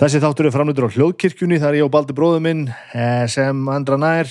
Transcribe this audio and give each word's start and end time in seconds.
Þessi 0.00 0.16
þáttur 0.16 0.46
er 0.48 0.52
framlýtur 0.54 0.86
á 0.88 0.94
hljóðkirkjunni, 0.94 1.58
það 1.60 1.68
er 1.68 1.76
ég 1.76 1.84
og 1.84 1.90
Baldur 1.92 2.16
bróður 2.16 2.40
minn 2.40 2.60
eh, 2.96 3.26
sem 3.28 3.58
andra 3.68 3.98
nær 4.00 4.30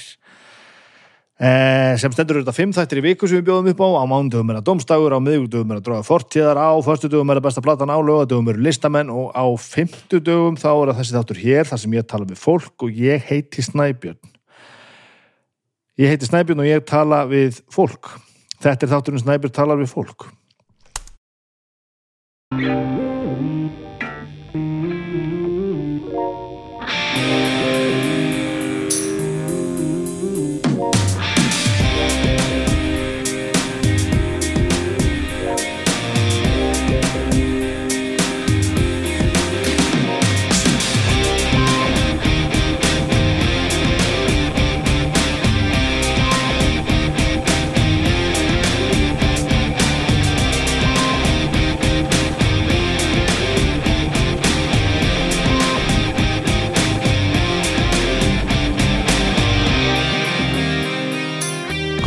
eh, 1.37 1.93
sem 2.01 2.09
stendur 2.09 2.39
auðvitað 2.39 2.55
fimm 2.57 2.71
þættir 2.73 3.01
í 3.01 3.03
viku 3.05 3.29
sem 3.29 3.37
við 3.37 3.51
bjóðum 3.51 3.69
upp 3.75 3.83
á. 3.85 3.89
Á 4.01 4.03
mándugum 4.09 4.49
er 4.49 4.57
að 4.57 4.65
domstagur, 4.71 5.13
á 5.13 5.21
miðugdugum 5.21 5.69
er 5.69 5.77
að 5.77 5.85
dróða 5.85 6.07
fortíðar 6.07 6.57
á, 6.57 6.73
förstudugum 6.87 7.29
er 7.29 7.37
að 7.37 7.45
besta 7.45 7.61
platan 7.61 7.93
á 7.93 8.01
lögadugum 8.01 8.49
eru 8.49 8.65
listamenn 8.65 9.13
og 9.13 9.29
á 9.37 9.45
fimmtudugum 9.61 10.57
þá 10.57 10.71
er 10.71 10.93
þessi 11.03 11.17
þáttur 11.19 11.41
hér 11.43 11.69
þar 11.69 11.83
sem 11.83 11.93
ég 11.99 12.09
tala 12.09 12.29
við 12.31 12.41
fólk 12.41 12.87
og 12.87 13.03
ég 13.05 13.29
heiti 13.29 13.61
Snæbjörn. 13.69 14.33
Ég 16.01 16.15
heiti 16.15 16.31
Snæbjörn 16.31 16.65
og 16.65 16.71
ég 16.71 16.81
tala 16.89 17.21
við 17.29 17.61
fólk. 17.69 18.15
Þetta 18.57 18.89
er 18.89 18.93
þátturinn 18.95 19.21
Snæbjörn 19.21 19.53
talar 19.59 19.77
við 19.77 19.93
fólk 19.93 20.31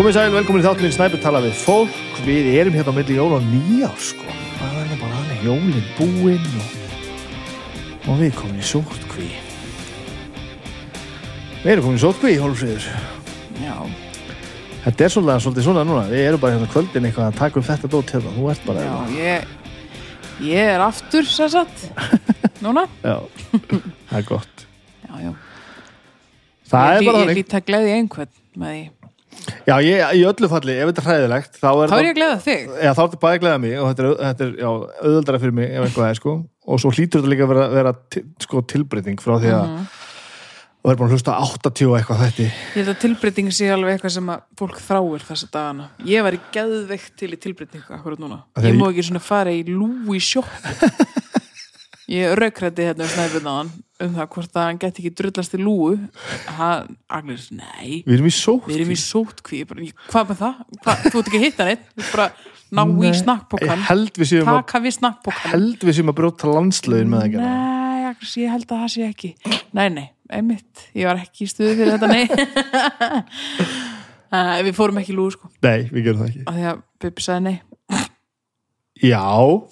Komið 0.02 0.16
sæl, 0.16 0.32
velkomin 0.34 0.64
í 0.64 0.64
þátturinn 0.66 0.92
Snæbjörn 0.96 1.20
tala 1.22 1.38
við 1.44 1.52
fólk. 1.62 1.98
Við 2.26 2.46
erum 2.58 2.74
hérna 2.74 2.90
á 2.90 2.94
milli 2.96 3.14
jól 3.14 3.36
og 3.36 3.44
nýjár 3.46 3.98
sko. 4.02 4.24
Það 4.58 4.78
er 4.82 4.96
bara 4.98 5.18
alveg 5.20 5.42
jólin 5.46 5.84
búinn 5.94 6.46
og, 6.58 6.72
og 8.10 8.16
við 8.18 8.32
komin 8.34 8.58
í 8.58 8.64
sótkví 8.66 9.28
Við 11.62 11.70
erum 11.76 11.86
komin 11.86 12.00
í 12.00 12.02
sótkví, 12.02 12.32
Hólfsvíður 12.42 12.88
Já, 13.62 13.76
Þetta 14.88 15.06
er 15.06 15.14
svolítið, 15.14 15.44
svolítið 15.44 15.66
svona 15.68 15.84
núna. 15.86 16.02
Við 16.10 16.22
erum 16.32 16.42
bara 16.42 16.56
hérna 16.56 16.70
kvöldin 16.72 17.06
eitthvað 17.06 17.28
að 17.28 17.38
taka 17.38 17.60
upp 17.60 17.68
þetta 17.68 17.90
dót 17.92 18.10
hérna. 18.16 18.32
Þú 18.34 18.48
ert 18.56 18.64
bara 18.66 18.86
já, 18.88 18.96
ég 19.20 20.48
ég 20.48 20.72
er 20.72 20.82
aftur 20.82 21.28
sér 21.30 21.52
satt 21.54 21.84
núna. 22.64 22.88
Já. 23.06 23.20
Það 23.54 24.18
er 24.18 24.26
gott. 24.32 24.66
Já, 25.06 25.14
já, 25.28 25.30
Það 26.72 26.90
ég, 26.90 26.98
er 26.98 27.06
bara 27.06 27.22
ég 27.22 27.22
þannig. 27.22 27.38
lít 27.38 27.56
að 27.60 27.64
gleði 27.70 27.94
einhvern 28.00 28.34
með 28.58 28.74
því 28.74 28.82
Já, 29.66 29.74
ég, 29.82 30.02
í 30.18 30.22
öllu 30.26 30.48
falli, 30.50 30.74
ef 30.78 30.90
þetta 30.90 31.02
er 31.02 31.08
hræðilegt 31.08 31.56
þá 31.58 31.68
er 31.72 31.90
Þá 31.92 31.96
er 31.98 32.04
ég 32.06 32.12
að 32.12 32.18
gleða 32.18 32.38
þig. 32.44 32.62
Já, 32.82 32.90
þá 32.92 33.00
er 33.02 33.08
þetta 33.08 33.20
bæði 33.24 33.36
að 33.38 33.42
gleða 33.44 33.60
mig 33.62 33.74
og 33.78 33.88
þetta 33.90 34.02
er, 34.04 34.14
þetta 34.22 34.44
er 34.46 34.52
já, 34.62 34.68
auðvöldara 35.02 35.40
fyrir 35.42 35.56
mig 35.58 35.70
ef 35.72 35.86
eitthvað 35.88 36.08
er 36.12 36.18
sko. 36.20 36.34
Og 36.66 36.78
svo 36.82 36.92
hlýtur 36.94 37.20
þetta 37.22 37.32
líka 37.32 37.46
að 37.46 37.52
vera, 37.54 37.66
vera 37.74 37.92
til, 38.14 38.22
sko, 38.46 38.62
tilbreyting 38.72 39.18
frá 39.22 39.34
því 39.42 39.50
að 39.56 39.66
Mhm. 39.72 39.86
og 40.82 40.90
er 40.90 40.96
búin 40.98 41.08
að 41.10 41.14
hlusta 41.14 41.34
á 41.38 41.42
80 41.46 41.86
og 41.90 41.96
eitthvað 41.98 42.22
þetta 42.26 42.42
Ég 42.42 42.52
held 42.74 42.88
að 42.90 43.00
tilbreyting 43.04 43.50
sé 43.54 43.68
alveg 43.70 43.94
eitthvað 43.98 44.14
sem 44.16 44.30
að 44.34 44.40
fólk 44.58 44.78
þráir 44.82 45.26
þessa 45.28 45.50
dagana. 45.54 45.88
Ég 46.06 46.22
var 46.26 46.32
í 46.34 46.40
geðveikt 46.54 47.12
til 47.16 47.30
í 47.30 47.38
tilbreytingu 47.38 47.86
akkurat 47.98 48.18
núna. 48.18 48.42
Ég 48.58 48.74
ég- 48.74 48.78
má 48.80 48.88
ekki 48.90 49.04
svona 49.10 49.20
fara 49.22 49.50
í 49.54 49.62
lúi 49.66 50.18
sjoppu 50.18 50.50
Ég 52.12 52.34
raukrætti 52.36 52.84
hérna 52.84 53.06
snæfinn 53.08 53.46
á 53.48 53.54
hann 53.56 53.70
um 54.02 54.10
það 54.16 54.26
hvort 54.34 54.56
að 54.58 54.66
hann 54.66 54.80
geti 54.82 55.00
ekki 55.02 55.12
drullast 55.16 55.54
í 55.56 55.60
lúu 55.62 55.92
hann, 56.58 56.96
Agnes, 57.08 57.46
nei. 57.54 58.02
Við 58.04 58.16
erum 58.18 58.28
í 58.28 58.32
sótt 58.36 58.66
Við 58.68 58.80
erum 58.80 58.92
í 58.92 58.98
sótkví 59.00 59.60
Ég 59.62 59.68
bara, 59.70 59.86
ég- 59.86 60.02
Hvað 60.10 60.32
með 60.32 60.42
það? 60.42 60.58
Hvað? 60.82 61.06
Þú 61.06 61.22
ert 61.22 61.30
ekki 61.30 61.40
að 61.40 61.46
hitta 61.46 61.68
Þú 61.72 62.02
ert 62.02 62.12
bara 62.12 62.26
ná 62.72 62.82
í 62.82 63.12
Ég 63.62 63.86
held 63.88 64.20
við 64.20 64.30
séum 64.32 64.50
að, 64.52 64.60
Taka 64.60 64.82
við 64.84 64.96
snakkpókan 64.98 65.54
held 65.54 65.86
við 65.88 65.98
séum 65.98 66.12
að 66.12 66.18
brjóta 66.20 66.52
landslögin 66.52 67.12
með 67.12 67.24
það 67.24 67.46
Nei, 67.46 68.04
Agnes, 68.10 68.36
ég 68.42 68.52
held 68.52 68.66
að 68.68 68.82
það 68.82 68.92
sé 68.92 69.08
ekki. 69.08 69.30
Nei, 69.72 69.88
nei, 69.88 70.06
einmitt. 70.28 70.86
Ég 70.98 71.08
var 71.08 71.20
ekki 71.22 71.46
í 71.46 71.50
stuði 71.52 71.76
fyrir 71.78 71.96
þetta, 71.96 72.08
nei. 72.12 72.26
Við 74.66 74.74
fórum 74.76 75.00
ekki 75.00 75.12
í 75.14 75.16
lúgu, 75.16 75.34
sko. 75.36 75.52
Nei, 75.64 75.88
við 75.92 76.08
gerum 76.08 76.24
það 76.24 76.30
ekki. 76.32 76.44
Af 76.48 76.56
Því 76.58 76.66
að 76.72 76.82
Bibi 77.04 77.24
sagði 77.24 77.44
nei 77.46 77.56
Já, 79.02 79.22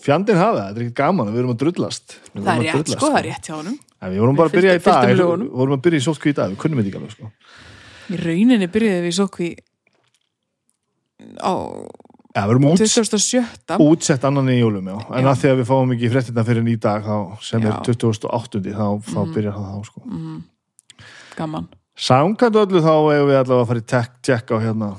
fjandinn 0.02 0.36
hafa 0.40 0.56
það, 0.56 0.66
þetta 0.66 0.80
er 0.80 0.84
ekki 0.86 0.96
gaman 1.00 1.28
við 1.30 1.38
erum 1.44 1.52
að 1.54 1.60
drullast 1.62 2.16
Við 2.34 2.42
Það 2.44 2.50
er 2.50 2.62
rétt, 2.64 2.74
drullast, 2.74 2.96
sko, 2.98 3.10
það 3.10 3.18
er 3.20 3.28
rétt 3.30 3.46
hjá 3.50 3.54
honum 3.60 3.78
En 4.00 4.10
Við 4.14 4.20
vorum 4.24 4.36
bara 4.40 4.48
að 4.50 4.56
byrja 4.58 4.74
í 4.74 4.82
dag 4.84 5.08
Við 5.10 5.50
vorum 5.60 5.76
að 5.76 5.82
byrja 5.86 6.00
í 6.00 6.04
sóttkví 6.08 6.30
í 6.32 6.36
dag, 6.40 6.50
við 6.50 6.60
kunnum 6.64 6.80
þetta 6.80 6.90
ekki 6.90 7.00
alveg 7.00 7.14
sko. 7.14 7.30
Í 8.10 8.20
rauninni 8.24 8.68
byrjuði 8.74 9.02
við 9.06 9.14
sótkví 9.20 9.50
á 11.40 11.52
út, 12.30 12.78
27. 12.78 13.76
útsett 13.82 14.24
annan 14.24 14.48
í 14.50 14.60
jólum 14.60 14.86
já. 14.86 14.96
En 15.14 15.24
Já. 15.26 15.30
að 15.32 15.40
því 15.42 15.48
að 15.50 15.58
við 15.60 15.66
fáum 15.70 15.92
ekki 15.96 16.10
fréttina 16.12 16.44
fyrir 16.46 16.68
í 16.70 16.76
dag 16.80 17.02
þá, 17.04 17.16
sem 17.42 17.64
er 17.66 17.72
Já. 17.74 17.80
28. 17.90 18.70
þá, 18.70 18.86
þá 19.02 19.18
Mhm. 19.20 19.32
byrjar 19.34 19.54
það 19.54 19.70
þá 19.74 19.84
sko. 19.86 20.02
mm, 20.06 20.42
Gaman, 21.36 21.68
Samkvæmt 22.00 22.56
öllu 22.56 22.80
þá 22.80 22.92
eigum 23.12 23.28
við 23.28 23.38
allavega 23.44 23.76
í 23.76 23.86
tek, 23.86 24.10
tek 24.22 24.46
á 24.50 24.56
hérna 24.62 24.96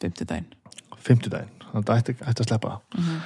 50 0.00 0.24
daginn 0.24 0.46
50 1.02 1.30
daginn, 1.30 1.48
þannig 1.70 1.84
að 1.84 1.90
það 1.90 2.00
ætti, 2.02 2.16
að 2.30 2.46
sleppa. 2.50 2.74
Það 2.90 3.00
Mhm. 3.00 3.20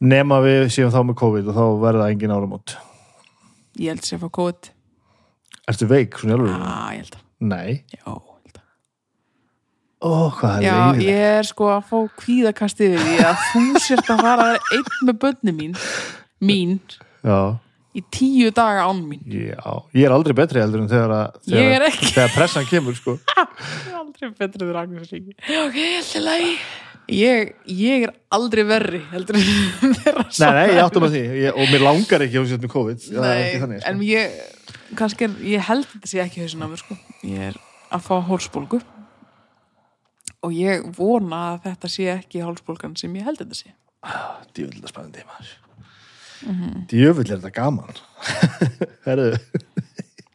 nema 0.00 0.40
við 0.44 0.64
séum 0.74 0.90
þá 0.94 1.00
með 1.10 1.16
COVID 1.20 1.48
og 1.48 1.54
þá 1.54 1.64
verða 1.84 2.10
engin 2.10 2.30
áramót. 2.36 2.76
Ég 3.78 3.88
held 3.94 4.00
að 4.02 4.20
fá 4.24 4.30
kóð 4.30 4.70
Ertu 5.70 5.86
veik, 5.86 6.16
svona 6.18 6.34
alveg? 6.34 6.50
Já, 6.50 6.90
ég 6.90 7.02
held 7.04 7.14
að 7.14 7.24
Nei, 7.40 7.84
Já, 7.94 8.04
ég 8.04 8.44
held 8.44 8.58
að 8.58 8.66
ó, 10.02 10.30
hvað 10.34 10.50
það 10.56 10.62
Já, 10.64 10.76
er 10.90 11.00
ég 11.04 11.24
er 11.38 11.42
sko 11.48 11.68
að 11.70 11.84
fá 11.90 11.98
kvíðakastið 12.20 12.96
því 12.98 13.16
að 13.28 13.44
þú 13.52 13.64
sért 13.84 14.10
að 14.10 14.22
fara 14.26 14.48
einn 14.58 14.90
með 15.06 15.18
börni 15.22 15.52
mín 15.60 15.76
mín 16.40 16.74
Já, 17.24 17.38
í 17.94 18.02
tíu 18.10 18.50
daga 18.56 18.86
án 18.88 19.00
mín. 19.06 19.22
Já, 19.28 19.60
ég 19.94 20.04
er 20.08 20.12
aldrei 20.16 20.34
betri 20.34 20.60
heldur 20.62 20.80
en 20.80 20.88
þegar, 20.88 21.10
að, 21.10 21.40
þegar, 21.50 21.82
er 21.86 21.96
þegar 22.00 22.34
pressan 22.34 22.64
kemur 22.70 22.94
sko. 22.96 23.16
Ég 23.20 23.88
er 23.92 23.98
aldrei 24.00 24.30
betri 24.38 24.62
þegar 24.64 24.82
Agnes 24.84 25.10
Ríki 25.12 25.34
Ok, 25.36 25.76
alltaf 26.00 26.22
lagi 26.24 26.54
ég, 27.14 27.50
ég 27.70 28.06
er 28.06 28.12
aldrei 28.34 28.64
verri 28.68 29.00
heldur 29.10 29.38
en 29.40 29.94
þeirra 30.02 30.24
Nei, 30.28 30.50
nei, 30.56 30.64
ég 30.76 30.80
áttum 30.84 31.06
að 31.06 31.16
því. 31.16 31.22
Ég, 31.40 31.56
og 31.56 31.72
mér 31.72 31.84
langar 31.86 32.24
ekki 32.26 32.44
sétt 32.50 32.64
með 32.64 32.72
COVID. 32.74 33.06
Ekki 33.30 33.60
þannig, 33.64 33.84
en 33.90 34.00
sko. 34.00 34.08
ég 34.10 34.96
kannski 35.00 35.26
er, 35.26 35.36
ég 35.52 35.66
held 35.68 35.88
þetta 35.92 36.10
sé 36.12 36.22
ekki 36.24 36.44
hausin 36.44 36.64
á 36.64 36.68
mér 36.70 36.82
sko. 36.82 36.96
ég 37.26 37.46
er 37.50 37.60
að 37.90 38.04
fá 38.06 38.14
hálsbólgu. 38.28 38.82
Og 40.46 40.54
ég 40.56 40.86
vona 40.96 41.40
að 41.54 41.66
þetta 41.68 41.90
sé 41.92 42.06
ekki 42.14 42.44
hálsbólgan 42.44 42.94
sem 42.96 43.16
ég 43.18 43.26
held 43.28 43.42
þetta 43.42 43.58
sé. 43.58 43.74
Djöfull 44.56 44.80
er 44.80 44.92
spennandi 44.94 45.26
maður. 45.28 45.56
Mhm. 46.40 46.86
Djöfull 46.88 47.26
er 47.26 47.36
þetta 47.42 47.52
gaman. 47.58 47.98
Herðu 49.06 49.34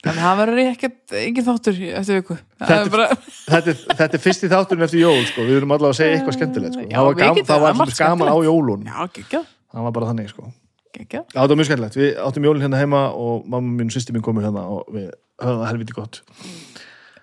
en 0.05 0.19
það 0.21 0.35
verður 0.41 0.59
ekkert, 0.71 0.99
engin 1.21 1.45
þáttur 1.47 1.79
eftir 1.99 2.19
viku 2.19 2.35
Það 2.59 2.67
Þetta- 2.71 2.91
bara, 2.95 3.07
þetta, 3.49 3.69
er- 3.73 3.95
þetta 3.99 4.17
er 4.19 4.23
fyrsti 4.25 4.49
þátturinn 4.51 4.85
eftir 4.87 4.99
jól 5.01 5.23
sko. 5.25 5.41
við 5.47 5.57
erum 5.61 5.71
allavega 5.75 5.93
að 5.95 5.99
segja 5.99 6.17
eitthvað 6.19 6.37
skemmtilegt 6.37 6.73
sko. 6.77 6.85
Já, 6.85 6.97
það 6.99 7.05
var, 7.09 7.15
gam, 7.21 7.35
það 7.35 7.59
var 7.65 7.73
það 7.73 7.81
allir 7.85 7.97
gaman 8.03 8.29
á 8.31 8.37
jólun 8.45 8.85
það 8.85 9.83
var 9.87 9.91
bara 9.91 10.09
þannig 10.11 10.29
sko. 10.29 10.51
það 10.95 11.49
var 11.49 11.55
mjög 11.59 11.67
skemmtilegt. 11.67 11.95
Við 11.99 12.11
áttum 12.23 12.45
jólinn 12.47 12.63
hérna 12.63 12.79
heima 12.79 13.01
og 13.11 13.47
mamma 13.49 13.73
mín 13.81 13.89
og 13.91 13.95
sýsti 13.97 14.13
mín 14.15 14.23
komur 14.23 14.45
hérna 14.45 14.63
og 14.71 14.85
við 14.93 15.09
höfum 15.41 15.59
það 15.59 15.67
helviti 15.71 15.93
gott. 15.97 16.21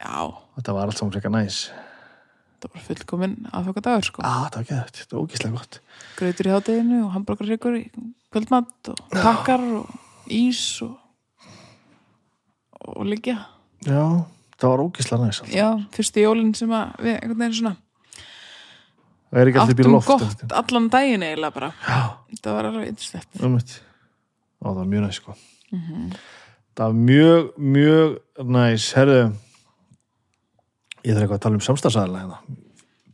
já, 0.03 0.35
Þetta 0.59 0.73
var 0.77 0.85
allt 0.91 0.99
saman 0.99 1.13
frekar 1.15 1.33
næs. 1.33 1.71
það 2.61 2.75
var 2.75 2.83
fullkomin 2.87 3.37
aðfoka 3.53 3.81
dagur 3.83 4.05
sko, 4.05 4.23
Á, 4.23 4.47
þetta 4.47 4.57
var 4.61 4.67
geðvægt. 4.69 4.99
Þetta 5.01 5.17
var 5.17 5.23
ógíslega 5.25 5.53
gott. 5.57 5.81
grautur 6.19 6.47
í 6.47 6.53
hádeginu 6.53 6.99
og 7.07 7.13
hambúrgarryggur 7.17 7.79
í 7.81 7.85
kvöldmatt 8.33 8.91
og 8.93 9.01
takkar 9.17 9.65
og 9.81 9.89
ís 10.29 10.61
og 10.85 10.99
og 12.89 13.07
liggja 13.09 13.39
Já, 13.87 14.03
það 14.59 14.69
var 14.73 14.83
ógíslega 14.87 15.27
næs. 15.27 15.41
allt. 15.43 15.55
já, 15.55 15.69
fyrstu 15.97 16.23
jólinn 16.27 16.55
sem 16.59 16.71
að 16.71 16.93
við 17.03 17.15
einhvern 17.17 17.41
veginn 17.45 17.59
svona 17.61 17.77
Það 19.33 19.41
er 19.41 19.49
ekki 19.49 19.61
alltaf 19.63 19.79
býr 19.79 19.89
loft. 19.89 20.09
gott 20.13 20.53
allan 20.61 20.89
daginn 20.93 21.23
eiginlega 21.25 21.55
bara 21.57 21.71
Já, 21.89 22.01
það 22.43 22.57
var 22.59 22.69
alveg 22.69 22.89
um. 23.41 23.57
Á, 24.63 24.67
það 24.69 24.75
var 24.79 24.85
mjög 24.93 25.03
næs, 25.07 25.17
sko. 25.19 25.35
Mhm. 25.73 26.11
Það 26.77 26.85
var 26.87 26.99
mjög, 27.09 27.49
mjög 27.59 28.13
næs. 28.55 28.85
Herðu, 28.97 29.23
ég 31.03 31.15
þarf 31.17 31.23
eitthvað 31.25 31.39
að 31.39 31.43
tala 31.47 31.59
um 31.59 31.65
samstagsæðala 31.67 32.21
hérna. 32.23 32.39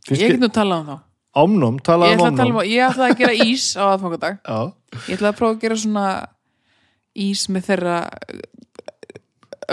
ég 0.09 0.19
get 0.33 0.39
nú 0.43 0.49
talað 0.53 0.81
um 0.83 0.89
þá 0.91 0.99
Ámnum, 1.39 1.75
ég 1.77 1.85
talaði 1.85 2.13
um 2.13 2.19
ætla, 2.19 2.29
að 2.29 2.37
tala 2.37 2.49
ámnum. 2.49 2.59
um, 2.59 2.69
ég 2.69 2.89
ætla 2.89 3.07
að 3.09 3.17
gera 3.19 3.33
ís 3.45 3.65
á 3.77 3.83
aðfangadag 3.93 4.39
ég 5.09 5.15
ætla 5.17 5.31
að 5.31 5.37
prófa 5.39 5.55
að 5.55 5.61
gera 5.63 5.75
svona 5.77 6.05
ís 7.15 7.43
með 7.49 7.67
þeirra 7.69 7.97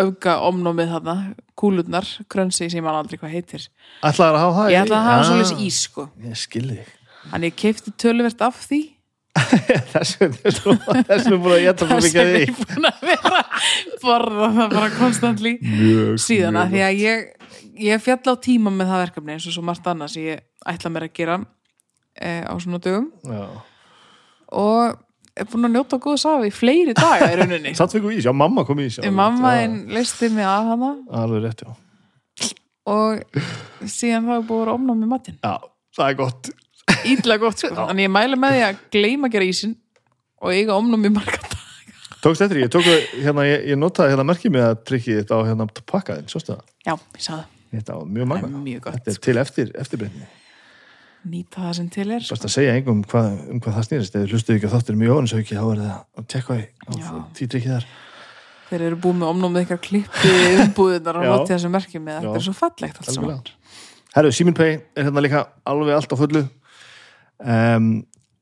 auka 0.02 0.36
omnómið 0.48 0.92
þarna 0.94 1.14
kúlurnar, 1.56 2.08
krönsi 2.32 2.66
sem 2.68 2.78
ég 2.80 2.84
man 2.84 2.98
aldrei 2.98 3.18
hvað 3.20 3.34
heitir 3.36 3.64
ætlaði 4.04 4.36
að 4.36 4.42
hafa 4.42 4.58
það? 4.58 4.72
ég 4.74 4.82
ætla 4.84 4.98
að 4.98 5.08
hafa 5.08 5.22
Já. 5.22 5.28
svolítið 5.30 5.64
ís 5.66 5.80
sko 5.86 6.06
Ég 6.26 6.40
skilði. 6.42 6.84
Þannig 7.30 7.50
ég 7.50 7.56
keipti 7.62 7.94
töluvert 8.04 8.44
af 8.46 8.60
því 8.66 8.82
Þess 9.92 10.16
vegna 10.20 10.50
er 10.50 10.60
búin 10.64 11.56
að 11.56 11.64
geta 11.66 11.86
svo 11.86 11.96
þess 11.96 12.06
mikið 12.06 12.20
að 12.20 12.26
vegna 12.26 12.26
er 12.26 12.30
því 12.32 12.42
ég 12.42 12.60
búin 12.60 12.88
að 12.88 13.00
vera 13.10 13.40
borða 14.02 14.50
það 14.56 14.76
bara 14.76 14.92
konstantli 14.96 15.52
Mjög, 15.60 16.12
síðan 16.24 16.60
að 16.60 16.70
því 16.76 16.84
að 16.86 17.00
ég 17.02 17.26
ég 17.86 18.00
fjall 18.04 18.32
á 18.32 18.34
tíma 18.40 18.72
með 18.72 18.92
það 18.92 19.02
verkefni 19.04 19.34
eins 19.36 19.48
og 19.50 19.56
svo 19.56 19.64
margt 19.66 19.90
annað 19.90 20.14
sem 20.14 20.28
ég 20.30 20.44
ætla 20.72 20.92
mér 20.94 21.06
að 21.08 21.12
gera 21.18 21.36
e, 22.16 22.30
á 22.48 22.54
svona 22.62 22.80
dögum 22.80 23.10
Já. 23.28 23.42
og 24.56 24.96
er 25.36 25.48
búin 25.50 25.68
að 25.68 25.74
njóta 25.76 25.98
góða 26.02 26.20
safi 26.22 26.50
í 26.50 26.54
fleiri 26.54 26.94
daga 26.96 27.30
í 27.32 27.38
rauninni. 27.40 27.72
Samt 27.78 27.94
fengu 27.94 28.12
ís, 28.14 28.24
já 28.26 28.32
mamma 28.36 28.64
kom 28.68 28.80
í 28.80 28.88
ís 28.88 29.00
já, 29.00 29.08
mamma 29.12 29.56
einn 29.62 29.82
listi 29.92 30.30
mig 30.32 30.46
að 30.48 30.70
hana. 30.72 30.92
Alveg 31.22 31.44
rétt, 31.46 31.64
já. 31.66 32.52
Og 32.86 33.40
síðan 33.90 34.28
það 34.28 34.38
er 34.38 34.46
búin 34.46 34.60
að 34.60 34.62
vera 34.62 34.76
ofnáð 34.78 35.02
með 35.02 35.12
matinn. 35.12 35.40
Já, 35.42 35.56
það 35.98 36.12
er 36.12 36.18
gott. 36.22 36.52
Ítla 37.12 37.38
gott 37.42 37.60
sko, 37.64 37.72
þannig 37.90 38.08
ég 38.08 38.14
mæla 38.14 38.40
með 38.40 38.56
því 38.56 38.64
að 38.68 38.80
gleyma 38.96 39.28
að 39.28 39.36
gera 39.36 39.50
ísinn 39.50 39.76
og 40.40 40.54
eiga 40.54 40.78
ofnáð 40.78 41.04
með 41.04 41.14
marga 41.18 41.42
daga. 41.42 41.62
Tókst 42.24 42.42
eftir, 42.42 42.62
ég 42.64 42.72
tók 42.72 42.86
hérna, 42.86 43.44
ég, 43.46 43.68
ég 43.70 43.78
notaði 43.78 44.14
hérna 44.14 44.24
merkið 44.26 44.54
með 44.56 44.64
að 44.70 44.80
trykkið 44.88 45.20
þetta 45.20 45.36
á 45.36 45.40
hérna 45.46 45.66
pakkaðin, 45.92 46.30
svo 46.32 46.40
það? 46.42 46.64
Já, 46.86 46.94
ég 46.96 47.22
sagði 47.22 47.42
það, 47.42 47.52
Þetta 47.76 47.96
var 47.98 48.10
mjög 48.16 48.28
magna 48.30 48.60
mjög 48.62 48.82
gott 48.86 48.96
Þetta 48.96 49.12
er 49.12 49.22
til 49.26 49.40
eftir, 49.42 49.70
eftirbreytni 49.82 50.26
nýta 51.30 51.62
það 51.64 51.76
sem 51.78 51.86
til 51.92 52.06
er 52.10 52.24
sko. 52.24 52.36
Best 52.36 52.48
að 52.48 52.54
segja 52.54 52.74
engum 52.78 53.04
hvað, 53.10 53.28
um 53.52 53.62
hvað 53.62 53.78
það 53.78 53.86
snýrist. 53.88 54.18
Eða 54.18 54.30
hlustuðu 54.32 54.58
ekki 54.58 54.68
að 54.68 54.74
þáttur 54.76 54.98
mjög 55.00 55.20
óninsauki 55.20 55.56
þá 55.56 55.64
er 55.66 55.80
það 55.82 55.94
að 56.22 56.28
tekka 56.34 56.56
á 56.56 56.94
því 57.36 57.48
trykkið 57.52 57.74
þar. 57.74 57.88
Þeir 58.66 58.84
eru 58.88 58.98
búin 58.98 59.20
með 59.20 59.30
ofnáð 59.30 59.52
með 59.54 59.62
eitthvað 59.62 59.82
klippi 59.86 60.32
umbúðunar 60.64 61.20
og 61.20 61.26
notið 61.30 61.52
þessu 61.54 61.70
merki 61.70 62.02
með. 62.02 62.24
Þetta 62.24 62.40
er 62.40 62.46
svo 62.48 62.54
fallegt 62.58 63.00
allt 63.02 63.12
saman. 63.14 63.42
Herru, 64.16 64.32
Simin 64.32 64.56
Pay 64.56 64.72
er 64.96 65.06
hérna 65.06 65.22
líka 65.22 65.42
alveg 65.68 65.98
allt 65.98 66.14
á 66.14 66.16
fullu. 66.18 66.42
Um, 67.36 67.90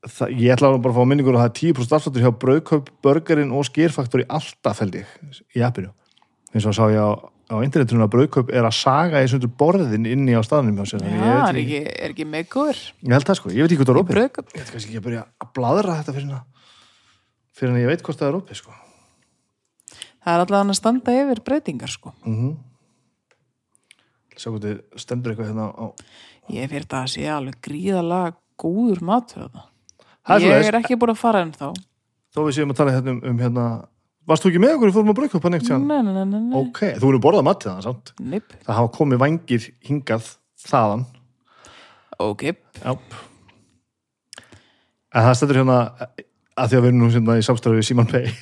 það, 0.07 0.33
Ég 0.39 0.55
ætla 0.55 0.71
bara 0.79 0.93
að 0.93 0.97
fá 0.97 1.09
minningur 1.11 1.35
að 1.35 1.43
það 1.43 1.49
er 1.51 1.55
10% 1.59 1.95
afsláttur 1.97 2.25
hjá 2.25 2.31
Brauðkaup, 2.41 2.89
Burgerinn 3.05 3.53
og 3.53 3.67
Skýrfaktor 3.67 4.23
í 4.23 4.27
alltaf 4.39 4.81
held 4.81 4.97
ég 5.01 5.15
í 5.57 5.63
appinu. 5.67 5.91
Eins 6.55 6.67
og 6.69 6.77
sá 6.77 6.85
ég 6.93 7.01
á, 7.01 7.11
á 7.45 7.55
internetunum 7.61 8.05
að 8.07 8.11
Brauðkaup 8.15 8.49
er 8.49 8.65
að 8.65 8.75
saga 8.77 9.21
í 9.21 9.29
sundur 9.29 9.51
borðin 9.59 10.07
inni 10.09 10.33
á 10.33 10.41
staðnum 10.45 10.79
Já, 10.81 10.97
ég, 10.97 11.29
er 11.35 11.59
ekki, 11.61 11.81
er 11.93 12.13
ekki 12.13 12.25
megur 12.29 12.73
ég 12.73 13.13
held 13.13 13.27
það 13.27 13.39
sko, 13.39 13.51
ég 13.53 13.65
veit 13.65 13.71
ekki 13.75 13.81
hvað 13.81 13.91
það 13.91 13.95
er 13.95 14.01
opið. 14.01 14.21
Ég 14.25 14.63
veit 14.63 14.71
kannski 14.73 14.89
ekki 14.89 15.01
að 15.01 15.07
byrja 15.09 15.25
að 15.45 15.51
bladra 15.57 15.97
þetta 15.99 16.15
fyrir 16.15 16.29
hana 16.31 16.41
fyrir 17.55 17.71
en 17.71 17.81
ég 17.83 17.91
veit 17.91 18.03
hvort 18.03 18.19
það 18.19 18.31
er 18.31 18.39
opið 18.39 18.59
sko. 18.61 18.77
Það 20.25 20.33
er 20.33 20.43
allavega 20.43 20.73
að 20.73 20.79
standa 20.79 21.17
yfir 21.21 21.43
breytingar 21.45 21.93
sko. 21.93 22.15
mm 22.25 22.55
Sjá 24.35 24.49
hvað 24.51 24.65
þið 24.65 24.79
stendur 24.99 25.31
eitthvað 25.31 25.51
hérna 25.53 25.65
á 25.71 25.85
Ég 26.51 26.67
fyrir 26.69 26.87
það 26.91 27.05
að 27.05 27.11
sé 27.13 27.29
alveg 27.31 27.59
gríðalega 27.63 28.33
góður 28.59 29.01
matur. 29.07 29.45
Það. 30.25 30.43
Ég 30.43 30.67
er 30.67 30.77
ekki 30.81 30.97
búin 30.99 31.13
að 31.13 31.21
fara 31.21 31.43
enn 31.45 31.53
þá. 31.55 31.69
Þó 32.35 32.39
við 32.43 32.57
séum 32.57 32.73
að 32.73 32.81
tala 32.81 32.95
hérna 32.97 33.13
um, 33.15 33.21
um 33.31 33.39
hérna 33.39 33.65
Varst 34.25 34.41
þú 34.45 34.49
ekki 34.51 34.61
með 34.63 34.73
okkur 34.75 34.89
í 34.89 34.95
fórum 34.95 35.11
að 35.11 35.17
brauðkaup 35.19 35.43
hann 35.45 35.55
eitt 35.59 35.67
sjálf? 35.67 35.83
Nei, 35.85 35.99
nei, 36.01 36.13
nei, 36.17 36.39
nei. 36.39 36.53
Ok, 36.57 36.79
þú 36.97 37.09
erum 37.11 37.21
borðað 37.21 37.45
matið 37.45 37.69
það, 37.71 37.81
samt? 37.85 38.11
Nipp, 38.33 38.55
Það 38.65 38.79
hafa 38.79 38.91
komið 38.95 39.21
vangir 39.21 39.67
hingað 39.85 40.29
þaðan. 40.65 41.03
ok. 42.25 42.45
Já. 42.81 42.95
En 45.15 45.27
það 45.27 45.35
stendur 45.39 45.59
hérna, 45.61 45.77
að 46.57 46.71
því 46.71 46.77
að 46.79 46.81
við 46.81 46.89
erum 46.89 47.03
nú 47.03 47.11
hérna 47.13 47.37
í 47.39 47.45
samstæðu 47.45 47.77
við 47.79 47.85
Simon 47.87 48.09
Pay, 48.09 48.33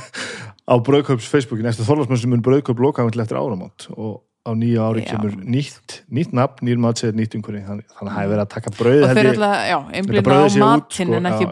á 0.70 0.74
Brauðkaups 0.84 1.30
Facebookin, 1.30 1.70
eftir 1.70 1.86
Þorlarsmönn 1.88 2.20
sem 2.20 2.34
mun 2.34 2.42
Brauðkaup 2.44 2.82
lokaðum 2.82 3.14
til 3.14 3.22
eftir 3.24 3.38
áramót 3.40 3.86
og 3.96 4.18
á 4.44 4.50
nýja 4.56 4.84
ári 4.90 5.04
kemur 5.06 5.34
nýtt, 5.44 6.00
nýtt 6.12 6.34
nafn, 6.36 6.64
nýr 6.66 6.78
matseður, 6.80 7.16
nýtt 7.20 7.36
umhverfi, 7.38 7.62
þannig 7.66 7.86
þannig 7.92 8.00
að 8.00 8.10
það 8.10 8.20
hefur 8.20 8.32
verið 8.34 8.44
að 8.44 8.52
taka 8.54 8.72
brauð, 8.76 9.02
Og 9.04 9.10
þeir 9.16 9.28
alltaf, 9.32 9.56
já, 9.70 9.78
Þetta 9.80 9.98
einblina 10.00 10.38
á 10.40 10.48
matinn 10.64 11.10
sko, 11.10 11.18
en 11.20 11.30
ekki 11.30 11.46
já. 11.46 11.50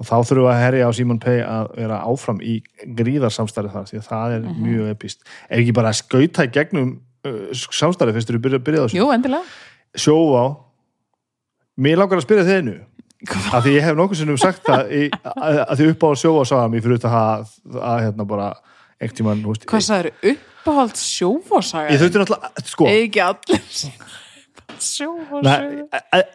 Og 0.00 0.06
þá 0.08 0.14
þurfum 0.26 0.42
við 0.44 0.50
að 0.52 0.62
herja 0.64 0.88
á 0.88 0.90
Simon 0.96 1.18
Pay 1.22 1.40
að 1.46 1.68
vera 1.78 1.98
áfram 2.10 2.40
í 2.42 2.54
gríðarsamstæri 2.98 3.70
þar, 3.72 3.84
því 3.90 3.98
að 4.00 4.08
það 4.08 4.32
er 4.36 4.40
Mhm. 4.48 4.62
mjög 4.66 4.88
epist. 4.94 5.20
Er 5.48 5.58
ekki 5.62 5.74
bara 5.76 5.92
að 5.92 6.00
skauta 6.02 6.44
í 6.48 6.50
gegnum 6.56 6.90
uh, 7.24 7.52
samstæri 7.54 8.12
fyrst 8.16 8.28
þú 8.32 8.40
byrja 8.42 8.58
að 8.58 8.64
byrja 8.66 8.82
þessu? 8.88 8.98
Jú, 8.98 9.06
endilega. 9.14 9.44
sjóvá 9.96 10.42
mér 11.78 11.96
langar 12.02 12.18
að 12.18 12.26
spyrja 12.26 12.44
einu 12.58 12.74
Hvað? 13.24 13.46
af 13.56 13.62
því 13.64 13.70
ég 13.78 13.82
hef 13.86 13.96
nokkuð 13.96 14.18
sinnum 14.20 14.36
sagt 14.42 14.64
það 14.66 14.90
í, 14.92 15.02
að, 15.24 15.60
að 15.64 15.78
því 15.80 15.86
upp 15.94 16.02
á 16.04 16.08
sjóvá 16.20 16.42
sagði 16.50 16.72
mér 16.74 16.82
fyrir 16.84 16.98
þetta 16.98 17.12
að, 17.22 17.54
að 17.80 18.02
hérna 18.04 18.26
bara 18.28 18.48
tímann 19.14 19.40
húst, 19.46 19.64
Hvað 19.70 19.84
sagður, 19.86 20.10
uppáhald 20.34 20.98
sjófasaga? 21.00 21.88
ég 21.94 22.02
þurfti 22.02 22.20
náttúrulega 22.20 22.66
sko, 22.68 22.86
Ekki 22.90 23.22
allir 23.24 23.64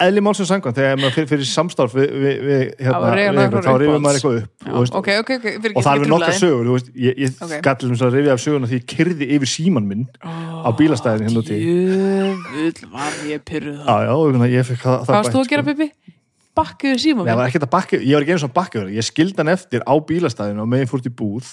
eðli 0.05 0.21
málsum 0.23 0.47
sangvæmt 0.47 0.77
þegar 0.77 0.99
maður 0.99 1.15
fyrir, 1.15 1.29
fyrir 1.31 1.47
samstarf 1.49 1.95
við, 1.97 2.11
við, 2.23 2.41
við 2.45 2.61
hérna, 2.85 3.43
einhver 3.43 3.65
þá 3.65 3.71
rifir 3.81 4.03
maður 4.03 4.19
eitthvað 4.19 4.37
upp 4.39 4.65
Já, 4.65 4.71
þú 4.71 4.83
veist, 4.83 4.97
ok, 4.99 5.09
ok, 5.23 5.31
ok. 5.37 5.47
fyrir 5.65 5.75
og 5.79 5.85
það 5.85 5.91
er 5.91 6.01
við 6.03 6.11
truflaði. 6.11 6.39
sögur 6.39 6.69
veist, 6.73 6.91
ég, 6.95 7.19
ég 7.23 7.33
Ok. 7.39 7.45
okay. 7.47 7.61
gæti 7.67 7.89
um 7.89 7.95
að 7.95 8.17
rifja 8.17 8.35
af 8.35 8.43
söguna 8.43 8.69
því 8.69 8.79
ég 8.79 8.87
kyrði 8.93 9.29
yfir 9.37 9.51
síman 9.53 9.89
minn 9.89 10.05
á 10.23 10.69
bílastæðin 10.79 11.27
hérna 11.27 11.43
úti 11.43 11.59
Jöfull 11.59 12.91
var 12.93 13.19
ég 13.29 13.43
pyrruð 13.47 13.79
já, 13.83 13.95
já, 14.07 14.13
og 14.15 14.47
ég 14.49 14.69
fekk 14.69 14.85
það, 14.85 14.97
Hvað 15.05 15.19
varst 15.19 15.35
þú 15.35 15.43
að 15.43 15.51
gera, 15.53 15.65
sko. 15.65 15.73
Bibi? 15.73 16.15
Bakkuðu 16.59 16.99
síma 16.99 17.25
Nei, 17.27 17.35
var 17.39 17.47
ekkert 17.47 17.67
að 17.67 17.73
bakka, 17.75 17.99
ég 18.01 18.17
var 18.17 18.25
ekki 18.25 18.35
einu 18.35 18.43
svona 18.43 18.57
bakka 18.57 18.85
ég 18.91 19.05
skildi 19.07 19.39
hann 19.39 19.53
eftir 19.53 19.85
á 19.85 19.93
bílastæðinu 19.95 20.65
og 20.65 20.71
meðin 20.71 20.89
fór 20.91 21.03
til 21.05 21.13
búð 21.15 21.47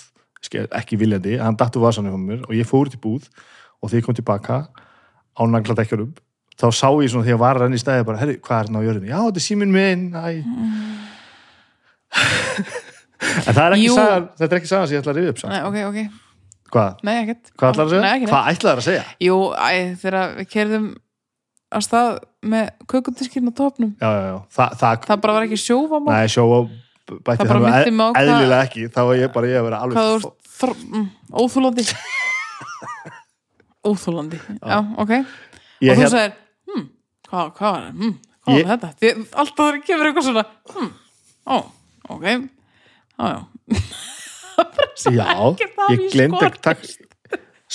ekki 0.47 0.99
viljandi, 1.00 1.38
hann 1.41 1.56
datt 1.59 1.77
úr 1.79 1.87
vasanum 1.87 2.27
og 2.47 2.53
ég 2.55 2.67
fór 2.69 2.91
til 2.91 3.00
búð 3.03 3.27
og 3.83 3.91
þegar 3.91 4.00
ég 4.00 4.06
kom 4.06 4.17
tilbaka 4.19 4.59
á 5.37 5.43
nagladekjurum 5.44 6.15
þá 6.56 6.67
sá 6.73 6.88
ég 7.03 7.11
svona 7.12 7.26
því 7.26 7.35
að 7.37 7.41
var 7.44 7.58
renna 7.61 7.76
í 7.76 7.82
stæði 7.82 8.05
bara, 8.08 8.20
herri, 8.23 8.37
hvað 8.41 8.58
er 8.62 8.70
hann 8.70 8.79
á 8.81 8.87
jörðinu? 8.87 9.11
Já, 9.12 9.19
þetta 9.26 9.41
er 9.43 9.47
síminn 9.47 9.73
minn 9.75 10.05
æ. 10.17 10.26
en 12.17 13.56
það 13.56 13.64
er 13.67 13.75
ekki 13.76 13.88
Jú. 13.88 13.97
sagan 13.97 14.29
þetta 14.38 14.53
er 14.55 14.61
ekki 14.61 14.70
sagan 14.70 14.87
sem 14.88 14.97
ég 14.97 15.03
ætla 15.03 15.12
að 15.12 15.19
rifja 15.20 15.32
upp 15.35 15.41
samt. 15.43 15.53
Nei, 15.53 15.62
ok, 15.67 15.76
ok, 15.91 15.99
hvað? 16.73 17.03
nei, 17.06 17.14
ekkert 17.25 17.50
Hvað 17.56 17.73
ætlar 17.75 17.87
að 17.87 17.91
segja? 17.93 18.05
Nei, 18.05 18.12
ekki, 18.17 18.26
nei. 18.26 18.32
Hvað 18.32 18.49
ætlar 18.55 18.81
að 18.82 18.87
segja? 18.87 19.05
Jú, 19.26 19.37
æ, 19.53 19.69
þegar 20.03 20.35
við 20.41 20.49
kerðum 20.55 20.87
að 21.76 21.85
stað 21.87 22.11
með 22.47 22.67
kökundiskinn 22.93 23.50
á 23.50 23.52
topnum 23.59 23.93
Já, 24.00 24.09
já, 24.09 24.23
já, 24.31 24.37
Þa, 24.56 24.67
það, 24.81 25.06
Það 25.11 25.23
bara 25.26 25.37
var 25.37 25.47
ekki 25.49 25.61
sjófamál 25.61 26.14
Nei, 26.14 26.31
sjó 26.32 26.44
og 26.56 26.70
bætti 27.26 27.41
Það 27.43 27.50
bara 27.52 27.62
minnti 27.67 27.94
mig 27.97 28.06
á 28.06 28.11
hvað- 28.17 28.31
eðlilega 28.31 28.62
ekki 28.69 28.87
þá 28.94 29.00
var 29.11 29.20
ég 29.20 29.32
bara 29.37 29.50
ég 29.50 29.61
að 29.61 29.67
vera 29.69 29.81
alveg 29.82 29.99
Hvað 29.99 30.06
þú 30.06 30.17
ert 30.17 30.52
þr... 30.56 30.73
mm, 30.87 31.06
óþúlandi 31.43 31.87
Óþúlandi, 33.87 34.38
já, 34.62 34.79
ok 34.99 35.12
ég, 35.17 35.23
Og 35.23 35.82
þú 35.82 36.00
hérna- 36.00 36.11
sagðir, 36.14 36.32
hvað, 37.31 37.50
hvað 37.58 37.73
var 37.76 37.88
hm, 37.90 38.14
hvað 38.46 38.61
Ég- 38.61 38.69
þetta? 38.73 38.92
Því, 39.00 39.11
alltaf 39.42 39.64
þegar 39.64 39.83
kemur 39.88 40.11
eitthvað 40.11 40.28
svona 40.28 40.45
hm, 40.75 40.90
ó, 41.47 41.56
ok. 42.16 42.25
Já, 43.16 43.26
já. 43.33 43.40
Ég 45.06 46.09
skorist. 46.11 46.47
ekki 46.47 46.62
takk 46.64 46.87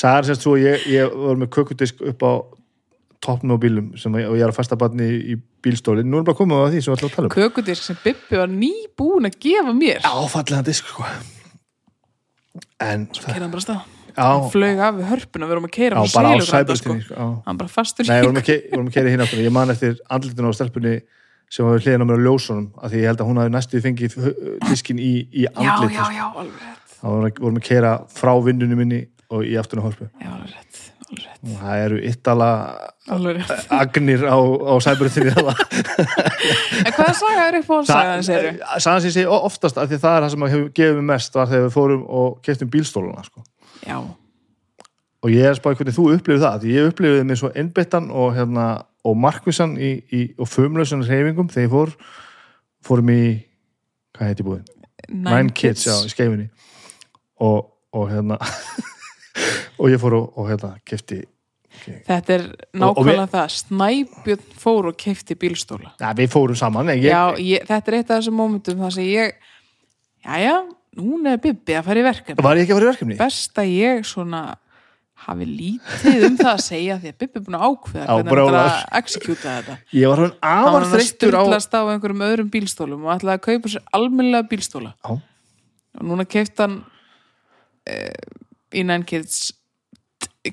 Sæðar 0.02 0.24
sérst 0.30 0.46
svo 0.46 0.54
ég, 0.56 0.86
ég 0.88 1.12
var 1.12 1.36
með 1.42 1.50
kökudisk 1.52 2.00
upp 2.08 2.24
á 2.24 2.32
toppnum 3.22 3.58
á 3.60 3.62
bílum 3.62 3.90
sem, 4.00 4.14
ég- 4.18 4.30
og 4.32 4.38
ég 4.40 4.46
er 4.46 4.50
að 4.54 4.56
fasta 4.58 4.78
barni 4.80 5.04
í, 5.04 5.36
bílstólin 5.62 6.08
nú 6.10 6.22
er 6.22 6.24
bara 6.26 6.38
komið 6.40 6.62
á 6.64 6.68
því 6.72 6.80
sem 6.82 6.94
við 6.94 6.98
ætlum 6.98 7.12
að 7.12 7.16
tala 7.18 7.28
um. 7.28 7.34
Kökudisk 7.36 7.84
sem 7.86 7.98
Bibbi 8.04 8.40
var 8.40 8.48
nýbúin 8.50 9.28
að 9.30 9.36
gefa 9.44 9.74
mér. 9.78 10.00
Já, 10.02 10.14
fallega 10.32 10.64
disk 10.66 10.88
sko. 10.90 11.04
En 12.82 13.06
það, 13.12 13.28
Keiraðan 13.28 13.52
bara 13.54 13.62
af 13.62 13.68
stað 13.68 13.82
já, 14.18 14.50
Flög 14.52 14.80
af 14.88 15.00
hörpuna, 15.12 15.48
við 15.50 15.56
erum 15.56 15.68
að 15.70 15.74
keira 15.78 15.96
já, 15.96 16.04
á 16.04 16.46
sæbristinni 16.52 17.02
sko. 17.06 17.14
já. 17.16 17.26
Hann 17.48 17.58
bara 17.62 17.70
fastur 17.72 18.08
Nei, 18.10 18.22
vorum 18.22 18.38
að 18.42 18.52
vorum 18.74 18.88
að 18.92 18.94
keira 18.98 19.10
hinn 19.16 19.24
aftur. 19.26 19.42
Ég 19.46 19.52
man 19.56 19.70
eftir 19.74 19.98
andlitinu 20.10 20.52
á 20.52 20.54
stelpunni 20.58 20.96
sem 21.52 21.66
var 21.68 21.80
hliðin 21.84 22.04
á 22.04 22.08
mér 22.08 22.22
á 22.22 22.26
ljósunum 22.28 22.68
af 22.80 22.92
því 22.94 23.02
ég 23.02 23.10
held 23.12 23.22
að 23.24 23.28
hún 23.32 23.42
hafi 23.42 23.52
næstu 23.58 23.82
fengið 23.84 24.14
diskin 24.70 25.00
í, 25.04 25.12
í 25.32 25.44
Já, 25.44 25.52
andlit 25.56 25.98
já, 25.98 26.06
já, 26.16 26.26
alveg 26.32 26.62
rétt. 26.62 26.96
Þá 27.02 27.06
vorum 27.10 27.26
við- 27.28 27.42
vorum 27.44 27.58
að 27.60 27.68
keira 27.68 27.92
frá 28.16 28.32
vinnunum 28.46 28.78
minni 28.80 29.02
og 29.32 29.44
í 29.48 29.58
afturna 29.60 29.84
hálfu 29.90 30.08
Já, 30.22 30.30
alveg 30.32 30.54
rétt, 30.56 30.80
alveg 31.12 31.52
og 31.52 31.60
það 31.60 31.84
eru 31.86 32.00
yttala 32.08 32.50
alveg 33.12 33.42
agnir 33.82 34.24
á, 34.32 34.38
á 34.40 34.74
sæbristinni 34.86 35.34
það 35.36 35.52
En 36.88 36.94
hvaða 36.96 37.14
saga 37.20 37.46
er 37.50 37.58
upp 37.60 37.72
á 37.72 37.78
sagaðin, 37.92 38.24
segir 38.28 38.60
Sagan 38.80 39.02
sem 39.04 39.10
ég 39.12 39.16
segi 39.18 39.28
oftast 39.28 39.78
af 39.82 39.90
því 39.92 40.00
það 40.06 40.16
er 40.18 40.24
það 40.26 40.34
sem 40.36 40.46
hefur 40.48 40.70
gefið 40.80 41.00
mér 41.02 41.08
mest 41.12 41.36
var 41.36 41.50
þegar 41.52 41.66
við 41.68 41.76
fórum 41.76 42.06
og 42.22 42.38
keftum 42.48 42.72
bílstóluna 42.72 43.26
sko. 43.28 43.44
Já, 43.86 43.98
og 45.22 45.30
ég 45.30 45.46
er 45.46 45.58
spáði 45.58 45.82
hvernig 45.82 45.98
þú 45.98 46.08
upplifið 46.16 46.46
það 46.46 46.64
því 46.64 46.76
ég 46.76 46.90
upplifið 46.92 47.24
mig 47.30 47.40
svo 47.42 47.52
innbyttan 47.58 48.10
og, 48.10 48.32
hérna, 48.38 48.68
og 49.06 49.18
markvissan 49.22 49.76
í, 49.78 49.92
í, 50.10 50.22
og 50.42 50.50
fumlausan 50.50 51.06
reyfingum 51.06 51.52
þegar 51.52 51.68
ég 51.68 51.74
fór 51.74 51.94
fórum 52.86 53.12
í, 53.14 53.24
hvað 54.18 54.32
heiti 54.32 54.48
búið 54.48 54.78
Nine, 55.12 55.52
Kids, 55.58 55.86
já, 55.90 55.96
í 56.06 56.10
skeifinni 56.14 56.48
og, 57.42 57.70
og 57.94 58.10
hérna 58.10 58.38
og 59.82 59.92
ég 59.92 60.02
fór 60.02 60.18
og, 60.18 60.34
og 60.38 60.50
hérna 60.52 60.76
kefti 60.86 61.24
Þetta 61.82 62.34
er 62.36 62.44
nákvæmlega 62.78 63.30
það. 63.32 63.54
Snæbjörn 63.56 64.42
fór 64.60 64.90
og 64.92 64.98
keifti 65.00 65.38
bílstóla. 65.40 65.94
Ja, 66.02 66.12
við 66.14 66.28
fórum 66.30 66.58
saman 66.60 66.92
ég, 66.92 67.08
Já, 67.08 67.32
ég, 67.40 67.64
þetta 67.66 67.90
er 67.90 67.98
eitt 67.98 68.12
af 68.12 68.20
þessum 68.20 68.36
mómentum 68.38 68.84
þar 68.84 68.94
sem 68.94 69.08
ég 69.08 69.38
Jæja, 70.22 70.58
núna 71.00 71.36
er 71.36 71.42
Bibbi 71.44 71.78
að 71.78 71.88
fara 71.88 72.02
í 72.02 72.06
verkefni. 72.06 72.44
Var 72.44 72.60
ég 72.60 72.66
ekki 72.66 72.74
að 72.74 72.80
fara 72.80 72.88
í 72.88 72.92
verkefni? 72.92 73.18
Best 73.22 73.62
að 73.62 73.72
ég 73.76 74.06
svona 74.10 74.42
hafi 75.22 75.46
lítið 75.46 76.24
um 76.26 76.38
það 76.40 76.52
að 76.52 76.64
segja 76.66 76.98
því 77.02 77.12
að 77.12 77.18
Bibbi 77.22 77.40
er 77.40 77.46
búin 77.46 77.58
að 77.58 77.66
ákveða 77.68 78.06
hvernig 78.06 78.22
hann 78.26 78.32
brjálaður. 78.32 78.78
að 78.82 79.02
execúta 79.02 79.56
þetta. 79.58 79.76
Ég 79.94 80.12
var 80.12 80.22
hann 80.24 80.32
hann 80.42 80.66
afar 80.66 80.78
var 80.78 80.88
þreyttur 80.96 81.38
á 81.38 81.42
styrlast 81.42 81.76
á 81.78 81.82
einhverjum 81.84 82.24
öðrum 82.28 82.54
bílstólum 82.54 83.06
og 83.06 83.14
ætlaði 83.16 83.38
að 83.38 83.44
kaupa 83.48 83.74
sér 83.76 83.86
almennilega 83.98 84.50
bílstóla. 84.52 84.94
Já. 84.98 85.12
og 86.00 86.08
núna 86.08 86.26
keift 86.26 86.64
hann 86.64 86.80
uh, 86.82 88.32
í 88.74 88.86
Nine 88.88 89.06
Kids 89.06 89.52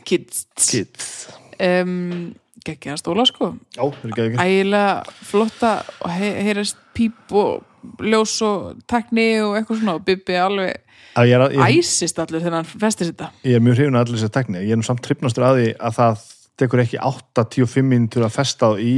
Kids. 0.04 0.45
Kids. 0.61 1.28
Um, 1.57 2.35
geggjaða 2.66 3.00
stóla 3.00 3.25
sko. 3.28 3.54
Er 3.78 4.37
ægilega 4.37 5.00
flotta 5.25 5.78
og 6.02 6.12
he 6.12 6.30
heyrast 6.45 6.80
píp 6.97 7.33
og 7.33 7.64
ljós 8.04 8.35
og 8.47 8.82
tekni 8.90 9.28
og 9.44 9.58
eitthvað 9.58 9.82
svona 9.82 9.97
og 9.99 10.04
Bibbi 10.06 10.38
alveg 10.38 10.76
ég 11.26 11.35
er, 11.35 11.44
ég, 11.56 11.78
æsist 11.80 12.18
allir 12.23 12.42
þegar 12.42 12.61
hann 12.61 12.68
festir 12.68 13.08
þetta. 13.11 13.30
Ég 13.47 13.58
er 13.58 13.64
mjög 13.64 13.78
hrifin 13.78 13.97
að 13.97 14.04
allir 14.04 14.18
þess 14.18 14.28
að 14.28 14.35
tekni 14.37 14.64
ég 14.64 14.75
er 14.75 14.80
nú 14.80 14.87
samt 14.87 15.02
tripnastur 15.02 15.47
að 15.49 15.61
því 15.61 15.70
að 15.78 15.97
það 15.99 16.26
tekur 16.58 16.82
ekki 16.85 17.00
85 17.02 17.88
minntur 17.88 18.26
að 18.26 18.37
festa 18.37 18.70
á 18.70 18.73
í 18.78 18.94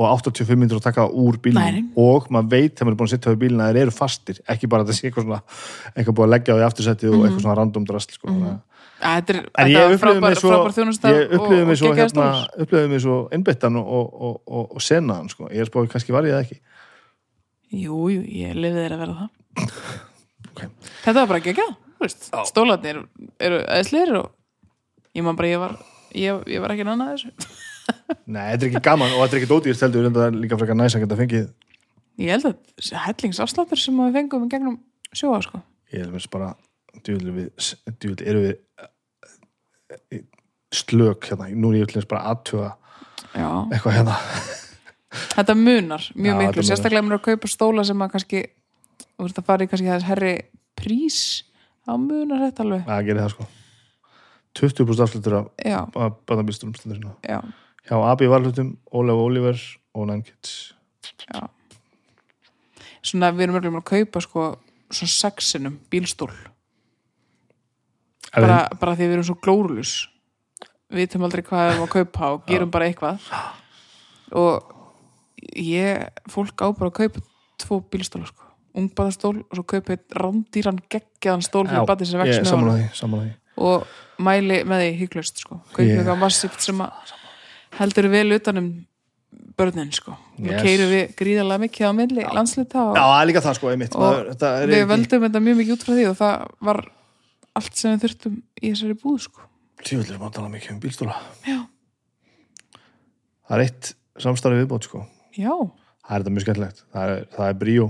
og 0.00 0.08
85 0.08 0.56
minntur 0.56 0.80
að 0.80 0.86
taka 0.86 1.04
það 1.04 1.16
úr 1.20 1.38
nei. 1.52 1.82
og 2.00 2.28
maður 2.32 2.50
veit 2.54 2.72
þegar 2.72 2.86
maður 2.86 2.94
er 2.94 2.98
búin 3.00 3.08
að 3.08 3.12
setja 3.12 3.32
á 3.32 3.42
bílina 3.42 3.64
að 3.66 3.76
þeir 3.76 3.82
eru 3.82 3.94
fastir, 3.94 4.38
ekki 4.48 4.68
bara 4.72 4.84
að 4.84 4.90
það 4.90 4.98
sé 4.98 5.08
eitthvað 5.08 5.26
svona 5.26 5.40
eitthvað 5.92 6.16
búið 6.16 6.26
að 6.26 6.32
leggja 6.32 6.52
á 6.52 6.56
því 6.56 6.66
aftursettið 6.68 7.12
og 7.12 7.24
eitthvað 7.26 7.42
svona 7.44 7.56
random 7.60 7.88
drast 7.88 8.16
sko. 8.16 8.30
mm 8.32 8.60
Að 9.02 9.32
þetta 9.32 9.80
er, 9.82 9.96
frábær, 9.98 10.34
svo 10.38 10.50
frábær 10.52 10.74
þjónusta 10.76 11.10
ég 11.10 11.32
upplifði 11.34 11.62
mig 11.66 11.78
svo, 11.80 11.88
geggjaður 11.90 12.60
hérna, 12.62 12.82
mig 12.92 13.00
svo 13.02 13.16
innbyttan 13.34 13.78
og, 13.80 13.88
og, 13.90 14.36
og, 14.46 14.68
og, 14.76 14.82
senaðan 14.84 15.32
sko. 15.32 15.48
ég 15.50 15.64
er 15.64 15.66
spáði 15.66 15.90
kannski 15.90 16.14
var 16.14 16.28
ég 16.28 16.36
það 16.36 16.44
ekki 16.44 16.58
Jú, 17.72 17.98
jú, 18.12 18.20
ég 18.22 18.58
lifið 18.58 18.82
þér 18.82 18.96
að 18.96 19.02
vera 19.04 19.18
það 19.20 19.28
Ok. 20.52 20.66
Þetta 21.04 21.16
var 21.16 21.30
bara 21.30 21.40
geggjað. 21.40 21.70
Stólarnir 22.48 22.98
eru 23.40 23.60
eðslir 23.72 24.10
og 24.18 24.32
ég 25.16 25.24
man 25.24 25.38
bara, 25.38 25.48
ég 25.48 25.60
var 25.62 25.76
ég, 26.18 26.40
ég 26.50 26.62
var 26.62 26.74
ekki 26.74 26.86
annað 26.86 27.12
þessu 27.14 27.30
Nei, 28.34 28.46
þetta 28.52 28.66
er 28.66 28.68
ekki 28.68 28.82
gaman 28.84 29.14
og 29.14 29.22
þetta 29.22 29.36
er 29.36 29.40
ekki 29.40 29.50
dótýrst 29.50 29.84
heldur 29.86 30.08
en 30.08 30.16
það 30.16 30.26
er 30.28 30.38
líka 30.44 30.58
frekar 30.60 30.78
næs 30.78 30.96
að 30.96 31.04
geta 31.06 31.18
fengið 31.20 31.46
Ég 32.20 32.34
held 32.34 32.48
að 32.50 32.90
hellingsafsláttur 33.06 33.80
sem 33.80 34.00
við 34.02 34.18
fengum 34.18 34.46
í 34.46 34.50
gegnum 34.52 34.78
sjóa 35.16 35.40
sko. 35.44 35.62
ég 35.92 36.04
er 36.04 36.12
mér 36.12 36.26
bara 36.32 36.52
djúvill 37.00 37.32
við, 37.38 37.70
djúvill 38.02 38.26
eru 38.28 38.42
við 38.46 38.54
eh, 40.12 40.24
slök 40.72 41.30
hérna, 41.30 41.48
nú 41.56 41.72
er 41.72 41.82
ég 41.82 41.94
þess 41.94 42.10
bara 42.10 42.32
aðtuga 42.32 42.74
eitthvað 43.32 43.96
hérna 44.00 44.18
þetta 45.12 45.56
munar 45.58 46.04
mjög 46.14 46.32
Já, 46.32 46.38
miklu, 46.40 46.60
munar. 46.62 46.68
sérstaklega 46.68 47.04
mér 47.06 47.18
að 47.18 47.24
kaupa 47.28 47.50
stóla 47.52 47.84
sem 47.88 48.04
að 48.04 48.12
kannski, 48.16 48.42
þú 49.16 49.26
veist 49.26 49.40
að 49.42 49.48
fara 49.48 49.64
í 49.66 49.70
kannski 49.72 49.90
þess 49.90 50.08
herri 50.08 50.34
prís 50.78 51.18
á 51.88 51.92
munar 52.00 52.44
þetta 52.46 52.64
alveg. 52.66 52.86
Að 52.88 53.02
gera 53.10 53.24
það 53.26 53.34
sko. 53.34 53.48
20% 54.60 55.04
afslutur 55.06 55.36
af 55.38 55.46
Já, 55.64 55.78
bæðanbílsturum 56.28 56.74
stundur 56.76 56.98
já, 57.24 57.38
hjá 57.88 57.96
AB 57.96 58.26
Valhlutum, 58.28 58.74
Ólaf 58.92 59.20
Oliver 59.22 59.60
og 59.96 60.08
Nine 60.10 60.26
Kids 60.26 60.74
já. 61.24 61.46
Svona 63.02 63.32
við 63.34 63.46
erum 63.48 63.56
örgulega 63.58 63.80
að 63.80 63.88
kaupa 63.88 64.20
sko 64.22 64.42
svona 64.92 65.10
sexinum 65.10 65.78
bílstól. 65.90 66.30
Bara, 68.32 68.68
bara 68.80 68.94
því 68.96 69.08
við 69.08 69.16
erum 69.16 69.26
svo 69.26 69.36
glórulus 69.42 69.94
við 70.92 71.06
vitum 71.06 71.24
aldrei 71.26 71.42
hvað 71.44 71.64
við 71.66 71.72
erum 71.72 71.86
að 71.86 71.92
kaupa 71.96 72.28
og 72.36 72.46
gerum 72.48 72.70
bara 72.72 72.88
eitthvað. 72.90 73.26
Og 74.36 74.70
ég, 75.56 76.08
fólk 76.30 76.62
á 76.62 76.68
bara 76.72 76.90
að 76.90 76.96
kaupa 77.00 77.22
tvo 77.62 77.80
bílstóla 77.92 78.26
sko. 78.30 78.48
Ungbæðastól 78.78 79.34
og 79.42 79.56
svo 79.58 79.64
kaupa 79.68 79.92
einn 79.92 80.04
rándýran 80.16 80.78
geggjaðan 80.88 81.42
stól 81.44 81.66
fyrir 81.68 81.88
batið 81.88 82.08
sem 82.12 82.22
vex 82.22 82.38
ég 82.38 82.46
með 82.46 82.54
honum. 82.56 83.32
og 83.56 83.86
mæli 84.22 84.62
með 84.64 84.80
því 84.80 84.94
hygglust 85.02 85.42
sko. 85.44 85.58
Kaupa 85.74 85.82
Ég- 85.84 85.98
eitthvað 86.00 86.18
massíft 86.22 86.60
sem 86.64 86.78
að 86.80 87.12
heldur 87.78 88.08
vel 88.08 88.32
utanum 88.32 88.70
börnin 89.56 89.92
sko. 89.92 90.12
Og 90.38 90.46
Yes. 90.48 90.62
keirum 90.62 90.88
við 90.88 91.14
gríðarlega 91.16 91.60
mikið 91.66 91.84
á 91.84 91.92
milli 91.92 92.22
landslita 92.24 92.80
og 92.88 92.96
Já, 92.96 93.02
það 93.04 93.26
líka 93.28 93.40
það 93.44 93.54
sko, 93.58 93.68
einmitt. 93.68 93.94
Og 93.94 94.00
Maður, 94.00 94.26
við 94.32 94.72
ekki, 94.72 94.88
völdum 94.88 95.22
þetta 95.28 95.42
mjög 95.44 95.56
mikið 95.60 95.72
út 95.76 95.84
frá 95.84 95.92
því 95.94 96.08
og 96.08 96.16
það 96.16 96.46
var 96.60 96.80
allt 97.56 97.76
sem 97.76 97.92
við 97.98 98.02
þurftum 98.06 98.42
í 98.62 98.70
þessari 98.72 98.94
búð 99.02 99.20
sko. 99.20 99.40
Tjóðlega 99.82 100.18
maður 100.18 100.32
tala 100.32 100.48
mikið 100.48 100.70
um 100.72 100.80
bílstóla. 100.80 101.16
Já, 101.46 101.66
Það 103.48 103.58
er 103.58 103.64
eitt 103.66 103.94
samstarfi 104.22 104.62
viðbót 104.64 104.84
sko 104.88 105.06
já, 105.36 105.52
það 106.02 106.16
er 106.16 106.22
þetta 106.22 106.34
mjög 106.34 106.46
skemmtilegt. 106.46 106.84
Það 106.92 107.12
er, 107.14 107.24
það 107.36 107.48
er 107.48 107.60
bríó. 107.62 107.86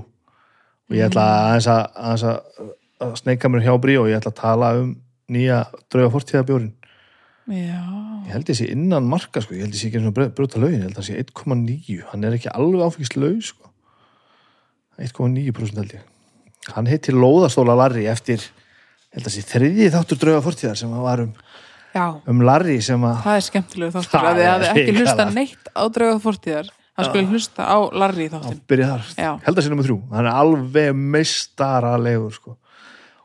Og 0.91 0.99
ég 0.99 1.09
ætla 1.09 1.27
aðeins 1.47 1.69
að, 1.73 1.83
aðeins 1.97 2.27
að, 2.29 2.69
að 3.07 3.17
sneika 3.23 3.51
mér 3.53 3.67
hjá 3.67 3.75
bríó. 3.81 4.05
Ég 4.11 4.21
ætla 4.21 4.33
að 4.35 4.41
tala 4.43 4.73
um 4.81 4.95
nýja 5.33 5.65
drauga 5.93 6.13
fortíðabjórin 6.17 6.73
já. 7.51 7.83
Ég 8.23 8.33
held 8.37 8.53
sé 8.55 8.69
innan 8.71 9.09
marka 9.09 9.43
sko, 9.43 9.57
ég 9.57 9.67
held 9.67 9.77
sé 9.77 9.89
ekki 9.89 9.99
eins 9.99 10.11
og 10.11 10.17
brjóta 10.37 10.61
lögin, 10.63 10.85
ég 10.85 10.91
held 10.93 11.07
sé 11.07 11.19
1,9 11.19 11.99
hann 12.13 12.27
er 12.27 12.37
ekki 12.37 12.51
alveg 12.53 12.85
áfengislaug 12.87 13.41
sko. 13.45 13.71
1,9% 15.03 15.81
held 15.81 15.97
ég. 15.97 16.05
Hann 16.77 16.87
heitir 16.87 17.17
Lóðastóla 17.19 17.75
Larry 17.75 18.07
eftir, 18.11 18.45
held 19.15 19.27
að 19.27 19.35
sé 19.35 19.43
þriðji 19.49 19.91
þáttur 19.95 20.21
drauga 20.23 20.45
fortíðar 20.47 20.79
sem 20.79 20.93
var 21.03 21.25
um, 21.25 21.33
Já, 21.93 22.07
um 22.31 22.45
Larry 22.47 22.79
sem 22.85 23.03
að 23.05 23.19
það 23.25 23.41
er 23.41 23.47
skemmtilegu 23.49 23.97
þáttur 23.97 24.23
að 24.29 24.39
þið 24.39 24.49
hafði 24.53 24.71
ekki 24.71 24.95
hlusta 25.01 25.27
neitt 25.33 25.73
á 25.75 25.83
draugað 25.93 26.23
fortíðar 26.29 26.71
hann 26.99 27.09
skulle 27.09 27.29
hlusta 27.33 27.67
á 27.69 27.77
Larry 27.97 28.27
í 28.27 28.33
þáttin 28.33 28.59
held 29.47 29.57
að 29.57 29.65
sé 29.65 29.73
nummer 29.73 29.87
þrjú. 29.87 30.01
Hann 30.13 30.29
er 30.29 30.41
alveg 30.43 30.99
meistaralegur 31.17 32.35
sko. 32.37 32.57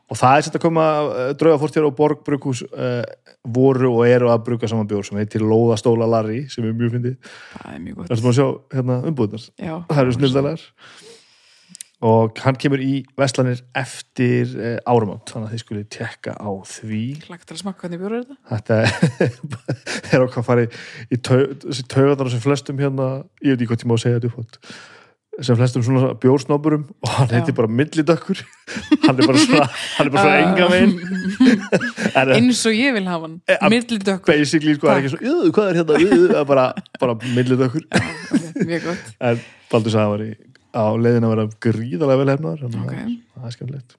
og 0.08 0.16
það 0.16 0.36
er 0.36 0.46
sett 0.46 0.56
að 0.56 0.64
koma 0.64 0.86
uh, 1.04 1.18
draugafortjar 1.40 1.88
og 1.88 1.96
borgbrukus 1.98 2.62
uh, 2.68 3.02
voru 3.44 3.92
og 3.98 4.06
eru 4.08 4.30
að 4.32 4.46
bruka 4.46 4.70
saman 4.70 4.88
bjór 4.88 5.04
sem 5.04 5.20
heitir 5.20 5.44
Lóðastóla 5.44 6.08
Larry 6.08 6.46
sem 6.48 6.64
er 6.64 6.72
mjög 6.72 6.96
fyndið, 6.96 7.18
Það 7.58 7.74
er 7.74 7.84
mjög 7.84 8.00
gott. 8.00 8.14
Sem 8.14 8.30
að 8.32 8.38
sjá 8.40 8.48
hérna 8.78 8.98
það 9.90 10.02
eru 10.04 10.16
snildalegar 10.16 10.66
og 12.00 12.38
hann 12.44 12.54
kemur 12.60 12.78
í 12.78 13.00
Vestlanir 13.18 13.62
eftir 13.74 14.52
uh, 14.54 14.76
áramót 14.86 15.32
þannig 15.32 15.48
að 15.48 15.54
þið 15.56 15.62
skulle 15.64 15.86
tekka 15.90 16.36
á 16.38 16.50
því. 16.70 17.00
Lagt 17.30 17.50
að 17.50 17.58
smakka 17.64 17.88
hvernig 17.88 18.02
bjóra 18.04 18.20
þetta? 18.22 18.36
Þetta 18.52 20.12
er 20.14 20.22
okkar 20.26 20.44
að 20.44 20.46
fara 20.50 20.66
í, 20.68 20.70
í 21.10 21.18
tau, 21.18 21.40
þessi 21.64 21.88
taugarnar 21.90 22.30
sem 22.30 22.44
flestum 22.44 22.78
hérna, 22.78 23.08
ég 23.42 23.56
veit 23.56 23.58
ekki 23.64 23.72
hvað 23.72 23.82
tíma 23.82 23.98
að 23.98 24.04
segja 24.06 24.20
þetta 24.20 24.30
upphátt 24.34 24.62
sem 25.38 25.54
flestum 25.54 25.82
svona 25.86 26.08
bjórsnóburum 26.18 26.88
og 27.06 27.10
hann 27.14 27.28
heitir 27.30 27.52
Já. 27.52 27.56
bara 27.60 27.68
millidökkur. 27.70 28.40
Hann 29.04 29.20
er 29.22 29.26
bara 29.28 29.38
svona, 29.38 29.66
hann 29.94 30.08
er 30.08 30.10
bara 30.10 30.24
svona 30.24 30.34
Ah. 30.34 30.48
enga 30.48 30.66
megin 30.72 32.32
Eins 32.34 32.62
og 32.66 32.74
ég 32.74 32.96
vil 32.96 33.04
hafa 33.06 33.28
hann, 33.28 33.36
Eh, 33.46 33.54
að- 33.62 33.70
millidökkur. 33.76 34.26
basically 34.32 34.74
sko, 34.74 34.88
það 34.88 34.96
er 34.96 35.04
ekki 35.04 35.12
svo, 35.12 35.20
"Jú, 35.22 35.52
hvað 35.54 35.70
er 35.70 35.78
hérna, 35.78 36.00
það 36.02 36.40
er 36.40 36.44
bara, 36.50 36.64
bara 36.98 37.14
millidökkur. 37.22 37.86
Okay, 37.86 38.66
Mjög 38.66 38.82
gott. 38.88 39.14
En 39.20 39.40
Baldur 39.70 39.94
sagði 39.94 40.02
að 40.02 40.08
hann 40.08 40.14
var 40.16 40.24
í 40.26 40.34
á 40.74 40.84
leiðin 40.98 41.24
að 41.26 41.32
vera 41.34 41.46
gríðalega 41.64 42.18
vel 42.20 42.32
hefnaður 42.32 42.64
þannig 42.64 42.80
að 42.80 42.88
Ok. 42.88 43.12
það 43.34 43.46
er 43.48 43.54
skemmtilegt. 43.56 43.96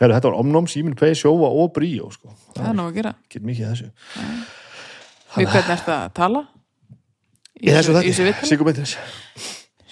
Heru, 0.00 0.12
þetta 0.14 0.28
var 0.30 0.38
Omnum, 0.40 0.66
Símin 0.68 0.96
Pay, 0.98 1.14
Sjóva 1.16 1.48
og 1.48 1.72
Bríó 1.76 2.10
sko. 2.12 2.34
það 2.54 2.68
er 2.68 2.76
nóg 2.78 2.90
að 2.90 2.98
gera. 2.98 3.14
Ekki 3.28 3.40
mikið 3.44 3.70
þessu. 3.72 3.90
Við 5.34 5.48
hvernig 5.50 5.70
ert 5.78 5.88
að 5.88 6.12
tala? 6.14 6.44
í 7.64 7.70
þessu 7.70 7.94
viðtali? 7.94 8.48
Sigur 8.48 8.66
Beintins 8.68 8.96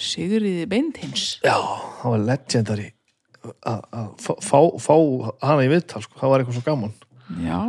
Sigriði 0.02 0.66
Beintins. 0.66 1.38
Já, 1.44 1.54
það 2.02 2.10
var 2.14 2.24
legendary. 2.26 2.88
Að 3.66 4.10
fá, 4.22 4.58
fá, 4.82 4.96
hana 5.42 5.64
í 5.66 5.70
viðtal 5.70 6.02
sko. 6.02 6.18
það 6.18 6.32
var 6.32 6.42
eitthvað 6.42 6.58
svo 6.58 6.64
gaman. 6.66 6.92
Já, 7.42 7.60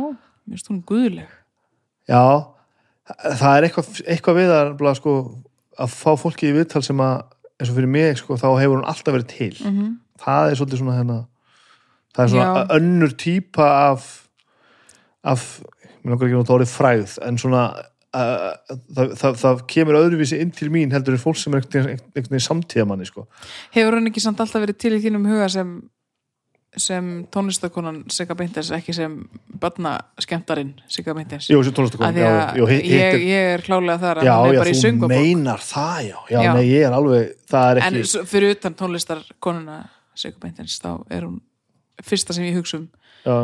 mér 0.44 0.58
finnst 0.58 0.70
hún 0.70 0.82
guðleg. 0.86 1.30
Já, 2.10 2.22
það 3.38 3.56
er 3.56 3.66
eitthvað, 3.68 3.92
eitthvað 4.06 4.38
við 4.40 4.52
að, 4.54 4.84
sko, 4.98 5.14
að 5.78 5.94
fá 5.94 6.10
fólki 6.20 6.50
í 6.50 6.56
viðtal 6.58 6.82
sem 6.86 7.00
að 7.02 7.22
eins 7.60 7.70
og 7.70 7.76
fyrir 7.78 7.90
mig, 7.90 8.18
sko, 8.18 8.36
þá 8.40 8.48
hefur 8.60 8.76
hún 8.80 8.88
alltaf 8.90 9.14
verið 9.14 9.30
til 9.30 9.56
mm 9.60 9.78
-hmm. 9.78 9.94
það 10.24 10.50
er 10.50 10.54
svolítið 10.58 10.78
svona 10.82 10.98
hérna, 10.98 11.18
það 12.16 12.24
er 12.24 12.28
svona 12.28 12.52
Já. 12.54 12.76
önnur 12.76 13.16
típa 13.16 13.66
af 13.90 14.24
af, 15.24 15.60
mér 16.04 16.10
langar 16.10 16.26
ekki 16.26 16.36
að 16.36 16.42
nota 16.42 16.56
orðið 16.58 16.72
fræð 16.74 17.18
en 17.24 17.38
svona 17.38 17.62
uh, 18.14 18.76
það, 18.96 19.14
það, 19.20 19.38
það 19.42 19.62
kemur 19.66 19.98
öðruvísi 20.00 20.40
inn 20.42 20.52
til 20.54 20.70
mín 20.74 20.92
heldur 20.92 21.16
en 21.16 21.22
fólk 21.22 21.40
sem 21.40 21.54
er 21.54 21.64
einhvern 21.64 22.02
veginn- 22.14 22.46
samtíðamanni 22.48 23.08
sko. 23.08 23.26
Hefur 23.74 23.98
hann 23.98 24.10
ekki 24.10 24.20
samt 24.20 24.40
alltaf 24.40 24.64
verið 24.64 24.80
til 24.84 24.92
í 24.98 25.02
þínum 25.04 25.28
huga 25.30 25.48
sem 25.48 25.74
sem 26.80 27.08
tónlistakonan 27.32 28.00
Sigga 28.12 28.34
Beintins 28.38 28.70
ekki 28.74 28.94
sem 28.96 29.12
barna 29.60 29.92
skemmtarinn 30.22 30.72
Sigga 30.90 31.14
Beintins 31.16 31.46
Jú, 31.52 31.60
sem 31.66 31.74
tónlistakon 31.76 32.08
að 32.08 32.16
því 32.18 32.24
að 32.28 32.58
jú, 32.60 32.68
hitt, 32.70 32.86
ég, 32.90 33.16
ég 33.30 33.50
er 33.54 33.64
klálega 33.66 33.98
þar 34.02 34.20
að 34.22 34.28
Já, 34.28 34.32
hann 34.34 34.48
er 34.48 34.54
já, 34.56 34.60
bara 34.62 34.72
í 34.72 34.74
þú 34.74 34.80
söngabók 34.82 35.12
meinar 35.14 35.62
það, 35.64 35.98
já. 36.08 36.16
Já, 36.32 36.38
Já. 36.42 36.50
nei, 36.58 36.64
ég 36.70 36.86
er 36.88 36.96
alveg, 36.98 37.28
það 37.54 37.68
er 37.70 37.82
en 37.84 37.98
ekki... 38.00 38.10
svo- 38.14 38.24
fyrir 38.32 38.56
utan 38.56 38.78
tónlistarkonuna 38.80 39.78
Sigga 40.24 40.42
Beintins 40.42 40.78
þá 40.82 40.90
er 41.14 41.28
hún 41.28 41.38
fyrsta 42.04 42.34
sem 42.36 42.48
ég 42.48 42.58
hugsa 42.58 42.80
um 42.82 42.88
Já, 43.24 43.36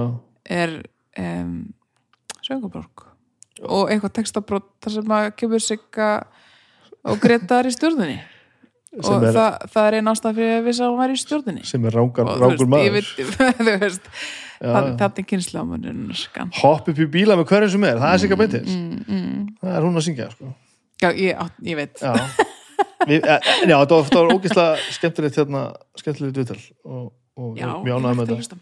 er 0.60 0.74
um, 1.22 1.54
söngabók 2.46 3.06
og 3.60 3.90
eitthvað 3.92 4.14
textabrót 4.18 4.68
þar 4.82 4.96
sem 4.98 5.14
að 5.20 5.30
kemur 5.38 5.62
Sigga 5.62 6.10
og 7.06 7.20
Gretar 7.22 7.68
í 7.68 7.72
stjórnunni 7.74 8.18
og 8.98 9.24
er, 9.24 9.34
það, 9.36 9.66
það 9.72 9.88
er 9.88 9.96
einn 10.00 10.10
ástæð 10.10 10.38
fyrir 10.40 10.54
að 10.58 10.64
við 10.66 10.78
sá 10.80 10.84
að 10.86 10.94
væri 10.98 11.16
í 11.16 11.20
stjórninni. 11.20 11.66
Sem 11.68 11.84
er 11.86 11.98
rángur 11.98 12.70
maður. 12.70 13.10
þú 13.60 13.76
veist 13.84 14.08
það, 14.60 15.04
er 15.08 15.26
kynslámunum 15.30 16.14
skan. 16.16 16.50
Hopp 16.60 16.88
upp 16.90 17.00
í 17.00 17.06
bíla 17.10 17.36
með 17.38 17.48
hverjum 17.48 17.74
sem 17.74 17.86
er, 17.88 18.00
það 18.00 18.14
er 18.14 18.22
Sigga 18.24 18.38
Beintis 18.40 18.72
mm, 18.74 19.04
mm. 19.06 19.44
það 19.62 19.76
er 19.76 19.86
hún 19.86 20.00
að 20.00 20.06
syngja 20.06 20.26
sko. 20.34 20.50
já, 21.00 21.08
ég, 21.16 21.44
ég 21.70 21.78
veit. 21.80 22.02
Já, 22.02 22.48
Við, 23.08 23.24
e, 23.24 23.36
já 23.70 23.76
það 23.88 24.10
var 24.12 24.34
ógeðslega 24.34 24.96
skemmtilegt 24.96 25.38
hérna, 25.40 25.62
skemmtilegt 25.96 26.40
viðtal 26.40 26.58
og, 26.84 27.06
og 27.40 27.56
já, 27.56 27.70
mjög 27.80 28.02
ánægð 28.02 28.18
með 28.18 28.34
þetta. 28.34 28.58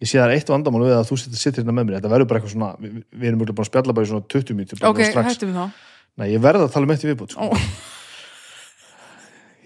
ég 0.00 0.08
sé 0.08 0.16
það 0.16 0.24
er 0.24 0.34
eitt 0.38 0.52
vandamál 0.54 0.82
við 0.86 0.96
að 0.96 1.04
þú 1.10 1.18
sittir, 1.20 1.60
hérna 1.60 1.76
með 1.76 1.88
mér. 1.90 1.98
Þetta 1.98 2.12
verður 2.14 2.30
bara 2.30 2.40
eitthvað 2.40 2.54
svona, 2.54 2.70
við, 2.80 2.96
við 3.12 3.30
erum 3.30 3.42
mjög 3.42 3.52
búin 3.52 3.66
að 3.66 3.70
spjalla 3.70 3.96
bara 3.98 4.08
í 4.08 4.10
svona 4.12 4.26
20 4.32 4.56
mínútur 4.56 4.80
bara 4.80 4.94
ok, 4.94 5.04
strax. 5.10 5.28
hættum 5.34 5.52
við 5.52 5.60
þá. 5.60 5.84
Nei, 6.18 6.26
ég 6.32 6.44
verð 6.48 6.64
að 6.64 6.72
tala 6.74 6.88
um 6.88 6.94
eitt 6.94 7.04
í 7.04 7.10
viðbútt 7.10 7.36
sko. 7.36 7.48
Ó. 7.48 7.97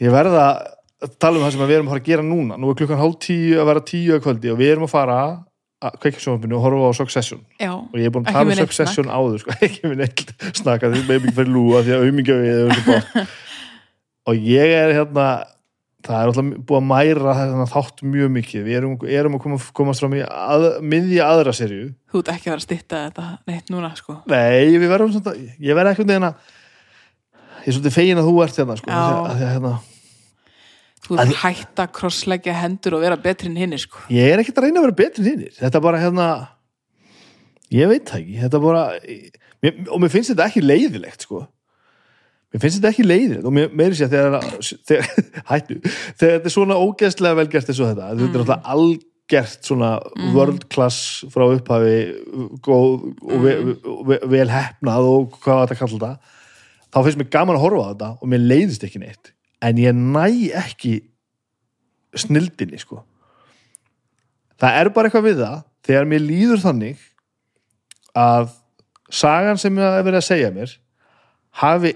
ég 0.03 0.15
verð 0.15 0.37
að 0.41 1.15
tala 1.19 1.39
um 1.39 1.47
það 1.47 1.55
sem 1.55 1.65
við 1.65 1.77
erum 1.77 1.89
að 1.89 1.95
fara 1.95 2.03
að 2.03 2.11
gera 2.11 2.27
núna. 2.27 2.59
Nú 2.61 2.71
er 2.71 2.79
klukkan 2.79 3.01
hálf 3.01 3.19
tíu 3.23 3.57
að 3.59 3.71
vera 3.71 3.87
tíu 3.87 4.17
að 4.17 4.23
kvöldi 4.27 4.53
og 4.53 4.61
við 4.61 4.75
erum 4.75 4.87
að 4.87 4.93
fara 4.93 5.17
að 5.23 5.97
kveikja 6.03 6.23
sjónvarpinu 6.23 6.59
og 6.59 6.67
horfa 6.67 6.91
á 6.91 6.99
Succession. 7.01 7.41
Já, 7.59 7.73
og 7.75 7.97
ég 7.99 8.07
er 8.07 8.13
búin 8.15 8.27
að 8.27 8.31
Ekki 8.31 8.39
tala 8.39 8.55
um 8.55 8.61
Succession 8.61 9.11
áður 9.11 9.41
sko. 9.43 9.57
ekki 9.67 9.89
með 9.91 10.05
neitt 10.05 10.23
snakka 10.61 10.93
því 10.93 11.03
með 11.09 11.25
mikið 11.25 11.41
fyrir 11.41 11.51
lúa 11.57 11.83
því 11.83 11.97
að 11.97 12.05
auðmingja 12.07 12.37
við 12.43 12.77
og 14.31 14.47
ég 14.47 14.77
er 14.79 14.95
hérna 14.95 15.27
það 16.03 16.17
er 16.19 16.31
alltaf 16.31 16.49
búið 16.67 16.79
að 16.79 16.89
mæra 16.91 17.35
þarna 17.39 17.69
þátt 17.71 18.03
mjög 18.13 18.33
mikið. 18.37 18.65
Við 18.67 18.79
erum, 18.79 18.97
erum 19.19 19.37
að 19.39 19.45
koma, 19.45 19.59
komast 19.79 20.03
fram 20.03 20.17
í 20.19 20.23
að, 20.27 20.67
miðja 20.87 21.29
aðra 21.31 21.55
serju 21.57 21.93
þú 22.11 22.23
ert 22.23 22.33
ekki 22.35 22.49
að 22.49 22.53
vera 22.53 22.63
að 22.63 22.67
stytta 22.67 23.05
þetta 23.07 23.29
neitt 23.51 23.71
núna 23.73 23.93
sko. 23.99 24.19
Nei, 24.31 24.75
við 24.77 24.91
verðum 24.91 25.15
svona 25.15 25.35
ég 25.39 25.79
verð 25.79 25.95
ekkert 25.95 26.11
veginn 26.11 26.29
að 26.31 26.51
ég 27.63 27.71
er 27.71 27.77
svolítið 27.77 27.97
fegin 27.97 28.23
að 28.23 28.29
þú 28.29 28.37
ert 28.43 28.61
hérna, 28.63 28.79
sko, 28.79 28.91
því 28.91 28.99
að, 28.99 29.31
því 29.39 29.47
að, 29.47 29.53
hérna 29.57 29.73
þú 31.03 31.19
ert 31.19 31.25
að 31.25 31.39
hætta 31.43 31.87
að 31.87 31.95
krossleggja 31.99 32.57
hendur 32.61 32.97
og 32.99 33.05
vera 33.05 33.19
betri 33.21 33.51
en 33.51 33.59
hinni 33.59 33.79
sko. 33.83 34.05
Ég 34.13 34.33
er 34.33 34.43
ekkert 34.43 34.61
að 34.61 34.69
reyna 34.69 34.83
að 34.83 34.89
vera 34.89 34.99
betri 35.03 35.25
en 35.25 35.31
hinnir 35.31 35.57
þetta 35.59 35.79
er 35.79 35.87
bara 35.87 36.03
hérna 36.03 36.29
ég 37.73 37.91
veit 37.91 38.07
það 38.09 38.23
ekki, 38.23 38.39
þetta 38.43 38.59
er 38.59 38.65
bara 38.67 38.85
mér, 39.65 39.83
og 39.89 40.03
mér 40.03 40.13
finnst 40.13 40.33
þetta 40.33 40.49
ekki 40.51 40.65
leiðilegt 40.65 41.27
sko. 41.27 41.45
Mér 42.53 42.65
finnst 42.65 42.79
þetta 42.79 42.91
ekki 42.93 43.07
leiðilegt. 43.07 43.47
Og 43.49 43.55
mér, 43.57 43.71
meiri 43.81 43.97
sér 43.97 44.11
þegar, 44.13 44.45
þegar 44.91 45.09
hættu, 45.53 45.79
þegar 45.89 46.37
þetta 46.37 46.51
er 46.51 46.55
svona 46.57 46.83
ógeðslega 46.83 47.41
velgert 47.41 47.73
eins 47.73 47.81
og 47.81 47.91
þetta, 47.93 48.11
þetta 48.21 48.39
er 48.39 48.45
alltaf 48.45 48.71
algert 48.77 49.71
svona 49.71 49.93
world 50.37 50.67
class 50.73 51.25
frá 51.33 51.47
upphafi 51.49 51.97
góð 52.65 53.07
og 53.09 53.47
ve, 53.47 53.57
ve, 54.11 54.19
vel 54.35 54.49
hefnað 54.53 55.09
og 55.09 55.39
hvað 55.41 55.63
þetta 55.65 55.79
kallar 55.81 55.95
þetta 55.95 56.39
þá 56.93 56.99
finnst 57.07 57.21
mér 57.23 57.31
gaman 57.33 57.57
að 57.57 57.65
horfa 57.65 57.87
á 57.87 57.91
þetta 57.95 58.11
og 58.19 58.33
mér 58.35 58.45
leiðist 58.45 58.85
ekki 58.85 59.01
neitt 59.01 59.33
en 59.63 59.79
ég 59.79 59.95
næ 59.95 60.27
ekki 60.59 60.99
snildinni 62.19 62.81
sko. 62.81 63.03
Það 64.61 64.79
er 64.81 64.91
bara 64.95 65.09
eitthvað 65.09 65.29
við 65.29 65.43
það 65.43 65.59
þegar 65.87 66.09
mér 66.11 66.25
líður 66.27 66.63
þannig 66.63 67.05
að 68.19 68.51
sagan 69.13 69.61
sem 69.61 69.79
ég 69.79 69.97
hef 69.97 70.07
verið 70.07 70.21
að 70.21 70.29
segja 70.29 70.51
mér 70.55 70.75
hafi 71.63 71.95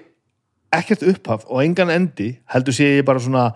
ekkert 0.76 1.04
upphaf 1.12 1.46
og 1.46 1.62
engan 1.62 1.92
endi 1.92 2.32
heldur 2.52 2.74
sé 2.76 2.96
ég 2.98 3.06
bara 3.06 3.22
svona 3.22 3.50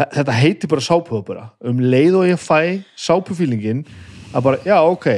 þetta 0.00 0.36
heiti 0.38 0.70
bara 0.70 0.84
sápuhópura 0.84 1.50
um 1.66 1.82
leið 1.82 2.16
og 2.20 2.30
ég 2.30 2.40
fæ 2.40 2.80
sápufílingin 2.98 3.84
að 4.34 4.46
bara, 4.46 4.62
já 4.64 4.78
ok 4.80 5.08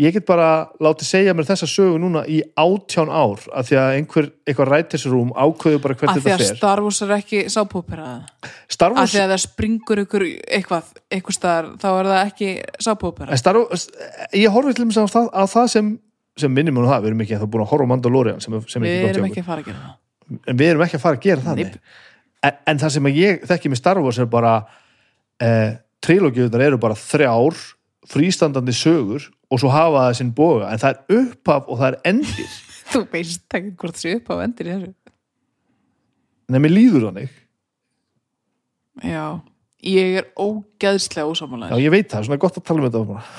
ég 0.00 0.14
get 0.14 0.26
bara 0.28 0.48
látið 0.82 1.08
segja 1.08 1.34
mér 1.36 1.46
þessa 1.48 1.68
sögu 1.68 1.98
núna 2.00 2.22
í 2.30 2.40
átján 2.58 3.10
ár 3.12 3.42
af 3.56 3.68
því 3.68 3.78
að 3.80 3.96
einhver, 3.98 4.28
eitthvað 4.48 4.70
rætisrúm 4.72 5.32
ákveðu 5.36 5.80
bara 5.84 5.96
hvert 5.98 6.12
að 6.12 6.20
því 6.20 6.24
þetta 6.24 6.36
að 6.36 6.44
fer. 6.44 6.58
Star 6.60 6.82
Wars 6.84 7.00
er 7.04 7.14
ekki 7.16 7.42
sápópera? 7.52 8.10
Star 8.70 8.94
að 8.94 9.00
Wars, 9.00 9.14
því 9.14 9.22
að 9.22 9.34
það 9.34 9.42
springur 9.44 10.02
ykkur 10.04 10.26
eitthvað, 10.28 10.92
eitthvað 11.12 11.36
staðar, 11.36 11.72
þá 11.82 11.88
er 11.90 12.10
það 12.10 12.20
ekki 12.22 12.52
sápópera? 12.86 13.30
En 13.30 13.42
Star 13.42 13.60
Wars 13.60 13.88
ég 14.40 14.54
horfi 14.56 14.76
til 14.78 14.86
þess 14.88 15.18
að 15.18 15.32
að 15.42 15.50
það 15.54 15.72
sem, 15.74 15.90
sem 16.44 16.54
minnum 16.56 16.80
um 16.80 16.88
það, 16.88 17.02
við 17.02 17.12
erum 17.12 17.24
ekki 17.26 17.36
að 17.36 17.44
það 17.44 17.52
búin 17.56 17.66
að 17.66 17.72
horfa 17.74 17.88
á 17.88 17.92
Mandalorian 17.92 18.44
sem, 18.44 18.56
sem 18.70 18.86
er 18.86 18.88
við 18.88 18.96
ekki 18.96 19.04
gott 19.04 19.10
hjá 19.10 19.18
erum 19.18 19.28
okkur 19.28 19.34
ekki 19.34 19.44
að 19.44 19.50
fara 19.50 19.64
að 19.64 19.68
gera 19.68 19.82
það. 19.84 19.98
En 20.46 20.60
við 20.62 20.72
erum 20.72 20.86
ekki 20.86 20.96
að 20.96 21.04
fara 21.04 21.20
að 21.20 21.26
gera 21.26 21.44
það 21.44 21.60
Nei. 21.60 21.78
en, 22.48 22.58
en 22.72 22.80
það 22.80 22.96
sem 22.96 23.10
að 23.10 23.20
ég 23.20 23.46
þekki 23.50 23.72
með 23.72 23.80
Star 23.82 24.00
Wars 24.00 24.20
er 24.22 24.30
bara 24.30 24.54
eh, 25.42 25.70
trilógiðunar 26.00 26.64
eru 26.70 26.80
bara 26.80 26.96
þrjár 26.96 27.58
frístandandi 28.08 28.72
sögur 28.74 29.26
og 29.50 29.60
svo 29.60 29.70
hafa 29.72 30.06
það 30.06 30.16
sinn 30.20 30.32
boga 30.36 30.70
en 30.72 30.80
það 30.80 30.94
er 30.94 31.20
upphaf 31.20 31.68
og 31.68 31.80
það 31.80 31.88
er 31.90 31.98
endir. 32.12 32.50
Þú 32.90 33.00
veist 33.12 33.58
ekki 33.58 33.72
hvort 33.78 33.98
það 33.98 34.02
sé 34.02 34.16
upp 34.18 34.32
á 34.32 34.34
endir 34.46 34.72
en 34.74 34.82
það 36.50 36.64
mér 36.64 36.74
líður 36.74 37.06
þannig. 37.08 37.32
Já, 39.06 39.24
ég 39.86 40.06
er 40.20 40.26
ógeðslega 40.34 41.24
já 41.24 41.30
ósámálaður 41.30 41.84
ég 41.84 41.94
veit 41.94 42.08
það, 42.10 42.26
svona 42.26 42.42
gott 42.42 42.58
að 42.58 42.66
tala 42.66 42.82
um 42.82 42.88
þetta 42.88 43.10
bara. 43.12 43.24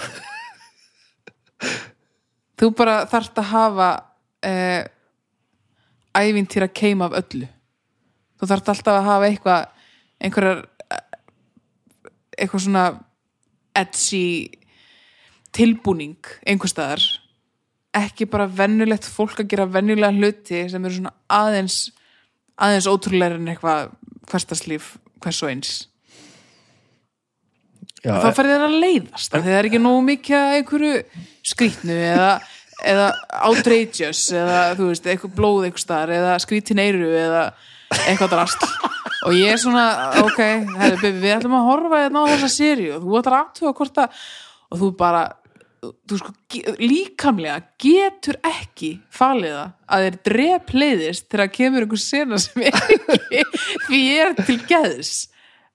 þú 2.62 2.66
bara 2.78 2.96
þarft 3.12 3.36
að 3.42 3.52
hafa 3.52 3.90
eh, 4.48 4.84
ævintýra 6.16 6.68
keim 6.72 7.00
af 7.06 7.18
öllu. 7.20 7.48
Þú 8.40 8.44
þarft 8.54 8.74
alltaf 8.74 8.98
að 8.98 9.10
hafa 9.10 9.30
eitthvað 9.30 9.62
einhverjar 10.22 10.60
eh, 10.88 11.06
eitthvað 12.38 12.66
svona 12.66 12.86
edgy 13.78 14.52
tilbúning 15.56 16.20
einhvers 16.48 16.76
staðar. 16.76 17.04
Ekki 17.98 18.28
bara 18.32 18.48
vennulegt 18.48 19.08
fólk 19.08 19.42
að 19.44 19.50
gera 19.52 19.68
venjulega 19.68 20.16
hluti 20.16 20.64
sem 20.72 20.86
eru 20.86 21.00
svona 21.00 21.16
aðeins 21.28 21.90
aðeins 22.62 22.90
ótrúlega 22.90 23.40
en 23.40 23.50
eitthvað 23.52 23.92
hverstaslíf 24.32 24.94
hvers 25.22 25.42
og 25.44 25.52
eins. 25.52 25.74
Já, 28.02 28.16
þá 28.18 28.32
færði 28.34 28.56
þeir 28.56 28.66
að 28.66 28.80
leiðast 28.82 29.36
því 29.36 29.42
það 29.46 29.58
er 29.60 29.68
ekki 29.70 29.82
nógu 29.82 30.06
mikið 30.08 30.56
einhverju 30.58 30.94
skrýtnu 31.52 31.98
eða, 32.02 32.32
eða 32.90 33.10
outrageous 33.50 34.24
eða 34.34 34.62
þú 34.80 34.88
veist, 34.90 35.10
eitthvað 35.12 35.36
blóð 35.38 35.68
eitthvað 35.68 35.84
staðar 35.84 36.16
eða 36.16 36.40
skrítin 36.42 36.82
eyru 36.82 37.12
eða 37.14 37.44
eitthvað 38.08 38.34
drast 38.34 38.66
og 39.28 39.36
ég 39.38 39.54
er 39.54 39.60
svona, 39.62 39.86
ok, 40.24 40.40
herri, 40.80 40.98
baby, 41.02 41.20
við 41.22 41.36
ætlum 41.36 41.60
að 41.60 41.68
horfa 41.68 42.00
hérna 42.06 42.24
á 42.26 42.32
þessa 42.34 42.50
seríu. 42.56 42.96
Og 42.98 43.06
þú 43.06 43.20
ætlar 43.20 43.76
hvort 43.78 44.02
að 44.02 44.24
og 44.72 44.80
þú 44.80 44.90
bara 44.98 45.24
þú 45.82 46.18
sko, 46.20 46.34
líkamlega 46.82 47.58
getur 47.82 48.38
ekki 48.46 48.92
falið 49.14 49.56
það 49.56 49.72
að 49.96 50.06
þeir 50.06 50.18
drep 50.28 50.74
leiðist 50.76 51.28
þegar 51.32 51.54
kemur 51.56 51.86
einhver 51.86 52.02
sena 52.02 52.40
sem 52.42 52.66
er 52.68 52.78
ekki 52.82 53.44
því 53.88 54.02
ég 54.02 54.24
er 54.28 54.36
til 54.46 54.60
geðs. 54.70 55.14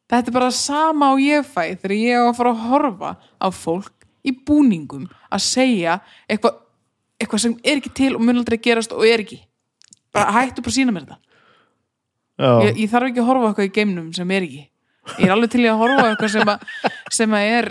Þetta 0.07 0.31
er 0.31 0.37
bara 0.39 0.53
sama 0.55 1.11
og 1.15 1.23
ég 1.25 1.47
fæ 1.49 1.75
þegar 1.75 1.97
ég 1.99 2.23
á 2.23 2.25
að 2.29 2.37
fara 2.39 2.55
að 2.55 2.65
horfa 2.71 3.13
á 3.19 3.49
fólk 3.51 4.07
í 4.27 4.35
búningum 4.47 5.09
að 5.27 5.43
segja 5.43 5.99
eitthvað 6.31 6.63
eitthva 7.17 7.41
sem 7.41 7.55
er 7.65 7.81
ekki 7.81 7.95
til 7.97 8.13
og 8.15 8.23
mun 8.23 8.39
aldrei 8.39 8.61
gerast 8.63 8.95
og 8.95 9.07
er 9.09 9.25
ekki. 9.25 9.41
Bara 10.15 10.35
hættu 10.37 10.63
bara 10.63 10.77
sína 10.77 10.95
mér 10.95 11.09
þetta 11.09 11.36
ég, 12.39 12.81
ég 12.83 12.91
þarf 12.93 13.11
ekki 13.11 13.23
að 13.23 13.29
horfa 13.31 13.51
eitthvað 13.51 13.69
í 13.69 13.75
geimnum 13.79 14.09
sem 14.17 14.35
er 14.37 14.47
ekki. 14.47 14.65
Ég 15.17 15.27
er 15.29 15.35
alveg 15.37 15.53
til 15.53 15.63
að 15.65 15.81
horfa 15.83 16.07
eitthvað 16.11 16.33
sem, 16.35 16.49
sem 17.21 17.37
að 17.39 17.45
er 17.61 17.71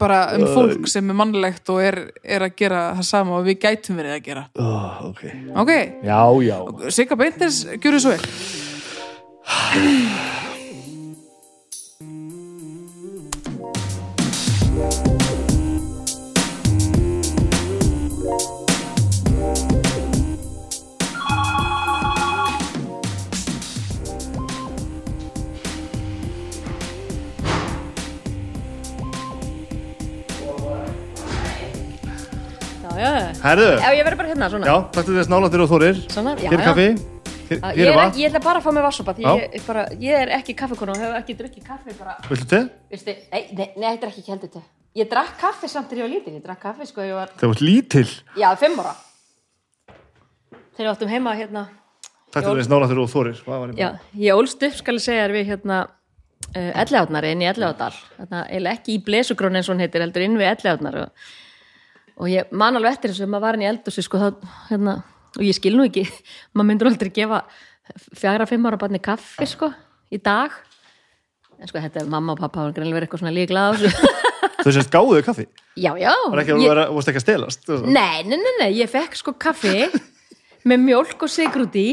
bara 0.00 0.18
um 0.36 0.46
fólk 0.52 0.88
sem 0.92 1.12
er 1.12 1.16
mannlegt 1.16 1.70
og 1.72 1.78
er, 1.84 2.00
er 2.24 2.44
að 2.46 2.56
gera 2.60 2.80
það 2.98 3.06
sama 3.10 3.38
og 3.38 3.46
við 3.48 3.60
gætum 3.64 4.00
verið 4.00 4.16
að 4.16 4.24
gera. 4.30 4.42
Oh, 4.60 5.10
ok. 5.10 5.22
Ok, 5.64 5.72
já, 6.04 6.20
já, 6.48 6.58
Sigga 6.96 7.20
Beintins, 7.20 7.62
gjörðu 7.80 8.00
svo 8.04 8.16
vel 8.16 8.24
herðu. 33.50 33.68
Já, 33.82 33.90
ég 33.96 34.06
verður 34.06 34.20
bara 34.22 34.32
hérna 34.32 34.48
svona. 34.52 34.66
Já, 34.66 34.76
takk 34.96 35.08
til 35.08 35.16
þess 35.18 35.30
nálættir 35.32 35.64
og 35.64 35.70
þórir. 35.70 36.00
Svona, 36.12 36.34
já, 36.36 36.48
hér 36.50 36.58
er 36.58 36.62
já. 36.62 36.68
kaffi, 36.70 36.88
hér, 37.50 37.60
Já, 37.60 37.68
hér 37.76 37.86
er 37.86 37.92
er 37.92 37.98
vatn. 38.00 38.20
ég 38.20 38.30
ætla 38.30 38.42
bara 38.44 38.60
að 38.60 38.66
fá 38.66 38.70
mig 38.74 38.86
vassopa 38.86 39.14
því 39.16 39.26
Já. 39.26 39.32
ég, 39.36 39.66
bara, 39.66 39.84
ég 40.02 40.22
er 40.22 40.32
ekki 40.38 40.54
kaffekona 40.58 40.96
og 40.96 41.02
hef 41.02 41.16
ekki 41.20 41.36
drukkið 41.38 41.66
kaffi 41.66 41.96
bara, 41.98 42.16
viltu 42.28 42.48
te? 42.50 42.62
veistu, 42.90 43.14
nei, 43.32 43.42
nei, 43.52 43.68
nei, 43.76 43.88
þetta 43.94 44.06
er 44.08 44.12
ekki 44.12 44.30
heldur 44.32 44.52
til 44.56 44.64
Ég 44.96 45.10
drakk 45.10 45.34
kaffi 45.40 45.68
samt 45.68 45.90
þegar 45.90 45.98
ég 45.98 46.06
var 46.06 46.14
lítil, 46.14 46.36
ég 46.38 46.44
drakk 46.46 46.62
kaffi 46.62 46.86
sko, 46.88 47.04
ég 47.04 47.18
var, 47.18 47.32
það 47.36 47.50
var 47.52 47.62
lítil? 47.62 48.06
Já, 48.40 48.48
fimm 48.56 48.78
ára. 48.80 48.94
Þegar 50.76 50.86
við 50.86 50.92
áttum 50.94 51.12
heima 51.12 51.34
hérna 51.36 51.66
takk 52.32 52.46
til 52.48 52.56
þess 52.60 52.70
nálættir 52.72 53.00
og 53.02 53.10
þórir. 53.12 53.42
Hvað 53.44 53.60
var 53.62 53.74
ég 53.74 53.80
Já, 53.80 53.88
ég 54.24 54.40
ólst 54.40 54.64
upp 54.66 54.78
skal 54.80 54.96
ég 54.98 55.04
segja 55.04 55.26
þér 55.26 55.34
við 55.36 55.50
hérna 55.52 55.78
uh, 55.86 56.80
Ellegáttnari 56.82 57.32
inn 57.34 57.44
í 57.44 57.50
þarna, 57.52 58.42
eiginlega 58.48 58.76
ekki 58.78 58.96
í 58.96 59.02
Blesugrónu 59.06 59.60
eins 59.60 59.68
og 59.70 59.76
hún 59.76 59.84
heitir 59.84 60.04
heldur 60.04 60.24
inn 60.26 60.38
við 60.40 60.50
Ellegáttnar 60.54 60.98
og, 61.04 61.28
og 62.16 62.30
ég 62.30 62.52
man 62.56 62.78
alveg 62.78 62.96
eftir 62.96 63.12
þessu 63.12 63.28
maður 63.30 63.46
var 63.46 63.58
inn 63.58 63.64
í 63.66 63.68
eldhúsi 63.70 64.04
sko, 64.04 64.20
hérna, 64.70 64.96
og 65.36 65.44
ég 65.44 65.56
skil 65.56 65.74
nú 65.76 65.86
ekki 65.88 66.06
maður 66.56 66.68
myndur 66.70 66.90
aldrei 66.92 67.12
gefa 67.14 67.42
fjagra, 68.16 68.48
fimm 68.50 68.66
ára 68.68 68.80
barni 68.80 69.02
kaffi 69.02 69.46
sko 69.48 69.70
í 70.12 70.20
dag. 70.22 70.54
En 71.56 71.70
sko 71.70 71.80
þetta 71.80 72.02
er 72.02 72.10
mamma 72.12 72.34
og 72.34 72.42
pappa 72.42 72.66
og 72.66 72.74
greinlega 72.76 72.98
verið 72.98 73.08
eitthvað 73.08 73.22
svona 73.22 73.36
líkla 73.36 73.62
á 73.64 73.68
þessu. 73.76 74.12
Þau 74.66 74.72
semst 74.74 74.92
gáðuðu 74.92 75.22
kaffi? 75.24 75.46
Já, 75.78 75.92
já. 76.00 76.10
Það 76.10 76.34
er 76.34 76.42
ekki 76.42 76.54
að 76.56 76.60
þú 76.66 76.96
varst 76.96 77.10
ekki 77.12 77.20
að 77.20 77.24
stelast 77.24 77.70
nei, 77.86 78.26
nei, 78.26 78.36
nei, 78.40 78.52
nei, 78.60 78.68
ég 78.80 78.90
fekk 78.90 79.16
sko 79.20 79.36
kaffi 79.38 79.86
með 80.66 80.82
mjólk 80.82 81.22
og 81.22 81.30
sigur 81.30 81.64
út 81.68 81.78
í. 81.78 81.88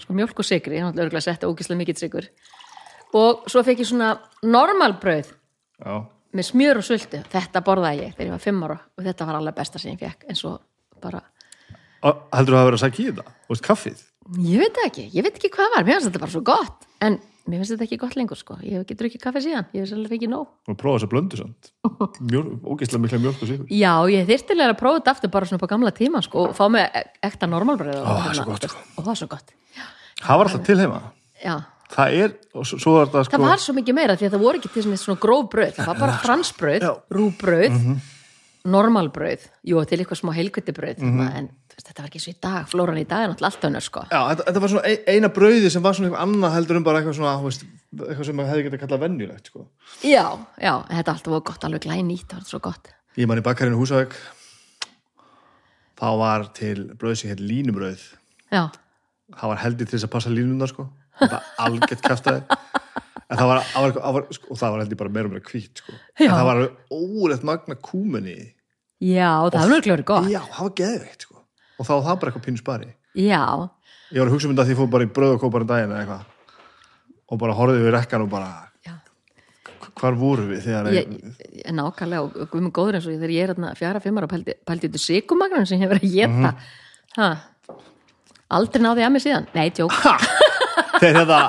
Sko 0.00 0.14
mjólk 0.16 0.38
og 0.40 0.46
sigri, 0.46 0.78
ég 0.78 0.86
náttúrulega 0.86 1.08
örugglega 1.08 1.26
setti 1.26 1.48
ógislega 1.50 1.80
mikill 1.82 1.98
sigur 2.00 2.28
og 3.18 3.44
svo 3.50 3.62
fekk 3.64 3.82
ég 3.82 3.88
svona 3.88 4.14
normalbrauð 4.44 5.32
Já, 5.82 5.94
með 6.32 6.48
smjör 6.48 6.80
og 6.80 6.86
sultu, 6.86 7.20
þetta 7.32 7.62
borðaði 7.66 8.06
ég 8.06 8.14
þegar 8.16 8.28
ég 8.28 8.34
var 8.36 8.44
fimm 8.46 8.64
ára 8.66 8.78
og 8.80 9.04
þetta 9.06 9.28
var 9.28 9.38
alveg 9.40 9.58
besta 9.58 9.80
sem 9.82 9.92
ég 9.92 10.00
fekk 10.00 10.28
en 10.32 10.38
svo 10.38 10.56
bara, 11.02 11.20
Og 12.02 12.24
heldur 12.34 12.56
þú 12.56 12.58
að 12.58 12.64
vera 12.66 12.78
að 12.78 12.82
sækja 12.82 13.02
í? 13.02 13.12
Þú 13.14 13.52
veist, 13.52 13.66
kaffið? 13.66 13.98
ég 14.42 14.62
veit 14.62 14.74
það 14.78 14.86
ekki. 14.88 15.04
Ég 15.12 15.26
veit 15.26 15.36
ekki 15.36 15.50
hvað 15.52 15.66
það 15.68 15.74
var, 15.76 15.84
mér 15.86 15.94
finnst 15.96 16.08
þetta 16.08 16.22
bara 16.22 16.32
svo 16.34 16.42
gott. 16.46 16.86
En 17.02 17.18
mér 17.50 17.58
finnst 17.60 17.72
þetta 17.74 17.86
ekki 17.86 17.98
gott 18.02 18.16
lengur 18.18 18.38
sko. 18.38 18.56
Ég 18.62 18.74
hef 18.76 18.84
ekki 18.84 18.96
drukkið 19.00 19.22
kaffi 19.22 19.42
síðan, 19.44 19.66
ég 19.74 19.82
hef 19.82 19.90
sérlega 19.90 20.12
fengið 20.14 20.30
nóg. 20.32 20.46
Og 20.70 20.78
prófa 20.78 20.96
þess 20.98 21.06
að 21.06 21.12
blöndu 21.12 21.40
samt. 21.40 21.70
Ógeðslega 22.72 23.02
mikla 23.02 23.20
mjólk 23.22 23.42
og 23.42 23.50
sigur 23.50 23.66
já, 23.70 23.92
ég 24.14 24.26
þyrstilega 24.30 24.74
að 24.74 24.80
prófa 24.82 25.00
þetta 25.00 25.14
aftur 25.16 25.34
bara 25.34 25.50
svona 25.50 25.66
á 25.66 25.72
gamla 25.74 25.92
tíma 25.94 26.22
sko 26.26 26.46
og 26.48 26.56
fá 26.58 26.64
mig 26.70 26.86
e- 26.86 27.06
ekta 27.28 27.50
og, 27.50 27.62
Ó, 31.42 31.62
það 31.92 32.16
er 32.22 32.32
svo 32.64 32.94
var 32.96 33.06
alltaf 33.06 33.18
Það 33.20 33.28
sko 33.28 33.36
það 33.42 33.48
var 33.52 33.62
svo 33.66 33.74
mikið 33.76 33.94
meira 33.98 34.16
því 34.16 34.26
að 34.28 34.34
það 34.36 34.44
voru 34.46 34.58
ekki 34.62 34.72
til 34.72 34.82
svona, 34.86 35.00
svona 35.02 35.20
gróf 35.20 35.48
bröð 35.52 35.72
það 35.76 35.86
var 35.92 35.98
bara 36.06 36.18
fransbröð, 36.24 36.86
rúbröð 37.12 37.70
Mhm. 37.76 38.00
normalbröð, 38.64 39.42
jú 39.66 39.80
til 39.90 39.98
eitthvað 39.98 40.20
smá 40.22 40.30
heilkvitibröð 40.36 40.98
Mhm. 41.02 41.20
en 41.36 41.48
þú 41.68 41.74
veist, 41.76 41.86
þetta 41.88 42.02
var 42.02 42.08
ekki 42.10 42.20
svo 42.22 42.32
í 42.32 42.40
dag 42.40 42.66
flóran 42.70 42.98
í 43.00 43.06
dag 43.08 43.24
er 43.24 43.28
náttúrulega 43.32 43.50
allt 43.50 43.64
önnur 43.68 43.82
sko 43.82 44.00
Já, 44.10 44.20
þetta, 44.30 44.44
þetta 44.46 44.60
var 44.60 44.68
svona 44.68 44.84
ein, 44.86 44.98
eina 45.08 45.28
brauði 45.28 45.70
sem 45.70 45.82
var 45.82 45.92
svona 45.94 46.08
eitthvað 46.10 46.22
annað 46.26 46.54
heldur 46.54 46.76
um 46.76 46.84
bara 46.84 47.00
eitthvað 47.00 47.16
svona, 47.18 47.42
veist, 47.42 47.64
eitthvað 47.96 48.24
sem 48.26 48.36
maður 48.36 48.50
hefði 48.52 48.64
getið 48.70 48.80
kallað 48.84 49.00
venjulegt, 49.02 49.46
sko. 49.50 49.66
já, 50.04 50.26
já, 50.62 50.74
en 50.90 50.96
þetta 51.02 51.12
alltaf 51.12 51.26
var 51.32 51.40
gott, 51.40 51.64
alveg 51.64 51.80
glænýtt 51.82 52.26
það 52.28 52.38
var 52.38 52.48
svo 52.52 52.60
gott 52.60 52.88
Ég 53.16 53.26
man 53.26 53.38
í 53.38 53.42
bakkarinu 53.42 53.76
Húsavík, 53.76 54.14
þá 56.00 56.06
var 56.18 56.44
til 56.54 56.86
brauð 56.96 57.16
sem 57.18 57.30
heit 57.30 57.40
línubrauð. 57.40 58.00
já, 58.52 58.70
Það 59.32 59.48
var 59.48 59.56
heldur 59.64 59.86
til 59.88 59.98
þess 59.98 60.04
að 60.06 60.10
passa 60.12 60.30
línunar, 60.30 60.68
sko. 60.68 60.88
Það 61.22 61.36
var 61.36 61.44
algjört 61.66 62.02
kæftæði. 62.08 62.58
En 63.32 63.38
það 63.40 63.48
var, 63.48 63.60
var, 63.74 63.94
var, 64.16 64.26
sko, 64.36 64.48
og 64.52 64.58
það 64.60 64.72
var 64.74 64.82
heldur 64.82 64.98
bara 65.00 65.12
meira 65.16 65.28
og 65.30 65.32
meira 65.32 65.46
hvít, 65.48 65.80
sko. 65.80 65.94
En 66.20 66.32
það 66.34 66.48
var 66.50 66.58
óleitt 66.92 67.46
magna 67.48 67.76
því. 67.80 68.34
já, 69.02 69.30
það 69.50 69.70
var 69.72 69.86
verið 69.86 70.04
gott 70.10 70.28
Já, 70.30 70.40
það 70.52 70.66
var 70.66 70.74
geðveikt, 70.82 71.22
sko. 71.26 71.38
Og 71.78 71.86
þá 71.88 71.92
var 71.94 72.02
það 72.08 72.18
bara 72.20 72.32
eitthvað 72.32 72.44
pínu 72.48 72.60
spari. 72.60 72.90
já, 73.16 73.42
Ég 74.12 74.20
var 74.20 74.28
að 74.28 74.34
hugsa 74.34 74.48
um 74.48 74.52
þetta 74.52 74.66
því 74.68 74.74
ég 74.74 74.80
fór 74.82 74.90
bara 74.92 75.04
í 75.06 75.12
brauð 75.16 75.32
og 75.38 75.40
kópar 75.46 75.64
en 75.64 75.70
daginn 75.72 75.92
eða 75.94 76.02
eitthvað. 76.02 76.26
Og 77.32 77.38
bara 77.40 77.54
horfði 77.56 77.80
við 77.86 77.94
rekkan 77.96 78.22
og 78.26 78.28
bara, 78.34 78.50
já 78.84 78.92
hvar 80.02 80.14
voru 80.18 80.44
við 80.50 80.60
þegar 80.66 80.86
ég, 80.92 81.08
ég, 81.62 81.72
nákvæmlega 81.72 82.22
og 82.26 82.36
og 82.42 82.48
guð 82.52 82.62
mig 82.66 82.72
góður 82.76 82.96
eins 82.98 83.06
og 83.08 83.12
þegar 83.16 83.32
ég 83.32 83.42
er 83.46 83.50
hérna 83.54 83.72
fjara 83.78 84.00
fimmar 84.04 84.24
og 84.26 84.30
pældi, 84.32 84.54
þetta 84.68 85.00
sikumagnum 85.00 85.66
sem 85.68 85.78
ég 85.80 85.84
hef 85.86 85.92
verið 85.94 86.06
að 86.08 86.14
geta 86.16 86.52
Mhm. 86.52 86.56
ha, 87.16 87.28
aldrei 88.56 88.82
náði 88.84 89.04
að 89.06 89.12
mig 89.16 89.22
síðan 89.24 89.46
nei, 89.54 89.70
tjók, 89.70 89.92
þeir 91.00 91.18
hefða 91.22 91.40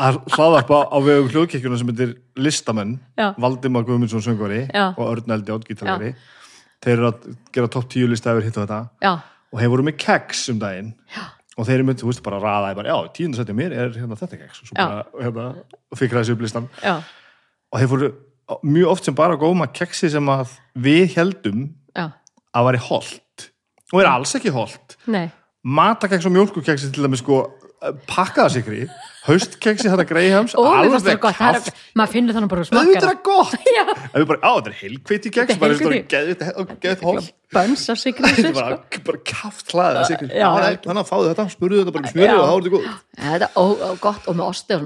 að 0.00 0.18
hlaðarpa 0.34 0.82
á 0.92 0.96
vegum 1.04 1.30
hljóðkirkjuna 1.32 1.78
sem 1.80 1.90
heitir 1.92 2.12
listamenn 2.40 2.98
Já. 3.16 3.30
Valdimar 3.40 3.86
Guðmundsson 3.88 4.24
söngvari 4.24 4.66
Já. 4.68 4.90
og 4.92 5.04
Örn 5.06 5.34
Eldi 5.36 5.54
átgítalari 5.54 6.14
þeir 6.80 6.94
eru 6.96 7.10
að 7.10 7.28
gera 7.54 7.68
topp 7.72 7.90
tíu 7.92 8.08
lista 8.08 8.32
yfir 8.32 8.48
hitt 8.48 8.56
og 8.56 8.64
þetta. 8.64 8.80
Já, 9.04 9.12
og 9.52 9.60
þeir 9.60 9.72
voru 9.74 9.86
með 9.88 9.96
keks 10.00 10.46
um 10.52 10.60
daginn. 10.62 10.94
Og 11.58 11.66
þeir 11.68 11.74
eru 11.80 11.86
með, 11.90 11.98
þú 12.00 12.08
veist, 12.08 12.22
bara 12.24 12.38
raðaði 12.40 12.76
bara, 12.78 12.92
já, 12.94 13.08
tíundarsætti 13.18 13.56
mér 13.58 13.74
er 13.76 13.90
hérna 13.98 14.16
þetta 14.16 14.38
keks 14.40 14.62
og 14.62 14.68
svo 14.70 14.76
bara, 14.78 15.02
hérna, 15.20 15.46
og 15.92 15.98
fikk 16.00 16.14
ræðis 16.16 16.30
upp 16.32 16.44
listan. 16.46 16.68
Og 16.80 17.82
þeir 17.82 17.90
fóru 17.90 18.10
mjög 18.64 18.92
oft 18.94 19.08
sem 19.08 19.16
bara 19.18 19.36
góma 19.40 19.68
keksi 19.68 20.08
sem 20.14 20.30
að 20.32 20.54
við 20.86 21.18
heldum 21.18 21.66
að 22.00 22.70
væri 22.70 22.80
holt. 22.86 23.46
Og 23.90 24.00
er 24.00 24.08
alls 24.08 24.32
ekki 24.38 24.54
holt. 24.54 24.96
Nei, 25.10 25.26
matakeks 25.66 26.30
og 26.30 26.32
mjólkukeksi 26.38 26.88
til 26.94 27.04
dæmis 27.04 27.20
sko 27.20 27.42
pakkaðasikri, 28.10 28.82
haustkeksi 29.24 29.88
þetta 29.88 30.04
fannst 30.10 30.56
alveg 30.60 31.04
það 31.06 31.20
gott? 31.22 31.38
Það 31.38 31.58
er, 31.60 31.78
maður 31.96 32.12
finnur 32.14 32.36
þannig 32.36 32.50
bara 32.52 32.64
að 32.64 32.72
auðvitað 32.74 33.06
smakka 33.06 33.12
er 33.12 33.20
gott. 33.28 33.54
Ef 34.10 34.16
við 34.18 34.26
bara, 34.32 34.40
á 34.44 34.52
þetta 34.56 34.72
er 34.72 34.76
heilkveiti 34.80 35.32
keks 35.36 35.54
Þetta 35.54 35.70
er 35.70 36.60
er 36.60 36.82
geðið 36.84 37.04
hól 37.08 37.22
bönns 37.50 37.86
af 37.90 38.00
sigri 38.00 38.34
þetta 38.36 38.52
er 38.52 39.02
bara, 39.08 39.22
kaft 39.32 39.72
hlaðið 39.74 40.00
að 40.02 40.10
sikri 40.10 40.28
þannig 40.30 41.00
að 41.00 41.08
fáðu 41.08 41.30
þetta, 41.32 41.48
spurðu 41.54 41.80
þetta 41.80 41.96
bara 41.96 42.04
um 42.04 42.12
smjöri 42.12 42.30
Já. 42.30 42.36
og 42.36 42.46
þá 42.46 42.52
er 42.52 42.60
þetta 42.60 42.74
góð 42.76 42.86
þetta 43.24 43.50
er 43.90 44.04
gott 44.04 44.28
og 44.30 44.38
með 44.38 44.46
osti 44.50 44.78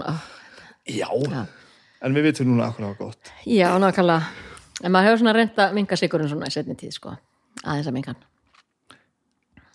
já, 0.94 1.09
en 2.04 2.16
við 2.16 2.28
vitum 2.28 2.50
núna 2.50 2.68
akkur 2.68 2.85
það 2.85 2.90
var 2.90 2.98
gott. 3.00 3.33
Já, 3.48 3.68
nákvæmlega. 3.80 4.50
En 4.85 4.92
maður 4.92 5.09
hefur 5.09 5.22
svona 5.22 5.35
reynt 5.37 5.61
að 5.62 5.76
minga 5.78 5.96
sigurinn 5.98 6.28
svona 6.28 6.50
í 6.50 6.54
setni 6.54 6.76
tíð 6.76 6.96
sko, 6.98 7.14
aðeins 7.62 7.88
að 7.88 7.96
minga 7.96 8.12
hann. 8.12 8.98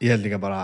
Ég 0.04 0.14
held 0.14 0.26
líka 0.28 0.40
bara, 0.42 0.60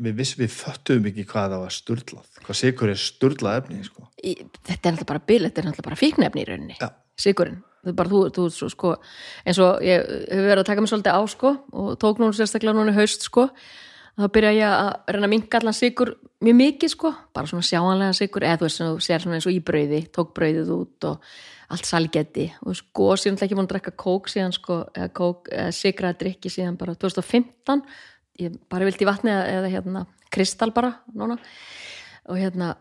við 0.00 0.20
viss 0.20 0.36
við 0.38 0.52
föttuðum 0.54 1.10
ekki 1.10 1.26
hvað 1.30 1.54
það 1.54 1.64
var 1.64 1.74
sturlað 1.76 2.38
hvað 2.44 2.60
sikur 2.60 2.92
er 2.92 3.00
sturlað 3.00 3.58
efni 3.60 3.82
sko. 3.86 4.06
í, 4.22 4.36
þetta 4.66 4.74
er 4.74 4.94
náttúrulega 4.96 5.10
bara 5.12 5.26
bil, 5.32 5.42
þetta 5.46 5.62
er 5.62 5.68
náttúrulega 5.68 5.88
bara 5.90 6.00
fíknefni 6.00 6.44
í 6.44 6.48
rauninni, 6.48 6.78
Já. 6.80 6.88
sigurinn 7.20 7.60
þú, 7.84 7.92
þú, 7.96 8.24
þú, 8.36 8.48
svo, 8.54 8.68
sko, 8.72 8.94
eins 9.44 9.60
og 9.62 9.84
ég 9.84 10.02
hefur 10.04 10.48
verið 10.50 10.64
að 10.64 10.68
taka 10.68 10.82
mig 10.84 10.90
svolítið 10.92 11.16
á 11.16 11.22
sko 11.32 11.52
og 11.72 11.94
tók 12.00 12.20
núna 12.20 12.36
sérstaklega 12.36 12.76
núna 12.76 12.96
haust 12.96 13.24
sko 13.24 13.48
þá 14.20 14.26
byrja 14.34 14.50
ég 14.56 14.74
að 14.74 14.90
reyna 15.14 15.28
að 15.28 15.32
minka 15.32 15.60
allan 15.60 15.76
sigur 15.76 16.12
mjög 16.44 16.56
mikið 16.58 16.92
sko, 16.92 17.14
bara 17.36 17.48
svona 17.48 17.64
sjáanlega 17.64 18.16
sigur 18.16 18.44
eða 18.44 18.60
þú 18.60 18.66
veist, 18.66 18.82
þú 18.82 19.00
sér 19.06 19.24
svona 19.24 19.38
eins 19.38 19.48
og 19.48 19.56
í 19.56 19.62
brauði 19.64 20.00
tók 20.12 20.34
brauðið 20.36 20.74
út 20.76 21.08
og 21.08 21.32
allt 21.70 21.86
salgeti 21.86 22.48
og 22.66 22.76
sko, 22.76 23.14
síðan 23.20 23.38
ekki 23.38 23.56
búin 23.56 23.68
að 23.68 23.72
drekka 23.76 23.92
kók 24.00 24.28
síðan 24.32 24.52
sko, 24.56 24.82
eða 24.96 25.10
kók, 25.14 25.48
eða 25.54 25.70
sigraði 28.40 28.56
drikki 28.56 28.56
síðan 28.56 28.58
bara 28.60 28.60
2015 28.60 28.60
ég 28.60 28.60
bara 28.70 28.88
vildi 28.88 29.04
í 29.04 29.10
vatni 29.10 29.30
eða, 29.34 29.70
hérna 29.70 30.06
kristal 30.30 30.70
bara, 30.72 30.92
núna. 31.14 31.38
Og 32.30 32.38
hérna, 32.38 32.74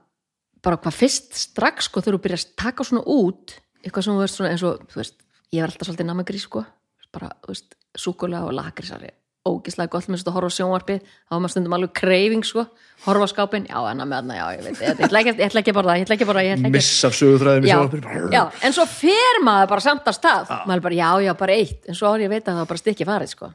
bara 0.64 0.78
hvað 0.78 0.98
fyrst 1.00 1.34
strax 1.34 1.90
sko 1.90 2.04
þegar 2.04 2.18
þú 2.18 2.24
byrjar 2.26 2.44
að 2.44 2.56
taka 2.60 2.84
svona 2.86 3.04
út 3.06 3.56
eitthvað 3.84 4.06
sem 4.06 4.20
veist 4.20 4.36
svona 4.38 4.52
eins 4.54 4.66
og 4.68 4.84
þú 4.92 5.00
veist, 5.02 5.16
ég 5.52 5.64
var 5.64 5.72
alltaf 5.72 5.90
svolítið 5.90 6.10
namagrí 6.10 6.42
sko. 6.42 6.66
Bara, 7.12 7.32
þú 7.42 7.56
veist, 7.56 7.76
súkulega 7.98 8.46
og 8.46 8.54
lakrísari 8.54 9.10
ógislega 9.48 9.90
gott 9.94 10.10
með 10.12 10.26
að 10.28 10.36
horfa 10.36 10.50
sjónvarpið. 10.58 11.00
Þá 11.00 11.32
var 11.34 11.40
maður 11.42 11.54
stundum 11.54 11.76
alveg 11.78 11.94
kreifing 11.96 12.46
sko. 12.46 12.66
Horfa 13.06 13.28
skápin, 13.32 13.68
já, 13.70 13.78
enna 13.90 14.06
með 14.06 14.20
þarna, 14.20 14.36
já, 14.36 14.46
ég 14.58 14.66
veit 14.66 14.82
ég 14.84 15.04
ætla 15.08 15.22
ekki, 15.22 15.32
ég 15.32 15.48
ætla 15.48 15.64
ekki 15.64 15.72
að 15.72 15.78
borða, 15.80 15.94
það, 15.94 16.00
ég 16.00 16.06
ætla 16.06 16.18
ekki 16.18 16.26
að 16.26 16.32
borða 16.32 16.44
ég 16.44 16.54
ætla 16.56 16.68
ekki 16.68 16.76
miss 16.76 17.08
af 17.08 17.16
sögutræðum 17.16 17.66
í 17.66 17.72
já, 17.72 17.76
sjónvarpinu. 17.78 18.32
já, 18.36 18.42
en 18.68 18.76
svo 18.76 18.86
fer 18.92 19.42
maður 19.48 19.72
bara 19.72 19.86
samt 19.86 20.12
að 20.12 20.18
stað. 20.20 20.54
Maður 20.70 20.86
bara, 20.90 21.00
já, 21.00 21.10
já, 21.24 21.34
bara 21.40 21.56
eitt. 21.56 21.82
En 21.88 21.98
svo 21.98 22.12
árið 22.12 22.28
ég 22.28 22.34
veit 22.36 22.44
að 22.44 22.52
það 22.52 22.62
var 22.62 22.72
bara 22.74 22.84
stykki 22.84 23.08
farið 23.10 23.34
sko. 23.34 23.52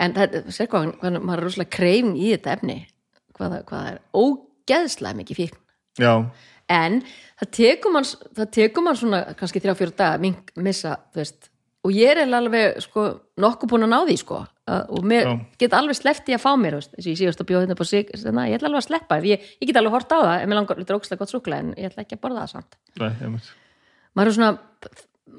En 0.00 0.14
þetta, 0.16 0.42
sér 0.54 0.70
hvað, 0.72 0.92
hvað 1.00 1.18
maður 1.20 1.42
er 1.42 1.46
rosalega 1.48 1.74
kreifing 1.76 2.16
í 2.20 2.30
þetta 2.34 2.54
efni. 2.56 2.78
Hvað, 3.36 3.52
það- 3.54 3.64
hvað 3.68 3.84
það 3.84 3.92
er 3.92 4.00
ógeðslega 4.22 5.18
mikið 5.20 5.40
fíkn. 5.42 5.60
Já, 6.00 6.12
en 6.70 7.00
það 7.40 7.50
tekur 7.58 7.92
mann 7.96 8.06
það 8.38 8.50
tekur 8.56 8.84
mann 8.86 8.96
svona 9.00 9.22
kannski 9.36 9.60
þrjá 9.64 9.74
fjóru 9.78 9.96
dag 9.98 10.20
að 10.20 10.36
missa, 10.56 10.96
veist. 11.16 11.48
Og 11.82 11.94
ég 11.96 12.12
er 12.12 12.28
alveg 12.36 12.76
sko, 12.84 13.04
nokkuð 13.40 13.70
búin 13.72 13.86
að 13.86 13.92
ná 13.94 13.98
því 14.04 14.16
sko, 14.20 14.38
og 14.68 15.06
get 15.58 15.72
alveg 15.72 15.96
sleppt 15.96 16.28
í 16.28 16.34
að 16.36 16.42
fá 16.44 16.50
mér, 16.60 16.74
veist, 16.76 16.90
þess 16.92 17.06
að 17.06 17.12
ég 17.14 17.20
síðast 17.22 17.40
að 17.40 17.48
bjóða 17.48 17.66
þetta 17.70 17.80
á 17.80 17.88
sig 17.88 18.10
þannig 18.12 18.42
að 18.42 18.50
ég 18.50 18.58
ætla 18.58 18.68
alveg 18.68 18.82
að 18.82 18.88
sleppa, 18.90 19.16
ég, 19.24 19.46
ég 19.60 19.66
get 19.70 19.78
alveg 19.80 19.94
hort 19.96 20.12
á 20.12 20.18
það 20.20 20.42
ef 20.42 20.48
mér 20.50 20.58
langar, 20.60 20.76
þetta 20.82 20.92
er 20.92 20.98
ógstlega 21.00 21.22
gott 21.24 21.32
súkulega 21.32 21.64
en 21.64 21.70
ég 21.80 21.88
ætla 21.88 22.04
ekki 22.04 22.18
að 22.18 22.20
borða 22.20 22.44
það 22.44 22.52
samt. 22.52 22.76
Nei, 23.00 23.40
maður 24.14 24.28
er 24.28 24.36
svona, 24.36 24.52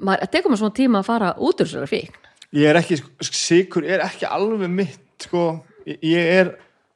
maður, 0.02 0.20
það 0.26 0.32
tekur 0.34 0.50
maður 0.52 0.62
svona 0.64 0.78
tíma 0.82 0.98
að 0.98 1.08
fara 1.12 1.30
út 1.38 1.62
úr 1.62 1.70
sér 1.70 1.86
fíkn 1.94 2.18
ég 2.52 2.68
er 2.70 2.80
ekki, 2.80 2.98
sko, 3.00 3.28
sikur 3.32 3.86
er 3.88 4.04
ekki 4.04 4.28
alveg 4.28 4.70
mitt 4.70 5.26
sko, 5.26 5.46
ég, 5.86 6.18
er 6.42 6.52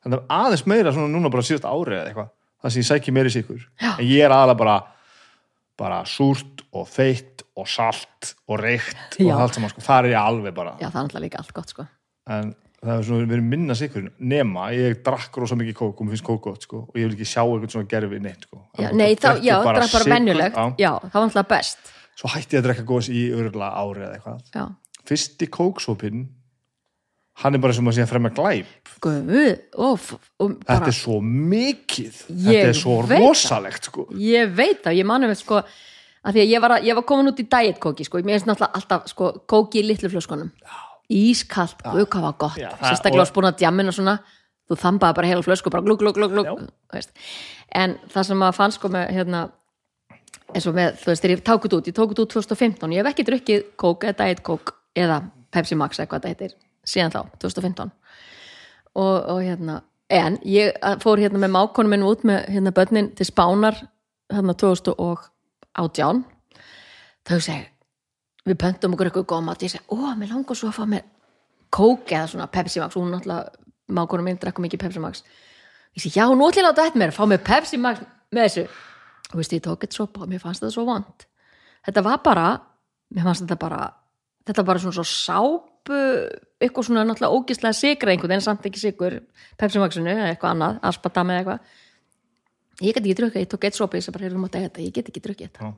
aðeins 0.07 0.67
meira 0.69 0.93
svona 0.95 1.11
núna 1.13 1.31
bara 1.33 1.47
síðast 1.47 1.67
árið 1.69 2.01
eða 2.01 2.11
eitthvað, 2.11 2.29
það 2.63 2.75
sem 2.75 2.83
ég 2.85 2.91
sæki 2.91 3.15
meiri 3.17 3.33
sikur 3.35 3.65
en 3.83 4.05
ég 4.07 4.27
er 4.27 4.35
aðalega 4.35 4.61
bara 4.63 4.77
bara 5.77 6.03
súrt 6.09 6.63
og 6.77 6.87
feitt 6.89 7.43
og 7.57 7.69
salt 7.69 8.35
og 8.49 8.61
reykt 8.61 9.19
og 9.25 9.33
allt 9.33 9.57
saman, 9.57 9.73
sko, 9.73 9.83
þar 9.85 10.09
er 10.09 10.15
ég 10.15 10.21
alveg 10.21 10.55
bara. 10.57 10.77
Já, 10.81 10.89
það 10.89 10.97
er 10.97 11.03
alltaf 11.07 11.25
líka 11.25 11.41
allt 11.43 11.53
gott 11.57 11.73
sko. 11.73 11.85
En 12.33 12.55
það 12.83 12.93
er 12.95 13.05
svona 13.09 13.29
verið 13.31 13.49
minna 13.53 13.77
sikur 13.79 14.07
nema, 14.19 14.71
ég 14.77 15.01
drakk 15.05 15.37
rosa 15.41 15.57
mikið 15.59 15.77
kók 15.79 16.01
og 16.01 16.07
mér 16.09 16.17
finnst 16.17 16.27
kók 16.27 16.41
gott, 16.45 16.65
sko, 16.69 16.83
og 16.89 16.97
ég 17.01 17.09
vil 17.09 17.17
ekki 17.17 17.29
sjá 17.29 17.43
eitthvað 17.45 17.77
svona 17.77 17.91
gerfi 17.93 18.21
neitt, 18.25 18.49
sko. 18.49 18.61
Já, 18.77 18.89
Að 18.91 18.99
nei, 19.01 19.11
þá, 19.17 19.29
já, 19.41 19.55
það 19.57 19.71
er 19.73 19.81
bara 19.81 19.89
sykur, 19.89 20.13
venjulegt. 20.13 20.59
já. 20.81 20.91
það 21.07 21.17
var 21.19 21.29
alltaf 21.29 21.49
best. 21.53 21.93
Svo 22.17 22.33
hætti 22.33 22.57
ég 22.57 22.63
að 22.63 22.69
drekka 22.71 22.87
gós 22.89 23.09
í 23.13 23.23
örgulega 23.37 23.85
ári 23.85 24.05
eða 24.07 24.17
eitthvað. 24.17 24.45
Já, 24.57 24.67
fyrsti 25.09 25.49
kóksópin 25.53 26.27
hann 27.43 27.57
er 27.57 27.61
bara 27.61 27.75
sem 27.77 27.89
að 27.89 27.99
sé 27.99 28.05
að 28.07 28.13
fremja 28.15 28.33
glæp. 28.37 28.93
Guð, 29.05 29.35
og, 29.77 30.07
og 30.41 30.55
þetta 30.65 30.89
er 30.89 30.97
svo 30.97 31.19
mikið. 31.21 32.23
Þetta 32.31 32.71
er 32.71 32.79
svo 32.79 32.95
rosalegt 33.05 33.91
sko. 33.91 34.07
ég 34.17 34.55
veit 34.57 34.81
það, 34.87 34.97
ég 35.03 35.09
manum 35.09 35.35
sko 35.37 35.61
að 35.61 36.39
því 36.39 36.43
að 36.43 36.55
ég 36.55 36.65
var, 36.65 36.77
að, 36.79 36.89
ég 36.89 36.97
var 36.99 37.07
komin 37.07 37.29
út 37.31 37.43
í 37.43 37.47
diet 37.53 37.83
kóki 37.83 38.07
sko, 38.09 38.23
mér 38.25 38.39
finnst 38.39 38.49
náttúrulega 38.49 38.81
alltaf 38.81 39.11
sko, 39.13 39.29
kóki 39.47 39.83
í 39.83 39.85
litlu 39.87 40.11
flöskunum. 40.11 40.49
Ískalt, 41.13 41.85
guð 41.85 42.09
hvað 42.09 42.25
var 42.25 42.41
gott. 42.41 42.57
Það- 42.57 42.89
sérstaklega 42.89 43.29
á 43.29 43.31
spúna 43.31 43.53
djamin 43.53 43.93
og 43.93 43.99
svona. 43.99 44.17
Þú 44.67 44.81
þambaði 44.81 45.15
bara 45.21 45.29
heila 45.31 45.45
flösku 45.47 45.71
bara 45.71 45.85
glug, 45.87 46.01
glug, 46.01 46.17
glug, 46.17 46.33
glug 46.33 46.65
en 47.77 47.97
það 48.13 48.29
sem 48.29 48.41
maður 48.41 48.59
fann 48.61 48.75
sko 48.75 48.91
með 48.93 49.13
hérna 49.17 49.43
eins 50.55 50.67
og 50.69 50.77
með, 50.77 50.99
þú 51.01 51.11
veist, 51.11 51.23
þegar 51.25 51.35
ég 51.35 51.43
þetta 51.43 51.79
út 51.79 51.89
ég 51.91 51.97
tók 51.97 52.13
þetta 52.13 52.25
út 52.25 52.35
2015, 52.37 52.95
ég 52.95 53.03
hef 53.03 53.11
ekki 53.11 53.27
drukkið 53.27 53.65
kók 53.81 54.07
eða 54.07 54.19
diet 54.23 54.43
kók 54.47 54.75
eða 54.97 55.21
Pepsi 55.55 55.77
Max 55.79 55.99
eða 56.01 56.09
hvað 56.11 56.25
þetta 56.25 56.33
heitir, 56.33 56.57
síðan 56.87 57.13
þá, 57.15 57.21
2015 57.43 57.91
og, 58.97 59.17
og 59.31 59.41
hérna 59.45 59.81
en 60.11 60.39
ég 60.47 60.77
að- 60.83 61.01
fór 61.03 61.19
hérna 61.23 61.41
með 61.43 61.53
mákonum 61.57 61.91
minn 61.95 62.07
út 62.07 62.25
með 62.29 62.47
hérna 62.55 62.73
börnin 62.75 63.13
til 63.19 63.27
Spánar 63.29 63.79
hérna 64.33 64.55
2018 64.59 66.25
þau 67.27 67.39
segi 67.43 67.65
við 68.47 68.59
pöntum 68.63 68.93
okkur 68.95 69.09
eitthvað 69.11 69.27
góð 69.33 69.43
mat. 69.43 69.63
Ég 69.67 69.73
segi, 69.73 69.83
ó, 69.91 70.15
mér 70.15 70.31
langar 70.31 70.55
svo 70.55 70.69
að 70.71 70.77
fá 70.79 70.85
mér 70.87 71.03
kók 71.75 72.13
eða 72.15 72.29
svona 72.31 72.47
Pepsi 72.47 72.79
Max. 72.79 72.95
Hún 72.95 73.11
náttúrulega, 73.11 73.51
mákonum 73.91 74.25
minn 74.29 74.39
drekkum 74.39 74.63
mikið 74.63 74.85
Pepsi 74.85 75.03
Max. 75.03 75.25
Ég 75.97 76.05
segi, 76.05 76.13
já, 76.21 76.29
nú 76.31 76.47
ætlum 76.47 76.63
ég 76.63 76.63
að 76.63 76.69
láta 76.71 76.85
þetta 76.87 77.01
mér 77.03 77.15
fá 77.17 77.25
mér 77.27 77.43
Pepsi 77.43 77.81
Max 77.83 78.05
með 78.31 78.45
þessu. 78.47 78.65
Og 79.33 79.41
veist, 79.41 79.53
ég 79.57 79.65
tók 79.67 79.83
þetta 79.83 79.99
svo 79.99 80.07
mér 80.31 80.39
fannst 80.45 80.63
þetta 80.63 80.77
svo 80.77 80.85
vond. 80.87 81.27
Þetta 81.89 82.05
var 82.07 82.23
bara, 82.23 82.47
mér 83.11 83.27
fannst 83.27 83.43
þetta 83.43 83.59
bara 83.59 83.81
þetta 84.47 84.67
bara 84.67 84.83
svona 84.83 84.97
svo 84.97 85.07
sápu 85.07 86.03
eitthvað 86.61 86.89
svona 86.89 87.07
náttúrulega 87.07 87.37
ógislega 87.37 87.77
sigra 87.77 88.13
einhvern 88.13 88.35
veginn 88.35 88.47
samt 88.47 88.69
ekki 88.69 88.83
sigur 88.83 89.19
Pepsi 89.59 89.83
Maxinu 89.83 90.13
eða 90.13 90.31
eitthvað 90.33 90.55
annað, 90.55 90.79
aspartami 90.91 91.35
eða 91.35 91.43
eitthvað. 91.43 91.83
Ég 92.77 92.93
get 92.93 93.03
ekki 93.03 93.19
drukkið, 93.21 93.43
ég 93.45 93.51
tók 93.51 93.67
eitt 93.67 93.77
sopa 93.79 93.99
ég 93.99 94.07
þetta, 94.07 94.87
get 94.93 95.11
ekki 95.11 95.23
drukkið 95.25 95.51
þetta. 95.51 95.75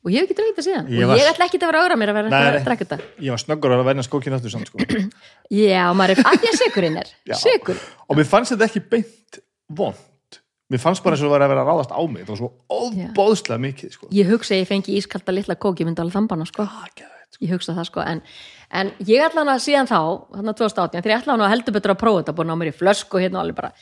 Og 0.00 0.08
ég 0.14 0.22
hef 0.22 0.30
ekki 0.30 0.36
drukkið 0.38 0.54
þetta 0.54 0.64
síðan. 0.64 0.86
Ég 0.96 1.10
og 1.10 1.18
ég 1.20 1.26
ætla 1.28 1.46
ekki 1.50 1.58
að 1.60 1.66
vera 1.68 1.80
augra 1.84 1.96
mér 2.00 2.12
að 2.12 2.16
vera 2.16 2.38
að 2.40 2.54
drekka 2.64 2.86
þetta. 2.86 3.08
Ég 3.20 3.34
var 3.34 3.42
snöggur 3.42 3.74
að 3.74 3.82
venja 3.90 4.04
skókinu 4.06 4.38
aftur 4.38 4.54
samt 4.54 4.70
sko. 4.70 4.80
já, 5.60 5.82
maður 5.92 6.14
er, 6.14 6.22
að 6.30 6.38
því 6.40 6.52
að 6.52 6.56
sigurinn 6.62 6.96
er. 7.02 7.10
Sigur, 7.36 7.82
og 8.06 8.16
mér 8.16 8.30
fannst 8.30 8.54
þetta 8.54 8.70
ekki 8.70 8.84
beint 8.94 9.42
vond 9.68 10.40
mér 10.70 10.80
fannst 10.80 11.04
bara 11.04 11.18
eins 11.18 11.24
og 11.24 11.28
það 11.28 11.34
var 11.34 11.44
að 11.44 11.52
vera 11.52 11.62
að 11.64 11.70
ráðast 11.72 11.92
á 11.92 12.00
mig. 12.06 12.24
Það 12.24 12.32
var 12.32 12.40
svo 12.40 12.50
óbóðslega 12.70 13.64
mikið 13.66 13.96
sko. 13.96 14.10
ég 14.14 14.30
hugsa 14.30 14.54
að 14.54 14.62
ég 14.62 14.68
fengi 14.70 14.96
ískalda 15.00 15.34
litla 15.34 15.58
kók, 15.58 15.82
ég 15.82 15.88
myndi 15.88 16.00
alveg 16.04 16.16
þambana 16.16 16.46
sko. 16.48 16.64
Ah. 16.64 17.19
Ég 17.40 17.52
hugsa 17.54 17.74
það 17.76 17.88
sko. 17.88 18.04
En, 18.04 18.22
en 18.80 18.92
ég 19.08 19.24
ætla 19.24 19.42
hann 19.44 19.52
að 19.54 19.64
síðan 19.66 19.90
þá 19.90 19.98
þannig 20.36 20.52
að 20.52 20.60
2018, 20.62 20.94
þegar 20.96 21.14
ég 21.14 21.22
ætla 21.22 21.34
hann 21.34 21.44
að 21.46 21.52
heldur 21.54 21.76
betur 21.76 21.94
að 21.94 22.00
prófa 22.02 22.22
þetta 22.22 22.36
búin 22.38 22.52
á 22.52 22.56
mér 22.60 22.70
í 22.72 22.76
flösku 22.76 23.22
hérna 23.22 23.40
og 23.40 23.44
alveg 23.44 23.60
bara 23.60 23.72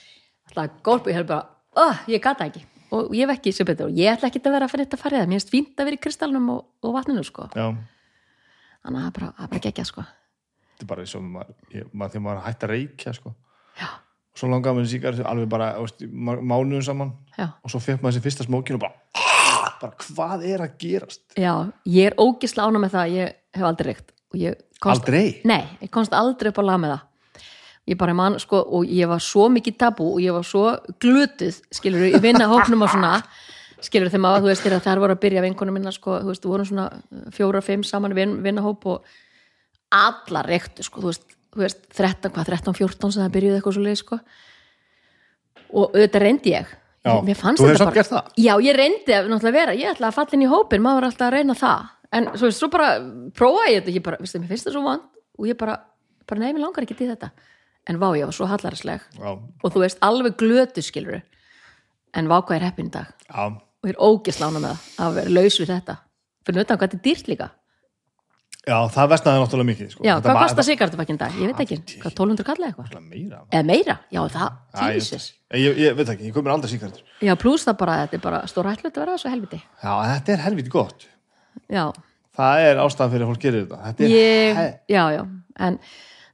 ætla 0.49 0.65
að 0.67 0.77
gólpa, 0.89 1.13
ég 1.13 1.19
hef 1.19 1.29
bara, 1.29 1.47
oh, 1.85 2.03
ég 2.11 2.25
gata 2.25 2.49
ekki. 2.49 2.65
Og 2.97 3.11
ég 3.13 3.27
hef 3.27 3.35
ekki 3.37 3.53
sem 3.53 3.69
betur. 3.69 3.91
Og 3.91 3.99
ég 3.99 4.15
ætla 4.15 4.31
ekki 4.31 4.41
að 4.45 4.55
vera 4.57 4.69
fyrir 4.71 4.89
þetta 4.89 5.01
farið, 5.03 5.27
mér 5.27 5.41
finnst 5.41 5.53
fínt 5.53 5.81
að 5.83 5.91
vera 5.91 5.99
í 5.99 6.03
kristallnum 6.07 6.51
og, 6.55 6.63
og 6.85 6.95
vatninu 6.97 7.25
sko, 7.27 7.49
Já, 7.53 7.67
þannig 8.87 9.01
að 9.01 9.05
það 9.05 9.15
bara, 9.19 9.31
bara 9.43 9.63
gegja 9.67 9.85
sko. 9.89 10.05
Þetta 10.79 10.87
er 10.87 10.91
bara 10.93 11.05
eins 11.05 11.17
og 11.19 11.25
maður, 11.27 11.57
ég, 11.75 11.89
maður 11.93 12.15
þegar 12.15 12.25
maður 12.29 12.45
hætti 12.47 12.69
að 12.69 12.73
reykja 12.73 13.17
sko. 13.17 13.35
Já. 13.79 13.89
og 13.99 14.41
svo 14.41 14.49
langaði 14.51 14.79
maður 14.79 14.91
síkar 14.93 15.17
alveg 15.27 15.51
bara 15.51 15.69
mánuðum 16.17 16.85
saman. 16.87 17.13
Já, 17.37 17.49
og 17.51 17.73
svo 17.73 17.81
fekk 17.83 18.01
maður 18.03 18.17
þessi 18.17 18.25
fyrsta 18.25 18.47
smókin 18.47 18.79
og 18.79 18.85
bara, 18.87 18.95
ah, 19.19 19.69
bara 19.83 19.99
hvað 20.07 20.47
er 20.49 20.65
að 20.65 20.77
gerast? 20.81 21.25
Já, 21.35 21.53
ég 21.91 22.11
er 22.13 22.17
ógisla 22.23 22.69
ána 22.69 22.83
með 22.83 22.95
það 22.95 23.15
ég 23.19 23.37
hef 23.61 23.69
aldrei 23.69 23.93
reykt 23.93 24.15
komst, 24.81 25.05
aldrei? 25.07 25.41
Nei, 25.49 25.63
ég 25.83 25.91
komst 25.93 26.15
aldrei 26.17 26.53
upp 26.53 26.61
á 26.61 26.65
lag 26.65 26.81
með 26.81 26.95
það. 26.95 27.05
Ég 27.89 27.97
bara 28.01 28.15
man, 28.15 28.37
sko, 28.43 28.61
og 28.61 28.89
ég 28.93 29.09
var 29.09 29.23
svo 29.25 29.47
mikið 29.53 29.79
tabú 29.81 30.11
og 30.15 30.19
ég 30.21 30.35
var 30.35 30.45
svo 30.45 30.75
glutuð 31.01 31.63
skilur, 31.73 32.05
ég 32.11 32.21
vinna 32.21 32.49
hópnum 32.51 32.85
og 32.85 32.93
svona. 32.93 33.15
Skilur 33.81 34.11
þegar 34.11 34.25
maður, 34.25 34.43
þú 34.43 34.51
veist, 34.51 34.65
þegar 34.67 34.85
þær 34.85 35.01
voru 35.05 35.15
að 35.15 35.23
byrja 35.23 35.45
vinkonum 35.45 35.79
minna, 35.79 35.93
sko, 35.95 36.19
þú 36.21 36.33
veist, 36.33 36.45
við 36.45 36.53
vorum 36.53 36.69
svona 36.69 36.87
fjóra, 37.33 37.63
fimm 37.65 37.85
saman 37.87 38.15
vin, 38.17 38.35
vinnahóp 38.45 38.85
og 38.91 39.07
alla 39.95 40.43
reyktu, 40.45 40.85
sko, 40.85 41.01
þú 41.05 41.13
veist, 41.13 41.37
þú 41.55 41.63
veist 41.63 41.87
13, 41.95 42.33
hvað, 42.35 42.51
13, 42.51 42.77
14 42.77 43.15
sem 43.15 43.23
það 43.23 43.37
byrjuði 43.39 43.61
eitthvað 43.61 43.77
svo 43.79 43.85
leið, 43.87 44.01
sko. 44.03 44.19
Og 45.69 45.95
auðvitað 45.95 46.25
reyndi 46.27 46.57
ég. 46.57 46.75
Já, 47.07 47.13
Mér 47.25 47.39
fannst 47.39 47.63
þú 47.63 47.69
hefur 47.71 47.81
samt 47.85 47.95
gert 47.95 48.11
það? 48.11 48.33
Já, 48.43 48.53
ég 48.67 48.77
reyndi 48.77 49.15
að 49.15 49.49
vera, 49.55 49.79
ég 49.79 49.95
ætla 49.95 50.11
að 50.11 50.19
falla 50.19 50.37
inn 50.37 50.45
í 50.45 50.51
hópin 50.51 50.83
maður 50.85 51.07
alltaf 51.09 51.31
að 51.31 51.37
reyna 51.39 51.55
það 51.57 51.87
en 52.13 52.31
svo, 52.39 52.51
svo 52.55 52.71
bara 52.73 52.97
prófaði 53.37 53.75
ég 53.75 53.83
þetta, 53.83 53.95
ég 53.99 54.05
bara, 54.07 54.19
veistu, 54.23 54.41
mér 54.43 54.53
finnst 54.53 54.69
það 54.69 54.77
svo 54.79 54.85
vant 54.87 55.07
og 55.39 55.49
ég 55.51 55.59
bara, 55.61 55.79
bara 56.29 56.43
nei, 56.45 56.51
mér 56.53 56.65
langar 56.67 56.87
ekki 56.87 56.97
til 56.99 57.11
þetta. 57.13 57.31
En 57.89 58.01
vá, 58.01 58.11
ég 58.19 58.29
var 58.29 58.37
svo 58.37 58.49
hallarisleg 58.51 59.05
Já, 59.17 59.31
og 59.33 59.73
þú 59.73 59.85
veist, 59.85 60.01
alveg 60.05 60.37
glötu 60.41 60.85
skilur 60.85 61.23
en 62.17 62.29
vá 62.29 62.39
hvað 62.41 62.59
er 62.59 62.67
heppin 62.69 62.91
í 62.91 62.95
dag. 62.97 63.13
Já, 63.29 63.47
og 63.49 63.89
ég 63.89 63.95
er 63.95 64.03
ógislána 64.03 64.61
með 64.61 64.83
það 64.97 65.07
að 65.07 65.17
vera 65.21 65.35
laus 65.39 65.61
við 65.61 65.73
þetta. 65.73 65.97
Fyrir 66.49 66.65
utan 66.65 66.81
hvað 66.81 66.89
þetta 66.89 66.99
er 66.99 67.07
dýrt 67.07 67.33
líka. 67.33 67.49
Já, 68.69 68.77
það 68.93 69.13
vestnaði 69.15 69.41
náttúrulega 69.41 69.69
mikið 69.71 69.91
sko. 69.95 70.03
Já, 70.05 70.13
Þetta 70.19 70.29
hvað 70.29 70.43
kostar 70.43 70.67
sigartupakkin 70.67 71.19
dag? 71.21 71.37
Ég 71.41 71.49
veit 71.49 71.61
ekki, 71.65 71.77
veit 71.79 71.93
ég 71.95 72.03
hvað 72.03 72.15
1200 72.19 72.47
kalla 72.49 72.69
eitthvað? 72.69 72.97
meira. 73.01 73.39
Eða 73.49 73.67
meira? 73.69 73.95
Já, 74.13 74.21
það, 74.35 74.59
Já, 74.75 74.83
ég, 74.93 75.29
ég, 75.63 75.79
ég, 75.85 75.95
veit 75.97 76.11
ekki, 76.13 76.27
ég 76.29 76.35
komur 76.37 76.53
aldrei 76.53 76.73
síkartur 76.75 77.25
Já, 77.25 77.33
pluss 77.41 77.65
það 77.65 77.79
bara, 77.81 77.95
þetta 78.03 78.19
er 78.19 78.25
bara 78.27 78.41
stóra 78.51 78.75
hætlut 78.75 78.93
að 78.99 79.05
vera 79.05 79.15
þessu 79.17 79.33
helviti. 79.33 79.61
Já, 79.81 79.93
þetta 80.11 80.35
er 80.35 80.45
helviti 80.45 80.75
gott 80.75 81.07
Já, 81.69 81.85
Það 82.39 82.65
er 82.69 82.81
ástæðan 82.85 83.11
fyrir 83.15 83.25
að 83.25 83.33
fólk 83.33 83.43
gerir 83.43 83.65
þetta. 83.65 83.79
Þetta 83.89 84.05
er 84.07 84.13
ég, 84.15 84.59
já, 84.93 85.01
já. 85.17 85.23
En 85.67 85.79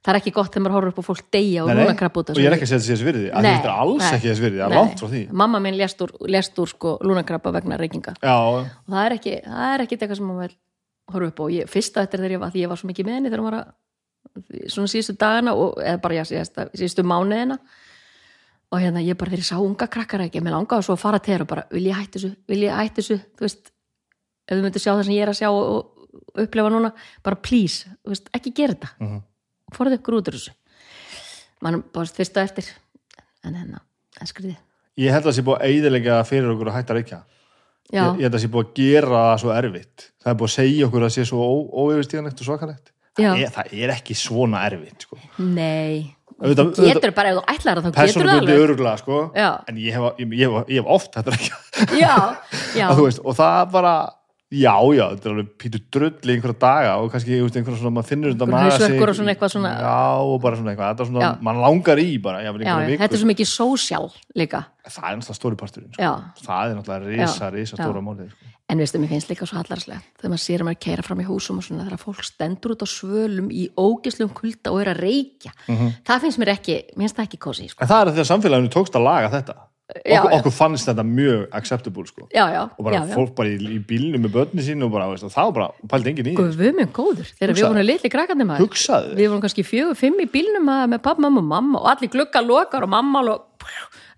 það 0.05 0.09
er 0.11 0.17
ekki 0.19 0.33
gott 0.35 0.51
þegar 0.53 0.63
maður 0.65 0.75
horfir 0.75 0.91
upp 0.91 0.99
á 1.01 1.05
fólk 1.07 1.23
deyja 1.33 1.63
og 1.63 1.69
Nei, 1.69 1.73
nei, 1.73 1.81
núna 1.81 1.95
krabb 1.97 2.19
út 2.21 2.29
og 2.29 2.37
ég 2.37 2.49
er 2.49 2.55
ekki 2.57 2.67
að 2.67 2.71
segja 2.71 2.81
þessi 2.85 3.07
virði. 3.07 3.29
Að 3.31 3.47
þetta 3.47 3.69
er 3.71 3.73
alls 3.73 4.09
ekki 4.11 4.29
þessi 4.29 4.45
virði, 4.45 4.59
það 4.59 4.67
er 4.67 4.77
langt 4.77 5.01
frá 5.01 5.09
því. 5.15 5.21
Mamma 5.41 5.61
minn 5.65 5.79
lést 5.79 6.03
úr, 6.05 6.13
lést 6.35 6.61
úr 6.61 6.69
sko, 6.69 6.93
lúnakrabba 7.09 7.53
vegna 7.55 7.79
reykinga. 7.81 8.13
Og 8.21 8.93
það 8.93 9.01
er 9.01 9.17
ekki, 9.17 9.33
það 9.47 9.71
er 9.71 9.85
ekki 9.85 9.97
eitthvað 9.97 10.21
sem 10.21 10.29
maður 10.29 10.55
horfa 11.15 11.31
upp 11.31 11.41
á. 11.41 11.45
Ég, 11.55 11.73
fyrsta 11.73 12.05
eftir 12.05 12.21
þegar 12.21 12.37
ég 12.37 12.61
ég 12.61 12.69
var 12.69 12.81
svo 12.81 12.91
mikið 12.91 13.09
með 13.09 13.17
henni 13.17 13.33
þegar 13.33 13.41
hún 13.41 13.49
var 13.49 13.65
svona 14.75 14.91
síðustu 14.93 15.17
dagana 15.17 15.57
og, 15.57 15.79
eða 15.81 16.03
bara 16.05 16.19
já, 16.19 16.25
síðustu, 16.29 16.69
síðustu 16.77 17.05
mánuðina. 17.07 17.57
Og 18.73 18.81
hérna 18.81 19.01
ég 19.05 19.17
bara 19.17 19.33
þegar 19.33 19.41
ég 19.41 19.49
sá 19.49 19.57
unga 19.61 19.87
krakkar 19.89 20.25
ekki, 20.25 20.41
mér 20.43 20.57
langaði 20.57 20.85
svo 20.85 20.97
að 20.97 21.01
fara 21.01 21.21
til 21.23 21.33
þér 21.33 21.45
og 21.45 21.49
bara 21.49 21.65
vil 21.71 21.85
ég 21.85 21.97
hætti 21.97 22.19
þessu, 22.19 22.31
vil 22.49 22.61
ég 22.65 22.73
hætti 22.75 23.01
þessu? 23.01 23.17
Þú 23.37 23.45
veist, 23.45 23.69
ef 24.47 24.55
þú 24.57 24.61
myndir 24.63 24.81
sjá 24.83 24.91
það 24.95 25.03
sem 25.07 25.15
ég 25.15 25.25
er 25.25 25.31
að 25.33 25.39
sjá 25.39 25.49
og, 25.51 25.91
upplefa 26.45 26.69
núna, 26.73 26.91
bara 27.23 27.35
please 27.35 27.85
veist, 28.07 28.29
ekki 28.35 28.53
gera 28.55 28.73
þetta. 28.75 28.89
Mhm. 29.01 29.21
forðið 29.75 29.97
ykkur 29.99 30.17
út 30.19 30.27
úr 30.29 30.35
þessu. 30.37 30.51
Mann 31.63 31.83
bara 31.93 32.05
fyrsta 32.05 32.43
eftir 32.45 32.67
en 33.45 33.55
hérna, 33.55 33.79
en 34.21 34.27
skriði 34.27 34.57
ég 34.97 35.11
held 35.11 35.25
að 35.25 35.31
það 35.31 35.35
sé 35.39 35.43
búið 35.47 35.57
að 35.59 35.71
eiðilega 35.71 36.17
fyrir 36.27 36.51
okkur 36.53 36.69
að 36.71 36.75
hætta 36.77 36.93
að 36.93 36.99
reykja. 37.01 37.21
Ég, 37.93 38.01
ég 38.01 38.21
held 38.23 38.29
að 38.29 38.35
það 38.37 38.43
sé 38.45 38.51
búið 38.53 38.65
að 38.65 38.75
gera 38.79 39.21
það 39.25 39.39
svo 39.41 39.51
erfitt. 39.55 40.05
Það 40.23 40.29
er 40.31 40.37
búið 40.39 40.49
að 40.51 40.55
segja 40.55 40.85
okkur 40.87 41.01
að 41.01 41.09
það 41.09 41.15
sé 41.15 41.25
svo 41.29 41.47
óyfirstíðanlegt 41.83 42.39
og 42.43 42.47
svakalegt. 42.47 42.91
Það 43.15 43.41
er, 43.43 43.51
það 43.55 43.73
er 43.81 43.93
ekki 43.95 44.15
svona 44.19 44.61
erfitt 44.69 45.05
sko. 45.07 45.17
nei. 45.39 46.15
Auðvitað- 46.35 46.79
getur 46.83 47.11
bara, 47.15 47.29
ef 47.31 47.37
þú 47.37 47.43
ætlar 47.55 47.79
það 47.79 47.93
þá 47.95 48.05
getur 48.07 48.27
það 48.27 48.39
alveg. 48.41 48.59
öruglega 48.65 48.97
sko. 48.99 49.19
Já. 49.35 49.49
en 49.69 49.75
ég 49.79 49.93
hef, 49.95 50.19
ég, 50.19 50.33
ég, 50.35 50.49
hef, 50.51 50.67
ég 50.67 50.81
hef 50.81 50.89
oft 50.91 51.13
þetta 51.15 51.31
ekki 51.31 51.99
já, 52.01 52.15
já, 52.79 52.87
að 52.91 52.99
veist, 53.05 53.21
og 53.23 53.35
það 53.37 53.71
bara 53.71 53.93
já, 54.53 54.75
já, 54.93 55.05
þetta 55.15 55.25
er 55.25 55.33
alveg 55.33 55.47
pítu 55.57 55.79
drull 55.91 56.11
í 56.29 56.33
einhverja 56.35 56.59
daga 56.61 56.91
og 57.01 57.11
kannski 57.11 57.39
einhverja 57.41 57.79
svona, 57.79 57.93
maður 57.97 58.09
finnur 58.11 58.33
þetta 58.35 58.47
maga 58.51 58.77
sig 58.77 59.01
og 59.01 59.15
svona 59.17 59.33
eitthvað 59.33 59.51
svona- 59.55 59.73
já, 59.81 59.95
og 60.21 60.41
bara 60.41 60.55
svona 60.59 60.71
eitthvað, 60.75 60.91
þetta 60.93 61.01
er 61.01 61.09
svona, 61.09 61.41
mann 61.41 61.61
langar 61.63 61.97
í 61.97 62.21
bara, 62.21 62.41
já, 62.45 62.51
já, 62.53 62.97
þetta 62.99 63.13
er 63.13 63.17
svo 63.23 63.31
mikið 63.33 63.49
sósjál 63.49 64.11
líka, 64.37 64.65
það 64.85 65.09
er 65.11 65.17
náttúrulega 65.17 65.39
stóri 65.41 65.57
parturinn 65.57 65.93
sko. 65.93 66.11
það 66.45 66.71
er 66.71 66.75
náttúrulega 66.77 67.07
risa, 67.09 67.45
Já. 67.49 67.53
risa 67.57 67.75
stóra 67.75 68.01
málið 68.05 68.29
sko. 68.29 68.51
en 68.69 68.77
veistu, 68.79 68.97
mér 69.01 69.09
finnst 69.09 69.29
líka 69.29 69.45
svo 69.49 69.57
hallarslega 69.61 70.01
þegar 70.21 70.29
maður 70.31 70.45
sér 70.45 70.61
að 70.61 70.65
maður 70.69 70.79
keira 70.85 71.03
fram 71.03 71.19
í 71.21 71.25
húsum 71.25 71.57
og 71.57 71.63
svona 71.65 71.85
þegar 71.89 72.01
fólk 72.05 72.23
stendur 72.23 72.71
út 72.77 72.81
á 72.85 72.87
svölum 72.89 73.49
í 73.51 73.69
ógislum 73.77 74.29
kulda 74.33 74.71
og 74.71 74.81
er 74.81 74.93
að 74.93 75.01
reykja 75.01 75.51
Mhm. 75.67 75.91
það 76.05 76.21
finnst 76.21 76.37
mér 76.39 76.53
ekki, 76.53 76.75
mér 76.97 77.05
finnst 77.09 77.17
það 77.17 77.27
ekki 77.27 77.37
kósi 77.41 77.69
sko. 77.69 77.81
en 77.81 77.87
það 77.87 78.01
er 78.07 78.11
því 78.13 78.21
að 78.21 78.31
samfélaginu 78.31 78.69
tókst 78.69 78.93
að 78.95 79.03
laga 79.03 79.29
þetta 79.29 79.53
Já, 80.05 80.17
okkur, 80.17 80.31
okkur 80.39 80.51
fannst 80.55 80.87
þetta 80.89 81.03
mjög 81.05 81.41
acceptable 81.53 82.05
sko. 82.09 82.23
já, 82.33 82.45
já, 82.49 82.61
og 82.73 82.85
bara 82.87 83.03
fólk 83.05 83.35
bara 83.37 83.49
í, 83.53 83.57
í 83.75 83.79
bílnu 83.85 84.17
með 84.17 84.31
börni 84.33 84.63
sín 84.65 84.81
og 84.81 84.89
bara, 84.95 85.05
veist, 85.11 85.23
og 85.27 85.29
það 85.29 85.45
var 85.45 85.53
bara, 85.53 85.67
pældi 85.91 86.09
enginn 86.09 86.29
í 86.31 86.33
Guð 86.39 86.57
minn 86.73 86.89
góður, 86.89 87.27
þegar 87.37 87.51
við 87.51 87.59
Hugsaðu. 87.59 87.69
vorum 87.75 87.85
litli 87.85 88.09
krakkandi 88.09 88.47
maður. 88.49 88.63
Hugsaðu 88.65 89.11
við 89.19 89.29
vorum 89.29 89.43
kannski 89.45 89.65
fjögur, 89.67 89.95
fimm 89.99 90.17
í 90.23 90.25
bílnum 90.33 90.65
að- 90.73 90.89
með 90.95 91.03
pappa, 91.05 91.21
mamma 91.21 91.39
og 91.43 91.45
mamma 91.51 91.79
og 91.83 91.89
allir 91.93 92.09
glugga 92.09 92.41
lokar 92.41 92.81
og 92.83 92.89
mamma 92.89 93.21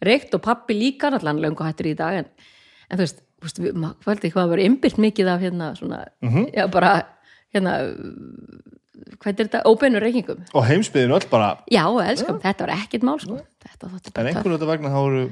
reykt 0.08 0.34
og 0.34 0.41
pappi 0.41 0.73
líka 0.73 1.12
allan 1.12 1.38
löngu 1.43 1.60
hættur 1.67 1.91
í 1.91 1.95
dag 1.99 2.13
en, 2.21 2.25
en 2.89 2.97
þú 2.97 3.03
veist, 3.03 3.60
við, 3.60 3.73
maður 3.75 4.08
fældi 4.08 4.32
hvað 4.32 4.45
að 4.47 4.49
vera 4.56 4.67
ymbyrst 4.71 4.97
mikið 5.03 5.27
af 5.36 5.41
hérna 5.41 5.75
svona, 5.75 6.06
Mhm. 6.23 6.47
já 6.56 6.67
bara 6.71 6.93
hérna 7.53 7.73
hvað 9.19 9.27
er 9.34 9.47
þetta, 9.47 9.62
óbeinu 9.67 9.99
reykingum. 10.01 10.45
Og 10.53 10.63
heimsbyðin 10.67 11.12
öll 11.15 11.27
bara, 11.30 11.58
já, 11.71 11.84
elskam, 12.08 12.39
þetta 12.39 12.65
var 12.65 12.73
ekkert 12.77 13.03
mál 13.03 13.19
sko. 13.19 13.39
þetta 13.67 13.89
þótti 13.91 14.12
en 14.15 14.27
einhvern 14.32 14.56
veginn 14.56 14.67
vegna 14.71 14.89
þá 14.89 14.99
eru 15.12 15.32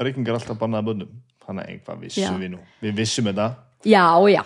reykingar 0.00 0.34
alltaf 0.38 0.58
bannaða 0.60 0.86
bönnum 0.90 1.10
þannig 1.46 1.62
að 1.64 1.70
einhvað 1.72 1.96
Já. 1.96 2.00
vissum 2.06 2.40
við 2.42 2.50
nú 2.54 2.58
við 2.82 2.96
vissum 3.00 3.24
þetta 3.30 3.46
já, 3.86 4.04
já, 4.32 4.42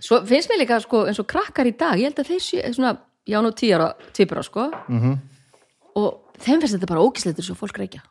svo 0.00 0.20
finnst 0.26 0.50
mér 0.52 0.60
líka 0.62 0.80
sko, 0.80 1.04
eins 1.10 1.18
og 1.18 1.26
krakkar 1.26 1.66
í 1.66 1.74
dag, 1.76 1.98
ég 1.98 2.08
held 2.12 2.20
að 2.22 2.28
þeir 2.30 2.44
séu 2.44 2.74
svona, 2.76 2.92
já 3.26 3.38
nú 3.42 3.50
tíu 3.52 3.74
ára, 3.76 3.88
típur 4.16 4.38
á 4.40 4.44
sko 4.46 4.68
Mhm. 4.88 5.18
og 5.96 6.20
þeim 6.38 6.60
finnst 6.62 6.76
þetta 6.78 6.86
bara 6.92 7.02
ógisleitur 7.02 7.44
svo 7.44 7.56
fólk 7.58 7.76
reykja 7.78 8.02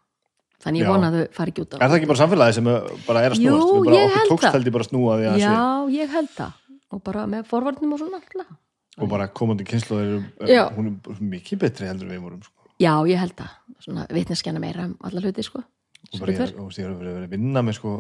þannig 0.63 0.81
ég 0.81 0.87
Já. 0.87 0.91
vona 0.91 1.09
að 1.11 1.15
þau 1.17 1.33
fari 1.37 1.51
ekki 1.53 1.61
út 1.63 1.73
á 1.73 1.77
er 1.77 1.89
það 1.89 1.97
ekki 1.99 2.07
bara 2.11 2.21
samfélagi 2.21 2.53
sem 2.57 2.67
uh, 2.67 2.79
bara 3.07 3.21
er 3.23 3.31
að 3.31 3.41
Jú, 3.41 3.51
snúast 3.53 3.73
Við 3.77 3.85
bara, 3.87 4.05
okkur 4.07 4.29
tókst 4.31 4.43
það. 4.47 4.53
held 4.57 4.67
ég 4.67 4.73
bara 4.77 4.83
að 4.83 4.89
snúa 4.89 5.17
því 5.17 5.27
að 5.31 5.37
Já, 5.37 5.51
þessu 5.51 5.97
ég 5.97 6.09
held 6.17 6.31
það 6.37 6.51
og 6.97 7.03
bara 7.03 7.25
með 7.27 7.43
forvarnum 7.51 7.93
og 7.93 7.99
svona 8.01 8.19
alltaf. 8.21 8.55
og 8.97 9.09
bara 9.11 9.27
komandi 9.27 9.63
kynslu 9.69 9.97
Já. 10.49 10.63
hún 10.75 10.87
er 11.07 11.21
mikið 11.21 11.59
betri 11.61 11.87
heldur 11.87 12.09
við 12.09 12.21
vorum 12.25 12.41
sko. 12.43 12.53
já, 12.81 12.93
ég 13.07 13.17
held 13.21 13.35
að 13.37 13.49
svona 13.85 14.07
vitneskjana 14.09 14.59
meira 14.59 14.85
um 14.89 14.97
alla 15.03 15.21
hluti 15.21 15.43
sko 15.45 15.61
og 16.13 16.21
bara 16.23 16.35
ég, 16.35 16.55
og 16.57 16.71
ég 16.71 16.87
er 16.87 16.97
verið 16.97 17.21
að 17.21 17.31
vinna 17.35 17.63
með 17.65 17.79
sko 17.79 17.95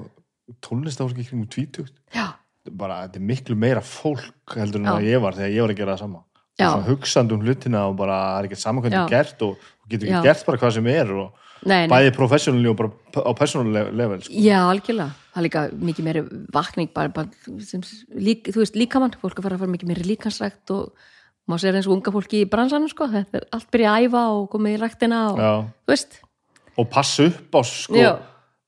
tónlistafólki 0.63 1.25
tvítugt 1.51 1.95
já, 2.15 2.31
bara, 2.71 3.03
þetta 3.05 3.19
er 3.19 3.27
miklu 3.31 3.57
meira 3.59 3.83
fólk 3.83 4.55
heldur 4.55 4.83
en 4.83 4.93
að 4.93 5.09
ég 5.09 5.21
var 5.23 5.35
þegar 5.37 5.53
ég 5.53 5.65
var 5.65 5.73
að 5.73 5.81
gera 5.81 5.95
það 5.95 6.05
sama. 6.05 6.23
Svona 6.57 6.87
hugsandi 6.87 7.35
um 7.35 7.43
hlutina 7.45 7.83
og 7.85 7.97
bara 7.99 8.15
það 8.21 8.37
er 8.37 8.47
ekkert 8.47 8.61
samankvæmdi 8.63 8.97
Já. 8.97 9.09
gert 9.11 9.43
og, 9.45 9.67
og 9.83 9.91
getur 9.91 10.09
ekki 10.09 10.21
gert 10.25 10.47
bara 10.47 10.61
hvað 10.63 10.71
sem 10.77 10.87
er 10.89 11.11
og 11.13 11.27
nei, 11.61 11.83
nei. 11.83 11.91
bæði 11.91 12.13
professionally 12.15 12.71
og 12.71 12.79
bara 12.79 12.89
á 13.29 13.31
personal 13.37 13.91
level 13.93 14.23
sko. 14.23 14.33
Já, 14.33 14.57
algjörlega. 14.63 15.11
Það 15.33 15.41
er 15.41 15.45
líka 15.45 15.63
mikið 15.89 16.07
meiri 16.07 16.23
vakning 16.55 16.89
bara, 16.95 17.13
bara 17.13 17.61
sem, 17.67 17.83
lík, 18.17 18.49
þú 18.49 18.63
veist, 18.63 18.79
líkamann, 18.79 19.13
fólk 19.21 19.37
að 19.37 19.47
fara 19.47 19.59
að 19.59 19.65
fara 19.65 19.75
mikið 19.75 19.91
meiri 19.91 20.07
líkansrækt 20.15 20.73
og 20.73 21.07
maður 21.47 21.63
sér 21.63 21.77
eins 21.77 21.87
og 21.87 21.95
unga 21.99 22.15
fólki 22.15 22.41
í 22.41 22.49
bransanum, 22.49 22.89
sko, 22.91 23.07
þetta 23.11 23.39
er 23.39 23.45
allt 23.55 23.69
byrja 23.71 23.93
að 23.93 24.07
æfa 24.07 24.23
og 24.33 24.47
komið 24.51 24.73
í 24.73 24.81
ræktina 24.81 25.21
og, 25.29 25.43
Já. 25.43 25.51
þú 25.85 25.93
veist, 25.93 26.17
og 26.77 26.89
passa 26.93 27.27
upp 27.29 27.57
á 27.57 27.61
sko 27.65 27.97
Já. 27.97 28.11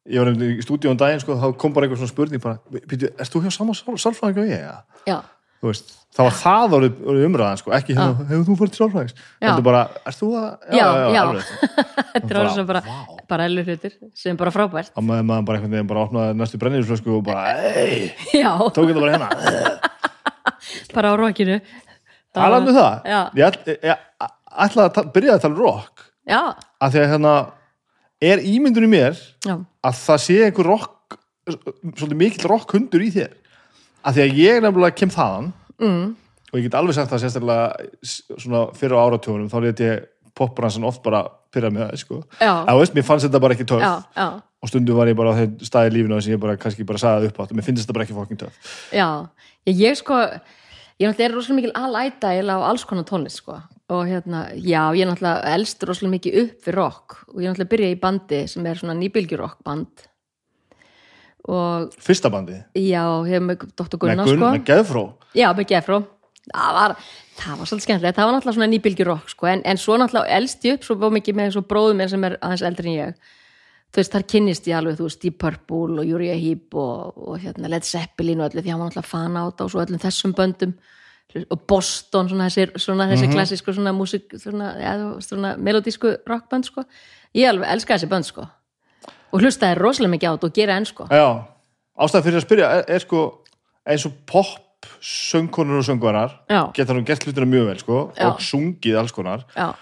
ég 0.09 0.23
var 0.23 0.31
í 0.33 0.61
stúdíu 0.65 0.91
um 0.93 0.97
daginn 0.99 1.21
sko, 1.21 1.35
þá 1.37 1.49
kom 1.61 1.73
bara 1.75 1.85
einhver 1.87 1.99
svona 2.01 2.11
spurning 2.13 2.41
bara, 2.43 2.57
býtu, 2.89 3.11
erst 3.19 3.35
þú 3.35 3.43
hjá 3.45 3.51
sama 3.53 3.75
sálfræðing 3.77 4.41
og 4.45 4.49
ég? 4.55 4.79
Já, 5.09 5.19
Þú 5.59 5.67
veist, 5.67 5.89
þá 6.15 6.19
var 6.23 6.35
það 6.39 6.73
orðið, 6.77 6.99
orðið 7.11 7.23
umræðan 7.27 7.57
sko, 7.59 7.71
ekki 7.75 7.95
hérna, 7.97 8.27
hefur 8.29 8.45
þú 8.47 8.53
farið 8.61 8.71
til 8.71 8.79
sálfræðings? 8.79 9.15
Já. 9.19 9.47
Heldur 9.49 9.65
bara, 9.67 9.81
erst 10.07 10.21
þú 10.23 10.29
að, 10.39 10.45
Já, 10.71 10.85
já. 10.87 11.19
alveg. 11.19 11.49
þetta 12.13 12.29
er 12.31 12.39
alveg 12.39 12.53
sem 12.55 12.69
bara, 12.69 12.81
vá. 12.85 13.17
bara 13.33 13.47
elur 13.49 13.67
hlutir 13.67 13.97
sem 14.21 14.39
bara 14.39 14.53
frábært. 14.55 14.93
þá 14.95 15.01
maður 15.03 15.27
maður 15.33 15.45
bara 15.49 15.59
einhvern 15.59 15.75
veginn 15.75 15.89
bara 15.91 16.05
opnaði 16.07 16.37
næstu 16.39 16.61
brenniðsflösku 16.63 17.11
og 17.17 17.25
bara, 17.27 17.43
ei, 17.75 18.07
Já, 18.39 18.53
tók 18.71 18.87
þetta 18.87 19.03
bara 19.03 19.17
hérna 19.17 19.29
bara 20.95 21.11
á 21.11 21.15
rokinu. 21.19 21.59
talaðu 22.39 22.71
um 22.71 22.79
það 22.79 23.11
Já. 23.11 23.19
ég, 23.35 23.43
ætl, 23.49 23.69
ég, 23.75 23.79
ég 23.83 24.33
ætlaði 24.65 25.03
að 25.03 25.11
byrja 25.19 25.35
að 25.35 25.43
tala 25.43 25.59
rock 25.59 26.05
Já, 26.29 26.41
af 26.55 26.93
því 26.93 27.03
að 27.03 27.11
hérna 27.17 27.33
er 28.21 28.43
ímyndun 28.43 28.87
í 28.87 28.91
mér 28.91 29.19
já, 29.45 29.55
að 29.57 29.99
það 30.03 30.23
sé 30.25 30.39
einhver 30.45 30.69
rock 30.69 31.17
svolítið 31.49 32.17
mikill 32.19 32.49
rock 32.51 32.75
hundur 32.75 33.03
í 33.05 33.09
þér? 33.15 33.33
Af 34.05 34.15
því 34.15 34.25
að 34.25 34.39
ég 34.39 34.61
nefnilega 34.63 34.97
kem 34.99 35.11
þaðan 35.13 35.49
mm, 35.81 36.05
og 36.49 36.59
ég 36.59 36.67
get 36.67 36.77
alveg 36.79 36.97
sagt 36.97 37.11
það 37.13 37.25
sérstaklega 37.25 38.37
svona 38.37 38.67
fyrir 38.77 38.97
á 38.97 39.03
áratjónum 39.05 39.49
þá 39.51 39.57
let 39.65 39.83
ég 39.83 40.07
popbransan 40.39 40.87
oft 40.87 41.01
bara 41.03 41.25
pyrra 41.51 41.71
með 41.73 41.87
það 41.87 42.03
sko. 42.03 42.21
já, 42.39 42.53
að 42.53 42.79
veist, 42.79 42.95
mér 42.95 43.07
fannst 43.07 43.27
þetta 43.27 43.41
bara 43.43 43.57
ekki 43.57 43.67
já, 43.67 44.29
og 44.59 44.71
stundum 44.71 44.99
var 44.99 45.09
ég 45.09 45.17
bara 45.17 45.33
á 45.33 45.39
þeim 45.39 45.55
staði 45.65 45.93
lífinu 45.95 46.19
sem 46.21 46.35
ég 46.35 46.41
bara 46.41 46.57
kannski 46.59 46.85
bara 46.87 47.01
sagði 47.01 47.29
upp 47.31 47.39
átt 47.39 47.53
og 47.53 47.59
mér 47.59 47.65
finnst 47.65 47.85
þetta 47.85 47.95
bara 47.95 48.07
ekki 48.07 48.17
fokking 48.17 48.39
töff. 48.41 48.71
Já. 48.95 49.07
Ég, 49.67 49.79
ég 49.79 49.99
sko, 49.99 50.17
ég 50.99 51.07
náttúrulega 51.07 51.27
er 51.29 51.35
rosalega 51.35 51.59
mikil 51.59 51.75
alæta 51.79 52.33
á 52.35 52.57
alls 52.67 52.83
konar 52.87 53.07
tónlist, 53.07 53.39
sko. 53.43 53.59
Og 53.89 54.03
hérna, 54.05 54.43
já, 54.53 54.83
ég 54.93 55.01
er 55.01 55.09
náttúrulega 55.09 55.55
elst 55.55 55.83
rosalega 55.87 56.13
mikið 56.13 56.37
upp 56.43 56.67
fyrir 56.67 56.77
rock. 56.77 57.17
Og 57.33 57.41
ég 57.41 57.49
náttúrulega 57.49 57.73
byrja 57.73 57.89
í 57.95 57.97
bandi 58.03 58.43
sem 58.51 58.67
er 58.69 58.77
svona 58.77 58.93
nýbylgjurrock 58.99 59.63
band. 59.65 60.05
Og 61.49 61.97
fyrsta 62.03 62.29
bandi, 62.29 62.59
já, 62.77 63.01
hefur 63.25 63.45
með 63.47 63.65
Dr. 63.73 63.97
Gunnar, 63.97 64.27
Gunn, 64.27 64.37
sko. 64.37 64.53
með 64.53 64.65
Geðfró 64.67 65.03
Já, 65.33 65.47
með 65.55 65.69
Gefró 65.71 66.03
það 66.49 66.77
var, 66.77 66.95
það 67.39 67.59
var 67.59 67.69
svolítið 67.69 67.85
skemmtilegt, 67.85 68.17
það 68.17 68.27
var 68.27 68.35
náttúrulega 68.35 68.57
svona 68.57 68.69
nýbylgjurrock 68.73 69.33
sko, 69.33 69.49
en, 69.49 69.63
en 69.65 69.81
svo 69.81 69.97
náttúrulega 69.99 70.37
elst 70.39 70.65
ég 70.65 70.77
upp 70.77 70.87
svo 70.87 71.11
mikið 71.15 71.37
með 71.37 71.51
svo 71.55 71.63
bróðum 71.69 72.01
minn 72.01 72.11
sem 72.11 72.25
er 72.27 72.37
aðeins 72.39 72.65
eldri 72.69 72.93
en 72.93 72.97
ég. 72.97 73.35
Þú 73.89 74.01
veist, 74.01 74.13
þar 74.13 74.25
kynnist 74.29 74.69
ég 74.69 74.77
alveg 74.77 74.99
þú 74.99 75.07
veist, 75.07 75.21
Deep 75.23 75.37
Purple 75.41 76.01
og 76.01 76.13
Uriah 76.13 76.37
Heep 76.37 76.77
og, 76.77 77.17
og 77.17 77.39
hérna, 77.41 77.71
Led 77.73 77.87
Zeppelin 77.87 78.41
og 78.43 78.51
öllu 78.51 78.63
því 78.63 78.73
hann 78.73 78.83
var 78.83 78.91
náttúrulega 78.91 79.09
fan 79.09 79.39
á 79.39 79.43
þetta 79.47 79.65
og 79.65 79.73
svo 79.73 79.83
öllum 79.83 80.03
þessum 80.03 80.35
böndum 80.37 80.75
og 81.37 81.59
Boston, 81.69 82.29
svona 82.31 82.47
þessi, 82.49 82.71
svona 82.81 83.05
þessi 83.11 83.29
klassísku 83.29 83.73
svona 83.75 83.93
músik, 83.93 84.31
svona, 84.41 84.71
ja, 84.81 84.93
svona 85.21 85.53
melodísku 85.61 86.15
rockbönd 86.29 86.65
sko. 86.65 86.85
Ég 87.37 87.51
alveg 87.51 87.69
elska 87.75 87.97
þessi 87.97 88.09
bönd 88.09 88.25
sko. 88.25 88.47
Og 89.29 89.43
hlustaði 89.43 89.77
rosalega 89.77 90.15
mikið 90.15 90.31
á 90.31 90.33
þetta 90.33 90.49
og 90.49 90.55
gera 90.57 90.79
enn 90.79 90.89
sko. 90.89 91.05
Já, 91.13 91.27
ástæðan 92.01 92.25
fyrir 92.25 92.39
að 92.41 92.47
spyrja 92.47 92.71
er, 92.79 92.87
er 92.95 93.05
sko 93.05 93.21
eins 93.85 94.07
og 94.09 94.17
pop 94.29 94.89
söngkonur 95.03 95.81
og 95.81 95.85
söngvarar 95.85 96.33
geta 96.73 96.95
nú 96.95 97.03
gert 97.05 97.25
hlutina 97.27 97.45
mjög 97.49 97.65
vel 97.67 97.79
sko 97.81 97.97
Já. 98.15 98.29
og 98.29 98.37
sungið 98.39 98.95
alls 99.01 99.11
konar 99.11 99.41
já, 99.51 99.73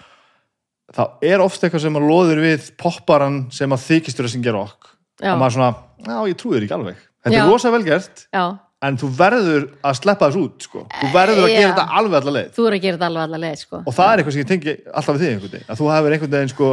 þá 0.90 1.02
er 1.22 1.44
ofta 1.44 1.68
eitthvað 1.68 1.84
sem 1.84 1.98
að 2.00 2.08
loður 2.10 2.40
við 2.42 2.70
popparan 2.82 3.44
sem 3.54 3.70
að 3.72 3.84
þykistur 3.86 4.26
að 4.26 4.34
syngja 4.34 4.56
rock. 4.56 4.96
Og 5.22 5.38
maður 5.38 5.54
svona, 5.56 5.70
já 6.04 6.18
ég 6.28 6.38
trúi 6.38 6.56
þér 6.56 6.66
ekki 6.66 6.76
alveg. 6.76 7.04
Þetta 7.24 7.38
er 7.40 7.48
rosa 7.48 7.70
vel 7.74 7.86
gert. 7.86 8.26
Já 8.34 8.44
en 8.86 8.98
þú 9.00 9.10
verður 9.18 9.64
að 9.82 9.98
sleppa 9.98 10.28
þessu 10.28 10.44
út 10.46 10.68
sko. 10.68 10.84
þú 11.00 11.10
verður 11.14 11.42
að 11.44 11.50
Já. 11.50 11.56
gera 11.58 11.72
þetta 11.72 11.98
alveg 12.00 12.20
allar 12.20 12.36
leið 12.38 12.52
þú 12.54 12.68
er 12.68 12.76
að 12.76 12.84
gera 12.84 12.98
þetta 12.98 13.10
alveg 13.10 13.26
allar 13.26 13.42
leið 13.44 13.58
sko 13.64 13.82
og 13.82 13.96
það 13.98 14.12
er 14.12 14.22
eitthvað 14.22 14.36
sem 14.36 14.44
ég 14.44 14.50
tengi 14.52 14.76
alltaf 14.92 15.18
við 15.18 15.24
þig 15.24 15.32
einhvern 15.34 15.52
veginn 15.56 15.68
að 15.68 15.80
þú 15.80 15.90
hafir 15.92 16.16
einhvern 16.16 16.34
veginn 16.36 16.54
sko 16.54 16.70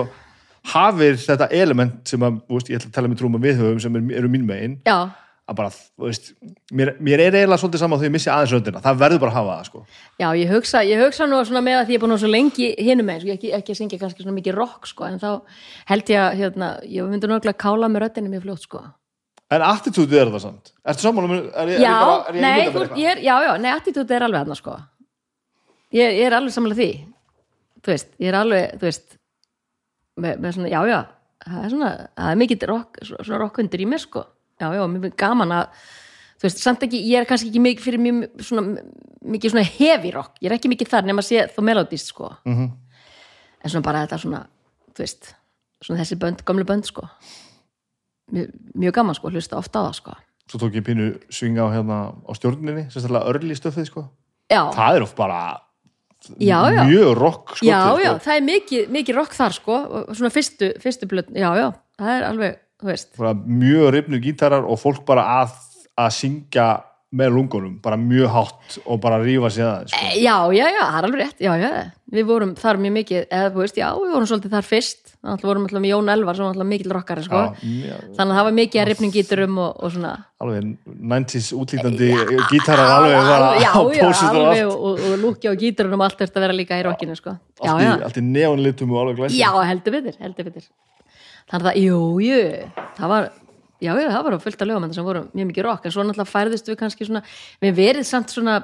hafir 0.75 1.19
þetta 1.21 1.51
element 1.53 2.09
sem 2.09 2.25
að, 2.25 2.41
veist, 2.49 2.71
ég 2.71 2.79
ætla 2.79 2.91
að 2.91 2.97
tala 2.97 3.11
með 3.11 3.21
trúum 3.21 3.37
að 3.37 3.47
við 3.47 3.61
höfum 3.61 3.81
sem 3.83 3.99
er, 3.99 4.09
eru 4.21 4.31
mín 4.33 4.47
megin 4.49 4.79
já, 4.85 4.97
að 5.45 5.57
bara, 5.59 5.71
veist, 6.01 6.31
mér, 6.73 6.95
mér 7.05 7.21
er 7.21 7.37
eiginlega 7.37 7.61
svolítið 7.61 7.83
saman 7.83 8.01
því 8.01 8.07
ég 8.07 8.13
missi 8.15 8.31
aðeins 8.33 8.53
röndina, 8.55 8.81
það 8.81 9.01
verður 9.03 9.21
bara 9.21 9.33
að 9.33 9.37
hafa 9.37 9.57
það 9.57 9.67
sko. 9.69 9.81
Já, 10.17 10.27
ég 10.39 10.53
hugsa, 10.55 10.81
ég 10.89 11.03
hugsa 11.03 11.27
nú 11.29 11.41
með 11.59 11.77
að 11.77 11.85
því 11.85 11.93
ég 11.93 11.99
er 11.99 12.03
búin 12.03 12.15
að 12.15 12.21
svo 12.23 12.31
lengi 12.33 12.69
hinum 12.81 13.09
með, 13.11 13.21
sko, 13.21 13.35
ekki, 13.35 13.51
ekki 13.59 13.75
að 13.75 13.79
syngja 13.79 13.99
kannski 14.01 14.25
svona 14.25 14.37
mikið 14.39 14.57
rock, 14.57 14.89
sko, 14.89 15.05
en 15.05 15.21
þá 15.21 15.29
held 15.91 16.13
ég 16.15 16.23
að, 16.23 16.37
hérna, 16.41 16.71
ég 16.89 17.11
myndi 17.11 17.29
að 17.37 17.57
kála 17.61 17.91
með 17.93 18.07
röddinni 18.07 18.33
mjög 18.33 18.47
fljótt, 18.47 18.65
sko. 18.65 18.81
En 19.53 19.65
attitútið 19.65 20.21
er 20.21 20.31
það 20.33 20.43
samt 20.45 20.71
ertu 20.85 21.05
sammála 21.05 21.29
með, 21.29 21.41
er, 21.51 21.71
er 21.75 21.83
Já, 21.83 21.89
ég 21.91 22.05
bara, 22.05 22.31
er 22.31 22.39
nei, 22.45 22.69
þú, 22.73 22.85
er, 23.05 23.21
já, 23.25 23.33
já, 23.45 23.51
nei, 23.61 23.71
attitúti 23.73 24.15
er 24.15 24.25
alveg 24.25 24.41
hann, 24.45 24.57
sko. 24.57 24.77
Ég, 25.95 26.15
ég 26.19 26.23
er 26.27 26.35
alveg 26.37 26.55
samlega 26.55 26.79
því, 26.79 26.87
þú 27.85 27.93
veist, 27.93 28.09
ég 28.21 28.31
er 28.31 28.39
alveg, 28.39 28.79
þú 28.81 28.89
veist, 28.89 29.19
með, 30.23 30.39
með 30.41 30.57
svona, 30.57 30.71
já, 30.73 30.79
já, 30.89 30.97
það 31.45 31.59
er 31.61 31.75
svona, 31.75 31.91
það 32.17 32.31
er 32.31 32.41
mikið 32.41 32.65
rock, 32.71 32.99
svona 33.11 33.41
rockundir 33.43 33.85
í 33.85 33.87
mér, 33.91 34.03
sko. 34.03 34.25
Já, 34.61 34.67
já, 34.71 34.83
mér 34.89 35.05
finnst 35.05 35.19
gaman 35.21 35.55
að, 35.59 35.85
þú 36.39 36.47
veist, 36.49 36.65
samt 36.65 36.87
ekki, 36.87 37.03
ég 37.11 37.21
er 37.21 37.29
kannski 37.29 37.51
ekki 37.51 37.63
mikið 37.67 37.85
fyrir 37.85 38.03
mjög, 38.05 38.43
svona, 38.49 38.83
mikið 39.35 39.55
svona 39.55 39.69
heavy 39.69 40.13
rock, 40.15 40.35
ég 40.41 40.49
er 40.49 40.57
ekki 40.57 40.73
mikið 40.73 40.91
þar 40.91 41.07
nema 41.09 41.21
að 41.23 41.29
sé 41.29 41.45
þó 41.53 41.63
melodist, 41.69 42.11
sko. 42.13 42.33
Mhm. 42.49 42.69
En 43.65 43.71
svona 43.73 43.85
bara 43.85 44.03
þetta 44.05 44.21
svona, 44.21 44.43
þú 44.93 45.05
veist, 45.05 45.31
svona 45.81 46.01
þessi 46.01 46.17
bönd, 46.21 46.43
gömlu 46.45 46.65
bönd, 46.67 46.85
sko. 46.89 47.07
Mjög, 48.31 48.93
gaman, 48.95 49.15
sko, 49.17 49.29
hlusta 49.29 49.57
ofta 49.59 49.79
á 49.79 49.83
það, 49.85 49.95
sko. 49.99 50.15
svo 50.49 50.59
tók 50.61 50.75
ég 50.77 50.85
pínu 50.85 51.05
svinga 51.29 51.65
á 51.65 51.69
hérna 51.73 51.97
á 52.25 52.31
stjórninni, 52.37 52.87
sérstaklega 52.93 53.29
örli 53.29 53.55
stöfið 53.57 53.87
sko. 53.89 54.03
Já, 54.49 54.61
það 54.73 54.95
er 54.97 55.05
oft 55.05 55.15
bara 55.17 55.39
Já, 56.41 56.57
já. 56.73 56.83
mjög 56.89 57.11
rock 57.19 57.55
skotið, 57.57 57.69
já, 57.69 57.81
já, 58.01 58.11
sko. 58.15 58.23
það 58.25 58.35
er 58.35 58.45
mikið, 58.49 58.89
mikið 58.95 59.15
rock 59.19 59.33
þar 59.37 59.53
sko, 59.53 59.77
svona 60.17 60.31
fyrstu, 60.33 60.71
fyrstu 60.81 61.09
blöð, 61.09 61.29
já, 61.37 61.49
já, 61.59 61.67
það 62.01 62.13
er 62.15 62.25
alveg, 62.31 62.55
þú 62.81 62.89
veist, 62.89 63.11
bara 63.17 63.33
mjög 63.45 63.91
rifnu 63.93 64.19
gítarar 64.23 64.65
og 64.65 64.79
fólk 64.81 65.03
bara 65.05 65.25
að, 65.43 65.53
að 66.01 66.09
syngja 66.17 66.67
með 67.15 67.35
lungunum, 67.35 67.75
bara 67.83 67.97
mjög 67.99 68.31
hátt 68.33 68.79
og 68.83 68.99
bara 69.03 69.19
rífa 69.23 69.51
sig 69.53 69.63
að 69.65 69.91
sko. 69.91 70.07
já, 70.19 70.35
já, 70.55 70.65
já, 70.67 70.81
það 70.81 70.97
er 70.99 71.07
alveg 71.07 71.21
rétt, 71.21 71.41
já, 71.45 71.51
já, 71.61 71.69
við 72.15 72.25
vorum 72.27 72.53
þar 72.59 72.79
mjög 72.83 72.93
mikið, 72.97 73.19
eða, 73.37 73.51
þú 73.53 73.61
veist, 73.61 73.77
já, 73.79 73.85
við 74.01 74.15
vorum 74.15 74.29
svolítið 74.29 74.55
þar 74.55 74.67
fyrst, 74.67 75.13
þannig 75.21 75.45
vorum 75.49 75.67
alltaf 75.67 75.83
með 75.83 75.91
Jón 75.91 76.11
Elvar, 76.15 76.37
sem 76.37 76.45
var 76.45 76.55
alltaf 76.55 76.69
mikill 76.71 76.95
rockari, 76.95 77.25
sko, 77.25 77.43
Já, 77.61 77.95
þannig 78.17 78.33
að 78.33 78.39
það 78.39 78.47
var 78.49 78.57
mikið 78.59 78.81
að 78.81 78.89
ripnum 78.91 79.13
gíturum 79.15 79.61
og, 79.63 79.77
og 79.79 79.93
svona, 79.95 80.15
alveg 80.45 80.67
90s 81.15 81.51
útlítandi 81.59 82.11
gítarar 82.51 82.93
alveg 82.97 83.31
á 83.31 83.51
já, 83.63 83.71
póstur 83.75 84.27
og 84.31 84.41
alveg, 84.41 84.65
allt. 84.65 84.73
og, 84.73 84.89
og, 84.89 85.05
og 85.11 85.23
lúkja 85.23 85.53
og 85.53 85.63
gíturunum 85.63 86.05
allt 86.05 86.25
að 86.25 86.43
vera 86.47 86.57
líka 86.57 86.81
í 86.81 86.85
rockinu, 86.87 87.15
sko, 87.19 87.37
allt 87.63 88.19
í, 88.19 88.25
neonlitum 88.25 88.91
og 88.91 89.05
alveg 89.05 89.23
glæsir 89.23 89.39
Já, 89.39 89.51
heldur 89.69 89.99
betur, 89.99 90.19
heldur 90.19 90.51
betur. 90.51 90.67
Þannig 91.45 91.67
að, 91.69 91.75
jú, 91.77 91.97
jú 92.25 92.37
það 92.97 93.11
var, 93.11 93.27
já, 93.81 93.91
já, 93.91 94.09
það 94.09 94.23
var 94.27 94.37
fullt 94.43 94.61
af 94.61 94.69
lögum 94.69 94.93
sem 94.95 95.07
voru 95.07 95.23
mjög 95.33 95.49
mikið 95.51 95.67
rock, 95.67 95.85
en 95.85 95.95
svo 95.95 96.05
náttúrulega 96.05 96.31
færðist 96.31 96.69
við 96.69 96.79
kannski 96.79 97.07
svona, 97.07 97.23
við 97.63 97.77
verið 97.79 98.07
samt 98.07 98.33
svona 98.33 98.59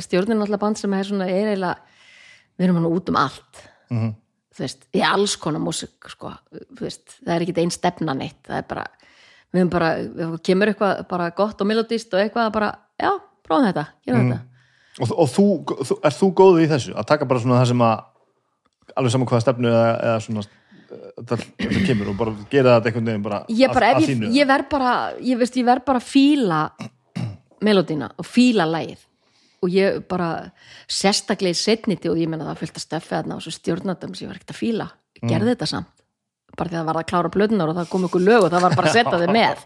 stjórnin 0.00 0.40
náttúrulega 0.40 0.62
band 0.62 0.80
sem 0.80 0.94
er 0.96 1.08
svona 1.08 1.28
er 1.30 1.50
eiginlega, 1.52 1.98
við 2.56 2.68
erum 2.68 2.80
hann 2.80 2.90
út 2.92 3.12
um 3.12 3.20
allt. 3.20 3.66
Mhm. 3.90 4.14
þú 4.56 4.62
veist, 4.64 4.86
í 4.96 5.02
alls 5.04 5.34
konar 5.36 5.60
músik, 5.60 6.08
sko, 6.08 6.30
þú 6.48 6.80
veist 6.80 7.18
það 7.20 7.34
er 7.34 7.42
ekki 7.44 7.60
einn 7.60 7.74
stefna 7.74 8.14
neitt, 8.16 8.40
það 8.48 8.62
er 8.62 8.68
bara 8.70 8.86
við 9.52 9.60
erum 9.60 9.72
bara, 9.72 9.90
ef 10.00 10.36
kemur 10.42 10.70
eitthvað 10.72 11.02
bara 11.10 11.30
gott 11.36 11.60
og 11.60 11.68
melodist 11.68 12.14
og 12.14 12.22
eitthvað 12.22 12.52
bara, 12.54 12.70
já, 12.96 13.10
prófum 13.46 13.66
þetta, 13.68 13.84
gerum 14.06 14.30
þetta. 14.30 14.40
Og, 14.96 15.12
og 15.12 15.28
þú, 15.28 15.46
þú, 15.84 15.96
er 16.08 16.16
þú 16.16 16.28
góðu 16.40 16.62
í 16.64 16.68
þessu 16.70 16.94
að 16.96 17.08
taka 17.12 17.28
bara 17.28 17.42
svona 17.42 17.60
það 17.60 17.70
sem 17.72 17.84
að 17.84 17.96
alveg 18.96 19.12
saman 19.12 19.28
hvaða 19.28 19.44
stefnu 19.44 19.68
eða, 19.70 19.88
eða 20.08 20.22
svona 20.24 20.46
það, 20.90 21.46
það 21.60 21.80
kemur 21.86 22.12
og 22.12 22.18
bara 22.20 22.34
gera 22.50 22.76
þetta 22.76 22.90
einhvern 22.90 23.10
veginn 23.10 23.24
bara 23.24 23.40
ég 23.48 23.72
bara, 23.72 23.88
að, 23.92 24.02
að 24.02 24.12
ég, 24.12 24.28
ég 24.36 24.48
verð 24.50 24.68
bara 24.70 24.92
ég 25.20 25.40
veist, 25.40 25.58
ég 25.58 25.66
verð 25.66 25.86
bara 25.88 26.02
að 26.02 26.08
fíla 26.10 26.60
melodína 27.64 28.10
og 28.16 28.26
fíla 28.28 28.66
lagið. 28.68 29.02
Og 29.64 29.72
ég 29.72 30.02
bara 30.08 30.30
sérstaklega 30.92 31.56
í 31.56 31.58
setniti 31.58 32.10
og 32.10 32.18
ég 32.20 32.30
menna 32.30 32.50
það 32.50 32.62
fylgta 32.62 32.82
stöffi 32.82 33.14
þarna 33.14 33.38
og 33.38 33.44
svo 33.44 33.54
stjórnandum 33.54 34.14
sem 34.14 34.26
ég 34.26 34.32
var 34.32 34.40
ekkert 34.40 34.52
að 34.54 34.60
fíla. 34.60 34.88
Ég 35.16 35.30
gerði 35.32 35.54
þetta 35.54 35.70
samt. 35.70 35.92
Bara 36.56 36.70
því 36.70 36.76
að 36.76 36.80
það 36.80 36.88
var 36.88 36.98
að 37.00 37.08
klára 37.10 37.32
blöðunar 37.32 37.72
og 37.72 37.78
það 37.78 37.88
kom 37.92 38.04
ykkur 38.06 38.24
lög 38.24 38.44
og 38.46 38.52
það 38.52 38.66
var 38.66 38.76
bara 38.76 38.90
að 38.90 38.98
setja 38.98 39.20
þið 39.22 39.32
með. 39.36 39.64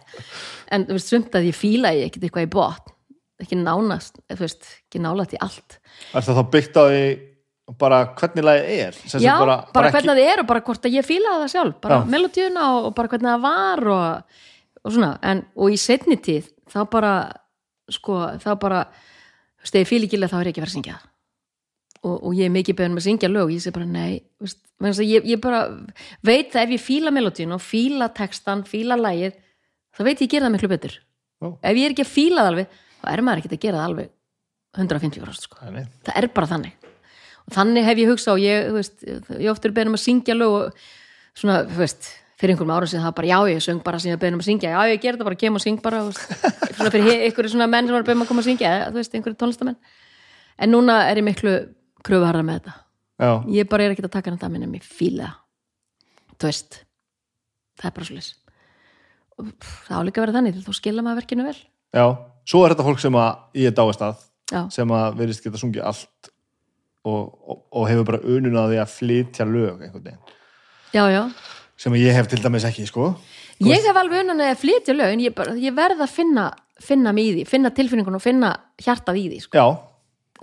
En 0.71 0.87
þú 0.87 0.97
veist, 0.97 1.11
sumt 1.11 1.37
að 1.37 1.51
ég 1.51 1.59
fíla 1.59 1.93
ég 1.95 2.09
ekkert 2.09 2.27
eitthvað 2.27 2.47
í 2.47 2.53
botn. 2.55 2.95
Ekki 3.41 3.57
nánast, 3.57 4.19
þú 4.31 4.41
veist, 4.45 4.71
ekki 4.87 5.03
nálægt 5.03 5.35
í 5.37 5.43
allt. 5.43 5.79
Er 6.15 6.25
það 6.27 6.41
þá 6.41 6.43
byggt 6.55 6.81
á 6.81 6.83
því 6.87 7.05
bara 7.79 8.01
hvernig 8.19 8.47
lagið 8.47 8.71
er 8.87 8.97
já, 9.23 9.35
bara, 9.39 9.57
ekki- 9.63 9.93
hvernig 9.95 10.15
það 10.15 10.23
er 10.33 10.43
og 10.43 10.47
bara 10.49 10.63
hvort 10.67 10.87
að 10.89 10.97
ég 10.97 11.07
fílaði 11.07 11.43
það 11.45 11.53
sjálf 11.55 11.77
bara 11.85 12.01
melodíuna 12.05 12.65
og, 12.77 12.89
og 12.89 12.95
bara 12.97 13.09
hvernig 13.13 13.31
það 13.31 13.45
var 13.45 13.85
og, 13.95 14.41
og 14.85 14.97
svona, 14.97 15.11
en 15.23 15.45
og 15.55 15.71
í 15.71 15.79
setni 15.81 16.17
tíð 16.17 16.51
þá 16.71 16.81
bara 16.91 17.13
sko, 17.91 18.19
þá 18.43 18.51
bara, 18.63 18.81
þú 19.61 19.67
veist, 19.67 19.75
ef 19.75 19.81
ég 19.85 19.91
fíla 19.91 20.09
ekki 20.09 20.21
þá 20.25 20.37
er 20.41 20.51
ég 20.51 20.53
ekki 20.55 20.65
vera 20.65 20.71
að 20.71 20.77
syngja. 20.79 20.99
Og, 22.01 22.15
og 22.17 22.33
ég 22.33 22.49
er 22.49 22.53
mikið 22.55 22.77
beðin 22.79 22.95
með 22.97 23.03
að 23.03 23.07
syngja 23.11 23.29
lög, 23.29 23.51
ég 23.53 23.61
sé 23.61 23.73
bara 23.77 23.87
nei 23.87 24.23
veist, 24.41 24.63
ég, 25.05 25.27
ég 25.29 25.41
bara 25.43 25.67
veit 26.25 26.55
að 26.55 26.63
ef 26.63 26.75
ég 26.79 26.81
fíla 26.81 27.13
melodíun 27.13 27.53
og 27.53 27.61
fíla 27.61 28.09
textan 28.17 28.63
fíla 28.65 28.97
lagið, 28.97 29.37
þá 29.93 30.05
veit 30.07 30.23
ég 30.25 30.31
gera 30.33 30.49
það 30.49 30.55
miklu 30.57 30.71
betur. 30.73 30.95
Já. 31.41 31.51
ef 31.61 31.77
ég 31.77 31.87
er 31.87 31.95
ekki 31.95 32.05
að 32.05 32.15
fíla 32.15 32.43
það 32.43 32.51
alveg 32.51 32.73
þá 33.01 33.07
er 33.13 33.23
maður 33.25 33.43
ekki 33.43 33.53
að 33.53 33.63
gera 33.65 33.81
það 33.81 33.91
alveg 33.91 34.11
150 34.77 35.39
sko. 35.41 35.59
Nei, 35.65 35.71
nei. 35.81 35.85
það 36.07 36.19
er 36.21 36.27
bara 36.37 36.49
þannig 36.51 36.80
þannig 37.55 37.87
hef 37.87 38.01
ég 38.01 38.11
hugsað 38.11 38.37
og 38.37 38.43
ég, 38.45 38.67
þú 38.69 38.79
veist, 38.79 38.97
ég 39.37 39.51
oft 39.53 39.67
er 39.67 39.75
beðin 39.77 39.93
um 39.93 39.99
að 39.99 40.05
syngja 40.05 40.37
lög 40.37 40.57
og 40.57 40.83
svona, 41.39 41.63
þú 41.69 41.81
veist 41.81 42.11
fyrir 42.41 42.55
einhverjum 42.55 42.73
árum 42.73 42.91
sem 42.91 43.05
það 43.05 43.17
bara, 43.19 43.31
já, 43.31 43.39
ég 43.53 43.65
söng 43.65 43.81
bara 43.85 44.01
sem 44.01 44.11
ég 44.11 44.17
er 44.17 44.23
beðin 44.23 44.39
um 44.39 44.43
að 44.43 44.49
syngja. 44.49 44.73
Já, 44.73 44.81
ég 44.89 45.03
ger 45.03 45.17
þetta 45.17 45.29
bara, 45.29 45.41
kem 45.41 45.59
og 45.59 45.65
syng 45.65 45.81
bara 45.85 46.03
þú 46.07 46.15
svona 46.79 46.93
fyrir 46.95 47.25
einhverju 47.27 47.53
svona 47.53 47.69
menn 47.69 47.91
sem 47.91 47.97
var 47.97 48.07
beðin 48.07 48.21
um 48.21 48.25
að 48.25 48.31
koma 48.33 48.45
að 48.45 48.49
syngja 48.49 48.71
eða, 48.77 48.87
þú 48.89 49.01
veist, 49.03 49.17
einhverju 49.19 49.41
tónlistamenn. 49.43 49.81
En 50.61 50.73
núna 50.73 50.97
er 51.11 51.21
ég 51.21 51.27
miklu 51.27 51.57
kröfuharða 52.07 52.47
með 52.47 52.61
þetta. 52.61 52.77
Já, 53.21 53.33
ég 53.59 53.69
bara 53.69 53.85
er 53.85 53.95
ekki 53.95 54.07
að 54.07 54.15
taka 54.17 54.33
þetta 54.33 54.53
minn 54.55 54.65
en 54.65 54.79
ég 54.79 54.87
fíla 54.87 55.29
það. 55.29 55.41
Þú 56.41 56.49
veist, 56.49 56.81
það 57.81 57.91
er 57.91 57.99
bara 57.99 58.09
svo 58.09 58.41
og 59.41 59.53
pff, 59.57 59.87
það 59.89 60.01
á 60.01 60.03
líka 60.07 60.21
að 60.21 60.27
vera 60.27 60.37
þannig 60.37 60.59
þá 60.65 60.75
skilja 60.77 61.05
maður 61.05 61.23
verkinu 61.23 61.47
vel. 61.47 61.57
Já, 61.97 62.05
svo 62.49 62.63
er 62.65 62.75
þetta 62.75 62.87
fólk 62.87 63.03
sem 63.03 63.17
að 63.19 63.61
ég 63.61 63.71
er 63.71 63.77
dáist 63.77 64.05
að 64.05 64.25
já, 64.51 64.61
sem 64.75 64.95
að 64.97 65.17
verðist 65.21 65.47
geta 65.47 65.61
sungið 65.61 65.87
allt 65.91 66.31
og, 67.07 67.21
og, 67.45 67.63
og 67.73 67.87
hefur 67.91 68.09
bara 68.11 68.23
unun 68.25 68.59
að 68.61 68.75
því 68.75 68.81
að 68.83 68.93
flytja 68.97 69.47
lög 69.49 69.85
einhvern 69.85 70.05
veginn. 70.05 70.35
Já, 70.95 71.05
já. 71.13 71.23
Sem 71.81 71.97
ég 71.97 72.17
hef 72.17 72.29
til 72.29 72.43
dæmis 72.45 72.67
ekki, 72.69 72.85
sko. 72.89 73.15
Ég 73.65 73.87
hef 73.87 73.97
alveg 73.97 74.25
unnan 74.25 74.45
að 74.45 74.59
flytja 74.61 74.97
lög 74.97 75.15
en 75.15 75.25
ég, 75.25 75.37
bara, 75.37 75.57
ég 75.61 75.77
verð 75.77 76.05
að 76.05 76.13
finna, 76.13 76.51
finna 76.81 77.15
mig 77.17 77.31
í 77.31 77.33
því, 77.39 77.49
finna 77.49 77.73
tilfinningun 77.77 78.19
og 78.19 78.25
finna 78.25 78.53
hjartað 78.81 79.23
í 79.23 79.27
því 79.33 79.41
sko. 79.47 79.57
Já, 79.57 79.67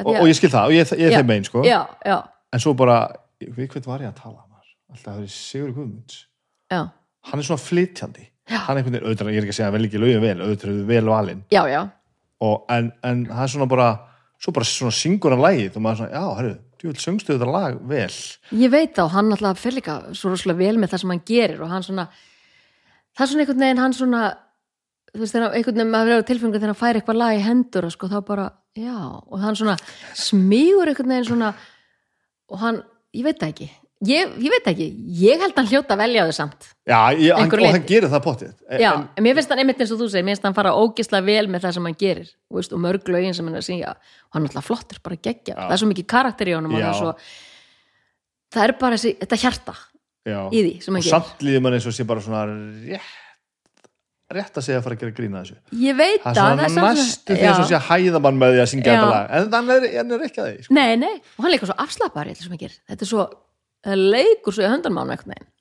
og, 0.01 0.11
og 0.15 0.25
ég 0.29 0.37
skil 0.37 0.53
það 0.53 0.71
og 0.71 0.77
ég, 0.77 0.97
ég 1.01 1.15
þeim 1.17 1.31
megin, 1.31 1.47
sko. 1.49 1.63
en 1.65 2.61
svo 2.63 2.73
bara, 2.77 2.99
við 3.41 3.71
hvern 3.71 3.89
var 3.89 4.05
ég 4.05 4.13
að 4.13 4.21
tala 4.21 4.47
alltaf 4.97 5.13
það 5.13 5.23
er 5.23 5.31
Sigur 5.33 5.71
Guðmunds. 5.75 6.25
Já, 6.71 6.81
hann 7.29 7.41
er 7.41 7.47
svona 7.47 7.63
flytjandi. 7.63 8.27
Hann 8.47 8.77
er 8.77 8.81
einhvern 8.81 8.95
veginn, 8.95 9.07
auðvitað, 9.07 9.31
ég 9.33 9.39
er 9.41 9.45
ekki 9.45 9.53
að 9.53 9.59
segja 9.59 9.71
vel 9.75 9.87
ekki 9.87 10.01
lögin 10.01 10.21
vel 10.23 10.37
auðvitað 10.39 10.77
vel 10.87 11.09
valinn 11.11 11.41
já, 11.51 11.59
já. 11.67 11.81
og, 12.47 12.61
en, 12.71 12.93
en 13.03 13.25
það 13.27 13.41
er 13.43 13.51
svona 13.51 13.67
bara 13.73 13.87
svo 14.37 14.53
bara 14.55 14.67
svona 14.69 14.93
syngur 14.95 15.33
hann 15.33 15.43
lagið 15.43 15.77
og 15.77 15.83
maður 15.85 16.01
svona, 16.01 16.13
já, 16.13 16.25
herru, 16.39 16.55
þú 16.77 16.89
vil 16.89 17.03
söngstu 17.03 17.33
þetta 17.33 17.53
lag 17.53 17.77
vel? 17.89 18.17
Ég 18.63 18.73
veit 18.73 18.93
þá, 18.97 19.03
hann 19.15 19.31
alltaf 19.33 19.61
fyrir 19.61 19.79
líka 19.79 19.95
svo 20.17 20.33
rosalega 20.33 20.61
vel 20.61 20.81
með 20.81 20.93
það 20.93 21.03
sem 21.03 21.13
hann 21.13 21.23
gerir 21.31 21.63
og 21.65 21.71
hann 21.73 21.87
svona, 21.87 22.05
það 23.17 23.25
er 23.25 23.31
svona 23.31 23.45
einhvern 23.45 23.65
veginn 23.65 23.81
hann 23.81 23.97
svona, 23.97 24.21
þú 25.13 25.23
veist, 25.23 25.37
þegar 25.37 25.57
einhvern 25.57 25.81
veginn 25.81 25.95
maður 25.95 26.13
verður 26.13 26.29
tilfengur 26.29 26.61
þegar 26.61 26.73
hann 26.73 26.81
fær 26.83 27.01
eitthvað 27.01 27.19
lag 27.23 27.39
í 27.39 27.43
hendur 27.47 27.89
og 27.89 27.95
sko, 27.95 28.11
þá 28.13 28.19
bara, 28.29 28.47
já, 28.77 28.99
og 28.99 29.41
hann 29.41 29.57
svona 29.57 29.77
smígur 30.27 30.93
einhvern 30.93 31.15
veginn 31.15 31.29
svona 31.31 31.51
og 32.47 32.61
hann, 32.61 32.83
ég 33.17 33.25
veit 33.25 33.41
það 33.41 33.55
ekki 33.55 33.71
ég, 34.05 34.33
ég 34.37 34.53
veit 34.53 34.63
það 34.65 34.71
ekki, 34.73 34.87
ég 35.17 35.41
held 35.41 35.57
hann 35.57 35.69
hljóta 35.71 35.95
að 35.95 36.01
velja 36.03 36.25
þau 36.27 36.35
samt. 36.37 36.69
Já, 36.87 36.99
ég, 37.17 37.33
hann, 37.33 37.51
og 37.57 37.73
hann 37.73 37.85
gerir 37.89 38.11
það 38.11 38.23
pottið 38.27 38.79
Já, 38.79 38.89
en, 38.93 39.03
en 39.17 39.25
mér 39.25 39.37
finnst 39.39 39.53
hann 39.53 39.61
einmitt 39.63 39.81
eins 39.83 39.93
og 39.95 40.01
þú 40.01 40.09
segir, 40.13 40.27
mér 40.27 40.37
finnst 40.37 40.47
hann 40.47 40.57
fara 40.57 40.75
ógislega 40.77 41.27
vel 41.27 41.49
með 41.51 41.65
það 41.65 41.77
sem 41.77 41.89
hann 41.89 41.99
gerir 42.03 42.31
veist, 42.53 42.73
og 42.77 42.83
mörg 42.85 43.11
lögin 43.11 43.37
sem 43.37 43.49
hann 43.49 43.57
er 43.57 43.63
að 43.63 43.69
syngja. 43.71 43.93
Og 44.29 44.37
hann 44.37 44.47
er 44.47 44.53
alltaf 44.53 44.69
flottur, 44.69 45.03
bara 45.03 45.19
geggja, 45.19 45.57
það 45.59 45.75
er 45.77 45.83
svo 45.83 45.91
mikið 45.91 46.09
karakter 46.13 46.51
í 46.51 46.57
honum 46.57 46.77
og 46.77 46.83
það 46.83 46.89
er 46.93 46.99
svo 47.01 47.13
það 48.55 48.65
er 48.67 48.75
bara 48.81 48.97
þessi, 48.97 49.13
þetta 49.23 49.39
hjarta 49.43 49.77
já, 50.27 50.41
í 50.51 50.59
því 50.61 50.75
sem 50.83 50.91
hann 50.93 51.01
og 51.01 51.07
gerir. 51.07 51.15
samt 51.15 51.47
líður 51.47 51.65
mann 51.65 51.79
eins 51.79 51.89
og 51.89 51.97
sé 51.97 52.07
bara 52.07 52.23
svona 52.23 52.45
rétt 52.47 53.15
rétt 54.27 54.57
að 54.59 54.65
segja 54.65 54.79
að 54.81 54.83
fara 54.83 54.95
að 54.97 55.03
gera 55.03 55.15
grína 55.15 55.41
þessu. 55.41 55.57
Ég 55.79 55.95
veit 55.95 56.23
það 56.25 56.61
er 56.65 56.71
svona 56.73 56.93
næstu 56.97 57.35
því 57.37 57.47
að 57.47 57.61
sé 57.69 57.75
að 57.77 57.85
hæða 57.87 58.19
mann 58.25 58.39
með 58.41 58.55
því 58.55 58.61
að 58.63 58.69
syngja 58.73 58.95
þetta 58.95 59.11
lag. 59.13 59.29
En 59.37 59.51
þannig 59.53 59.77
er, 59.77 59.85
hann 59.95 60.15
er 60.17 60.25
ekki 60.27 60.41
að 60.43 60.49
því 60.49 60.65
sko. 60.65 60.75
Nei, 60.75 60.89
nei, 60.99 61.13
og 61.15 61.45
hann 61.45 61.53
leikur 61.53 61.69
svo 61.69 61.77
afslappar 61.85 62.31
þetta 63.83 63.89
hann 63.89 63.93
þetta 63.93 63.93
er 63.93 63.97
það 63.97 64.03
leikur 64.15 64.53
svo 64.55 64.63
í 64.65 64.71
höndanmánu 64.71 65.15
eitthvað 65.15 65.31
neginn 65.33 65.53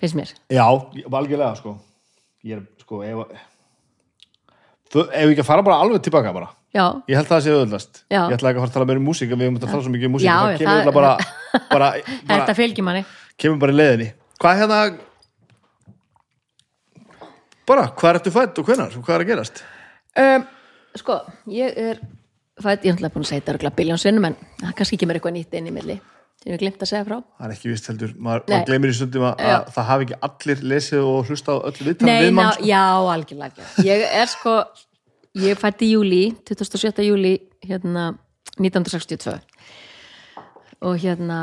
finnst 0.00 0.18
mér 0.18 0.30
já, 0.52 0.66
algjörlega 0.66 1.54
sko 1.60 1.76
ég 2.46 2.58
er 2.58 2.62
sko 2.82 3.02
ef, 3.06 3.16
þú, 4.92 5.06
ef 5.10 5.32
ekki 5.32 5.42
að 5.42 5.50
fara 5.50 5.66
bara 5.66 5.80
alveg 5.84 6.04
tilbaka 6.06 6.34
bara 6.36 6.52
Já, 6.76 6.84
Ég 7.08 7.16
held 7.16 7.28
það 7.30 7.38
að 7.38 7.44
sé 7.44 7.52
auðvöldast. 7.54 7.98
Já. 8.12 8.18
Ég 8.28 8.34
ætla 8.36 8.50
ekki 8.50 8.58
að 8.58 8.64
fara 8.64 8.68
að 8.68 8.74
tala 8.74 8.86
meira 8.90 9.00
um 9.00 9.06
músík 9.08 9.30
við 9.30 9.42
höfum 9.46 9.54
að 9.56 9.62
tala 9.64 9.84
svo 9.86 9.92
mikið 9.94 10.08
um 10.08 10.12
músík. 10.12 10.28
Það 10.28 10.58
kemur 10.60 10.82
það- 10.84 10.96
bara, 10.96 11.12
bara, 11.70 11.86
bara, 11.96 12.40
þetta 12.42 12.56
fylgir 12.58 12.84
manni 12.84 13.02
kemur 13.40 13.60
bara 13.62 13.72
í 13.72 13.76
leiðinni. 13.78 14.08
Hvað 14.42 14.50
er 14.52 14.60
hérna 14.60 14.80
bara, 17.70 17.86
hvað 17.96 18.18
ertu 18.18 18.34
fætt 18.34 18.60
og 18.60 18.68
hvenar? 18.68 18.92
Hvað 18.92 19.14
er 19.16 19.24
að 19.24 19.30
gerast? 19.30 19.62
um, 20.20 20.44
Sko, 21.00 21.16
ég 21.52 21.76
er 21.76 21.98
fætt, 22.60 22.84
ég 22.84 22.92
er 22.92 22.96
náttúrulega 22.96 23.14
búin 23.14 23.24
að 23.24 23.30
segja 23.30 23.40
þetta 23.42 23.54
örgulega 23.56 23.76
biljón 23.80 24.00
sinnum 24.00 24.28
en 24.28 24.36
það 24.60 24.76
kannski 24.78 25.00
kemur 25.00 25.18
eitthvað 25.18 25.34
nýtt 25.36 25.56
inn 25.58 25.66
í 25.68 25.74
milli 25.74 25.96
sem 26.46 26.54
ég 26.54 26.60
glemt 26.62 26.82
að 26.82 26.90
segja 26.92 27.04
frá 27.06 27.16
Það 27.18 27.46
er 27.46 27.54
ekki 27.56 27.70
vist 27.72 27.88
heldur. 27.90 28.12
Maður, 28.22 28.42
maður 28.52 28.68
gleymir 28.68 28.92
í 28.92 28.96
stundum 28.96 29.24
að, 29.26 29.40
að 29.50 29.70
það 29.74 29.88
hafi 29.90 30.06
ekki 30.06 30.18
allir 30.28 30.60
lesið 30.72 31.06
og 31.10 31.30
hlusta 31.30 31.56
á 31.56 31.56
öll 31.58 31.78
viðtalum 31.80 32.10
Nei, 32.10 32.20
við 32.22 32.30
ná, 32.30 32.36
mann. 32.38 32.52
Sko. 32.54 32.68
já, 32.70 32.82
algjörlega. 33.14 33.66
Ég 33.86 34.04
er 34.20 34.30
sko, 34.30 34.54
ég 35.42 35.58
fætti 35.58 35.88
í 35.88 35.96
júli 35.96 36.20
27. 36.46 37.02
júli 37.08 37.32
hérna 37.66 38.04
1962 38.60 39.34
og 40.86 41.00
hérna 41.02 41.40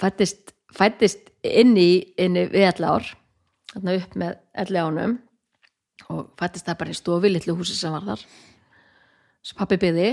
fættist, 0.00 0.54
fættist 0.72 1.28
inn 1.44 1.76
í, 1.76 1.90
við 2.16 2.64
11 2.64 2.88
ár 2.88 3.12
hérna 3.74 3.98
upp 4.00 4.16
með 4.16 4.40
11 4.64 4.88
ánum 4.88 5.18
og 6.12 6.32
fættist 6.40 6.68
það 6.68 6.80
bara 6.80 6.94
í 6.94 6.96
stofi 6.96 7.30
litlu 7.32 7.56
húsi 7.58 7.76
sem 7.76 7.92
var 7.92 8.06
þar 8.06 8.24
sem 9.42 9.58
pappi 9.58 9.78
byði 9.82 10.08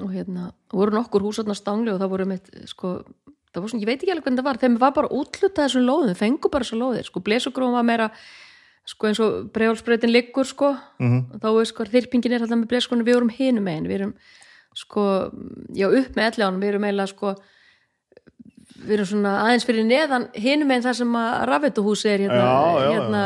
og 0.00 0.12
hérna 0.14 0.50
voru 0.72 0.94
nokkur 0.94 1.24
hús 1.26 1.40
á 1.42 1.44
stangli 1.58 1.92
og 1.92 2.00
það 2.00 2.12
voru 2.12 2.26
mitt 2.30 2.50
sko, 2.70 3.00
það 3.54 3.62
var 3.64 3.68
svona, 3.72 3.82
ég 3.82 3.90
veit 3.90 4.02
ekki 4.02 4.12
alveg 4.14 4.24
hvernig 4.26 4.40
það 4.42 4.48
var 4.50 4.60
þeim 4.62 4.76
var 4.78 4.92
bara 4.96 5.08
útlutað 5.20 5.64
þessum 5.66 5.86
lóðum, 5.88 6.16
fengu 6.18 6.50
bara 6.52 6.64
þessum 6.64 6.80
lóðir 6.84 7.04
sko, 7.08 7.20
blesugrófum 7.26 7.76
var 7.78 7.86
meira 7.88 8.10
sko 8.90 9.06
eins 9.10 9.20
og 9.20 9.50
bregálsbreytin 9.54 10.10
liggur 10.12 10.46
sko 10.48 10.72
Mhm. 10.98 11.18
og 11.34 11.40
þá 11.42 11.48
er 11.60 11.64
sko 11.70 11.84
þyrpingin 11.84 12.32
er 12.32 12.40
alltaf 12.42 12.58
með 12.58 12.68
bleskunum 12.72 13.04
við 13.06 13.16
erum 13.16 13.28
hinum 13.34 13.64
megin, 13.64 13.86
við 13.90 13.98
erum 14.00 14.14
sko, 14.74 15.30
já 15.74 15.86
upp 15.90 16.14
með 16.16 16.28
elleganum 16.30 16.60
við 16.62 16.68
erum 16.74 16.84
eiginlega 16.88 17.08
sko 17.12 17.34
við 18.80 18.92
erum 18.96 19.06
svona 19.10 19.32
aðeins 19.44 19.66
fyrir 19.66 19.84
neðan 19.84 20.28
hinum 20.34 20.68
megin 20.70 20.82
þar 20.86 20.94
sem 20.96 21.16
að 21.20 21.46
rafveituhúsi 21.50 22.08
er 22.08 22.18
hérna, 22.24 22.44
Já, 22.44 22.54
já, 22.54 22.80
já. 22.80 22.90
hérna 22.96 23.22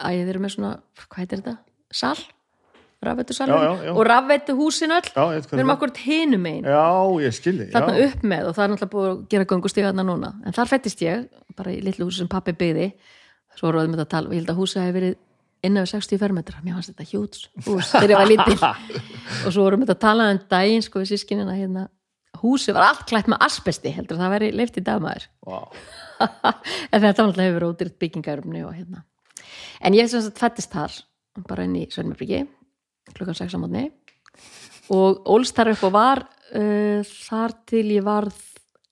æ, 0.00 0.08
þeir 0.16 0.28
eru 0.32 0.40
með 0.46 0.54
svona, 0.54 0.70
hvað 1.10 1.18
heitir 1.24 1.42
þetta? 1.42 1.56
Sal? 1.92 2.16
Rafveitusal 3.00 3.48
Já, 3.48 3.56
já, 3.56 3.84
já. 3.86 3.92
og 3.96 4.02
rafveituhúsin 4.04 4.92
öll 4.92 5.06
við 5.08 5.54
erum 5.56 5.70
er. 6.50 6.66
Já, 6.68 6.88
ég 7.24 7.32
skilji. 7.32 7.70
þarna 7.72 7.94
já. 7.96 8.08
upp 8.10 8.26
með 8.28 8.48
og 8.50 8.56
það 8.58 8.64
er 8.64 8.72
náttúrulega 8.74 8.92
búið 8.92 9.08
að 9.10 9.22
gera 9.32 9.46
göngustíga 9.48 9.88
þarna 9.88 10.04
núna 10.04 10.30
en 10.44 10.56
þar 10.58 10.68
fættist 10.68 11.00
ég, 11.00 11.22
bara 11.56 11.72
í 11.72 11.80
litlu 11.80 12.10
húsi 12.10 12.20
sem 12.20 12.28
pappi 12.28 12.52
byggði 12.52 12.90
svo 13.56 13.70
vorum 13.70 13.96
við 13.96 14.04
að 14.04 14.10
tala 14.12 14.28
og 14.28 14.34
ég 14.36 14.42
held 14.42 14.52
að 14.52 14.60
húsi 14.60 14.80
hefði 14.82 14.96
verið 14.98 15.16
innan 15.66 15.86
við 15.86 15.92
60 15.94 16.20
fermetra 16.20 16.60
mér 16.64 16.76
fannst 16.76 16.92
þetta 16.92 17.08
hjúts 17.08 17.48
hús 17.66 17.90
þegar 17.94 18.12
ég 18.12 18.20
var 18.20 18.30
lítil 18.30 18.58
og 18.60 19.48
svo 19.54 19.64
vorum 19.64 19.84
við 19.84 19.94
að 19.94 20.02
tala 20.04 20.28
um 20.34 20.42
daginn 20.52 20.84
sko 20.84 21.02
við 21.02 21.12
sískinina 21.14 21.56
hérna 21.56 21.88
húsi 22.40 22.72
var 22.76 22.90
allt 22.90 23.04
klætt 23.08 23.28
með 23.32 23.42
asbesti 23.48 23.92
heldur 23.96 24.16
að 24.16 24.24
það 24.24 24.34
væri 24.36 24.52
leift 24.56 24.80
í 24.80 24.84
dagmaður 24.86 25.26
Vá. 25.48 25.58
en 26.92 27.02
þetta 27.02 27.26
náttúrulega 27.26 27.48
hefur 27.50 27.68
ódýrt 27.70 27.98
byggingarumni 28.00 28.64
og 28.64 28.76
hérna 28.76 29.04
en 29.80 29.96
ég 29.96 30.12
fættist 30.36 30.72
þar 30.72 30.96
bara 31.48 31.64
inn 31.64 31.76
í 31.80 31.86
Sveinmjörbyggi 31.92 32.44
klukkan 33.16 33.38
6 33.38 33.56
á 33.56 33.58
mótni 33.62 33.88
og 34.90 35.20
ólst 35.30 35.56
þar 35.56 35.74
upp 35.74 35.84
og 35.88 35.94
var 35.94 36.24
uh, 36.24 37.02
þar 37.04 37.56
til 37.70 37.86
ég 37.94 38.06
varð 38.06 38.38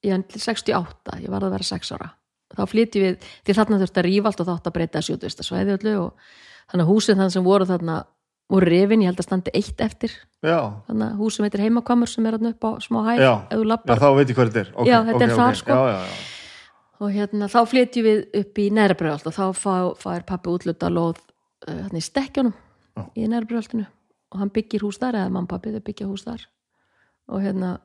ég 0.07 0.29
til 0.31 0.41
68, 0.43 1.19
ég 1.25 1.33
varð 1.33 1.49
að 1.49 1.57
vera 1.57 1.71
6 1.73 1.97
ára 1.97 2.13
þá 2.55 2.63
flytti 2.71 3.03
við, 3.03 3.27
því 3.45 3.57
þarna 3.59 3.81
þurfti 3.83 4.01
að 4.01 4.07
rífa 4.09 4.31
allt 4.31 4.43
og 4.43 4.49
þátt 4.49 4.71
að 4.71 4.77
breyta 4.77 5.03
sjótuista 5.05 5.45
svæði 5.47 5.75
öllu 5.77 5.97
og 6.07 6.31
þannig 6.71 6.85
að 6.85 6.93
húsin 6.93 7.21
þann 7.21 7.35
sem 7.35 7.45
voru 7.45 7.67
þarna 7.69 7.99
voru 8.49 8.69
rifin, 8.71 9.05
ég 9.05 9.11
held 9.11 9.21
að 9.21 9.27
standi 9.29 9.53
eitt 9.57 9.83
eftir 9.85 10.15
Já, 10.41 10.59
þannig 10.89 11.05
að 11.05 11.21
hús 11.21 11.37
sem 11.37 11.45
heitir 11.45 11.63
heimakvamur 11.67 12.09
sem 12.09 12.29
er 12.29 12.39
upp 12.39 12.65
á 12.65 12.71
smá 12.81 13.01
já. 13.19 13.35
ef 13.51 13.59
þú 13.59 13.65
já, 13.65 13.69
lappar 13.73 14.01
þá 14.01 14.09
veit 14.17 14.31
ég 14.31 14.39
hvað 14.39 14.51
þetta 14.51 14.63
er. 14.63 14.71
Okay, 14.75 14.89
Já, 14.89 14.99
þetta 15.09 15.19
er 15.19 15.33
okay, 15.33 15.37
þar, 15.37 15.51
okay. 15.51 15.61
sko. 15.61 15.77
Já, 15.77 15.93
já, 15.93 15.99
já. 15.99 16.97
og 16.99 17.13
hérna 17.19 17.51
þá 17.53 17.59
flytjum 17.73 18.09
við 18.09 18.23
upp 18.41 18.63
í 18.63 18.67
Neðrabröðalt 18.79 19.29
og 19.29 19.37
þá 19.37 19.45
fær 20.01 20.25
pappi 20.31 20.55
útluta 20.55 20.89
uh, 20.89 21.13
hérna 21.69 22.01
í 22.01 22.07
stekkjónum 22.09 22.57
Já. 22.57 23.05
í 23.13 23.29
Neðrabröðaltinu 23.29 23.89
og 24.33 24.39
hann 24.43 24.51
byggir 24.55 24.83
hús 24.85 24.99
þar 25.01 25.15
eða 25.23 25.31
mamma 25.33 25.49
pappi 25.49 25.73
þau 25.75 25.81
byggja 25.87 26.07
hús 26.11 26.25
þar. 26.27 26.45
Og 27.29 27.43
hérna 27.45 27.79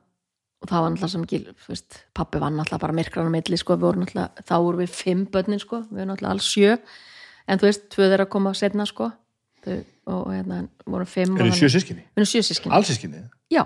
og 0.64 0.68
það 0.70 0.80
var 0.84 0.90
náttúrulega 0.94 1.12
sem 1.12 1.24
ekki, 1.24 1.88
pappi 2.16 2.40
var 2.40 2.50
náttúrulega 2.54 2.80
bara 2.80 2.96
myrkran 2.96 3.28
á 3.28 3.32
milli, 3.34 3.56
sko, 3.60 3.76
þá 3.76 4.54
vorum 4.64 4.80
við 4.80 4.94
fimm 4.96 5.26
börnin, 5.28 5.60
sko, 5.60 5.82
við 5.90 5.98
vorum 6.00 6.12
náttúrulega 6.14 6.30
alls 6.32 6.48
sjö. 6.48 6.78
En 7.46 7.58
þú 7.60 7.68
veist, 7.68 7.88
tvö 7.92 8.08
þeirra 8.08 8.26
koma 8.32 8.54
setna, 8.56 8.86
sko 8.88 9.10
þau, 9.64 9.78
og 10.06 10.30
hérna 10.32 10.62
vorum 10.86 11.06
fimm 11.08 11.36
Er 11.36 11.44
og 11.44 11.50
þið 11.52 11.58
sjö 11.60 11.68
sískinni? 11.74 12.04
við 12.14 12.22
erum 12.22 12.30
sjö 12.32 12.42
sískinni? 12.48 13.24
já, 13.52 13.64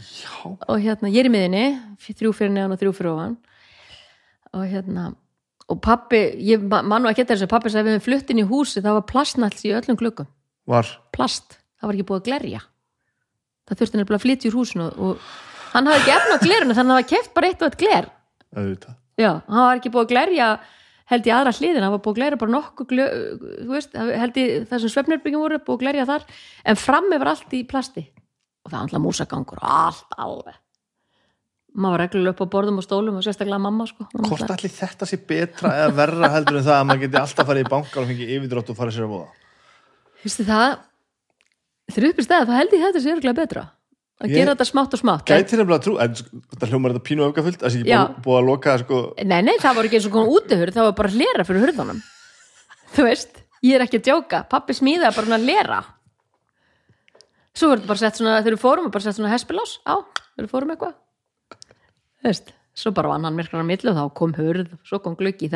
Já, 0.00 0.32
og 0.48 0.78
hérna, 0.80 1.10
ég 1.12 1.20
er 1.20 1.28
í 1.28 1.32
miðinni 1.34 1.64
þrjú 2.00 2.30
fyrir 2.32 2.54
neðan 2.54 2.72
og 2.72 2.78
þrjú 2.80 2.92
fyrir 2.96 3.10
ofan. 3.12 3.34
Og 4.56 4.62
hérna 4.66 5.10
og 5.68 5.78
pappi, 5.84 6.16
ég 6.40 6.62
ma- 6.66 6.80
man 6.82 7.02
nú 7.04 7.10
ekki 7.12 7.20
eftir 7.22 7.36
þessu 7.36 7.50
pappi 7.52 7.68
sagði 7.70 7.92
við 7.98 8.06
flutt 8.08 8.30
inn 8.32 8.40
í 8.40 8.46
húsi, 8.48 8.80
það 8.82 8.96
var 8.96 9.04
plastnalls 9.06 9.60
í 9.68 9.74
öllum 9.76 9.98
gluggum, 10.00 10.26
var. 10.66 10.88
Plast 11.12 11.59
það 11.80 11.88
var 11.88 11.98
ekki 11.98 12.08
búið 12.10 12.20
að 12.20 12.28
glerja. 12.28 12.62
Það 13.68 13.80
þurfti 13.80 14.00
nefnilega 14.00 14.20
að 14.20 14.26
flytja 14.26 14.50
úr 14.50 14.58
húsinu 14.58 14.88
og 14.90 15.30
hann 15.74 15.88
hafði 15.90 16.00
ekki 16.00 16.14
efna 16.16 16.36
á 16.36 16.44
glerinu 16.44 16.76
þannig 16.76 16.76
að 16.76 16.82
hann 16.82 16.96
hafði 16.96 17.10
keft 17.14 17.34
bara 17.36 17.50
eitt 17.50 17.62
og 17.62 17.70
eitt 17.70 17.80
gler. 17.80 18.10
Já, 19.20 19.32
hann 19.46 19.66
var 19.66 19.80
ekki 19.80 19.92
búið 19.94 20.06
að 20.06 20.12
glerja 20.14 20.48
held 21.10 21.26
í 21.26 21.34
aðra 21.34 21.52
hliðin, 21.56 21.84
hann 21.84 21.94
var 21.94 22.02
búið 22.04 22.12
að 22.12 22.18
glerja 22.20 22.40
bara 22.40 22.54
nokkuð 22.54 22.92
þú 22.94 23.70
veist, 23.74 23.94
held 23.98 24.40
í 24.40 24.46
það 24.70 24.82
sem 24.82 24.92
svefnirbyggjum 24.94 25.42
voru, 25.42 25.60
búið 25.66 25.78
að 25.78 25.84
glerja 25.84 26.08
þar 26.10 26.26
en 26.70 26.78
frammi 26.78 27.18
var 27.20 27.32
allt 27.32 27.54
í 27.56 27.62
plasti. 27.68 28.04
Og 28.60 28.70
það 28.70 28.76
var 28.76 28.84
alltaf 28.86 29.02
músagangur 29.04 29.62
og 29.62 29.70
allt 29.74 30.18
alveg. 30.20 30.58
Maður 31.70 31.94
var 31.94 32.02
reglulega 32.02 32.34
upp 32.34 32.42
á 32.42 32.52
borðum 32.52 32.80
og 32.82 32.84
stólum 32.84 33.18
og 33.20 33.24
sérstaklega 33.24 33.62
mamma 33.62 33.86
sko. 33.86 34.06
Hvort 34.10 34.50
allir 34.50 34.72
þetta 34.74 35.06
sé 35.06 35.20
betra 35.22 35.70
eða 35.84 35.92
verra 36.00 36.30
heldur 36.34 36.58
en 36.58 36.66
það 36.66 36.76
að 36.76 36.86
maður 36.88 37.02
geti 37.04 37.20
alltaf 37.20 37.50
farið 37.50 37.62
í 37.62 37.70
bankar 37.70 38.02
og 38.02 38.10
fengið 38.10 38.32
yfirdrátt 38.36 38.72
og 38.72 38.78
farið 38.80 38.96
sér 38.96 39.06
að 39.06 39.12
voða? 39.14 39.28
Vistu 40.24 40.46
það 40.48 40.66
þegar 41.94 42.10
upp 42.14 42.20
í 42.22 42.26
stæða, 42.26 42.46
þá 42.48 42.54
held 42.60 42.74
ég 42.76 42.82
þetta 42.86 43.02
sé 43.04 43.12
örgulega 43.14 43.38
betra 43.40 43.62
að 44.20 44.28
Ég- 44.28 44.36
gera 44.36 44.52
þetta 44.54 44.66
smátt 44.68 44.94
og 44.96 45.00
smátt 45.00 45.24
Gæti 45.30 45.56
nefnilega 45.56 45.84
trú, 45.86 45.94
en 46.04 46.14
sko, 46.18 46.40
þetta 46.54 46.66
hljómar 46.70 46.92
þetta 46.94 47.06
pínu 47.08 47.26
öfgafullt, 47.30 47.60
það 47.62 47.70
sé 47.72 47.78
ekki 47.80 48.22
búið, 48.26 48.38
að 48.40 48.48
loka 48.50 48.74
sko, 48.82 48.98
nei, 49.24 49.40
nei, 49.46 49.54
það 49.62 49.76
var 49.78 49.84
ekki 49.88 49.96
eins 50.00 50.08
og 50.10 50.12
koma 50.16 50.34
útihurð 50.36 50.74
það 50.76 50.88
var 50.90 50.96
bara 50.98 51.14
hlera 51.14 51.46
fyrir 51.48 51.64
hurðunum. 51.66 52.02
Þú 52.90 53.06
veist, 53.06 53.40
ég 53.62 53.74
er 53.78 53.84
ekki 53.86 54.00
að 54.00 54.06
djóka. 54.10 54.38
Pappi 54.50 54.74
smíðaði 54.74 55.14
bara 55.14 55.26
svona 55.28 55.38
hlera. 55.44 55.78
Svo 57.54 57.68
verður 57.72 57.86
bara 57.90 58.00
sett 58.02 58.16
svona 58.18 58.38
þegar 58.40 58.56
við 58.56 58.62
fórum, 58.62 58.90
bara 58.90 59.04
sett 59.04 59.16
svona 59.18 59.30
hespilás. 59.32 59.76
Á, 59.86 59.94
þegar 60.34 60.46
við 60.46 60.50
fórum 60.50 60.72
eitthvað. 60.74 60.94
Þú 62.20 62.28
veist, 62.28 62.52
svo 62.74 62.92
bara 62.96 63.08
vann 63.12 63.24
hann 63.28 63.36
myrknar 63.38 63.62
á 63.62 63.70
milli 63.70 63.90
og 63.92 63.96
þá 63.98 64.04
kom 64.20 64.34
hurð, 64.36 64.74
svo 64.86 64.98
kom 65.02 65.16
gluggi 65.16 65.48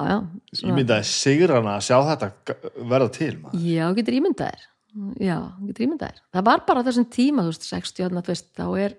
já, 0.00 0.08
já, 0.08 0.16
ég 0.52 0.58
svona, 0.60 0.76
myndaði 0.80 1.08
sigrana 1.12 1.76
að 1.76 1.86
sjá 1.86 1.96
þetta 2.10 2.28
verða 2.92 3.08
til 3.14 3.32
maður. 3.38 3.64
já, 3.68 3.86
getur 3.98 4.18
ímyndaðir. 4.18 4.68
Já, 5.22 5.38
getur 5.68 5.86
ímyndaðir. 5.86 6.20
Það 6.34 6.44
var 6.50 6.62
bara 6.68 6.84
þessum 6.84 7.08
tíma, 7.12 7.44
þú 7.46 7.52
veist, 7.54 7.68
60 7.70 8.04
þarna, 8.06 8.22
þú 8.26 8.32
veist, 8.34 8.48
þá 8.58 8.66
er 8.82 8.96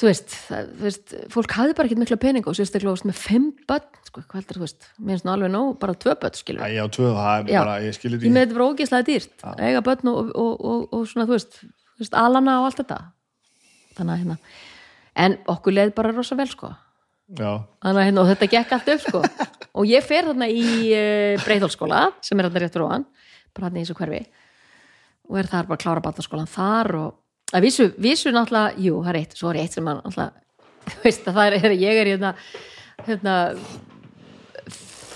þú 0.00 0.08
veist, 0.08 0.34
það, 0.48 0.68
þú 0.78 0.86
veist 0.86 1.14
fólk 1.34 1.54
hafði 1.58 1.74
bara 1.76 1.90
ekkert 1.90 2.00
mikla 2.00 2.18
peninga 2.22 2.48
og 2.48 2.56
sérstaklega 2.56 2.88
þú 2.88 2.96
veist, 2.96 3.08
með 3.10 3.18
fimm 3.20 3.48
börn, 3.68 3.98
sko, 4.08 4.22
hvað 4.24 4.38
heldur 4.40 4.56
þú 4.60 4.62
veist 4.64 4.86
mér 4.96 5.12
finnst 5.12 5.26
nú 5.26 5.32
alveg 5.34 5.52
nóg, 5.52 5.74
bara 5.82 5.96
tvö 6.00 6.14
börn, 6.22 6.38
skilur 6.40 6.64
Æ, 6.64 6.68
já, 6.78 6.84
tvö, 6.96 7.10
það 7.18 7.50
er 7.50 7.58
bara, 7.58 7.74
ég 7.84 7.96
skilir 7.98 8.16
ég 8.16 8.22
því. 8.24 8.32
með 8.32 8.46
þetta 8.46 8.56
var 8.56 8.64
ógeðslega 8.70 9.08
dýrt 9.10 9.44
að 9.50 9.62
eiga 9.66 9.82
börn 9.90 10.12
og, 10.14 10.30
og, 10.32 10.64
og, 10.70 10.86
og 10.96 11.04
svona, 11.10 11.26
þú 11.28 11.36
veist, 11.36 11.58
þú 11.60 12.04
veist 12.06 12.16
alana 12.22 12.54
og 12.62 12.68
allt 12.70 12.80
þetta. 12.80 12.98
Þannig 13.98 14.14
að 14.14 14.22
hérna 14.22 14.38
en 15.20 15.36
okkur 15.52 15.76
leið 15.76 15.92
bara 15.98 16.14
rosa 16.16 16.38
vel, 16.38 16.48
sko 16.48 16.70
þannig 17.84 18.06
hérna, 18.08 18.22
og 18.22 18.30
þetta 18.32 18.48
gekk 18.54 18.72
allt 18.76 18.92
upp, 18.94 19.02
sko. 19.06 19.22
Og 19.78 19.86
ég 19.86 20.02
fer 20.02 20.26
þarna 20.26 20.48
í 20.50 20.64
uh, 20.90 21.42
Breiðholskóla 21.44 22.08
sem 22.26 22.40
er 22.40 22.48
þarna 22.48 22.62
rétt 22.64 22.74
fyrir 22.74 22.86
ofan 22.88 23.04
bara 23.54 23.68
þarna 23.68 23.78
í 23.78 23.84
þessu 23.84 23.98
hverfi. 24.00 24.22
Og 25.30 25.38
er 25.38 25.50
þar 25.50 25.68
bara 25.68 25.78
að 25.78 25.84
klára 25.84 26.02
barnaskólan 26.04 26.50
þar 26.50 26.90
og 26.98 27.54
að 27.54 27.66
vísu, 27.66 27.86
vísu 28.02 28.32
náttúrulega, 28.34 28.74
jú, 28.82 28.98
það 29.04 29.12
er 29.12 29.20
eitt 29.20 29.38
svo 29.38 29.52
er 29.52 29.60
eitt 29.62 29.76
sem 29.76 29.86
mann 29.86 30.02
náttúrulega 30.02 30.98
veist 31.04 31.28
að 31.28 31.38
það 31.38 31.56
er, 31.60 31.76
ég 31.78 32.00
er 32.00 32.10
hérna 32.14 32.32
hérna 33.06 33.36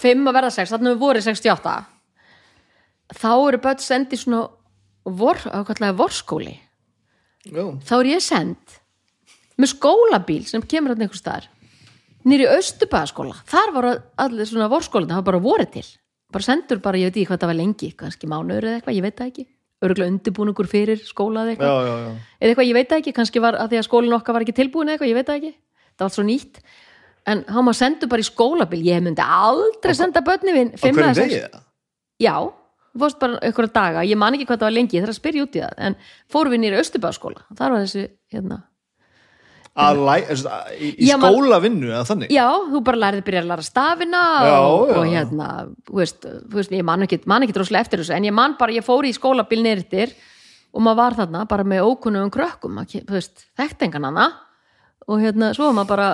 fimm 0.04 0.28
að 0.28 0.38
verða 0.38 0.52
sex, 0.54 0.70
þarna 0.70 0.94
við 0.94 1.02
voru 1.02 1.24
68 1.24 1.74
þá 3.14 3.30
eru 3.32 3.60
börn 3.64 3.82
sendi 3.82 4.18
svona 4.20 4.46
vor, 5.04 5.36
ákvæmlega 5.36 5.96
vorskóli. 5.98 6.54
Þá 7.44 7.94
er 7.98 8.08
ég 8.14 8.22
send 8.24 8.78
með 9.60 9.74
skólabíl 9.74 10.42
sem 10.48 10.62
kemur 10.64 10.94
hann 10.94 11.04
einhvers 11.04 11.20
staðar 11.22 11.50
nýri 12.28 12.46
Östubæðaskóla 12.48 13.36
þar 13.50 13.72
var 13.76 13.88
allir 14.24 14.48
svona 14.48 14.68
vorskólinn 14.72 15.10
það 15.12 15.20
var 15.20 15.28
bara 15.30 15.42
vorið 15.44 15.70
til. 15.78 15.84
Bara 16.34 16.46
sendur 16.48 16.80
bara, 16.82 16.98
ég 16.98 17.10
veit 17.10 17.18
ekki 17.20 17.28
hvað 17.30 17.42
það 17.44 17.50
var 17.52 17.58
lengi 17.60 17.90
kannski 17.98 18.26
mánuður 18.30 18.66
eða 18.70 18.78
eitthvað, 18.80 18.96
ég 18.98 19.04
veit 19.06 19.18
það 19.20 19.28
ekki. 19.32 19.44
Örgulega 19.84 20.10
undirbúningur 20.14 20.68
fyrir 20.70 21.02
skóla 21.04 21.44
eða 21.44 21.52
já, 21.52 21.54
eitthvað. 21.54 21.86
Já, 21.86 21.94
já. 22.00 22.14
eða 22.40 22.48
eitthvað, 22.54 22.68
ég 22.70 22.74
veit 22.78 22.88
það 22.90 23.02
ekki, 23.02 23.12
kannski 23.18 23.42
var 23.44 23.58
að 23.60 23.70
því 23.74 23.78
að 23.80 23.86
skólinn 23.88 24.16
okkar 24.16 24.34
var 24.38 24.44
ekki 24.46 24.56
tilbúin 24.56 24.88
eða 24.88 24.96
eitthvað, 24.96 25.10
ég 25.12 25.18
veit 25.20 25.28
það 25.30 25.38
ekki. 25.42 25.52
Það 25.94 26.02
var 26.04 26.08
allt 26.08 26.16
svo 26.18 26.24
nýtt. 26.26 26.60
En 27.24 27.44
þá 27.48 27.58
maður 27.64 27.78
sendur 27.78 28.10
bara 28.12 28.24
í 28.24 28.28
skólabíl 28.28 28.82
ég 28.84 29.04
myndi 29.04 29.24
aldrei 29.24 29.94
senda 29.96 30.20
börni 30.24 30.52
við 30.56 30.72
Á 30.74 30.78
fimm 30.82 30.98
hverju 30.98 31.06
eða 31.10 31.14
sex- 31.20 31.32
degi 31.34 31.42
það? 31.54 31.62
já, 32.24 32.34
fórst 33.04 33.20
bara 33.22 33.38
einhverja 33.40 33.72
daga. 33.78 34.02
Ég 34.08 34.18
man 34.20 34.34
ekki 34.36 34.46
hvað 34.48 34.58
það 34.60 34.68
var 34.68 34.74
lengi, 34.78 34.96
ég 34.98 35.04
þarf 35.06 35.14
að 35.14 35.20
spyrja 35.20 35.44
út 35.46 35.56
í 35.56 35.62
það. 35.62 35.74
En 35.86 35.96
fórum 36.32 36.52
við 36.56 36.60
nýri 36.64 36.80
Östubæðaskóla 36.82 37.44
þar 37.56 37.76
var 37.76 37.84
þessi, 37.86 38.04
hérna 38.34 38.58
Að 39.74 40.00
læ, 40.06 40.12
eða, 40.30 40.58
í, 40.78 40.88
í 41.02 41.06
Já, 41.08 41.16
skólavinnu 41.18 41.88
eða 41.88 42.04
þannig? 42.06 42.30
já, 42.30 42.44
þú 42.70 42.80
bara 42.86 43.00
lærið 43.02 43.24
byrja 43.26 43.40
að 43.42 43.48
læra 43.50 43.64
stafina 43.66 44.20
Já, 44.46 44.58
og, 44.62 44.92
og 44.94 45.08
hérna 45.10 45.48
þú 45.88 45.96
veist, 45.98 46.28
þú 46.28 46.60
veist, 46.60 46.74
ég 46.78 46.84
man 46.86 47.02
ekki, 47.08 47.18
man 47.26 47.42
ekki 47.42 47.56
droslega 47.56 47.82
eftir 47.82 48.02
þessu 48.04 48.14
en 48.14 48.28
ég 48.28 48.36
man 48.36 48.54
bara, 48.60 48.76
ég 48.76 48.86
fór 48.86 49.08
í 49.08 49.10
skólabíl 49.16 49.64
nýrtir 49.64 50.12
og 50.70 50.84
maður 50.86 51.00
var 51.00 51.16
þarna 51.18 51.42
bara 51.50 51.66
með 51.66 51.88
ókunnum 51.88 52.30
krökkum, 52.34 52.78
þú 52.86 53.16
veist, 53.16 53.48
þekkt 53.58 53.82
engan 53.88 54.06
hana 54.12 54.28
og 55.10 55.20
hérna, 55.20 55.50
svo 55.58 55.66
var 55.66 55.76
maður 55.80 55.90
bara 55.96 56.08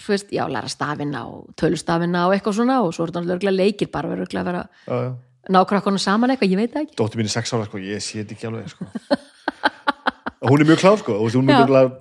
þú 0.00 0.14
veist, 0.14 0.32
já, 0.32 0.46
læra 0.50 0.72
stafina 0.72 1.26
og 1.28 1.52
tölustafina 1.60 2.24
og 2.30 2.38
eitthvað 2.38 2.56
svona 2.62 2.80
og 2.86 2.96
svo 2.96 3.04
er 3.04 3.12
þetta 3.12 3.36
örgulega 3.36 3.58
leikir 3.60 3.92
bara 3.92 4.14
verður 4.14 4.30
örgulega 4.30 4.42
að 4.42 4.50
vera 4.50 4.64
Já, 4.88 5.12
ná 5.52 5.60
krökkunum 5.68 6.00
saman 6.00 6.32
eitthvað, 6.32 6.56
ég 6.56 6.64
veit 6.64 6.80
ekki 6.80 6.96
Dóttir 6.98 7.20
mín 7.20 7.28
er 7.28 7.36
sex 7.36 7.52
ára, 7.52 7.68
sko, 7.68 7.84
ég 7.84 8.00
sé 8.00 8.22
þetta 8.22 8.38
ekki 8.38 8.48
alveg, 8.48 8.72
sko. 8.72 8.88
Hún 10.48 10.60
er 10.60 10.68
mjög 10.68 10.80
klár, 10.82 10.98
sko, 11.00 11.14
hún 11.24 11.48
er 11.48 11.62
mjög 11.62 11.92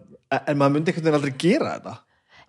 en 0.47 0.57
maður 0.59 0.73
myndi 0.77 0.91
einhvern 0.91 1.05
veginn 1.05 1.19
aldrei 1.19 1.35
gera 1.43 1.73
þetta. 1.77 1.93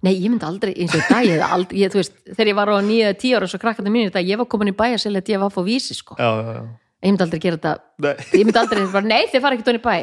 Nei, 0.05 0.12
ég 0.20 0.28
myndi 0.32 0.45
aldrei, 0.45 0.72
eins 0.85 0.95
og 0.99 1.05
dag, 1.09 1.24
ég, 1.24 1.41
aldrei, 1.47 1.78
ég, 1.80 1.93
þú 1.95 2.01
veist, 2.03 2.16
þegar 2.28 2.51
ég 2.51 2.57
var 2.59 2.72
á 2.72 2.76
nýja 2.85 3.12
tíu 3.16 3.37
ára 3.39 3.47
svo 3.49 3.61
krakkandi 3.62 3.93
mínu 3.95 4.11
dag, 4.12 4.26
ég 4.28 4.37
var 4.41 4.49
komin 4.53 4.68
í 4.72 4.76
bæja 4.76 4.99
selja 5.01 5.22
að 5.22 5.30
ég 5.32 5.41
var 5.41 5.49
að 5.49 5.55
fá 5.57 5.62
vísi, 5.64 5.97
sko. 5.97 6.16
Já, 6.20 6.28
já, 6.28 6.51
já. 6.59 6.64
Ég 7.05 7.12
myndi 7.12 7.24
aldrei 7.24 7.41
gera 7.45 7.57
þetta, 7.61 7.72
Nei. 8.05 8.12
ég 8.41 8.45
myndi 8.49 8.61
aldrei 8.61 8.85
bara, 8.93 9.09
nei, 9.09 9.22
þið 9.32 9.43
fara 9.47 9.57
ekki 9.59 9.66
tóni 9.70 9.80
bæ. 9.85 9.95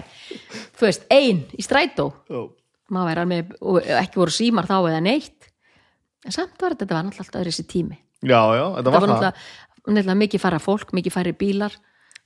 Þú 0.80 0.88
veist, 0.88 1.06
ein 1.14 1.44
í 1.58 1.66
strætó, 1.66 2.08
maður 2.92 3.22
með, 3.30 3.54
og 3.62 3.78
ekki 4.02 4.22
voru 4.22 4.34
símar 4.36 4.70
þá 4.70 4.76
eða 4.90 5.04
neitt. 5.06 5.50
En 6.26 6.34
samt 6.36 6.58
var 6.62 6.74
þetta, 6.74 6.86
þetta 6.88 6.98
var 6.98 7.06
náttúrulega 7.08 7.28
alltaf 7.28 7.48
þessi 7.52 7.68
tími. 7.70 7.98
Já, 8.22 8.42
já, 8.58 8.66
þetta 8.78 8.90
Það 8.90 8.92
var 8.92 9.02
var 9.02 9.08
það. 9.08 9.14
náttúrulega, 9.14 9.34
náttúrulega 9.86 10.20
mikið 10.26 10.44
fara 10.44 10.60
fólk, 10.62 10.92
mikið 10.98 11.16
færi 11.16 11.34
bílar 11.38 11.78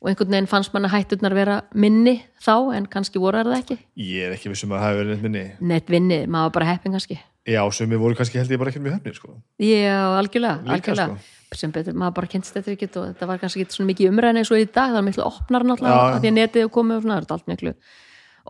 og 0.01 0.09
einhvern 0.11 0.33
veginn 0.35 0.49
fannst 0.49 0.73
manna 0.75 0.91
hætturnar 0.91 1.35
vera 1.37 1.61
minni 1.73 2.17
þá, 2.43 2.75
en 2.77 2.89
kannski 2.91 3.21
voru 3.21 3.43
það 3.45 3.57
ekki. 3.61 3.77
Ég 4.01 4.27
er 4.27 4.35
ekki 4.35 4.51
vissum 4.51 4.75
að 4.75 4.83
það 4.83 4.91
hefur 4.91 4.99
verið 5.01 5.15
neitt 5.15 5.23
minni. 5.25 5.45
Neitt 5.71 5.89
vinni, 5.95 6.19
maður 6.27 6.49
var 6.49 6.57
bara 6.59 6.69
heppin 6.73 6.97
kannski. 6.97 7.17
Já, 7.45 7.61
sumi 7.77 7.97
voru 8.01 8.17
kannski 8.17 8.41
held 8.41 8.51
ég 8.53 8.61
bara 8.61 8.73
ekki 8.73 8.81
mjög 8.83 8.97
höfnir, 8.97 9.17
sko. 9.17 9.33
Já, 9.61 9.97
algjörlega, 10.19 10.61
Líka, 10.65 10.77
algjörlega. 10.77 11.17
sko. 11.17 11.31
sem 11.55 11.71
betur, 11.71 11.93
maður 11.95 12.15
bara 12.17 12.27
kynst 12.27 12.51
þetta 12.51 12.71
ekki 12.73 12.87
og 12.99 13.03
þetta 13.13 13.27
var 13.29 13.37
kannski 13.39 13.61
ekki 13.63 13.75
svona 13.77 13.87
mikið 13.93 14.09
umræðin 14.11 14.39
eins 14.41 14.49
og 14.51 14.59
í 14.59 14.65
dag 14.65 14.89
það 14.91 14.97
er 14.99 15.05
miklu 15.05 15.23
opnar 15.23 15.63
náttúrulega 15.63 15.93
já. 15.95 16.15
að 16.15 16.17
því 16.17 16.31
að 16.31 16.35
netið 16.35 16.71
komið 16.75 16.95
og 16.97 17.03
svona, 17.05 17.15
það 17.15 17.29
er 17.29 17.35
allt 17.35 17.51
miklu 17.51 17.73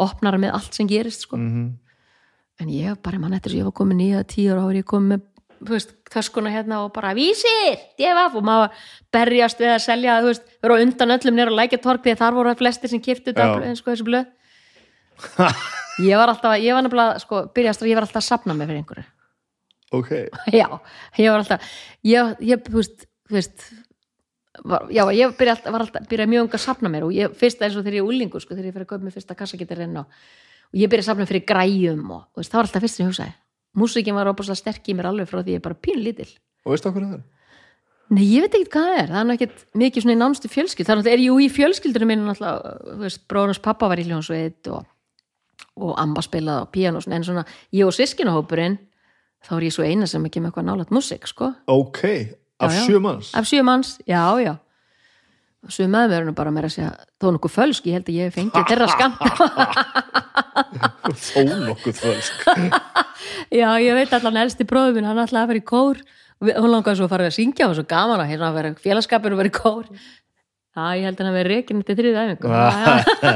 opnar 0.06 0.38
með 0.42 0.56
allt 0.58 0.80
sem 0.80 0.88
gerist 0.90 1.28
sko. 1.28 1.38
Mm 1.38 1.68
en 2.62 2.72
ég 2.72 3.00
bara 3.04 3.20
mann 3.20 3.36
eftir 3.36 3.54
að 3.54 3.60
ég 3.60 3.68
var 3.68 3.76
komin 3.76 4.00
nýja 4.00 4.24
tíu 4.28 4.54
ára 4.54 4.66
og 4.68 4.76
ég 4.78 4.88
kom 4.88 5.10
með 5.12 5.24
töskuna 6.12 6.52
hérna 6.54 6.82
og 6.86 6.92
bara 6.96 7.14
vísir, 7.18 7.80
djefaf 8.00 8.36
og 8.36 8.46
maður 8.46 8.90
berjast 9.16 9.62
við 9.62 9.74
að 9.74 9.82
selja 9.86 10.20
þú 10.22 10.32
veist, 10.32 10.52
vera 10.64 10.78
undan 10.84 11.16
öllum 11.16 11.40
nýra 11.40 11.54
og 11.54 11.60
lækja 11.60 11.82
tork 11.84 12.04
því 12.06 12.18
þar 12.20 12.38
voru 12.38 12.54
flestir 12.60 12.92
sem 12.92 13.02
þetta 13.02 13.48
sko, 13.80 13.92
þessu 13.92 14.08
blöð. 14.08 14.30
Ég 16.04 16.20
var 16.20 16.28
alltaf, 16.28 16.58
ég 16.60 16.76
var 16.76 16.84
nefnilega 16.84 17.20
sko, 17.24 17.46
byrjast 17.56 17.84
að 17.84 17.88
ég 17.88 17.96
var 17.96 18.04
alltaf 18.04 18.20
að 18.20 18.26
sapna 18.28 18.54
mig 18.54 18.68
fyrir 18.68 18.82
einhverju. 18.82 19.06
Ok. 19.96 20.10
já, 20.60 20.68
ég 21.22 21.32
var 21.32 21.40
alltaf 21.40 21.70
ég, 22.04 22.34
ég 22.44 22.66
þú 22.66 22.82
veist, 22.82 23.06
þú 23.30 23.38
veist 23.38 23.64
var, 24.68 24.90
já, 24.92 25.06
ég 25.16 25.38
byrja 25.40 25.56
alltaf, 25.56 25.72
var 25.72 25.86
alltaf 25.86 26.10
byrja 26.12 26.28
mjög 26.28 26.48
unga 26.48 26.60
að 26.60 26.66
sapna 26.66 26.92
mér 26.92 27.08
og 27.08 27.16
ég, 27.16 27.38
fyrst 27.40 27.64
eins 27.64 27.78
og 27.78 27.86
þegar 27.86 28.02
ég 28.02 28.04
er 28.04 28.12
úlingur 28.12 28.44
sko, 28.44 28.58
þegar 28.58 28.68
ég 28.68 28.76
fyrir 28.76 28.88
að 28.88 28.92
kaupa 28.92 29.08
mér 29.08 29.16
fyrsta 29.16 29.38
kassagetirinn 29.40 29.96
og, 30.02 30.20
og 30.74 30.82
ég 30.82 30.92
byrja 30.92 31.06
að 31.06 31.10
sapna 31.14 31.30
fyrir 31.30 31.48
græjum 31.48 32.12
og 32.18 32.26
veist, 32.36 32.52
það 32.52 32.60
var 32.60 32.68
alltaf 32.68 32.86
fyrst 32.88 33.00
sem 33.00 33.06
ég 33.06 33.14
hugsaði 33.14 33.36
músikin 33.76 34.18
var 34.18 34.32
óbúslega 34.32 34.60
sterk 34.60 34.90
í 34.90 34.96
mér 34.98 35.12
alveg 35.12 35.30
frá 35.30 35.42
því 35.42 35.56
ég 35.56 35.62
er 35.62 35.66
bara 35.66 35.80
pínu 35.80 36.04
lítil 36.04 36.32
Og 36.66 36.74
veistu 36.74 36.90
okkur 36.90 37.06
það 37.06 37.18
er? 37.20 37.24
Nei, 38.14 38.26
ég 38.30 38.44
veit 38.46 38.54
ekkert 38.54 38.74
hvað 38.74 38.88
það 38.88 39.00
er, 39.00 39.08
það 39.12 39.20
er 39.20 39.28
nú 39.28 39.36
ekkert 39.36 39.62
mikið 39.82 40.04
svona 40.04 40.14
í 40.14 40.20
nánstu 40.20 40.50
fjölskyld, 40.54 40.88
þannig 40.90 41.08
er 41.10 41.24
jú 41.24 41.38
í 41.42 41.48
fjölskyldunum 41.50 42.12
minn 42.12 42.28
náttúrulega, 42.28 43.14
bróðunars 43.32 43.62
pappa 43.66 43.90
var 43.90 44.02
í 44.02 44.06
hljónsveit 44.06 44.70
og, 44.74 44.84
og 45.82 45.96
amma 46.02 46.22
spilaði 46.26 46.68
á 46.70 46.74
píano, 46.74 47.02
og 47.02 47.06
svona, 47.06 47.18
en 47.18 47.26
svona 47.26 47.46
ég 47.74 47.90
og 47.90 47.96
sískinahópurinn, 47.98 48.78
þá 49.46 49.52
er 49.58 49.66
ég 49.66 49.74
svo 49.74 49.88
eina 49.90 50.10
sem 50.10 50.28
ekki 50.30 50.44
með 50.44 50.52
eitthvað 50.52 50.68
nálægt 50.70 50.94
músik, 50.94 51.26
sko. 51.32 51.50
Ok, 51.74 52.04
af 52.62 52.78
sjö 52.86 53.02
manns. 53.02 53.34
af 53.34 53.50
sjö 53.50 53.66
manns, 53.66 53.96
já, 54.06 54.22
já 54.38 54.54
og 55.66 55.92
með 55.92 56.12
mér 56.12 56.26
nú 56.28 56.34
bara 56.38 56.52
meira 56.54 56.70
að 56.70 56.76
segja 56.76 56.92
þó 57.22 57.32
nokkuð 57.36 57.54
fölsk, 57.56 57.88
ég 57.90 57.98
held 57.98 58.10
að 58.10 58.18
ég 58.20 58.28
hef 58.28 58.36
fengið 58.38 58.68
þeirra 58.70 58.88
skamta, 58.92 59.28
Þó 61.26 61.40
nokkuð 61.66 62.02
fölsk. 62.02 62.46
já, 63.60 63.70
ég 63.82 63.98
veit 63.98 64.14
allan 64.18 64.42
elsti 64.44 64.68
bróður 64.70 65.00
minn, 65.00 65.10
hann 65.10 65.22
ætlaði 65.24 65.44
að 65.44 65.52
vera 65.54 65.62
í 65.62 65.66
kór. 65.72 66.04
Hún 66.46 66.70
langaði 66.72 67.00
svo 67.00 67.08
að 67.08 67.14
fara 67.16 67.30
að 67.30 67.38
syngja 67.38 67.70
og 67.70 67.78
svo 67.78 67.86
gaman 67.90 68.22
að 68.22 68.32
hérna 68.34 68.50
að 68.52 68.58
vera 68.60 68.74
félagskapur 68.84 69.34
og 69.34 69.42
vera 69.42 69.52
í 69.52 69.56
kór. 69.56 69.90
Já, 70.76 70.84
ég 71.00 71.06
held 71.08 71.22
að 71.22 71.30
hann 71.30 71.38
verið 71.38 71.54
reikin 71.56 71.84
til 71.88 71.96
æfingu. 72.12 72.50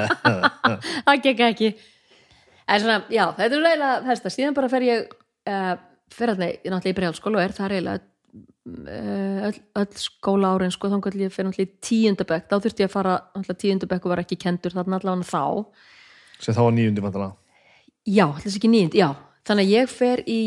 Það 1.08 1.22
gekk 1.24 1.46
ekki. 1.48 1.70
En 2.70 2.82
svona, 2.84 2.98
já, 3.10 3.24
þetta 3.38 3.56
er 3.56 3.64
reyla 3.66 3.94
þetta, 4.06 4.32
síðan 4.34 4.58
bara 4.58 4.70
fer 4.70 4.86
ég 4.86 5.06
uh, 5.50 5.72
fer 6.14 6.34
þarna, 6.34 6.50
ég 6.52 6.68
náttúrulega 6.68 6.92
í 6.92 6.98
bregðalskóla 7.00 7.40
og 7.40 7.46
er 7.46 7.56
það 7.56 7.76
uh, 7.80 8.02
öll, 9.50 9.60
öll 9.82 10.00
skóla 10.00 10.54
árin 10.56 10.74
sko, 10.74 10.90
þá 10.92 10.98
ég 11.28 11.34
fer 11.34 11.48
náttúrulega 11.48 11.68
í 11.68 11.86
tíundabekk 11.86 12.50
þá 12.50 12.56
þurfti 12.58 12.86
ég 12.86 12.90
að 12.90 12.96
fara, 12.96 13.16
og 14.06 14.14
var 14.14 14.24
ekki 14.24 14.40
kendur 14.40 14.76
þarna 14.76 15.00
allavega 15.00 15.30
þá. 15.30 15.44
Sem 16.40 16.56
þá 16.56 16.62
var 16.66 16.76
nýjundi 16.78 17.06
vantala 17.06 17.32
Já, 18.10 18.26
þess 18.40 18.60
ekki 18.60 18.72
nýjund, 18.72 18.96
já. 18.98 19.10
Þannig 19.50 19.68
að 19.68 19.74
ég 19.76 19.92
fer 19.92 20.24
í 20.30 20.42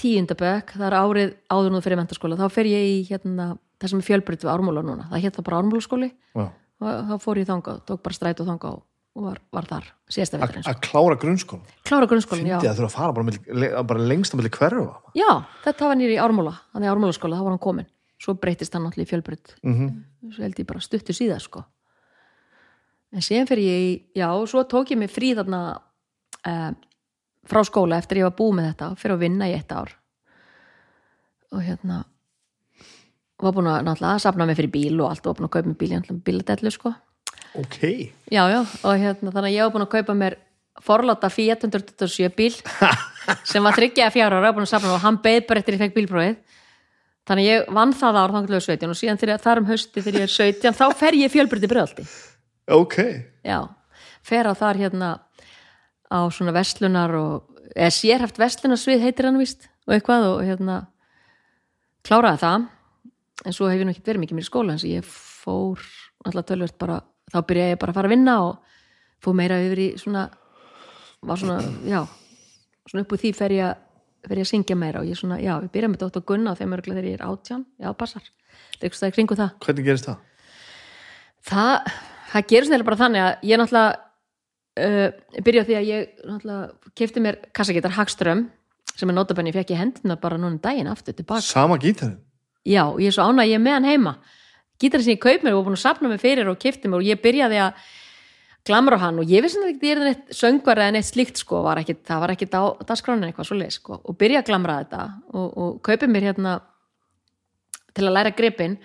tíundabökk 0.00 0.74
það 0.74 0.88
er 0.88 0.96
árið 0.98 1.36
áður 1.54 1.74
nú 1.74 1.82
fyrir 1.84 2.00
mentaskóla 2.00 2.38
þá 2.40 2.48
fer 2.52 2.68
ég 2.70 2.88
í 2.90 2.96
hérna, 3.08 3.52
það 3.78 3.92
sem 3.92 4.00
er 4.02 4.08
fjölbreytt 4.08 4.44
við 4.44 4.52
ármúla 4.54 4.82
núna, 4.84 5.06
það 5.12 5.24
hétt 5.24 5.38
það 5.38 5.46
bara 5.48 5.60
ármúlaskóli. 5.62 6.10
Þá 6.84 7.14
fór 7.22 7.40
ég 7.40 7.48
þangað, 7.48 7.78
tók 7.88 8.02
bara 8.04 8.16
stræt 8.16 8.42
og 8.42 8.50
þangað 8.50 8.80
og 8.80 8.82
var, 9.14 9.38
var 9.54 9.66
þar 9.68 9.88
síðasta 10.10 10.38
Að 10.38 10.42
veturinn, 10.42 10.66
að 10.70 10.80
klára 10.82 11.16
grunnskóla 11.20 11.76
klára 11.86 12.08
grunnskólan, 12.10 12.48
já. 12.48 12.56
Fyndi 12.58 12.70
að 12.70 12.80
þurfa 12.80 12.90
að 12.90 12.96
fara 12.96 13.82
bara, 13.86 14.06
lengst 14.10 14.34
á 14.34 14.36
milli 14.38 14.50
hverfa. 14.54 15.12
Já, 15.14 15.30
þetta 15.64 15.90
var 15.90 15.98
nýri 16.00 16.16
í 16.16 16.22
ármúla 16.22 16.54
þannig 16.72 16.92
ármúlaskóla, 16.92 17.38
þá 17.38 17.46
var 17.46 17.54
hann 17.54 17.62
komin 17.62 17.90
svo 18.24 18.34
breytist 18.40 18.74
hann 18.74 18.86
náttúrulega 18.86 19.06
í 19.06 19.12
fjölbreytt 19.12 19.54
mm 19.62 19.74
-hmm. 19.74 20.32
svo 20.32 20.42
held 20.42 20.58
ég 20.58 20.66
bara 20.66 20.80
stuttu 20.80 21.12
síðar 21.12 21.42
sko. 21.42 21.64
En 23.12 23.22
síðan 23.22 23.46
fyrir 23.46 23.64
ég 23.64 23.80
í 23.90 24.18
já, 24.18 24.28
og 24.32 24.48
svo 24.48 24.64
tók 24.64 24.90
ég 24.90 24.98
mig 24.98 25.10
frí 25.10 25.34
þarna 25.34 25.78
uh, 26.46 26.72
frá 27.46 27.64
skóla 27.64 27.98
eftir 27.98 28.18
ég 28.18 28.24
var 28.24 28.38
búið 28.38 28.56
með 28.56 28.68
þetta 28.72 28.94
fyrir 28.96 29.14
að 29.14 29.20
vinna 29.20 29.48
í 29.48 29.54
eitt 29.54 29.72
ár. 29.72 29.90
Og 31.52 31.62
hérna 31.62 32.04
var 33.38 33.52
búin 33.52 33.66
að 33.66 33.84
náttúrulega 33.84 34.18
safna 34.18 34.46
mig 34.46 34.56
fyrir 34.56 34.70
bíl 34.70 35.00
og 35.00 35.10
allt 35.10 35.26
og 35.26 35.30
var 35.30 35.38
búin 35.38 35.46
að 35.46 35.54
kaupa 35.54 35.68
mig 35.68 35.78
bíl, 35.78 35.90
náttúrulega 35.92 36.24
bíladellu 36.24 36.70
sko 36.70 36.94
Ok, 37.54 37.78
já, 38.30 38.42
já, 38.50 38.60
og 38.60 38.98
hérna 38.98 39.30
þannig 39.30 39.52
að 39.52 39.54
ég 39.54 39.62
var 39.62 39.74
búin 39.74 39.86
að 39.86 39.92
kaupa 39.94 40.16
mér 40.18 40.38
forláta 40.82 41.30
Fiat 41.30 41.62
127 41.68 42.32
bíl 42.34 42.52
sem 43.50 43.62
var 43.62 43.76
þryggjaði 43.78 44.16
fjár 44.16 44.34
ára, 44.40 44.50
að 44.50 44.88
og 44.90 45.00
hann 45.04 45.20
beið 45.22 45.46
bara 45.48 45.62
eftir 45.62 45.78
ég 45.78 45.84
fekk 45.84 45.96
bílprófið. 46.00 46.38
Þannig 47.24 47.46
að 47.46 47.52
ég 47.54 47.68
vann 47.72 47.94
það 47.96 48.20
ár 48.20 48.34
þannig 48.34 48.66
17 48.66 48.90
og 48.90 48.98
síðan 48.98 49.20
þegar 49.22 49.44
þar 49.46 49.62
um 49.62 49.68
hausti 49.70 50.02
þegar 50.02 50.18
ég 50.18 50.26
er 50.26 50.34
17 50.34 50.76
þá 50.76 50.86
fer 50.98 51.16
ég 51.16 51.32
fjölbrytti 51.32 51.70
bröðaldi 51.70 52.04
ok. 52.70 52.96
Já, 53.44 53.58
fer 54.24 54.48
að 54.48 54.60
þar 54.60 54.80
hérna 54.80 55.10
á 56.08 56.18
svona 56.32 56.54
vestlunar 56.54 57.14
og, 57.18 57.50
eða 57.74 57.92
sérhæft 57.94 58.40
vestlunarsvið 58.40 59.04
heitir 59.04 59.28
hann 59.28 59.40
víst 59.40 59.68
og 59.88 59.96
eitthvað 59.96 60.28
og 60.30 60.44
hérna 60.46 60.78
kláraði 62.06 62.42
það. 62.44 62.68
En 63.44 63.56
svo 63.56 63.68
hef 63.68 63.80
ég 63.80 63.88
nú 63.88 63.92
ekki 63.92 64.06
verið 64.06 64.24
mikið 64.24 64.38
mér 64.38 64.46
í 64.46 64.48
skóla 64.48 64.76
en 64.76 64.84
ég 64.88 65.08
fór 65.08 65.82
alltaf 66.24 66.46
tölvert 66.48 66.76
bara 66.80 67.00
þá 67.34 67.38
byrjaði 67.50 67.74
ég 67.74 67.80
bara 67.82 67.92
að 67.94 67.98
fara 67.98 68.08
að 68.10 68.14
vinna 68.14 68.36
og 68.46 68.78
fór 69.24 69.34
meira 69.38 69.58
yfir 69.64 69.82
í 69.82 69.88
svona 70.00 70.28
var 71.24 71.40
svona, 71.40 71.58
já 71.88 72.00
svona 72.86 73.02
upp 73.04 73.12
úr 73.16 73.20
því 73.24 73.32
fer 73.36 73.54
ég, 73.56 73.64
að- 73.72 74.28
fer 74.28 74.38
ég 74.40 74.46
að 74.46 74.50
syngja 74.52 74.76
meira 74.76 75.00
og 75.02 75.08
ég 75.10 75.18
svona, 75.18 75.38
já, 75.40 75.54
ég 75.64 75.70
byrjaði 75.72 75.92
með 75.94 76.02
Dótt 76.04 76.18
og 76.20 76.26
Gunna 76.28 76.52
og 76.54 76.58
þeim 76.60 76.74
örgulega 76.76 77.00
þegar 77.00 77.10
ég 77.10 77.18
er 77.20 77.26
átján, 77.28 77.64
já, 77.80 77.90
passar 77.96 78.26
það 78.80 79.06
er 79.08 79.14
kringu 79.16 79.36
það 79.38 79.50
Hvernig 79.64 79.84
gerist 79.88 80.08
það? 80.10 80.18
það, 81.48 81.92
það 82.32 82.46
gerist 82.52 82.72
neila 82.74 82.86
bara 82.88 83.00
þannig 83.00 83.24
að 83.24 83.48
ég 83.50 83.60
náttúrulega 83.60 83.94
uh, 84.84 85.40
byrja 85.48 85.64
því 85.68 85.78
að 85.78 85.88
ég 85.90 86.12
náttúrulega 86.28 86.92
kefti 87.00 87.24
mér 87.24 87.40
kassagítar 87.56 87.96
Hagström 87.98 88.46
sem 88.94 89.10
er 89.10 89.16
notabenni, 89.16 89.50
ég 89.50 89.56
fekk 89.58 89.72
í 89.74 89.78
hendina 89.80 90.16
bara 90.20 90.36
núna 90.38 90.52
um 90.54 90.60
daginn 90.62 90.86
aftur 90.86 91.16
tilbaka. 91.18 91.42
Sama 91.42 91.74
gítarinn? 91.82 92.20
Já, 92.64 92.84
og 92.92 93.00
ég 93.02 93.10
er 93.10 93.16
svo 93.16 93.24
ánæg, 93.26 93.48
ég 93.50 93.58
er 93.58 93.64
með 93.64 93.74
hann 93.78 93.88
heima 93.90 94.12
gítarinn 94.84 95.08
sem 95.08 95.16
ég 95.16 95.22
kaup 95.24 95.44
mér 95.44 95.58
og 95.58 95.66
búin 95.66 95.78
að 95.78 95.84
sapna 95.86 96.12
mig 96.12 96.22
fyrir 96.22 96.50
og 96.50 96.60
kefti 96.60 96.90
mér 96.90 97.02
og 97.02 97.08
ég 97.08 97.22
byrjaði 97.24 97.60
að 97.64 97.84
glamra 98.64 98.98
hann 99.00 99.20
og 99.20 99.28
ég 99.28 99.44
vissi 99.44 99.60
ekki 99.60 99.90
ég 99.90 99.98
er 99.98 100.06
neitt 100.08 100.36
söngvar 100.36 100.80
eða 100.80 100.96
neitt 100.96 101.08
slíkt 101.10 101.40
sko, 101.40 101.60
var 101.66 101.82
ekki, 101.82 101.98
það 102.06 102.22
var 102.22 102.32
ekki 102.32 102.48
á 102.56 102.64
dagskránin 102.88 103.28
eitthvað 103.28 103.48
svo 103.50 103.58
leið 103.60 103.74
sko, 103.76 103.98
og 104.00 104.18
byrja 104.20 104.40
að 104.40 104.50
glamra 104.50 104.78
þetta 104.82 105.06
og, 105.36 105.48
og 105.50 105.80
kaupi 105.84 106.08
mér 106.08 106.30
hérna 106.30 106.58
til 107.94 108.06
að 108.08 108.16
læra 108.16 108.32
gripin 108.36 108.78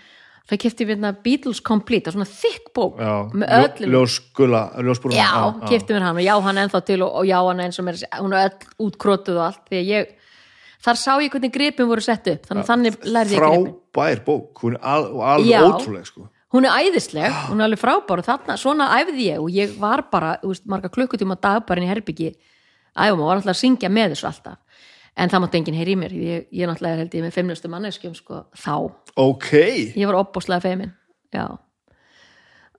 það 0.49 0.61
kefti 0.65 0.85
ég 0.85 0.91
hérna 0.93 1.13
Beatles 1.23 1.61
Complete, 1.63 2.09
það 2.09 2.11
er 2.11 2.17
svona 2.17 2.29
þykk 2.33 2.71
bók 2.75 2.99
Já, 2.99 3.13
með 3.31 3.55
öllum 3.59 3.95
ljósgula, 3.95 4.63
ljósbúruna 4.83 5.19
Já, 5.21 5.31
kefti 5.71 5.95
mér 5.95 6.07
hann 6.09 6.19
og 6.19 6.25
já 6.27 6.33
hann 6.49 6.61
ennþá 6.65 6.83
til 6.89 6.99
og, 7.05 7.15
og 7.21 7.29
já 7.29 7.37
hann 7.39 7.63
eins 7.63 7.79
og 7.79 7.87
mér, 7.87 8.01
hún 8.19 8.35
er 8.35 8.49
öll 8.49 8.87
útkrotuð 8.89 9.39
og 9.39 9.45
allt 9.47 9.63
því 9.69 9.79
að 9.79 9.91
ég, 9.93 10.15
þar 10.85 10.99
sá 10.99 11.13
ég 11.19 11.31
hvernig 11.33 11.53
gripin 11.53 11.89
voru 11.89 12.03
sett 12.03 12.27
upp, 12.31 12.45
þannig 12.49 12.67
þannig 12.69 12.99
lærði 13.05 13.35
ég 13.35 13.43
gripin. 13.43 13.71
Frábær 13.93 14.21
bók, 14.27 14.61
hún 14.63 14.77
er 14.77 14.85
al, 14.93 15.07
alveg 15.33 15.65
ótrúleg 15.67 16.07
sko. 16.07 16.29
hún 16.55 16.65
er 16.65 16.77
æðisleg, 16.85 17.35
hún 17.49 17.59
er 17.59 17.67
alveg 17.67 17.81
frábær 17.81 18.23
og 18.23 18.27
þarna, 18.29 18.55
svona 18.57 18.87
æfði 18.99 19.27
ég 19.27 19.43
og 19.43 19.51
ég 19.53 19.75
var 19.81 20.05
bara 20.11 20.37
veist, 20.43 20.65
marga 20.69 20.91
klukkutíma 20.93 21.35
á 21.37 21.43
dag 21.43 21.65
bara 21.67 21.81
inn 21.81 21.89
í 21.89 21.91
herbyggi 21.91 22.31
æfum 22.95 23.21
og 23.21 23.27
var 23.29 23.41
alltaf 23.41 23.55
að 23.55 23.61
syngja 23.61 23.91
með 23.91 24.15
þessu 24.15 24.29
alltaf. 24.31 24.85
En 25.19 25.27
það 25.29 25.41
mátti 25.43 25.59
enginn 25.59 25.75
heyri 25.75 25.93
í 25.95 25.99
mér 25.99 26.13
ég, 26.15 26.45
ég 26.55 26.69
náttúrulega 26.69 27.01
held 27.01 27.15
ég 27.17 27.23
með 27.25 27.33
feimnustu 27.35 27.69
manneskjum 27.71 28.15
sko, 28.15 28.45
þá, 28.55 28.75
Ok, 29.19 29.49
ég 29.99 30.07
var 30.07 30.15
opbóslega 30.21 30.63
feimin 30.63 30.93
já. 31.35 31.43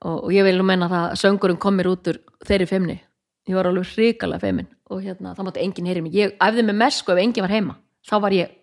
Og, 0.01 0.15
og 0.25 0.31
ég 0.33 0.47
vil 0.47 0.57
nú 0.57 0.65
menna 0.65 0.87
að 0.89 1.19
söngurinn 1.21 1.59
kom 1.61 1.77
mér 1.77 1.91
út 1.91 2.09
úr 2.09 2.17
þeirri 2.47 2.65
feimni, 2.65 2.97
ég 3.45 3.55
var 3.59 3.69
alveg 3.69 3.91
hrikalega 3.93 4.41
feimin 4.41 4.71
og 4.89 5.03
hérna, 5.05 5.35
það 5.37 5.47
mátti 5.47 5.63
enginn 5.63 5.91
heyri 5.91 6.01
í 6.01 6.05
mig 6.07 6.17
ég 6.17 6.33
æfði 6.41 6.65
með 6.65 6.79
mesku 6.81 7.13
ef 7.13 7.21
enginn 7.21 7.45
var 7.45 7.53
heima 7.53 7.77
þá 8.09 8.15
var 8.21 8.31
ég 8.35 8.57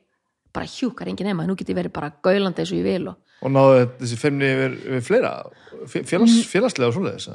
bara 0.53 0.67
hjúkar 0.67 1.09
enginn 1.11 1.29
heima 1.31 1.47
nú 1.47 1.55
get 1.59 1.69
ég 1.69 1.77
verið 1.77 1.93
bara 1.93 2.13
gaulandi 2.25 2.63
eins 2.65 2.73
og 2.73 2.79
ég 2.81 2.87
vil 2.89 3.09
og 3.13 3.17
og 3.39 3.53
náðu 3.55 3.83
þessi 4.01 4.17
femni 4.19 4.49
yfir, 4.51 4.73
yfir 4.83 5.03
fleira? 5.07 5.33
Félags, 5.87 6.39
félagslega 6.51 6.89
og 6.91 6.95
svoleiðis 6.97 7.29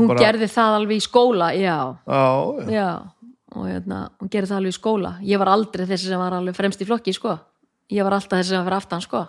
hún 0.00 0.08
bara- 0.10 0.24
gerði 0.24 0.48
það 0.50 0.78
alveg 0.80 0.96
í 0.96 1.04
skóla 1.06 1.50
já, 1.54 1.76
Já, 2.08 2.22
já. 2.66 2.70
já 2.72 2.88
og 3.56 3.68
hérna, 3.70 4.00
hún 4.20 4.28
gerði 4.28 4.48
það 4.50 4.56
alveg 4.58 4.72
í 4.74 4.76
skóla. 4.76 5.10
Ég 5.22 5.38
var 5.38 5.48
aldrei 5.48 5.86
þessi 5.86 6.10
sem 6.10 6.18
var 6.18 6.34
alveg 6.34 6.56
fremst 6.58 6.82
í 6.82 6.84
flokki 6.84 7.14
sko. 7.14 7.38
ég 7.88 8.02
var 8.02 8.12
alltaf 8.18 8.40
þessi 8.42 8.48
sem 8.56 8.64
var 8.66 8.74
aftan 8.74 9.00
sko. 9.00 9.22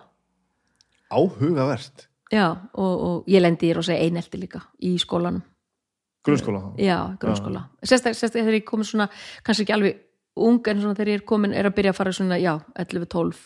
Áhugavert. 1.14 2.08
Já, 2.34 2.50
og, 2.74 2.96
og 3.08 3.30
ég 3.32 3.40
lendi 3.40 3.70
í 3.70 3.76
rosa 3.78 3.94
einelti 3.96 4.40
líka 4.42 4.60
í 4.84 4.98
skólanum. 5.00 5.44
Grunnskóla 6.28 6.74
já, 6.82 6.98
grunnskóla. 7.22 7.62
Sérstaklega 7.86 8.18
sérstak, 8.20 8.42
þegar 8.42 8.58
ég 8.58 8.66
komin 8.68 8.84
svona, 8.90 9.06
kannski 9.48 9.64
ekki 9.64 9.76
alveg 9.78 10.02
ung 10.46 10.62
en 10.68 10.82
svona 10.82 10.98
þegar 10.98 11.14
ég 11.14 11.22
er 11.22 11.28
komin, 11.28 11.54
er 11.54 11.70
að 11.70 11.78
byrja 11.78 11.94
að 11.94 12.00
fara 12.00 12.14
svona, 12.16 12.38
já, 12.42 12.54
11, 12.76 13.10
12 13.14 13.44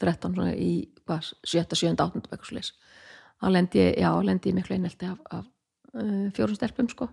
13, 0.00 0.34
svona 0.34 0.54
í, 0.58 0.72
hvað, 1.06 1.32
7, 1.46 1.78
7, 1.78 1.94
8 1.94 2.24
eitthvað 2.32 2.56
leis 2.58 2.72
þá 3.44 3.50
lendi 3.52 3.82
ég, 3.82 3.98
já, 4.00 4.10
lendi 4.24 4.50
ég 4.50 4.56
miklu 4.58 4.76
einelti 4.78 5.08
af, 5.08 5.18
af 5.30 5.44
uh, 5.96 6.30
fjórum 6.36 6.56
stelpum 6.58 6.88
sko. 6.90 7.10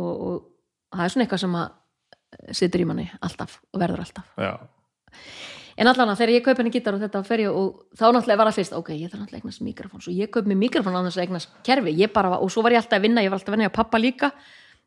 Og, 0.00 0.12
og 0.12 0.94
það 0.94 1.04
er 1.04 1.12
svona 1.14 1.26
eitthvað 1.26 1.42
sem 1.44 1.58
að 1.58 1.66
eh, 1.68 2.54
situr 2.58 2.82
í 2.82 2.86
manni 2.88 3.04
alltaf 3.22 3.60
og 3.70 3.82
verður 3.82 4.02
alltaf. 4.04 4.32
Já, 4.42 4.54
en 5.78 5.90
allan 5.90 6.12
að 6.12 6.20
þegar 6.20 6.32
ég 6.34 6.44
kaup 6.46 6.60
henni 6.60 6.72
gítar 6.74 6.96
og 6.96 7.02
þetta 7.02 7.22
fer 7.26 7.44
ég 7.44 7.54
og 7.54 7.84
þá 7.94 8.04
náttúrulega 8.08 8.40
var 8.40 8.50
það 8.50 8.58
fyrst, 8.60 8.76
ok, 8.78 8.90
ég 8.94 9.12
þarf 9.12 9.22
náttúrulega 9.22 9.42
eignast 9.42 9.64
mikrofón. 9.66 10.02
Svo 10.04 10.14
ég 10.14 10.32
kaup 10.34 10.50
mér 10.50 10.60
mikrofón 10.60 10.98
á 10.98 11.02
þess 11.06 11.20
að 11.20 11.26
eignast 11.26 11.56
kerfi. 11.66 11.94
Ég 11.98 12.12
bara, 12.14 12.36
og 12.38 12.50
svo 12.54 12.62
var 12.66 12.74
ég 12.74 12.82
alltaf 12.82 12.98
að 12.98 13.06
vinna, 13.08 13.24
ég 13.24 13.32
var 13.32 13.40
alltaf 13.40 13.54
að 13.54 13.58
vinna 13.58 13.70
hjá 13.70 13.76
pappa 13.78 14.02
líka 14.02 14.30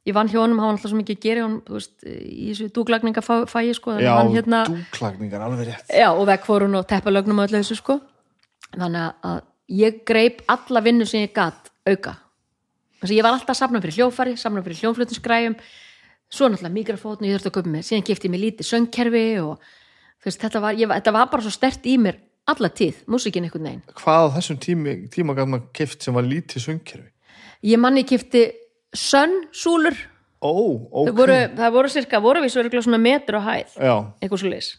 ég 0.08 0.16
vann 0.16 0.30
hjá 0.32 0.40
honum, 0.40 0.60
hann 0.62 0.70
var 0.72 0.78
alltaf 0.78 0.92
svo 0.94 1.00
mikið 1.02 1.18
að 1.18 1.26
gera 1.28 1.44
honum, 1.46 1.58
þú 1.68 1.76
veist, 1.78 1.96
í 2.08 2.46
þessu 2.52 2.68
dúglagninga 2.76 3.24
fæ, 3.26 3.34
fæ 3.52 3.58
ég 3.68 3.76
sko, 3.78 3.92
þannig 3.96 4.08
já 4.08 4.12
að 4.14 4.20
hann 4.22 4.36
hérna 4.38 4.62
dúklagningar, 4.70 5.42
alveg 5.48 5.68
rétt. 5.72 5.90
Já, 5.92 6.08
og 6.14 6.28
vekkfórun 6.30 6.78
og 6.80 6.86
teppalögnum 6.88 7.42
og 7.44 7.50
öllu 7.50 7.60
þessu 7.62 7.78
sko. 7.82 8.00
Þannig 8.78 9.14
að- 9.32 9.44
ég 9.68 10.00
greip 10.08 10.42
alla 10.48 10.82
vinnu 10.82 11.06
sem 11.06 11.26
ég 11.26 11.34
gat 11.36 11.70
auka. 11.88 12.16
Þess 13.02 13.12
að 13.12 13.18
ég 13.18 13.24
var 13.28 13.34
alltaf 13.36 13.52
að 13.52 13.60
safna 13.60 13.82
fyrir 13.84 13.98
hljófari 14.00 14.38
safna 14.40 14.64
fyrir 14.64 14.80
hljónflutningsgræjum 14.82 15.56
svo 16.32 16.48
náttúrulega 16.50 16.74
mikrofótn 16.74 17.24
og 17.24 17.28
ég 17.28 17.36
þurfti 17.38 17.52
að 17.52 17.58
köpa 17.58 17.74
mér. 17.74 17.84
Síðan 17.86 18.06
kefti 18.08 18.28
ég 18.28 18.34
mér 18.34 18.42
lítið 18.46 18.70
söngkerfi 18.72 19.26
og 19.44 19.60
veist, 20.24 20.40
þetta, 20.42 20.62
var, 20.64 20.74
ég, 20.80 20.88
þetta 20.90 21.14
var 21.14 21.28
bara 21.32 21.44
svo 21.46 21.52
stert 21.54 21.86
í 21.86 21.98
mér 22.02 22.18
alla 22.48 22.70
tíð, 22.72 23.04
músikin 23.12 23.44
einhvern 23.44 23.68
veginn. 23.68 23.84
Hvað 24.00 24.24
á 24.24 24.36
þessum 24.40 24.58
tími, 24.64 24.96
tíma 25.12 25.36
gæt 25.36 25.52
maður 25.52 25.68
keft 25.76 26.02
sem 26.04 26.16
var 26.16 26.24
lítið 26.24 26.64
söngkerfi? 26.64 27.10
ég 27.68 27.80
manni 27.82 28.04
kefti 28.08 28.44
sönnsúlur 28.98 29.98
Ó, 30.42 30.52
ok. 30.54 31.08
það 31.08 31.16
voru, 31.18 31.38
það 31.58 31.72
voru 31.78 31.94
cirka, 31.94 32.20
voru 32.22 32.44
við 32.44 32.54
svo 32.54 32.62
örugglega 32.62 32.86
svona 32.86 33.00
metr 33.02 33.40
á 33.40 33.42
hæð. 33.42 33.72
Já, 33.82 33.96
eitthvað 34.22 34.44
svo 34.44 34.52
leis 34.52 34.74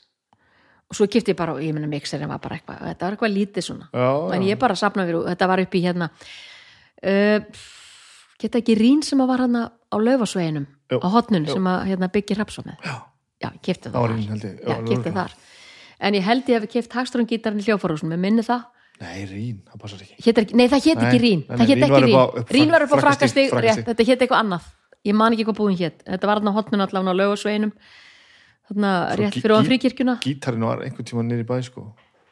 og 0.89 0.97
svo 0.97 1.09
kefti 1.11 1.35
ég 1.35 1.37
bara, 1.37 1.57
ég 1.61 1.75
meina 1.77 1.89
mixerinn 1.91 2.31
var 2.31 2.41
bara 2.41 2.57
eitthvað 2.57 2.79
þetta 2.87 3.05
var 3.05 3.17
eitthvað 3.17 3.35
lítið 3.35 3.67
svona. 3.67 3.89
Já, 3.93 4.09
en 4.37 4.47
ég 4.47 4.61
bara 4.61 4.77
sapna 4.79 5.05
fyrir, 5.09 5.27
þetta 5.35 5.49
var 5.51 5.63
upp 5.65 5.77
í 5.77 5.83
hérna 5.85 6.09
uh, 6.09 7.67
geta 8.41 8.63
ekki 8.63 8.77
rín 8.79 9.05
sem 9.05 9.21
að 9.21 9.31
var 9.33 9.45
hérna 9.45 9.67
á 9.69 9.97
laufasveginum 10.01 10.67
á 10.97 11.09
hotnun 11.13 11.49
sem 11.49 11.69
að 11.69 11.85
hérna, 11.91 12.09
byggja 12.15 12.39
hrapsa 12.39 12.65
með. 12.65 12.81
Já. 12.87 12.97
ég 13.45 13.61
kefti 13.63 13.91
Það. 13.91 13.93
Það 13.93 14.01
var 14.01 14.17
held 14.17 14.49
ég. 14.49 14.57
Já, 14.63 14.75
örugglega. 14.79 15.15
þar. 15.19 15.37
En 15.99 16.15
ég 16.17 16.25
held 16.25 16.49
ég 16.49 16.61
hef 16.63 16.73
keft 16.73 16.97
hagströngítarinn 16.97 17.61
í 17.61 17.67
hljófarhúsum 17.67 18.15
ég 18.15 18.23
minni 18.23 18.45
það, 18.47 18.65
Nei, 19.01 19.25
Rín, 19.31 19.59
það 19.69 19.79
passar 19.83 20.01
ekki. 20.03 20.17
Ekki, 20.19 20.55
nei 20.59 20.67
það 20.69 20.85
hét 20.89 21.03
ekki 21.07 21.19
rín. 21.23 21.43
nei, 21.47 21.57
það 21.57 21.59
nei, 21.59 21.69
Rín 21.69 21.83
ekki 21.85 21.93
var 21.93 22.03
rín, 22.03 22.17
á- 22.19 22.33
upp 22.43 22.49
rín 22.57 22.71
var 22.75 22.83
upp 22.83 22.91
á 22.91 22.97
frakkastíg, 22.99 23.05
frakkastig 23.05 23.51
frakkastig. 23.53 23.85
rétt, 23.85 23.87
þetta 23.93 24.07
hét 24.09 24.25
eitthvað 24.27 24.43
annað. 24.43 24.65
Ég 25.07 25.15
man 25.15 25.33
ekki 25.37 25.45
hvað 25.47 25.59
búin 25.61 25.77
hét, 25.79 26.03
þetta 26.05 26.27
var 26.27 26.41
þarna 26.41 26.51
á 26.51 26.57
hotnun 26.59 26.83
allavega 26.83 27.15
á 27.15 27.19
laufasveginum 27.21 27.73
þarna 28.69 28.91
rétt 29.17 29.39
fyrir 29.39 29.55
ofan 29.55 29.65
gí- 29.65 29.71
fríkirkjuna. 29.73 30.15
Gítarinn 30.25 30.67
var 30.67 30.83
einhvern 30.83 31.07
tíma 31.07 31.23
í 31.39 31.45
bæ 31.47 31.63
sko. 31.65 31.87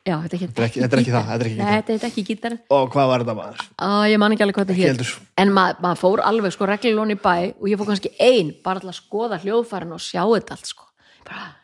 Já, 0.07 0.21
þetta 0.23 0.35
er 0.35 0.39
ekki, 0.39 0.47
Þetta 0.55 0.95
er 0.95 1.01
ekki- 1.03 1.15
það, 1.15 1.25
þetta 1.27 1.43
er 1.43 1.47
ekki 1.47 1.57
Nei, 1.57 1.67
gítar. 1.67 1.83
þetta 1.83 2.05
er 2.07 2.11
ekki 2.11 2.25
gítar 2.29 2.59
Og 2.71 2.91
hvað 2.93 3.07
var 3.11 3.21
þetta 3.25 3.35
maður? 3.35 3.59
Á, 3.75 3.89
ég 4.07 4.19
man 4.23 4.33
ekki 4.33 4.43
alveg 4.47 4.55
hvað 4.55 4.67
þetta 4.71 4.87
heldur. 4.87 5.19
en 5.37 5.53
ma 5.53 5.65
maður 5.83 5.99
fór 5.99 6.21
alveg 6.23 6.53
sko 6.53 6.67
reglilón 6.67 7.11
í 7.11 7.17
bæ 7.19 7.55
og 7.59 7.67
ég 7.67 7.77
fór 7.77 7.87
kannski 7.91 8.11
ein 8.21 8.55
bara 8.63 8.79
til 8.79 8.89
að 8.89 9.01
skoða 9.03 9.41
hljóðfærin 9.43 9.91
og 9.93 9.99
sjá 9.99 10.23
þetta 10.23 10.51
allt 10.55 10.67
sko. 10.67 10.85
Bara, 11.27 11.57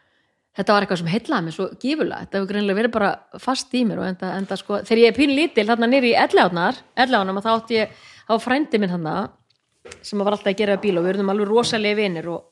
þetta 0.57 0.74
var 0.74 0.84
eitthvað 0.84 1.00
sem 1.03 1.11
heillaði 1.12 1.46
mig 1.46 1.57
svo 1.57 1.66
gífulega 1.80 2.24
þetta 2.24 2.38
hefur 2.38 2.50
greinlega 2.53 2.78
verið 2.80 2.94
bara 2.96 3.11
fast 3.40 3.74
í 3.74 3.84
mér 3.88 4.03
og 4.03 4.09
enda, 4.11 4.32
enda 4.36 4.59
sko, 4.61 4.82
þegar 4.84 5.03
ég 5.03 5.12
er 5.12 5.18
pín 5.18 5.34
lítil 5.36 5.66
þarna 5.68 5.88
nýri 5.88 6.12
í 6.12 6.18
ellegánar, 6.18 6.80
ellegánar 7.05 7.44
þá 7.44 7.50
átti 7.55 7.78
ég 7.78 7.98
var 8.28 8.42
frændi 8.42 8.80
minn 8.82 8.92
hann 8.92 9.11
sem 10.03 10.20
var 10.20 10.36
alltaf 10.36 10.53
að 10.53 10.61
gera 10.61 10.78
bíl 10.80 10.96
og 10.98 11.05
við 11.05 11.14
verðum 11.14 11.32
alveg 11.32 11.48
rosalega 11.48 11.98
vinir 11.98 12.28
og 12.30 12.48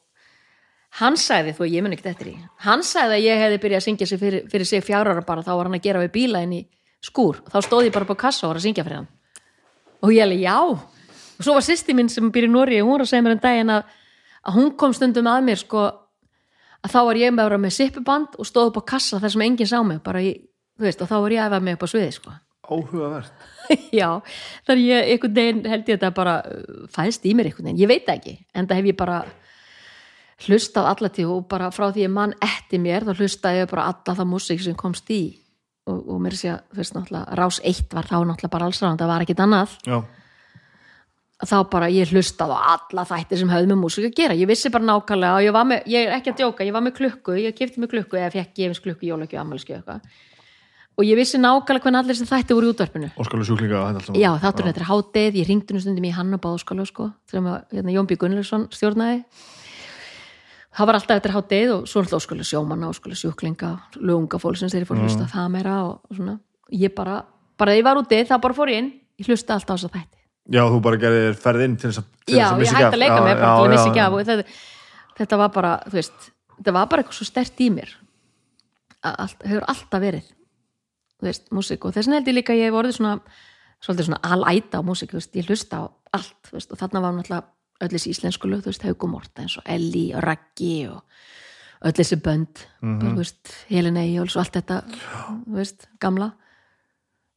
hann 0.98 1.14
sagði, 1.20 1.54
þó 1.54 1.62
ég 1.68 1.84
mun 1.84 1.94
ekki 1.94 2.10
eftir 2.10 2.32
í 2.32 2.36
hann 2.64 2.82
sagði 2.82 3.20
að 3.20 3.26
ég 3.28 3.44
hefði 3.44 3.62
byrjað 3.62 3.82
að 3.82 3.86
syngja 3.86 4.08
sig 4.10 4.18
fyrir, 4.18 4.48
fyrir 4.50 4.66
sig 4.66 4.82
fjárara 4.82 5.22
bara, 5.22 5.44
þá 5.46 5.52
var 5.54 5.68
hann 5.68 5.78
að 5.78 5.84
gera 5.84 6.02
við 6.02 6.14
bíla 6.16 6.42
inn 6.42 6.56
í 6.56 6.62
skúr, 7.04 7.40
þá 7.48 7.58
stóð 7.64 7.88
ég 7.88 7.94
bara 7.94 8.08
á 8.08 8.16
kassa 8.18 8.46
og 8.46 8.52
var 8.52 8.60
að 8.60 8.66
syngja 8.68 8.84
fyrir 8.84 9.00
hann. 9.00 9.08
Og 10.04 10.12
ég 10.14 10.24
alveg 10.24 10.44
já. 10.44 10.56
Og 10.60 11.44
svo 11.44 11.56
var 11.56 11.64
sýsti 11.64 11.96
mín 11.96 12.10
sem 12.12 12.28
í 12.28 12.46
Nóri 12.48 12.80
hún 12.80 12.92
var 12.92 13.04
að 13.04 13.12
segja 13.12 13.24
mér 13.24 13.36
en 13.36 13.42
daginn 13.44 13.72
að, 13.72 13.84
að 14.44 14.56
hún 14.58 14.70
kom 14.76 14.92
stundum 14.96 15.28
að 15.28 15.46
mér 15.48 15.60
sko 15.60 15.86
að 16.80 16.94
þá 16.94 17.00
var 17.08 17.20
ég 17.20 17.34
með 17.34 17.42
að 17.42 17.50
vera 17.50 17.62
með 17.64 17.74
sippuband 17.76 18.38
og 18.38 18.48
stóð 18.48 18.70
upp 18.70 18.78
á 18.80 18.90
kassa 18.94 19.20
þar 19.22 19.34
sem 19.34 19.44
enginn 19.46 19.70
sá 19.70 19.80
mig 19.86 20.00
bara 20.04 20.22
í, 20.24 20.30
veist, 20.80 21.02
og 21.02 21.10
þá 21.10 21.16
var 21.18 21.34
ég 21.34 21.42
að 21.42 21.50
efa 21.50 21.64
mig 21.66 21.76
upp 21.76 21.84
á 21.84 21.88
sviði 21.92 22.14
sko. 22.16 22.36
Áhugavert. 22.70 23.44
Já, 24.00 24.08
þar 24.68 24.82
ég 24.84 25.12
einhvern 25.14 25.36
veginn 25.36 25.60
held 25.66 25.84
ég 25.90 25.98
þetta 25.98 26.12
bara 26.16 26.38
uh, 26.46 26.86
fæðst 26.94 27.26
í 27.26 27.34
mér 27.36 27.50
einhvern 27.50 27.70
veginn, 27.70 27.82
ég 27.82 27.90
veit 27.90 28.06
það 28.06 28.20
ekki 28.20 28.34
en 28.54 28.70
það 28.70 28.80
hef 28.80 28.90
ég 28.92 28.98
bara 29.00 29.20
hlustað 30.46 30.88
alla 30.88 31.10
tíu 31.12 31.34
og 31.34 31.48
bara 31.50 31.68
frá 31.74 31.90
því 31.90 32.06
ég 32.06 32.14
mann 32.14 32.32
eftir 32.40 32.80
mér 32.80 33.04
þá 33.04 33.12
hlustaði 33.18 33.60
ég 33.60 33.72
bara 33.72 33.90
alla 33.92 34.16
það 34.16 34.30
músík 34.30 34.62
sem 34.64 34.78
komst 34.78 35.10
í. 35.12 35.22
Og, 35.90 36.00
og 36.14 36.18
mér 36.22 36.36
sé 36.36 36.52
að, 36.52 36.62
þú 36.70 36.78
veist, 36.80 36.94
náttúrulega 36.94 37.36
Rás 37.40 37.58
1 37.66 37.94
var 37.96 38.06
þá 38.08 38.16
náttúrulega 38.20 38.52
bara 38.52 38.66
alls 38.68 38.80
ráðan, 38.80 38.98
það 39.00 39.10
var 39.10 39.24
ekkit 39.24 39.42
annað. 39.44 39.76
Já, 39.88 39.96
þá 41.40 41.56
bara 41.72 41.88
ég 41.92 42.10
hlustaði 42.12 42.56
á 42.56 42.76
alla 42.76 43.04
þættir 43.08 43.40
sem 43.40 43.50
höfðu 43.50 43.68
með 43.70 43.78
músík 43.80 44.08
að 44.10 44.16
gera, 44.18 44.36
ég 44.36 44.48
vissi 44.50 44.72
bara 44.72 44.84
nákvæmlega 44.84 45.38
og 45.38 45.44
ég 45.46 45.54
var 45.56 45.68
með, 45.68 45.86
ég 45.88 46.08
er 46.08 46.16
ekki 46.18 46.34
að 46.34 46.42
djóka, 46.42 46.66
ég 46.68 46.74
var 46.74 46.84
með 46.84 46.96
klukku 46.98 47.36
ég 47.40 47.54
kefti 47.56 47.80
með 47.80 47.92
klukku 47.94 48.18
eða 48.20 48.32
fekk 48.34 48.52
gefins 48.58 48.82
klukku 48.84 49.08
jólökju 49.08 49.40
ammælskju 49.40 49.78
eitthvað. 49.78 50.04
Og 51.00 51.06
ég 51.08 51.16
vissi 51.16 51.40
nákvæmlega 51.40 51.86
hvernig 51.86 52.02
allir 52.02 52.18
sem 52.18 52.28
þætti 52.28 52.58
voru 52.58 52.68
í 52.68 52.74
útvarpinu. 52.74 53.08
Óskalu 53.16 53.46
sjúklinga. 53.48 53.80
Já, 54.20 54.34
þáttur 54.42 54.68
þetta 54.68 54.82
er 54.82 54.88
hátið, 54.90 55.40
ég 55.40 55.48
ringdi 55.48 55.76
nú 55.76 55.80
stundum 55.80 56.10
í 56.10 56.12
hann 56.12 56.36
og 56.36 56.44
báðskóla 56.44 56.84
sko, 56.84 57.08
þegar 57.30 57.64
hérna, 57.72 57.96
Jón 57.96 58.10
B. 58.10 58.20
Gunnlaugsson 58.20 58.68
stjórnaði. 58.74 59.22
Það 60.76 60.90
var 60.90 61.00
alltaf 61.00 61.16
þetta 61.22 61.34
hátið 61.38 61.74
og 61.78 61.88
svo 61.88 62.04
óskóla 62.04 62.44
sjómanna, 62.46 62.92
óskóla 62.92 63.16
sjúklinga 63.16 63.72
lunga 63.96 64.38
fólksins 64.38 64.74
þegar 64.74 64.84
ég 64.84 64.90
fór 64.92 65.00
að 65.00 65.08
hlusta 65.08 65.26
á 65.26 65.32
það 65.32 65.50
meira 65.56 65.80
og, 65.88 65.96
og 66.04 66.20
svona, 66.20 66.36
ég 66.70 66.94
bara, 66.94 67.16
bara 67.58 67.72
þegar 67.74 67.80
ég 67.80 67.88
var 67.88 68.02
úti 68.04 68.22
þá 68.28 68.36
bara 68.44 68.58
fór 68.60 68.70
ég 68.70 68.84
inn, 68.84 68.92
ég 69.18 69.32
hlusta 69.32 69.56
alltaf 69.56 69.74
á 69.74 69.76
þess 69.80 69.88
að 69.88 69.96
þætti 69.98 70.19
Já, 70.50 70.64
þú 70.66 70.80
bara 70.82 70.98
gerðir 70.98 71.38
ferð 71.38 71.66
inn 71.66 71.78
til 71.78 71.90
þess 71.92 72.02
að 72.02 72.34
Já, 72.34 72.44
ég 72.58 72.74
hætti 72.74 72.88
að 72.88 73.00
leika 73.00 73.16
Já, 73.16 73.22
bara 73.22 73.38
til 73.38 73.64
að 73.64 73.72
missa 73.74 73.88
ekki 73.90 74.02
af. 74.02 74.16
Og 74.16 74.26
þetta, 74.28 74.58
þetta 75.20 75.38
var 75.40 75.54
bara, 75.54 75.72
þú 75.86 75.98
veist 75.98 76.28
þetta 76.56 76.74
var 76.76 76.90
bara 76.90 77.02
eitthvað 77.04 77.18
svo 77.20 77.28
stert 77.28 77.62
í 77.62 77.70
mér. 77.74 77.94
Að 79.06 79.36
hefur 79.46 79.66
alltaf 79.70 80.02
verið 80.02 80.28
þú 81.20 81.28
veist, 81.28 81.46
músík. 81.54 81.84
Og 81.84 81.94
þess 81.94 82.08
vegna 82.08 82.20
held 82.20 82.30
ég 82.30 82.38
líka 82.38 82.56
ég 82.56 82.70
hef 82.70 82.78
orðið 82.80 82.96
svona 82.98 83.14
svolítið 83.80 84.08
svona 84.08 84.34
alæta 84.34 84.80
á 84.80 84.82
músík, 84.84 85.12
þú 85.12 85.20
veist, 85.20 85.36
ég 85.36 85.48
hlusta 85.48 85.80
á 85.80 85.84
allt, 86.16 86.50
veist, 86.52 86.72
og 86.72 86.80
þarna 86.80 87.04
var 87.04 87.14
náttúrulega 87.16 87.46
öll 87.80 87.92
þessi 87.94 88.12
íslensku 88.12 88.48
lög, 88.50 88.64
þú 88.64 88.72
veist, 88.72 88.84
Haugum 88.84 89.14
Morta 89.14 89.44
eins 89.44 89.56
og 89.60 89.68
Elli 89.72 90.10
og 90.16 90.24
Raggi 90.24 90.74
og 90.90 91.00
öll 91.88 91.94
þessi 91.96 92.18
bönd, 92.20 92.64
bara, 92.82 92.98
þú 93.06 93.14
veist 93.22 93.54
Helena 93.70 94.04
Eyjóls 94.04 94.36
og 94.36 94.44
allt 94.44 94.58
þetta 94.58 94.82
þú 94.90 95.56
veist, 95.56 95.88
gamla. 96.00 96.32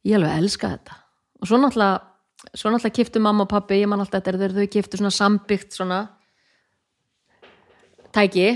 Ég 0.03 0.19
alveg 0.19 0.41
elska 0.41 0.73
þetta. 0.73 0.99
Og 1.39 1.47
svo 1.47 1.59
náttúrulega 1.61 2.12
svo 2.51 2.71
náttúrulega 2.71 2.97
kiftu 2.99 3.21
mamma 3.23 3.45
og 3.45 3.51
pappi, 3.51 3.79
ég 3.81 3.89
man 3.89 4.03
alltaf 4.03 4.21
þetta 4.21 4.37
þegar 4.37 4.57
þau 4.57 4.73
kiftu 4.75 4.99
svona 4.99 5.13
sambyggt 5.13 5.77
svona 5.77 5.99
tæki. 8.13 8.49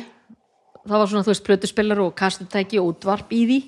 Það 0.87 0.97
var 1.01 1.09
svona, 1.11 1.27
þú 1.27 1.33
veist, 1.33 1.45
plötuspillar 1.47 2.01
og 2.03 2.13
kastutæki 2.17 2.81
og 2.81 2.93
útvarp 2.93 3.31
í 3.35 3.45
því. 3.47 3.61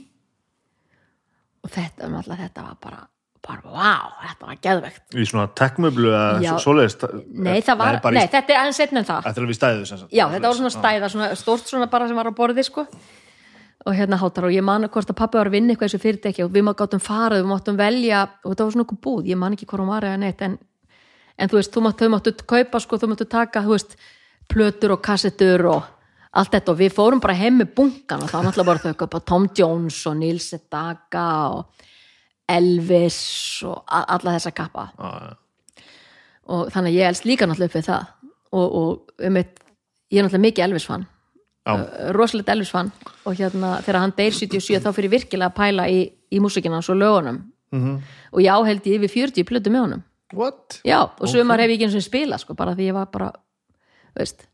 Og 1.66 1.74
þetta, 1.74 2.08
um 2.08 2.20
alltaf 2.20 2.44
þetta 2.46 2.68
var 2.68 2.84
bara 2.84 3.08
bara, 3.50 3.62
wow, 3.72 4.10
þetta 4.20 4.48
var 4.50 4.58
geðvegt 4.62 5.16
Í 5.16 5.26
svona 5.28 5.46
tekmöblu 5.58 6.10
eða 6.12 6.58
svoleiðist 6.62 7.06
nei, 7.32 7.62
það 7.66 7.80
var, 7.80 7.98
nei, 8.12 8.26
í, 8.26 8.32
þetta 8.34 8.54
er 8.54 8.60
aðeins 8.62 8.80
setna 8.82 9.02
en 9.02 9.08
það. 9.08 9.22
Þetta 9.26 9.40
er 9.40 9.46
alveg 9.46 9.58
stæðu 9.58 10.00
já, 10.12 10.24
þetta 10.34 10.44
var 10.44 10.58
svona 10.60 10.72
stæða, 10.76 11.10
svona 11.14 11.30
stórt 11.40 11.72
svona 11.72 11.88
bara 11.92 12.10
sem 12.10 12.20
var 12.20 12.30
á 12.30 12.34
borði, 12.36 12.66
sko 12.68 12.86
og 13.86 13.96
hérna 13.96 14.20
hátar 14.20 14.48
og 14.50 14.54
ég 14.54 14.64
man 14.66 14.88
hvort 14.92 15.10
að 15.10 15.18
pappi 15.20 15.40
var 15.40 15.48
að 15.48 15.56
vinna 15.56 15.74
eitthvað 15.74 15.92
þessu 15.94 16.04
fyrirtæki 16.04 16.44
og 16.44 16.52
við 16.52 16.66
maður 16.68 16.80
gáttum 16.82 17.04
farið, 17.04 17.44
við 17.44 17.52
máttum 17.54 17.78
velja 17.80 18.24
og 18.44 18.50
þetta 18.52 18.66
var 18.66 18.74
svona 18.76 18.86
okkur 18.88 19.00
búð, 19.06 19.30
ég 19.32 19.40
man 19.40 19.56
ekki 19.56 19.68
hvað 19.70 19.84
hún 19.84 19.94
var 19.94 20.08
eða 20.10 20.20
neitt 20.20 20.42
en, 20.44 20.58
en 21.40 21.52
þú 21.52 21.60
veist, 21.60 21.72
þú 21.74 21.84
máttu, 21.86 22.10
máttu 22.12 22.34
kaupa 22.44 22.82
sko, 22.84 23.00
þú 23.00 23.12
máttu 23.14 23.28
taka, 23.30 23.64
þú 23.64 23.78
veist 23.78 23.96
plötur 24.52 24.96
og 24.98 25.02
kassettur 25.06 25.64
og 25.72 25.88
allt 26.40 26.54
þetta 26.54 26.74
og 26.74 26.80
við 26.80 26.94
fórum 26.94 27.22
bara 27.24 27.38
heim 27.40 27.60
með 27.62 27.72
bunkan 27.78 28.26
og 28.26 28.32
þá 28.32 28.40
náttúrulega 28.44 28.70
bara 28.70 28.84
þau 28.84 28.98
kaupa 29.00 29.22
Tom 29.26 29.48
Jones 29.58 30.02
og 30.10 30.18
Nils 30.20 30.50
Sedaka 30.52 31.28
og 31.56 31.88
Elvis 32.50 33.22
og 33.70 33.80
alla 33.88 34.36
þessa 34.36 34.54
kappa 34.58 34.90
Já, 34.98 35.10
já. 35.10 35.86
og 36.50 36.70
þannig 36.74 36.92
að 36.92 37.00
ég 37.00 37.14
elst 37.14 37.30
líka 37.30 37.48
náttúrulega 37.48 37.72
upp 37.72 37.80
við 37.80 37.88
það 37.90 38.04
og, 38.52 38.68
og 38.82 39.26
um 39.30 39.40
eitt, 39.42 39.64
ég 40.12 40.20
er 40.20 40.28
náttúrulega 40.28 40.48
mikið 40.50 40.68
Elvis 40.68 40.90
fan 40.90 41.08
Já. 41.78 42.12
rosalegt 42.16 42.50
Elvis 42.50 42.72
fan 42.72 42.92
og 43.26 43.36
hérna 43.36 43.78
þegar 43.86 44.00
hann 44.02 44.14
deyr 44.18 44.32
77 44.34 44.80
þá 44.84 44.92
fyrir 44.96 45.10
virkilega 45.14 45.50
að 45.52 45.56
pæla 45.60 45.88
í, 45.90 46.00
í 46.32 46.40
músikina 46.40 46.78
og 46.82 46.96
lögunum 46.98 47.40
Mhm. 47.72 48.02
og 48.34 48.40
já 48.42 48.56
held 48.66 48.82
ég 48.84 48.98
yfir 49.04 49.10
40 49.30 49.44
plötu 49.46 49.70
með 49.70 49.80
honum 49.86 50.04
What? 50.34 50.82
já 50.86 51.02
og 51.20 51.28
sumar 51.30 51.60
hef 51.60 51.70
ég 51.70 51.78
ekki 51.78 51.86
eins 51.86 51.96
og 51.96 52.02
spila 52.02 52.38
sko 52.38 52.54
bara 52.56 52.74
því 52.76 52.90
ég 52.90 52.94
var 52.94 53.06
bara 53.12 53.32
veist, 54.18 54.46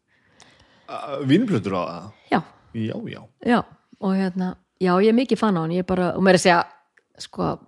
Uh, 0.88 1.18
Vínplötur 1.26 1.74
á 1.74 1.82
það? 1.89 2.11
já, 2.32 2.41
Já, 2.76 2.95
já. 3.09 3.22
já 3.45 3.63
og 4.01 4.11
hérna, 4.13 4.55
já 4.80 4.93
ég 5.01 5.09
er 5.09 5.13
mikið 5.18 5.38
fan 5.39 5.55
á 5.57 5.61
hann 5.66 5.72
ég 5.72 5.80
er 5.80 5.84
bara, 5.84 6.11
og 6.16 6.22
mér 6.22 6.36
er 6.36 6.38
að 6.38 6.43
segja 6.43 6.63
sko, 7.18 7.59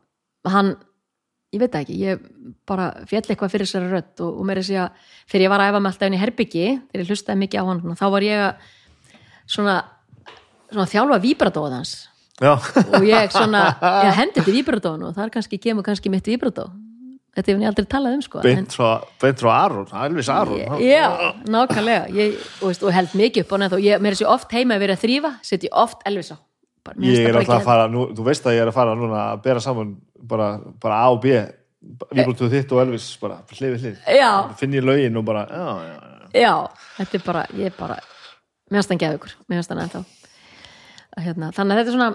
hann, 0.45 0.75
ég 1.51 1.59
veit 1.59 1.71
ekki 1.79 1.97
ég 1.97 2.19
bara 2.67 2.91
fjall 3.07 3.23
eitthvað 3.25 3.49
fyrir 3.55 3.65
sér 3.65 3.87
rödd 3.89 4.21
og, 4.21 4.37
og 4.37 4.45
mér 4.45 4.59
er 4.59 4.61
að 4.61 4.67
segja, 4.69 4.89
þegar 5.31 5.41
ég 5.41 5.49
var 5.49 5.59
að 5.63 5.71
æfa 5.71 5.79
með 5.81 5.91
alltaf 5.93 6.13
í 6.13 6.21
herbyggi, 6.21 6.65
þegar 6.91 7.01
ég 7.03 7.09
hlustaði 7.09 7.39
mikið 7.41 7.57
á 7.57 7.65
hann 7.65 7.95
þá 7.97 8.05
var 8.11 8.21
ég 8.21 8.43
að 8.43 8.55
svona, 9.47 9.77
svona 10.71 10.87
þjálfa 10.91 11.21
Já, 12.37 12.51
og 12.53 13.05
ég 13.07 13.31
svona, 13.33 13.63
ég 14.05 14.13
hendi 14.19 14.43
til 14.45 14.53
víbratóðan 14.59 15.07
og 15.07 15.15
þar 15.17 15.31
kannski 15.33 15.57
kemur 15.61 15.85
kannski 15.87 16.11
mitt 16.13 16.27
víbrató 16.29 16.67
þetta 17.37 17.51
hefur 17.51 17.63
ég 17.63 17.69
aldrei 17.71 17.87
talað 17.89 18.17
um 18.17 18.21
sko 18.25 18.41
beint 18.45 18.73
frá, 18.73 19.51
Aron, 19.53 19.87
Elvis 20.05 20.29
Aron. 20.33 20.57
Ég- 20.57 20.85
Já, 20.89 21.33
nákvæmlega. 21.45 22.07
Ég, 22.13 22.37
og, 22.61 22.71
veist, 22.71 22.83
og 22.85 22.93
held 22.93 23.13
mikið 23.17 23.45
upp 23.45 23.53
á 23.53 23.57
neð 23.61 23.75
og 23.77 23.85
ég, 23.85 24.01
mér 24.01 24.15
er 24.15 24.19
sér 24.21 24.31
oft 24.33 24.53
heima 24.57 24.77
að 24.77 24.83
vera 24.85 24.97
að 24.97 25.03
þrýfa 25.05 25.31
setja 25.45 25.69
oft 25.83 26.01
Elvis 26.09 26.31
á. 26.33 26.37
Bara, 26.87 26.97
Ég 27.03 27.27
er 27.29 27.37
alltaf 27.37 27.59
að 27.59 27.67
fara, 27.67 27.87
nú, 27.91 28.07
þú 28.15 28.25
veist 28.25 28.45
að 28.47 28.57
ég 28.57 28.65
er 28.65 28.71
að 28.71 28.77
fara 28.77 28.95
núna 28.97 29.23
að 29.35 29.41
bera 29.45 29.61
saman 29.61 29.95
bara, 30.17 30.49
bara 30.81 31.01
A 31.03 31.09
og 31.13 31.21
B 31.25 31.35
Víblutuð 32.17 32.51
þitt 32.51 32.71
og 32.73 32.81
Elvis 32.81 33.09
bara 33.21 33.37
hlið. 33.53 33.97
Já. 34.17 34.29
Finn 34.57 34.73
ég 34.73 34.85
lögin 34.85 35.17
og 35.19 35.25
bara, 35.27 35.45
já, 35.45 35.67
já, 35.85 35.93
já. 35.93 36.41
Já, 36.41 36.53
þetta 36.97 37.19
er 37.19 37.25
bara, 37.27 37.43
ég 37.53 37.69
er 37.69 37.75
bara 37.77 37.99
mér 38.69 38.79
finnst 38.79 38.91
hann 38.93 39.01
geða 39.01 39.17
ykkur, 39.19 39.35
mér 39.47 39.59
finnst 39.61 39.73
hann 39.73 39.83
ennþá. 39.85 40.01
Að 41.17 41.23
hérna, 41.27 41.51
þannig 41.55 41.73
að 41.73 41.79
þetta 41.81 41.91
er 41.93 41.97
svona 41.97 42.09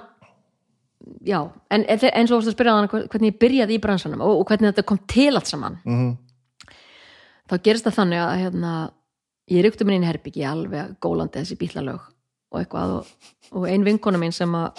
já, 1.26 1.38
en 1.74 1.84
eins 1.90 2.30
og 2.30 2.34
þú 2.34 2.36
varst 2.38 2.50
að 2.53 2.57
spyrja 2.57 2.74
hann 2.76 2.90
hvernig 2.92 3.32
ég 3.32 3.38
byrjaði 3.42 3.74
í 3.78 3.82
bransanum 3.82 4.20
og, 4.22 4.40
og 4.42 4.46
hvernig 4.50 4.70
þetta 4.70 4.84
kom 4.86 5.00
til 5.11 5.32
allt 5.34 5.50
saman 5.50 5.78
Mhm. 5.84 6.11
þá 7.50 7.55
gerist 7.66 7.84
það 7.88 7.96
þannig 7.98 8.20
að 8.22 8.34
hérna, 8.42 8.72
ég 9.50 9.64
rykti 9.66 9.84
mér 9.84 9.96
inn 9.98 10.05
í 10.07 10.11
herbyggi 10.12 10.44
alveg 10.46 10.92
gólandi 11.03 11.40
þessi 11.42 11.57
bílalög 11.59 12.00
og 12.53 12.61
eitthvað 12.61 12.92
og, 13.00 13.07
og 13.53 13.66
ein 13.68 13.84
vinkona 13.84 14.18
mín 14.22 14.32
sem 14.32 14.53
að 14.55 14.78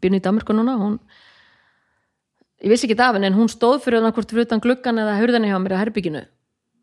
byrja 0.00 0.20
í 0.20 0.24
Danmarku 0.28 0.54
núna 0.54 0.76
hún 0.78 0.98
ég 2.62 2.70
vissi 2.70 2.86
ekki 2.86 3.00
af 3.02 3.16
henni 3.16 3.26
en 3.32 3.34
hún 3.36 3.50
stóð 3.52 3.82
fyrir 3.84 4.00
hann 4.04 4.12
hvort 4.14 4.30
fyrir 4.30 4.46
utan 4.46 4.62
gluggan 4.62 4.98
eða 5.02 5.18
hurðinni 5.18 5.50
hjá 5.50 5.58
mér 5.60 5.74
á 5.76 5.82
herbygginu 5.82 6.22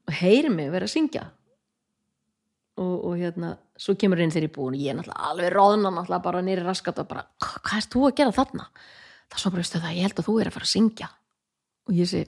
og 0.07 0.13
heyri 0.19 0.49
mig 0.51 0.69
vera 0.73 0.85
að 0.85 0.93
syngja 0.97 1.23
og, 2.79 2.93
og 3.05 3.15
hérna 3.19 3.53
svo 3.77 3.95
kemur 3.99 4.21
inn 4.23 4.33
er 4.33 4.49
búin. 4.49 4.75
Og 4.77 4.81
ég 4.81 4.93
er 4.93 4.99
náttúrulega 4.99 5.29
alveg 5.29 5.53
róðna 5.53 5.91
náttúrulega 5.93 6.25
bara 6.25 6.41
nýri 6.45 6.65
raskat 6.65 7.01
og 7.03 7.09
bara, 7.09 7.25
hvað 7.39 7.79
erst 7.79 7.93
þú 7.93 8.07
að 8.07 8.15
gera 8.19 8.35
þarna? 8.35 8.69
það 9.33 9.39
er 9.39 9.41
svo 9.41 9.51
bara, 9.53 9.67
það, 9.73 9.93
ég 9.97 10.07
held 10.07 10.19
að 10.19 10.27
þú 10.27 10.35
er 10.39 10.49
að 10.49 10.55
fara 10.55 10.67
að 10.67 10.73
syngja. 10.73 11.09
Og 11.89 11.95
ég 11.97 12.09
sé 12.09 12.21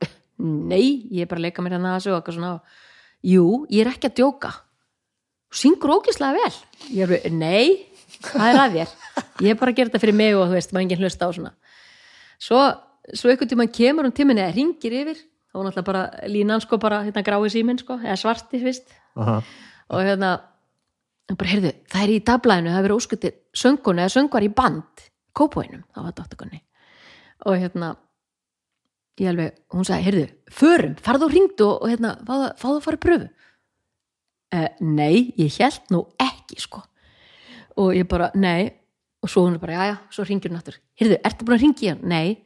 nei, 0.72 0.84
ég 1.12 1.24
er 1.24 1.30
bara 1.30 1.40
að 1.42 1.46
leika 1.48 1.64
mér 1.64 1.76
hérna 1.76 1.96
að 1.96 2.08
og 2.10 2.18
eitthvað 2.20 2.38
svona. 2.38 2.54
Jú, 3.26 3.44
ég 3.72 3.84
er 3.84 3.92
ekki 3.92 4.10
að 4.10 4.16
djóka. 4.20 4.52
Þú 5.52 5.60
syngur 5.60 5.94
ógislega 5.96 6.40
vel. 6.40 6.58
Ég 6.96 7.14
er, 7.16 7.30
nei, 7.32 7.86
hvað 8.30 8.48
er 8.48 8.60
að 8.62 8.76
þér. 8.76 8.96
Ég 9.44 9.52
er 9.52 9.60
bara 9.60 9.72
að 9.72 9.78
gera 9.78 9.92
þetta 9.92 10.02
fyrir 10.02 10.18
mig 10.18 10.36
og 10.36 10.48
þú 10.48 10.56
veist, 10.56 10.74
maður 10.74 10.86
enginn 10.86 11.04
hlusta 11.04 11.28
á 11.28 11.30
svona. 11.36 11.54
Svo, 12.42 12.60
svo 13.12 13.32
einhvern 13.32 13.52
tímann 13.52 13.72
kemur 13.72 14.08
um 14.08 14.14
tíminni 14.14 14.44
eða 14.44 14.56
ringir 14.56 14.96
yfir. 15.00 15.22
Þá 15.50 15.58
var 15.58 15.68
náttúrulega 15.68 15.88
bara 15.88 16.28
línan 16.32 16.64
sko 16.64 16.80
bara 16.82 17.00
hérna 17.06 17.24
grái 17.24 17.50
síminn 17.52 17.80
sko, 17.80 17.96
eða 18.02 18.18
svarti 18.20 18.60
fyrst. 18.60 18.92
Aha. 19.16 19.38
Og 19.92 20.02
hérna 20.02 20.32
bara 21.34 21.50
heyrðu, 21.50 21.72
það 21.90 22.02
er 22.02 22.12
í 22.14 22.22
dagblæðinu, 22.26 22.72
það 22.72 22.78
er 22.78 22.86
verið 22.86 23.00
óskutir 23.00 23.36
söngun 23.56 24.00
eða 24.02 24.14
söngvar 24.14 24.46
í 24.46 24.50
band 24.54 25.06
kópóinum, 25.36 25.84
þá 25.94 26.00
var 26.04 26.16
dóttugunni 26.16 26.60
og 27.46 27.58
hérna 27.60 27.92
ég 29.20 29.30
alveg, 29.32 29.56
hún 29.72 29.86
sagði, 29.86 30.06
heyrðu, 30.06 30.26
förum 30.52 30.96
farðu 31.02 31.28
og 31.28 31.34
ringdu 31.34 31.68
og, 31.68 31.86
hérna, 31.90 32.14
fáðu, 32.26 32.74
að 32.76 32.82
fara 32.84 33.00
pröfu. 33.00 33.28
Uh, 34.54 34.66
nei, 34.84 35.32
ég 35.40 35.56
held 35.56 35.88
nú 35.92 36.02
ekki 36.22 36.60
sko. 36.60 36.82
Og 37.80 37.94
ég 37.96 38.06
bara, 38.08 38.28
nei. 38.36 38.68
Og 39.24 39.32
svo 39.32 39.46
hún 39.46 39.56
er 39.56 39.62
bara, 39.62 39.78
já, 39.78 39.94
já, 39.94 39.96
svo 40.12 40.26
ringir 40.28 40.52
hún 40.52 40.60
aftur. 40.60 40.76
Heyrðu, 41.00 41.16
ertu 41.24 41.46
búin 41.48 41.56
að 41.56 41.64
ringi 41.64 41.88
hann? 41.90 42.04
Nei. 42.04 42.36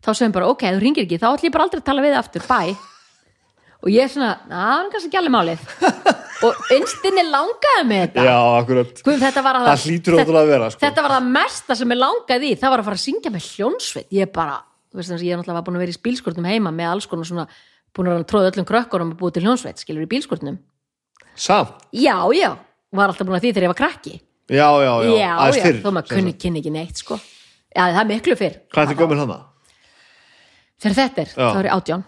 Þá 0.00 0.10
hún 0.16 0.34
bara, 0.34 0.48
ok, 0.48 0.64
þú 0.72 0.80
ringir 0.82 1.04
ekki, 1.04 1.20
þá 1.20 1.28
ætlum 1.34 1.50
ég 1.50 1.54
bara 1.54 1.68
aldrei 1.68 1.82
að 1.82 1.90
tala 1.90 2.06
við 2.06 2.16
aftur, 2.16 2.48
bye 2.48 2.78
og 3.80 3.88
ég 3.92 4.04
er 4.04 4.12
svona, 4.12 4.34
na, 4.48 4.60
það 4.60 4.82
er 4.82 4.90
kannski 4.92 5.08
ekki 5.08 5.20
alveg 5.20 5.34
málið 5.34 5.62
og 6.46 6.60
einstinni 6.74 7.24
langaði 7.28 7.84
með 7.90 8.00
þetta. 8.04 8.24
Já, 8.26 8.36
akkurat. 8.60 9.02
Guð, 9.06 9.18
þetta 9.24 9.42
var 9.44 9.58
að 9.60 9.66
Það 9.68 9.84
hlýtur 9.90 10.16
ótrúlega 10.16 10.42
að 10.44 10.52
vera, 10.54 10.70
sko. 10.72 10.80
þetta 10.86 11.04
var 11.06 11.14
það 11.16 11.28
mesta 11.36 11.76
sem 11.80 11.94
ég 11.94 12.00
langaði 12.00 12.50
í. 12.50 12.56
Það 12.60 12.74
var 12.74 12.82
að 12.82 12.88
fara 12.90 12.98
að 13.00 13.04
syngja 13.04 13.32
með 13.34 13.48
hljónsveit 13.50 14.16
ég 14.20 14.32
bara, 14.32 14.56
þú 14.90 15.00
veist 15.00 15.10
þess 15.12 15.20
að 15.20 15.26
ég 15.28 15.34
er 15.36 15.40
náttúrulega 15.42 15.66
búin 15.68 15.78
að 15.80 15.84
vera 15.84 15.94
í 15.96 16.00
bílskurnum 16.08 16.48
heima 16.50 16.72
með 16.74 16.90
alls 16.94 17.06
konar 17.10 17.28
svona 17.28 17.46
búin 17.96 18.10
að 18.14 18.24
tróða 18.30 18.50
öllum 18.52 18.68
krökkunum 18.70 19.12
og 19.14 19.20
búið 19.20 19.36
til 19.36 19.44
hljónsveit 19.46 19.82
skilur 19.82 20.06
í 20.06 20.10
bílskurnum 20.10 20.58
Samt, 21.40 21.86
já, 21.94 22.16
já, 22.36 22.50
var 22.92 23.12
alltaf 23.12 23.26
búin 23.26 23.38
að 23.38 23.44
því 23.46 23.52
þegar 23.54 23.66
ég 23.68 23.70
var 23.72 23.78
krakki. 23.78 24.16
Já, 24.50 24.66
já, 24.82 24.92
já, 25.06 25.12
já, 25.14 25.28
já, 25.54 25.62
fyrr 25.62 25.78
þó 25.84 25.92
maður 25.94 26.10
kunni 26.16 26.32
kynni 26.34 26.60
ekki 26.60 26.72
neitt 26.74 27.00
sko. 27.00 27.16
Já, 27.70 27.84
það 27.86 28.00
er 28.02 28.08
miklu 28.10 28.36
fyrr. 28.36 28.56
Hvað 28.74 28.82
er 28.82 28.90
þetta 28.90 29.00
gömur 29.04 29.20
hana? 29.22 29.38
þegar 30.80 30.96
þetta 30.98 31.22
er, 31.22 31.30
þá 31.36 31.58
er 31.60 31.68
ég 31.68 31.76
átján. 31.76 32.02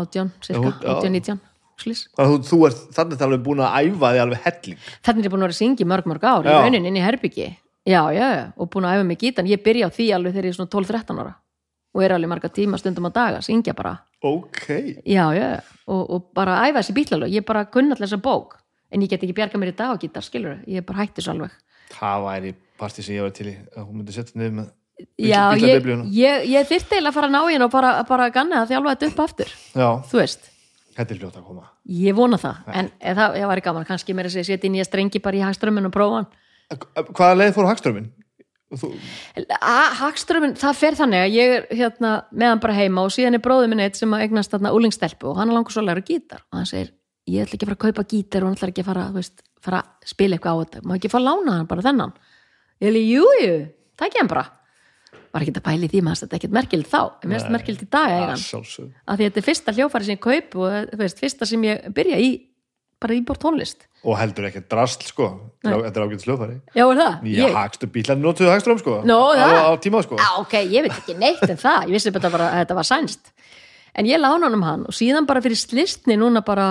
Átján, 0.00 0.28
cirka, 0.44 0.60
Já, 0.70 0.74
já. 0.84 0.90
átján, 0.92 1.14
nítján. 1.16 1.40
Þannig 1.80 2.36
að 2.36 2.46
þú, 2.50 2.60
ert 2.68 2.80
þannig 2.96 3.24
alveg 3.26 3.42
búin 3.46 3.62
að 3.64 3.76
æfa 3.80 4.12
þig 4.12 4.22
alveg 4.24 4.44
helling. 4.46 4.78
Þannig 5.06 5.20
er 5.24 5.28
ég 5.28 5.34
búin 5.34 5.40
að 5.40 5.46
vera 5.48 5.56
að 5.56 5.60
syngja 5.60 5.84
í 5.84 5.90
mörg, 5.90 6.08
mörg 6.10 6.26
ár 6.30 6.46
í 6.46 6.50
Já. 6.50 6.58
rauninni 6.60 6.90
inn 6.90 6.98
í 7.00 7.04
herbyggi 7.04 7.48
já, 7.90 8.02
já, 8.12 8.26
já, 8.36 8.44
og 8.56 8.70
búin 8.70 8.86
að 8.86 8.98
æfa 8.98 9.06
mig 9.08 9.18
gítan 9.20 9.48
ég 9.48 9.62
byrja 9.64 9.88
á 9.88 9.90
því 9.90 10.06
alveg 10.14 10.34
þegar 10.34 10.48
ég 10.48 10.54
er 10.54 10.58
svona 10.58 10.72
12-13 10.74 11.22
ára. 11.24 11.34
Og 11.90 12.04
er 12.04 12.14
alveg 12.14 12.30
marga 12.30 12.50
tíma 12.54 12.78
stundum 12.78 13.08
á 13.08 13.10
daga 13.10 13.40
syngja 13.42 13.74
bara, 13.74 13.96
Ok. 14.22 14.66
Já, 15.08 15.32
já 15.32 15.60
og, 15.88 16.10
og 16.10 16.26
bara 16.36 16.60
æfa 16.68 16.82
þessi 16.82 16.94
bílalög, 16.96 17.32
ég 17.32 17.46
bara 17.46 17.64
kunna 17.72 17.96
alltaf 17.96 18.06
þessa 18.06 18.20
bók, 18.22 18.58
en 18.92 19.02
ég 19.02 19.10
get 19.10 19.24
ekki 19.24 19.36
bjarga 19.38 19.58
mér 19.58 19.72
í 19.72 19.76
dag 19.78 19.96
á 19.96 20.00
gítar, 20.00 20.22
skilur, 20.26 20.60
ég 20.68 20.82
er 20.82 20.86
bara 20.86 21.02
hætti 21.06 21.24
svo 21.24 21.32
alveg. 21.34 21.54
Það 21.90 22.26
væri 22.26 22.52
partí 22.78 23.02
sem 23.02 23.16
ég 23.16 23.24
var 23.24 23.32
til 23.34 23.48
í 23.50 23.56
að 23.56 23.86
hún 23.88 23.96
myndi 23.96 24.14
setja 24.14 24.38
niður 24.38 24.54
með 24.60 24.68
já, 25.16 25.42
ég, 25.56 25.88
ég, 26.12 26.46
ég 26.52 26.68
þyrfti 26.68 26.98
eiginlega 26.98 27.10
að 27.10 27.16
fara 27.16 27.30
að 27.30 27.34
ná 27.34 27.40
hérna 27.48 27.68
og 27.68 27.72
bara, 27.72 27.92
bara 28.08 28.28
að 28.28 28.34
ganna 28.36 28.60
það 28.60 28.74
þjálfa 28.74 28.94
þetta 28.94 29.10
upp 29.10 29.22
aftur. 29.24 29.54
Já, 29.72 29.88
þú 30.10 30.20
veist, 30.20 30.49
þetta 31.00 31.14
er 31.14 31.20
fljótt 31.20 31.40
að 31.40 31.48
koma. 31.48 31.66
Ég 31.98 32.16
vona 32.16 32.38
það. 32.40 32.62
En 32.70 32.88
en 33.00 33.18
það, 33.18 33.36
það 33.40 33.52
væri 33.52 33.66
gaman, 33.66 33.88
kannski 33.88 34.16
mér 34.16 34.28
að 34.30 34.36
segja 34.36 34.52
setja 34.52 34.70
að 34.70 34.88
strengi 34.88 35.22
bara 35.24 35.40
í 35.40 35.44
hagströmmin 35.44 35.88
og 35.90 35.94
prófa 35.94 36.20
hann. 36.20 36.30
Hvaða 37.10 37.38
leið 37.40 37.54
fór 37.56 37.68
hagströmmin? 37.70 38.10
Þú, 38.70 38.92
Hagströmmin, 39.98 40.52
það 40.54 40.76
fer 40.78 40.94
þannig 40.94 41.24
að 41.24 41.32
ég 41.34 41.54
er 41.56 41.64
hérna 41.74 42.10
meðan 42.30 42.60
bara 42.62 42.76
heima 42.76 43.02
og 43.02 43.10
síðan 43.10 43.34
er 43.34 43.42
bróðið 43.42 43.72
minn 43.72 43.82
eitt 43.82 43.98
sem 43.98 44.12
að 44.14 44.22
eignast 44.28 44.52
þarna 44.54 44.70
úlingstelpu 44.76 45.32
og 45.32 45.40
hann 45.40 45.50
langur 45.50 45.74
svo 45.74 45.82
að 45.82 45.88
læra 45.88 46.04
gítar. 46.06 46.44
Og 46.52 46.60
hann 46.60 46.68
segir, 46.70 46.92
ég 47.26 47.42
ætla 47.42 47.58
ekki 47.58 47.66
að 47.66 47.72
fara 47.72 47.78
að 47.80 47.84
kaupa 47.88 48.06
gítar 48.12 48.44
og 48.44 48.52
hann 48.52 48.60
ætla 48.60 48.70
ekki 48.70 48.84
að 48.84 48.90
fara, 48.92 49.08
veist, 49.16 49.42
fara 49.58 49.82
að 49.82 50.12
spila 50.12 50.38
eitthvað 50.38 50.54
á 50.54 50.60
þetta, 50.62 50.84
má 50.86 50.94
ekki 50.94 51.10
fara 51.10 51.24
að 51.24 51.28
lána 51.32 51.56
hann 51.58 51.70
bara 51.72 51.86
þennan? 51.88 52.14
Ég 52.78 52.94
var 55.30 55.44
ekki 55.44 55.54
að 55.56 55.66
pæli 55.66 55.88
því 55.90 56.04
maður 56.04 56.22
þetta 56.24 56.34
er 56.36 56.40
ekkert 56.40 56.54
merkild 56.56 56.86
þá, 56.90 57.00
en 57.22 57.30
mér 57.30 57.38
finnst 57.38 57.54
merkild 57.54 57.82
í 57.84 57.88
dag 57.90 58.14
að 58.20 59.20
því 59.20 59.26
þetta 59.26 59.40
er 59.42 59.46
fyrsta 59.48 59.74
hljófæri 59.76 60.08
sem 60.08 60.16
ég 60.16 60.22
kaup 60.24 60.56
og 60.58 60.78
þú 60.90 61.00
veist, 61.04 61.20
fyrsta 61.22 61.48
sem 61.48 61.66
ég 61.68 61.90
byrja 61.94 62.18
í 62.20 62.30
bara 63.00 63.16
í 63.16 63.22
bort 63.24 63.40
tónlist. 63.40 63.86
Og 64.04 64.16
heldur 64.16 64.46
ekki 64.48 64.62
drasl, 64.68 65.04
sko. 65.08 65.28
Þetta 65.64 65.88
er 65.92 66.04
ágætt 66.04 66.24
slöfari 66.24 66.56
Já, 66.76 66.84
er 66.84 66.98
það? 67.00 67.14
Já, 67.32 67.46
hagstu 67.56 67.88
bílarnir 67.92 68.26
notuðu 68.26 68.50
hagström, 68.52 68.80
sko? 68.80 68.98
Nú, 69.08 69.16
á, 69.36 69.72
á 69.72 69.74
tíma, 69.80 70.02
sko. 70.04 70.18
Já, 70.20 70.28
ok, 70.40 70.56
ég 70.68 70.84
veit 70.84 70.96
ekki 70.96 71.16
neitt 71.20 71.44
en 71.46 71.60
það. 71.60 71.88
Ég 71.88 71.96
vissi 71.96 72.12
bara 72.16 72.30
að 72.48 72.58
þetta 72.62 72.76
var 72.76 72.88
sænst. 72.88 73.32
En 73.96 74.08
ég 74.08 74.20
lána 74.20 74.46
hann 74.46 74.56
um 74.56 74.64
hann 74.64 74.84
og 74.88 74.96
síðan 74.96 75.28
bara 75.28 75.42
fyrir 75.44 75.58
slistni 75.58 76.16
núna 76.20 76.44
bara 76.46 76.68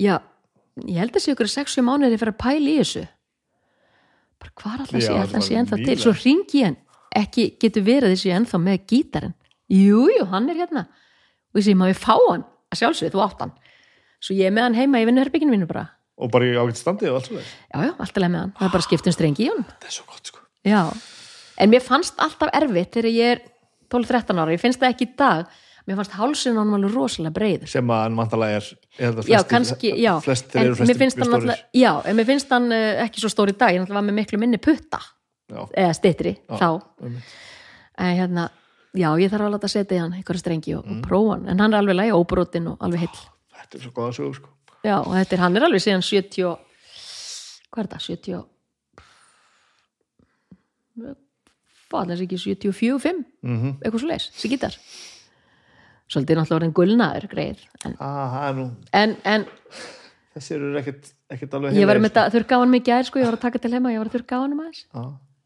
já, 0.00 0.16
ég 0.86 1.02
held 1.02 1.18
að 1.18 1.26
sé 1.26 1.34
ykkur 1.34 1.50
6-7 1.50 1.84
mánuði 1.86 2.18
fyrir 2.18 2.34
að 2.34 2.40
pæla 2.40 2.70
í 2.72 2.78
þessu. 2.80 3.04
Bara 4.42 4.54
hvar 4.62 4.80
alltaf 4.84 5.00
sé? 5.02 5.10
Þetta 5.10 5.26
alltaf 5.26 5.46
sé 5.46 5.58
ennþá 5.60 5.80
til. 5.82 5.98
svo 6.00 6.14
ringi 6.18 6.64
hann, 6.64 6.78
ekki 7.18 7.48
getur 7.62 7.84
verið 7.86 8.14
þessi 8.14 8.32
ennþá 8.34 8.60
með 8.62 8.86
gítarinn. 8.90 9.34
Jú, 9.72 10.06
jú, 10.12 10.24
hann 10.30 10.48
er 10.52 10.60
hérna. 10.64 10.86
Og 11.54 11.62
segi, 11.62 11.76
maður 11.78 12.00
fá 12.02 12.14
hann? 12.28 12.46
Að 12.72 12.80
sjálfsögðu, 12.82 13.14
þú 13.14 13.24
átt 13.24 13.44
hann. 13.44 13.52
Svo 14.24 14.36
ég 14.36 14.48
er 14.48 14.54
með 14.54 14.68
hann 14.68 14.78
heima 14.78 15.02
í 15.02 15.08
vinnuherbygginu 15.08 15.54
mínu 15.54 15.68
bara. 15.70 15.88
Og 16.14 16.30
bara 16.30 16.46
í 16.46 16.54
ágætt 16.54 16.78
standi 16.78 17.10
og 17.10 17.18
allt 17.18 17.26
svo 17.26 17.40
já, 17.40 17.46
já, 17.74 17.90
alltaf 17.90 18.20
leið 18.22 18.30
með 18.30 18.40
hann, 18.44 18.54
það 18.54 18.66
er 18.68 18.72
bara 18.76 18.84
skiptum 18.86 19.14
strengi 19.16 19.42
í 19.42 19.48
hann 19.50 19.64
Þetta 19.66 19.88
er 19.88 19.94
svo 19.96 20.04
gott, 20.06 20.28
sko. 20.30 20.42
Já, 20.62 20.82
en 21.58 21.72
mér 21.72 21.82
fannst 21.82 22.22
alltaf 22.22 22.52
erfitt 22.54 22.94
þegar 22.94 23.10
ég 23.10 23.32
er 23.32 23.42
12-13 23.90 24.38
ára, 24.38 24.54
ég 24.54 24.62
finnst 24.62 24.82
það 24.82 24.94
ekki 24.94 25.08
í 25.08 25.16
dag. 25.18 25.58
Mér 25.84 25.98
fannst 25.98 26.14
hálsinn 26.16 26.56
á 26.56 26.62
hann 26.62 26.76
alveg 26.78 26.94
rosalega 26.94 27.34
breiður. 27.36 27.68
Sem 27.68 27.90
að 27.92 28.04
hann 28.06 28.14
vantalega 28.16 28.60
er 28.62 28.70
að 29.10 29.28
Já, 29.28 29.40
kannski, 29.50 29.90
já. 30.00 30.14
en 30.14 30.70
mér 30.86 31.00
finnst 31.02 31.20
hann 31.20 31.50
Já, 31.76 31.90
en 32.06 32.16
mér 32.16 32.28
finnst 32.30 32.54
hann 32.54 32.70
ekki 32.72 33.20
svo 33.20 33.32
stór 33.34 33.52
í 33.52 33.56
dag. 33.58 33.74
Ég 33.74 33.90
var 33.90 34.06
með 34.06 34.16
miklu 34.22 34.40
minni 34.40 34.62
putta 34.62 35.02
Já, 35.50 35.60
eða 35.76 35.94
styttri, 35.94 36.32
Já, 36.48 36.56
þá. 36.56 36.68
en 37.98 38.16
hérna, 38.18 38.48
já, 38.96 39.08
ég 39.20 39.30
þarf 39.30 39.44
að 39.48 39.52
láta 39.54 39.68
setja 39.68 39.96
í 39.96 40.00
hann 40.00 40.12
einhverja 40.16 40.40
strengi 40.40 40.74
og, 40.78 40.84
Mm. 40.86 40.98
og 41.02 41.04
prófa 41.08 41.34
hann. 41.36 41.48
En 41.48 41.58
hann 41.60 41.74
er 41.74 41.78
alveg 41.82 41.96
lægi 41.96 42.12
óbrotin 42.16 42.68
og 42.72 42.78
alveg 42.80 42.98
heill. 43.04 43.20
Þetta 43.54 43.74
er 43.76 43.80
svo 43.84 43.90
góða 43.92 44.12
sögur, 44.16 44.34
sko. 44.34 44.48
Já, 44.84 44.98
og 45.00 45.12
þetta 45.14 45.32
er, 45.32 45.38
hann 45.38 45.56
er 45.56 45.62
alveg 45.62 45.80
síðan 45.84 46.02
70 46.02 46.44
og- 46.44 46.60
hvað 47.72 47.84
er 47.84 47.88
það, 47.88 48.00
70 48.08 48.34
og- 48.38 48.48
hvað 51.90 52.10
er 52.10 52.16
það 52.16 52.24
ekki 52.26 52.38
74, 52.38 52.98
5 53.02 53.24
mm 53.42 53.72
eitthvað 53.82 54.00
svo 54.02 54.08
leis, 54.10 54.30
þessi 54.34 54.50
gítar. 54.54 54.76
Svolítið 56.10 56.36
náttúrulega 56.38 56.58
orðin 56.60 56.74
gulnaður 56.76 57.28
greið 57.32 57.58
en, 57.84 57.96
ah, 58.00 58.48
er 58.48 58.54
nú, 58.58 58.66
en, 58.92 59.16
en 59.24 59.46
Þessi 60.34 60.56
eru 60.56 60.72
ekkert, 60.80 61.12
ekkert 61.30 61.52
alveg 61.54 61.76
ég 61.78 61.86
var 61.86 61.96
með 62.02 62.10
þetta 62.10 62.58
hann 62.58 62.70
mikið 62.72 62.94
aðeins 62.96 63.06
sko, 63.06 63.20
ég 63.22 63.24
var 63.28 63.36
að 63.36 63.40
taka 63.46 63.58
til 63.62 63.70
heima, 63.70 63.92
ég 63.94 63.98
var 64.02 64.08
að 64.10 64.16
þurrka 64.16 64.34
á 64.34 64.40
hann 64.42 64.56
aðeins. 64.58 64.80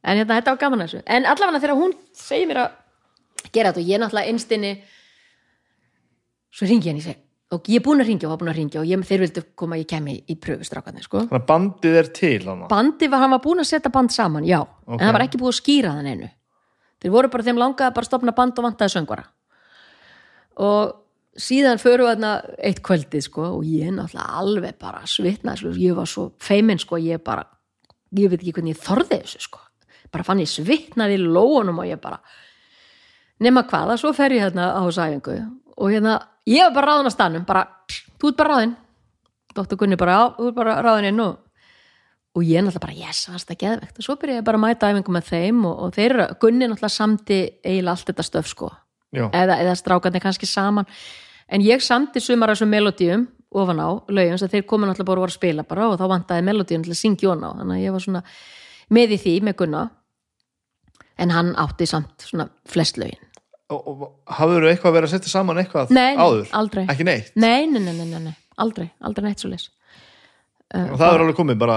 En 0.08 0.18
hérna, 0.22 0.38
þetta 0.38 0.54
var 0.54 0.60
gaman 0.64 0.82
að 0.84 0.90
þessu 0.92 1.02
en 1.16 1.28
allavega 1.32 1.62
þegar 1.64 1.78
hún 1.78 1.94
segir 2.16 2.50
mér 2.50 2.60
að 2.64 2.76
gera 3.54 3.70
þetta 3.72 3.82
og 3.84 3.90
ég 3.92 4.02
náttúrulega 4.02 4.32
einstinni 4.32 4.72
svo 6.58 6.68
ringi 6.68 6.90
hann 6.90 7.00
ég 7.00 7.06
segi 7.08 7.20
og 7.54 7.68
ég 7.72 7.80
er 7.80 7.84
búin 7.86 8.02
að 8.02 8.10
ringja 8.10 8.28
og 8.28 8.32
var 8.34 8.40
búin 8.42 8.50
að 8.52 8.58
ringja 8.60 8.80
og 8.82 8.88
ég, 8.90 9.04
þeir 9.08 9.22
vildu 9.24 9.42
koma 9.56 9.76
að 9.78 9.80
ég 9.80 9.88
kemi 9.88 10.14
í 10.28 10.34
pröfustrákarnir 10.36 11.06
sko. 11.06 11.22
Þannig 11.30 11.38
að 11.38 11.46
bandið 11.48 11.94
er 11.96 12.08
til 12.18 12.42
hana. 12.44 12.66
bandi 12.68 13.08
var, 13.08 13.22
hann 13.22 13.32
var 13.32 13.40
búin 13.46 13.62
að 13.62 13.68
setja 13.70 13.92
band 13.94 14.12
saman, 14.12 14.44
já 14.44 14.58
Ok. 14.60 14.98
en 14.98 15.06
það 15.06 15.14
var 15.16 15.24
ekki 15.24 15.40
búið 15.40 15.54
að 15.54 15.60
skýra 15.62 15.92
þann 15.96 16.10
einu 16.12 16.28
þeir 17.00 17.14
voru 17.14 17.30
bara 17.32 17.46
þeim 17.46 17.60
langaði 17.62 17.94
bara 17.96 18.04
að 18.04 18.10
stopna 18.10 18.34
band 18.36 18.58
og 18.60 18.66
vantaði 18.68 18.92
söngvara 18.98 19.24
og 20.58 20.92
síðan 21.38 21.78
förum 21.80 22.04
við 22.08 22.12
þarna 22.12 22.32
eitt 22.68 22.82
kvöldið 22.84 23.24
sko 23.28 23.46
og 23.54 23.64
ég 23.64 23.92
náttúrulega 23.94 24.40
alveg 24.42 24.78
bara 24.82 25.04
svitnaði 25.06 25.62
sko, 25.62 25.72
ég 25.78 25.96
var 25.96 26.10
svo 26.10 26.26
feiminn 26.42 26.80
sko 26.82 26.98
ég 27.00 27.22
bara, 27.24 27.46
ég 28.18 28.28
veit 28.32 28.40
ekki 28.42 28.56
hvernig 28.58 28.74
ég 28.76 28.82
þorði 28.84 29.22
þessu 29.22 29.44
sko, 29.46 29.60
bara 30.12 30.26
fann 30.26 30.42
ég 30.42 30.50
svitnaði 30.50 31.18
lóunum 31.20 31.82
og 31.82 31.88
ég 31.88 32.00
bara 32.02 32.20
nema 33.44 33.64
hvaða, 33.68 33.98
svo 34.00 34.12
fer 34.16 34.34
ég 34.34 34.48
hérna 34.48 34.72
á 34.74 34.82
sæfingu 34.90 35.38
og 35.78 35.90
hérna, 35.92 36.18
ég 36.48 36.66
var 36.68 36.74
bara 36.80 36.94
ráðin 36.94 37.10
á 37.10 37.14
stanum 37.14 37.44
bara, 37.48 37.66
þú 38.18 38.32
ert 38.32 38.40
bara 38.40 38.54
ráðin 38.56 38.76
Dóttur 39.56 39.78
Gunni 39.80 39.96
bara, 39.98 40.14
já, 40.14 40.24
þú 40.36 40.48
ert 40.50 40.58
bara 40.58 40.80
ráðin 40.84 41.12
inn 41.12 41.22
og 41.24 41.36
og 42.38 42.44
ég 42.44 42.62
náttúrulega 42.62 42.84
bara, 42.84 42.94
yes, 42.94 43.24
það 43.26 43.56
geðvegt. 43.58 43.96
Og 43.98 44.04
svo 44.04 44.14
byrja 44.20 44.38
ég 44.38 44.44
bara 44.46 44.58
að 44.60 44.62
mæta 44.62 44.90
æfingu 44.92 45.14
með 45.14 45.30
þeim 45.32 45.64
og, 45.66 45.80
og 45.84 45.94
þeir 45.96 46.14
Gunni 46.38 46.68
náttúrulega 46.68 46.94
samdi 46.94 47.38
eiginlega 47.64 47.94
allt 47.94 48.12
þetta 48.12 48.26
stöf 48.26 48.50
sko, 48.52 48.68
Já, 49.16 49.24
eða, 49.32 49.56
eða 49.64 49.74
strákandi 49.80 50.22
kannski 50.22 50.46
saman, 50.46 50.86
en 51.48 51.64
ég 51.64 51.82
samdi 51.82 52.22
sumar 52.22 52.52
af 52.52 52.58
þessum 52.58 52.70
melodíum 52.76 53.26
ofan 53.58 53.80
á 53.80 53.88
lögjum 54.12 54.38
sem 54.38 54.52
þeir 54.52 54.66
komu 54.68 54.86
náttúrulega 54.86 55.08
bara 55.08 55.24
að 55.24 55.30
að 55.30 55.36
spila 55.38 55.64
bara 55.64 55.88
og 55.88 55.96
þá 55.98 56.04
vantaði 56.12 56.44
melodíum 56.46 56.84
til 56.84 56.92
að 56.92 57.00
syngja 57.00 57.30
ofan 57.32 57.46
á. 57.48 57.50
Þannig 57.62 57.78
að 57.78 57.84
ég 57.86 57.96
var 57.96 58.04
svona 58.04 58.22
með 58.94 59.14
í 59.16 59.20
því 59.24 59.34
með 59.48 59.58
Gunna 59.62 59.84
en 61.18 61.30
hann 61.34 61.54
átti 61.58 61.86
samt 61.90 62.26
svona 62.28 62.48
flest 62.68 62.98
lögin 63.00 63.18
og, 63.68 63.88
og 63.90 64.04
hafður 64.38 64.68
eitthvað 64.70 64.94
verið 64.96 65.08
að 65.10 65.14
setja 65.16 65.32
saman 65.34 65.58
eitthvað 65.60 65.90
Nei, 65.92 66.14
nei, 66.16 66.22
áður? 66.24 66.46
aldrei. 66.56 66.84
Ekki 66.88 67.04
neitt? 67.08 67.32
nei, 67.36 67.66
nei, 67.68 67.80
nei, 67.84 67.92
nei, 67.98 68.06
nei, 68.14 68.20
nei, 68.30 68.36
aldrei, 68.64 68.88
aldrei 69.04 69.28
neitt 69.28 69.42
svo 69.44 69.50
leys 69.52 69.68
Og 70.68 70.98
það 71.00 71.14
er 71.14 71.22
alveg 71.24 71.36
komið 71.38 71.58
bara 71.62 71.76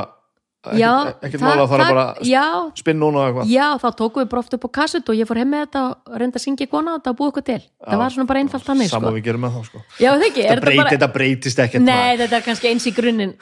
ekkert, 0.62 1.42
mála 1.42 1.64
að 1.66 1.72
fara 1.72 1.86
bara 1.90 2.02
að 2.12 2.28
já, 2.30 2.44
spinn 2.78 3.00
núna 3.02 3.18
og 3.24 3.30
eitthvað 3.32 3.50
Já, 3.50 3.66
þá 3.82 3.88
tókum 3.98 4.22
við 4.22 4.28
bara 4.30 4.42
oft 4.44 4.54
upp 4.54 4.66
á 4.66 4.70
kassut 4.78 5.08
og 5.10 5.18
ég 5.18 5.26
fór 5.26 5.40
heim 5.42 5.50
með 5.50 5.64
þetta 5.66 5.82
og 5.90 6.20
reynda 6.22 6.38
að 6.38 6.44
syngja 6.46 6.68
í 6.68 6.70
kona 6.70 6.94
og 7.00 7.08
og 7.10 7.16
búið 7.18 7.32
eitthvað 7.32 7.46
til. 7.48 7.62
það 7.88 8.02
var 8.02 8.14
svona 8.14 8.28
bara 8.30 8.42
einfalt 8.44 8.68
þannig, 8.68 8.90
Saman 8.92 9.08
sko. 9.10 9.16
við 9.18 9.26
gerum 9.26 9.42
með 9.42 9.56
þá 9.56 9.62
sko 9.72 9.82
Já, 9.98 10.10
það 10.12 10.26
ekki, 10.28 10.42
er 10.42 10.52
Þetta, 10.52 10.66
breyti, 10.66 10.82
bara... 10.82 10.92
þetta 10.94 11.10
breytist 11.16 11.62
ekkert 11.66 11.86
Nei, 11.88 12.12
þetta 12.22 12.38
er 12.38 12.46
kannski 12.46 12.70
eins 12.70 12.86
í 12.86 12.94
grunninn. 12.94 13.34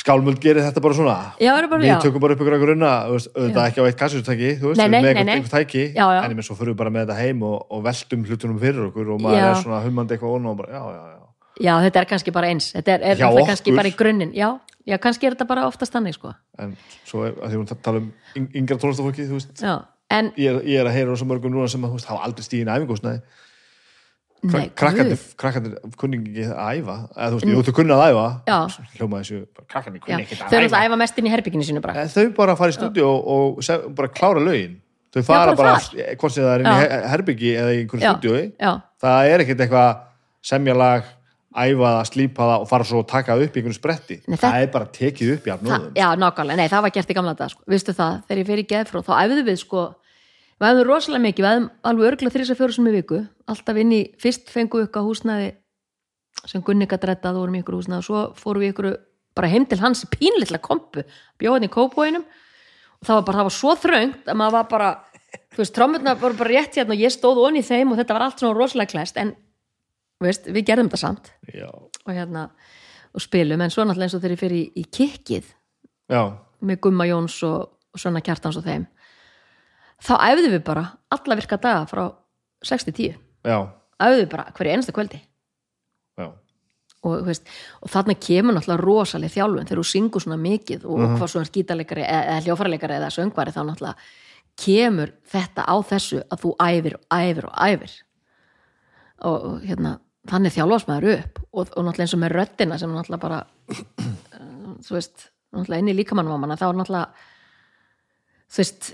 Skálmöld 0.00 0.40
gerir 0.40 0.64
þetta 0.64 0.84
bara 0.84 0.96
svona 0.96 1.16
Já, 1.36 1.50
það 1.52 1.60
er 1.60 1.68
bara, 1.74 1.84
Við 1.84 1.92
já. 1.92 1.98
tökum 2.06 2.24
bara 2.24 2.36
upp 2.38 2.44
ykkur 2.44 2.56
grunna 2.64 2.92
þú 3.10 3.18
veist, 3.18 3.28
auðvitað 3.34 3.68
ekki 3.68 3.80
á 3.80 3.88
eitt 3.90 4.00
Nei, 4.80 4.86
við 4.88 4.94
með 4.94 5.04
nei, 5.04 5.10
einhver, 5.10 5.28
nei. 5.28 5.34
einhver 5.36 5.52
tæki 5.52 5.84
Já, 5.92 6.06
já. 6.16 6.20
en 6.24 6.42
svo 6.48 6.56
fyrir 6.56 6.72
við 6.72 6.80
bara 6.80 6.94
með 6.94 7.04
þetta 7.04 7.18
heim 7.20 7.44
og, 7.44 7.60
veltum 7.84 8.24
hlutunum 8.24 8.62
fyrir 8.62 8.88
okkur 8.88 9.12
og 9.14 9.20
maður 9.20 9.42
Já. 9.42 9.50
er 9.50 9.60
svona 9.60 11.13
bara, 11.60 11.64
já, 11.64 11.74
já, 11.74 11.78
já 11.78 11.80
Já, 11.80 11.80
þetta 11.84 12.00
er 12.00 12.04
kannski 12.04 12.30
bara 12.32 12.46
eins. 12.48 12.72
Þetta 12.72 12.88
er, 12.90 13.00
er 13.02 13.16
náttúrulega 13.16 13.46
kannski 13.46 13.74
bara 13.76 13.88
í 13.88 13.94
grunninn. 13.96 14.32
Já, 14.34 14.60
já, 14.86 14.98
kannski 14.98 15.26
er 15.26 15.34
þetta 15.36 15.46
bara 15.46 15.66
oftast 15.66 15.92
þannig, 15.92 16.14
sko. 16.14 16.34
en 16.58 16.76
svo 17.04 17.24
er, 17.26 17.32
að 17.32 17.50
því 17.50 17.56
hún 17.56 17.82
tala 17.82 17.98
um 17.98 18.12
yng- 18.36 18.50
yngra 18.54 18.76
tónlistafólki 18.76 19.28
þú 19.28 19.38
veist, 19.38 19.62
Já, 19.62 19.84
en 20.10 20.32
ég 20.36 20.50
er, 20.50 20.62
ég 20.64 20.80
er 20.80 20.86
að 20.86 20.92
heyra 20.92 21.10
rosa 21.10 21.24
mörgum 21.24 21.52
núna 21.52 21.68
sem 21.68 21.80
að, 21.82 21.88
þú 21.90 21.92
veist, 21.94 22.06
hafa 22.10 22.24
aldrei 22.24 22.42
stíðin 22.44 22.70
æfingúsnaði 22.74 23.20
nei, 24.44 24.70
krakkarnir, 24.76 25.16
guð. 25.16 25.34
krakkarnir 25.40 25.76
kunni 25.96 26.18
ekki 26.20 26.44
að 26.52 26.82
æfa 26.82 26.96
eða 27.16 27.28
þú 27.32 27.38
veist, 27.40 27.68
þú 27.68 27.74
kunni 27.78 27.94
að 27.94 28.02
æfa 28.10 28.24
Já. 28.46 28.58
hljóma 28.98 29.20
þessu, 29.22 29.46
bara, 29.56 29.66
krakkarnir 29.72 30.00
Já, 30.00 30.04
kunni 30.04 30.22
ekki 30.26 30.36
þau 30.36 30.44
að 30.44 30.52
eru 30.58 30.66
æfa 30.66 30.68
alltaf 30.68 30.80
að 30.82 30.88
æfa 30.90 30.96
mest 31.00 31.18
inn 31.18 31.26
í 31.26 31.32
herbygginu 31.32 31.64
sínu 31.64 31.80
bara 31.80 32.04
þau 32.12 32.26
bara 32.36 32.56
fara 32.56 32.70
í 32.70 32.76
stúdíu 32.76 33.06
og, 33.08 33.58
og 33.58 33.94
bara 33.96 34.08
klára 34.12 34.42
lögin 34.44 34.76
þau 35.14 35.22
bara 35.22 35.54
fara 35.54 35.54
bara, 35.56 35.74
þar. 35.80 36.16
hvort 36.20 36.32
sem 36.36 36.44
það 36.44 36.54
er 36.54 36.60
inn 36.60 36.68
í 36.68 36.74
Já. 36.74 36.80
her- 36.82 37.08
herbyggi 37.14 37.54
eða 37.56 37.72
í 37.72 37.80
einhverju 37.80 38.04
Já. 38.04 38.12
stúdíu 38.12 38.52
já, 38.60 38.72
það 39.00 39.30
er 39.32 39.40
ekkert 39.46 39.60
eitthvað 39.64 40.02
semjalag 40.44 41.04
æfa 41.54 41.90
það, 41.94 42.06
slípa 42.10 42.46
það 42.50 42.62
og 42.64 42.68
fara 42.68 42.84
svo 42.88 43.00
að 43.02 43.08
taka 43.12 43.34
það 43.34 43.44
upp 43.46 43.54
í 43.56 43.60
einhverju 43.60 43.76
spretti. 43.78 44.16
Nei, 44.26 44.36
það 44.36 44.44
það- 44.50 44.62
er 44.62 44.70
bara 44.74 44.86
tekið 44.98 45.32
upp 45.34 45.44
í 45.44 45.50
það, 45.50 45.58
afnóðum 45.58 45.92
já, 46.00 46.08
nákvæmlega, 46.22 46.56
nei, 46.56 46.68
það 46.68 46.82
var 46.82 46.90
gert 46.96 47.10
í 47.10 47.14
gamla 47.14 47.34
dag 47.38 47.50
sko. 47.50 47.62
vistu 47.68 47.92
það, 47.94 48.22
þegar 48.28 48.40
ég 48.42 48.46
fyrir 48.50 48.66
geðfró 48.72 49.02
þá 49.06 49.12
æfðu 49.22 49.44
við 49.46 49.58
sko, 49.62 49.82
við 50.60 50.68
æfðum 50.70 50.88
rosalega 50.88 51.22
mikið 51.26 51.44
við 51.44 51.50
æfðum 51.52 51.70
alveg 51.84 52.08
örgulega 52.10 52.34
þrjus 52.34 52.50
að 52.50 52.58
fjóru 52.60 52.74
sem 52.74 52.86
í 52.88 52.94
viku 52.98 53.20
alltaf 53.48 53.76
inn 53.84 53.92
í, 53.92 54.02
fyrst 54.18 54.50
fengum 54.50 54.80
við 54.80 54.88
ykkur 54.88 55.06
húsnæði 55.08 55.52
sem 56.46 56.62
Gunni 56.62 56.86
gat 56.86 57.04
rettað 57.06 57.36
og 57.38 57.44
vorum 57.46 57.54
í 57.54 57.62
ykkur 57.62 57.78
húsnæði 57.78 57.98
og 58.02 58.04
svo 58.04 58.20
fórum 58.34 58.60
við 58.64 58.72
ykkur 58.74 58.96
bara 59.34 59.48
heim 59.48 59.64
til 59.66 59.78
hans 59.78 60.04
í 60.04 60.08
pínlitla 60.10 60.58
kompu 60.62 61.04
bjóðan 61.38 61.64
í 61.66 61.70
kópóinum. 61.72 62.24
Og 63.00 63.06
það 63.06 63.14
var 63.14 63.24
bara, 63.24 63.38
það 63.38 63.48
var 63.48 63.54
svo 63.54 63.72
þröngt 63.74 64.28
að 64.30 64.36
maður 64.38 64.52
var 64.58 64.68
bara 64.70 64.90
þú 65.54 65.58
veist, 65.62 65.74
trommurna 65.74 66.14
voru 66.18 66.36
bara 66.38 66.50
rétt 66.50 66.74
hérna 66.78 66.94
og 66.94 67.00
ég 67.02 67.10
stóð 67.14 67.40
onni 67.46 67.62
í 67.62 67.66
þeim 67.66 67.92
og 67.92 67.98
þetta 67.98 68.14
var 68.14 68.22
allt 68.26 68.38
svona 68.42 68.58
rosalega 68.58 68.90
klæst 68.94 69.16
en, 69.18 69.34
veist, 70.24 70.48
við 70.50 70.66
gerðum 70.70 70.90
þetta 70.90 71.02
samt. 71.02 71.30
Já, 71.52 71.68
og 71.70 72.10
hérna, 72.10 72.48
og 73.14 73.22
spilum 73.22 73.62
en 73.62 73.72
svo 73.72 73.84
náttúrulega 73.84 74.08
eins 74.08 74.16
og 74.16 74.24
þegar 74.24 74.36
ég 74.36 74.42
fyrir 74.42 74.58
í, 74.58 74.64
í 74.82 74.84
kikkið 74.98 75.52
já, 76.12 76.22
með 76.64 76.80
Gumma 76.86 77.06
Jóns 77.08 77.38
og, 77.46 77.70
og 77.94 78.02
svona 78.02 78.22
kjartans 78.24 78.58
og 78.58 78.66
þeim 78.66 78.88
þá 80.04 80.14
æfðum 80.18 80.56
við 80.56 80.64
bara 80.66 80.84
alla 81.14 81.38
virka 81.38 81.58
daga 81.60 81.84
frá 81.90 82.04
6-10 82.64 83.14
já, 83.14 83.58
æfðum 84.00 84.22
við 84.22 84.32
bara 84.32 84.48
hverju 84.56 84.74
einasta 84.74 84.94
kvöldi. 84.96 85.20
Já. 86.18 86.28
Og, 87.04 87.18
veist, 87.26 87.48
og 87.84 87.90
þarna 87.92 88.16
kemur 88.16 88.56
náttúrulega 88.56 88.80
rosalega 88.80 89.34
þjálfun. 89.34 89.66
Þegar 89.68 89.80
þú 89.82 89.86
syngur 89.90 90.24
svona 90.24 90.38
mikið 90.40 90.86
og, 90.88 91.02
og 91.04 91.16
hvað 91.18 91.30
svo 91.32 91.42
er 91.42 91.50
skítalegari 91.50 92.04
eða, 92.06 92.22
eða 92.30 92.44
hljófarleikari 92.46 92.96
eða 92.96 93.10
söngvari 93.12 93.52
þá 93.52 93.60
náttúrulega 93.68 94.06
kemur 94.64 95.12
þetta 95.28 95.66
á 95.66 95.76
þessu 95.90 96.22
að 96.22 96.44
þú 96.44 96.54
æfir 96.64 96.96
og 96.96 97.04
æfir 97.18 97.48
og 97.50 97.54
æfir. 97.68 97.94
Og 99.24 99.46
hérna 99.64 99.98
þannig 100.30 100.54
þjálfast 100.54 100.88
maður 100.90 101.10
upp 101.18 101.42
og, 101.44 101.68
og 101.68 101.84
náttúrulega 101.84 102.06
eins 102.06 102.16
og 102.16 102.22
með 102.22 102.34
röddina 102.38 102.78
sem 102.80 102.94
náttúrulega 102.94 103.24
bara 103.24 103.42
þú 104.86 104.96
veist, 104.96 105.28
náttúrulega 105.54 105.84
inn 105.84 105.92
í 105.92 105.98
líkamannum 105.98 106.36
á 106.36 106.42
manna 106.42 106.58
þá 106.60 106.66
er 106.70 106.80
náttúrulega 106.80 107.28
þú 108.54 108.62
veist 108.62 108.90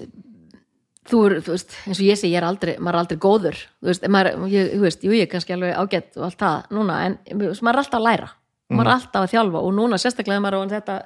þú 1.10 1.22
er, 1.26 1.36
þú 1.44 1.54
veist, 1.54 1.76
eins 1.86 2.00
og 2.00 2.06
ég 2.06 2.18
segi, 2.20 2.32
ég 2.34 2.40
er 2.40 2.46
aldrei 2.46 2.74
maður 2.78 2.98
er 2.98 3.02
aldrei 3.04 3.20
góður, 3.22 3.58
þú 3.80 3.90
veist, 3.90 4.06
maður, 4.12 4.44
ég, 4.52 4.72
þú 4.74 4.84
veist 4.84 5.06
jú, 5.06 5.14
ég 5.16 5.26
er 5.26 5.32
kannski 5.32 5.56
alveg 5.56 5.78
ágætt 5.80 6.18
og 6.20 6.26
allt 6.28 6.40
það 6.42 6.76
núna, 6.76 6.98
en 7.06 7.18
maður 7.40 7.70
er 7.72 7.82
alltaf 7.82 7.98
að 8.00 8.06
læra 8.06 8.30
maður 8.70 8.90
er 8.90 8.94
alltaf 8.94 9.24
að 9.24 9.32
þjálfa 9.34 9.62
og 9.66 9.76
núna 9.76 9.98
sérstaklega 9.98 10.42
maður 10.44 10.64
er 10.64 10.74
þetta 10.76 10.96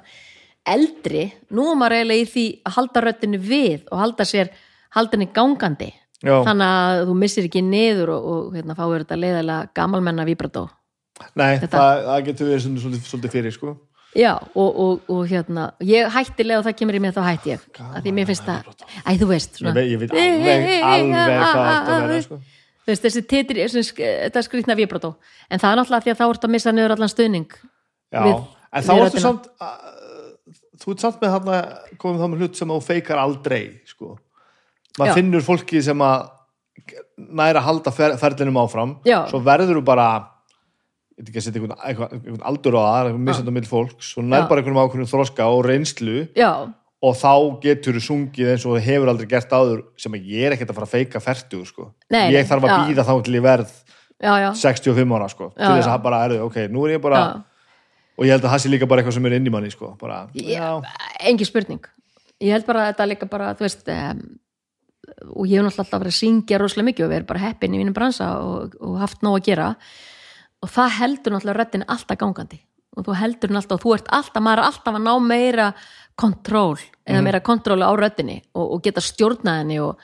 eldri 0.75 1.23
nú 1.55 1.69
er 1.71 1.79
maður 1.79 1.97
eiginlega 1.99 2.25
í 2.25 2.29
því 2.33 2.45
að 2.65 2.77
halda 2.79 3.03
röddinu 3.05 3.41
við 3.41 3.87
og 3.89 4.01
halda 4.01 4.27
sér, 4.27 4.51
halda 4.97 5.17
henni 5.17 5.29
gangandi 5.33 5.91
Já. 6.25 6.35
þannig 6.47 6.71
að 6.75 7.01
þú 7.09 7.15
missir 7.21 7.45
ekki 7.47 7.61
niður 7.65 8.11
og, 8.15 8.29
og 8.33 8.55
hérna, 8.57 8.75
fáir 8.77 9.03
þetta 9.03 9.17
leiðilega 9.21 9.69
gamalmenna 9.77 10.25
víbrató 10.27 10.65
Nei, 11.35 11.59
Þetta- 11.61 11.77
það, 11.79 11.99
það 12.09 12.23
getur 12.27 12.49
við 12.49 12.63
svolítið, 12.65 13.29
fyrir 13.31 13.53
sko. 13.55 13.75
Já, 14.15 14.31
og, 14.55 14.79
og, 14.79 15.05
og 15.11 15.21
hérna 15.27 15.69
ég 15.83 16.09
hættilega 16.11 16.59
og 16.59 16.65
það 16.65 16.75
kemur 16.81 16.97
í 16.97 16.99
mig 17.03 17.13
þá 17.15 17.21
hætti 17.27 17.53
ég 17.53 17.63
að 17.79 18.01
því 18.03 18.13
mér 18.15 18.27
finnst 18.29 18.45
það, 18.47 18.69
æ 19.03 19.09
þú 19.21 19.27
veist 19.31 19.61
veit, 19.61 19.79
ég 19.91 19.99
veit 20.01 20.11
alveg, 20.15 20.75
alveg 20.89 21.39
hvað 21.39 21.71
þetta 21.71 21.97
verða 21.99 22.19
sko. 22.25 22.37
þú 22.85 22.91
veist, 22.91 23.05
þessi 23.07 23.23
titri, 23.31 23.65
þetta 23.67 24.39
er 24.41 24.47
skrýtna 24.47 24.77
vibrato 24.79 25.13
en 25.49 25.59
það 25.59 25.71
er 25.71 25.81
náttúrulega 25.81 26.05
því 26.07 26.13
að 26.15 26.19
þá 26.21 26.25
ertu 26.29 26.47
að 26.49 26.53
missa 26.55 26.71
niður 26.75 26.95
allan 26.95 27.11
stuðning 27.11 27.57
Já, 28.15 28.21
Við- 28.23 28.45
en 28.75 28.87
þá 28.87 28.93
ertu 29.05 29.23
samt 29.25 29.49
uh, 29.59 29.73
þú 30.83 30.95
ert 30.95 31.03
samt 31.07 31.19
með 31.23 31.35
þarna 31.35 31.59
komum 31.99 32.19
þá 32.21 32.27
með 32.31 32.43
hlut 32.45 32.59
sem 32.59 32.71
þú 32.71 32.79
feikar 32.87 33.19
aldrei 33.23 33.61
sko. 33.87 34.15
Maður 34.99 35.19
finnur 35.19 35.45
fólki 35.45 35.81
sem 35.85 36.05
að 36.05 36.31
næra 37.15 37.61
að 37.61 37.67
halda 37.69 37.93
fer, 37.95 38.15
ferlinum 38.21 38.61
áfram. 38.61 38.95
Já. 39.07 39.23
svo 39.31 39.41
verður 39.43 39.79
þú 39.79 39.85
bara 39.87 40.07
ég 41.15 41.23
veit 41.23 41.29
ekki 41.29 41.39
að 41.39 41.45
setja 41.45 41.61
einhvern, 41.61 41.77
einhvern, 41.79 42.17
einhvern 42.17 42.47
aldur 42.49 42.75
á 42.75 42.81
það 42.83 42.97
einhvern 43.09 43.27
misjandi 43.29 43.53
á 43.53 43.57
mill 43.57 43.69
fólks. 43.69 44.15
Og 44.19 44.25
nær 44.27 44.49
bara 44.49 44.61
einhvern 44.61 44.81
ákveðnum 44.83 45.11
þroska 45.11 45.47
og 45.47 45.63
reynslu. 45.67 46.25
Já, 46.35 46.67
og 47.05 47.17
þá 47.19 47.33
getur 47.63 47.97
þú 47.97 48.03
sungið 48.03 48.51
eins 48.53 48.65
og 48.67 48.77
hefur 48.81 49.11
aldrei 49.11 49.27
gert 49.29 49.51
áður 49.53 49.81
sem 49.99 50.15
að 50.15 50.29
ég 50.31 50.47
er 50.47 50.55
ekkert 50.55 50.71
að 50.71 50.79
fara 50.79 50.87
að 50.87 50.93
feika 50.95 51.21
fertu 51.23 51.61
sko. 51.67 51.89
Nei, 52.13 52.29
ég 52.33 52.47
þarf 52.49 52.67
að 52.67 52.87
býða 52.89 53.05
þá 53.05 53.13
til 53.25 53.35
ég 53.35 53.43
verð 53.45 53.73
já, 54.21 54.31
já, 54.41 54.47
65 54.61 55.17
ára 55.17 55.27
sko, 55.31 55.49
til 55.57 55.73
þess 55.73 55.91
að 55.91 56.05
bara 56.05 56.21
erðu, 56.27 56.39
ok, 56.47 56.57
nú 56.71 56.85
er 56.87 56.95
ég 56.95 57.03
bara 57.03 57.19
já. 57.19 57.35
og 58.15 58.27
ég 58.27 58.35
held 58.35 58.47
að 58.47 58.55
það 58.55 58.63
sé 58.63 58.71
líka 58.71 58.89
bara 58.89 59.03
eitthvað 59.03 59.17
sem 59.17 59.27
er 59.29 59.37
inn 59.37 59.49
í 59.51 59.53
manni 59.53 59.73
sko, 59.73 59.91
bara, 59.99 60.23
Já, 60.39 60.69
engin 61.19 61.49
spurning. 61.49 61.91
Ég 62.43 62.55
held 62.55 62.67
bara 62.67 62.85
að 62.85 62.93
þetta 62.93 63.09
líka 63.11 63.29
bara 63.31 63.51
þú 63.55 63.67
veist 63.67 63.91
um, 63.91 64.23
og 65.23 65.47
ég 65.47 65.59
hef 65.59 65.65
náttúrulega 65.65 65.83
alltaf 65.85 66.01
verið 66.01 66.13
að 66.13 66.19
syngja 66.19 66.59
rosalega 66.61 66.89
mikið 66.89 67.05
og 67.05 67.11
verið 67.13 67.29
bara 67.29 67.43
heppin 67.45 67.75
í 67.75 67.81
mínum 67.81 67.95
bransa 67.95 68.29
og, 68.43 68.75
og 68.81 68.97
haft 69.01 69.23
nóg 69.25 69.39
að 69.39 69.45
gera. 69.49 69.67
Og 70.63 70.71
það 70.71 70.97
heldur 70.99 71.35
náttúrulega 71.35 71.59
röddin 71.61 71.85
alltaf 71.95 72.19
gangandi. 72.19 72.59
Og 72.95 73.07
þú 73.07 73.15
heldur 73.19 73.55
alltaf 73.55 73.79
og 73.79 73.83
þú 73.83 73.95
ert 73.95 74.11
alltaf, 74.15 74.43
maður 74.43 74.63
er 74.63 74.69
alltaf 74.69 74.99
að 74.99 75.05
ná 75.05 75.13
meira 75.23 75.71
kontról 76.15 76.77
eða 77.05 77.23
meira 77.25 77.41
kontról 77.43 77.81
á 77.83 77.91
röddinni 77.91 78.37
og, 78.55 78.77
og 78.77 78.83
geta 78.85 79.03
stjórnað 79.03 79.59
henni 79.61 79.81
og, 79.83 79.99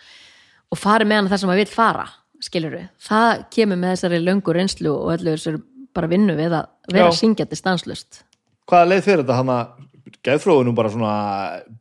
og 0.71 0.79
fara 0.79 1.07
með 1.07 1.21
hann 1.21 1.29
þar 1.31 1.41
sem 1.41 1.51
maður 1.51 1.63
vil 1.63 1.71
fara 1.71 2.07
skilur 2.41 2.73
við, 2.75 2.89
það 2.99 3.45
kemur 3.53 3.79
með 3.79 3.93
þessari 3.95 4.19
löngu 4.25 4.55
reynslu 4.57 4.91
og 4.91 5.13
öllu 5.15 5.35
þessari 5.37 5.61
bara 5.95 6.09
vinnu 6.11 6.35
við 6.35 6.57
að 6.57 6.91
vera 6.91 7.13
syngjandi 7.15 7.59
stanslust 7.59 8.23
hvaða 8.69 8.89
leið 8.91 9.05
fyrir 9.07 9.23
þetta? 9.23 9.37
Hann 9.39 9.53
að 9.53 10.17
geðfróðunum 10.27 10.77
bara 10.77 10.91
svona 10.93 11.13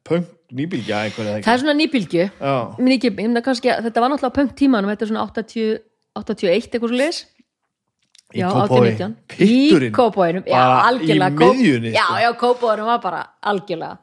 punk 0.06 0.36
nýbylgja 0.56 1.02
einhverja 1.06 1.40
það 1.44 1.52
er 1.54 1.60
svona 1.62 1.74
nýbylgju 1.78 2.24
að- 3.76 3.84
þetta 3.86 4.00
var 4.04 4.10
náttúrulega 4.14 4.34
punk 4.38 4.54
tímanum, 4.58 4.90
þetta 4.90 5.02
er 5.06 5.10
svona 5.12 5.26
80, 5.26 5.78
81 6.16 6.70
eitthvað 6.74 6.88
svo 6.90 6.98
leis 6.98 7.20
í 8.34 8.38
Já, 8.38 8.46
Kópavogi. 8.50 8.92
18-19. 8.94 9.14
Pitturinn. 9.26 9.90
Í 9.90 9.96
kópóinum, 9.96 10.44
já, 10.46 10.62
algjörlega 10.86 11.30
í 11.30 11.54
miðjunni, 11.56 11.92
Já, 11.96 12.04
sko. 12.06 12.18
já, 12.22 12.30
kópóinum 12.38 12.86
var 12.86 13.00
bara 13.02 13.22
algjörlega 13.42 13.98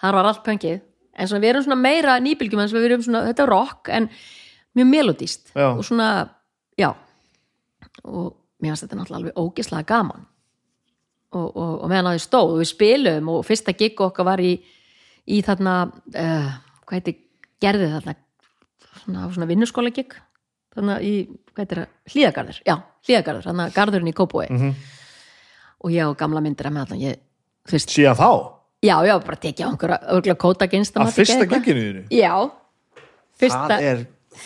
Þar 0.00 0.12
var 0.18 0.24
allt 0.30 0.44
punkið 0.44 0.80
En 1.16 1.28
svona, 1.28 1.40
við 1.40 1.48
erum 1.54 1.62
svona 1.64 1.80
meira 1.80 2.14
nýbylgjum 2.20 2.60
en 2.60 2.68
við 2.68 2.84
erum 2.90 3.02
svona, 3.04 3.22
þetta 3.30 3.42
er 3.44 3.48
rock 3.48 3.88
en 3.88 4.08
mjög 4.76 4.88
melodíst 4.92 5.52
Já. 5.56 5.70
og 5.76 5.84
svona, 5.84 6.08
já 6.76 6.90
og 8.04 8.34
mér 8.62 8.72
finnst 8.74 8.84
þetta 8.86 8.96
náttúrulega 8.98 9.20
alveg 9.22 9.38
ógislega 9.40 9.86
gaman 9.88 10.26
og, 11.32 11.46
og, 11.56 11.72
og 11.84 11.88
meðan 11.90 12.10
að 12.10 12.16
þið 12.18 12.24
stóð 12.26 12.52
og 12.52 12.60
við 12.60 12.68
spilum 12.70 13.28
og 13.32 13.44
fyrsta 13.48 13.72
gig 13.76 14.00
okkar 14.00 14.24
var 14.28 14.40
í, 14.44 14.52
í 15.26 15.40
þarna 15.46 15.74
uh, 15.90 16.50
hvað 16.86 16.98
heiti, 17.00 17.16
gerði 17.62 17.88
þarna 17.94 18.14
svona, 19.02 19.26
svona 19.34 19.48
vinnuskóla 19.50 19.90
gig 19.94 20.14
þarna 20.76 20.98
í, 21.02 21.14
hvað 21.54 21.62
heitir 21.64 21.80
það, 21.82 21.88
hlíðagarður 22.12 22.60
já, 22.68 22.74
hlíðagarður, 23.08 23.46
þarna 23.50 23.66
garðurinn 23.76 24.12
í 24.12 24.16
Kópói 24.16 24.46
Mhm. 24.50 24.74
og 25.84 25.90
ég 25.94 26.06
og 26.10 26.16
gamla 26.20 26.40
myndir 26.44 26.66
að 26.70 26.76
með 26.76 26.86
þarna 26.90 27.02
ég, 27.04 27.18
þú 27.68 27.76
veist, 27.76 27.90
síðan 27.96 28.18
þá, 28.20 28.28
já, 28.86 28.96
já, 29.08 29.14
bara 29.26 29.36
tekja 29.42 29.66
á 29.66 29.70
einhverja 29.72 29.98
örgulega 30.14 30.40
kóta 30.44 30.68
gynst 30.70 30.96
að 30.96 31.12
fyrsta 31.16 31.46
genginu 31.50 31.84
þínu? 31.86 32.04
Já, 32.14 32.32
fyrsta 33.40 33.66
það 33.70 33.86
er, 33.90 34.02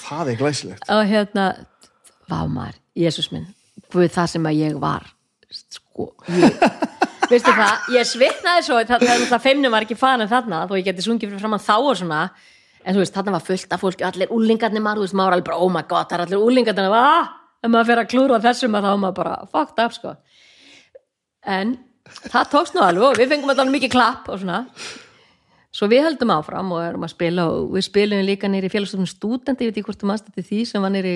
það 0.06 0.30
er 0.32 0.38
glæsilegt. 0.40 0.84
Og 0.90 1.02
hérna 1.10 1.46
vá 2.30 2.40
maður, 2.46 2.76
Jésús 2.96 3.30
minn 3.34 3.48
Guð 3.90 4.06
það 4.14 4.26
sem 4.30 4.44
að 4.46 4.58
ég 4.60 4.76
var 4.78 5.06
sko, 5.50 6.12
ég 6.30 6.60
veistu 7.30 7.52
það, 7.56 7.90
ég 7.96 8.08
svitnaði 8.08 8.64
svo 8.66 8.78
það, 8.78 8.88
það 8.88 9.04
er 9.04 9.10
náttúrulega 9.10 9.42
feimnum 9.44 9.74
var 9.74 9.86
ekki 9.86 9.98
farin 9.98 10.30
þarna 10.30 10.62
þó 10.70 10.74
ég 10.78 10.88
geti 10.88 11.04
sungið 11.06 11.30
fyrir 11.30 11.42
framann 11.42 11.62
þá 11.64 11.76
og 11.78 11.92
svona. 12.00 12.22
En 12.80 12.96
þú 12.96 13.02
veist, 13.02 13.12
þarna 13.12 13.34
var 13.36 13.44
fullt 13.44 13.74
af 13.76 13.82
fólk, 13.82 14.02
allir 14.08 14.32
úlingarnir 14.32 14.80
maður, 14.80 15.02
þú 15.02 15.06
veist, 15.06 15.16
maður 15.18 15.28
var 15.28 15.36
alveg 15.36 15.48
bara, 15.50 15.60
oh 15.60 15.72
my 15.74 15.82
god, 15.88 16.08
það 16.08 16.16
er 16.16 16.22
allir 16.24 16.44
úlingarnir 16.46 16.96
ah, 16.96 17.30
ef 17.60 17.68
maður 17.68 17.88
fyrir 17.90 18.02
að 18.02 18.10
klúra 18.14 18.40
þessum 18.40 18.76
að 18.78 18.86
þá 18.86 18.92
maður 19.02 19.16
bara, 19.18 19.34
fucked 19.52 19.82
up, 19.84 19.96
sko. 19.96 20.14
En 21.56 21.74
það 22.30 22.50
tókst 22.54 22.76
nú 22.76 22.84
alveg 22.84 23.06
og 23.10 23.20
við 23.20 23.34
fengum 23.34 23.52
alltaf 23.52 23.72
mikið 23.74 23.92
klapp 23.92 24.30
og 24.32 24.40
svona. 24.40 24.62
Svo 25.76 25.86
við 25.90 26.06
höldum 26.08 26.32
áfram 26.34 26.72
og 26.74 26.80
erum 26.82 27.04
að 27.06 27.12
spila 27.12 27.44
og 27.52 27.74
við 27.76 27.84
spilum 27.86 28.24
líka 28.26 28.48
nýri 28.50 28.70
félagsstofnum 28.72 29.10
stúdenti, 29.10 29.68
ég 29.68 29.70
veit 29.70 29.76
ekki 29.76 29.86
hvort 29.86 30.00
þú 30.00 30.08
mannst 30.10 30.26
þetta 30.26 30.46
því 30.48 30.62
sem 30.66 30.82
var 30.82 30.94
nýri 30.94 31.12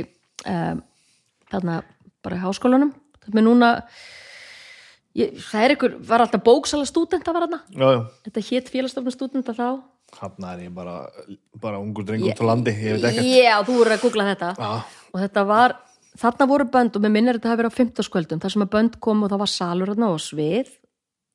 um, 0.52 0.84
þarna 1.50 1.80
bara 2.22 2.38
í 2.38 2.44
háskólanum. 2.44 2.92
Það 3.24 3.38
með 3.38 3.46
núna 3.48 3.70
ég, 5.18 5.38
það 5.48 5.64
er 5.64 5.74
ykkur, 5.76 5.96
var 6.08 6.24
alltaf 6.24 6.44
bóksala 6.44 6.86
stúdenta 6.88 7.34
var 7.34 7.46
þarna, 7.46 7.60
já, 7.70 7.86
já, 7.94 8.00
þetta 8.26 8.44
hétt 8.48 8.70
félagsstofnum 8.72 9.14
stúdenta 9.14 9.56
þá. 9.56 9.68
Hann 10.14 10.46
er 10.46 10.66
ég 10.66 10.74
bara 10.74 10.98
bara 11.62 11.80
ungur 11.82 12.06
drengur 12.06 12.30
út 12.30 12.44
á 12.44 12.46
landi, 12.46 12.74
ég 12.74 12.98
veit 12.98 13.08
ekkert. 13.10 13.30
Já, 13.34 13.56
þú 13.66 13.78
voru 13.80 13.94
að 13.94 14.04
googla 14.04 14.28
þetta. 14.30 14.50
Já. 14.58 15.00
og 15.14 15.24
þetta 15.24 15.46
var, 15.48 15.76
þarna 16.22 16.50
voru 16.52 16.68
bönd 16.76 16.98
og 16.98 17.02
mér 17.06 17.14
minnir 17.16 17.38
þetta 17.40 17.50
hafi 17.50 17.62
verið 17.62 17.74
á 17.74 17.78
15 17.80 18.08
skvöldum, 18.08 18.44
þar 18.44 18.54
sem 18.54 18.66
að 18.66 18.74
bönd 18.76 19.00
kom 19.02 19.24
og 19.24 19.32
það 19.32 19.42
var 19.42 19.52
salur 19.54 19.94
þarna 19.94 20.12
og 20.14 20.22
svið 20.22 20.70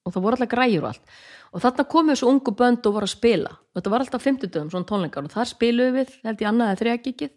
og 0.05 0.15
það 0.15 0.23
voru 0.23 0.39
alltaf 0.39 0.53
græjur 0.53 0.85
og 0.85 0.93
allt. 0.93 1.17
Og 1.49 1.63
þarna 1.65 1.85
komu 1.91 2.13
þessu 2.13 2.29
ungu 2.29 2.53
bönd 2.55 2.87
og 2.87 2.95
voru 2.95 3.09
að 3.09 3.15
spila. 3.17 3.51
Og 3.73 3.79
þetta 3.79 3.91
var 3.91 4.05
alltaf 4.05 4.23
50 4.23 4.53
dögum 4.53 4.71
svona 4.71 4.87
tónleikar 4.87 5.25
og 5.25 5.33
þar 5.33 5.49
spiluðu 5.49 5.95
við, 5.97 6.13
held 6.23 6.43
ég 6.43 6.51
annað 6.51 6.83
eða 6.85 7.29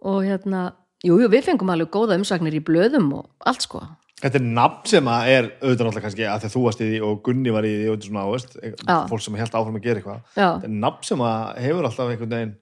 og 0.00 0.24
hérna 0.24 0.62
jú, 1.04 1.18
jú, 1.20 1.28
við 1.32 1.46
fengum 1.50 1.72
alveg 1.72 1.90
góða 1.92 2.18
umsagnir 2.20 2.56
í 2.56 2.62
blöðum 2.64 3.10
og 3.18 3.48
allt 3.48 3.66
sko 3.66 3.82
Þetta 4.20 4.36
er 4.36 4.44
nafn 4.44 4.88
sem 4.90 5.06
er 5.08 5.46
auðvitað 5.62 5.86
náttúrulega 5.86 6.04
kannski 6.04 6.24
að 6.28 6.42
að 6.44 6.52
þú 6.52 6.64
varst 6.66 6.80
í 6.84 6.88
því 6.90 6.98
og 7.06 7.20
Gunni 7.24 7.52
var 7.54 7.64
í 7.64 7.70
því 7.72 7.86
og 7.88 7.94
þetta 7.94 8.04
er 8.04 8.10
svona 8.10 8.24
áveist, 8.26 8.56
Já. 8.60 8.96
fólk 9.08 9.22
sem 9.24 9.38
held 9.40 9.54
áfram 9.56 9.78
að 9.78 9.86
gera 9.86 10.02
eitthvað. 10.02 10.26
Þetta 10.34 10.68
er 10.68 10.74
nafn 10.82 11.06
sem 11.08 11.22
hefur 11.64 11.88
alltaf 11.88 12.10
einhvern 12.12 12.34
veginn 12.34 12.52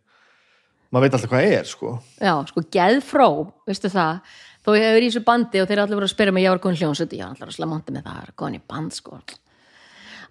maður 0.93 1.05
veit 1.05 1.17
alltaf 1.19 1.33
hvað 1.33 1.55
er 1.57 1.67
sko. 1.69 1.95
Já, 2.23 2.35
sko, 2.49 2.65
geðfró, 2.77 3.29
veistu 3.69 3.91
það? 3.93 4.21
Þó 4.65 4.71
ég 4.77 4.87
hefur 4.87 5.03
í 5.05 5.09
þessu 5.11 5.25
bandi 5.27 5.63
og 5.63 5.69
þeir 5.69 5.83
allir 5.83 5.99
voru 5.99 6.09
að 6.09 6.15
spyrja 6.15 6.35
mig 6.37 6.47
ég 6.47 6.55
var 6.55 6.63
góðin 6.63 6.81
hljónsut, 6.83 7.17
ég 7.17 7.25
var 7.25 7.35
allir 7.35 7.51
að 7.51 7.59
slamonti 7.59 7.95
með 7.95 8.09
það 8.09 8.55
í 8.55 8.63
band, 8.71 8.95
sko? 8.97 9.19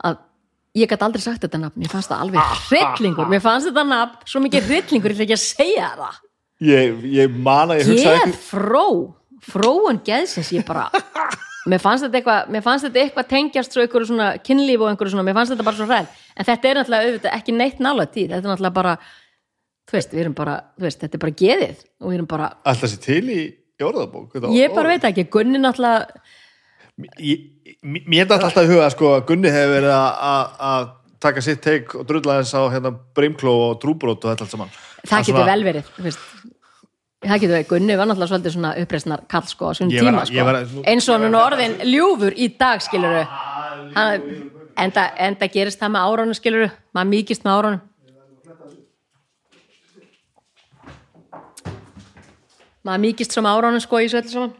Að 0.07 0.17
ég 0.78 0.91
gæti 0.91 1.07
aldrei 1.07 1.23
sagt 1.23 1.43
þetta 1.45 1.61
nafn 1.61 1.82
mér 1.82 1.91
fannst 1.91 2.11
það 2.11 2.23
alveg 2.25 2.55
hryllingur, 2.69 3.30
mér 3.32 3.43
fannst 3.43 3.69
þetta 3.69 3.86
nafn 3.91 4.32
svo 4.32 4.41
mikið 4.43 4.71
hryllingur, 4.71 5.13
ég 5.13 5.17
ætla 5.17 5.28
ekki 5.28 5.38
að 5.38 5.45
segja 5.45 5.91
það. 6.01 6.19
Ég, 6.67 7.01
ég 7.13 7.38
man 7.38 7.73
að 7.73 7.84
ég 7.84 7.91
hugsaði 7.91 8.21
geðfró 8.23 8.86
fróun 9.43 9.99
geðsins, 10.05 10.49
ég 10.55 10.65
bara 10.67 10.88
mér 11.67 11.81
fannst 11.83 12.05
þetta 12.07 12.17
eitthvað, 12.21 12.49
mér 12.55 12.63
fannst 12.63 12.85
þetta 12.88 13.01
eitthvað 13.03 13.27
tengjast 13.33 13.73
svo 13.75 13.83
einhverju 13.83 14.07
svona 14.07 14.27
kynlíf 14.39 14.79
og 14.81 14.89
einhverju 14.93 15.11
svona 15.13 15.25
mér 15.27 15.35
fannst 15.38 15.51
þetta 15.53 15.67
bara 15.67 15.77
svo 15.81 15.88
ræð, 15.89 16.07
en 16.38 16.47
þetta 16.47 16.69
er 16.71 16.79
náttúrulega 16.79 17.07
auðvitað 17.11 17.35
ekki 17.41 17.55
neitt 17.57 17.79
nála 17.83 18.05
tíð, 18.07 18.29
þetta 18.31 18.39
er 18.47 18.51
náttúrulega 18.53 18.77
bara 18.79 18.93
þú 19.88 19.97
veist, 19.97 20.11
við 20.15 20.23
erum 20.23 20.35
bara, 20.38 20.55
þú 20.77 20.88
veist, 20.88 20.99
þetta 21.03 21.15
er 21.19 21.23
bara 21.25 21.38
geðið 21.43 21.83
og 22.01 22.07
við 22.11 22.17
erum 22.17 22.29
bara, 22.33 22.49
alltaf 22.71 22.91
sér 22.93 23.03
til 23.03 23.23
í, 23.35 23.39
í 23.77 23.85
orðabók 23.88 24.31
þetta 24.38 24.53
ég 24.55 24.73
bara 24.75 24.93
veit 24.95 25.05
ekki. 25.11 25.27
Gunni 25.35 25.59
náttúrulega, 25.61 26.23
ég, 27.23 27.43
mér 27.83 28.27
dætt 28.31 28.43
alltaf 28.47 28.63
í 28.65 28.71
huga 28.71 28.88
sko 28.93 29.11
að 29.17 29.25
Gunni 29.29 29.51
hefur 29.53 29.75
verið 29.77 29.93
að- 29.93 30.23
að 30.31 30.63
að 30.71 30.88
taka 31.19 31.41
sitt 31.41 31.61
teik 31.65 31.95
og 31.97 32.05
drulla 32.07 32.39
þess 32.41 32.53
á 32.53 32.61
hérna 32.73 32.91
brimkló 33.17 33.53
og 33.71 33.79
trúbrót 33.81 34.21
og 34.23 34.29
þetta 34.31 34.43
allt 34.45 34.51
saman. 34.53 34.69
Það 35.07 35.23
getur 35.25 35.47
vel 35.49 35.63
verið 35.65 35.88
þú 35.95 36.03
veist 36.05 36.19
það 37.26 37.39
getur 37.41 37.55
verið, 37.55 37.68
Gunni 37.72 37.95
var 37.97 38.05
náttúrulega 38.09 38.30
svolítið 38.32 38.53
svona 38.55 38.74
uppreisnar 38.82 39.24
kall 39.32 39.47
sko 39.49 39.65
á 39.65 39.72
var 39.74 39.89
tíma 39.89 40.22
að- 40.22 40.28
sko. 40.28 40.36
ég 40.38 40.45
var 40.45 40.55
að- 40.55 40.84
eins 40.86 41.09
og 41.09 41.15
hann 41.15 41.34
er 41.34 41.39
orðin 41.41 41.76
ljúfur 41.89 42.34
í 42.38 42.57
dag 42.57 42.80
skiluru 42.82 43.24
hann, 43.95 44.51
enda, 44.78 45.11
enda 45.18 45.47
gerist 45.47 45.80
það 45.80 45.91
með 45.95 46.05
árunum 46.07 46.36
skiluru 46.38 46.72
maður 46.93 47.09
mýkist 47.13 47.43
með 47.43 47.57
árunum. 47.57 47.82
Maður 52.86 53.01
mýkist 53.03 53.34
svo 53.34 53.41
með 53.43 53.57
árunum 53.57 53.82
sko 53.84 53.99
í 53.99 54.07
svo 54.07 54.22
öllu 54.22 54.32
saman. 54.32 54.53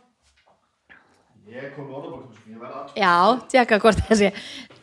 Ég 1.47 1.76
kom 1.76 1.86
sko, 1.88 2.24
að 2.68 2.97
já, 2.97 3.14
tjekka 3.53 3.80
hvort 3.80 4.01
þessi 4.10 4.32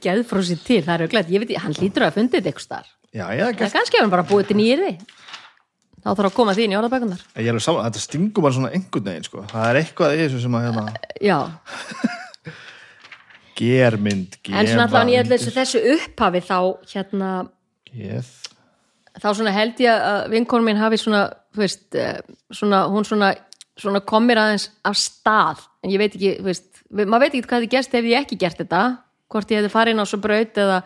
geðfrúsi 0.04 0.56
til, 0.64 0.80
það 0.84 0.94
er 0.94 1.04
auðvitað, 1.06 1.32
ég 1.34 1.42
veit, 1.44 1.56
hann 1.64 1.76
lítur 1.76 2.04
að 2.04 2.08
hafa 2.10 2.20
fundið 2.20 2.40
þetta 2.40 2.50
eitthvað 2.52 2.64
starf 2.68 2.90
já, 3.14 3.24
ég, 3.38 3.58
það 3.60 3.74
kannski 3.76 3.96
hefur 3.98 4.04
hann 4.04 4.14
bara 4.14 4.26
búið 4.28 4.48
til 4.50 4.56
nýri 4.58 4.90
þá 6.04 6.10
þarf 6.12 6.28
að 6.28 6.34
koma 6.36 6.52
því 6.54 6.66
inn 6.66 6.74
í 6.74 6.78
orðabækunar 6.78 7.22
ég 7.40 7.48
er 7.50 7.58
þetta 7.64 8.02
stingur 8.02 8.44
mann 8.44 8.54
svona 8.58 8.72
einhvern 8.76 9.06
veginn 9.08 9.26
sko, 9.28 9.44
það 9.50 9.68
er 9.70 9.78
eitthvað 9.80 10.14
í 10.14 10.20
þessu 10.24 10.42
sem 10.44 10.56
að 10.58 10.66
hérna, 10.68 10.84
já, 11.24 11.38
germynd, 13.58 14.38
En 14.50 14.66
svona 14.68 14.88
allan 14.88 15.12
í 15.12 15.16
öllu 15.20 15.36
germynd. 15.38 15.56
þessu, 15.58 15.82
upphafi 15.94 16.42
þá 16.44 16.58
hérna, 16.90 17.30
geð. 17.90 18.30
þá 19.22 19.28
svona 19.30 19.54
held 19.54 19.82
ég 19.84 20.04
að 20.10 20.20
vinkonum 20.34 20.66
minn 20.70 20.80
hafi 20.82 20.98
svona, 21.00 21.24
veist, 21.56 21.86
eh, 21.94 22.18
svona, 22.50 22.84
hún 22.90 23.06
svona, 23.06 23.32
svona 23.78 24.02
komir 24.02 24.40
aðeins 24.42 24.68
af 24.84 24.98
stað, 24.98 25.62
en 25.84 25.94
ég 25.94 26.02
veit 26.02 26.14
ekki, 26.18 26.34
veist, 26.42 26.66
maður 26.90 27.26
veit 27.26 27.34
ekki 27.38 27.46
hvað 27.48 27.64
þið 27.66 27.72
gerst 27.76 27.94
ef 27.94 28.04
ég 28.10 28.20
ekki 28.24 28.38
gert 28.42 28.58
þetta, 28.62 28.82
hvort 29.30 29.50
ég 29.50 29.62
hefði 29.62 29.72
farið 29.72 29.94
inn 29.94 30.02
á 30.02 30.06
svo 30.06 30.18
braut 30.22 30.58
eða 30.66 30.82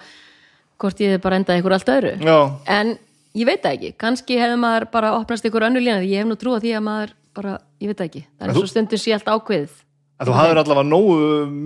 hvort 0.78 1.00
ég 1.02 1.10
hefði 1.14 1.22
bara 1.24 1.38
endað 1.40 1.58
ykkur 1.62 1.74
allt 1.74 1.88
öðru. 1.96 2.12
já, 2.22 2.38
En 2.68 2.98
ég 3.34 3.46
veit 3.46 3.62
það 3.62 3.72
ekki, 3.76 3.92
kannski 3.98 4.38
hefði 4.40 4.58
maður 4.62 4.90
bara 4.90 5.12
opnast 5.18 5.44
ykkur 5.44 5.66
önnu 5.68 5.80
lína, 5.82 6.00
því 6.00 6.08
ég 6.14 6.22
hef 6.22 6.26
nú 6.30 6.36
trúið 6.40 6.62
því 6.64 6.72
að 6.78 6.82
maður 6.88 7.12
bara, 7.34 7.58
ég 7.80 7.86
veit 7.92 7.98
það 8.00 8.08
ekki, 8.10 8.24
það 8.38 8.48
er 8.48 8.54
þú- 8.54 8.62
svo 8.64 8.66
stundum 8.72 8.98
sé 8.98 9.12
allt 9.14 9.28
ákveðið. 9.34 9.70
að 10.18 10.26
þú 10.26 10.34
hafðir 10.38 10.58
allavega 10.62 10.88
nógu 10.88 11.16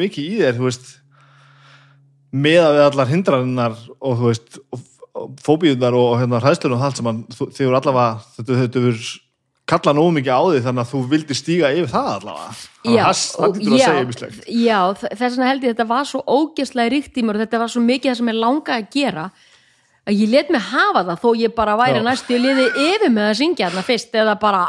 mikið 0.03 0.25
í 0.29 0.39
þér, 0.43 0.57
þú 0.59 0.65
veist 0.69 0.89
meða 2.33 2.71
við 2.77 2.85
allar 2.91 3.11
hindrannar 3.13 3.77
og 4.01 4.17
þú 4.19 4.31
veist 4.31 4.59
fóbíunar 5.45 5.95
og 5.97 6.15
hérna 6.21 6.41
hræðslunum 6.41 6.79
og 6.79 6.81
það 6.81 6.89
allt 6.91 7.01
saman, 7.03 7.21
þú- 7.37 7.51
þið 7.53 7.67
eru 7.67 7.77
allavega 7.79 8.23
þetta, 8.37 8.57
þetta 8.63 8.83
verður 8.87 9.11
kalla 9.73 9.93
nógu 9.95 10.13
mikið 10.17 10.33
á 10.33 10.41
því 10.43 10.61
þannig 10.67 10.83
að 10.83 10.91
þú 10.93 11.01
vildir 11.13 11.37
stíga 11.39 11.69
yfir 11.73 11.91
það 11.93 12.09
allavega. 12.17 12.49
Að 12.83 12.97
það 12.99 13.39
og- 13.39 13.57
að 13.57 13.63
já, 13.63 13.85
segja 13.87 14.03
ymmislegt 14.05 14.49
já, 14.49 14.79
þ- 15.01 15.13
þess 15.21 15.37
vegna 15.37 15.49
held 15.53 15.63
ég 15.63 15.69
að 15.71 15.75
þetta 15.77 15.89
var 15.93 16.05
svo 16.05 16.21
ógeðslega 16.27 16.91
ríkt 16.93 17.15
í 17.17 17.23
mér 17.23 17.37
og 17.39 17.43
þetta 17.47 17.59
var 17.63 17.69
svo 17.69 17.83
mikið 17.85 18.11
það 18.11 18.17
sem 18.17 18.27
ég 18.33 18.41
langaði 18.43 18.83
að 18.83 18.91
gera 18.97 19.31
að 20.09 20.21
ég 20.21 20.31
let 20.33 20.53
mig 20.53 20.63
hafa 20.73 21.05
það 21.09 21.25
þó 21.25 21.29
ég 21.39 21.55
bara 21.57 21.79
væri 21.79 22.01
Já. 22.01 22.05
næstu 22.07 22.37
ég 22.37 22.43
liði 22.43 22.69
yfir 22.89 23.13
með 23.13 23.29
að 23.31 23.39
syngja 23.41 23.69
þarna 23.69 23.85
fyrst 23.87 24.17
eða 24.23 24.37
bara, 24.43 24.63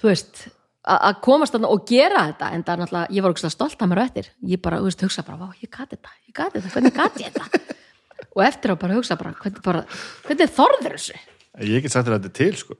þú 0.00 0.10
veist 0.10 0.42
að 0.90 1.18
komast 1.24 1.54
þarna 1.54 1.70
og 1.74 1.84
gera 1.88 2.24
þetta. 2.30 2.50
En 2.54 2.64
það 2.64 2.72
er 2.72 2.82
náttúrulega, 2.82 3.14
ég 3.16 3.26
var 3.26 3.52
stolt 3.54 3.82
að 3.82 3.90
mér 3.90 4.00
á 4.00 4.04
eftir. 4.06 4.30
Ég 4.52 4.62
bara, 4.62 4.80
þú 4.80 4.88
veist, 4.88 5.04
hugsa 5.06 5.24
bara, 5.26 5.38
vá, 5.40 5.60
ég 5.60 5.70
gati 5.70 5.96
þetta 5.96 6.14
ég 6.26 6.36
gati 6.36 6.60
þetta, 6.60 6.72
hvernig 6.76 6.96
gati 6.96 7.24
ég 7.24 7.36
þetta? 7.36 7.76
Og 8.36 8.42
eftir 8.46 8.72
á 8.72 8.76
bara 8.80 8.96
hugsa 8.96 9.18
bara, 9.20 9.34
hvernig, 9.40 9.62
bara, 9.64 9.84
hvernig 10.26 10.54
þorður 10.56 10.96
þessu? 10.96 11.20
Ég 11.66 11.84
get 11.84 11.92
sagt 11.92 12.08
þér 12.08 12.16
að 12.16 12.24
þetta 12.24 12.30
er 12.30 12.38
til 12.40 12.60
sko. 12.60 12.76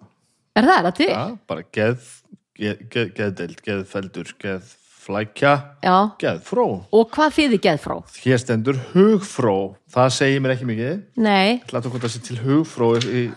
Er 0.57 0.66
það, 0.66 0.76
er 0.76 0.87
það 0.89 0.99
til? 1.01 1.09
ja, 1.11 1.24
bara 1.51 1.66
geð, 1.78 2.11
geð, 2.61 2.85
geð, 2.95 3.11
geðdeild, 3.18 3.64
geðfeldur 3.66 4.33
geðflækja, 5.11 5.53
Já, 5.83 5.97
geðfró. 6.21 6.67
Og 6.95 7.09
hvað 7.15 7.33
þýðir 7.37 7.61
geð 7.65 7.81
frá? 7.83 7.95
hér 8.23 8.39
stendur 8.39 8.79
hugfró. 8.93 9.77
Það 9.91 10.13
segir 10.15 10.41
mér 10.45 10.55
ekki 10.55 10.69
mikið. 10.69 11.01
Nei, 11.17 11.61
Látum 11.73 11.91
hvort 11.93 12.05
það 12.07 12.15
sé 12.15 12.23
til 12.29 12.39
hugfró 12.45 12.93
í... 13.01 13.31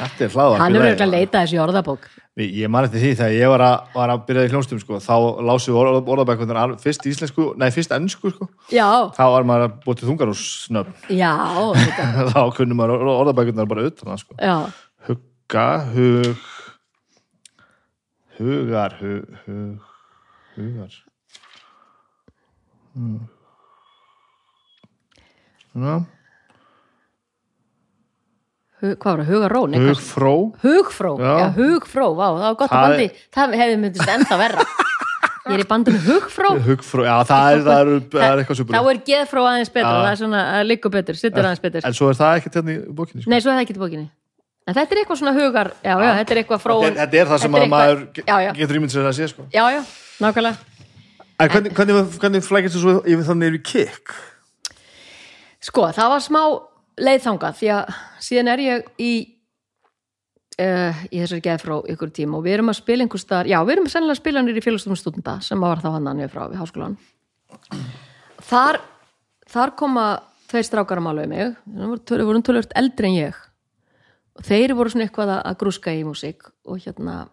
Þetta 0.00 0.24
er 0.24 0.32
hlaðvarp 0.32 0.62
hann 0.62 0.72
í 0.72 0.78
er 0.78 0.80
lagi. 0.80 0.94
verið 0.94 1.04
að 1.04 1.10
leita 1.12 1.40
þessu 1.42 1.56
í 1.56 1.60
orðabók. 1.60 2.06
Ég 2.40 2.52
ég 2.56 2.70
man 2.72 2.86
eftir 2.86 3.02
því 3.02 3.10
þegar 3.18 3.34
ég 3.36 3.50
var 3.52 3.62
að, 3.66 3.88
var 3.92 4.12
að 4.14 4.22
byrja 4.30 4.44
í 4.46 4.50
hljónstum 4.54 4.80
sko, 4.80 5.00
þá 5.04 5.16
lásum 5.44 5.74
við 5.74 5.80
orð, 5.82 5.98
orðabækunar 6.14 6.72
fyrst 6.80 7.04
íslensku, 7.10 7.48
nei 7.60 7.66
fyrst 7.74 7.92
ennsku 7.92 8.30
sko. 8.32 8.48
Já, 8.72 8.86
þá 9.12 9.24
var 9.34 9.44
maður 9.50 9.66
að 9.66 9.74
búið 9.84 10.00
til 10.00 10.08
þungarúsnöfn 10.08 11.18
já, 11.18 11.34
þetta, 11.76 12.06
þá 12.32 12.40
kunnum 12.56 12.80
maður 12.80 13.12
orðabækunar 13.12 13.68
bara 13.68 13.84
utan 13.90 14.14
það 14.14 14.22
sko. 14.22 14.38
já, 14.40 14.56
hugga, 15.10 15.66
hug 15.92 16.48
hugar 18.40 18.96
hug, 19.02 19.36
hug, 19.44 19.89
hugar 20.68 20.96
hmm. 22.94 23.20
Svona, 25.70 25.98
Hug, 28.80 28.94
hvað 28.96 29.10
var 29.12 29.20
það, 29.20 29.28
hugaró? 29.34 29.60
Nei, 29.68 29.78
hvað- 29.78 29.90
hugfró 29.90 30.34
Hugfró, 30.62 31.10
já. 31.20 31.32
Já. 31.38 31.48
hugfró, 31.58 32.06
vá, 32.16 32.26
það 32.32 32.46
var 32.46 32.54
gott 32.62 32.70
Það 32.70 32.78
að 32.78 32.86
bandi 32.88 33.08
það 33.36 33.58
hefði 33.60 33.80
myndist 33.82 34.14
ennþá 34.14 34.38
verra 34.40 34.64
ég 35.50 35.56
er 35.56 35.62
í 35.64 35.66
bandinu 35.68 36.00
hugfró 36.04 36.52
hugfró, 36.68 37.04
já 37.04 37.14
það 37.28 37.50
er, 37.50 37.62
það 37.66 37.80
er, 37.80 37.90
það 38.12 38.24
er 38.26 38.42
eitthvað 38.42 38.56
þá 38.56 38.62
super 38.62 38.90
er 38.92 39.02
geðfró 39.10 39.44
aðeins 39.50 39.72
betra, 39.74 39.90
Já. 39.90 40.00
það 40.00 40.10
er 40.12 40.20
svona 40.22 40.42
að 40.54 40.64
liggur 40.70 40.94
betur, 40.94 41.18
sittur 41.20 41.48
aðeins 41.48 41.64
betur 41.64 41.88
en 41.88 41.96
svo 41.96 42.10
er 42.10 42.18
það 42.20 42.40
ekkert 42.40 42.58
hérna 42.60 42.74
í 42.74 42.80
bókinni 43.00 43.24
sko. 43.24 43.32
nei, 43.32 43.40
svo 43.40 43.50
er 43.50 43.56
það 43.58 43.64
ekki 43.64 43.76
til 43.76 43.84
bókinni 43.84 44.08
en 44.70 44.76
þetta 44.78 44.94
er 44.94 45.00
eitthvað 45.02 45.20
svona 45.20 45.34
hugar, 45.36 45.72
já, 45.82 45.92
já, 45.98 46.10
þetta 46.20 46.34
er 46.34 46.40
eitthvað 46.44 46.62
fróun 46.62 46.84
þetta, 46.86 47.00
þetta 47.04 47.20
er 47.20 47.30
það 47.30 47.42
sem 47.44 47.58
að 47.58 47.66
maður 47.72 48.02
já, 48.20 48.36
já. 48.46 48.50
getur 48.60 48.78
ímynd 48.80 48.94
sér 48.94 49.08
að 49.10 49.16
sé 49.18 49.28
sko. 49.32 49.46
já, 49.50 49.64
já, 49.74 49.80
nákvæmlega. 50.22 50.68
En 51.40 51.48
hvernig, 51.48 51.74
hvernig, 51.76 52.18
hvernig 52.20 52.44
flækist 52.44 52.76
þú 52.76 52.80
svo 52.84 52.94
yfir 53.08 53.26
þannig 53.26 53.54
yfir 53.54 53.62
kikk? 53.70 54.14
Sko, 55.70 55.86
það 55.96 56.14
var 56.14 56.24
smá 56.24 56.42
leiðþangað 57.00 57.60
því 57.60 57.70
að 57.74 57.94
síðan 58.28 58.50
er 58.52 58.62
ég 58.64 58.88
í 59.00 59.12
uh, 60.60 61.02
í 61.08 61.20
þessari 61.22 61.44
geð 61.44 61.64
frá 61.64 61.74
ykkur 61.94 62.12
tím 62.16 62.36
og 62.36 62.44
við 62.44 62.58
erum 62.58 62.72
að 62.72 62.80
spila 62.80 63.06
einhvers 63.06 63.24
staðar, 63.24 63.50
já, 63.50 63.58
við 63.64 63.76
erum 63.76 63.90
sennilega 63.92 64.16
að 64.18 64.22
spila 64.22 64.44
nýri 64.44 64.64
félagstofnum 64.64 65.00
stúdenda 65.00 65.36
sem 65.44 65.64
var 65.64 65.82
þá 65.82 65.90
hann 65.96 66.10
niður 66.12 66.34
frá 66.34 66.42
við 66.52 66.60
háskólan 66.60 66.98
þar, 68.50 68.80
þar 69.50 69.74
koma 69.80 70.06
tveir 70.50 70.66
strákar 70.66 71.00
að 71.00 71.06
mála 71.06 71.24
um 71.24 71.32
mig. 71.32 71.54
Þeir 71.64 71.86
voru, 71.86 72.02
töl- 72.08 72.26
voru 72.26 72.42
tölvört 72.46 72.76
eldri 72.78 73.10
en 73.10 73.16
ég 73.16 73.40
og 74.38 74.44
þeir 74.46 74.74
voru 74.78 74.90
svona 74.92 75.06
eitthvað 75.08 75.32
að- 75.42 75.58
grúska 75.60 75.94
í 75.94 76.04
músík 76.06 76.50
og 76.66 76.78
hérna 76.84 77.28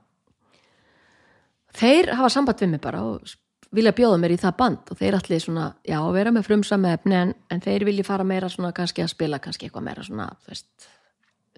þeir 1.77 2.11
hafa 2.17 2.29
samband 2.33 2.61
við 2.63 2.71
mig 2.73 2.81
bara 2.83 3.03
og 3.05 3.35
vilja 3.75 3.91
bjóða 3.95 4.19
mér 4.21 4.33
í 4.33 4.39
það 4.41 4.55
band 4.61 4.91
og 4.93 4.97
þeir 4.99 5.17
allir 5.19 5.41
svona, 5.43 5.65
já, 5.85 5.97
vera 6.15 6.31
með 6.31 6.47
frumsam 6.47 6.85
efni 6.87 7.17
en, 7.19 7.33
en 7.51 7.61
þeir 7.61 7.85
vilja 7.89 8.05
fara 8.07 8.23
meira 8.27 8.49
svona 8.49 8.71
kannski 8.75 9.03
að 9.03 9.11
spila 9.13 9.39
kannski 9.43 9.67
eitthvað 9.67 9.83
meira 9.89 10.05
svona, 10.07 10.29
þú 10.45 10.53
veist 10.53 10.87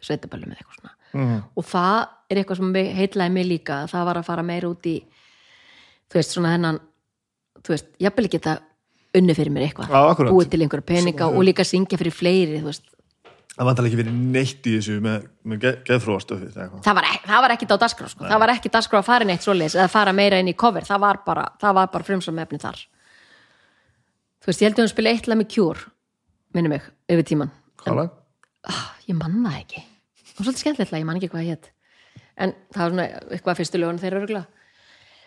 sveitaböllum 0.01 0.53
eða 0.53 0.63
eitthvað 0.63 0.79
svona. 0.79 0.93
Mm. 1.13 1.37
og 1.57 1.65
það 1.65 1.99
er 2.29 2.39
eitthvað 2.41 2.59
sem 2.61 2.73
heitlaði 2.99 3.33
mig 3.35 3.47
líka 3.49 3.77
það 3.91 4.05
var 4.09 4.19
að 4.21 4.27
fara 4.29 4.43
meira 4.45 4.69
út 4.69 4.85
í 4.89 4.95
þú 6.09 6.19
veist, 6.19 6.33
svona 6.35 6.51
hennan 6.55 6.79
þú 7.61 7.73
veist, 7.75 7.89
jafnvel 8.01 8.25
ekki 8.29 8.39
þetta 8.41 8.57
unni 9.19 9.33
fyrir 9.33 9.53
mér 9.53 9.65
eitthvað. 9.67 9.89
Búið 10.33 10.49
til 10.53 10.61
einhverja 10.65 10.85
peninga 10.85 11.25
og 11.33 11.43
líka 11.45 11.65
syngja 11.65 11.97
fyrir 11.97 12.13
fleiri, 12.13 12.59
þú 12.61 12.69
veist 12.69 12.85
það 13.55 13.67
vantar 13.69 13.88
ekki 13.89 13.99
verið 13.99 14.17
neitt 14.35 14.67
í 14.69 14.76
þessu 14.77 14.97
með, 15.03 15.23
með 15.49 15.61
geð, 15.63 15.77
geðfróastöfið 15.89 16.53
það 16.85 16.95
var, 16.99 17.07
ek- 17.09 17.26
það 17.27 17.41
var 17.45 17.53
ekki 17.55 17.67
á 17.69 17.77
dagskrá 17.84 18.07
sko. 18.11 18.23
það 18.30 18.39
var 18.43 18.53
ekki 18.53 18.71
dagskrá 18.76 18.99
að 19.01 19.07
fara 19.09 19.26
neitt 19.27 19.45
svoleiðis 19.45 19.76
eða 19.80 19.89
fara 19.95 20.13
meira 20.15 20.39
inn 20.39 20.51
í 20.51 20.55
cover, 20.55 20.85
það 20.88 20.99
var 21.03 21.19
bara, 21.26 21.47
það 21.61 21.73
var 21.80 21.88
bara 21.95 22.07
frumsam 22.07 22.39
efni 22.39 22.59
þar. 22.61 22.80
Þú 24.39 24.47
veist, 24.51 24.61
ég 24.61 24.69
held 24.69 24.77
að 24.80 24.85
hún 24.85 24.93
spila 24.93 25.09
eitt 25.15 25.27
lag 25.27 25.38
með 25.41 25.49
Cure 25.55 25.89
minni 26.55 26.69
mig, 26.71 26.85
yfir 27.11 27.26
tíman 27.27 27.51
Hvað 27.84 27.95
lag? 27.99 28.09
ég 29.09 29.15
man 29.17 29.35
það 29.43 29.57
ekki. 29.59 29.84
Og 30.39 30.45
svolítið 30.45 30.61
skemmtilegt 30.63 30.91
lag, 30.93 31.01
ég 31.03 31.05
man 31.09 31.19
ekki 31.19 31.30
hvað 31.34 31.43
það 31.43 31.51
hétt 31.53 31.71
en 32.39 32.53
það 32.71 32.80
var 32.85 32.91
svona 32.93 33.07
eitthvað 33.35 33.57
fyrstu 33.59 33.80
lögun 33.81 33.99
þeirra 33.99 34.21
örgla 34.23 34.43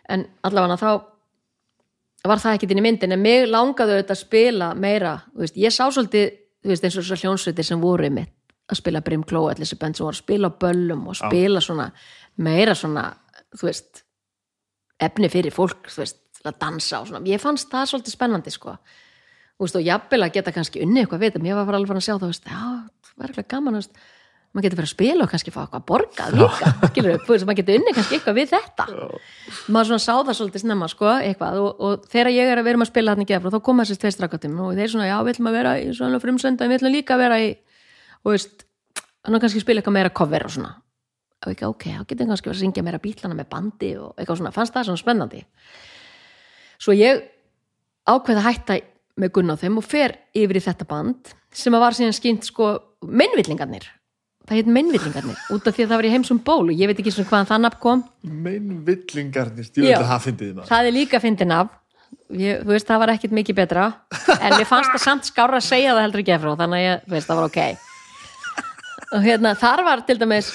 en 0.08 0.22
allavega 0.48 0.78
þá 0.80 2.28
var 2.30 2.40
það 2.40 2.54
ekkert 2.56 2.72
inn 2.72 2.80
í 2.80 2.84
myndin 2.86 3.12
en 3.12 3.20
mig 3.22 3.44
langaði 3.50 3.98
auðvitað 3.98 4.14
að 4.16 4.20
spila 4.22 4.70
meira 4.78 5.12
þú 5.34 5.42
veist, 5.44 5.58
ég 5.60 5.74
sá 5.74 5.84
svolítið 5.92 6.30
þú 6.62 6.72
veist, 6.72 6.86
eins 6.86 6.96
og 6.96 7.04
þessar 7.04 7.22
hljónsveitir 7.24 7.68
sem 7.68 7.82
voru 7.82 8.10
mitt 8.14 8.32
að 8.70 8.78
spila 8.78 9.02
Brim 9.04 9.24
Kló, 9.26 9.44
allir 9.50 9.66
þessi 9.66 9.78
bend 9.80 9.98
sem 9.98 10.06
voru 10.06 10.16
að 10.16 10.22
spila 10.22 10.50
böllum 10.62 11.06
og 11.10 11.18
spila 11.18 11.60
svona 11.64 11.88
meira 12.42 12.74
svona, 12.78 13.08
þú 13.58 13.68
veist 13.68 14.04
efni 15.02 15.30
fyrir 15.32 15.54
fólk, 15.54 15.90
þú 15.90 16.04
veist 16.04 16.20
að 16.46 16.58
dansa 16.62 17.02
og 17.02 17.10
svona, 17.10 17.26
ég 17.28 17.42
fannst 17.42 17.70
það 17.70 17.90
svolítið 17.90 18.16
spennandi 18.16 18.54
sko, 18.54 18.76
þú 19.58 19.66
veist, 19.66 19.78
og 19.78 19.86
jafnvel 19.86 20.22
að 20.24 20.34
geta 20.38 20.54
kannski 20.54 20.82
unni 20.86 21.02
eitthvað 21.02 21.26
við, 21.26 21.38
ég 21.50 21.58
var 21.58 21.68
bara 21.68 21.82
alveg 21.82 21.98
að 21.98 22.06
sjá 22.06 22.14
það, 22.14 22.24
þú 22.24 22.32
veist, 22.32 22.48
já, 22.48 22.62
það 23.08 23.18
var 23.18 23.32
eitthvað 23.32 23.50
gaman, 23.52 23.76
þú 23.76 23.82
veist 23.82 24.02
maður 24.52 24.66
getur 24.66 24.78
fyrir 24.78 24.88
að 24.88 24.92
spila 24.92 25.24
og 25.24 25.30
kannski 25.32 25.52
fá 25.52 25.60
eitthvað 25.62 25.84
borgað 25.88 26.34
líka, 26.36 26.66
skilur 26.90 27.14
upp, 27.16 27.28
maður 27.32 27.58
getur 27.60 27.76
unni 27.78 27.92
kannski 27.96 28.14
eitthvað 28.18 28.36
við 28.36 28.48
þetta, 28.52 28.84
maður 29.72 29.86
svona 29.88 30.04
sá 30.04 30.12
það 30.12 30.36
svolítið 30.38 30.62
snemma, 30.64 30.86
sko, 30.92 31.06
eitthvað, 31.14 31.52
og, 31.62 31.70
og 31.80 31.92
þegar 32.12 32.30
ég 32.34 32.44
er 32.52 32.58
að 32.60 32.66
vera 32.68 32.78
að 32.84 32.90
spila 32.90 33.10
þarna 33.14 33.24
í 33.24 33.30
gefra, 33.30 33.52
þá 33.54 33.60
koma 33.68 33.84
þessi 33.86 34.02
tvei 34.02 34.12
strakkatum 34.16 34.54
og 34.60 34.68
þeir 34.76 34.90
svona, 34.92 35.08
já, 35.08 35.16
við 35.22 35.32
ætlum 35.32 35.48
að 35.48 35.56
vera 35.56 35.72
í 35.80 35.82
svona 35.96 36.20
frumsönda, 36.20 36.68
við 36.68 36.76
ætlum 36.80 36.96
líka 36.98 37.10
að 37.16 37.22
vera 37.24 37.36
í 37.40 37.42
og 38.22 38.28
veist, 38.34 38.56
hann 39.24 39.40
kannski 39.40 39.64
spila 39.64 39.78
eitthvað 39.80 39.96
meira 39.96 40.12
cover 40.12 40.42
og 40.44 40.52
svona, 40.52 40.72
og 41.46 41.50
ekki, 41.54 41.64
ok, 41.70 41.84
þá 41.96 42.04
getur 42.12 42.28
kannski 42.28 42.48
verið 42.50 42.58
að 42.58 42.64
syngja 42.66 42.84
meira 42.84 43.00
bítlana 43.02 43.34
með 43.38 43.48
bandi 43.56 43.90
og 44.02 44.10
eitthvað 44.18 44.38
svona, 44.42 44.52
fannst 44.52 44.76
það 44.76 44.84
ég 54.42 54.48
að 54.48 54.48
og 54.48 54.48
að 54.48 54.48
mennvillingarnir 54.48 54.48
það 54.48 54.58
heit 54.58 54.70
mennvillingarnir 54.76 55.42
út 55.54 55.68
af 55.68 55.76
því 55.76 55.84
að 55.84 55.92
það 55.92 56.00
var 56.00 56.06
í 56.08 56.12
heimsum 56.12 56.40
ból 56.42 56.64
og 56.66 56.74
ég 56.74 56.90
veit 56.90 56.98
ekki 56.98 57.12
svona 57.14 57.28
hvaðan 57.30 57.48
það 57.50 57.62
nafn 57.62 57.80
kom. 57.82 58.02
Meinvillingarnir, 58.22 59.62
Já. 59.62 59.68
stjórnlega 59.70 60.08
það 60.08 60.24
fyndið 60.26 60.50
maður. 60.56 60.68
Það 60.72 60.88
er 60.88 60.96
líka 60.96 61.20
fyndið 61.22 61.50
nafn. 61.52 61.78
Ég, 62.32 62.62
þú 62.64 62.72
veist 62.72 62.88
það 62.88 63.00
var 63.02 63.12
ekkit 63.12 63.34
mikið 63.36 63.56
betra. 63.56 63.84
En 64.40 64.56
ég 64.58 64.68
fannst 64.68 64.92
það 64.92 65.04
samt 65.04 65.28
skára 65.28 65.58
að 65.60 65.66
segja 65.68 65.94
það 65.94 66.04
heldur 66.06 66.22
ekki 66.22 66.34
eftir 66.34 66.56
þannig 66.60 66.80
að 66.80 66.86
ég, 66.86 67.02
þú 67.06 67.14
veist 67.16 67.30
það 67.30 67.40
var 67.40 67.50
ok. 67.50 67.60
Og 69.12 69.26
hérna 69.26 69.52
þar 69.60 69.82
var 69.84 70.02
til 70.08 70.16
dæmis 70.20 70.50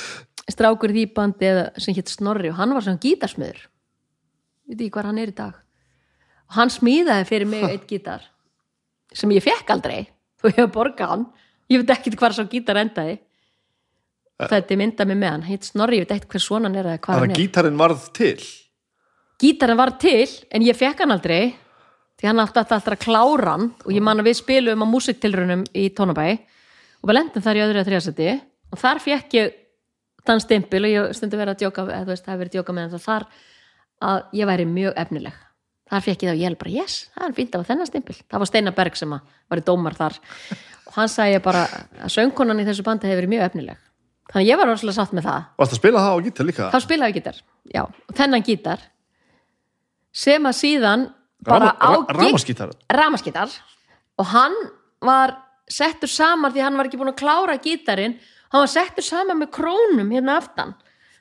strákur 0.50 0.94
því 0.96 1.06
bandi 1.14 1.52
sem 1.78 1.98
hétt 1.98 2.10
Snorri 2.12 2.50
og 2.52 2.58
hann 2.58 2.74
var 2.74 2.86
svona 2.86 3.02
gítarsmiður. 3.02 3.60
Veit 4.68 4.80
ekki 4.82 4.92
hvað 4.98 5.10
hann 5.12 5.22
er 5.22 5.32
í 5.32 5.38
dag. 5.38 5.56
Og 6.48 6.58
hann 6.58 6.74
smíðaði 6.74 7.28
fyrir 7.30 7.50
mig 7.50 7.66
eitt 7.68 7.88
gítar 7.90 8.26
sem 9.14 9.32
ég 9.36 9.46
fekk 9.46 9.70
aldrei. 9.76 10.08
Þú 10.42 10.54
hefur 10.54 10.74
borgað 10.74 11.14
hann. 11.14 11.26
Ég 11.72 11.84
veit 11.84 11.94
ekkit 11.98 12.18
hvað 12.20 12.38
svo 12.38 12.48
gítar 12.52 12.80
endaði 12.82 13.18
þetta 14.38 14.74
er 14.76 14.82
myndað 14.82 15.10
mig 15.12 15.20
með 15.22 15.32
hann 15.34 15.46
hitt 15.48 15.68
Snorri, 15.68 16.00
ég 16.00 16.06
veit 16.08 16.16
ekkit 16.18 16.36
hver 16.36 16.44
svona 16.44 16.70
hann 16.70 16.78
er 16.78 16.90
eða 16.92 17.02
hvað 17.02 17.14
hann 17.16 17.24
Þannig 17.24 17.34
er. 17.34 17.38
að 17.38 17.46
gítarinn 17.46 17.80
varð 17.82 18.04
til. 18.18 18.36
Gítarinn 19.42 19.80
var 19.80 19.94
til 20.02 20.28
en 20.54 20.66
ég 20.66 20.78
fekk 20.78 21.02
hann 21.04 21.16
aldrei 21.16 21.42
því 22.18 22.30
hann 22.30 22.42
átti 22.42 22.62
alltaf 22.62 22.90
að 22.90 23.00
klára 23.02 23.56
hann 23.56 23.72
og 23.86 23.94
ég 23.94 24.06
man 24.06 24.22
að 24.22 24.30
við 24.30 24.40
spilum 24.42 24.86
á 24.86 24.88
músiktilrunum 24.90 25.66
í 25.78 25.88
Tónabæ 25.98 26.28
og 26.38 27.10
við 27.10 27.18
lendum 27.18 27.46
þar 27.46 27.60
í 27.60 27.66
öðru 27.66 27.82
að 27.82 27.90
þrjásæti 27.92 28.30
og 28.74 28.82
þar 28.82 29.02
fekk 29.04 29.36
ég 29.38 29.58
þann 30.28 30.44
stimpil 30.44 30.84
og 30.84 30.94
ég 30.94 31.12
stundi 31.18 31.40
verið 31.40 31.56
að 31.56 31.62
djóka 31.64 31.86
eða 31.88 32.06
þú 32.06 32.14
veist, 32.14 32.26
það 32.26 32.34
hefur 32.34 32.44
verið 32.44 32.56
djóka 32.58 32.76
með 32.78 32.88
hann 32.96 33.06
þar 33.06 33.28
að 34.08 34.18
ég 34.38 34.50
væri 34.50 34.66
mjög 34.70 34.98
efnileg. 35.02 35.38
Þar 35.88 36.04
fekk 36.04 36.24
ég 36.24 36.28
það 36.28 36.36
og 36.36 36.42
ég 36.42 36.50
held 36.50 36.60
bara, 36.60 36.74
yes, 36.76 36.96
það 37.16 37.28
er 37.30 37.36
fínt 37.38 37.56
að 37.56 37.68
þennan 37.70 37.88
stimpil. 37.88 38.16
Það 38.28 38.42
var 38.44 38.50
Steinar 38.50 38.76
Berg 38.76 38.98
sem 39.00 39.14
var 39.16 39.62
í 39.62 39.64
dómar 39.70 39.96
þar 39.96 40.18
og 40.88 40.98
hann 40.98 41.12
sagði 41.12 41.40
bara 41.46 41.62
að 42.04 42.12
söngkonan 42.12 42.60
í 42.60 42.66
þessu 42.68 42.84
bandi 42.84 43.08
hefur 43.08 43.22
verið 43.22 43.34
mjög 43.38 43.46
efnileg 43.48 43.87
þannig 44.34 44.48
ég 44.52 44.58
var 44.60 44.68
rosalega 44.72 44.96
satt 45.00 45.14
með 45.16 45.28
það. 45.30 45.44
Varst 45.58 45.74
að 45.76 45.80
spila 45.82 46.04
það 46.04 46.14
á 46.14 46.24
gítar 46.28 46.46
líka? 46.50 46.70
þá 46.74 46.80
spilaði 46.84 47.12
ég 47.14 47.18
gítar, 47.22 47.42
já, 47.74 47.84
þennan 48.18 48.44
gítar 48.48 48.80
sem 50.18 50.48
að 50.50 50.58
síðan 50.58 51.06
bara 51.48 51.70
á 51.78 51.90
gig- 52.02 52.16
Ramaskítar. 52.18 52.72
Ramaskítar. 52.92 53.54
Og 54.18 54.26
hann 54.34 54.56
var 55.02 55.36
settur 55.70 56.10
saman 56.10 56.52
því 56.52 56.62
hann 56.64 56.78
var 56.80 56.86
ekki 56.90 56.98
búin 56.98 57.12
að 57.14 57.20
klára 57.22 57.58
gítarinn 57.62 58.18
hann 58.52 58.64
var 58.64 58.72
settur 58.72 59.04
saman 59.06 59.38
með 59.42 59.52
krónum 59.52 60.10
hérna 60.12 60.38
aftan. 60.42 60.74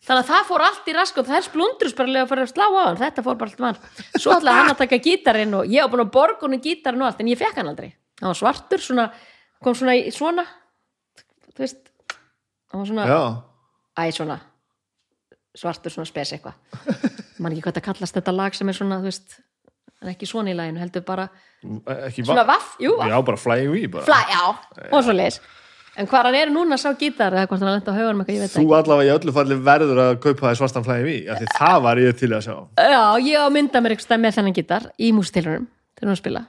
Þannig 0.07 0.23
að 0.23 0.29
það 0.31 0.45
fór 0.47 0.63
allt 0.63 0.87
í 0.89 0.93
rask 0.95 1.17
og 1.19 1.27
þess 1.27 1.49
blundrus 1.51 1.95
bara 1.99 2.09
lega 2.13 2.23
að 2.25 2.29
fara 2.31 2.43
að 2.47 2.53
slá 2.53 2.67
á 2.71 2.83
hann. 2.87 2.97
Þetta 3.01 3.23
fór 3.27 3.39
bara 3.41 3.51
allt 3.51 3.61
vann 3.65 3.79
svo 4.23 4.37
ætlaði 4.37 4.57
hann 4.61 4.71
að 4.71 4.79
taka 4.85 4.99
gítarinn 5.03 5.55
og 5.59 5.67
ég 5.67 5.83
var 5.83 5.91
búin 5.97 6.05
að 6.07 6.13
borga 6.15 6.47
honum 6.47 6.63
gítarinn 6.63 7.03
og 7.03 7.09
allt 7.11 7.21
en 7.25 7.31
ég 7.33 7.39
fekk 7.41 7.57
hann 7.59 7.69
aldrei. 7.73 7.91
Hann 8.21 8.31
var 8.31 8.39
svartur, 8.39 8.79
svona, 8.81 9.09
kom 9.63 9.75
svona 9.75 9.97
í 9.99 10.13
svona 10.15 10.45
þú 11.57 11.65
veist 11.65 11.86
hann 12.77 12.85
var 12.85 12.93
svona 12.93 13.09
Já, 13.09 13.21
æ, 13.97 14.13
svona 14.17 14.39
svartur 15.57 15.93
svona 15.95 16.09
spes 16.09 16.35
eitthvað. 16.37 16.57
Man 17.43 17.53
ekki 17.53 17.65
hvað 17.67 17.79
það 17.79 17.87
kallast 17.91 18.17
þetta 18.19 18.35
lag 18.37 18.57
sem 18.57 18.69
er 18.69 18.77
svona 18.77 18.99
þú 19.01 19.09
veist, 19.11 19.37
en 20.03 20.11
ekki 20.13 20.29
svona 20.29 20.53
í 20.53 20.57
laginu 20.57 20.81
heldur 20.83 21.05
bara 21.07 21.29
ekki 22.07 22.25
svona 22.27 22.45
vaff, 22.49 22.75
jú, 22.83 22.97
vaff, 22.99 23.09
Já, 23.13 23.17
bara 23.25 23.41
flying 23.41 23.71
we 23.73 23.87
bara. 23.89 24.05
Flæ, 24.05 24.19
já, 24.33 24.43
og 24.93 25.05
svo 25.05 25.15
leis 25.17 25.41
en 25.97 26.05
hvað 26.11 26.27
hann 26.29 26.37
er 26.37 26.51
núna 26.53 26.77
sá 26.77 26.91
gítar 27.01 27.33
eða 27.33 27.47
hvort 27.49 27.63
hann 27.65 27.71
er 27.71 27.79
lent 27.79 27.87
á 27.89 27.93
haugunum 27.97 28.21
eitthvað, 28.21 28.37
ég 28.37 28.43
veit 28.45 28.53
það 28.53 28.61
Þú 28.67 28.75
allavega 28.77 29.09
í 29.09 29.15
öllu 29.17 29.33
falli 29.39 29.57
verður 29.71 30.01
að 30.05 30.19
kaupa 30.27 30.45
það 30.51 30.59
svartan 30.61 30.85
flying 30.85 31.07
we 31.09 31.15
af 31.33 31.41
því 31.41 31.47
það 31.57 31.79
var 31.87 32.01
ég 32.03 32.19
til 32.21 32.29
að 32.37 32.45
sjá. 32.45 32.57
Ekki 32.77 32.93
já, 32.93 33.05
ég 33.31 33.41
á 33.41 33.47
mynda 33.57 33.81
mér 33.81 33.97
eitthvað 33.97 34.21
með 34.27 34.37
þennan 34.37 34.57
gítar 34.61 34.89
í 35.01 35.09
mústilunum 35.17 35.65
þegar 35.97 36.13
hann 36.13 36.21
spila 36.21 36.45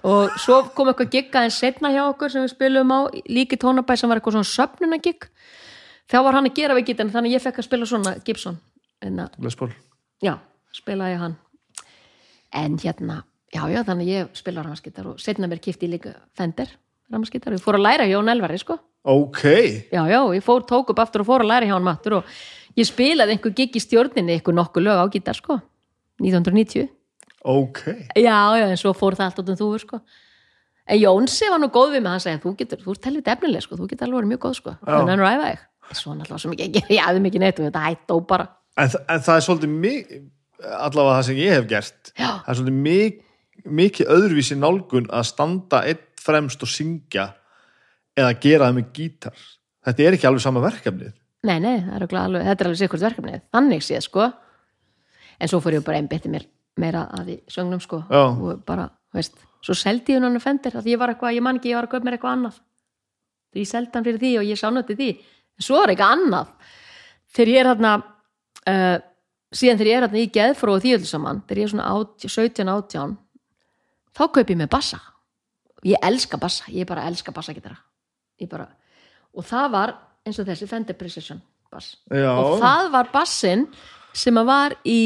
og 0.00 0.36
svo 0.40 0.62
kom 0.76 0.88
eitthvað 0.88 1.12
gigga 1.12 1.42
en 1.44 1.52
setna 1.52 1.92
hjá 1.92 2.02
okkur 2.06 2.32
sem 2.32 2.44
við 2.46 2.54
spilum 2.54 2.94
á 2.96 3.00
líki 3.28 3.58
tónabæ 3.60 3.96
sem 4.00 4.08
var 4.08 4.20
eitthvað 4.20 4.38
svona 4.38 4.52
söfnuna 4.52 4.98
gig 5.04 5.28
þá 6.08 6.18
var 6.24 6.38
hann 6.38 6.48
að 6.48 6.56
gera 6.56 6.76
við 6.78 6.88
gítarinn 6.90 7.12
þannig 7.12 7.34
að 7.34 7.36
ég 7.36 7.44
fekk 7.44 7.60
að 7.60 7.68
spila 7.68 7.88
svona 7.88 8.14
Gibson. 8.24 8.56
Les 9.02 9.58
Paul. 9.58 9.72
Já, 10.22 10.36
spilaði 10.72 11.18
hann. 11.20 11.36
En 12.56 12.78
hérna, 12.80 13.22
já, 13.52 13.62
já, 13.68 13.82
þannig 13.84 14.08
að 14.08 14.14
ég 14.14 14.38
spila 14.38 14.64
ramaskittar 14.64 15.12
og 15.12 15.20
setna 15.20 15.48
mér 15.50 15.60
kipti 15.64 15.88
líka 15.90 16.14
Fender 16.36 16.72
ramaskittar, 17.12 17.56
ég 17.56 17.62
fór 17.62 17.78
að 17.78 17.86
læra 17.86 18.08
Jón 18.08 18.30
Elvari, 18.32 18.58
sko. 18.60 18.78
Ok, 19.02 19.42
já, 19.92 20.02
já, 20.08 20.20
ég 20.36 20.44
fór, 20.44 20.64
tók 20.68 20.92
upp 20.92 21.02
aftur 21.02 21.24
og 21.24 21.28
fór 21.28 21.44
að 21.44 21.50
læra 21.50 21.68
hjá 21.68 21.74
hann 21.74 21.86
mattur 21.86 22.20
og 22.20 22.34
ég 22.78 22.86
spilaði 22.88 23.34
einhver 23.34 23.54
gig 23.56 23.76
í 23.76 23.82
stjórninni, 23.82 24.38
einhver 24.38 24.56
nokkuð 24.56 24.86
lög 24.86 25.02
á 25.02 25.06
gítar, 25.12 25.38
sko 25.38 25.58
1990, 26.22 26.88
ok. 27.42 27.80
Já, 28.16 28.38
já, 28.58 28.66
en 28.68 28.78
svo 28.80 28.92
fór 28.96 29.16
það 29.18 29.28
allt 29.28 29.40
út 29.42 29.52
um 29.52 29.58
þú, 29.58 29.70
sko. 29.82 30.00
En 30.86 30.98
Jónsi 30.98 31.50
var 31.50 31.60
nú 31.62 31.68
góð 31.72 31.96
við 31.96 32.04
mig, 32.04 32.12
hann 32.14 32.22
segi, 32.22 32.40
þú 32.42 32.54
getur, 32.58 32.82
þú 32.82 32.94
ert 32.94 33.08
helvið 33.08 33.32
efnileg, 33.34 33.64
sko, 33.64 33.78
þú 33.78 33.88
getur 33.90 34.08
alveg 34.08 34.20
verið 34.20 34.32
mjög 34.32 34.42
góð, 34.44 34.54
sko. 34.58 34.74
Þannig 34.82 35.02
að 35.02 35.12
hann 35.12 35.22
ræða 35.22 35.50
þig, 35.50 35.64
svo 35.98 36.14
náttúrulega 36.16 36.52
mikið 36.52 36.66
að 36.66 36.76
gera, 36.76 36.92
ég 36.96 37.06
hafði 37.06 37.24
mikið 37.26 37.44
neitt 37.44 37.60
og 37.60 37.68
þetta 37.68 37.84
hætt 37.86 38.14
og 38.14 38.24
bara. 38.30 38.48
En, 38.72 38.94
en 39.14 39.24
það 39.26 39.36
er 39.36 39.46
svolítið 39.46 39.76
mik 39.84 40.14
allavega 40.62 41.18
það 41.18 41.26
sem 41.28 41.40
ég 41.42 41.56
hef 41.56 41.68
gert. 41.70 42.12
Já. 42.16 42.30
það 42.30 42.52
er 42.52 42.58
svolítið 42.60 42.80
mik 42.86 43.20
mikið 43.62 44.10
öðruvísi 44.10 44.56
nálgun 44.58 45.10
að 45.12 45.26
standa 45.28 45.82
einn 45.86 46.06
fremst 46.22 46.62
og 46.64 46.70
syngja 46.70 47.28
eða 48.18 48.38
gera 48.42 48.70
það 48.70 48.78
með 48.78 48.88
gítar. 48.96 49.44
Þetta 49.86 50.06
er 50.06 50.16
ekki 50.16 50.28
alveg 50.30 50.44
sama 50.44 50.62
verkefnið. 50.62 51.12
Nei, 51.46 51.58
nei, 51.62 51.76
er 51.78 52.04
alveg, 52.06 52.44
þetta 52.46 52.58
er 52.62 52.68
alveg 52.68 52.80
sikkert 52.80 53.06
verkefnið, 53.06 53.44
þannig 53.54 53.86
séð, 53.86 54.04
sko. 54.06 54.28
En 55.42 55.50
svo 55.50 55.58
fór 55.62 55.78
ég 55.78 55.86
bara 55.86 55.98
einbytti 55.98 56.30
mér 56.30 56.46
meira 56.80 57.06
að 57.12 57.30
því 57.30 57.36
sögnum, 57.52 57.82
sko. 57.82 58.02
Já. 58.08 58.22
Og 58.32 58.62
bara, 58.66 58.88
veist, 59.14 59.38
svo 59.64 59.76
seldi 59.76 60.14
ég 60.14 60.22
hann 60.22 60.38
að 60.38 60.44
fendir, 60.44 60.76
að 60.78 60.90
ég 60.92 61.00
var 61.00 61.12
eitthvað, 61.12 61.36
ég 61.36 61.44
man 61.44 61.60
ekki, 61.60 61.72
ég 61.72 61.78
var 61.78 61.88
að 61.88 61.94
kaupa 61.94 62.08
mér 62.08 62.16
eitthvað 62.18 62.36
annað. 62.38 62.58
Því 63.52 63.64
ég 63.64 63.70
seldi 63.70 63.98
hann 63.98 64.08
fyrir 64.08 64.22
því 64.22 64.32
og 64.40 64.48
ég 64.48 64.60
sánötti 64.60 64.98
því. 64.98 65.10
En 65.60 65.66
svo 65.66 65.80
er 65.82 65.92
eitthvað 65.92 66.16
annað. 66.16 66.52
Þegar 67.32 67.52
ég 67.52 67.62
er 67.62 67.70
þarna, 67.70 67.94
uh, 68.72 68.98
síðan 69.52 69.80
þegar 69.80 69.92
ég 69.92 69.98
er 70.00 70.06
þarna 70.06 70.22
í 70.22 70.32
geðfrú 70.38 70.76
og 70.76 70.84
því 70.84 70.96
öllu 70.98 71.10
saman, 71.12 71.42
þegar 71.46 71.62
ég 71.62 71.68
er 71.68 71.74
svona 71.74 71.88
18, 71.92 72.34
17, 72.36 72.72
18, 72.72 73.16
þá 74.12 74.24
kaup 74.26 74.54
ég 74.54 74.60
með 74.60 74.72
bassa. 74.72 75.00
Ég 75.86 76.04
elska 76.06 76.38
bassa, 76.38 76.68
ég 76.72 76.88
bara 76.88 77.08
elska 77.10 77.34
bassagitara. 77.34 77.78
Og 79.32 79.44
það 79.46 79.72
var 79.72 79.96
eins 80.26 80.38
og 80.40 80.46
þessi 80.48 80.68
Fender 80.70 80.96
Precision 80.98 81.40
bass 81.72 81.96
Já, 82.12 82.32
og 82.36 82.60
það 82.62 82.88
var 82.92 83.10
bassin 83.12 83.66
sem 84.16 84.38
að 84.38 84.48
var 84.48 84.76
í 84.84 85.00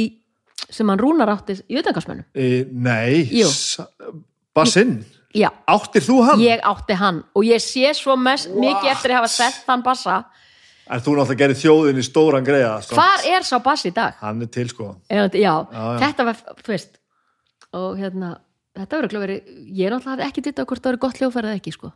sem 0.70 0.88
hann 0.88 0.98
rúnar 0.98 1.28
átti 1.32 1.58
í 1.68 1.78
utangarsmönnum 1.80 2.24
e, 2.34 2.64
Nei, 2.72 3.24
Jú. 3.30 3.48
sa- 3.52 3.88
bassinn 4.54 5.04
Áttir 5.68 6.00
þú 6.00 6.14
hann? 6.24 6.40
ég 6.40 6.60
átti 6.64 6.94
hann 6.96 7.22
og 7.36 7.44
ég 7.44 7.60
sé 7.60 7.90
svo 7.94 8.16
mest, 8.16 8.48
mikið 8.48 8.90
eftir 8.94 9.10
að 9.12 9.18
hafa 9.20 9.28
sett 9.28 9.64
þann 9.66 9.82
bassa 9.84 10.24
En 10.88 11.00
þú 11.02 11.16
náttúrulega 11.18 11.38
gerir 11.40 11.58
þjóðinni 11.58 12.02
stóran 12.06 12.44
greiða 12.46 12.76
sko. 12.82 12.94
hvar 12.94 13.24
er 13.26 13.42
sá 13.42 13.58
bass 13.58 13.82
í 13.84 13.90
dag? 13.92 14.14
Hann 14.20 14.40
er 14.42 14.46
til 14.46 14.68
sko 14.70 14.96
já, 15.10 15.26
Já, 15.34 15.66
já. 15.72 15.98
þetta 15.98 16.24
var, 16.24 16.36
þú 16.62 16.68
veist 16.72 16.98
og 17.74 17.98
hérna, 17.98 18.30
þetta 18.78 19.00
verður 19.02 19.24
verið 19.26 19.40
ég 19.76 19.90
náttúrulega 19.92 20.28
ekki 20.30 20.42
ditt 20.46 20.58
á 20.62 20.64
hvort 20.64 20.80
það 20.80 20.92
verið 20.94 21.02
gott 21.04 21.18
hljófærið 21.20 21.50
eða 21.50 21.58
ekki 21.60 21.72
sko. 21.74 21.92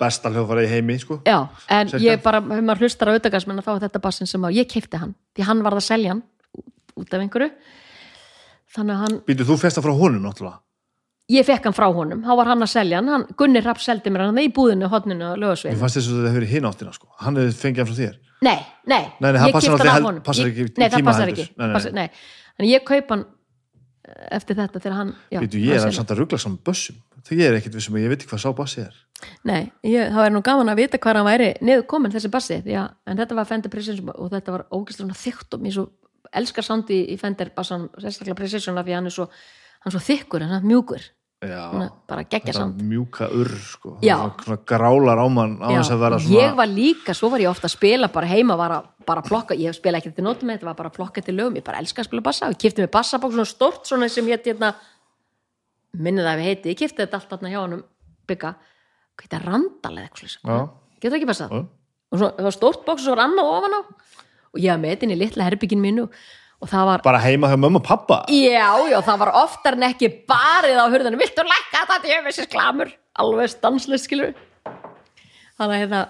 Besta 0.00 0.28
hljófara 0.34 0.64
í 0.66 0.68
heimi 0.68 0.98
sko 0.98 1.20
já, 1.24 1.38
en 1.70 1.86
Sérstakt. 1.88 2.02
ég 2.02 2.22
bara, 2.22 2.38
ef 2.42 2.64
maður 2.66 2.82
hlustar 2.84 3.08
á 3.08 3.16
utangarsmenn 3.16 3.62
þá 3.62 3.70
er 3.76 3.84
þetta 3.88 4.00
bassin 4.02 4.26
sem 4.26 4.42
að 4.42 4.56
ég 4.58 4.68
keipti 4.68 4.98
hann 4.98 5.14
því 5.38 5.46
hann 5.46 5.62
varð 5.62 5.78
að 5.78 5.86
selja 5.86 6.10
hann 6.12 6.22
út- 7.00 7.14
af 7.16 7.20
einhverju 7.24 7.50
þannig 8.74 8.94
að 8.96 9.00
hann 9.04 9.16
Býtu 9.28 9.46
þú 9.48 9.56
festa 9.60 9.82
frá 9.84 9.92
honum 9.96 10.22
náttúrulega 10.26 10.60
ég 11.30 11.46
fekk 11.46 11.68
hann 11.68 11.76
frá 11.76 11.86
honum, 11.94 12.22
þá 12.26 12.32
var 12.40 12.48
hann 12.50 12.64
að 12.66 12.70
selja 12.72 12.98
hann, 12.98 13.08
hann 13.14 13.26
Gunni 13.38 13.60
Rapp 13.62 13.78
seldi 13.82 14.10
mér 14.10 14.24
hann 14.28 14.38
í 14.42 14.48
búðinu 14.54 14.88
hodninu 14.90 15.28
og 15.30 15.36
Mér 15.36 15.44
lögasveið 15.44 15.76
fannst 15.82 15.98
þess 16.00 16.08
að 16.10 16.16
þetta 16.16 16.30
hefur 16.30 16.40
verið 16.40 16.54
hinn 16.56 16.66
áttina 16.70 16.94
sko. 16.96 17.06
Hann 17.22 17.36
hefði 17.38 17.58
fengið 17.60 17.82
hann 17.84 17.90
frá 17.90 17.98
þér 18.00 18.16
nei, 18.40 18.56
nei, 18.90 19.02
Nei, 19.20 19.30
nei, 19.32 19.38
það 19.38 19.46
ég 19.46 19.54
náttúrulega 19.54 19.92
hann 19.94 20.02
af 20.02 20.08
honum. 20.10 20.22
passar 20.26 20.48
ekki 20.50 20.66
nei, 20.80 20.88
það 20.90 21.04
passar 21.06 21.30
ekki 21.34 21.44
Nei, 21.50 21.66
nei. 21.66 21.74
Passar, 21.76 21.92
nei. 22.00 22.08
en 22.58 22.66
ég 22.70 22.84
kaup 22.88 23.14
hann 23.14 23.24
eftir 24.34 24.56
þetta 24.58 24.80
þegar 24.82 24.96
hann 24.96 25.10
já, 25.30 25.38
Býtu, 25.44 25.60
ég 25.60 25.70
hann 25.70 25.76
er 25.76 25.84
selur. 25.86 25.96
samt 26.00 26.10
að 26.16 26.22
ruggla 26.24 26.38
saman 26.42 26.58
bössum 26.66 26.98
Þegar 27.20 27.40
ég 27.44 27.50
er 27.52 27.56
ekkit 27.60 27.74
vissum 27.76 27.94
að 27.98 28.02
ég 28.06 28.08
veit 28.14 28.22
ekki 28.24 28.30
hvað 28.32 28.40
sá 28.42 28.50
bassi 28.56 28.80
er 28.80 28.94
Nei, 29.44 29.60
ég, 29.84 30.08
það 30.10 30.22
væri 30.24 30.32
nú 30.34 30.40
gaman 30.42 30.72
að 30.72 30.80
vita 30.80 30.98
hvað 30.98 31.18
hann 31.20 31.28
væri 31.28 31.50
niður 31.60 31.84
komin 31.86 32.10
þessi 32.14 32.30
bassi, 32.32 32.56
að 32.64 32.90
en 33.06 33.20
þetta 33.20 33.36
var 33.36 33.44
Elskar 36.32 36.62
sandi 36.66 37.00
í 37.10 37.16
Fender 37.18 37.50
bassan, 37.56 37.88
sérstaklega 37.98 38.36
Precision 38.38 38.78
af 38.78 38.84
því 38.86 38.92
að 38.94 39.00
hann 39.00 39.06
er 39.10 39.14
svo, 39.16 39.24
hann 39.80 39.90
er 39.90 39.96
svo 39.96 40.02
þykkur, 40.06 40.44
hann 40.46 40.60
er 40.60 40.68
mjúkur. 40.68 41.08
Já, 41.40 41.56
hann 41.72 41.86
bara 42.06 42.22
geggja 42.28 42.50
þetta 42.52 42.58
sand 42.60 42.82
mjúka 42.84 43.26
urr 43.32 43.48
sko. 43.64 43.94
Svona- 43.96 44.44
Svona 44.44 44.58
grálar 44.68 45.18
á 45.24 45.26
mann 45.32 45.54
á 45.56 45.68
þess 45.72 45.90
að 45.94 46.00
vera 46.04 46.18
svona 46.20 46.42
ég 46.42 46.54
var 46.58 46.66
líka, 46.68 47.14
svo 47.16 47.30
var 47.32 47.40
ég 47.40 47.48
ofta 47.48 47.64
að 47.66 47.72
spila 47.78 48.08
bara 48.12 48.26
heima, 48.28 48.56
var 48.60 48.70
að 48.76 48.88
bara 49.06 49.22
plokka, 49.22 49.56
ég 49.56 49.72
spila 49.74 49.96
ekki 49.98 50.12
til 50.14 50.22
nótum 50.26 50.52
þetta 50.52 50.68
var 50.68 50.74
bara 50.76 50.90
að 50.90 50.98
plokka 50.98 51.22
til 51.24 51.34
lögum, 51.34 51.56
ég 51.56 51.64
bara 51.64 51.78
elska 51.80 52.02
að 52.02 52.10
spila 52.10 52.20
bassa 52.20 52.46
og 52.46 52.52
ég 52.52 52.58
kipti 52.60 52.82
mér 52.84 52.90
bassabók 52.92 53.32
svona 53.32 53.46
stort 53.48 53.86
svona 53.88 54.08
sem 54.10 54.26
hétt 54.28 54.44
hérna, 54.44 54.74
minnið 55.96 56.28
það 56.28 56.36
við 56.42 56.44
heiti 56.50 56.68
ég 56.74 56.78
kipti 56.78 57.02
þetta 57.02 57.18
allt 57.18 57.30
þarna 57.32 57.50
hjá 57.54 57.60
honum 57.64 57.82
bygga, 58.28 58.50
hvað 59.16 59.24
þetta 59.26 59.40
randal 59.46 59.96
eða 59.96 60.06
eitthvað 60.10 60.68
getur 61.00 61.16
ekki 61.18 61.30
passað? 61.32 61.50
Og 62.12 62.18
svo, 62.20 62.28
það 62.36 62.46
var 62.50 62.54
stórt 62.56 62.84
bóks 62.84 63.00
og 63.00 63.06
svo 63.08 63.16
var 63.16 63.24
annað 63.24 63.50
ofan 63.56 63.76
á 63.78 63.80
og 64.54 64.60
ég 64.62 64.70
hafði 64.72 64.82
með 64.84 64.94
þetta 64.94 65.08
inn 65.08 65.16
í 65.16 65.18
litla 65.20 65.48
herbyggin 65.48 65.82
mínu 65.82 66.06
og 66.60 66.68
það 66.68 66.86
var, 66.90 67.02
Bara 67.06 67.22
heima 67.24 67.48
hjá 67.48 67.56
mömmu 67.56 67.80
og 67.80 67.86
pappa 67.86 68.22
já, 68.28 68.70
já, 68.90 68.98
það 69.00 69.20
var 69.24 69.34
oftar 69.46 69.78
en 69.78 69.88
ekki 69.88 70.10
barið 70.28 70.80
á 70.80 70.86
hurðinu, 70.92 71.20
viltu 71.20 71.44
lækka 71.46 71.86
þetta 71.88 72.22
veist 72.26 72.40
þessi 72.42 72.52
klamur, 72.52 72.90
alveg 73.16 73.52
stanslist 73.54 74.10
skilur 74.10 74.34
þannig 75.56 75.76
að 75.76 75.80
hérna 75.84 76.02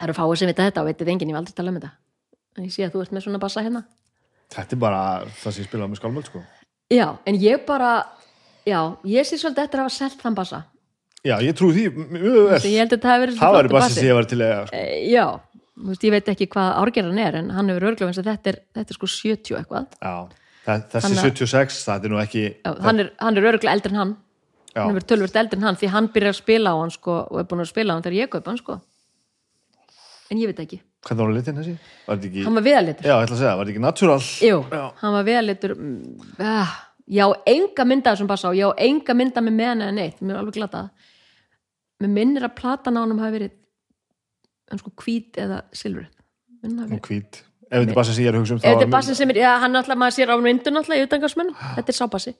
það 0.00 0.08
eru 0.08 0.16
fáið 0.16 0.38
sem 0.40 0.50
vita 0.50 0.66
þetta 0.66 0.82
og 0.82 0.88
veitir 0.88 1.10
enginn, 1.12 1.30
ég 1.30 1.36
var 1.36 1.42
aldrei 1.42 1.52
að 1.52 1.60
tala 1.60 1.72
um 1.72 1.78
þetta. 1.78 1.90
En 2.56 2.66
ég 2.66 2.72
sé 2.74 2.86
að 2.86 2.94
þú 2.94 3.02
ert 3.04 3.14
með 3.14 3.24
svona 3.26 3.40
bassa 3.42 3.64
hérna. 3.64 3.82
Þetta 4.50 4.76
er 4.76 4.80
bara 4.80 5.02
það 5.42 5.54
sem 5.54 5.62
ég 5.62 5.68
spilaði 5.68 5.92
með 5.92 6.00
skálmöld 6.00 6.30
sko. 6.30 6.42
já, 6.90 7.06
en 7.28 7.36
ég 7.38 7.64
bara 7.68 7.90
já, 8.66 8.80
ég 9.06 9.28
sé 9.28 9.38
svolítið 9.38 9.66
eftir 9.66 9.82
að 9.82 9.86
hafa 9.86 9.96
selt 9.98 10.24
þann 10.24 10.38
bassa. 10.38 10.62
Já, 11.20 11.36
ég 11.44 11.52
trúi 11.52 11.74
því 11.76 11.84
það 13.04 13.24
Það 13.36 13.52
flottur 13.52 13.74
bassi 13.74 13.98
sem 13.98 14.08
ég 14.08 14.16
var 14.16 14.28
til 14.30 14.40
að 14.40 14.62
sko. 14.70 14.80
Eh, 14.80 15.10
já, 15.12 15.26
veist, 15.88 16.04
ég 16.04 16.12
veit 16.14 16.28
ekki 16.32 16.46
hvað 16.52 16.70
árgerðan 16.82 17.18
er 17.24 17.38
en 17.40 17.50
hann 17.56 17.68
hefur 17.72 17.88
örglega 17.90 18.10
eins 18.12 18.20
að 18.22 18.28
þetta 18.32 18.52
er, 18.54 18.58
þetta 18.78 18.94
er 18.94 18.98
sko 19.00 19.10
70 19.14 19.56
eitthvað 19.60 19.86
Já, 20.00 20.14
þe- 20.66 20.88
þessi 20.92 21.04
Þannig 21.06 21.22
að- 21.22 21.30
76 21.30 21.80
það 21.88 22.04
er 22.04 22.12
nú 22.14 22.20
ekki 22.24 22.44
já, 22.50 22.72
hann, 22.86 23.00
er, 23.04 23.10
hann 23.20 23.36
er 23.40 23.48
örglega 23.52 23.72
eldri 23.76 23.92
en 23.94 24.00
hann 24.02 24.12
Já. 24.70 24.84
hann 24.84 24.92
hefur 24.94 25.06
tölvört 25.10 25.36
eldri 25.40 25.58
en 25.58 25.66
hann 25.66 25.76
því 25.80 25.88
hann 25.96 26.08
byrjar 26.14 26.34
að 26.36 26.40
spila 26.42 26.70
á 26.70 26.76
hann 26.78 26.92
sko, 26.94 27.16
og 27.30 27.40
er 27.40 27.48
búin 27.50 27.64
að 27.64 27.70
spila 27.72 27.90
á 27.90 27.94
hann 27.96 28.04
þegar 28.06 28.18
ég 28.20 28.30
kaupa 28.30 28.50
hann 28.52 28.60
sko. 28.60 28.80
en 30.30 30.38
ég 30.38 30.46
veit 30.52 30.62
ekki 30.66 30.80
Hvernig 31.00 31.24
var 31.24 31.32
litin 31.32 31.56
þessi? 31.56 31.74
Var 32.06 32.18
ekki 32.28 32.42
hann 32.44 32.54
var 32.58 32.64
viðalitur 32.66 33.06
Já, 33.08 33.14
ég 33.16 33.24
ætla 33.24 33.34
að 33.36 33.40
segja, 33.40 33.54
var 33.56 33.64
þetta 33.64 33.72
ekki 33.72 33.84
natural? 33.86 34.20
Jú, 34.44 34.58
hann 35.00 35.14
var 35.16 35.24
viðalitur 35.24 35.72
uh, 35.80 36.74
já, 37.08 37.24
enga 37.54 37.86
mynda 37.88 38.12
þessum 38.12 38.28
bassa 38.30 38.50
og 38.52 38.58
já, 38.58 38.66
enga 38.84 39.16
mynda 39.16 39.40
með 39.46 39.56
meðan 39.62 39.84
eða 39.86 39.96
neitt 39.96 40.20
mér 40.20 40.34
er 40.36 40.42
alveg 40.42 40.58
glatað 40.60 40.90
mér 42.04 42.12
minnir 42.18 42.44
að 42.46 42.54
platan 42.60 42.96
á 42.96 43.00
hann 43.00 43.16
hafi 43.24 43.34
verið 43.38 43.56
hann 44.70 44.80
sko 44.82 44.92
hvít 45.02 45.38
eða 45.42 45.62
Og 46.60 46.76
verið- 46.90 47.00
hvít. 47.08 47.42
Ef 47.70 47.84
þetta 47.84 47.90
er 47.90 47.94
bassi 47.94 48.14
sem 48.14 48.24
ég 48.24 48.28
er 48.28 48.34
að 48.34 48.40
hugsa 48.42 48.54
um 48.54 48.58
Ef 48.58 48.64
þetta 48.66 48.82
er 48.86 48.90
bassin 48.94 49.14
sem 49.14 49.30
er, 49.30 49.36
já, 49.40 49.50
hann 49.62 49.76
alltaf 49.78 49.96
maður 50.00 50.16
sér 50.16 50.30
á 50.32 50.36
myndu 50.42 50.70
náttúrulega 50.74 51.02
í 51.04 51.06
utangarsmenn, 51.06 51.52
þetta 51.76 51.92
er 51.94 51.98
sábassi 52.00 52.34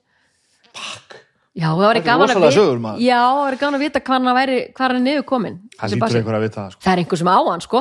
Já, 1.60 1.66
það 1.74 1.80
var 1.82 1.98
gaman 2.06 2.28
að 2.30 2.34
vita. 2.46 2.56
Já, 3.02 3.18
það 3.26 3.40
var 3.42 3.56
gaman 3.60 3.74
að 3.78 3.82
vita 3.84 4.00
hvað 4.06 4.16
hann 4.20 4.36
væri 4.38 4.58
hvað 4.70 4.84
hann 4.86 4.96
er 5.00 5.04
niður 5.06 5.24
komin 5.26 5.56
Það 5.76 5.94
lítur 5.96 6.18
einhver 6.20 6.36
að 6.38 6.44
vita 6.46 6.60
það 6.60 6.70
sko. 6.74 6.80
Það 6.84 6.92
er 6.92 7.00
einhver 7.02 7.18
sem 7.20 7.30
á 7.30 7.38
hann, 7.50 7.64
sko. 7.64 7.80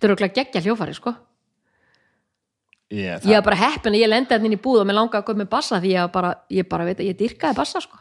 Þetta 0.00 0.08
er 0.08 0.14
okkur 0.14 0.30
geggja 0.38 0.62
hljófari, 0.64 0.94
sko. 0.96 1.12
Ég, 2.90 3.20
Ég 3.28 3.36
var 3.36 3.44
bara 3.46 3.58
heppin 3.60 3.94
að 3.94 4.00
ég 4.02 4.08
lendi 4.10 4.34
hann 4.34 4.46
inn 4.48 4.56
í 4.56 4.60
búð 4.64 4.80
og 4.82 4.86
mér 4.88 4.96
langaði 4.96 5.20
að 5.20 5.26
koma 5.28 5.44
með 5.44 5.50
bassa 5.52 5.78
því 5.82 5.92
ég 5.92 6.08
bara, 6.14 6.30
ég 6.50 6.66
bara 6.72 6.86
veit 6.88 6.98
að 7.04 7.10
ég 7.12 7.18
dyrkaði 7.20 7.58
bassa, 7.60 7.82
sko 7.84 8.00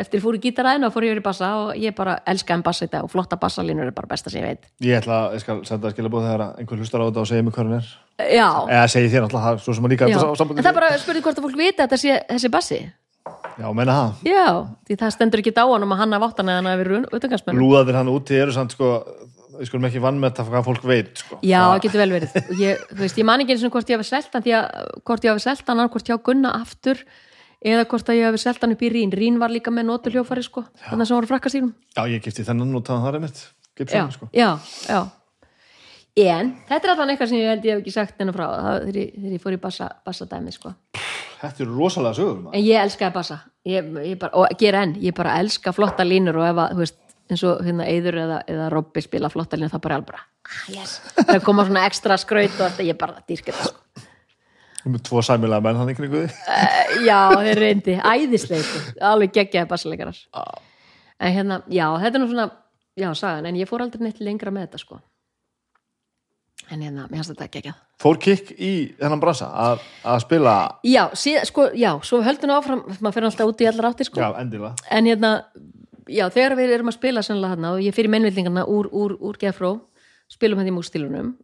Eftir 0.00 0.20
ég 0.20 0.24
fór 0.24 0.36
í 0.38 0.40
gítaræðinu 0.42 0.88
og 0.88 0.94
fór 0.94 1.06
ég 1.06 1.12
yfir 1.12 1.20
í 1.20 1.24
bassa 1.24 1.50
og 1.60 1.72
ég 1.78 1.96
bara 1.96 2.16
elskaði 2.30 2.58
en 2.58 2.64
bassa 2.66 2.86
í 2.86 2.92
dag 2.92 3.04
og 3.04 3.12
flotta 3.12 3.36
bassalínur 3.40 3.90
er 3.90 3.96
bara 3.96 4.08
besta 4.10 4.32
sem 4.32 4.40
ég 4.40 4.54
veit. 4.54 4.70
Ég 4.86 4.96
ætla 5.00 5.18
að, 5.26 5.36
ég 5.36 5.44
skal 5.44 5.58
senda 5.68 5.90
að 5.90 5.96
skilja 5.96 6.12
búið 6.14 6.28
þegar 6.28 6.44
að 6.46 6.62
einhver 6.62 6.80
hlustar 6.80 7.04
á 7.04 7.06
þetta 7.08 7.22
og 7.24 7.28
segja 7.30 7.46
mig 7.46 7.56
hvað 7.56 7.68
hann 7.68 7.76
er. 7.80 7.90
Já, 8.30 8.48
Eða 8.64 8.86
segi 8.94 9.12
þér 9.12 9.26
alltaf, 9.26 9.44
það 9.46 9.62
svo 9.66 9.76
sem 9.76 9.88
að 9.88 9.94
líka 9.94 10.08
þetta 10.10 10.40
sambandi 10.40 10.60
en 10.60 10.66
það 10.66 10.72
er 10.72 10.80
bara 10.80 10.98
spurði 11.04 11.24
hvort 11.26 11.40
að 11.40 11.46
fólk 11.46 11.60
vita 11.60 11.84
að 11.84 11.86
þetta 11.86 12.00
sé 12.00 12.18
þessi 12.30 12.52
bassi. 12.56 12.80
Já, 13.60 13.66
meina 13.76 13.96
það. 13.96 14.20
Já, 14.30 14.46
því 14.88 14.96
það 15.02 15.14
stendur 15.16 15.42
ekki 15.42 15.52
hann 15.60 15.84
um 15.84 15.92
að 15.94 16.00
hann 16.00 16.16
hafa 16.16 16.30
áttan 16.30 16.48
eða 16.48 16.60
hann 16.60 16.70
hafi 16.70 16.80
verið 16.80 17.16
utangarsmenn 17.18 17.60
Lúðaðir 17.60 17.98
hann 17.98 18.12
úti 18.12 18.38
eru 18.40 18.54
samt 18.56 18.72
sko 18.72 18.92
við 19.60 19.68
skulum 19.68 19.86
ekki 19.90 20.00
vann 20.02 20.20
með 20.20 20.32
þetta 20.32 20.46
hvað 20.48 20.66
fólk 20.68 20.84
veit 20.88 21.20
sko. 21.20 21.38
Já, 21.44 21.58
það 21.58 21.72
það, 21.72 21.80
getur 21.84 22.00
vel 22.00 22.12
verið. 22.14 22.36
Ég, 22.60 22.84
veist, 22.96 23.18
ég 23.20 23.26
man 23.28 23.42
ekki 23.44 23.56
eins 23.56 23.64
og 23.66 23.74
hvort 23.74 23.90
ég 23.92 24.00
hafi 24.00 24.54
að 24.56 24.70
hvort 25.04 25.26
ég 25.26 25.34
hafi 25.34 25.44
selt 25.44 25.68
hann 25.68 25.82
hvort 25.92 26.08
hjá 26.08 26.16
Gunna 26.24 26.54
aftur 26.56 27.02
eða 27.60 27.86
hvort 27.90 28.10
að 28.10 28.20
ég 28.20 28.28
hafi 28.30 28.42
selt 28.42 28.60
hann 28.64 28.74
upp 28.74 28.82
í 28.82 28.90
Rín 28.92 29.14
Rín 29.14 29.38
var 29.40 29.52
líka 29.52 29.72
með 29.74 29.88
notur 29.90 30.16
hljófari 30.16 30.44
sko 30.44 30.64
þannig 30.88 31.08
sem 31.08 31.18
voru 31.18 31.30
frakka 31.30 31.52
sínum. 31.52 31.72
Já, 31.96 32.04
ég 32.08 32.24
gifti 32.24 32.46
þennan 32.46 32.76
og 32.78 32.84
það 32.88 33.14
er 33.14 33.24
mitt 33.26 33.46
já, 33.88 34.04
sko. 34.12 34.28
já, 34.32 34.58
já. 34.88 35.00
En 36.20 36.50
þetta 36.68 36.88
er 36.88 36.92
allan 36.94 37.12
eitthvað 37.12 37.30
sem 37.30 37.38
ég 37.38 37.52
held 37.52 37.66
ég 37.66 37.76
hef 37.76 37.82
ekki 37.84 37.92
sagt 37.94 38.18
hennar 38.20 38.36
frá. 38.36 38.46
Það, 38.50 38.80
þegar, 38.86 38.98
ég, 38.98 39.12
þegar 39.16 39.36
ég 39.36 39.44
fór 39.44 39.56
í 39.56 39.60
bassa, 39.62 39.86
bassa 40.04 40.26
dæmi 40.28 40.52
sko. 40.54 40.72
Þetta 41.40 41.64
eru 41.64 41.76
rosalega 41.76 42.18
sögur. 42.18 42.40
En 42.50 42.64
ég 42.64 42.82
elskaði 42.82 43.14
bassa. 43.14 43.38
Ég, 43.68 43.92
ég 44.04 44.18
bara, 44.20 44.34
og 44.36 44.58
gera 44.60 44.82
enn, 44.84 44.96
ég 45.00 45.14
bara 45.16 45.38
elska 45.40 45.72
flotta 45.76 46.04
línur 46.04 46.40
og 46.40 46.48
ef 46.48 46.60
að, 46.60 46.74
þú 46.74 46.82
veist, 46.82 46.98
eins 47.30 47.44
og 47.46 47.62
hérna 47.64 47.86
Eður 47.88 48.18
eða, 48.24 48.40
eða 48.50 48.68
Robby 48.74 49.04
spila 49.04 49.30
flotta 49.32 49.58
línur 49.58 49.72
það 49.72 49.84
bara 49.86 49.96
er 49.96 50.00
alveg 50.00 50.10
bara, 50.10 50.24
ah, 50.50 50.62
yes. 50.74 50.96
Það 51.30 51.44
koma 51.46 51.66
svona 51.68 51.86
ekstra 51.88 52.18
skraut 52.20 52.56
og 52.56 52.64
þetta, 52.66 52.88
ég 52.90 52.98
bara 53.00 53.22
dýrka 53.28 53.54
þetta 53.54 53.70
sko. 53.70 54.06
Með 54.86 55.02
Tvo 55.04 55.20
sæmilega 55.24 55.60
menn 55.64 55.76
hann 55.76 55.90
ykkur 55.92 56.06
ykkur 56.08 56.30
Eh, 56.48 57.04
Já, 57.04 57.18
þeir 57.36 57.58
reyndi, 57.60 57.94
æðislega 58.00 58.64
sko. 58.64 58.80
alveg 59.10 59.32
geggjaði 59.36 59.68
bassaleikarar 59.68 60.18
en 61.20 61.34
hérna, 61.36 61.58
já, 61.68 61.84
þetta 62.00 62.16
er 62.16 62.22
nú 62.22 62.28
svona 62.30 62.46
já, 62.96 63.10
sagan, 63.14 63.46
en 63.50 63.58
ég 63.60 63.68
fór 63.68 63.82
aldrei 63.84 64.00
neitt 64.06 64.20
lengra 64.24 64.50
með 64.50 64.68
þetta 64.70 64.78
sko. 64.80 65.00
En 66.70 66.80
hérna, 66.80 67.04
mér 67.10 67.20
finnst 67.20 67.32
þetta 67.34 67.48
geggjað. 67.58 67.76
Fór 68.00 68.18
kikk 68.22 68.54
í 68.56 68.70
þennan 69.00 69.20
bransa 69.20 69.48
að, 69.52 69.82
að 70.06 70.20
spila? 70.24 70.54
Já, 70.86 71.02
síðan, 71.18 71.44
sko, 71.50 71.66
já, 71.76 71.90
svo 72.06 72.22
höldum 72.24 72.52
við 72.52 72.56
áfram 72.56 72.82
maður 73.00 73.16
fyrir 73.18 73.28
alltaf 73.30 73.52
út 73.52 73.60
í 73.64 73.68
allar 73.68 73.90
áttir 73.90 74.08
sko. 74.08 74.22
Já, 74.22 74.72
en 74.96 75.10
hérna, 75.10 75.32
já, 76.08 76.24
þegar 76.32 76.56
við 76.60 76.74
erum 76.78 76.92
að 76.92 76.98
spila 77.00 77.24
sannlega 77.26 77.56
hérna 77.56 77.72
og 77.76 77.84
ég 77.84 77.96
fyrir 77.96 78.12
mennvildingarna 78.16 78.64
úr, 78.70 78.88
úr, 78.96 79.16
úr 79.20 79.40
Gefró, 79.42 79.74
spilum 80.30 80.62
hérna 80.62 80.72
í 80.72 80.76
mústilunum 80.78 81.34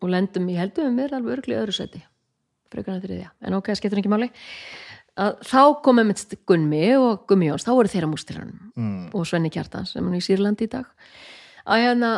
og 0.00 0.08
lendum, 0.10 0.48
ég 0.50 0.62
heldum 0.64 0.96
við 0.98 1.10
erum 1.10 1.20
alveg 1.20 1.38
örglega 1.38 1.62
öðru 1.66 1.76
seti 1.76 2.02
frekar 2.72 2.96
en 2.96 3.04
þriðja, 3.04 3.30
en 3.46 3.58
ok, 3.58 3.70
það 3.70 3.80
skiptir 3.80 4.00
ekki 4.02 4.12
máli. 4.12 4.30
Að 5.20 5.40
þá 5.44 5.62
komum 5.84 6.12
við 6.12 6.36
Gunmi 6.48 6.82
og 6.96 7.24
Gummi 7.28 7.50
Jóns, 7.50 7.66
þá 7.66 7.72
voru 7.74 7.90
þeirra 7.92 8.08
mústilunum 8.08 8.72
mm. 8.78 9.00
og 9.16 9.26
Svenni 9.28 9.50
Kjartans 9.52 9.94
sem 9.96 10.06
er 10.06 10.16
í 10.16 10.22
Sýrlandi 10.24 10.68
í 10.68 10.72
dag. 10.72 10.90
Að 11.66 11.84
hérna, 11.84 12.12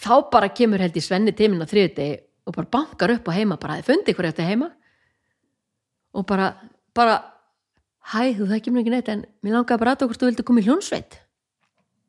þá 0.00 0.14
bara 0.32 0.52
kemur 0.56 0.82
held 0.82 0.96
í 0.96 1.04
Svenni 1.04 1.34
tíminn 1.36 1.62
á 1.62 1.68
þriðdegi 1.68 2.22
og 2.48 2.56
bara 2.56 2.72
bankar 2.72 3.12
upp 3.14 3.28
á 3.30 3.36
heima, 3.36 3.60
bara 3.60 3.78
þið 3.78 3.90
fundi 3.90 4.14
ykkur 4.14 4.30
eftir 4.32 4.48
heima? 4.48 4.72
Og 6.16 6.24
bara, 6.28 6.48
bara 6.96 7.20
hæ, 8.12 8.32
þú 8.40 8.48
þekkir 8.50 8.74
mér 8.74 8.82
ekki 8.82 8.94
neitt 8.96 9.12
en 9.12 9.26
mér 9.44 9.60
langaði 9.60 9.84
bara 9.84 9.94
að 9.94 10.06
okkur 10.08 10.22
þú 10.22 10.30
vildi 10.32 10.48
koma 10.48 10.64
í 10.64 10.66
hljónsveit 10.66 11.20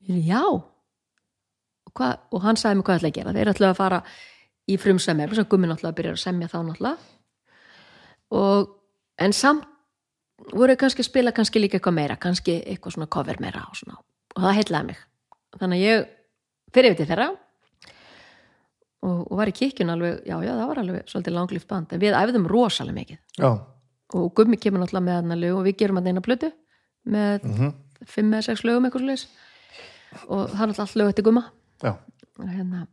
já. 0.07 0.41
Og, 0.43 1.91
hvað, 1.95 2.21
og 2.31 2.43
hann 2.43 2.59
sagði 2.59 2.79
mér 2.79 2.87
hvað 2.87 2.99
ætla 2.99 3.11
að 3.11 3.17
gera. 3.17 3.33
Þeir 3.35 3.51
ætla 3.53 3.71
að 3.71 3.79
fara 3.79 3.99
í 4.67 4.77
frumsemi 4.79 5.27
sem 5.35 5.49
gummi 5.49 5.69
náttúrulega 5.69 5.97
byrjar 5.99 6.17
að 6.17 6.23
semja 6.23 6.49
þá 6.51 6.57
náttúrulega 6.63 6.97
og 8.33 8.71
en 9.21 9.33
samt 9.33 9.65
voru 10.53 10.75
kannski 10.79 11.03
að 11.03 11.07
spila 11.11 11.31
kannski 11.35 11.61
líka 11.61 11.77
eitthvað 11.77 11.95
meira 11.99 12.15
kannski 12.19 12.57
eitthvað 12.65 12.95
svona 12.97 13.07
cover 13.13 13.37
meira 13.39 13.61
og, 13.69 13.75
svona. 13.79 13.99
og 14.35 14.41
það 14.43 14.57
heitlaði 14.57 14.89
mig. 14.89 15.03
Þannig 15.59 15.77
að 15.77 15.85
ég 15.85 16.07
fyrir 16.73 16.91
yfir 16.91 16.97
til 17.03 17.09
þeirra 17.11 17.27
og, 19.03 19.19
og 19.31 19.37
var 19.39 19.51
í 19.51 19.55
kirkjun 19.55 19.91
alveg 19.93 20.23
já, 20.27 20.35
já, 20.43 20.51
það 20.57 20.67
var 20.71 20.81
alveg 20.83 21.11
svolítið 21.11 21.35
langlíft 21.37 21.69
band 21.69 21.93
en 21.95 22.01
við 22.01 22.17
æfðum 22.17 22.47
rosalega 22.49 22.97
mikið. 22.97 23.19
Já, 23.39 23.49
og 24.13 24.27
Gummi 24.37 24.57
kemur 24.61 24.83
náttúrulega 24.83 25.07
með 25.07 25.19
hann 25.21 25.41
lög 25.41 25.57
og 25.59 25.65
við 25.67 25.77
gerum 25.81 25.99
hann 25.99 26.09
eina 26.11 26.23
plötu 26.25 26.51
með 27.09 27.43
Mhm. 27.43 27.73
fimm 28.07 28.33
eða 28.33 28.43
sex 28.49 28.63
lögum 28.67 28.85
eitthvað 28.87 29.05
slags 29.07 29.27
og 30.27 30.49
það 30.49 30.61
er 30.61 30.67
náttúrulega 30.71 30.85
allt 30.87 30.95
lög 31.01 31.09
eftir 31.13 31.23
Gumma. 31.29 31.43
Og 32.39 32.47
hérna 32.49 32.87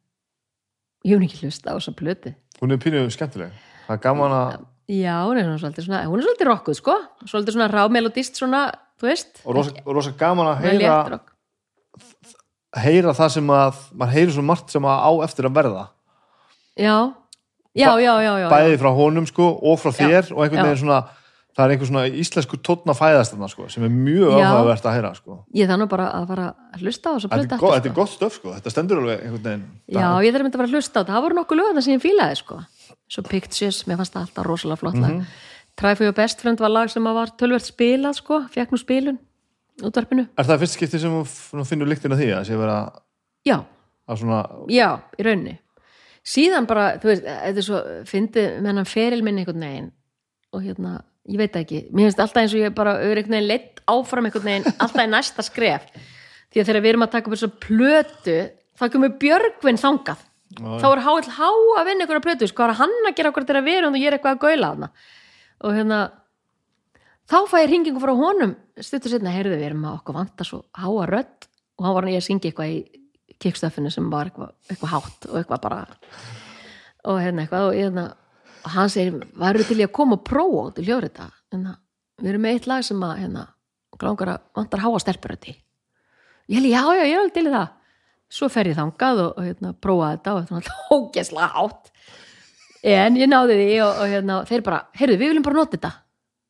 ég 1.05 1.17
hef 1.17 1.25
ekki 1.31 1.41
hlust 1.47 1.65
á 1.67 1.73
þessa 1.73 1.95
plötu. 1.97 2.35
Hún 2.61 2.73
er 2.73 2.77
pínu 2.79 3.07
skemmtileg. 3.11 3.53
Það 3.87 3.95
er 3.97 4.03
gaman 4.05 4.33
að 4.37 4.67
já, 4.91 5.15
hún 5.27 5.39
er 5.39 5.47
svona 5.47 5.61
svolítið 5.63 5.87
svona 5.87 6.01
hún 6.09 6.21
er 6.21 6.27
svolítið 6.27 6.51
rockuð 6.51 6.79
sko, 6.81 6.97
svolítið 7.27 7.57
svona 7.57 7.69
rámelodist 7.71 8.41
svona, 8.41 8.63
þú 9.01 9.11
veist 9.11 9.43
og 9.45 9.59
rosa, 9.59 9.77
og 9.85 9.97
rosa 9.99 10.15
gaman 10.19 10.51
að 10.53 10.67
heyra, 10.67 11.21
heyra 12.85 13.15
það 13.17 13.33
sem 13.37 13.55
að 13.55 13.81
maður 13.95 14.17
heyri 14.19 14.37
svo 14.37 14.45
margt 14.51 14.75
sem 14.75 14.91
að 14.91 15.07
á 15.07 15.11
eftir 15.29 15.49
að 15.49 15.57
verða 15.61 15.87
já, 16.75 16.97
já, 17.75 17.89
já, 17.89 17.97
já, 18.03 18.13
já, 18.27 18.35
já. 18.45 18.51
bæði 18.51 18.83
frá 18.83 18.91
honum 18.99 19.31
sko 19.31 19.55
og 19.57 19.81
frá 19.81 19.95
Já, 19.95 20.03
þér 20.03 20.35
og 20.35 20.45
einhvern 20.45 20.63
já. 20.63 20.69
veginn 20.69 20.85
svona 20.85 21.01
það 21.57 21.65
er 21.65 21.75
einhver 21.75 21.89
svona 21.91 22.05
íslensku 22.23 22.59
tónn 22.65 22.91
að 22.91 22.99
fæðast 22.99 23.35
þarna 23.35 23.49
sko, 23.51 23.67
sem 23.73 23.85
er 23.87 23.93
mjög 23.93 24.37
Já. 24.39 24.47
áhugavert 24.47 24.87
að 24.87 24.97
heyra 24.97 25.11
sko. 25.17 25.39
ég 25.57 25.73
nú 25.81 25.87
bara 25.91 26.09
að 26.17 26.27
fara 26.31 26.47
að 26.71 26.85
hlusta 26.85 27.11
á 27.11 27.13
þessu 27.17 27.31
aftur, 27.31 27.65
þetta 27.75 27.91
er 27.91 27.97
gott 27.97 28.13
stöf 28.13 28.37
sko. 28.39 28.53
þetta 28.57 28.75
stendur 28.75 29.03
alveg 29.03 29.25
Já, 29.91 30.07
ég 30.25 30.35
þarf 30.35 30.47
myndi 30.47 30.57
að 30.57 30.61
fara 30.61 30.69
að 30.69 30.77
hlusta 30.77 30.95
á 30.95 31.01
þetta. 31.01 31.13
Það 31.13 31.25
voru 31.27 31.39
nokkuð 31.41 31.61
lög 31.61 31.73
það 31.75 31.87
sem 31.87 31.97
ég 31.97 32.05
fílaði, 32.05 32.39
sko. 32.41 32.61
Svo 33.11 33.25
Pictures, 33.27 33.83
mér 33.91 33.99
fannst 33.99 34.15
það 34.15 34.27
alltaf 34.29 34.47
rosalega 34.47 34.81
flott 34.85 35.01
lag. 35.03 35.25
Try 35.81 35.97
for 35.97 36.07
your 36.07 36.15
best 36.15 36.43
friend 36.43 36.61
var 36.63 36.71
lag 36.71 36.91
sem 36.93 37.07
að 37.09 37.17
var 37.17 37.33
tölvert 37.41 37.67
spilað, 37.67 38.19
sko. 38.21 38.45
Fekk 38.53 38.75
nú 38.75 38.79
spilun 38.81 39.19
útvarpinu. 39.87 40.27
er 40.37 40.45
það 40.45 40.61
fyrst 40.65 40.77
skipti 40.77 41.01
sem 41.01 41.13
þú 41.15 41.65
finnur 41.69 41.89
lyktina 41.89 42.19
því 42.19 42.31
að 42.37 42.47
sé 42.51 42.59
vera 42.61 42.79
Já, 43.49 43.57
að 44.11 44.21
svona 44.21 44.41
já, 44.69 44.89
í 45.17 45.25
rauninni. 45.25 45.55
Síðan 46.31 46.67
bara, 46.69 46.99
þú 47.01 47.09
veist, 47.09 47.25
þetta 47.25 47.63
er 47.63 47.65
svo, 47.65 47.79
fyndi 48.11 48.43
með 48.61 48.75
hann 48.75 48.89
feril 48.91 49.23
minn 49.25 49.41
einhvern 49.41 49.65
veginn 49.65 49.91
og 50.53 50.65
hérna, 50.67 50.99
ég 51.31 51.41
veit 51.41 51.57
ekki. 51.57 51.87
Mér 51.95 52.11
finnst 52.11 52.21
alltaf 52.21 52.43
eins 52.43 52.55
og 52.57 52.61
ég 52.61 52.75
bara 52.77 52.99
er 53.01 53.17
einhvern 53.17 53.39
veginn 53.39 53.49
leitt 53.49 53.81
áfram 53.89 54.29
einhvern 54.29 54.51
veginn, 54.51 54.75
alltaf 54.77 55.07
í 55.07 55.09
næsta 55.09 55.47
skref. 55.47 55.87
Því 56.53 56.61
að 56.61 56.69
þegar 56.69 56.85
við 56.85 56.93
erum 56.93 57.07
að 57.07 57.15
taka 57.15 57.31
upp 57.31 57.37
þessu 57.39 57.51
plötu, 57.65 58.37
þá 58.77 58.85
komur 58.93 59.17
Björgvin 59.23 59.81
þangað. 59.81 60.27
Þá 60.59 60.87
er 60.91 61.03
há 61.05 61.51
að 61.79 61.87
vinna 61.87 62.07
ykkur 62.07 62.19
að 62.19 62.27
plötu 62.27 62.49
sko, 62.51 62.65
hvað 62.65 62.81
hann 62.81 62.97
að 63.07 63.17
gera 63.19 63.31
okkur 63.31 63.47
til 63.47 63.59
að 63.61 63.69
vera 63.69 63.91
og 63.91 63.99
ég 63.99 64.09
er 64.11 64.17
eitthvað 64.17 64.37
að 64.37 64.43
gaula 64.47 64.71
hana 64.75 64.89
og 65.61 65.77
hérna 65.77 66.01
þá 67.31 67.39
fæ 67.47 67.57
ég 67.63 67.71
hringingu 67.71 68.03
frá 68.03 68.13
honum 68.19 68.57
stuttur 68.81 69.15
setna, 69.15 69.33
heyrðu 69.35 69.59
við 69.59 69.69
erum 69.71 69.87
að 69.87 69.99
okkur 70.01 70.17
vanta 70.17 70.47
svo 70.47 70.65
háa 70.75 71.07
rödd. 71.11 71.47
Og 71.79 71.87
hann 71.87 71.97
var 71.97 72.07
hann 72.07 72.15
ég 72.15 72.21
að 72.21 72.27
syngja 72.27 72.51
eitthvað 72.51 72.73
í 72.73 73.37
kickstöffinu 73.41 73.93
sem 73.93 74.09
var 74.13 74.29
eitthvað, 74.29 74.51
eitthvað 74.69 74.93
hátt 74.95 75.29
og 75.31 75.39
eitthvað 75.39 75.63
bara 75.65 75.79
og 77.09 77.21
hérna 77.23 77.45
eitthvað. 77.45 77.69
Og, 77.69 77.79
hérna, 77.79 78.05
og 78.65 78.75
hann 78.75 78.93
segir, 78.93 79.23
varum 79.41 79.69
til 79.69 79.79
ég 79.81 79.89
að 79.89 79.97
koma 79.97 80.19
og 80.19 80.27
prófa 80.29 80.67
út 80.67 80.81
í 80.81 80.85
hljóðrita? 80.89 81.31
Hérna, 81.53 81.79
við 82.21 82.33
erum 82.35 82.45
með 82.45 82.57
eitt 82.57 82.69
lag 82.69 82.85
sem 82.85 83.07
að 83.07 83.17
hérna, 83.23 83.47
langar 84.01 84.35
að 84.35 84.47
vantar 84.57 84.85
háa 84.85 85.01
stelpurötti 85.05 85.55
ég 86.51 86.59
held, 86.59 86.71
já, 86.71 86.83
já, 86.97 87.05
ég 87.07 87.19
alveg 87.21 87.35
til 87.37 87.51
það 87.51 87.69
svo 88.31 88.49
fer 88.53 88.71
ég 88.71 88.79
þangað 88.79 89.25
og, 89.25 89.31
og 89.37 89.49
hérna, 89.49 89.73
prófa 89.75 90.13
þetta 90.15 90.35
og 90.35 90.43
þetta 90.43 90.55
var 90.55 90.63
alltaf 90.63 90.93
ógesla 90.97 91.51
hátt. 91.57 91.93
En 92.91 93.17
ég 93.21 93.29
náði 93.29 93.57
því 93.59 93.71
og, 93.85 94.03
og 94.05 94.15
hérna, 94.15 94.41
þeir 94.49 94.67
bara, 94.67 94.83
heyrðu, 94.97 95.21
við 95.21 95.33
viljum 95.33 95.47
bara 95.47 95.61
nota 95.61 95.77
þetta. 95.77 95.95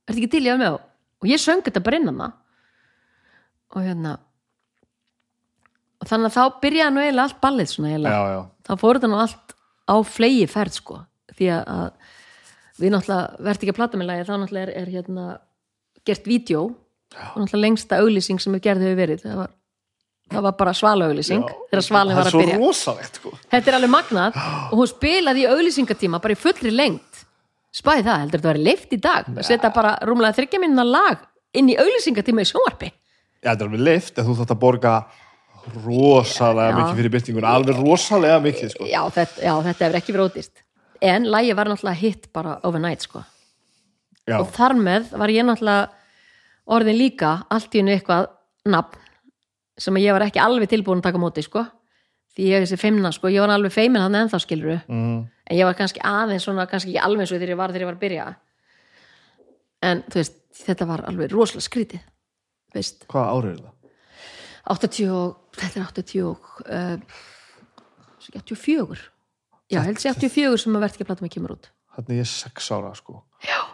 Er 0.07 0.13
þetta 0.13 0.21
ekki 0.21 0.33
til 0.37 0.45
ég 0.47 0.55
að 0.55 0.61
með? 0.63 0.77
Og, 0.77 0.91
og 1.21 1.31
ég 1.31 1.43
söng 1.43 1.65
þetta 1.67 1.85
bara 1.87 2.01
innan 2.01 2.21
það. 2.21 2.37
Og 3.71 3.87
hérna 3.87 4.19
og 6.01 6.09
þannig 6.09 6.31
að 6.31 6.37
þá 6.37 6.61
byrjaði 6.63 6.95
nú 6.95 7.03
eiginlega 7.03 7.27
allt 7.29 7.41
ballið 7.43 7.71
svona 7.75 7.91
eiginlega. 7.91 8.17
Já, 8.17 8.35
já, 8.35 8.41
þá 8.67 8.73
fór 8.81 8.99
þetta 8.99 9.11
nú 9.13 9.21
allt 9.21 9.55
á 9.91 9.97
flegi 10.09 10.47
ferð 10.49 10.77
sko. 10.79 10.99
Því 11.37 11.51
að, 11.57 12.13
við 12.81 12.95
náttúrulega 12.95 13.47
verðt 13.47 13.65
ekki 13.65 13.75
að 13.75 13.81
plata 13.81 14.01
með 14.01 14.11
lagi 14.11 14.27
þá 14.29 14.33
náttúrulega 14.35 14.67
er, 14.67 14.73
er 14.81 14.93
hérna 14.95 15.27
gert 16.09 16.31
vídeo 16.31 16.63
og 16.71 17.37
náttúrulega 17.37 17.65
lengsta 17.67 18.01
auglýsing 18.01 18.41
sem 18.41 18.57
við 18.57 18.65
gerði 18.69 18.89
hefur 18.89 19.01
verið. 19.03 19.25
Það 19.27 19.43
var, 19.43 19.53
það 20.31 20.45
var 20.47 20.57
bara 20.59 20.75
svala 20.77 21.09
auglýsing 21.11 21.45
þegar 21.71 21.85
svalin 21.87 22.19
var 22.19 22.31
að 22.31 22.39
byrja. 22.39 22.59
rosalegt 22.61 23.21
sko. 23.21 23.33
þetta 23.51 23.73
er 23.73 23.79
alveg 23.79 23.93
magnað 23.95 24.39
og 24.71 24.77
hún 24.81 24.91
spilaði 24.91 25.45
í 25.45 25.49
auglýsingatíma 25.51 26.21
bara 26.23 26.37
í 26.37 26.41
fullri 26.41 26.73
lengt 26.75 27.25
spæði 27.75 28.07
það, 28.07 28.23
heldur 28.25 28.41
þetta 28.41 28.49
að 28.49 28.53
vera 28.53 28.67
leift 28.67 28.95
í 28.95 29.01
dag? 29.01 29.29
Að 29.31 29.47
setja 29.47 29.71
bara 29.75 29.97
rúmlega 30.07 30.37
þryggja 30.39 30.63
minna 30.63 30.85
lag 30.87 31.27
inn 31.55 31.71
í 31.71 31.77
auglýsingatíma 31.79 32.43
í 32.43 32.49
sjónvarpi? 32.51 32.91
Já, 33.41 33.53
þetta 33.53 33.65
er 33.65 33.69
alveg 33.69 33.85
leift 33.87 34.19
en 34.19 34.27
þú 34.27 34.39
þátt 34.41 34.55
að 34.55 34.63
borga 34.65 34.95
rosalega 35.85 36.71
Já. 36.71 36.77
mikið 36.79 36.99
fyrir 37.01 37.15
byrtingun 37.15 37.47
alveg 37.47 37.79
rosalega 37.79 38.41
mikið 38.43 38.73
sko. 38.75 38.89
já 38.89 39.01
þetta, 39.15 39.45
já, 39.45 39.53
þetta 39.69 39.85
hefur 39.87 40.01
ekki 40.01 40.15
verið 40.17 40.31
ódýrt. 40.31 40.65
En 41.01 41.29
lagi 41.33 41.55
var 41.57 41.71
náttúrulega 41.71 42.01
hitt 42.01 42.29
bara 42.37 42.59
overnight 42.69 43.07
sko. 43.07 43.23
Og 44.37 44.51
þar 44.55 44.77
með 44.79 45.13
var 45.21 45.33
ég 45.33 45.47
náttúrulega 45.47 45.89
orðin 46.71 46.99
líka 46.99 47.31
allt 47.51 47.75
í 47.75 47.81
hennu 47.81 47.95
eitthvað 47.97 48.29
nafn 48.69 48.99
sem 49.81 49.97
ég 50.03 50.13
var 50.15 50.27
ekki 50.27 50.41
alveg 50.43 50.69
tilbúin 50.71 51.01
að 51.01 51.09
taka 51.09 51.21
móti 51.23 51.43
sko. 51.47 51.65
Því 52.37 52.47
ég 52.53 52.63
þessi 52.63 52.79
feimna 52.79 53.11
sko, 53.13 53.31
ég 53.33 53.43
var 53.43 53.51
alveg 53.57 53.73
feimin 53.75 54.03
hann 54.05 54.15
ennþá 54.21 54.39
skiluru 54.45 54.77
mm, 54.87 55.17
en 55.51 55.57
ég 55.59 55.67
var 55.67 55.75
kannski 55.79 56.03
aðeins 56.07 56.45
svona, 56.47 56.69
kannski 56.71 56.93
ekki 56.93 57.03
alveg 57.03 57.25
eins 57.25 57.33
og 57.35 57.41
þegar 57.41 57.55
ég 57.57 57.59
var 57.59 57.73
þegar 57.75 57.83
ég 57.87 57.91
var 57.91 57.97
að 57.99 58.05
byrja. 58.05 58.27
En 59.91 60.03
þú 60.13 60.21
veist, 60.21 60.37
þetta 60.61 60.87
var 60.91 61.03
alveg 61.09 61.33
rosalega 61.33 61.65
skrítið 61.67 62.05
veist, 62.77 63.03
hvað 63.11 63.31
árið 63.35 63.51
er 63.57 63.61
það? 63.65 63.77
80 64.77 65.11
og, 65.17 65.33
þetta 65.59 65.81
er 65.81 65.87
80 65.89 66.23
og 66.29 66.51
uh, 66.69 67.19
svo 68.21 68.31
ekki 68.31 68.43
84 68.55 69.01
já, 69.73 69.81
held 69.87 69.99
sér 70.03 70.15
84 70.15 70.61
sem 70.63 70.77
að 70.79 70.85
verð 70.85 70.95
ekki 70.95 71.07
að 71.07 71.11
plata 71.11 71.25
mig 71.27 71.33
kemur 71.35 71.57
út. 71.57 71.71
Þannig 71.97 72.21
ég 72.21 72.27
er 72.29 72.31
sex 72.31 72.71
ára 72.77 72.93
sko. 72.95 73.23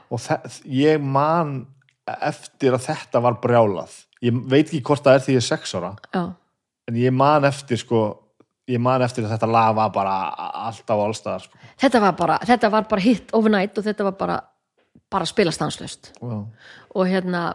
og 0.08 0.22
þe- 0.22 0.62
ég 0.78 1.02
man 1.02 1.58
eftir 2.06 2.72
að 2.78 2.86
þetta 2.86 3.20
var 3.26 3.36
brjálað 3.42 3.98
ég 4.26 4.40
veit 4.50 4.66
ekki 4.66 4.82
hvort 4.86 5.04
það 5.04 5.18
er 5.18 5.26
því 5.26 5.36
ég 5.36 5.42
er 5.42 5.48
sex 5.48 5.74
ára 5.78 5.92
já, 6.12 6.22
en 6.90 7.00
ég 7.00 7.14
man 7.14 7.48
eftir 7.48 7.80
sko 7.82 8.02
ég 8.66 8.82
man 8.82 9.04
eftir 9.06 9.24
að 9.24 9.36
þetta 9.36 9.50
lag 9.50 9.76
var 9.78 9.92
bara 9.94 10.16
alltaf 10.66 11.04
allstaðar 11.06 11.46
sko. 11.46 11.60
þetta 11.78 12.02
var 12.02 12.16
bara 12.18 12.40
þetta 12.46 12.72
var 12.72 12.88
bara 12.90 13.06
hit 13.06 13.34
overnight 13.36 13.78
og 13.78 13.86
þetta 13.86 14.08
var 14.10 14.18
bara 14.18 14.40
bara 15.12 15.28
spila 15.28 15.52
stanslöst 15.54 16.12
wow. 16.20 16.48
og 16.94 17.06
hérna 17.06 17.46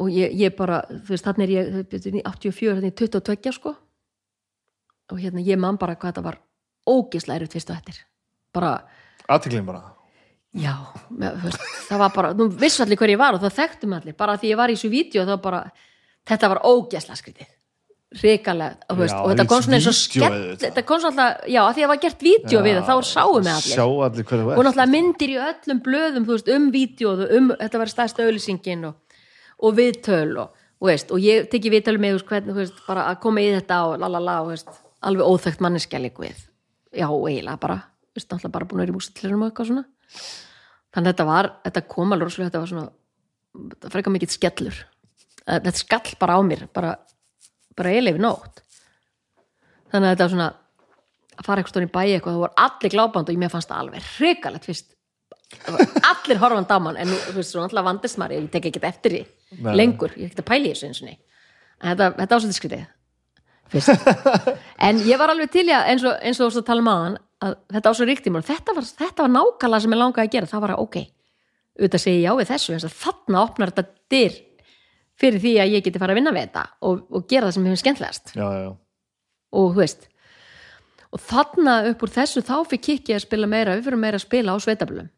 og 0.00 0.12
ég, 0.12 0.32
ég 0.38 0.54
bara, 0.56 0.82
þú 0.88 1.12
veist, 1.12 1.26
þannig 1.26 1.48
er 1.48 1.54
ég 1.54 1.72
þú 1.72 1.82
veist, 1.92 2.06
84, 2.24 2.76
þannig 2.76 2.88
er 2.88 2.92
ég 2.92 3.00
22 3.00 3.56
sko. 3.58 3.74
Og 5.12 5.20
hérna 5.20 5.44
ég 5.44 5.60
man 5.60 5.78
bara 5.80 5.96
hvað 5.96 6.14
þetta 6.14 6.26
var 6.28 6.38
ógislega 6.88 7.42
erfitt 7.42 7.58
fyrst 7.58 7.72
og 7.72 7.80
eftir. 7.80 7.98
Bara, 8.54 8.76
aðtiklinn 9.28 9.68
bara 9.68 9.84
já 10.52 10.74
þú 11.08 11.54
það 11.88 12.02
var 12.02 12.12
bara, 12.14 12.34
nú 12.36 12.48
vissu 12.60 12.84
allir 12.84 13.00
hver 13.00 13.14
ég 13.14 13.20
var 13.20 13.36
og 13.36 13.42
það 13.42 13.58
þekktum 13.58 13.96
allir, 13.96 14.16
bara 14.18 14.36
því 14.40 14.52
ég 14.52 14.60
var 14.60 14.72
í 14.72 14.76
þessu 14.76 14.92
vídeo 14.92 15.24
þá 15.28 15.34
bara, 15.42 15.64
þetta 16.28 16.52
var 16.52 16.62
ógislega 16.68 17.18
skrítið. 17.18 17.50
Ríkalega, 18.12 18.76
og, 18.92 18.98
þú 18.98 19.06
Já, 19.08 19.12
þetta 19.30 19.44
kom 19.48 19.62
svona 19.64 19.76
eins 19.78 19.86
og 19.88 19.94
auðvitað. 19.96 20.58
þetta 20.66 20.82
kom 20.84 20.98
svona 21.00 21.26
alltaf, 21.30 21.46
já, 21.48 21.60
að 21.62 21.70
því 21.72 21.80
að 21.80 21.86
það 21.86 21.92
var 21.92 22.00
gert 22.02 22.24
vídeo 22.26 22.58
við 22.66 22.74
það, 22.76 22.88
þá 22.90 23.08
sáum 23.08 23.38
við 23.38 23.52
allir. 23.52 23.78
allir 24.04 24.26
hverju 24.28 24.48
og 24.52 24.66
náttúrulega 24.66 24.92
myndir 24.92 25.32
í 25.32 25.38
öllum 25.46 25.80
blöðum 25.86 26.26
þú 26.26 26.36
veist, 26.36 26.50
um 26.52 26.66
vídjóðu, 26.74 27.28
um, 27.38 27.48
þetta 27.62 27.80
var 27.80 27.92
stærsta 27.94 28.26
auðlýsingin 28.26 28.84
og, 28.90 29.22
og 29.64 29.78
viðtöl 29.78 30.36
og, 30.42 30.60
og, 30.76 30.90
veist, 30.90 31.14
og 31.16 31.24
ég 31.24 31.48
teki 31.48 31.72
viðtöl 31.72 31.96
með 31.96 32.12
þú 32.12 32.20
veist, 32.20 32.28
hvernig, 32.34 32.60
þú 32.76 32.84
bara 32.90 33.06
að 33.14 33.22
koma 33.24 33.40
í 33.40 33.48
þetta 33.56 33.80
og 33.88 33.96
lalala, 34.04 34.36
alveg 35.00 35.32
óþekkt 35.32 35.64
manneskja 35.64 36.02
líka 36.04 36.26
við, 36.26 36.44
já, 36.92 37.08
eiginlega 37.08 37.64
bara 37.64 37.80
þú 38.12 38.26
náttúrulega 38.26 38.54
bara 38.58 38.68
búin 38.68 38.82
að 38.82 38.84
vera 38.84 38.92
í 38.92 38.98
mústillinum 39.00 39.46
og 39.46 39.48
eitthvað 39.48 39.72
svona 39.72 39.86
þannig 40.92 41.06
að 41.06 41.12
þetta 41.12 41.28
var, 41.28 41.50
þetta 41.66 41.84
kom 41.94 42.14
alveg 42.14 42.28
rosalega, 42.28 42.50
þetta 42.50 42.62
var 42.62 42.72
svona 42.72 42.88
þetta 43.74 43.92
frekar 43.92 44.14
mikill 44.14 44.32
skellur. 44.32 44.80
Þetta 45.42 45.74
skall 45.76 46.16
bara 46.20 46.38
á 46.38 46.40
mér, 46.46 46.66
bara 46.72 46.96
bara 47.76 47.92
eiginlega 47.92 48.18
við 48.18 48.26
nótt. 48.26 48.62
Þannig 49.92 50.08
að 50.08 50.12
þetta 50.12 50.24
var 50.26 50.34
svona 50.34 50.50
að 51.32 51.46
fara 51.46 51.62
eitthvað 51.62 51.74
stóri 51.74 51.88
í 51.88 51.92
bæi 51.92 52.08
eitthvað, 52.14 52.34
það 52.34 52.42
voru 52.44 52.60
allir 52.66 52.92
gláband 52.92 53.30
og 53.32 53.38
mér 53.40 53.52
fannst 53.52 53.70
það 53.70 53.84
alveg 53.84 54.10
hrikalegt 54.16 54.68
fyrst 54.68 54.90
Það 55.52 55.96
allir 56.08 56.40
horfand 56.40 56.70
á 56.72 56.78
mann 56.80 56.96
en 56.96 57.10
nú, 57.12 57.16
þú 57.26 57.34
veist, 57.36 57.52
svo 57.52 57.60
náttúrulega 57.60 57.88
vandist 57.90 58.18
maður 58.20 58.38
ég 58.38 58.48
tek 58.54 58.68
ekki 58.70 58.80
eftir 58.88 59.14
því 59.14 59.74
lengur 59.76 60.14
ég 60.16 60.24
er 60.24 60.30
ekki 60.30 60.40
að 60.40 60.48
pæla 60.48 60.64
í 60.64 60.72
þessu 60.72 60.88
eins 60.88 61.00
og 61.02 61.08
nei 61.10 61.16
en 61.82 61.90
þetta, 61.92 62.06
þetta 62.22 62.80
fyrst 63.72 64.06
en 64.86 65.02
ég 65.04 65.20
var 65.20 65.32
alveg 65.32 65.52
til 65.52 65.66
að 65.68 65.90
eins 65.92 66.06
og, 66.08 66.16
eins 66.20 66.40
og 66.40 66.46
þú 66.46 66.48
varst 66.48 66.62
að 66.62 66.68
tala 66.70 66.84
um 66.84 66.90
aðan 66.92 67.18
að 67.42 67.56
þetta 67.74 67.92
á 67.92 67.96
svo 67.98 68.06
ríkt 68.08 68.28
í 68.28 68.32
mér 68.32 68.44
og 68.44 68.48
þetta 68.48 68.76
var, 68.76 68.88
var 69.18 69.34
nákvæmlega 69.34 69.84
sem 69.84 69.94
ég 69.94 70.00
langaði 70.00 70.28
að 70.28 70.32
gera. 70.36 70.50
Það 70.52 70.64
var 70.64 70.74
að 70.74 70.84
ok, 70.86 71.00
auðvitað 71.78 72.04
segi 72.04 72.20
ég 72.20 72.24
já 72.26 72.38
við 72.38 72.52
þessu 72.52 72.78
og 72.78 72.96
þarna 73.02 73.42
opnar 73.42 73.72
þetta 73.72 74.14
dyr 74.14 74.38
fyrir 75.22 75.42
því 75.42 75.52
að 75.62 75.74
ég 75.76 75.84
geti 75.86 76.02
fara 76.02 76.14
að 76.14 76.20
vinna 76.20 76.34
við 76.34 76.46
þetta 76.46 76.64
og, 76.88 77.02
og 77.10 77.26
gera 77.30 77.48
það 77.48 77.56
sem 77.56 77.68
hefur 77.68 77.82
skemmtilegast. 77.82 78.32
Já, 78.38 78.46
já, 78.62 78.70
og 79.52 79.74
þú 79.74 79.82
veist 79.82 80.08
og 81.12 81.20
þarna 81.20 81.74
upp 81.90 82.06
úr 82.06 82.12
þessu 82.12 82.42
þá 82.44 82.54
fyrir 82.70 82.84
kikki 82.86 83.16
að 83.16 83.26
spila 83.26 83.48
meira, 83.50 83.76
við 83.76 83.88
fyrir 83.88 84.00
meira 84.00 84.18
að 84.18 84.24
spila 84.24 84.54
á 84.54 84.64
sveitabölum 84.64 85.10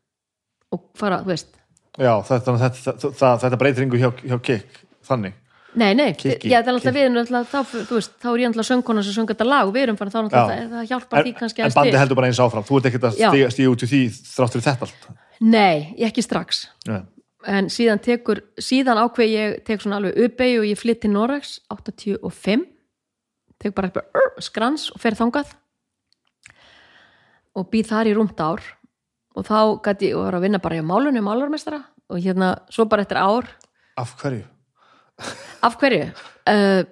og 0.74 0.88
fara, 0.98 1.20
þú 1.22 1.30
veist. 1.30 1.54
Já 1.94 2.12
þetta, 2.26 2.56
þetta, 2.64 2.94
þetta, 3.04 3.32
þetta, 3.44 3.58
breytir 3.60 3.86
yngu 3.86 4.00
hjá, 4.00 4.10
hjá 4.24 4.38
Kik 4.42 4.80
þannig 5.06 5.36
nei, 5.80 5.90
nei, 5.98 6.12
Kikki, 6.18 6.50
já, 6.50 6.60
það 6.60 6.68
er 6.68 6.76
alltaf 6.76 6.94
við 6.94 7.18
alltaf, 7.20 7.48
þá, 7.50 7.88
veist, 7.94 8.12
þá 8.22 8.28
er 8.30 8.42
ég 8.42 8.50
alltaf 8.50 8.68
söngkona 8.68 9.02
sem 9.04 9.16
söng 9.16 9.30
þetta 9.30 9.46
lag 9.48 9.70
og 9.70 9.72
við 9.74 9.86
erum 9.86 9.98
farin 9.98 10.14
þá 10.14 10.18
Já. 10.20 10.28
það, 10.34 10.68
það 10.74 10.90
hjálpar 10.90 11.18
en, 11.18 11.26
því 11.26 11.32
kannski 11.40 11.64
en 11.64 11.70
að 11.70 11.78
bandi 11.78 12.00
heldur 12.02 12.18
bara 12.20 12.30
eins 12.30 12.40
áfram. 12.44 12.66
Þú 12.68 12.78
ert 12.78 12.88
ekkert 12.90 13.08
að 13.08 13.16
stíga, 13.18 13.48
stíga 13.54 13.72
út 13.72 13.84
í 13.84 13.88
því 13.90 14.02
þrátt 14.30 14.56
fyrir 14.56 14.66
þetta 14.68 14.88
allt? 14.88 15.08
Nei, 15.44 15.76
ekki 16.08 16.24
strax. 16.24 16.62
Nei. 16.90 17.00
en 17.54 17.66
síðan 17.72 18.00
tekur, 18.00 18.40
síðan 18.56 19.02
ákveð 19.02 19.34
ég 19.34 19.58
tek 19.66 19.82
svona 19.82 19.98
alveg 20.00 20.16
uppey 20.28 20.54
og 20.60 20.68
ég 20.68 20.80
flytt 20.80 21.02
til 21.02 21.10
Noregs 21.12 21.58
85 21.74 22.64
tek 23.60 23.74
bara 23.76 23.90
eitthvað 23.90 24.22
uh, 24.22 24.38
skrans 24.44 24.86
og 24.94 25.02
fer 25.02 25.18
þangað. 25.18 25.50
Og 27.54 27.68
býð 27.70 27.90
þar 27.92 28.10
í 28.10 28.14
rúmt 28.16 28.40
ár. 28.40 28.64
Og 29.34 29.44
þá 29.46 29.58
gæti 29.84 30.12
ég 30.12 30.16
og 30.18 30.24
var 30.28 30.38
að 30.38 30.46
vinna 30.46 30.62
bara 30.62 30.78
í 30.78 30.86
málunni 30.86 31.22
málarmestara 31.24 31.82
og 32.08 32.20
hérna 32.22 32.54
svo 32.70 32.86
bara 32.86 33.02
eftir 33.02 33.18
ár 33.18 33.48
af 33.96 34.14
hverju? 34.20 34.44
Af 35.66 35.78
hverju? 35.80 36.10
Uh, 36.48 36.82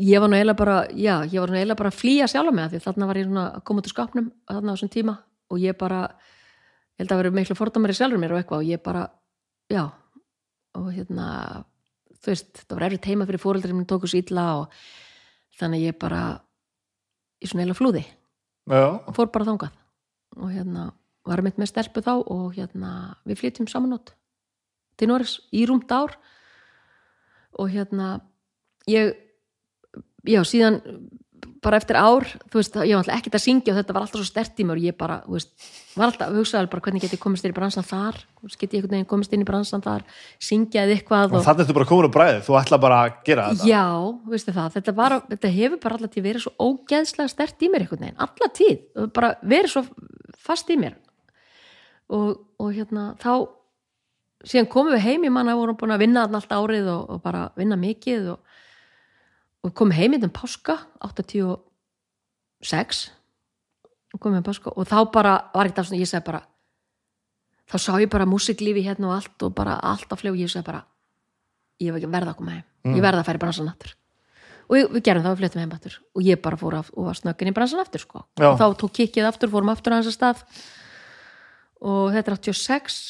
ég 0.00 0.20
var 0.20 0.30
nú 0.30 0.38
eiginlega 0.38 0.58
bara 0.58 0.76
já, 0.96 1.20
ég 1.28 1.40
var 1.40 1.52
nú 1.52 1.58
eiginlega 1.58 1.78
bara 1.78 1.92
að 1.92 1.98
flýja 2.00 2.28
sjálfa 2.30 2.54
mig 2.54 2.64
af 2.64 2.72
því 2.72 2.82
þarna 2.86 3.08
var 3.10 3.20
ég 3.20 3.26
svona 3.28 3.46
að 3.54 3.64
koma 3.68 3.82
út 3.82 3.88
úr 3.88 3.94
skapnum 3.94 4.30
þarna 4.48 4.72
á 4.72 4.74
þessum 4.74 4.92
tíma 4.94 5.16
og 5.50 5.60
ég 5.60 5.76
bara 5.78 6.00
ég 6.96 7.02
held 7.02 7.12
að 7.12 7.20
vera 7.20 7.34
miklu 7.36 7.56
fordómari 7.58 7.96
sjálfur 7.96 8.22
mér 8.22 8.34
og 8.34 8.40
eitthvað 8.40 8.62
og 8.62 8.70
ég 8.70 8.82
bara 8.84 9.02
já 9.70 9.82
og 10.78 10.88
hérna 10.94 11.26
þú 12.20 12.32
veist, 12.32 12.62
það 12.64 12.76
var 12.76 12.86
erfitt 12.88 13.10
heima 13.10 13.26
fyrir 13.28 13.42
fóreldri 13.42 13.74
minn 13.74 13.88
tóku 13.88 14.08
svo 14.08 14.20
illa 14.20 14.46
og 14.62 14.80
þannig 15.60 15.90
ég 15.90 15.98
bara 16.00 16.22
í 17.40 17.48
svona 17.48 17.64
eila 17.64 17.76
flúði. 17.76 18.02
Já, 18.70 19.00
fór 19.16 19.30
bara 19.32 19.48
þangað 19.48 19.76
og 20.38 20.50
hérna 20.52 20.90
var 21.26 21.42
mitt 21.44 21.58
með 21.58 21.72
stelpu 21.72 22.02
þá 22.04 22.12
og 22.20 22.52
hérna 22.56 23.16
við 23.28 23.40
flytjum 23.40 23.68
saman 23.68 23.96
út 23.96 24.12
til 25.00 25.08
Norris 25.10 25.40
í 25.56 25.64
rúmt 25.68 25.90
ár. 25.90 26.14
og 26.14 26.39
hérna 27.58 28.20
ég 28.90 29.16
já 30.24 30.42
síðan 30.44 30.80
bara 31.60 31.76
eftir 31.76 31.96
ár, 32.00 32.24
þú 32.48 32.60
veist, 32.60 32.76
ég 32.88 32.96
var 32.96 33.02
alltaf 33.02 33.18
ekkert 33.18 33.36
að 33.36 33.42
syngja 33.44 33.72
og 33.72 33.78
þetta 33.80 33.94
var 33.94 34.04
alltaf 34.06 34.20
svo 34.20 34.28
stert 34.28 34.60
í 34.62 34.64
mér 34.64 34.78
og 34.80 34.84
ég 34.86 34.96
bara, 34.96 35.18
þú 35.26 35.34
veist, 35.36 35.50
var 35.92 36.06
alltaf, 36.06 36.32
hugsaði 36.32 36.70
bara 36.72 36.84
hvernig 36.86 37.04
get 37.04 37.14
ég 37.16 37.20
komist 37.20 37.44
inn 37.44 37.52
í 37.52 37.56
bransan 37.56 37.86
þar, 37.86 38.20
Þú 38.40 38.48
get 38.56 38.62
ég 38.72 38.78
einhvern 38.78 38.94
veginn 38.94 39.08
komist 39.10 39.34
inn 39.36 39.44
í 39.44 39.48
bransan 39.48 39.84
þar, 39.84 40.06
syngjaði 40.40 40.96
eitthvað 40.96 41.36
og 41.36 41.44
þannig 41.44 41.66
ertu 41.66 41.76
bara 41.76 41.88
komin 41.90 42.08
á 42.08 42.16
bræðið 42.16 42.40
þú 42.46 42.56
ætla 42.62 42.80
bara 42.80 43.00
að 43.04 43.18
gera 43.28 43.46
þetta. 43.50 43.68
Já, 43.68 43.84
veistu 44.32 44.54
það, 44.56 44.70
þetta, 44.78 44.96
var, 44.96 45.16
þetta 45.28 45.52
hefur 45.58 45.82
bara 45.84 45.98
alltaf 45.98 46.24
verið 46.24 46.46
svo 46.46 46.54
ógeðslega 46.70 47.34
stert 47.34 47.60
í 47.66 47.70
mér 47.72 47.84
einhvern 47.84 48.06
veginn, 48.06 48.20
alla 48.24 48.50
tíð, 48.56 48.80
bara 49.12 49.32
verið 49.44 49.74
svo 49.74 49.84
fast 50.40 50.72
í 50.72 50.80
mér. 50.80 50.96
Og, 52.10 52.32
og 52.58 52.72
hérna 52.74 53.10
þá 53.20 53.34
síðan 54.44 54.70
komum 54.72 54.94
við 54.94 55.04
heim, 55.06 55.24
ég 55.26 55.34
manna 55.34 55.56
vorum 55.58 55.78
búin 55.78 55.94
að 55.94 56.04
vinna 56.04 56.24
þarna 56.24 56.40
allt 56.40 56.54
árið 56.56 56.86
og, 56.92 57.02
og 57.14 57.22
bara 57.24 57.46
vinna 57.58 57.76
mikið 57.80 58.30
og, 58.34 58.38
og 59.66 59.74
komum 59.76 59.96
heim 59.96 60.16
í 60.16 60.20
þeim 60.22 60.34
páska 60.36 60.78
86 61.06 63.02
og 64.10 64.20
komum 64.20 64.40
við 64.40 64.46
páska 64.48 64.72
og 64.74 64.88
þá 64.88 64.98
bara 65.12 65.34
var 65.54 65.68
ekkert 65.68 65.84
af 65.84 65.90
svona, 65.90 66.02
ég 66.02 66.10
segi 66.10 66.26
bara 66.26 66.42
þá 67.70 67.76
sá 67.78 67.92
ég 68.00 68.10
bara 68.10 68.28
músiklífi 68.28 68.82
hérna 68.86 69.12
og 69.12 69.18
allt 69.18 69.46
og 69.46 69.54
bara 69.54 69.76
allt 69.92 70.10
á 70.10 70.16
fljóð 70.18 70.38
og 70.38 70.42
ég 70.44 70.52
segi 70.52 70.66
bara 70.66 70.84
ég 71.80 71.96
ekki 71.96 72.10
verða 72.10 72.34
að 72.34 72.38
koma 72.40 72.58
heim. 72.58 72.66
Ég 72.90 73.02
verða 73.02 73.22
að 73.22 73.30
færa 73.30 73.40
í 73.40 73.42
bransan 73.44 73.70
aftur. 73.70 73.94
Og 74.70 74.76
við, 74.76 74.84
við 74.94 75.04
gerum 75.06 75.24
það, 75.24 75.32
við 75.32 75.42
flyttum 75.42 75.62
heim 75.62 75.72
aftur. 75.76 75.96
Og 76.14 76.26
ég 76.26 76.42
bara 76.44 76.60
fór 76.60 76.76
af, 76.78 76.92
og 76.94 77.08
var 77.08 77.18
snöggin 77.18 77.50
í 77.50 77.56
bransan 77.56 77.82
aftur 77.82 78.04
sko. 78.04 78.22
Og 78.40 78.60
þá 78.60 78.66
tók 78.78 78.94
kikkið 79.00 79.28
aftur, 79.28 79.50
fórum 79.52 79.72
aftur 79.72 79.94
að 79.94 80.00
hans 80.00 80.10
að 80.12 80.16
stað. 80.16 80.44
Og 81.80 82.12
þetta 82.14 82.32
er 82.32 82.38
86 82.38 83.00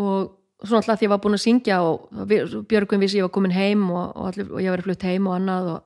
og 0.00 0.34
svona 0.68 0.82
alltaf 0.82 0.98
því 1.00 1.06
ég 1.06 1.12
var 1.14 1.20
búin 1.24 1.36
að 1.38 1.44
syngja 1.46 1.76
og 1.82 2.08
Björgvin 2.70 3.00
vissi 3.02 3.18
ég 3.20 3.26
var 3.26 3.34
komin 3.34 3.54
heim 3.56 3.84
og, 3.90 4.12
og, 4.16 4.26
allir, 4.30 4.48
og 4.52 4.60
ég 4.64 4.70
var 4.74 4.82
flutt 4.86 5.02
heim 5.08 5.26
og 5.30 5.36
annað 5.38 5.70
og 5.74 5.82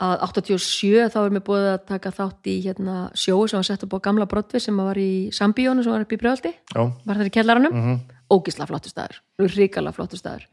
að 0.00 0.22
87 0.32 1.10
þá 1.12 1.18
er 1.26 1.34
mér 1.34 1.42
búið 1.44 1.66
að 1.74 1.82
taka 1.90 2.12
þátt 2.16 2.48
í 2.48 2.54
hérna, 2.64 2.94
sjói 3.12 3.50
sem 3.50 3.58
var 3.60 3.66
sett 3.68 3.82
upp 3.84 3.98
á 4.00 4.04
gamla 4.06 4.24
brotvi 4.30 4.60
sem 4.64 4.78
var 4.80 4.96
í 4.96 5.28
Sambíónu 5.36 5.84
sem 5.84 5.92
var 5.92 6.06
upp 6.06 6.14
í 6.16 6.20
Brjóðaldi 6.22 6.54
já, 6.56 6.80
var 7.04 7.20
það 7.20 7.28
í 7.28 7.34
kellaranum 7.36 7.74
Mhm. 7.76 7.98
ógisla 8.32 8.66
flottu 8.70 8.88
staður, 8.88 9.18
ríkala 9.42 9.92
flottu 9.92 10.16
staður. 10.16 10.46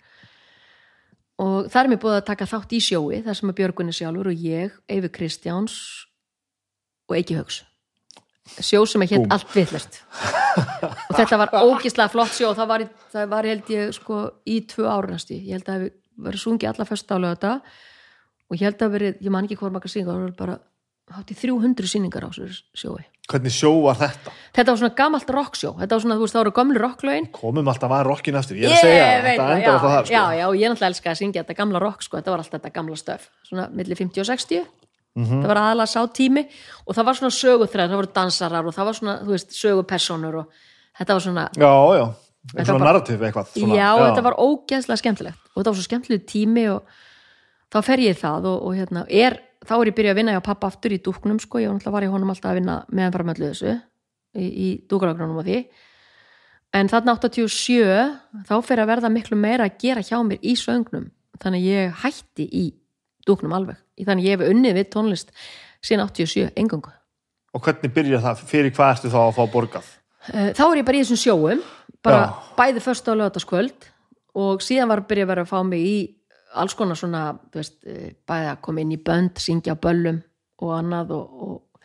Og 1.40 1.68
þar 1.70 1.86
er 1.86 1.90
mér 1.94 2.00
búið 2.02 2.16
að 2.18 2.26
taka 2.26 2.46
þátt 2.50 2.72
í 2.74 2.80
sjói 2.82 3.24
þar 3.24 3.36
sem 3.38 3.50
að 3.52 3.58
Björgunni 3.60 3.94
sjálfur 3.94 4.28
og 4.32 4.34
ég, 4.42 4.72
Eyvi 4.90 5.10
Kristjáns 5.14 5.76
og 7.08 7.16
Eiki 7.16 7.38
Haugs 7.38 7.62
sjó 8.64 8.84
sem 8.88 9.04
er 9.06 9.12
Búm. 9.14 9.28
allt 9.36 9.52
villast 9.56 10.00
og 10.58 11.14
þetta 11.18 11.40
var 11.42 11.52
ógislega 11.68 12.12
flott 12.14 12.34
sjó 12.36 12.52
og 12.52 12.58
það 12.60 12.72
var, 12.72 12.86
það 13.14 13.28
var 13.34 13.50
held 13.52 13.74
ég 13.74 13.92
sko 13.98 14.22
í 14.48 14.62
tvö 14.70 14.88
ára 14.90 15.12
næstu, 15.14 15.36
ég. 15.38 15.52
Held 15.58 15.68
að 15.68 15.76
það 15.76 15.92
verið 16.28 16.44
sungið 16.44 16.72
alla 16.72 16.88
fyrst 16.90 17.12
álega 17.14 17.36
þetta 17.36 17.54
og 18.48 18.58
ég 18.58 18.66
held 18.70 18.82
að 18.88 18.96
verið, 18.98 19.22
ég 19.28 19.34
man 19.36 19.46
ekki 19.48 19.60
hvað 19.60 19.76
maður 19.76 19.94
synga 19.94 20.10
það 20.14 20.24
var 20.24 20.34
bara 20.40 20.58
hátt 21.18 21.30
í 21.32 21.38
300 21.40 21.88
sýningar 21.88 22.26
á 22.28 22.30
þessu 22.36 22.64
sjói. 22.76 23.06
Hvernig 23.28 23.52
sjó 23.52 23.70
var 23.84 23.98
þetta? 24.00 24.32
Þetta 24.56 24.72
var 24.72 24.80
svona 24.82 24.96
gamalt 24.96 25.30
rocksjó. 25.36 25.70
Þetta 25.80 25.96
var 25.98 26.04
svona, 26.04 26.16
þú 26.16 26.24
veist, 26.24 26.36
það 26.36 26.42
voru 26.42 26.54
gömlu 26.56 26.82
rocklögin. 26.84 27.28
Komum 27.36 27.68
alltaf 27.72 27.92
að 27.96 28.04
rockin 28.08 28.38
eftir, 28.40 28.60
ég 28.62 28.72
er 28.72 28.76
að 28.76 28.84
segja 28.86 29.02
Ég 29.04 29.24
þetta 29.26 29.48
það, 29.48 29.54
endar 29.58 29.74
alltaf 29.74 29.94
þar 29.94 30.08
já, 30.08 30.12
já, 30.12 30.24
sko. 30.24 30.38
já, 30.40 30.46
og 30.48 30.56
ég 30.56 30.72
náttúrulega 30.72 30.92
elska 30.94 31.12
að 31.12 31.20
syngja 31.22 31.44
þetta 31.44 31.58
gamla 31.60 31.82
rock 31.84 32.06
sko, 32.08 32.20
þetta 32.20 32.34
var 32.34 32.44
alltaf 32.44 32.56
þetta 32.62 32.74
gamla 32.78 33.00
stöf. 33.00 33.26
Svona 33.50 33.66
milli 33.76 33.98
50 34.00 34.24
og 34.24 34.30
60 34.32 34.68
Mhm. 35.18 35.42
það 35.42 35.48
var 35.50 35.60
aðalega 35.64 35.90
sá 35.90 36.02
tími 36.14 36.44
og 36.86 36.96
það 36.96 37.06
var 37.10 37.18
svona 37.18 37.34
söguþræð, 37.42 37.90
það 37.90 38.00
voru 38.02 38.14
dansarar 38.14 38.68
og 38.70 38.76
það 38.78 38.86
var 38.86 38.98
svona, 39.00 39.16
þú 39.26 39.34
veist, 39.34 39.50
sögupersonur 39.58 40.36
og 40.44 40.52
þetta 41.00 41.14
var 41.18 41.24
svona, 41.26 41.46
já, 41.58 41.74
já, 41.98 42.06
svona 42.54 42.78
var- 42.78 42.88
narrativ 42.88 43.20
eitthvað 43.26 43.52
svona, 43.56 43.76
já, 43.82 43.90
þetta 44.06 44.24
var 44.28 44.38
ógeðslega 44.46 45.02
skemmtilegt 45.02 45.40
og 45.50 45.58
þetta 45.58 45.72
var 45.74 45.78
svo 45.80 45.88
skemmtileg 45.90 46.26
tími 46.30 46.68
og 46.70 46.84
þá 47.74 47.82
fer 47.84 47.98
ég 48.06 48.16
það 48.22 48.46
og, 48.46 48.62
og 48.70 48.76
hérna, 48.78 49.06
er, 49.10 49.40
þá 49.66 49.74
er 49.82 49.90
ég 49.92 49.96
byrjað 49.98 50.14
að 50.14 50.20
vinna 50.22 50.36
hjá 50.38 50.44
pappa 50.46 50.68
aftur 50.70 50.94
í 50.94 51.02
dúknum 51.02 51.40
sko, 51.42 51.58
ég 51.60 51.90
var 51.92 52.04
í 52.06 52.12
honum 52.14 52.30
alltaf 52.30 52.52
að 52.54 52.60
vinna 52.62 52.78
meðan 52.94 53.12
fara 53.18 53.24
með 53.28 53.36
öllu 53.42 53.50
þessu 53.52 53.74
í, 54.38 54.46
í 54.46 54.88
dúkaragrunum 54.88 55.42
og 55.42 55.46
því. 55.48 55.66
En 56.78 56.88
þarna 56.92 57.16
87 57.18 58.46
þá 58.46 58.56
fer 58.64 58.78
að 58.84 58.88
verða 58.92 59.10
miklu 59.10 59.36
meira 59.40 59.66
að 59.66 59.78
gera 59.82 60.02
hjá 60.06 60.20
mér 60.24 60.38
í 60.44 60.54
söngnum. 60.60 61.10
Þannig 61.42 61.64
að 61.64 61.68
ég 61.72 61.94
hætti 62.04 62.46
í 62.46 62.66
dúknum 63.26 63.54
alveg 63.58 63.78
þannig 64.06 64.30
ég 64.30 64.38
hef 64.38 64.52
unnið 64.52 64.78
við 64.78 64.90
tónlist 64.94 65.34
síðan 65.82 66.08
87 66.10 66.52
engangu 66.56 66.94
og 67.58 67.64
hvernig 67.66 67.94
byrjar 67.94 68.24
það, 68.24 68.44
fyrir 68.50 68.74
hvað 68.76 68.94
ertu 68.96 69.12
þá 69.14 69.20
að 69.24 69.36
fá 69.38 69.44
borgað? 69.54 69.92
Eh, 70.34 70.50
þá 70.54 70.64
er 70.68 70.80
ég 70.82 70.88
bara 70.88 71.00
í 71.00 71.04
þessum 71.04 71.22
sjóum 71.24 71.64
bara 72.06 72.24
Já. 72.24 72.34
bæði 72.58 72.84
först 72.84 73.10
á 73.10 73.14
lögataskvöld 73.18 73.88
og 74.38 74.64
síðan 74.66 74.92
var 74.92 75.02
að 75.02 75.10
byrja 75.12 75.26
að 75.28 75.32
vera 75.32 75.46
að 75.46 75.52
fá 75.52 75.60
mig 75.66 75.86
í 75.88 75.98
alls 76.58 76.76
konar 76.78 77.00
svona 77.00 77.24
þú 77.52 77.62
veist, 77.62 77.78
eh, 77.86 78.12
bæði 78.28 78.52
að 78.52 78.62
koma 78.62 78.84
inn 78.84 78.94
í 78.94 79.00
bönd, 79.02 79.40
syngja 79.42 79.78
böllum 79.80 80.22
og 80.64 80.74
annað 80.78 81.14
og, 81.18 81.42
og, 81.48 81.82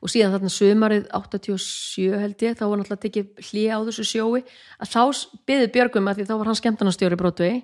og 0.00 0.12
síðan 0.12 0.36
þarna 0.36 0.52
sumarið 0.52 1.08
87 1.16 2.20
held 2.20 2.44
ég, 2.46 2.56
þá 2.58 2.64
var 2.66 2.78
náttúrulega 2.80 3.04
tekið 3.04 3.48
hlýja 3.48 3.80
á 3.80 3.86
þessu 3.88 4.06
sjói. 4.08 4.44
Að 4.80 4.92
þá 4.94 5.02
byður 5.48 5.74
Björgum 5.74 6.08
að 6.08 6.20
því 6.20 6.28
þá 6.28 6.34
var 6.36 6.50
hann 6.50 6.60
skemmtarnastjóri 6.60 7.20
Brótvei 7.20 7.54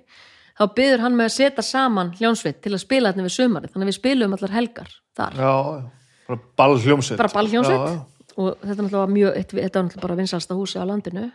þá 0.61 0.65
byður 0.77 1.03
hann 1.05 1.17
með 1.17 1.29
að 1.29 1.33
setja 1.39 1.65
saman 1.65 2.11
hljónsveit 2.19 2.59
til 2.61 2.73
að 2.75 2.83
spila 2.83 3.11
þetta 3.11 3.25
við 3.25 3.33
sumarið, 3.35 3.73
þannig 3.73 3.87
að 3.87 3.91
við 3.91 3.97
spilum 3.97 4.35
allar 4.37 4.53
helgar 4.55 4.91
þar. 5.17 5.39
Já, 5.41 5.53
já, 5.81 6.19
bara 6.27 6.39
ball 6.61 6.75
hljómsveit 6.85 7.17
bara 7.23 7.33
ballhljónsveit 7.33 7.81
Já, 7.81 7.95
já. 7.95 8.35
og 8.37 8.51
þetta 8.61 8.75
er 8.77 8.85
náttúrulega 8.85 9.15
mjög, 9.15 9.39
þetta 9.41 9.57
var 9.57 9.87
náttúrulega 9.87 10.05
bara 10.05 10.19
vinsalsta 10.21 10.59
húsi 10.59 10.77
á 10.77 10.85
landinu. 10.85 11.25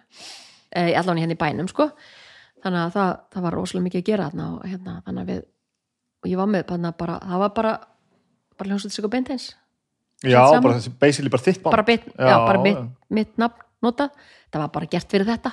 Eh, 0.77 0.93
allan 0.98 1.19
hérna 1.19 1.35
í 1.35 1.40
bænum 1.40 1.69
sko. 1.70 1.90
Þannig 2.62 2.81
að 2.86 2.94
það, 2.97 3.11
það 3.35 3.44
var 3.47 3.55
rosalega 3.59 3.86
mikið 3.89 4.01
að 4.03 4.09
gera 4.09 4.31
þarna 4.31 4.47
og 4.55 4.65
hérna, 4.66 4.94
þannig 5.07 5.23
að 5.27 5.31
við 5.35 5.44
og 6.27 6.31
ég 6.32 6.40
var 6.40 6.51
með 6.51 6.97
bara, 6.98 7.19
það 7.23 7.43
var 7.44 7.53
bara 7.57 7.74
bara 8.57 8.70
hljómsveit 8.73 8.94
sig 8.97 9.05
og 9.07 9.12
beintins 9.12 9.47
já, 10.24 10.40
saman. 10.40 10.65
bara 10.65 10.78
þessi 10.78 10.93
basically 11.01 11.32
bara 11.32 11.44
þitt 11.44 11.62
band 11.62 11.77
bara, 11.77 11.85
bit, 11.86 12.07
já, 12.16 12.27
Já, 12.31 12.36
bara 12.47 12.62
mitt, 12.65 12.78
já. 12.81 13.15
mitt 13.19 13.39
nafn 13.39 13.65
nota, 13.85 14.09
það 14.51 14.62
var 14.65 14.73
bara 14.74 14.89
gert 14.90 15.12
fyrir 15.12 15.28
þetta 15.28 15.53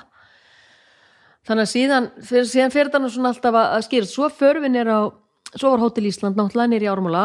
þannig 1.48 1.66
að 1.66 1.72
síðan 1.72 2.10
fyrir, 2.24 2.48
síðan 2.50 2.74
þetta 2.76 3.02
nú 3.02 3.12
svona 3.12 3.34
alltaf 3.34 3.58
að, 3.58 3.68
að 3.78 3.86
skýra 3.88 4.10
svo 4.10 4.30
förum 4.34 4.66
við 4.66 4.76
nýr 4.76 4.92
á, 4.92 5.02
svo 5.56 5.74
var 5.74 5.84
Hótel 5.84 6.08
Ísland 6.10 6.40
náttúrulega 6.40 6.72
nýr 6.72 6.86
í 6.86 6.92
Ármúla 6.92 7.24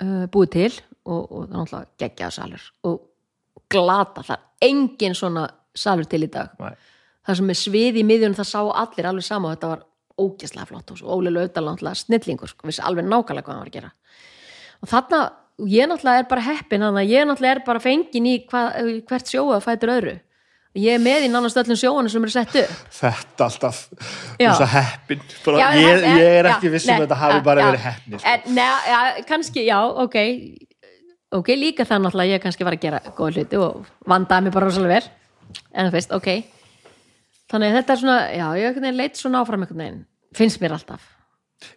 uh, 0.00 0.24
búið 0.32 0.52
til 0.56 0.70
og, 1.04 1.20
og 1.20 1.44
það 1.44 1.44
er 1.44 1.58
náttúrulega 1.58 2.04
geggjaða 2.04 2.36
salur 2.36 2.70
og 2.88 2.96
glata, 3.70 4.24
það 4.24 4.36
er 4.38 4.70
engin 4.70 5.16
svona 5.16 5.44
salur 5.76 6.08
til 6.10 6.24
í 6.26 6.30
dag. 6.32 6.56
Nei. 6.58 6.74
það 7.26 7.38
sem 7.40 7.52
er 7.52 7.60
svið 7.60 8.00
í 8.00 8.06
miðjunum 8.06 8.38
það 8.38 8.50
sá 8.50 8.60
allir 8.64 9.10
alveg 9.10 9.26
sama 9.26 9.50
og 9.50 9.56
þetta 9.56 9.72
var 9.74 9.84
ógeðslega 10.20 10.68
flott 10.68 10.94
og 10.96 11.22
Laudal 11.28 11.66
náttúrulega 11.68 12.00
snillingur 12.00 12.50
sko, 12.50 12.66
vissi 12.68 12.82
alveg 12.84 13.06
nákvæmlega 13.06 13.44
hvað 13.46 13.54
hann 13.54 13.62
var 13.62 13.70
að 13.70 13.76
gera. 13.76 13.92
Og 14.80 14.90
þarna, 14.90 15.20
ég 15.68 15.88
náttúrulega 15.88 16.24
er 16.24 16.28
bara 16.32 16.46
heppin 16.48 16.84
þannig 16.86 17.04
að 17.04 17.14
ég 17.14 17.28
náttúrulega 17.28 17.56
er 17.56 17.62
bara 17.68 17.84
fengin 17.84 18.28
í 18.28 18.34
hvað, 18.50 18.82
hvert 19.08 19.32
sjóa 19.32 19.60
fætur 19.64 19.94
öðru 19.94 20.16
ég 20.78 20.94
er 20.94 21.02
með 21.02 21.26
í 21.26 21.30
nánast 21.32 21.58
öllum 21.58 21.78
sjóanum 21.78 22.12
sem 22.12 22.22
eru 22.26 22.34
sett 22.34 22.56
upp. 22.62 22.74
Þetta 22.94 23.46
alltaf 23.48 23.80
Já. 24.38 24.50
þess 24.50 24.64
að 24.66 24.72
heppin. 24.76 25.22
Bara, 25.44 25.58
Já, 25.58 25.66
ég, 25.80 26.04
ég 26.06 26.34
er 26.38 26.48
já, 26.48 26.52
ekki 26.54 26.72
viss 26.74 26.86
um 26.86 26.92
nei, 26.92 26.96
að 26.96 27.06
þetta 27.06 27.20
hafi 27.24 27.38
já, 27.38 27.44
bara 27.48 27.60
já. 27.64 27.70
verið 27.70 27.86
heppni 27.88 28.20
sko. 28.20 28.54
neða, 28.58 28.76
ja, 28.92 29.00
kannski, 29.30 29.64
já, 29.66 29.78
ok. 30.04 30.18
Ok, 31.40 31.48
líka 31.54 31.86
það 31.86 32.04
náttúrulega 32.04 32.36
ég 32.36 32.42
kannski 32.42 32.66
var 32.66 32.74
að 32.74 32.84
gera 32.84 33.00
góða 33.14 33.34
hluti 33.38 33.58
og 33.62 33.84
vandaði 34.10 34.46
mig 34.46 34.54
bara 34.54 34.66
rosalega 34.66 34.96
vel. 34.98 35.10
En 35.74 35.90
þú 35.90 35.96
veist, 35.98 36.14
ok. 36.14 36.30
Þannig 37.50 37.70
að 37.70 37.76
þetta 37.80 37.92
er 37.94 38.00
svona, 38.04 38.18
já, 38.34 38.46
ég 38.62 38.80
leit 38.94 39.18
svona 39.18 39.42
áfram 39.42 39.64
einhvern 39.64 39.82
veginn, 39.82 40.00
finnst 40.38 40.60
mér 40.62 40.76
alltaf. 40.76 41.02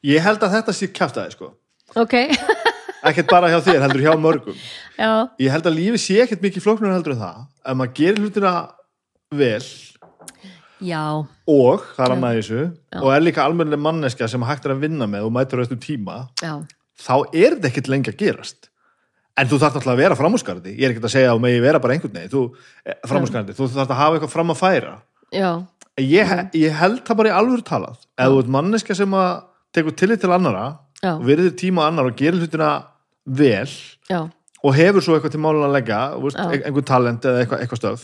Ég 0.06 0.22
held 0.24 0.44
að 0.46 0.54
þetta 0.60 0.76
sé 0.78 0.90
kjaftaði 0.94 1.34
sko. 1.34 1.50
ok, 2.00 2.14
ekkert 3.10 3.30
bara 3.30 3.50
hjá 3.52 3.60
þér, 3.66 3.82
heldur 3.88 4.04
hjá 4.06 4.14
mörgum. 4.22 4.58
Já, 4.98 5.10
ég 5.42 5.52
held 5.54 5.66
að 5.70 5.78
lífi 5.80 6.02
sé 6.02 6.20
ekkert 6.24 6.46
mikið 6.46 6.66
flóknur 6.66 6.94
heldur 6.94 7.18
það. 7.20 7.42
Ef 7.66 7.78
maður 7.80 7.96
gerir 8.00 8.22
hlutina 8.24 8.54
vel. 9.40 9.64
Já. 10.84 11.04
Og 11.48 11.84
það 11.96 12.06
er 12.06 12.14
annað 12.18 12.36
í 12.36 12.42
þessu 12.42 12.62
og 13.00 13.10
er 13.14 13.24
líka 13.24 13.46
almennileg 13.46 13.80
manneska 13.80 14.28
sem 14.28 14.44
hægt 14.44 14.66
er 14.68 14.74
að 14.76 14.84
vinna 14.84 15.08
með 15.08 15.30
og 15.30 15.34
mætur 15.36 15.64
eftir 15.64 15.80
tíma 15.80 16.26
já, 16.44 16.58
þá 17.00 17.14
er 17.32 17.56
þetta 17.56 17.70
ekkert 17.70 17.92
lengi 17.94 18.12
að 18.12 18.20
gerast. 18.20 18.70
En 19.40 19.48
þú 19.50 19.58
þarf 19.62 19.78
náttúrulega 19.78 19.96
að 19.96 20.04
vera 20.04 20.18
framúskarandi 20.20 20.74
ég 20.76 20.84
er 20.86 20.94
ekkert 20.94 21.08
að 21.08 21.16
segja 21.16 21.32
að 21.34 21.40
megi 21.46 21.62
vera 21.64 21.80
bara 21.82 21.96
einhvern 21.96 22.18
veginn. 22.20 22.34
Þú, 22.34 22.44
framúskarandi, 23.10 23.56
þú 23.58 23.70
þarf 23.72 23.94
að 23.96 24.02
hafa 24.02 24.20
eitthvað 24.20 24.34
fram 24.36 24.54
að 24.54 24.60
færa. 24.60 24.94
Ég, 26.04 26.36
ég 26.60 26.78
held 26.82 27.02
það 27.08 27.20
bara 27.22 27.32
í 27.32 27.36
alvöru 27.40 27.66
talað. 27.66 28.04
Ef 28.20 28.30
þú 28.34 28.44
ert 28.44 28.54
manneska 28.58 28.98
sem 28.98 29.16
að 29.18 29.32
tekur 29.74 29.96
tillit 29.98 30.22
til 30.22 30.34
annara 30.36 30.68
já, 31.02 31.16
og 31.16 31.26
verður 31.28 31.56
tíma 31.58 31.88
annar 31.90 32.12
og 32.12 32.18
gerir 32.20 32.44
hlutina 32.44 32.70
vel 33.26 33.70
já, 34.10 34.20
og 34.64 34.76
hefur 34.78 35.04
svo 35.04 35.16
eitthvað 35.18 35.34
til 35.34 35.42
málun 35.44 35.66
að 35.66 35.74
leggja 35.76 36.00
veist, 36.24 36.38
Já. 36.40 36.46
Mm. 36.48 36.62
einhver 36.70 36.86
talent 36.88 37.26
eða 37.28 37.40
eitthvað, 37.44 37.64
eitthvað 37.64 37.80
stöf 37.82 38.04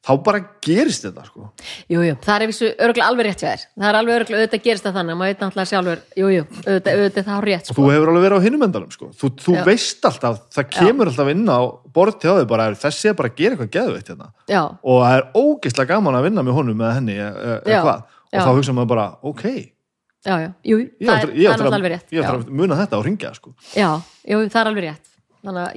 þá 0.00 0.12
bara 0.24 0.40
gerist 0.64 1.04
þetta 1.04 1.24
sko. 1.26 1.48
Jú, 1.92 2.04
jú, 2.06 2.14
það 2.24 2.36
er 2.36 2.50
vissu 2.50 2.70
örgulega 2.72 3.08
alveg 3.10 3.26
rétt 3.28 3.42
þér 3.44 3.64
Það 3.66 3.88
er 3.90 3.98
alveg 3.98 4.16
örgulega, 4.20 4.44
auðvitað 4.46 4.62
gerist 4.64 4.86
það 4.86 4.96
þannig 4.96 5.18
maður 5.20 5.30
veit 5.34 5.42
náttúrulega 5.44 5.70
sjálfur, 5.70 6.00
jú, 6.16 6.30
jú, 6.32 6.44
auðvitað, 6.64 6.94
auðvitað 6.94 7.26
það 7.26 7.36
á 7.36 7.42
rétt 7.48 7.68
sko. 7.68 7.76
þú 7.76 7.90
hefur 7.92 8.12
alveg 8.12 8.24
verið 8.26 8.40
á 8.40 8.46
hinum 8.46 8.64
endanum 8.68 8.94
sko. 8.94 9.10
þú, 9.20 9.30
þú 9.44 9.56
Já. 9.58 9.64
veist 9.68 10.08
alltaf, 10.10 10.40
það 10.56 10.70
kemur 10.78 11.10
alltaf 11.12 11.32
inn 11.34 11.44
á 11.52 11.60
borð 11.92 12.16
til 12.22 12.36
þau 12.38 12.46
bara, 12.48 12.70
þessi 12.80 13.10
er 13.10 13.18
bara 13.18 13.28
að 13.28 13.36
gera 13.42 13.58
eitthvað 13.58 13.74
geðveitt 13.76 14.08
hérna. 14.14 14.30
Já, 14.48 14.62
og 14.80 15.02
það 15.04 15.18
er 15.18 15.28
ógeðslega 15.36 15.92
gaman 15.92 16.16
að 16.16 16.26
vinna 16.30 16.46
með 16.46 16.56
honum 16.60 16.80
eða 16.80 16.96
henni 16.96 17.18
Já. 17.20 17.82
hvað 17.84 18.08
og 19.20 19.44
Já. 20.20 20.34
já, 20.36 20.36
já, 20.36 20.50
jú, 20.68 20.76
það 21.00 21.22
er, 21.22 21.30
ég 21.32 21.46
það 21.48 21.54
er 21.54 21.54
náttúrulega 21.54 21.76
alveg 21.78 21.92
rétt 21.94 22.10
ég 22.12 22.18
já, 22.18 22.24
eftir 22.26 22.36
að 22.36 22.58
muna 22.60 22.76
þetta 22.76 22.98
og 22.98 23.04
ringja 23.06 23.30
sko. 23.32 23.52
já, 23.72 23.88
jú, 24.28 24.40
það 24.52 24.60
er 24.60 24.68
alveg 24.70 24.84
rétt 24.84 25.09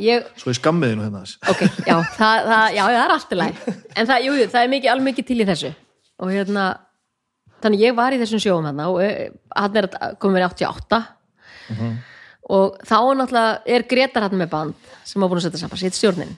ég, 0.03 0.26
svo 0.35 0.52
ég 0.52 0.60
skammiði 0.60 0.98
nú 0.98 1.06
hérna 1.06 1.23
þess 1.23 1.52
ok, 1.53 1.61
já, 1.88 1.95
það, 2.18 2.49
það, 2.49 2.65
já, 2.76 2.84
það 2.84 3.02
er 3.03 3.14
allt 3.15 3.34
í 3.34 3.40
læg 3.40 3.61
En 3.94 4.10
það, 4.10 4.26
jú, 4.26 4.34
jú, 4.40 4.48
það 4.52 4.65
er 4.65 4.72
mikið, 4.72 4.91
alveg 4.94 5.07
mikið 5.10 5.27
til 5.30 5.38
í 5.38 5.48
þessu. 5.48 5.69
Og 6.23 6.31
hérna, 6.34 6.65
þannig 7.64 7.85
ég 7.85 7.95
var 7.98 8.15
í 8.15 8.19
þessum 8.22 8.41
sjóum 8.41 8.68
hérna 8.68 8.90
og 8.91 8.99
eh, 9.03 9.30
hann 9.56 9.80
er 9.80 9.88
komið 10.22 10.40
verið 10.40 10.49
88 10.49 10.99
og 12.53 12.76
þá 12.84 12.98
náttúrulega 13.15 13.76
er 13.76 13.85
Gretar 13.88 14.26
hann 14.26 14.35
með 14.35 14.49
band 14.52 14.91
sem 15.07 15.23
var 15.23 15.31
búin 15.31 15.40
að 15.40 15.45
setja 15.48 15.61
saman, 15.61 15.80
sétt 15.80 15.95
stjórnin. 15.95 16.34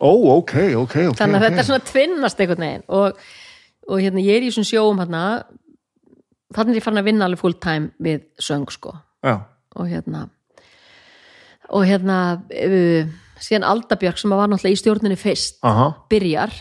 Ó, 0.00 0.10
ok, 0.38 0.54
ok, 0.80 0.96
ok 1.12 1.18
þannig 1.18 1.36
að 1.36 1.42
ok. 1.42 1.46
þetta 1.46 1.62
er 1.62 1.68
svona 1.68 1.86
tvinnast 1.90 2.40
einhvern 2.40 2.64
veginn. 2.64 2.86
Og, 2.88 3.24
og 3.90 4.00
hérna 4.00 4.24
ég 4.24 4.38
er 4.38 4.46
í 4.46 4.50
þessum 4.52 4.68
sjóum 4.70 5.02
hérna 5.02 5.24
þannig 6.56 6.72
er 6.72 6.80
ég 6.80 6.86
farin 6.86 7.02
að 7.02 7.10
vinna 7.10 7.28
alveg 7.28 7.42
full 7.42 7.58
time 7.60 7.92
við 8.00 8.24
söng 8.40 8.70
sko. 8.72 8.94
Já, 9.26 9.42
og 9.76 9.90
hérna 9.90 10.28
og 11.70 11.86
hérna 11.86 12.18
uh, 12.40 13.10
síðan 13.40 13.68
Aldabjörg 13.68 14.18
sem 14.20 14.34
var 14.34 14.50
náttúrulega 14.50 14.76
í 14.76 14.80
stjórninni 14.80 15.18
fyrst 15.20 15.60
aha, 15.66 15.92
byrjar. 16.10 16.56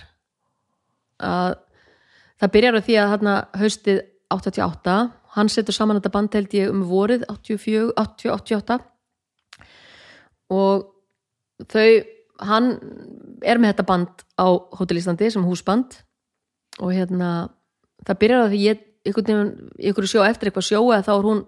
Að 1.20 1.58
það 2.40 2.54
byrjar 2.56 2.78
á 2.80 2.86
því 2.86 3.00
að 3.00 3.12
hérna 3.14 3.34
haustið 3.60 4.04
88 4.30 5.00
hann 5.36 5.50
setur 5.52 5.76
saman 5.76 6.00
þetta 6.00 6.14
band 6.14 6.38
held 6.38 6.56
ég 6.58 6.72
um 6.72 6.86
vorið 6.90 7.26
84, 7.30 7.92
80, 7.98 8.32
88 8.34 8.80
og 10.50 10.88
þau 11.70 11.90
hann 12.50 12.70
er 13.46 13.60
með 13.60 13.74
þetta 13.74 13.88
band 13.88 14.24
á 14.40 14.48
Hotel 14.80 15.00
Íslandi 15.00 15.30
sem 15.32 15.46
húsband. 15.46 16.00
Og 16.80 16.94
hérna 16.96 17.50
það 18.08 18.20
byrjar 18.24 18.46
á 18.48 18.52
því 18.52 18.62
ég 18.64 18.86
ykkur 19.10 20.08
sjó 20.08 20.24
eftir 20.26 20.50
eitthvað 20.50 20.70
sjó 20.70 20.82
eða 20.88 21.06
þá 21.08 21.14
er 21.16 21.28
hún 21.28 21.42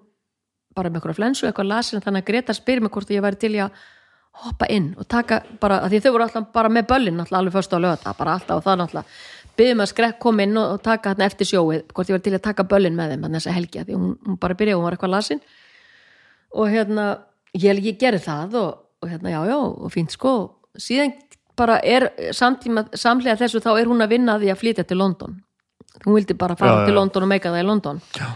bara 0.76 0.90
með 0.90 1.02
eitthvað 1.02 1.20
flensu, 1.20 1.48
eitthvað 1.48 1.72
lasin 1.72 2.04
þannig 2.04 2.24
að 2.24 2.30
Greta 2.30 2.56
spyr 2.56 2.82
mig 2.82 2.94
hvort 2.94 3.12
ég 3.12 3.24
væri 3.26 3.40
til 3.42 3.54
að 3.66 3.82
hoppa 4.42 4.68
inn 4.72 4.94
og 4.96 5.08
taka 5.12 5.42
bara, 5.60 5.82
að 5.84 5.92
því 5.94 6.02
þau 6.06 6.12
voru 6.16 6.26
alltaf 6.28 6.52
bara 6.56 6.70
með 6.72 6.88
böllin 6.88 7.20
alltaf 7.20 7.40
alveg 7.40 7.56
först 7.58 7.74
á 7.76 7.80
lögata, 7.84 8.14
bara 8.18 8.38
alltaf 8.38 8.62
og 8.62 8.64
það 8.64 8.86
alltaf 8.86 9.18
byggðum 9.60 9.84
að 9.84 9.90
skrekk 9.92 10.22
koma 10.24 10.46
inn 10.46 10.56
og, 10.58 10.78
og 10.78 10.86
taka 10.86 11.12
hérna 11.12 11.28
eftir 11.28 11.50
sjóið, 11.50 11.82
hvort 11.92 12.10
ég 12.10 12.16
var 12.16 12.24
til 12.24 12.38
að 12.38 12.46
taka 12.46 12.64
böllin 12.64 12.96
með 12.96 13.12
þeim 13.12 13.28
þess 13.36 13.50
að 13.52 13.58
helgja, 13.58 13.84
því 13.90 13.98
hún, 14.00 14.14
hún 14.30 14.40
bara 14.40 14.56
byrjaði 14.56 14.80
hún 14.80 14.88
var 14.88 14.96
eitthvað 14.96 15.14
lasin 15.18 15.44
og 16.56 16.72
hérna 16.72 17.10
ég, 17.58 17.84
ég 17.84 18.00
gerði 18.00 18.24
það 18.24 18.58
og, 18.62 18.72
og 19.04 19.12
hérna 19.12 19.36
já, 19.36 19.42
já, 19.52 19.58
og 19.60 19.92
fínt 19.92 20.16
sko 20.16 20.34
síðan 20.80 21.14
bara 21.60 21.80
er 21.84 22.08
samtíma 22.36 22.86
samlega 22.96 23.40
þessu 23.44 23.62
þá 23.64 23.74
er 23.76 23.90
hún 23.92 24.04
að 24.04 24.16
vinna 24.16 24.38
að 24.38 24.46
því 24.46 24.54
að 24.54 24.62
flytja 24.64 24.88
til 24.88 25.00
London 25.02 25.36
hún 26.06 26.16
vildi 26.16 26.38
bara 26.40 26.56
fara 26.56 26.80
Já, 26.82 26.86
til 26.88 26.96
já. 26.96 26.98
London 26.98 27.28
og 27.28 27.32
meika 27.32 27.52
það 27.52 27.64
í 27.64 27.68
London 27.68 28.02
Já. 28.16 28.30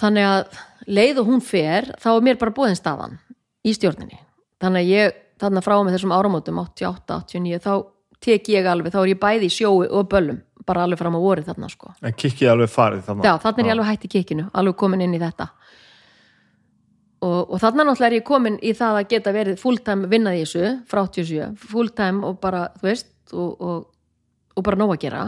þannig 0.00 0.28
að 0.30 0.60
leið 0.86 1.22
og 1.22 1.30
hún 1.30 1.42
fer 1.44 1.92
þá 2.02 2.10
er 2.14 2.26
mér 2.26 2.40
bara 2.40 2.54
búðin 2.56 2.78
staðan 2.78 3.18
í 3.66 3.74
stjórninni. 3.74 4.18
Þannig 4.62 4.84
að 4.84 4.92
ég, 4.92 5.20
þannig 5.42 5.62
að 5.62 5.68
frá 5.68 5.76
með 5.76 5.96
þessum 5.96 6.14
áramótum 6.16 6.60
88, 6.62 7.20
89, 7.26 7.62
þá 7.64 7.72
tek 8.26 8.50
ég 8.52 8.68
alveg, 8.70 8.94
þá 8.94 9.00
er 9.02 9.10
ég 9.12 9.22
bæði 9.22 9.48
í 9.48 9.56
sjói 9.56 9.88
og 9.90 10.06
böllum 10.10 10.42
bara 10.66 10.82
alveg 10.82 10.98
fram 10.98 11.14
á 11.14 11.20
vorið 11.22 11.50
þarna 11.50 11.70
sko. 11.70 11.92
En 12.02 12.14
kikkið 12.16 12.52
alveg 12.52 12.70
farið 12.72 13.02
þannig 13.06 13.28
Já, 13.28 13.34
þannig 13.42 13.62
er 13.62 13.68
ég 13.68 13.74
alveg 13.76 13.90
hætt 13.90 14.06
í 14.06 14.12
kikinu, 14.16 14.46
alveg 14.56 14.78
komin 14.80 15.04
inn 15.04 15.14
í 15.14 15.20
þetta. 15.22 15.48
Og, 17.26 17.52
og 17.54 17.60
þannig 17.62 17.86
náttúrulega 17.86 18.10
er 18.10 18.16
ég 18.18 18.26
komin 18.26 18.56
í 18.60 18.72
það 18.76 19.00
að 19.00 19.10
geta 19.12 19.34
verið 19.34 19.60
fulltime 19.60 20.10
vinnað 20.10 20.38
í 20.38 20.42
þessu 20.44 20.72
frá 20.90 21.02
87, 21.06 21.52
fulltime 21.70 22.26
og 22.26 22.40
bara, 22.42 22.66
þú 22.80 22.88
veist 22.88 23.12
og, 23.32 23.52
og, 23.62 23.86
og 24.56 24.66
bara 24.66 24.80
nóg 24.80 24.96
að 24.96 25.02
gera 25.06 25.22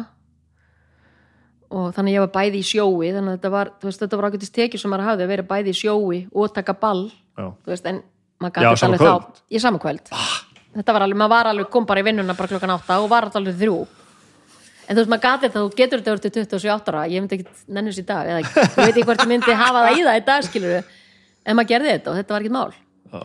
og 1.69 1.91
þannig 1.97 2.17
ég 2.17 2.25
var 2.25 2.31
bæði 2.33 2.61
í 2.63 2.67
sjói 2.67 3.11
þannig 3.13 3.33
að 3.33 3.37
þetta 3.37 3.51
var, 3.53 3.71
þú 3.81 3.89
veist, 3.91 4.03
þetta 4.03 4.19
var 4.21 4.29
ágætist 4.29 4.55
tekið 4.57 4.83
sem 4.83 4.93
maður 4.93 5.09
hafði 5.11 5.27
að 5.27 5.33
vera 5.35 5.47
bæði 5.51 5.75
í 5.75 5.79
sjói 5.79 6.21
og 6.33 6.55
taka 6.57 6.75
ball 6.81 7.03
já, 7.11 7.47
þú 7.49 7.73
veist, 7.75 7.89
en 7.91 8.03
maður 8.41 8.55
gæti 8.57 8.81
sama 8.83 8.97
alveg 8.97 9.05
kvöld. 9.05 9.39
þá 9.39 9.53
í 9.53 9.63
sama 9.63 9.83
kvöld. 9.83 10.13
Þetta 10.79 10.95
var 10.95 11.05
alveg, 11.07 11.19
maður 11.19 11.33
var 11.35 11.51
alveg, 11.53 11.71
kom 11.73 11.89
bara 11.89 12.03
í 12.03 12.07
vinnuna 12.07 12.37
bara 12.39 12.53
klokkan 12.53 12.75
átta 12.75 13.01
og 13.03 13.09
var 13.11 13.29
alveg 13.29 13.57
þrjú. 13.59 13.79
En 14.89 14.97
þú 14.97 15.03
veist, 15.03 15.11
maður 15.13 15.25
gæti 15.27 15.49
þetta, 15.49 15.65
þú 15.65 15.75
getur 15.81 16.03
þetta 16.03 16.15
verið 16.15 16.25
til 16.29 16.45
27 16.47 16.93
ára, 16.93 17.03
ég 17.13 17.25
myndi 17.25 17.39
ekki 17.39 17.75
nennus 17.77 17.99
í 18.01 18.05
dag 18.09 18.31
eða 18.31 18.41
ég 18.45 18.55
veit 18.79 18.87
ekki 18.87 19.05
hvort 19.09 19.25
ég 19.25 19.31
myndi 19.33 19.57
hafa 19.59 19.83
það 19.85 19.99
í 19.99 20.07
það 20.07 20.21
í 20.21 20.25
dag 20.29 20.47
skilur 20.47 20.79
en 20.79 21.59
maður 21.59 21.71
gerði 21.75 21.93
þetta 21.97 22.13
og 22.13 22.17
þetta 22.21 22.37
var 22.37 22.47
ekki 22.47 22.55
mál. 22.55 22.79
Já, 23.13 23.21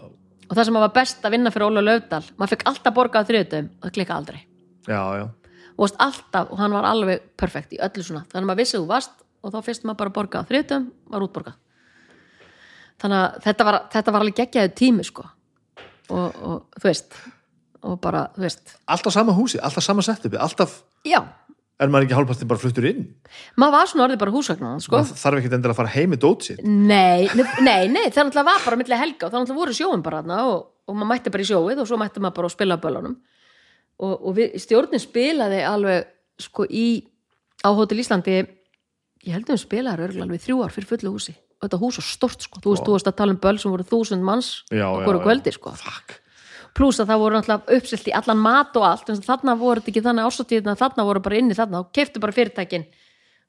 og 0.49 0.57
það 0.57 0.67
sem 0.67 0.79
var 0.81 0.91
best 0.97 1.23
að 1.23 1.35
vinna 1.37 1.53
fyrir 1.53 1.69
Óla 1.69 1.85
Löfdal 1.85 2.23
maður 2.35 2.55
fekk 2.55 2.67
alltaf 2.71 2.97
borgað 2.97 3.29
þriðutum 3.29 3.69
og 3.71 3.87
það 3.87 3.95
klikka 3.99 4.17
aldrei. 4.17 4.41
Já, 4.89 5.01
já. 5.21 5.25
Og 5.73 5.83
varst 5.85 5.99
alltaf, 6.01 6.51
og 6.53 6.61
hann 6.61 6.73
var 6.75 6.87
alveg 6.89 7.27
perfekt 7.39 7.75
í 7.75 7.81
öllu 7.83 8.05
svona, 8.05 8.23
þannig 8.29 8.43
að 8.43 8.49
maður 8.51 8.61
vissi 8.63 8.77
þú 8.77 8.87
varst 8.89 9.21
og 9.43 9.53
þá 9.53 9.59
fyrst 9.65 9.85
maður 9.87 10.01
bara 10.03 10.15
borgað 10.17 10.49
þriðutum, 10.49 10.89
var 11.11 11.25
útborgað. 11.25 11.59
Þannig 13.03 13.19
að 13.19 13.39
þetta 13.47 13.67
var, 13.67 13.79
þetta 13.91 14.13
var 14.15 14.23
alveg 14.23 14.37
geggjaðu 14.39 14.73
tími 14.79 15.05
sko. 15.07 15.25
Og, 16.13 16.43
og 16.43 16.79
þú 16.79 16.87
veist 16.87 17.17
og 17.83 17.99
bara, 18.03 18.27
þú 18.35 18.45
veist, 18.45 18.75
alltaf 18.91 19.15
sama 19.15 19.35
húsi, 19.35 19.59
alltaf 19.59 19.83
sama 19.83 20.03
setupi 20.05 20.39
alltaf, 20.39 20.81
já. 21.07 21.19
Er 21.81 21.89
maður 21.91 22.05
ekki 22.05 22.15
hálfpartin 22.15 22.47
bara 22.47 22.61
fluttur 22.61 22.85
inn? 22.87 23.07
Maður 23.59 23.73
var 23.75 23.89
svona 23.89 24.03
orðið 24.05 24.19
bara 24.21 24.33
húsvagnar 24.35 24.83
sko. 24.83 24.99
maður 25.01 25.19
þarf 25.19 25.39
ekki 25.39 25.49
endilega 25.49 25.73
að 25.73 25.79
fara 25.81 25.91
heim 25.95 26.13
í 26.13 26.19
dót 26.21 26.45
sitt. 26.45 26.61
Nei, 26.63 27.25
nei, 27.65 27.89
nei, 27.89 28.05
það 28.13 28.29
náttúrulega 28.29 28.45
var 28.51 28.61
bara 28.67 28.79
milli 28.79 28.99
helga 29.01 29.25
og 29.25 29.33
það 29.33 29.41
náttúrulega 29.41 29.59
voru 29.59 29.75
sjóin 29.79 30.05
bara 30.05 30.21
þarna 30.21 30.37
og, 30.51 30.61
og 30.87 30.99
maður 30.99 31.09
mætti 31.09 31.33
bara 31.33 31.43
í 31.43 31.49
sjóið 31.49 31.81
og 31.81 31.89
svo 31.89 31.99
mætti 31.99 32.23
maður 32.23 32.37
bara 32.37 32.51
að 32.51 32.55
spila 32.55 32.77
á 32.77 32.83
böllunum 32.85 33.17
og, 34.01 34.13
og 34.13 34.35
við, 34.37 34.57
stjórnin 34.61 35.01
spilaði 35.01 35.61
alveg 35.67 36.09
sko 36.41 36.65
í 36.65 36.87
á 37.63 37.69
Hótel 37.75 38.01
Íslandi 38.01 38.39
ég 38.41 39.31
held 39.35 39.47
að 39.47 39.55
við 39.55 39.63
spilaði 39.63 40.07
örgulega 40.07 40.27
alveg 40.27 40.43
þrjú 40.43 40.59
ár 40.63 40.73
fyrir 40.73 40.89
fullu 40.89 41.13
húsi. 41.15 41.35
Og 41.59 41.67
þetta 41.67 41.79
hús 41.79 41.99
var 41.99 42.07
stort 42.07 42.43
sko, 42.43 42.59
þú 42.59 42.73
veist, 42.73 42.83
þú 42.83 42.97
veist 42.97 43.07
að 43.07 43.17
tala 43.21 43.35
um 43.35 43.39
böll 43.45 43.59
sem 43.61 43.71
voru 43.71 43.85
þúsund 43.87 44.25
manns 44.27 44.49
Já, 44.67 44.87
og 44.89 45.05
voru 45.07 45.21
kvöldi 45.23 45.53
sko. 45.55 45.71
Pluss 46.73 46.99
að 46.99 47.13
það 47.13 47.21
voru 47.21 47.37
náttúrulega 47.37 47.77
uppselt 47.77 48.09
í 48.09 48.15
allan 48.17 48.41
mat 48.41 48.75
og 48.79 48.87
allt 48.89 49.11
en 49.13 49.21
þarna 49.21 49.55
voru 49.59 49.79
þetta 49.79 49.91
ekki 49.93 50.03
þannig 50.07 50.27
ásóttíðina 50.27 50.75
þarna 50.79 51.05
voru 51.07 51.21
bara 51.23 51.39
inni 51.39 51.55
þarna. 51.55 51.83
Og 51.85 51.93
keiftu 51.95 52.19
bara 52.19 52.35
fyrirtækin 52.35 52.87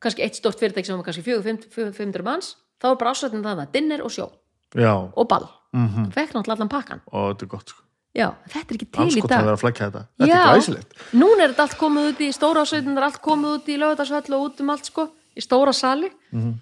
kannski 0.05 0.27
eitt 0.27 0.39
stórt 0.39 0.61
fyrirtæki 0.61 0.91
sem 0.91 1.01
var 1.01 1.09
kannski 1.09 1.25
400-500 1.27 2.27
manns. 2.27 2.55
Þá 2.79 2.93
var 2.93 3.01
bara 3.01 3.15
ásóttíðina 3.16 3.55
þarna, 3.55 3.66
dinner 3.73 4.05
og 4.05 4.12
sjó. 4.12 4.29
Já, 4.75 4.93
og 5.15 5.29
ball, 5.31 5.47
mm 5.75 6.11
fekk 6.15 6.35
náttúrulega 6.35 6.59
allan 6.59 6.73
pakkan 6.73 7.03
og 7.07 7.35
þetta 7.35 7.47
er 7.47 7.51
gott 7.53 7.69
sko 7.71 7.84
já, 8.15 8.28
þetta 8.53 8.70
er 8.70 8.77
ekki 8.78 8.89
til 8.95 9.07
í 9.19 9.23
dag. 9.27 9.45
vera 9.45 9.57
að 9.57 9.62
flækja 9.65 9.86
þetta, 9.89 10.03
þetta 10.20 10.28
já, 10.31 10.41
er 10.41 10.53
glæsilegt. 10.55 10.95
Núna 11.12 11.43
er 11.45 11.53
þetta 11.55 11.65
allt 11.66 11.78
komið 11.81 12.09
út 12.12 12.20
í 12.24 12.28
stóra 12.36 12.62
ásveitin 12.65 12.97
er 12.99 13.07
allt 13.09 13.20
komið 13.24 13.57
út 13.59 13.69
í 13.74 13.78
lögutarsvöll 13.82 14.36
og 14.39 14.45
út 14.49 14.61
um 14.65 14.70
allt 14.74 14.91
sko, 14.91 15.09
í 15.35 15.41
stóra 15.45 15.73
sali. 15.74 16.11
Mhm. 16.32 16.55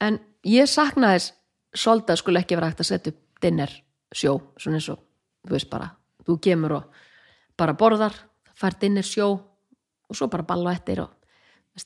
en 0.00 0.18
ég 0.44 0.68
sakna 0.68 1.14
þess 1.16 1.32
að 1.76 2.16
skulle 2.16 2.40
ekki 2.40 2.56
vera 2.56 2.68
hægt 2.68 2.80
að 2.80 2.90
setja 2.90 3.12
upp 3.12 3.40
dinner 3.40 3.70
sjó, 4.14 4.40
svona 4.58 4.76
eins 4.76 4.88
og 4.92 4.98
þú 5.46 5.50
veist 5.56 5.70
bara, 5.70 5.90
þú 6.26 6.40
kemur 6.40 6.72
og 6.72 6.84
bara 7.56 7.72
borðar, 7.72 8.12
fær 8.54 8.78
dinner 8.78 9.02
sjó 9.02 9.40
og 10.08 10.14
svo 10.16 10.28
bara 10.28 10.42
balla 10.42 10.72
eftir 10.72 11.00
og 11.00 11.10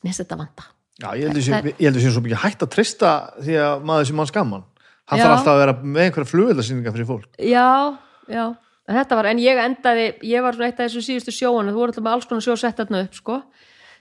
nýst 0.05 0.23
þetta 0.25 0.37
vanda 0.39 0.65
já, 1.01 1.15
ég 1.17 1.29
heldur 1.29 1.43
Það- 1.43 1.79
heldur 1.81 2.01
sé 2.03 2.11
svo 2.13 2.23
mikið 2.23 2.43
hægt 2.45 2.63
að 2.63 2.71
trista 2.75 3.33
því 3.41 3.55
að 3.59 3.85
maður 3.85 4.07
sem 4.07 4.17
mann 4.17 4.27
skamman 4.27 4.65
hann 5.11 5.19
Já. 5.19 5.25
þarf 5.25 5.39
alltaf 5.39 5.55
að 5.55 5.61
vera 5.61 5.75
með 5.83 6.03
einhverja 6.05 6.31
flugveldasýninga 6.31 6.93
fyrir 6.95 7.07
fólk. 7.09 7.27
Já, 7.39 7.99
já, 8.31 8.45
en 8.91 8.99
þetta 8.99 9.19
var 9.19 9.31
en 9.31 9.41
ég 9.41 9.61
endaði, 9.63 10.07
ég 10.27 10.45
var 10.45 10.57
svona 10.57 10.71
eitt 10.71 10.81
af 10.81 10.89
þessu 10.89 11.05
síðustu 11.07 11.35
sjóanu, 11.35 11.71
þú 11.71 11.83
voru 11.83 11.93
alltaf 11.93 12.07
með 12.07 12.17
alls 12.17 12.31
konar 12.31 12.47
sjó 12.47 12.57
sett 12.59 12.81
þarna 12.81 13.03
upp 13.07 13.19
sko, 13.19 13.37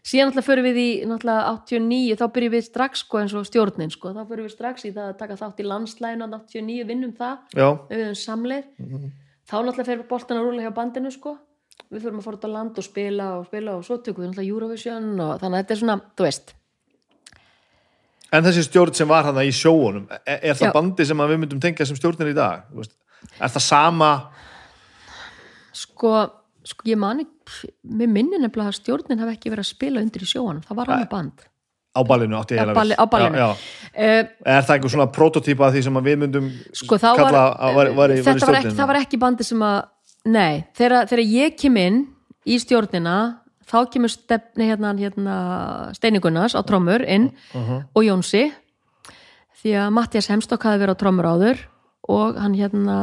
síðan 0.09 0.31
alltaf 0.31 0.47
fyrir 0.49 0.65
við 0.65 0.79
í 0.81 0.87
náttúrulega 1.09 1.51
89, 1.53 2.17
þá 2.19 2.25
byrjum 2.35 2.55
við 2.55 2.65
strax 2.65 3.03
sko 3.05 3.21
eins 3.21 3.35
og 3.37 3.47
stjórnin 3.47 3.93
sko, 3.93 4.13
þá 4.15 4.21
fyrir 4.23 4.47
við 4.47 4.55
strax 4.55 4.87
í 4.89 4.93
það 4.95 5.11
að 5.11 5.19
taka 5.21 5.39
þátt 5.43 5.61
í 5.61 5.67
landslæðinu 5.69 6.25
á 6.25 6.29
89, 6.39 6.87
vinnum 6.89 7.13
það. 7.19 7.35
Já, 7.53 7.67
við 7.91 8.03
höfum 8.05 8.19
samleið. 8.23 8.71
Þá 9.49 9.55
náttúrulega 9.57 9.89
fyrir 9.91 10.07
boltan 10.09 10.39
að 10.39 10.47
rúla 10.47 10.65
hjá 10.65 10.73
bandinu 10.77 11.11
sko. 11.13 11.35
Við 11.89 12.03
fyrir 12.03 12.17
að 12.19 12.25
fara 12.25 12.37
út 12.37 12.47
á 12.49 12.51
land 12.53 12.79
og 12.79 12.85
spila 12.85 13.27
og 13.39 13.45
spila 13.49 13.75
og 13.77 13.85
svo 13.87 13.97
tökum 14.03 14.25
við 14.25 14.31
náttúrulega 14.31 14.53
Eurovision 14.53 15.07
og 15.25 15.37
þannig 15.41 15.55
að 15.55 15.63
þetta 15.63 15.75
er 15.75 15.79
svona, 15.79 15.95
þú 16.13 16.27
veist. 16.27 16.53
En 18.29 18.45
þessi 18.45 18.65
stjórn 18.67 18.93
sem 18.93 19.09
var 19.09 19.25
hann 19.25 19.39
í 19.41 19.53
sjóunum 19.55 20.05
er, 20.19 20.37
er 20.51 20.57
það 20.57 20.67
Já. 20.67 20.73
bandi 20.75 21.05
sem 21.09 21.23
við 21.23 21.39
myndum 21.41 21.61
tengja 21.63 21.87
sem 21.89 21.97
stjórnir 21.97 22.29
í 22.29 22.35
dag? 22.37 22.67
Er 23.39 23.49
það 23.49 23.63
sama 23.65 24.11
sko, 25.79 26.13
sko 26.67 26.89
ég 26.89 26.99
mani 26.99 27.25
mér 27.83 28.11
minni 28.11 28.39
nefnilega 28.39 28.73
að 28.73 28.79
stjórnin 28.81 29.21
hafi 29.23 29.37
ekki 29.37 29.53
verið 29.53 29.65
að 29.65 29.71
spila 29.71 30.03
undir 30.03 30.25
í 30.25 30.29
sjóanum, 30.29 30.61
það 30.67 30.81
var 30.81 30.93
annað 30.93 31.09
band. 31.13 31.47
Á 31.89 32.01
ballinu 32.05 32.37
átti 32.37 32.55
ég 32.59 32.69
við. 32.69 32.93
á 32.93 33.05
ballinu. 33.09 33.45
Uh, 33.49 34.21
er 34.45 34.63
það 34.67 34.75
einhver 34.75 34.93
svona 34.93 35.09
prototýpa 35.13 35.67
af 35.67 35.73
því 35.73 35.83
sem 35.87 35.99
að 35.99 36.09
við 36.11 36.19
myndum 36.21 36.49
sko 36.77 36.99
var, 37.01 37.17
kalla 37.17 37.43
að 37.49 37.79
var, 37.79 37.91
var, 37.97 38.13
þetta 38.19 38.49
var 38.49 38.59
ekki, 38.59 38.75
það 38.77 38.91
var 38.91 38.99
ekki 39.01 39.19
bandi 39.23 39.47
sem 39.47 39.63
að 39.65 39.79
nei, 40.29 40.63
þegar, 40.77 41.09
þegar 41.09 41.23
ég 41.25 41.55
kem 41.57 41.79
inn 41.81 41.99
í 42.45 42.59
stjórnina 42.61 43.17
þá 43.69 43.77
kemur 43.93 44.13
stefni 44.13 44.69
hérna, 44.69 44.93
hérna 44.97 45.37
Steinigunnars 45.97 46.55
á 46.57 46.61
trommur 46.65 47.03
inn 47.05 47.29
og 47.57 48.05
Jónsi. 48.05 48.47
Því 49.59 49.75
að 49.81 49.89
Mattias 49.97 50.29
Hemstokk 50.31 50.69
hafi 50.69 50.79
verið 50.81 50.95
á 50.95 51.01
trommur 51.01 51.27
áður 51.27 51.65
og 52.09 52.37
hann 52.39 52.55
hérna 52.57 52.99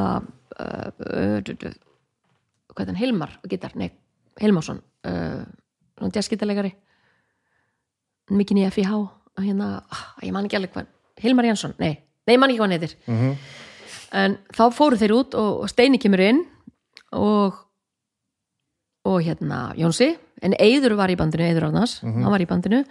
uh, 0.57 0.89
uh, 0.89 1.74
hvað 2.77 2.86
er 2.86 2.93
hann, 2.93 3.01
Hilmar 3.01 3.36
á 3.40 3.44
gítar, 3.51 3.77
nei, 3.78 3.90
Hilmarsson 4.40 4.82
uh, 5.09 5.44
jazzgítarleikari. 6.12 6.74
Mikið 8.36 8.59
nýja 8.59 8.73
FIH 8.74 8.93
hérna, 9.40 9.69
ah, 9.93 10.07
ég 10.24 10.35
man 10.35 10.48
ekki 10.48 10.59
alveg 10.59 10.74
hvað 10.74 10.90
Hilmar 11.24 11.48
Jansson, 11.48 11.73
nei, 11.81 11.94
nei, 12.27 12.35
ég 12.35 12.40
man 12.43 12.53
ekki 12.53 12.61
hvað 12.61 12.69
hann 12.69 12.77
heitir. 12.77 12.97
En 14.16 14.36
þá 14.55 14.65
fóru 14.74 14.98
þeir 15.01 15.15
út 15.16 15.36
og, 15.39 15.62
og 15.65 15.70
Steini 15.73 16.01
kemur 16.03 16.23
inn 16.23 16.44
og 17.16 17.62
og 19.07 19.23
hérna 19.23 19.73
Jónsi 19.78 20.16
en 20.43 20.55
Eyður 20.59 20.97
var 20.98 21.11
í 21.12 21.16
bandinu, 21.19 21.47
Eyður 21.47 21.69
Árnas 21.70 22.01
hann 22.03 22.27
var 22.27 22.43
í 22.43 22.48
bandinu 22.48 22.82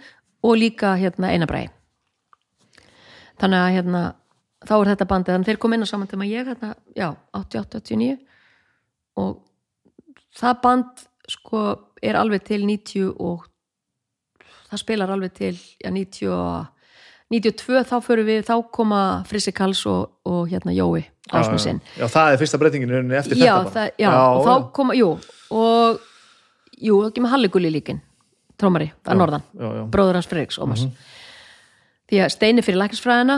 og 0.46 0.56
líka 0.56 0.94
hérna 0.96 1.32
Einabræði 1.34 1.68
þannig 3.40 3.60
að 3.60 3.74
hérna 3.76 4.02
þá 4.66 4.74
er 4.78 4.90
þetta 4.92 5.08
bandið, 5.10 5.32
þannig 5.34 5.44
að 5.44 5.50
þeir 5.50 5.60
kom 5.62 5.76
inn 5.76 5.84
á 5.84 5.88
saman 5.90 6.10
tíma 6.10 6.28
ég 6.28 6.48
hérna, 6.48 6.72
já, 6.96 7.08
88-89 7.36 8.16
og 9.20 9.36
það 10.36 10.62
band 10.62 11.04
sko 11.30 11.66
er 12.04 12.18
alveg 12.20 12.44
til 12.46 12.64
90 12.68 13.12
og 13.18 13.44
það 14.70 14.82
spilar 14.82 15.12
alveg 15.14 15.36
til 15.36 15.54
já, 15.54 15.90
90 15.90 16.32
og 16.36 16.72
92 17.34 17.82
þá 17.88 17.96
förum 18.06 18.28
við, 18.28 18.42
þá 18.46 18.56
koma 18.70 19.00
Frissi 19.26 19.52
Kals 19.54 19.82
og, 19.90 20.20
og 20.28 20.44
hérna 20.50 20.74
Jói 20.76 21.02
Ásmusinn 21.34 21.80
já, 21.96 22.06
það 22.06 22.32
er 22.32 22.42
fyrsta 22.42 22.60
breytingin 22.62 22.92
í 22.92 22.94
rauninni 22.94 23.18
eftir 23.18 23.40
já, 23.40 23.56
þetta 23.64 23.72
það, 23.74 23.88
já, 23.98 24.10
og 24.14 24.44
þá 24.46 24.68
koma, 24.78 24.94
jú 24.94 25.08
og 25.56 26.04
jú, 26.78 27.00
þá 27.02 27.16
kemur 27.16 27.34
Halligulli 27.34 27.72
líkin 27.74 28.02
trómari, 28.60 28.90
að 29.04 29.20
norðan. 29.20 29.44
já, 29.52 29.66
já. 29.80 29.82
bróður 29.92 30.18
hans 30.18 30.30
Fredriks, 30.30 30.58
Ómars. 30.62 30.86
Því 32.06 32.22
að 32.22 32.32
Steini 32.32 32.64
fyrir 32.64 32.80
læknisfræðina 32.80 33.36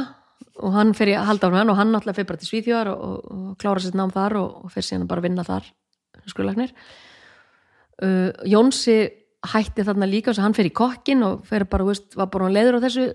og 0.63 0.75
hann 0.75 0.93
fyrir 0.95 1.19
að 1.19 1.31
halda 1.31 1.51
á 1.51 1.57
hann 1.59 1.73
og 1.73 1.79
hann 1.79 1.93
náttúrulega 1.95 2.19
fyrir 2.19 2.29
bara 2.29 2.43
til 2.43 2.51
Svíþjóðar 2.51 2.91
og, 2.93 3.03
og, 3.09 3.37
og 3.39 3.57
klára 3.59 3.83
sér 3.83 3.97
nám 3.99 4.13
þar 4.15 4.39
og, 4.43 4.65
og 4.65 4.75
fyrir 4.75 4.87
síðan 4.91 5.09
bara 5.11 5.25
vinna 5.25 5.47
þar 5.47 5.67
skurlæknir 6.33 6.75
uh, 8.05 8.31
Jónsi 8.49 9.01
hætti 9.49 9.85
þarna 9.87 10.09
líka 10.11 10.33
að 10.35 10.43
hann 10.45 10.57
fyrir 10.57 10.73
í 10.73 10.79
kokkin 10.79 11.25
og 11.27 11.45
fyrir 11.49 11.69
bara, 11.71 11.87
veist, 11.87 12.11
var 12.19 12.31
bara 12.33 12.51
leður 12.53 12.81
á 12.81 12.85
þessu 12.87 13.11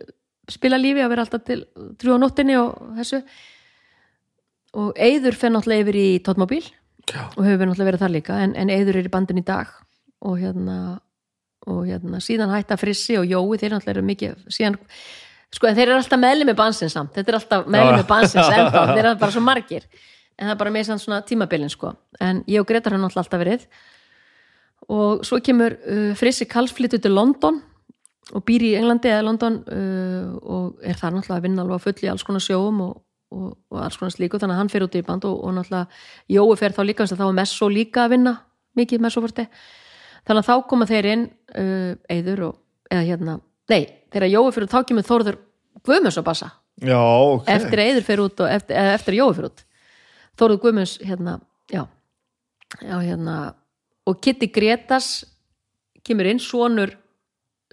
spilalífi 0.51 1.03
að 1.03 1.11
vera 1.11 1.25
alltaf 1.25 1.43
til 1.47 1.59
trjú 1.99 2.15
á 2.15 2.19
nóttinni 2.19 2.55
og 2.59 2.95
þessu. 2.97 3.21
Og 4.73 4.97
Eyður 4.97 5.37
fer 5.37 5.53
náttúrulega 5.53 5.85
yfir 5.85 5.99
í 5.99 6.07
tóttmóbíl 6.25 6.63
Já. 7.11 7.27
og 7.35 7.43
hefur 7.45 7.67
náttúrulega 7.67 7.89
verið 7.91 8.03
þar 8.05 8.13
líka 8.15 8.37
en, 8.41 8.55
en 8.57 8.71
Eyður 8.73 9.01
er 9.01 9.09
í 9.09 9.11
bandin 9.13 9.41
í 9.41 9.45
dag 9.45 9.71
og 10.23 10.39
hérna 10.39 10.77
og 11.69 11.83
hérna 11.87 12.19
síðan 12.23 12.51
hætta 12.51 12.77
Frissi 12.79 13.17
og 13.19 13.27
Jói 13.27 13.59
þeir 13.59 13.75
náttúrulega 13.75 13.93
eru 13.93 14.05
mikið 14.07 14.47
síðan, 14.51 14.79
sko 15.53 15.69
en 15.69 15.77
þeir 15.77 15.89
eru 15.89 15.99
alltaf 15.99 16.19
meðli 16.19 16.47
með 16.49 16.57
bansins 16.59 16.95
samt 16.95 17.13
þetta 17.15 17.31
er 17.31 17.37
alltaf 17.39 17.69
meðli 17.71 17.99
með 17.99 18.07
bansins 18.09 18.49
ennþá 18.57 18.83
þeir 18.89 19.03
eru 19.03 19.13
bara 19.21 19.35
svo 19.35 19.43
margir 19.43 19.85
en 20.37 20.47
það 20.47 20.53
er 20.53 20.59
bara 20.61 20.73
með 20.73 20.91
svona 20.93 21.21
tímabilin 21.27 21.71
sko. 21.71 21.93
En 22.21 22.41
ég 22.49 22.61
og 22.61 22.69
Gretar 22.69 22.95
hann 22.95 23.05
alltaf 23.05 23.29
verið. 23.31 23.67
Og 24.91 25.23
svo 25.27 25.39
kemur 25.43 25.77
uh, 25.77 26.11
Frissi 26.19 26.47
Karls 26.49 26.73
flyttu 26.75 26.99
til 26.99 27.13
London 27.15 27.61
og 28.33 28.43
býr 28.47 28.65
í 28.67 28.73
Englandi 28.79 29.11
eða 29.11 29.27
London 29.27 29.61
uh, 29.63 30.33
og 30.41 30.83
er 30.83 30.99
þar 30.99 31.17
náttúrulega 31.17 31.39
að 31.39 31.47
vinna 31.47 31.63
alveg 31.63 31.79
á 31.79 31.85
fulli 31.85 32.11
alls 32.11 32.25
konar 32.27 32.43
sjóum 32.43 32.81
og, 32.83 32.97
og, 33.31 33.53
og 33.71 33.79
alls 33.85 33.99
konar 33.99 34.15
slíku. 34.15 34.41
Þannig 34.41 34.57
að 34.57 34.61
hann 34.63 34.73
fer 34.73 34.87
út 34.87 34.97
í 34.99 35.05
band 35.05 35.27
og, 35.29 35.39
og 35.39 35.55
náttúrulega 35.55 36.35
Jói 36.35 36.59
fer 36.59 36.75
þá 36.75 36.83
líka 36.87 37.07
að 37.07 37.15
þá 37.21 37.25
er 37.29 37.39
Messo 37.39 37.71
líka 37.71 38.05
að 38.05 38.17
vinna 38.17 38.35
mikið 38.79 39.03
Messo 39.05 39.23
fórti 39.23 39.47
þannig 40.27 40.43
að 40.43 40.49
þá 40.49 40.67
koma 40.71 40.87
þeir 40.89 41.09
inn 41.13 41.25
uh, 41.29 41.91
Eyður 42.11 42.47
og, 42.49 42.55
eða 42.89 43.03
hérna 43.07 43.37
nei, 43.71 43.81
þegar 44.11 44.31
Jói 44.33 44.55
fyrir 44.55 44.71
þá 44.71 44.79
kemur 44.89 45.07
Þórður 45.07 45.39
Guðmunds 45.83 46.19
á 46.19 46.23
bassa. 46.23 46.47
Já, 46.79 46.99
ok. 46.99 47.47
Eftir 47.51 47.81
Eyður 47.83 48.05
fyrir 48.07 48.25
út 48.27 48.43
og 48.43 48.51
eftir, 48.51 48.77
eftir 48.97 49.15
að 49.15 49.19
Jói 49.19 49.31
fyrir 49.37 49.51
út 49.51 49.65
Þórður 50.39 50.61
Guðmunds 50.63 50.97
hérna, 51.05 51.37
já, 51.71 51.85
já 52.81 52.95
hérna 52.97 53.37
og 54.09 54.19
Kitty 54.23 54.49
Gretas 54.53 55.23
kemur 56.03 56.27
inn, 56.27 56.41
sonur 56.41 56.95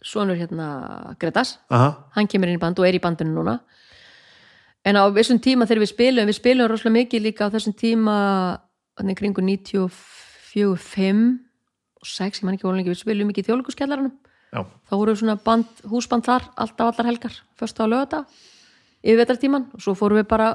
sonur 0.03 0.37
hérna 0.37 1.17
Gretas. 1.21 1.59
Aha. 1.71 2.09
hann 2.15 2.29
kemur 2.29 2.49
inn 2.49 2.59
í 2.59 2.61
band 2.61 2.79
og 2.79 2.87
er 2.89 2.97
í 2.97 3.03
bandinu 3.03 3.35
núna. 3.35 3.61
En 4.85 4.97
á 4.97 5.05
þessum 5.13 5.41
tíma 5.45 5.67
þegar 5.69 5.85
við 5.85 5.93
spilum 5.93 6.31
við 6.31 6.39
spilum 6.39 6.71
rosalega 6.71 6.97
mikið 7.03 7.25
líka 7.27 7.49
á 7.49 7.53
þessum 7.53 7.77
tíma 7.77 8.17
kringu 8.97 9.41
94 9.45 10.77
5 10.77 11.21
og 12.01 12.09
6, 12.09 12.41
ég 12.41 12.45
man 12.45 12.57
ekki 12.57 12.67
voru 12.67 12.81
lengi 12.81 12.93
við 12.93 13.01
spilum 13.01 13.29
mikið 13.29 13.45
í 13.45 13.49
þjóðleikuskellaranum 13.49 14.13
já, 14.53 14.61
þá 14.89 14.95
voru 14.97 15.15
svona 15.17 15.37
band, 15.45 15.69
húsband 15.89 16.27
þar 16.27 16.49
alltaf 16.57 16.91
allar 16.91 17.09
helgar, 17.11 17.37
först 17.61 17.81
á 17.81 17.85
lögata 17.85 18.25
yfir 19.01 19.21
vetartíman 19.21 19.69
og 19.77 19.85
svo 19.85 19.95
fórum 19.97 20.21
við 20.21 20.29
bara 20.33 20.49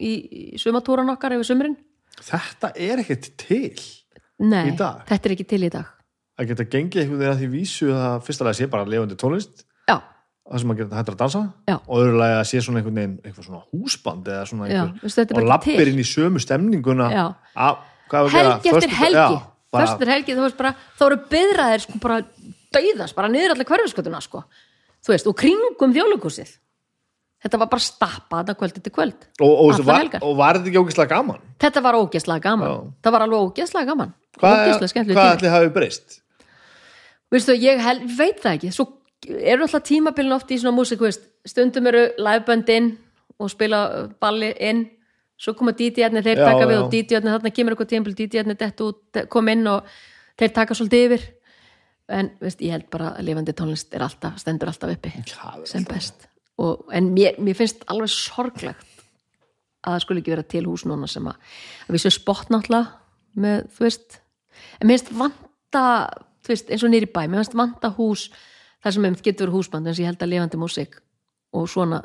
í, 0.00 0.12
í 0.54 0.60
sumatúran 0.60 1.12
okkar 1.14 1.36
yfir 1.36 1.48
sumrin. 1.50 1.76
Þetta 2.24 2.72
er 2.78 3.02
ekkert 3.02 3.30
til 3.40 3.74
Nei, 4.44 4.72
Í 4.72 4.74
dag? 4.78 5.04
þetta 5.06 5.28
er 5.28 5.34
ekki 5.36 5.46
til 5.46 5.62
í 5.62 5.70
dag. 5.70 5.90
Að 6.34 6.50
geta 6.50 6.66
gengið 6.66 7.00
eitthvað 7.04 7.20
þegar 7.22 7.36
því 7.38 7.48
vísu 7.52 7.88
að 7.94 8.16
fyrsta 8.26 8.46
lega 8.46 8.58
sé 8.58 8.66
bara 8.70 8.86
lifandi 8.90 9.14
tónlist 9.18 9.60
Já, 9.86 10.00
það 10.50 10.62
sem 10.64 10.72
að 10.72 10.80
geta 10.80 10.98
hættur 10.98 11.14
að 11.14 11.20
dansa 11.20 11.42
Já. 11.70 11.76
og 11.78 12.00
öðrulega 12.00 12.40
að 12.40 12.48
sé 12.50 12.62
svona 12.64 12.80
einhvern 12.80 12.98
veginn 12.98 13.12
eitthvað 13.22 13.46
svona 13.46 13.60
húsband 13.70 14.30
eða 14.32 14.48
svona 14.50 14.66
já, 14.66 14.80
einhver 14.82 15.22
er 15.22 15.38
og 15.38 15.46
lappir 15.52 15.90
inn 15.92 16.02
í 16.02 16.06
sömu 16.10 16.42
stemninguna. 16.42 17.06
Já. 17.14 17.24
að, 17.54 17.84
að 18.18 18.34
helgi 18.34 18.74
eftir 18.74 18.96
helgi. 18.98 19.38
Já, 19.38 19.78
föstur 19.78 20.10
helgi, 20.10 20.34
þú 20.34 20.46
veist 20.48 20.58
bara 20.58 20.74
þá 20.98 21.06
eru 21.06 21.20
byðraðir 21.36 21.86
sko 21.86 22.02
bara 22.02 22.18
dauðast 22.74 23.14
bara 23.20 23.30
niður 23.30 23.54
allir 23.54 23.70
hverfiskotuna 23.70 24.22
sko. 24.26 24.42
Þú 25.04 25.14
veist, 25.14 25.30
og 25.30 25.38
kringum 25.38 25.94
þjóðleikúsið 25.94 26.56
þetta 27.44 27.60
var 27.60 27.70
bara 27.74 27.84
stappa 27.84 28.40
þetta 28.42 28.56
kvöld 28.58 28.80
til 28.80 28.92
kvöld. 28.94 29.30
Og, 29.44 29.52
og, 29.52 29.84
var, 29.84 30.10
og 30.20 30.36
var 30.38 30.58
þetta 30.58 30.70
ekki 30.72 30.82
ógeðslega 30.82 31.12
gaman? 31.12 31.46
þetta 31.60 31.84
var 31.84 31.98
ógeðslega 32.00 32.44
gaman. 32.48 32.68
Já. 32.68 32.92
það 33.04 33.16
var 33.16 33.26
alveg 33.26 33.48
ógeðslega 33.48 33.90
gaman. 33.92 34.12
Hvað, 34.38 34.60
ætli 35.36 35.52
hafi 35.52 35.72
breyst? 35.74 36.20
veistu, 37.34 37.56
ég 37.58 37.80
hel, 37.82 38.02
veit 38.18 38.40
það 38.42 38.58
ekki. 38.58 38.72
Svo 38.74 38.88
eru 39.24 39.66
alltaf 39.66 39.84
tímabilin 39.88 40.34
oft 40.36 40.50
í 40.54 40.58
svona 40.60 40.84
veist, 41.00 41.24
stundum 41.46 41.88
eru 41.90 42.04
livebönd 42.20 42.74
inn 42.74 42.90
og 43.40 43.50
spila 43.52 43.84
uh, 43.90 44.10
balli 44.20 44.52
inn. 44.62 44.84
Svo 45.40 45.56
koma 45.58 45.74
DJ-arnir, 45.74 46.22
þeir 46.22 46.38
Já, 46.38 46.44
taka 46.46 46.66
við 46.70 46.76
já. 46.76 46.82
og 46.82 46.92
DJ-arnir, 46.92 47.32
þarna 47.34 47.54
kemur 47.56 47.74
eitthvað 47.74 47.88
tímabil 47.90 48.14
DJ-arnir 48.20 48.58
dett 48.60 48.84
út, 48.84 49.24
kom 49.32 49.50
inn 49.50 49.66
og 49.66 49.96
þeir 50.38 50.52
taka 50.54 50.76
svolítið 50.78 51.08
yfir. 51.08 51.24
En 52.14 52.30
veist, 52.38 52.62
ég 52.62 52.76
held 52.76 52.86
bara 52.92 53.16
að 53.16 53.26
lifandi 53.26 53.56
tónlist 53.56 53.96
er 53.96 54.06
alltaf, 54.06 54.38
stendur 54.38 54.70
alltaf 54.70 54.94
uppi 54.94 55.10
er 55.18 55.34
sem 55.66 55.88
best 55.88 56.28
og, 56.62 56.84
en 56.94 57.10
mér, 57.14 57.38
mér 57.42 57.56
finnst 57.58 57.86
alveg 57.90 58.12
sorglegt 58.12 58.90
að 59.84 59.96
það 59.96 60.04
skulle 60.04 60.22
ekki 60.22 60.34
vera 60.34 60.46
til 60.48 60.64
hús 60.68 60.86
núna 60.88 61.08
sem 61.10 61.26
að, 61.28 61.40
að 61.86 61.96
við 61.96 62.04
séu 62.04 62.14
spott 62.14 62.52
náttúrulega 62.52 63.40
með, 63.44 63.66
þú 63.74 63.86
veist 63.86 64.20
en 64.78 64.88
mér 64.88 64.98
finnst 64.98 65.14
vanta, 65.18 65.86
þú 66.44 66.54
veist, 66.54 66.70
eins 66.70 66.84
og 66.86 66.92
nýri 66.92 67.10
bæ 67.10 67.24
mér 67.24 67.42
finnst 67.42 67.58
vanta 67.58 67.90
hús 67.98 68.28
þar 68.84 68.96
sem 68.96 69.08
getur 69.24 69.48
verið 69.48 69.58
húsband, 69.58 69.88
eins 69.88 69.98
og 69.98 70.04
ég 70.04 70.12
held 70.12 70.24
að 70.24 70.32
lifandi 70.32 70.60
músík 70.60 71.00
og 71.54 71.66
svona 71.70 72.02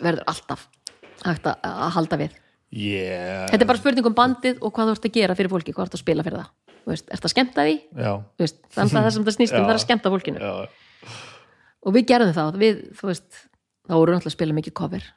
verður 0.00 0.24
alltaf 0.30 0.66
hægt 1.24 1.48
að, 1.48 1.56
að 1.66 1.94
halda 1.96 2.18
við. 2.20 2.36
Yeah. 2.76 3.46
þetta 3.52 3.62
er 3.62 3.68
bara 3.70 3.80
spurning 3.80 4.08
um 4.08 4.14
bandið 4.16 4.58
og 4.58 4.72
hvað 4.74 4.90
þú 4.90 4.94
ert 4.96 5.06
að 5.08 5.16
gera 5.16 5.36
fyrir 5.38 5.52
fólki, 5.52 5.72
hvað 5.72 5.86
þú 5.86 5.88
ert 5.88 5.96
að 5.96 6.02
spila 6.02 6.26
fyrir 6.26 6.42
það. 6.42 6.50
Þú 6.86 6.92
veist, 6.92 7.06
ert 7.14 7.26
að 7.26 7.32
skemmta 7.32 7.66
því, 7.66 7.76
já, 7.98 8.10
Þú 8.36 8.44
veist, 8.44 8.58
þannig 8.74 8.98
að 8.98 9.06
það 9.06 9.14
sem 9.14 9.26
það 9.26 9.36
snýst 9.36 9.54
um 9.54 9.64
það 9.66 9.72
er 9.72 9.78
að 9.78 9.84
skemmta 9.84 10.12
fólkinu. 10.14 10.42
Já, 10.42 10.52
og 11.86 11.94
við 11.94 12.08
gerðum 12.10 12.34
það. 12.36 12.60
Við, 12.62 12.80
veist, 13.06 13.42
þá 13.86 13.94
vorum 13.94 14.12
við 14.12 14.18
náttúrulega 14.18 14.32
að 14.32 14.38
spila 14.38 14.56
mikið 14.58 14.76
cover. 14.80 15.08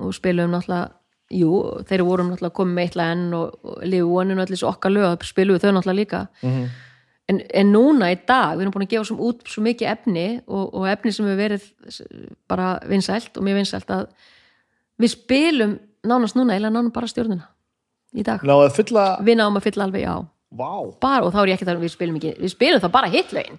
Og 0.00 0.14
spilum 0.16 0.54
náttúrulega 0.54 0.92
jú, 1.32 1.50
þeir 1.88 2.04
vorum 2.06 2.32
náttúrulega 2.32 2.56
komið 2.58 2.76
með 2.76 2.88
eitthvað 2.88 3.12
enn 3.14 3.36
og, 3.38 3.54
og 3.64 3.84
lifu 3.88 4.10
vonin 4.10 4.40
og 4.40 4.44
allir 4.44 4.60
svo 4.60 4.70
okkar 4.70 4.92
lög 4.92 5.24
spilum 5.26 5.56
við 5.56 5.64
þau 5.64 5.72
náttúrulega 5.72 6.00
líka. 6.00 6.26
Mhm. 6.44 6.66
en, 7.32 7.38
en 7.56 7.70
núna 7.72 8.10
í 8.12 8.18
dag, 8.28 8.52
við 8.52 8.66
erum 8.66 8.72
búin 8.74 8.84
að 8.84 8.90
gefa 8.92 9.14
út 9.16 9.46
svo 9.48 9.62
mikið 9.64 9.88
efni 9.88 10.24
og, 10.44 10.74
og 10.76 10.84
efni 10.90 11.12
sem 11.14 11.24
hefur 11.24 11.38
verið 11.40 11.68
bara 12.52 12.66
vinsælt 12.84 13.38
og 13.40 13.46
mér 13.46 13.56
vinsælt 13.56 13.88
að 13.94 14.10
við 15.00 15.14
spilum 15.14 15.78
nánast 16.04 16.36
núna, 16.36 16.58
eða 16.58 16.68
nánast 16.68 16.92
bara 16.92 17.08
stjórnuna 17.08 17.46
í 18.12 18.26
dag, 18.28 18.44
fylla 18.76 19.06
við 19.24 19.40
náum 19.40 19.56
að 19.56 19.64
fylla 19.70 19.88
alveg 19.88 20.04
já. 20.04 20.14
Vá, 20.54 20.68
bara, 21.00 21.24
og 21.24 21.32
þá 21.32 21.40
er 21.40 21.48
ég 21.48 21.56
ekki 21.56 21.70
þar 21.70 21.80
við 21.80 21.94
spilum 21.96 22.20
ekki, 22.20 22.34
við 22.44 22.52
spilum 22.52 22.84
það 22.84 22.92
bara 22.94 23.08
hitlögin. 23.10 23.56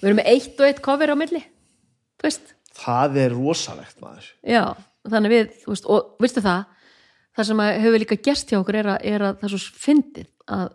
Við 0.00 0.08
erum 0.10 0.18
með 0.18 0.32
eitt 0.34 0.58
og 0.58 0.66
eitt 0.66 0.82
cover 0.84 1.14
á 1.14 1.16
milli 1.16 1.44
þú 2.16 2.28
veist, 2.28 2.52
það 2.76 3.18
er 3.24 3.36
rosalegt 3.36 4.02
maður. 4.02 4.28
Já 4.46 4.64
þannig 5.10 5.32
við, 5.32 5.52
þú 5.62 5.72
veist, 5.72 5.88
og 5.90 6.22
veistu 6.22 6.42
það 6.44 6.64
það 7.36 7.48
sem 7.50 7.62
hefur 7.66 8.02
líka 8.02 8.18
gerst 8.26 8.52
hjá 8.52 8.58
okkur 8.60 8.78
er 8.80 8.90
að, 8.94 8.98
er 9.06 9.24
að 9.28 9.40
það 9.42 9.48
er 9.48 9.54
svo 9.54 9.80
fyndið 9.82 10.28
að, 10.56 10.70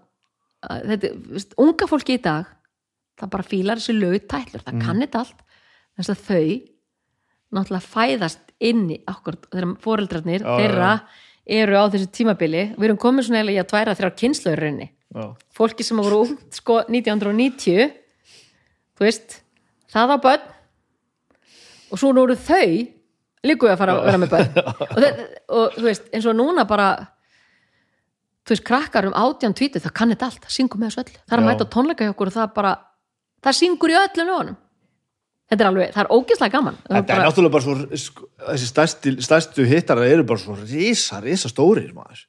að 0.68 0.84
þetta, 0.92 1.12
veist, 1.34 1.56
unga 1.66 1.88
fólki 1.90 2.18
í 2.18 2.22
dag 2.22 2.52
það 3.22 3.34
bara 3.34 3.48
fílar 3.48 3.82
þessi 3.82 3.98
lög 3.98 4.28
tætlur, 4.30 4.64
það 4.66 4.86
kann 4.86 5.04
þetta 5.04 5.24
allt 5.26 5.44
þess 5.98 6.14
að 6.14 6.24
þau 6.30 6.46
náttúrulega 7.52 7.92
fæðast 7.92 8.56
inni 8.62 9.02
okkur, 9.12 9.38
þegar 9.50 9.76
fóreldrarnir 9.84 10.46
Já, 10.46 10.52
þeirra 10.62 10.92
eru 11.52 11.82
á 11.82 11.84
þessu 11.92 12.08
tímabili. 12.14 12.62
Við 12.78 12.86
erum 12.88 13.00
komin 13.02 13.26
svona 13.26 13.42
eiginlega 13.42 13.58
í 13.58 13.62
að 13.64 13.70
tværa 13.74 13.96
þrjár 13.98 14.14
kynslaurrinni 14.22 14.88
Já. 15.12 15.26
fólki 15.58 15.84
sem 15.84 16.00
voru 16.00 16.22
sko 16.54 16.78
1990 16.86 17.90
þú 18.96 19.04
veist 19.04 19.42
það 19.92 20.16
á 20.16 20.18
börn 20.24 20.46
og 21.92 22.00
svo 22.00 22.12
nú 22.16 22.24
eru 22.28 22.36
þau 22.40 22.68
líku 23.48 23.68
að 23.72 23.78
fara 23.82 23.96
að 23.98 24.06
vera 24.08 24.22
með 24.22 24.34
börn. 24.36 24.62
Og, 24.62 24.98
það, 25.02 25.22
og 25.58 25.76
þú 25.78 25.86
veist 25.88 26.10
eins 26.14 26.28
og 26.30 26.36
núna 26.38 26.66
bara 26.70 26.90
þú 28.46 28.56
veist 28.56 28.66
krakkar 28.68 29.08
um 29.10 29.16
átján 29.18 29.56
tvítu 29.58 29.82
það 29.82 29.94
kann 29.98 30.14
þetta 30.14 30.28
allt, 30.32 30.44
það 30.46 30.56
syngur 30.58 30.82
með 30.82 30.92
þessu 30.92 31.04
öll 31.04 31.16
það 31.16 31.36
er 31.38 31.42
að 31.44 31.48
mæta 31.50 31.68
tónleika 31.76 32.06
hjá 32.08 32.14
okkur 32.16 32.32
og 32.32 32.36
það 32.38 32.54
bara 32.58 32.74
það 33.46 33.58
syngur 33.60 33.94
í 33.94 33.98
öllum 34.02 34.30
lögunum 34.32 34.58
þetta 35.52 35.66
er 35.66 35.70
alveg, 35.70 35.90
það 35.92 36.02
er 36.06 36.10
ógeðslega 36.16 36.54
gaman. 36.56 36.78
Það 36.86 36.92
er 36.96 37.02
Þetta 37.02 37.12
er 37.12 37.18
bara, 37.18 37.28
náttúrulega 37.28 37.54
bara 37.58 37.66
svo, 37.66 37.98
sko, 38.00 38.28
þessi 38.48 38.68
stærsti, 38.70 39.12
stærstu 39.28 39.66
hittarar 39.68 40.08
eru 40.08 40.24
bara 40.30 40.40
svo 40.40 40.54
risa, 40.62 41.18
risa 41.26 41.50
stórir 41.52 41.90
maður. 41.98 42.22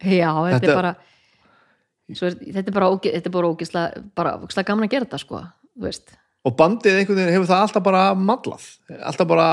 já, 0.00 0.30
þetta, 0.32 0.54
Þetta- 0.54 0.70
er 0.70 0.78
bara 0.78 0.94
svo 2.16 2.30
þetta 2.40 2.72
bara, 2.78 2.88
óge, 2.94 3.12
þetta 3.12 3.28
er 3.30 3.34
bara 3.36 3.50
ógeðslega 3.52 4.04
bara 4.16 4.32
ógeðslega 4.40 4.70
gaman 4.72 4.88
að 4.88 4.94
gera 4.94 5.06
þetta 5.10 5.20
sko 5.22 5.42
þú 5.44 5.84
veist 5.90 6.14
Og 6.48 6.54
bandið 6.56 7.02
einhvern 7.02 7.18
veginn 7.18 7.34
hefur 7.34 7.48
það 7.50 7.62
alltaf 7.66 7.82
bara 7.84 8.02
mallað, 8.16 8.62
alltaf 9.04 9.26
bara 9.28 9.48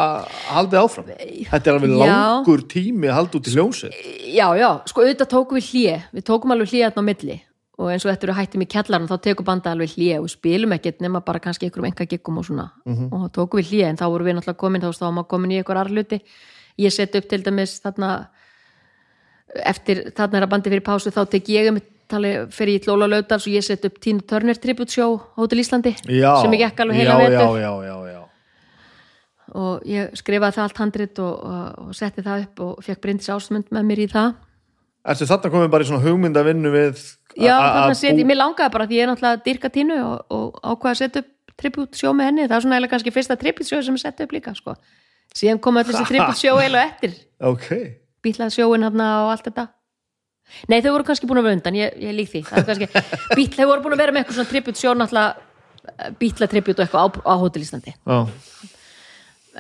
haldið 0.54 0.80
áfram. 0.80 1.10
Þetta 1.50 1.68
er 1.68 1.74
alveg 1.74 1.92
Já. 1.92 2.00
langur 2.00 2.64
tími 2.72 3.10
að 3.10 3.18
halda 3.18 3.40
út 3.42 3.50
í 3.50 3.56
hljómsið. 3.58 3.98
Já, 4.32 4.48
já, 4.56 4.70
sko 4.88 5.04
auðvitað 5.04 5.32
tókum 5.34 5.60
við 5.60 5.68
hlje 5.74 5.98
við 6.16 6.26
tókum 6.30 6.56
alveg 6.56 6.72
hlje 6.72 6.88
þarna 6.88 7.04
á 7.04 7.10
milli 7.10 7.38
og 7.78 7.92
eins 7.94 8.06
og 8.06 8.10
þetta 8.10 8.26
eru 8.26 8.36
hættum 8.38 8.64
í 8.64 8.70
kjallarinn 8.72 9.10
þá 9.10 9.18
tekum 9.22 9.46
banda 9.46 9.74
alveg 9.76 9.94
hlje 9.94 10.16
og 10.18 10.26
við 10.26 10.34
spilum 10.34 10.74
ekkert 10.74 11.04
nema 11.04 11.22
bara 11.26 11.42
kannski 11.44 11.68
einhverjum 11.68 11.90
enga 11.92 12.08
giggum 12.10 12.40
og 12.42 12.48
svona 12.48 12.72
og 12.88 13.28
þá 13.28 13.28
tókum 13.36 13.62
við 13.62 13.70
hlje 13.70 13.90
en 13.92 14.00
þá 14.00 14.06
vorum 14.08 14.30
við 14.30 14.38
náttúrulega 14.38 14.62
komin 14.64 14.82
þá 14.82 14.88
var 14.90 15.14
maður 15.18 15.30
komin 15.34 15.54
í 15.54 15.60
einhver 15.60 15.82
arluti 15.84 16.20
ég 16.82 16.96
set 16.96 17.20
upp 17.20 17.28
til 17.30 17.44
dæmis 17.46 17.76
þarna 17.84 18.10
eftir 19.62 20.08
þarna 20.18 20.40
er 20.40 20.48
að 20.48 20.54
bandi 20.56 20.74
fyrir 20.74 20.86
pásu 20.88 21.14
þá 21.14 21.22
tek 21.30 21.54
ég 21.54 21.70
um 21.72 21.78
tali 22.12 22.32
fyrir 22.54 22.80
í 22.80 22.88
Lóla 22.88 23.08
Laudals 23.10 23.46
og 23.48 23.54
ég 23.54 23.66
set 23.66 23.86
upp 23.88 24.00
Tínu 24.04 24.24
Turner 24.28 24.58
tribute 24.62 24.94
show 24.94 25.18
á 25.18 25.40
Hótel 25.40 25.62
Íslandi 25.64 25.94
Já, 26.08 26.32
sem 26.42 26.56
ég 26.58 26.64
gekk 26.66 26.84
alveg 26.84 27.02
heila 27.02 27.16
já, 27.16 27.22
vetur. 27.24 27.60
Já, 27.60 27.62
já, 27.62 27.72
já, 27.88 27.98
já. 28.14 28.22
og 29.62 29.88
ég 29.88 30.18
skrifaði 30.20 30.58
það 30.58 30.66
allt 30.68 30.82
handrit 30.84 31.22
og, 31.24 31.46
og, 31.48 31.88
og 31.88 31.96
setti 31.98 32.26
það 32.26 32.44
upp 32.48 32.64
og 32.66 32.84
fekk 32.88 33.04
Bryndis 33.06 33.32
ásmund 33.32 33.72
með 33.72 33.88
mér 33.92 34.04
í 34.04 34.10
það. 34.12 34.36
Ertu 35.08 35.28
þarna 35.30 35.52
komið 35.54 35.72
bara 35.72 35.86
í 35.86 35.88
svona 35.88 36.04
hugmynda 36.04 36.44
vinnu 36.44 36.74
við 36.74 37.04
Já, 37.38 37.56
þarna 37.56 38.18
bú- 38.18 38.28
mér 38.28 38.40
langaði 38.42 38.74
bara 38.74 38.88
því 38.90 38.98
ég 38.98 39.06
er 39.06 39.12
náttúrulega 39.12 39.44
dyrka 39.46 39.72
tínu 39.72 39.98
og, 40.04 40.18
og 40.34 40.60
ákvaða 40.64 40.94
að 40.96 41.02
setja 41.04 41.24
upp 41.24 41.56
tribute 41.58 41.98
show 41.98 42.12
með 42.14 42.30
henni, 42.32 42.48
það 42.48 42.58
er 42.58 42.66
svona 42.66 42.78
eiginlega 42.78 42.94
kannski 42.94 43.14
fyrsta 43.16 43.38
tribute 43.40 43.70
show 43.70 43.82
sem 43.82 43.96
ég 43.98 44.04
setja 44.04 44.28
upp 44.28 44.36
líka, 44.36 44.54
sko. 44.58 44.76
Síðan 45.38 45.62
kom 45.64 45.80
öll 45.80 45.88
þessi 45.88 46.04
tribute 46.12 46.38
show 46.38 46.60
eiginlega 46.60 46.92
eftir. 46.92 47.16
Ok, 47.48 47.70
bítlað 48.26 48.54
sjóin 48.58 48.86
hann 48.86 49.02
og 49.08 49.32
allt 49.32 49.48
þetta 49.48 49.68
Nei, 50.72 50.80
þau 50.82 50.94
voru 50.95 51.07
kannski 51.07 51.30
búin 51.30 51.41
að 51.41 51.49
vera 51.49 51.57
undan, 51.60 51.78
ég, 51.78 51.98
ég 52.02 52.15
lík 52.15 52.32
því. 52.32 52.44
Kannski, 52.48 52.88
bítl, 53.38 53.60
þau 53.60 53.68
voru 53.74 53.86
búin 53.86 53.98
að 53.98 54.03
vera 54.03 54.15
með 54.15 54.24
eitthvað 54.24 54.40
svona 54.40 54.52
tribute 54.53 54.82
show 54.82 54.95
náttúrulega 54.98 56.14
bítla 56.19 56.49
tribute 56.52 56.82
og 56.82 56.86
eitthvað 56.88 57.03
á, 57.03 57.07
á 57.28 57.34
Hotel 57.41 57.65
Íslandi. 57.65 57.94
Já, 57.95 58.18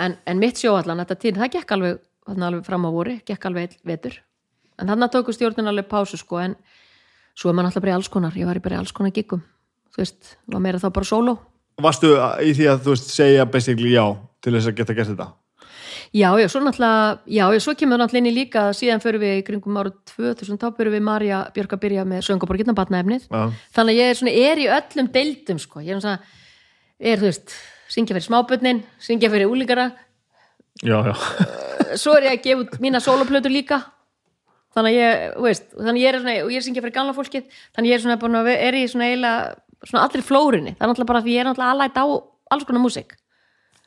en, 0.05 0.17
en 0.27 0.41
mitt 0.41 0.61
sjó 0.61 0.75
allan, 0.77 1.03
þetta 1.03 1.19
tíð, 1.21 1.41
það 1.41 1.53
gekk 1.57 1.75
alveg, 1.77 2.01
alveg 2.35 2.65
fram 2.67 2.87
á 2.87 2.89
voru, 2.93 3.19
gekk 3.27 3.49
alveg 3.49 3.77
vetur. 3.87 4.17
En 4.77 4.91
þannig 4.91 5.13
tóku 5.13 5.33
stjórnin 5.33 5.71
alveg 5.71 5.87
pásu 5.89 6.19
sko, 6.19 6.41
en 6.43 6.57
svo 7.37 7.51
er 7.51 7.57
maður 7.57 7.71
alltaf 7.71 7.85
bara 7.85 7.95
í 7.95 7.97
alls 7.97 8.11
konar 8.13 8.37
ég 8.37 8.49
var 8.49 8.59
í 8.59 8.63
bara 8.63 8.77
í 8.77 8.81
alls 8.81 8.93
konar 8.95 9.15
giggum 9.15 9.45
þú 9.97 10.03
veist, 10.03 10.35
var 10.53 10.61
meira 10.61 10.81
þá 10.81 10.91
bara 10.93 11.09
sóló. 11.09 11.33
Varstu 11.81 12.13
í 12.45 12.53
því 12.57 12.69
að 12.71 12.83
þú 12.85 12.93
veist 12.93 13.11
segja 13.13 13.45
basically 13.49 13.93
já 13.93 14.03
til 14.41 14.53
þess 14.53 14.69
að 14.69 14.77
geta 14.77 14.95
gert 14.97 15.11
þetta? 15.13 15.27
Já, 16.13 16.29
já, 16.39 16.47
svo 16.47 16.61
náttúrulega, 16.63 17.19
já, 17.25 17.43
já, 17.53 17.59
svo 17.63 17.75
kemur 17.77 18.01
náttúrulega 18.01 18.23
inn 18.23 18.31
í 18.31 18.35
líka, 18.35 18.65
síðan 18.77 19.03
fyrir 19.03 19.21
við 19.23 19.37
í 19.41 19.45
kringum 19.47 19.79
ára 19.81 19.93
2000, 20.13 20.59
þá 20.61 20.67
fyrir 20.77 20.95
við 20.95 21.05
Marja 21.07 21.43
Björk 21.55 21.77
að 21.77 21.83
byrja 21.85 22.07
með 22.07 22.25
söngaborgirna 22.29 22.75
batnaefnið 22.77 23.27
þannig 23.29 23.93
að 23.93 23.99
ég 23.99 24.11
er 24.11 24.19
svona, 24.21 24.35
er 24.47 24.63
í 24.63 24.69
öllum 24.79 25.11
deildum 25.13 25.61
sko, 25.61 25.83
ég 25.83 25.97
er 25.97 26.03
svona, 26.03 26.19
er 26.99 27.21
þú 27.21 27.31
veist 27.31 27.55
syngja 27.91 28.15
fyrir 28.15 28.27
smábönnin, 28.27 28.83
syngja 29.03 29.31
fyrir 29.33 29.51
úlíkara 29.51 29.91
já, 30.83 30.97
já. 31.11 31.13
svo 31.95 32.15
er 32.17 32.27
ég 32.29 32.37
að 32.37 32.43
gefa 32.45 32.65
út 32.65 32.81
mína 32.83 33.01
sóloplötur 33.03 33.53
líka. 33.53 33.81
Þannig 34.77 34.93
að 34.93 34.99
ég, 34.99 35.37
veist 35.41 35.69
þannig 35.73 35.93
að 35.95 36.03
ég 36.03 36.09
er 36.09 36.19
svona, 36.21 36.35
og 36.45 36.51
ég 36.53 36.65
syngja 36.65 36.83
fyrir 36.83 36.95
gamla 36.97 37.15
fólkið. 37.17 37.45
Þannig 37.73 37.87
að 37.87 37.91
ég 37.91 37.97
er 37.97 38.03
svona 38.03 38.19
búin 38.21 38.37
að 38.37 38.49
er 38.53 38.77
í 38.77 38.83
svona 38.91 39.07
eiginlega 39.07 39.87
svona 39.87 40.03
allir 40.05 40.25
flórinni, 40.25 40.73
það 40.75 40.83
er 40.83 40.91
náttúrulega 40.91 41.11
bara 41.11 41.21
því 41.23 41.33
ég 41.33 41.41
er 41.41 41.47
náttúrulega 41.47 41.73
aðlætt 41.75 41.97
á 41.97 42.05
alls 42.53 42.67
konar 42.67 42.83
músík. 42.83 43.15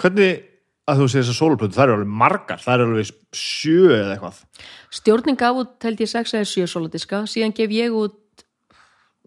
Hvernig 0.00 0.49
að 0.90 0.96
þú 1.00 1.04
segir 1.10 1.24
þessar 1.24 1.38
sóluplötu, 1.40 1.74
það 1.76 1.84
eru 1.86 1.94
alveg 1.98 2.12
margar, 2.22 2.60
það 2.62 2.74
eru 2.76 2.84
alveg 2.90 3.08
sjö 3.40 3.82
eða 3.96 4.12
eitthvað. 4.16 4.36
stjórnin 5.00 5.38
gaf 5.40 5.54
út 5.62 5.74
held 5.88 5.98
ég 6.04 6.10
6 6.12 6.34
eða 6.38 6.46
7 6.52 6.66
sólodiska 6.74 7.16
síðan 7.30 7.54
gef 7.56 7.70
ég 7.76 7.90
út 7.96 8.16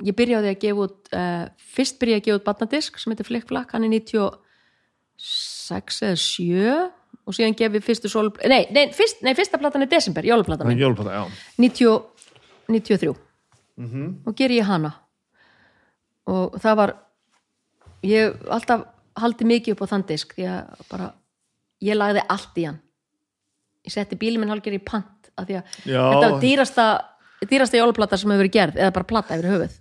ég 0.03 0.14
byrjaði 0.18 0.48
að 0.52 0.61
gefa 0.64 0.80
út 0.88 1.02
uh, 1.14 1.44
fyrst 1.76 1.95
byrjaði 2.02 2.22
að 2.22 2.26
gefa 2.27 2.40
út 2.41 2.48
batnadisk 2.48 2.94
sem 2.99 3.11
heitir 3.14 3.27
Flick 3.30 3.45
Flack, 3.52 3.69
hann 3.76 3.85
er 3.88 3.91
96 3.94 6.02
eða 6.10 6.18
7 6.18 6.90
og 7.23 7.31
síðan 7.38 7.56
gef 7.56 7.72
ég 7.77 7.84
fyrstu 7.85 8.07
sól 8.11 8.30
nei, 8.49 8.64
nei, 8.73 8.85
fyrst, 8.95 9.18
nei, 9.23 9.34
fyrsta 9.38 9.57
platan 9.61 9.85
er 9.85 9.90
desember, 9.91 10.23
jólaplatan 10.27 10.65
Það 10.65 10.72
mín 10.73 10.81
er. 10.81 10.85
jóluplata, 10.88 11.11
já. 11.15 11.23
90, 11.61 12.02
93 12.73 13.14
og 14.27 14.34
ger 14.38 14.52
ég 14.53 14.65
hana. 14.68 14.91
Og 16.30 16.53
það 16.61 16.76
var 16.77 16.91
ég 18.06 18.35
alltaf 18.52 18.84
haldið 19.19 19.48
mikið 19.49 19.73
upp 19.76 19.81
á 19.85 19.91
þann 19.94 20.06
disk 20.10 20.27
því 20.38 20.45
að 20.52 20.64
bara 20.91 21.07
ég 21.84 21.97
lagði 21.99 22.23
allt 22.31 22.61
í 22.61 22.68
hann 22.69 22.80
ég 23.84 23.95
setti 23.95 24.19
bílum 24.19 24.43
minn 24.43 24.53
hálfgerð 24.53 24.80
í 24.80 24.84
pant 24.85 25.31
af 25.38 25.47
því 25.47 25.60
að 25.60 25.77
Já. 25.89 26.01
þetta 26.01 26.30
var 26.30 26.39
dýrasta 26.43 26.88
dýrasta 27.49 27.80
jólaplata 27.80 28.19
sem 28.19 28.31
hefur 28.31 28.45
verið 28.45 28.55
gerð 28.57 28.80
eða 28.80 28.95
bara 28.95 29.10
plata 29.10 29.38
yfir 29.38 29.51
höfuð 29.51 29.77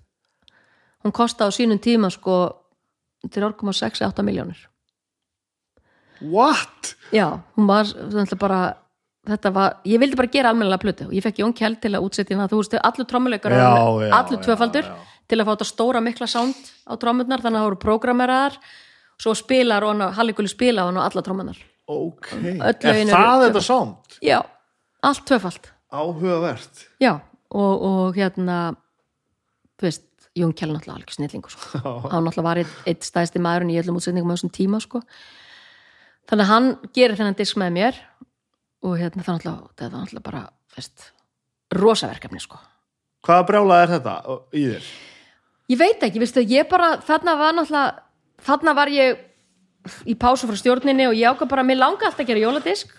hún 1.04 1.14
kostaði 1.14 1.54
á 1.54 1.56
sínum 1.58 1.80
tíma 1.82 2.10
sko 2.12 2.36
til 3.30 3.42
4,68 3.44 4.26
miljónir 4.26 4.68
What? 6.22 6.94
Já, 7.10 7.42
hún 7.56 7.66
var 7.66 7.88
bara 8.38 8.60
þetta 9.26 9.50
var, 9.54 9.74
ég 9.86 9.98
vildi 10.02 10.18
bara 10.18 10.30
gera 10.30 10.50
almennilega 10.50 10.82
plötu 10.82 11.08
og 11.08 11.14
ég 11.14 11.22
fekk 11.24 11.42
Jón 11.42 11.54
Kjell 11.54 11.76
til 11.82 11.92
að 11.94 12.06
útsetja 12.06 12.36
hana 12.36 12.50
þú 12.50 12.60
veist, 12.60 12.76
allur 12.78 13.08
trommuleikar 13.10 13.54
Já, 13.54 13.66
já, 14.02 14.14
allur 14.18 14.38
já, 14.38 14.44
tvöfaldur 14.46 14.86
já. 14.88 14.94
til 15.30 15.38
að 15.38 15.46
fá 15.46 15.52
þetta 15.52 15.68
stóra 15.70 16.02
mikla 16.02 16.28
sound 16.30 16.72
á 16.86 16.92
trommurnar 16.98 17.42
þannig 17.42 17.58
að 17.58 17.62
það 17.62 17.68
voru 17.68 17.80
prógrameraðar 17.84 18.58
svo 19.22 19.34
spilar 19.38 19.86
og 19.86 20.02
Halliguli 20.18 20.50
spila 20.50 20.82
á 20.82 20.88
hann 20.90 20.98
og 20.98 21.06
alla 21.06 21.22
trommunar 21.22 21.58
Ok. 21.92 22.30
Er 22.42 22.78
það 23.10 23.44
þetta 23.46 23.62
sánd? 23.66 24.16
Já, 24.24 24.38
allt 25.02 25.24
tvöfald 25.28 25.68
Áhugavert. 25.92 26.86
Já, 27.02 27.18
og, 27.52 27.82
og 27.84 28.16
hérna 28.16 28.58
þú 29.76 29.88
veist, 29.88 30.08
Jón 30.38 30.54
Kjell 30.56 30.72
náttúrulega 30.72 30.96
alveg 30.96 31.12
snillingu 31.12 31.52
sko. 31.52 31.82
hann 32.08 32.24
náttúrulega 32.24 32.46
var 32.46 32.60
eitt, 32.62 32.76
eitt 32.88 33.04
stæðsti 33.04 33.42
maðurinn 33.44 33.74
í 33.74 33.78
öllum 33.82 33.98
útsetningum 34.00 34.32
á 34.32 34.34
þessum 34.38 34.52
tíma 34.56 34.80
sko. 34.80 35.02
þannig 36.30 36.46
að 36.46 36.52
hann 36.54 36.68
gerir 36.96 37.18
þennan 37.18 37.36
disk 37.36 37.60
með 37.60 37.74
mér 37.76 38.00
og 38.82 38.96
hérna 38.96 39.26
það 39.26 39.42
náttúrulega, 39.42 39.90
náttúrulega 39.92 40.26
bara 40.30 40.42
veist, 40.76 41.10
rosaverkefni 41.76 42.40
sko. 42.40 42.60
Hvaða 43.22 43.48
brjála 43.50 43.82
er 43.82 43.92
þetta 43.98 44.14
í 44.56 44.64
þér? 44.70 44.92
ég 45.72 45.80
veit 45.80 46.02
ekki, 46.04 46.20
veistu, 46.22 46.42
ég 46.48 46.68
bara 46.70 46.94
þarna 47.04 47.36
var 47.38 47.54
náttúrulega, 47.56 48.02
þarna 48.48 48.74
var 48.76 48.92
ég 48.92 49.20
í 50.06 50.14
pásu 50.18 50.46
frá 50.46 50.56
stjórninni 50.58 51.06
og 51.10 51.14
ég 51.18 51.30
ákvað 51.32 51.48
bara, 51.50 51.62
mér 51.66 51.78
langa 51.80 52.06
alltaf 52.06 52.20
að 52.22 52.28
gera 52.32 52.44
jóladisk 52.44 52.92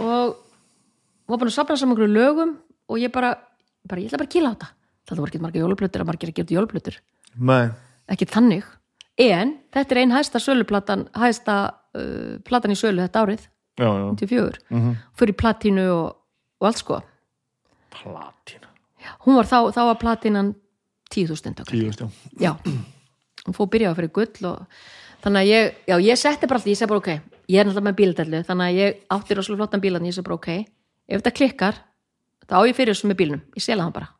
og 0.00 0.36
var 1.30 1.38
búin 1.40 1.48
að 1.50 1.54
safna 1.56 1.76
saman 1.78 1.94
einhverju 1.96 2.14
lögum 2.14 2.56
og 2.90 2.98
ég 3.00 3.12
bara, 3.14 3.34
bara 3.88 4.00
ég 4.02 4.10
ætla 4.10 4.18
bara 4.20 4.28
að 4.28 4.34
kýla 4.34 4.50
á 4.50 4.54
þetta 4.54 4.68
það 5.10 5.20
var 5.24 5.30
ekki 5.32 5.42
marga 5.42 5.62
jólaplötur 5.62 6.02
að 6.04 6.10
margir 6.10 6.30
að 6.32 6.36
gera 6.40 6.56
jólaplötur 6.56 6.98
Nei. 7.40 7.70
ekki 8.10 8.26
þannig 8.30 8.66
en 9.20 9.54
þetta 9.74 9.94
er 9.96 10.00
ein 10.02 10.14
hæsta 10.14 10.40
söluplatan 10.42 11.06
hæsta 11.18 11.56
uh, 11.94 12.38
platan 12.46 12.74
í 12.74 12.78
sölu 12.78 13.02
þetta 13.06 13.24
árið 13.26 13.48
Já, 13.80 13.86
já. 13.86 14.06
94, 14.12 14.58
mm 14.68 14.76
Mhm. 14.80 14.96
fyrir 15.16 15.36
platínu 15.40 15.84
og, 15.94 16.16
og 16.60 16.66
allt 16.68 16.78
sko 16.82 16.98
Platina. 17.90 18.68
hún 19.26 19.36
var 19.38 19.46
þá, 19.48 19.58
þá 19.74 19.80
var 19.88 19.98
platinan 20.00 20.54
10.000 21.10 21.48
eintök 21.50 21.66
Tíu, 21.70 21.90
já. 21.90 22.08
já, 22.38 22.52
hún 23.46 23.56
fór 23.56 23.70
byrjaði 23.72 23.96
fyrir 23.98 24.12
gull 24.14 24.46
og 24.50 24.66
þannig 25.24 25.40
að 25.40 25.50
ég, 25.50 25.74
já, 25.90 25.96
ég 26.06 26.20
setti 26.20 26.48
bara 26.48 26.60
alltaf, 26.60 26.70
ég 26.70 26.78
segi 26.78 26.90
bara 26.90 27.02
ok, 27.02 27.10
ég 27.50 27.60
er 27.60 27.68
náttúrulega 27.68 27.88
með 27.88 27.98
bíladellu 28.00 28.42
þannig 28.48 28.70
að 28.70 28.80
ég 28.80 29.00
átti 29.16 29.36
rosalega 29.36 29.62
flottan 29.62 29.84
bílan 29.84 30.06
ég 30.08 30.16
segi 30.16 30.26
bara 30.28 30.38
ok, 30.38 30.48
ef 31.10 31.20
þetta 31.20 31.34
klikkar 31.36 31.80
þá 32.50 32.56
á 32.58 32.62
ég 32.66 32.78
fyrir 32.78 32.94
þessu 32.94 33.10
með 33.10 33.20
bílnum, 33.20 33.42
ég 33.56 33.64
sela 33.64 33.86
hann 33.86 33.94
bara. 33.94 34.10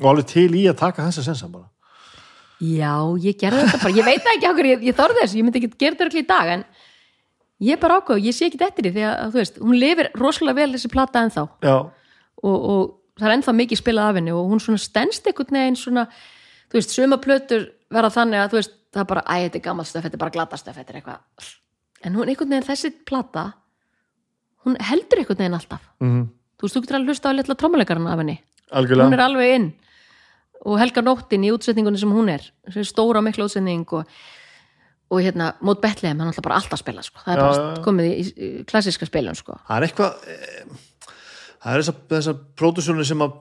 Og 0.00 0.08
alveg 0.10 0.30
til 0.32 0.48
í 0.56 0.64
að 0.70 0.78
taka 0.80 1.04
þessa 1.06 1.26
sensa 1.28 1.50
bara. 1.52 1.68
já, 2.62 2.94
ég 3.22 3.36
gerði 3.38 3.66
þetta 3.66 3.82
bara, 3.82 3.94
ég 3.98 4.06
veit 4.06 4.32
ekki 4.32 4.48
okkur, 4.48 4.70
ég, 4.70 4.88
ég 4.88 4.96
þorði 4.98 5.20
þessu, 5.22 5.38
ég 5.38 5.46
myndi 5.46 5.62
ekki 5.62 5.70
gera 5.76 5.94
þetta 5.96 6.04
örugglega 6.06 6.24
í 6.24 6.30
dag 6.30 6.52
en 6.56 6.64
ég 7.62 7.76
er 7.76 7.80
bara 7.82 7.98
ákveð, 8.00 8.24
ég 8.26 8.36
sé 8.36 8.48
ekki 8.48 8.60
eftir 8.62 8.86
því 8.86 8.92
því 8.96 9.06
að, 9.08 9.32
þú 9.32 9.40
veist, 9.40 9.58
hún 9.62 9.78
lifir 9.78 10.10
rosalega 10.18 10.60
vel 10.60 10.74
þessi 10.76 10.90
plata 10.92 11.22
ennþá. 11.26 11.46
Og, 12.42 12.56
og 12.56 12.84
það 13.18 13.28
er 13.28 13.34
ennþá 13.36 13.56
mikið 13.58 13.80
spilað 13.82 14.10
af 14.10 14.18
henni 14.18 14.34
og 14.34 14.48
hún 14.50 14.62
svona 14.62 14.82
stendst 14.82 15.26
einhvern 15.28 15.58
veginn 15.58 15.78
svona, 15.78 16.06
þú 16.70 16.78
veist, 16.78 16.94
suma 16.94 17.18
plötur 17.22 17.68
verða 17.92 18.14
þannig 18.16 18.42
að 18.42 18.54
þú 18.54 18.60
veist, 18.60 18.78
það 18.92 19.02
er 19.04 19.08
bara, 19.10 19.24
æ, 19.26 19.34
þetta 19.48 19.58
er 19.60 19.64
gammal 19.66 19.86
stöf, 19.88 20.04
þetta 20.06 20.18
er 20.18 20.22
bara 20.24 20.34
glattastöf, 20.36 20.76
þetta 20.78 20.92
er 20.94 21.00
eitthvað 21.00 21.50
en 22.02 22.16
hún 22.18 22.28
einhvern 22.32 22.50
veginn 22.54 22.66
þessi 22.68 22.90
plata 23.08 23.44
hún 24.66 24.76
heldur 24.90 25.22
einhvern 25.22 25.42
veginn 25.44 25.58
alltaf 25.60 25.88
Mm 26.02 26.22
þú 26.62 26.62
þú 26.62 26.68
veist, 26.68 26.76
þú 26.76 26.80
getur 26.84 26.96
alveg 27.00 27.10
hlusta 27.10 27.30
á 27.30 27.34
litla 27.34 27.54
trómuleikarinn 27.58 28.06
af 28.06 28.20
henni 28.22 28.36
hún 28.38 28.78
algjörlega 28.78 29.16
er 29.16 29.22
alveg 29.24 29.54
inn 29.56 29.64
og 30.62 30.76
Helga 30.78 31.02
Nóttin 31.02 31.42
í 31.42 31.50
útsetningunni 31.50 31.98
sem 31.98 32.12
hún 32.14 32.28
er 32.30 32.44
þessi 32.70 32.84
stóra 32.92 33.18
mikla 33.24 33.48
útsetning 33.48 33.82
og, 33.98 34.06
og 35.10 35.18
hérna, 35.24 35.48
mót 35.58 35.80
Betlehem, 35.82 36.20
hann 36.22 36.28
er 36.28 36.30
alltaf 36.30 36.44
bara 36.46 36.60
alltaf 36.60 36.76
að 36.78 36.82
spila 36.84 37.02
sko. 37.02 37.18
það 37.24 37.32
er 37.34 37.40
Já, 37.40 37.42
bara 37.48 37.64
já. 37.74 37.82
komið 37.82 38.06
í, 38.12 38.22
í 38.30 38.50
klassíska 38.70 39.08
spilun 39.10 39.34
sko. 39.34 39.56
það 39.66 39.76
er 39.80 39.86
eitthvað 39.88 40.28
eh, 40.30 40.76
það 41.64 41.72
er 41.72 41.82
þessar, 41.82 41.98
þessar 42.14 42.38
pródusjónir 42.62 43.08
sem 43.10 43.26
að 43.26 43.34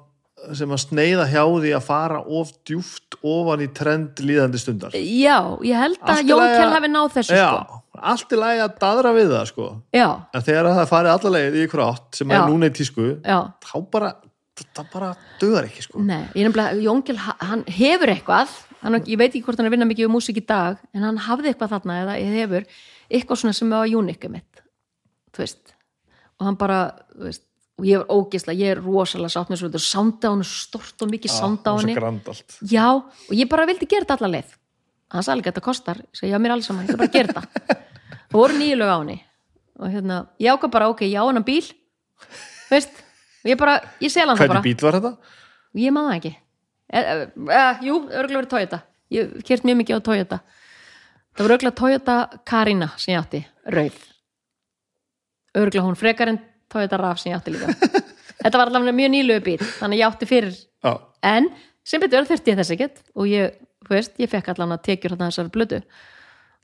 sem 0.58 0.72
að 0.74 0.80
sneiða 0.82 1.26
hjá 1.30 1.44
því 1.46 1.72
að 1.78 1.84
fara 1.86 2.20
of 2.40 2.50
djúft 2.68 3.18
ofan 3.22 3.62
í 3.62 3.68
trend 3.78 4.22
líðandi 4.26 4.60
stundar. 4.62 4.96
Já, 4.96 5.38
ég 5.68 5.78
held 5.78 6.00
að 6.02 6.22
í 6.24 6.28
Jón 6.32 6.40
lagi 6.42 6.56
að- 6.56 6.60
Kjell 6.62 6.74
hafi 6.76 6.90
náð 6.92 7.12
þessu 7.18 7.38
já, 7.38 7.46
sko. 7.52 7.82
allt 8.12 8.34
er 8.34 8.42
lægi 8.42 8.64
að 8.66 8.74
daðra 8.82 9.12
við 9.18 9.30
það 9.36 9.46
sko. 9.52 9.68
En 9.94 10.42
þegar 10.48 10.70
það 10.80 10.90
farið 10.90 11.14
allalegið 11.16 11.56
í 11.60 11.64
ykkur 11.68 11.84
átt 11.86 12.16
sem 12.16 12.28
Já. 12.30 12.36
er 12.40 12.50
núna 12.50 12.66
í 12.72 12.74
tísku 12.80 13.06
já. 13.22 13.38
þá 13.62 13.76
bara, 13.92 14.16
bara 14.94 15.12
döðar 15.40 15.70
ekki 15.70 15.82
sko. 15.86 16.00
Nei, 16.02 16.24
ég 16.36 16.48
nefnilega, 16.48 16.82
Jóngel, 16.82 17.18
hann 17.18 17.64
hefur 17.66 18.08
eitthvað, 18.16 18.50
hann, 18.82 18.94
ég 19.06 19.18
veit 19.18 19.30
ekki 19.36 19.44
hvort 19.46 19.58
hann 19.58 19.66
er 19.68 19.70
að 19.70 19.78
vinna 19.78 19.90
mikið 19.92 20.08
við 20.08 20.16
músík 20.16 20.38
í 20.42 20.46
dag, 20.48 20.78
en 20.94 21.04
hann 21.04 21.18
hafði 21.18 21.54
eitthvað 21.54 21.76
þarna 21.78 22.00
eða 22.06 22.18
hefur 22.42 22.66
eitthvað 23.12 23.38
svona 23.44 23.54
sem 23.54 23.70
var 23.70 23.86
unikið 23.88 24.30
mitt, 24.32 24.62
þú 25.34 25.38
veist. 25.46 25.74
Og 26.40 26.46
hann 26.48 26.56
bara, 26.58 26.82
þú 27.14 27.28
veist 27.30 27.44
og 27.82 27.88
ég 27.90 27.98
er 27.98 28.12
ógisla, 28.14 28.54
ég 28.54 28.76
er 28.76 28.80
rosalega 28.84 29.34
sátt 29.34 29.50
með 29.50 29.58
svo 29.58 29.70
þetta 29.72 29.82
sánda 29.82 30.30
á 30.30 30.32
hann 30.36 30.44
stort 30.46 31.02
og 31.02 31.10
mikið 31.10 31.34
á 31.34 31.72
og 31.74 31.88
grand 31.98 32.28
allt. 32.30 32.58
Já, 32.70 32.88
og 33.02 33.34
ég 33.34 33.50
bara 33.50 33.66
vildi 33.66 33.88
gera 33.90 34.06
þetta 34.06 34.18
alla 34.20 34.30
leið. 34.36 34.52
Hann 35.12 35.26
sagði 35.26 35.42
ekki 35.42 35.50
að 35.50 35.56
þetta 35.56 35.66
kostar, 35.66 36.02
ég 36.06 36.20
segi, 36.20 36.30
já, 36.30 36.38
mér 36.38 36.54
alls 36.54 36.70
saman 36.70 36.86
ég 36.86 36.92
vil 36.94 37.00
bara 37.02 37.14
gera 37.16 37.34
þetta, 37.34 37.80
það 38.30 38.38
voru 38.38 38.60
nýju 38.60 38.78
lög 38.78 38.92
á 38.94 38.98
henni. 39.00 39.18
Og 39.82 39.96
hérna, 39.96 40.20
ég 40.38 40.54
ákvað 40.54 40.74
bara, 40.78 40.92
ok, 40.94 41.02
já, 41.10 41.20
hann 41.26 41.48
bíl 41.48 41.66
veist, 42.70 43.02
og 43.42 43.50
ég 43.50 43.60
bara, 43.64 43.80
ég 43.98 44.14
sel 44.14 44.28
hann 44.30 44.38
það 44.38 44.54
bara. 44.54 44.62
hvernig 44.62 44.78
bíl 44.78 44.86
var 44.86 45.00
þetta? 45.00 45.36
Ég 45.82 45.98
maður 45.98 46.16
ekki. 46.20 46.34
E, 46.92 47.02
e, 47.02 47.18
e, 47.50 47.66
Jú, 47.88 47.98
örgulega 48.12 48.44
verið 48.44 48.54
Toyota. 48.54 48.82
Ég 49.12 49.34
kert 49.48 49.66
mjög 49.66 49.82
mikið 49.82 49.98
á 49.98 50.02
Toyota. 50.06 50.40
Það 51.34 51.48
var 51.48 51.58
örgulega 51.58 51.80
Toyota 51.82 52.16
Carina 52.46 52.92
sem 53.02 53.16
ég 53.16 53.26
átti, 53.26 53.44
rauð. 53.74 54.00
Örgulega 55.58 55.88
hún 55.90 56.00
frekar 56.00 56.30
en 56.32 56.42
Toyota 56.72 57.00
RAV 57.02 57.20
sem 57.22 57.32
ég 57.32 57.40
átti 57.40 57.56
líka. 57.56 57.74
Þetta 58.42 58.58
var 58.58 58.72
allavega 58.72 58.96
mjög 58.98 59.12
nýlegu 59.14 59.44
bíl 59.46 59.66
Þannig 59.78 60.02
ég 60.02 60.08
átti 60.08 60.30
fyrir. 60.30 60.56
Já, 60.82 60.94
En 61.22 61.50
sem 61.86 62.02
betur 62.02 62.26
þurfti 62.30 62.54
ég 62.54 62.62
þess 62.62 62.76
ekkert 62.76 63.02
Og 63.14 63.28
ég, 63.30 63.58
þú 63.86 63.96
veist, 63.96 64.16
ég 64.22 64.32
fekk 64.32 64.54
allavega 64.54 64.82
tekjur 64.88 65.16
þarna 65.16 65.30
þessar 65.30 65.52
blödu. 65.54 65.82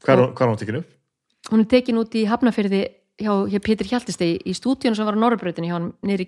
Hvað 0.05 0.23
er 0.23 0.51
hún 0.51 0.61
tekinu? 0.61 0.83
Hún 1.51 1.63
er 1.63 1.69
tekin 1.71 1.99
út 2.01 2.15
í 2.17 2.25
Hafnafyrði 2.27 2.81
hjá, 3.21 3.31
hjá 3.49 3.59
Pétur 3.63 3.89
Hjaltistegi 3.89 4.37
í 4.45 4.53
stúdíun 4.57 4.97
sem 4.97 5.07
var 5.07 5.17
á 5.17 5.21
Norrbrautinu 5.21 5.69
hjá 5.69 5.75
hann 5.77 5.89
niður 6.05 6.23
í 6.23 6.27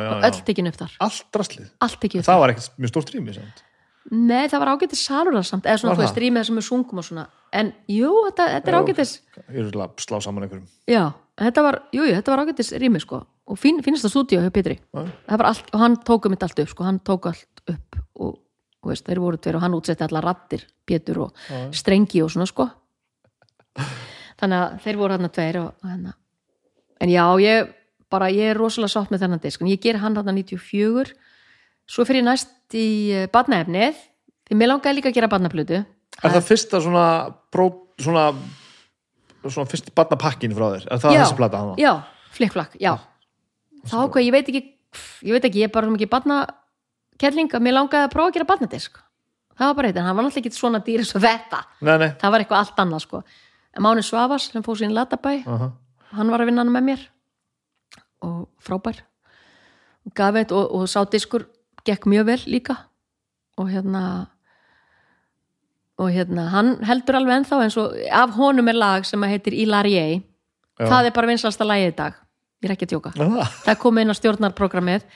já, 0.00 0.10
og 0.10 0.26
öll 0.28 0.42
tekin 0.48 0.70
upp 0.70 0.78
þar. 0.80 0.96
Allt 1.06 1.26
draslið. 1.36 1.68
Allt 1.84 2.06
upp 2.06 2.26
það 2.26 2.42
var 2.42 2.54
ekkert 2.54 2.80
mjög 2.80 2.92
stórt 2.92 3.12
rými. 3.14 3.36
Nei, 4.14 4.46
það 4.46 4.60
var 4.62 4.70
ágætis 4.76 5.02
salur 5.02 5.34
það 5.34 5.46
samt, 5.48 5.66
eða 5.66 5.80
svona, 5.80 5.94
þú 5.98 6.02
veist, 6.04 6.18
rýmið 6.22 6.44
sem 6.46 6.58
við 6.60 6.64
sungum 6.68 7.00
og 7.00 7.06
svona, 7.06 7.24
en 7.58 7.72
jú, 7.90 8.10
þetta, 8.28 8.44
þetta 8.52 8.70
er 8.70 8.76
Já. 8.76 8.78
ágætis. 8.84 9.14
Ég 9.42 9.56
er 9.64 9.78
að 9.82 10.04
slá 10.04 10.18
saman 10.22 10.46
einhverjum. 10.46 10.68
Já, 10.92 11.02
þetta 11.42 11.64
var, 11.66 11.78
jú, 11.96 12.04
jú, 12.06 12.14
þetta 12.14 12.34
var 12.34 12.42
ágætis 12.44 12.70
rýmið, 12.78 13.02
sko, 13.02 13.20
og 13.26 13.58
fín, 13.58 13.80
finnst 13.82 14.06
það 14.06 14.14
stúdíu 14.14 14.44
hjá 14.44 14.52
Pétri, 14.54 14.78
allt 14.94 15.72
og 15.72 15.82
hann 15.82 15.98
tók 16.06 16.28
um 16.28 16.36
þetta 16.36 16.50
allt 16.50 16.62
upp, 16.62 16.72
sko, 16.76 16.86
hann 16.86 17.02
tók 17.02 17.30
allt 17.32 17.64
upp 17.74 17.98
og, 18.14 18.38
og 18.84 18.92
veist, 18.92 19.06
þeir 19.10 19.22
voru 19.24 19.42
tveir 19.42 19.58
og 19.58 19.66
hann 19.66 19.74
útsetti 19.74 20.06
allar 20.06 20.30
rattir, 20.30 20.62
Pétur 20.86 21.24
og 21.26 21.42
strengi 21.74 22.22
og 22.22 22.30
svona, 22.30 22.46
sko. 22.46 22.68
Þannig 24.38 24.62
að 24.62 24.80
þeir 24.86 25.02
voru 25.02 25.18
hann 25.18 25.34
tveir 25.34 25.62
og, 25.64 25.72
og 25.82 25.90
hérna. 25.90 26.14
En 27.02 27.10
já, 27.10 27.24
ég, 27.42 27.74
bara, 28.12 28.30
ég 28.30 28.54
er 28.54 28.60
rosalega 28.60 28.94
sátt 28.94 29.10
með 29.10 29.26
þennan 29.26 29.42
disk, 29.42 29.64
en 29.64 29.72
ég 29.74 29.82
ger 29.82 29.98
hann 29.98 30.14
hann 30.14 30.30
94 30.30 31.16
svo 31.86 32.06
fyrir 32.06 32.22
ég 32.22 32.28
næst 32.28 32.76
í 32.76 32.86
uh, 33.14 33.24
badnaefnið, 33.32 33.98
því 34.48 34.58
mér 34.58 34.72
langaði 34.72 34.98
líka 34.98 35.12
að 35.12 35.18
gera 35.18 35.30
badnaplutu 35.32 35.80
er 35.80 36.34
það 36.36 36.46
fyrsta 36.48 36.80
svona, 36.82 37.06
pró, 37.52 37.68
svona 38.00 38.28
svona 39.46 39.70
fyrst 39.70 39.92
barnapakkin 39.94 40.54
frá 40.56 40.68
þér? 40.74 40.86
Er 40.90 41.02
það 41.02 41.16
Já. 41.16 41.20
þessi 41.22 41.38
plata 41.38 41.64
já, 41.78 41.92
flikkflakk, 42.34 42.78
já. 42.82 42.92
Þá 43.86 43.98
hvað, 44.10 44.22
ég 44.24 44.34
veit 44.34 44.50
ekki 44.50 44.62
ég 45.28 45.36
veit 45.36 45.48
ekki, 45.48 45.62
ég 45.62 45.68
er 45.68 45.74
bara 45.74 45.90
um 45.90 45.96
ekki 45.98 46.08
badna 46.10 46.44
kelling 47.20 47.52
að 47.52 47.64
mér 47.64 47.76
langaði 47.78 48.08
að 48.08 48.14
prófa 48.14 48.32
að 48.32 48.38
gera 48.38 48.48
badnadisk 48.48 49.00
það 49.56 49.70
var 49.70 49.76
bara 49.78 49.90
eitt, 49.90 49.98
en 50.00 50.08
hann 50.08 50.16
var 50.16 50.26
náttúrulega 50.26 50.50
ekki 50.50 50.58
svona 50.58 50.82
dýr 50.84 51.04
svo 51.06 51.20
þetta, 51.22 51.62
nei, 51.80 51.96
nei, 52.02 52.08
það 52.20 52.32
var 52.32 52.42
eitthvað 52.44 52.62
allt 52.62 52.80
annað 52.82 53.04
sko. 53.06 53.22
Máni 53.76 54.02
Svavas, 54.04 54.48
sem 54.52 54.64
fór 54.64 54.78
sín 54.80 54.94
latabæ 54.96 55.42
uh 55.44 55.68
hann 56.14 56.30
var 56.30 56.42
að 56.42 56.50
vinna 56.50 56.64
hann 56.64 56.72
með 56.74 56.86
mér. 56.90 57.04
Og 58.26 58.46
frábær. 58.62 59.02
Og 60.06 60.14
gaf 60.16 60.38
eitt 60.38 60.54
og, 60.54 60.70
og 60.76 60.86
sá 60.90 61.02
diskur 61.10 61.46
gekk 61.86 62.08
mjög 62.10 62.30
vel 62.32 62.40
líka. 62.46 62.76
Og 63.56 63.70
hérna 63.72 64.02
og 65.96 66.12
hérna, 66.12 66.48
hann 66.52 66.74
heldur 66.84 67.16
alveg 67.20 67.40
ennþá 67.40 67.58
eins 67.64 67.76
og 67.80 67.94
af 68.12 68.34
honum 68.36 68.68
er 68.68 68.76
lag 68.76 69.06
sem 69.08 69.22
heitir 69.28 69.56
Ilarie, 69.56 70.20
Já. 70.76 70.88
það 70.90 71.08
er 71.08 71.14
bara 71.16 71.30
vinsalasta 71.30 71.64
lagið 71.64 71.92
í 71.92 71.94
dag, 71.96 72.18
ég 72.60 72.68
er 72.68 72.74
ekki 72.74 72.88
að 72.88 72.92
tjóka 72.94 73.12
það 73.16 73.54
það 73.64 73.78
kom 73.84 74.00
inn 74.02 74.12
á 74.12 74.16
stjórnarprogrammið 74.18 75.06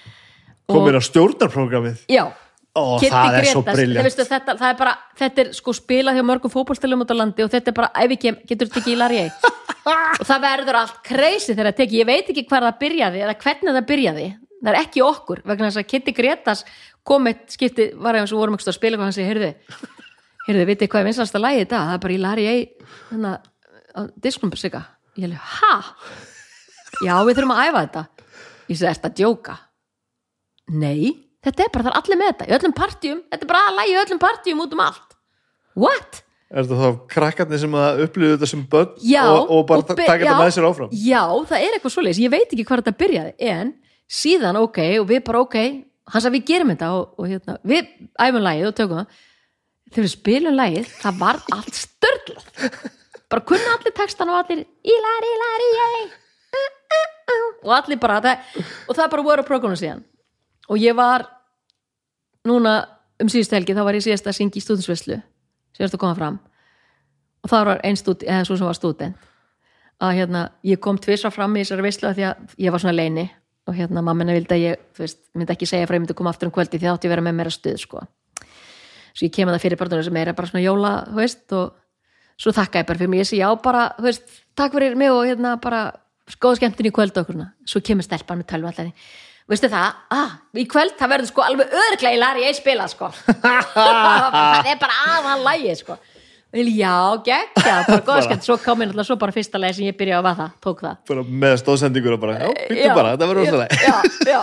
komin 0.70 0.96
á 0.96 1.02
stjórnarprogrammið 1.04 2.06
já, 2.08 2.24
Ó, 2.70 2.96
það 3.02 3.36
er 3.40 3.48
svo 3.50 3.64
briljant 3.66 4.20
þetta, 4.22 4.54
það 4.54 4.68
er 4.70 4.78
bara, 4.78 4.94
þetta 5.20 5.44
er 5.44 5.52
sko 5.58 5.74
spilað 5.76 6.16
hjá 6.16 6.24
mörgum 6.24 6.54
fótbolstilum 6.54 7.04
út 7.04 7.12
á 7.12 7.16
landi 7.18 7.44
og 7.44 7.52
þetta 7.52 7.74
er 7.74 7.76
bara, 7.76 7.90
ef 8.00 8.16
ekki, 8.16 8.32
getur 8.48 8.70
þetta 8.70 8.80
ekki 8.80 8.94
í 8.94 9.00
lari 9.00 9.24
og 10.20 10.24
það 10.24 10.44
verður 10.46 10.80
allt 10.80 11.02
crazy 11.04 11.52
þegar 11.52 11.74
það 11.74 11.80
teki, 11.82 12.00
ég 12.00 12.08
veit 12.08 12.32
ekki 12.32 12.46
hver 12.46 12.68
það 12.70 12.80
byrjaði 12.86 13.24
eða 13.26 13.36
hvernig 13.44 13.76
það 13.76 13.88
byrjaði, 13.92 14.28
það 14.60 14.70
er 14.72 14.78
ekki 14.80 15.02
okkur 15.04 15.42
vegna 15.46 15.70
þess 15.70 15.80
að 15.82 15.88
Kitty 15.90 16.14
Gretas 16.16 16.64
kom 17.06 17.28
eitt 17.30 17.54
skipti, 17.54 17.90
var 17.96 18.18
eins 18.18 18.34
og 18.34 18.42
vorum 18.42 18.56
ekki 18.58 18.68
að 18.68 18.76
spila 18.76 18.98
og 18.98 19.06
hann 19.06 19.16
segi, 19.16 19.28
heyrðu, 19.30 19.50
heyrðu, 20.46 20.66
vitið 20.70 20.92
hvað 20.92 21.02
er 21.02 21.08
vinsalasta 21.08 21.42
lagið 21.42 21.64
í 21.64 21.70
dag, 21.70 21.88
það 21.88 21.96
er 21.96 22.04
bara 22.04 22.16
í 22.16 22.20
lari 22.20 22.46
þannig 23.08 23.50
að 24.00 24.12
disknum 24.26 24.54
sigga. 24.60 24.84
Ég 25.18 25.26
hefði, 25.26 25.40
ha? 25.56 25.74
Já, 27.00 27.14
við 27.26 27.36
þurfum 27.40 27.54
að 27.56 27.64
æfa 27.66 27.84
þetta. 27.84 28.06
Ég 28.70 28.78
segi, 28.78 28.90
ertu 28.92 29.08
að 29.08 29.18
djóka? 29.18 29.58
Nei, 30.70 31.12
þetta 31.42 31.64
er 31.64 31.72
bara, 31.74 31.86
það 31.86 31.92
er 31.92 32.00
allir 32.02 32.20
með 32.20 32.32
þetta 32.32 32.48
í 32.50 32.56
öllum 32.58 32.74
partjum, 32.76 33.22
þetta 33.32 33.46
er 33.46 33.50
bara 33.50 33.62
að 33.66 33.78
lægi 33.80 33.94
í 33.94 34.02
öllum 34.04 34.20
partjum 34.22 34.66
út 34.66 34.76
um 34.76 34.84
allt. 34.84 35.16
What? 35.80 36.20
er 36.50 36.66
þetta 36.66 36.78
þá 36.80 37.02
krakkarnir 37.12 37.60
sem 37.62 37.74
að 37.78 38.00
upplýðu 38.06 38.34
þetta 38.34 38.48
sem 38.50 38.62
börn 38.72 38.94
Já, 39.06 39.22
og, 39.28 39.52
og 39.54 39.60
bara 39.68 39.84
taka 39.86 40.16
þetta 40.16 40.38
með 40.40 40.52
sér 40.56 40.66
áfram? 40.66 40.90
Já, 40.90 41.22
það 41.46 41.66
er 41.66 41.76
eitthvað 41.76 41.94
svoleiðis, 41.94 42.22
ég 42.24 42.32
veit 42.32 42.48
ekki 42.48 42.66
hvað 42.66 42.82
þetta 42.82 43.00
byrjaði 43.02 43.50
en 43.52 43.70
síðan 44.10 44.58
ok, 44.60 44.80
og 45.00 45.08
við 45.10 45.22
bara 45.26 45.44
ok 45.44 45.56
hann 46.10 46.22
sagði 46.22 46.40
við 46.40 46.48
gerum 46.50 46.72
þetta 46.72 46.92
og, 46.96 47.12
og 47.18 47.28
hérna, 47.30 47.56
við 47.66 47.90
æfum 48.18 48.44
lagið 48.44 48.70
og 48.70 48.78
tökum 48.78 49.00
það. 49.00 49.18
Þegar 49.90 50.06
við 50.06 50.12
spilum 50.14 50.56
lagið, 50.56 50.90
það 51.00 51.20
var 51.20 51.40
allt 51.56 51.78
störglað 51.78 52.44
bara 53.30 53.46
kunna 53.46 53.74
allir 53.76 53.94
textan 53.94 54.30
og 54.30 54.40
allir 54.40 54.64
ílar, 54.66 55.26
ílar, 55.32 55.64
ílar 55.68 55.94
og 57.60 57.74
allir 57.76 57.98
bara 58.02 58.18
það, 58.24 58.62
og 58.88 58.96
það 58.98 59.10
bara 59.12 59.24
voru 59.26 59.46
prógrunum 59.46 59.78
síðan. 59.78 60.02
Og 60.70 60.80
ég 60.82 60.96
var 60.98 61.26
núna 62.46 62.74
um 63.20 63.30
síðustu 63.30 63.54
helgi 63.54 63.76
þá 63.76 63.84
var 63.86 63.98
ég 63.98 64.06
síðast 64.06 64.26
að 64.26 64.38
syngja 64.38 64.58
í 64.58 64.64
stúdinsvislu 64.64 65.18
síðast 65.76 65.94
að 65.94 66.02
koma 66.02 66.18
fram. 66.18 66.38
Og 67.44 67.52
það 67.52 67.66
var 67.70 67.82
einn 67.86 67.98
stúd, 67.98 68.24
eða 68.26 68.46
svo 68.48 68.58
sem 68.58 68.66
var 68.66 68.78
stúdent 68.78 69.28
að 70.00 70.16
hérna, 70.16 70.46
ég 70.64 70.80
kom 70.80 70.96
tvisra 70.98 71.30
fram 71.30 71.54
í 71.54 71.62
þessari 71.62 71.84
veislu 71.84 72.08
af 72.08 72.16
því 72.16 72.24
að 72.30 72.54
ég 72.64 72.72
var 72.72 72.82
svona 72.82 72.96
leini 72.96 73.26
og 73.70 73.78
hérna 73.78 74.02
mammina 74.04 74.34
vildi 74.36 74.56
að 74.56 74.64
ég, 74.64 74.82
veist, 74.98 75.22
myndi 75.38 75.54
ekki 75.54 75.68
segja 75.68 75.88
frá 75.88 75.96
ég 75.96 76.02
myndi 76.02 76.16
koma 76.18 76.32
aftur 76.34 76.50
um 76.50 76.54
kvöldi 76.54 76.78
því 76.78 76.88
það 76.88 76.98
átti 76.98 77.10
að 77.10 77.14
vera 77.14 77.24
með 77.26 77.46
að 77.46 77.56
stuð 77.56 77.78
sko. 77.84 78.02
svo 79.14 79.26
ég 79.26 79.34
kemur 79.34 79.56
það 79.56 79.64
fyrir 79.64 79.80
barnunum 79.80 80.06
sem 80.06 80.20
er 80.20 80.32
bara 80.34 80.50
svona 80.50 80.64
jóla, 80.64 80.92
veist 81.14 81.56
og 81.56 81.72
svo 82.40 82.52
þakka 82.56 82.82
ég 82.82 82.86
bara 82.90 83.00
fyrir 83.00 83.12
mig, 83.14 83.22
ég 83.22 83.30
sé 83.30 83.40
já 83.40 83.48
bara 83.62 83.88
veist, 83.98 84.28
takk 84.58 84.76
fyrir 84.76 84.96
mig 84.98 85.10
og 85.10 85.24
hérna 85.26 85.56
bara 85.62 85.88
góða 86.38 86.60
skemmtun 86.60 86.90
í 86.90 86.94
kvöld 86.94 87.16
og 87.16 87.26
okkur 87.26 87.42
svo 87.66 87.82
kemur 87.84 88.06
stelpan 88.06 88.40
með 88.40 88.52
tölvu 88.52 88.70
alltaf 88.70 88.92
veistu 89.50 89.66
það, 89.72 89.96
ah, 90.14 90.36
í 90.54 90.64
kvöld 90.70 90.94
það 90.98 91.12
verður 91.14 91.30
sko 91.32 91.42
alveg 91.42 91.72
örglega 91.74 92.14
í 92.14 92.20
lari 92.20 92.44
ég 92.44 92.54
spila 92.54 92.86
sko. 92.86 93.08
Það 93.74 94.68
er 94.70 94.78
bara 94.78 94.98
aðan 95.16 95.42
lægi 95.48 95.74
sko 95.80 95.96
já, 96.52 96.94
geggja, 97.26 97.74
bara 97.86 98.02
góða 98.06 98.22
skemmt 98.26 98.46
svo 98.46 98.56
kom 98.60 98.80
ég 98.82 98.90
náttúrulega 98.90 99.06
svo 99.06 99.16
bara 99.20 99.34
fyrsta 99.34 99.60
leið 99.60 99.76
sem 99.78 99.86
ég 99.86 99.98
byrjaði 99.98 100.30
að 100.32 100.40
það 100.40 100.56
tók 100.66 100.80
það. 100.86 100.96
Bara 101.10 101.24
með 101.44 101.56
stóðsendingur 101.62 102.16
og 102.16 102.22
bara, 102.24 102.38
já, 102.40 102.48
byggdu 102.70 102.86
Já, 102.86 102.94
bara, 102.96 103.12
þetta 103.14 103.28
verður 103.30 103.46
rosalega 103.46 103.78
já, 103.80 103.96
já, 104.34 104.40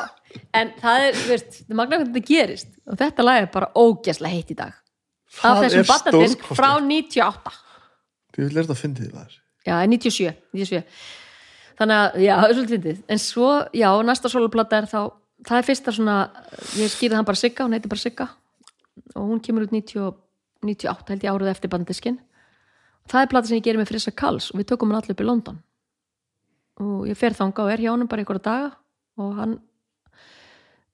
en 0.61 0.71
það 0.81 1.07
er, 1.07 1.17
þú 1.19 1.33
veist, 1.33 1.59
það 1.63 1.79
magna 1.81 1.99
hvernig 1.99 2.13
þetta 2.15 2.31
gerist. 2.31 2.69
Og 2.87 3.01
þetta 3.01 3.27
lag 3.27 3.41
er 3.41 3.49
bara 3.57 3.71
ógæslega 3.75 4.33
heitt 4.37 4.53
í 4.53 4.57
dag. 4.57 4.77
Af 5.43 5.61
þessum 5.65 5.87
batadisk 5.91 6.47
frá 6.55 6.69
98 6.81 7.55
Þú 8.37 8.45
vil 8.45 8.55
lert 8.55 8.71
að 8.71 8.79
fyndi 8.79 9.03
þið 9.03 9.13
það 9.17 9.35
já, 9.67 9.75
97, 9.83 10.33
97 10.55 10.83
þannig 11.77 11.97
að, 11.97 12.19
já, 12.23 12.33
það 12.39 12.47
er 12.47 12.55
svolítið 12.57 12.75
fyndið. 12.77 13.01
En 13.13 13.19
svo, 13.21 13.49
já, 13.75 13.89
næsta 14.07 14.31
soloplata 14.31 14.79
er 14.79 14.87
þá 14.89 15.01
það 15.45 15.59
er 15.59 15.67
fyrsta 15.67 15.93
svona, 15.93 16.15
ég 16.79 16.89
skýrði 16.89 17.19
hann 17.19 17.27
bara 17.27 17.37
Sigga, 17.37 17.67
hún 17.67 19.37
heitir 20.71 20.89
bara 20.89 20.95
Sigga 20.97 21.07
og 21.07 21.07
hún 21.07 21.07
kemur 21.07 21.07
út 21.07 21.07
90, 21.07 21.07
98 21.07 21.13
held 21.13 21.23
ég 21.23 21.31
árið 21.33 21.53
eftir 21.53 21.73
bandiskin 21.73 22.19
það 23.11 23.23
er 23.23 23.31
plata 23.31 23.49
sem 23.49 23.59
ég 23.59 23.65
gerir 23.65 23.81
með 23.81 23.91
Frissa 23.91 24.13
Kals 24.15 24.51
og 24.51 24.61
við 24.61 24.69
tökum 24.71 24.91
hann 24.91 25.01
allir 25.01 25.15
upp 25.15 25.23
í 25.23 25.27
London. 25.27 25.57
Og 26.83 27.07
ég 27.09 27.17
fer 27.17 27.35
þanga 27.37 27.65
og 27.65 27.73
er 27.73 27.81
hjá 27.81 27.91
honum 27.93 28.09
bara 28.11 28.23
einhverja 28.23 28.45
daga 28.45 28.69
og 29.17 29.33
hann 29.39 29.57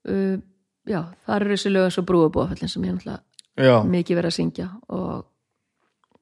uh, 0.08 0.36
já, 0.88 1.00
það 1.26 1.36
eru 1.36 1.54
þessi 1.54 1.72
lög 1.72 1.88
eins 1.88 2.00
og 2.00 2.08
brúabóðfellin 2.08 2.72
sem 2.72 2.86
ég 2.86 2.96
náttúrulega 2.96 3.80
mikið 3.86 4.18
verið 4.18 4.32
að 4.32 4.36
syngja 4.38 4.68
og, 4.90 5.26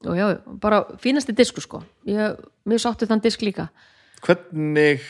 og 0.05 0.19
já, 0.19 0.27
bara 0.61 0.83
fínasti 1.03 1.35
disku 1.37 1.63
sko. 1.65 1.83
Ég, 2.09 2.41
mér 2.69 2.83
sáttu 2.83 3.09
þann 3.09 3.23
disk 3.25 3.45
líka. 3.47 3.71
Hvernig 4.23 5.05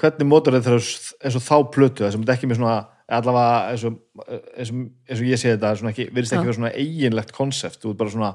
hvernig 0.00 0.26
mótur 0.26 0.56
þetta 0.56 0.78
eins 0.78 1.36
og 1.38 1.44
þá 1.44 1.56
plötu 1.74 2.06
það 2.06 2.14
sem 2.14 2.22
þetta 2.22 2.38
ekki 2.38 2.48
með 2.50 2.62
svona 2.62 2.78
allavega 3.18 3.72
eins 3.72 3.84
og, 3.88 3.98
eins 4.28 4.72
og, 4.72 4.80
eins 5.08 5.20
og 5.20 5.28
ég 5.28 5.40
sé 5.40 5.52
þetta 5.52 5.74
svona 5.78 5.92
ekki, 5.92 6.08
virðist 6.10 6.34
ekki 6.34 6.42
Já. 6.42 6.48
vera 6.48 6.58
svona 6.58 6.72
eiginlegt 6.72 7.34
konsept, 7.36 7.80
þú 7.82 7.92
ert 7.92 8.00
bara 8.00 8.14
svona 8.14 8.32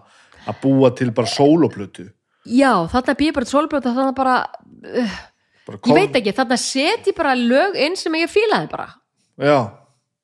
að 0.48 0.62
búa 0.64 0.92
til 0.96 1.10
bara 1.16 1.32
sóloplötu. 1.32 2.08
Já, 2.48 2.72
þarna 2.92 3.18
býr 3.20 3.36
bara 3.36 3.50
solbrjóta 3.50 3.94
þarna 3.96 4.16
bara, 4.16 4.38
uh, 4.88 5.20
bara 5.68 5.82
ég 5.92 6.00
veit 6.00 6.18
ekki 6.22 6.36
þarna 6.38 6.60
set 6.62 7.10
ég 7.12 7.18
bara 7.18 7.36
lög 7.36 7.78
inn 7.84 7.98
sem 8.00 8.16
ég 8.22 8.32
fílaði 8.32 8.72
bara. 8.72 8.90
Já, 9.38 9.60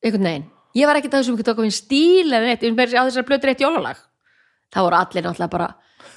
einhvern 0.03 0.29
veginn, 0.29 0.49
ég 0.79 0.89
var 0.89 0.99
ekki 0.99 1.11
það 1.11 1.27
sem 1.27 1.37
ekki 1.37 1.47
tók 1.49 1.61
á 1.61 1.63
minn 1.65 1.75
stíl 1.75 2.27
eða 2.29 2.47
neitt, 2.47 2.63
ég 2.63 2.77
meira 2.77 3.03
á 3.03 3.07
þessar 3.09 3.27
blötu 3.27 3.51
eitt 3.51 3.63
jólalag. 3.63 4.03
Það 4.73 4.87
voru 4.87 4.99
allir 4.99 5.27
náttúrulega 5.27 5.53
bara 5.53 5.73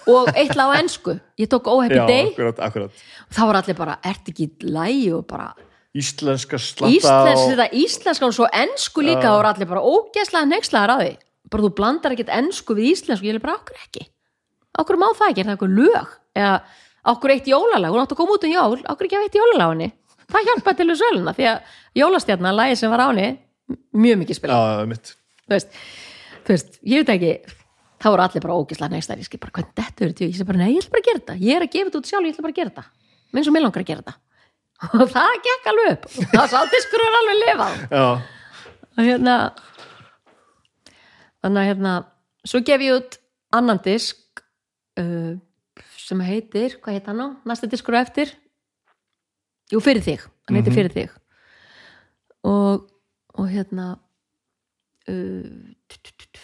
og 0.07 0.31
eitt 0.39 0.55
lag 0.55 0.71
á 0.71 0.79
ensku, 0.79 1.17
ég 1.39 1.51
tók 1.51 1.67
day 2.07 2.31
akkurat, 2.31 2.61
akkurat. 2.63 2.93
Það 3.31 3.49
voru 3.51 3.59
allir 3.59 3.79
bara, 3.79 3.99
ert 4.07 4.29
ekki 4.31 4.51
lægi 4.63 5.13
og 5.17 5.27
bara 5.27 5.51
Íslenska 5.97 6.61
slatta 6.61 6.93
Íslensk, 6.93 7.43
og, 7.43 7.53
þetta 7.53 7.69
íslenska 7.83 8.29
og 8.29 8.35
svo 8.37 8.49
ensku 8.53 9.05
líka 9.05 9.33
voru 9.33 9.49
allir 9.53 9.71
bara 9.71 9.85
ógeðslega 9.85 10.51
nexlaðar 10.51 10.93
á 10.93 10.97
því. 11.01 11.13
Bara 11.53 11.67
þú 11.67 11.71
blandar 11.79 12.17
ekkert 12.17 12.35
ensku 12.37 12.77
við 12.77 12.91
íslensku 12.93 13.29
ég 13.29 13.39
er 13.39 13.45
bara 13.45 13.59
okkur 13.61 13.79
ekki? 13.85 14.09
Okkur 14.77 14.99
má 15.01 15.07
það 15.17 15.31
ekki, 15.31 15.45
er 15.45 15.49
það 15.49 15.59
okkur 15.59 15.77
lög? 15.77 16.17
Eða 16.37 16.57
okkur 17.13 17.33
eitt 17.33 17.49
jólalag, 17.51 17.95
hún 17.95 18.03
átti 18.03 18.17
að 18.17 18.21
koma 18.21 18.35
út 18.37 18.45
um 18.47 18.53
jól 18.53 18.81
okkur 18.83 19.07
ekki 19.07 19.19
að 19.19 19.27
eitt 19.27 19.39
jólalagunni 19.39 19.89
það 20.33 20.49
hjálpaði 20.49 20.79
til 20.81 20.89
við 20.91 20.99
söluna 21.01 21.35
því 21.37 21.47
að 21.51 21.59
jólastjarnan, 22.01 22.59
lagi 22.59 22.75
sem 22.81 22.93
var 22.93 23.03
áni 23.07 23.27
mjög 23.95 24.17
mikið 24.23 24.37
mitt 24.91 25.07
þú 25.47 25.53
veist, 25.55 25.71
þú 26.47 26.51
veist, 26.55 26.71
ég 26.83 26.97
veit 27.03 27.13
ekki 27.15 27.33
það 28.03 28.11
voru 28.13 28.25
allir 28.27 28.45
bara 28.47 28.59
ógeðslega 28.59 28.95
nexlaðar 28.95 29.23
ég 29.23 29.29
skil 29.29 29.43
bara, 29.43 29.55
hvernig 29.59 29.77
þetta 29.79 30.01
verður 30.03 30.27
ég 30.27 30.37
sé 30.37 30.45
bara, 30.51 30.61
nei, 30.63 30.73
ég 34.11 34.26
og 34.93 35.07
það 35.13 35.37
gekk 35.47 35.69
alveg 35.73 35.93
upp. 35.95 36.09
Það 36.33 36.47
sá 36.53 36.59
diskur 36.73 37.05
var 37.05 37.17
alveg 37.21 37.39
lifað. 37.43 37.77
Og 38.97 39.03
hérna 39.05 39.37
þannig 41.45 41.61
að 41.63 41.69
hérna 41.71 41.93
svo 42.47 42.61
gef 42.67 42.85
ég 42.85 42.97
út 42.99 43.19
annan 43.57 43.81
disk 43.85 44.43
uh, 45.01 45.37
sem 46.07 46.21
heitir 46.27 46.77
hvað 46.83 46.99
heit 46.99 47.09
hann 47.11 47.23
á, 47.23 47.27
næsta 47.49 47.69
diskur 47.71 47.97
eftir? 47.99 48.33
Jú, 49.73 49.81
fyrir 49.83 50.05
þig. 50.05 50.27
Hann 50.47 50.59
heitir 50.61 50.73
Mhm. 50.73 50.79
fyrir 50.79 50.95
þig. 50.95 51.15
Og, 52.47 52.85
og 53.35 53.49
hérna 53.51 53.87
uh, 55.09 55.73
t- 55.89 55.99
t- 56.03 56.15
t- 56.31 56.41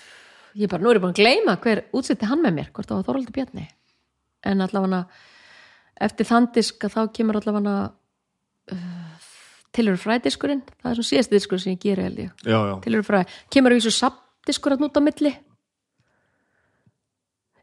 ég 0.58 0.68
bara, 0.68 0.82
nú 0.82 0.90
er 0.90 0.98
ég 0.98 1.04
búin 1.04 1.14
að 1.14 1.20
gleyma 1.22 1.54
hver 1.62 1.84
útsetti 1.94 2.26
hann 2.26 2.42
með 2.42 2.56
mér, 2.58 2.72
hvort 2.74 2.88
það 2.90 2.98
var 2.98 3.06
Þorvaldur 3.06 3.36
Bjarni. 3.36 3.68
En 4.44 4.60
allavega 4.64 5.04
eftir 6.02 6.26
þann 6.26 6.50
disk 6.54 6.82
að 6.88 6.96
þá 6.96 7.02
kemur 7.14 7.38
allavega 7.38 7.76
uh, 8.70 9.30
tilur 9.74 9.96
frædiskurinn? 10.00 10.62
Það 10.82 10.90
er 10.90 10.98
svo 10.98 11.06
síðasti 11.08 11.36
diskur 11.36 11.62
sem 11.62 11.74
ég 11.74 11.80
geri 11.82 12.04
held 12.06 12.20
ég. 12.22 12.34
Já, 12.44 12.58
já. 12.68 12.74
Tilur 12.84 13.06
fræ, 13.06 13.22
kemur 13.52 13.74
í 13.74 13.80
þessu 13.80 13.94
sapdiskur 13.96 14.76
að 14.76 14.84
nút 14.84 14.98
á 14.98 15.02
milli? 15.02 15.32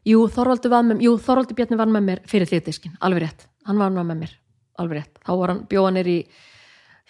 Jú, 0.08 0.24
Þorvaldur 0.32 0.72
var 0.72 0.84
með 0.86 1.02
jú, 1.04 1.16
Þorvaldur 1.20 1.58
Bjarni 1.58 1.78
var 1.78 1.90
með 1.92 2.06
mér 2.06 2.22
fyrir 2.28 2.48
því 2.48 2.62
diskin 2.70 2.94
alveg 3.04 3.26
rétt, 3.26 3.48
hann 3.68 3.80
var 3.80 3.92
með 3.92 4.22
mér. 4.22 4.36
Alveg 4.80 5.02
rétt, 5.02 5.18
þá 5.26 5.32
var 5.36 5.52
hann, 5.52 5.64
bjóða 5.68 5.90
hann 5.90 6.00
er 6.00 6.08
í 6.08 6.16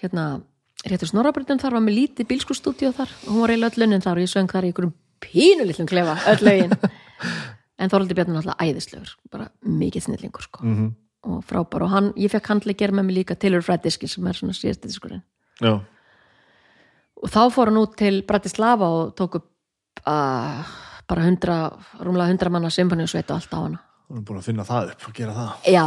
hérna, 0.03 0.25
réttur 0.91 1.11
snorrabröndum 1.12 1.61
þar 1.62 1.77
var 1.79 1.85
með 1.87 1.99
lítið 2.01 2.29
bílskustúdíu 2.33 2.91
þar. 2.97 3.12
Og 3.29 3.37
hún 3.37 3.45
var 3.45 3.55
eiginlega 3.55 3.77
öll 3.77 3.85
lunnin 3.85 4.03
þar 4.03 4.19
og 4.19 4.27
ég 4.27 4.33
söng 4.33 4.51
þar 4.51 4.67
í 4.67 4.73
einhverjum 4.73 4.97
pínulitlum 5.23 5.91
klefa, 5.91 6.19
öll 6.35 6.45
lögin. 6.49 6.77
En 7.81 7.89
Þorvaldur 7.89 8.12
Bjarni 8.19 8.35
er 8.35 8.43
alltaf 8.43 8.61
æðislegur 8.61 9.12
bara 9.33 9.47
mikið 9.65 10.03
snillingur 10.05 10.45
sko. 10.45 10.61
Mm 10.67 10.91
og 11.26 11.40
frábær. 11.44 11.84
Og 11.86 11.92
hann, 11.92 12.12
ég 12.16 12.32
fekk 12.32 12.52
handlega 12.55 12.84
gera 12.84 12.97
með 12.98 13.09
mig 13.09 13.20
líka 13.20 13.36
tilur 13.38 13.64
frædiskin 13.64 14.09
sem 14.09 14.26
er 14.26 14.38
svona 14.38 14.56
síðasti 14.56 14.88
diskurinn. 14.88 15.24
Já, 15.60 15.80
og 17.20 17.28
þá 17.28 17.40
fór 17.52 17.70
hann 17.70 17.80
út 17.80 17.97
til 18.01 18.22
Bratislava 18.28 18.88
og 18.88 19.12
tók 19.18 19.40
upp 19.40 20.02
uh, 20.09 20.72
bara 21.10 21.26
hundra, 21.26 21.56
rúmlega 22.01 22.32
hundra 22.32 22.52
manna 22.52 22.70
symfóniusveit 22.72 23.30
og 23.30 23.40
allt 23.40 23.55
á 23.55 23.59
hana. 23.60 23.80
Hún 24.10 24.22
er 24.22 24.26
búin 24.26 24.40
að 24.40 24.48
finna 24.48 24.66
það 24.66 24.94
upp 24.94 25.09
og 25.09 25.16
gera 25.18 25.36
það. 25.36 25.51
Já, 25.74 25.86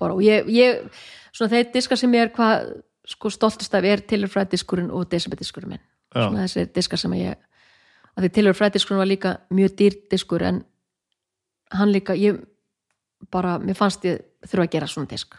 bara 0.00 0.16
og 0.16 0.22
ég, 0.24 0.48
ég 0.54 1.02
svona 1.32 1.52
þeir 1.52 1.68
diskar 1.74 2.00
sem 2.00 2.16
ég 2.16 2.26
er 2.26 2.32
hvað 2.34 2.70
sko 3.08 3.32
stoltist 3.32 3.76
af 3.76 3.86
er 3.88 4.04
tilur 4.08 4.32
frædiskurinn 4.32 4.90
og 4.94 5.08
decibediskurinn 5.12 5.76
minn. 5.76 5.84
Já. 6.14 6.24
svona 6.24 6.46
þessir 6.46 6.72
diskar 6.72 7.00
sem 7.00 7.14
ég 7.18 7.36
að 8.16 8.24
því 8.24 8.32
tilur 8.38 8.56
frædiskurinn 8.56 9.02
var 9.02 9.10
líka 9.10 9.34
mjög 9.54 9.76
dýr 9.78 9.98
diskur 10.10 10.42
en 10.42 10.62
hann 11.76 11.92
líka 11.92 12.16
ég 12.16 12.40
bara, 13.30 13.58
mér 13.58 13.76
fannst 13.76 14.06
ég 14.08 14.22
þurfa 14.46 14.66
að 14.66 14.74
gera 14.76 14.90
svona 14.90 15.10
disk. 15.10 15.38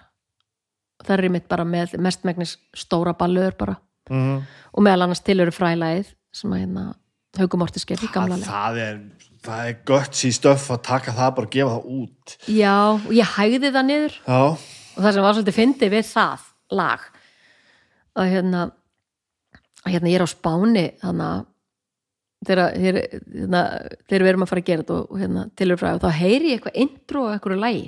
Það 1.06 1.16
er 1.16 1.32
mitt 1.32 1.48
bara 1.48 1.64
með 1.64 1.96
mestmegnis 2.02 2.58
stóra 2.76 3.14
ballöður 3.16 3.56
bara. 3.60 3.78
Mm 4.10 4.42
og 4.74 4.86
meðal 4.86 5.08
annars 5.08 5.24
til 5.26 5.40
eru 5.42 5.54
frælæðið 5.54 6.14
sem 6.36 6.54
að 6.54 6.64
hérna 6.64 6.86
Haugum 7.40 7.64
Ortis 7.66 7.86
gerði 7.88 8.10
gamla 8.14 8.40
leið. 8.40 8.48
það 8.50 8.80
er 8.84 8.98
það 9.46 9.68
er 9.70 9.76
gött 9.88 10.24
í 10.26 10.32
stöff 10.36 10.72
að 10.74 10.82
taka 10.88 11.14
það 11.16 11.36
bara 11.38 11.48
og 11.48 11.54
gefa 11.54 11.76
það 11.76 11.92
út. 12.00 12.34
Já, 12.52 12.76
og 12.96 13.14
ég 13.16 13.36
hægði 13.36 13.72
það 13.76 13.86
niður. 13.88 14.18
Já, 14.26 14.42
og 14.50 15.00
það 15.00 15.14
sem 15.14 15.26
var 15.26 15.38
svolítið 15.38 15.60
fyndið 15.60 15.94
við 15.96 16.10
það 16.10 16.48
lag 16.80 17.06
að 18.20 18.34
hérna 18.34 18.66
að 19.86 19.94
hérna 19.94 20.12
ég 20.12 20.20
er 20.20 20.26
á 20.26 20.30
Spáni 20.30 20.86
þannig 21.00 21.30
að 21.30 21.46
þegar, 22.50 22.76
hérna, 22.80 23.62
við 24.10 24.28
erum 24.30 24.44
að 24.46 24.52
fara 24.52 24.64
að 24.64 24.70
gera 24.70 24.84
þetta 24.84 24.98
og, 24.98 25.08
og 25.10 25.22
hérna 25.24 25.46
til 25.56 25.68
eru 25.70 25.80
fræði 25.80 26.00
og 26.00 26.04
þá 26.04 26.20
heyri 26.20 26.52
ég 26.52 26.60
eitthvað 26.60 26.82
intro 26.84 27.24
og 27.26 27.34
eitthvað 27.34 27.64
lægi 27.64 27.88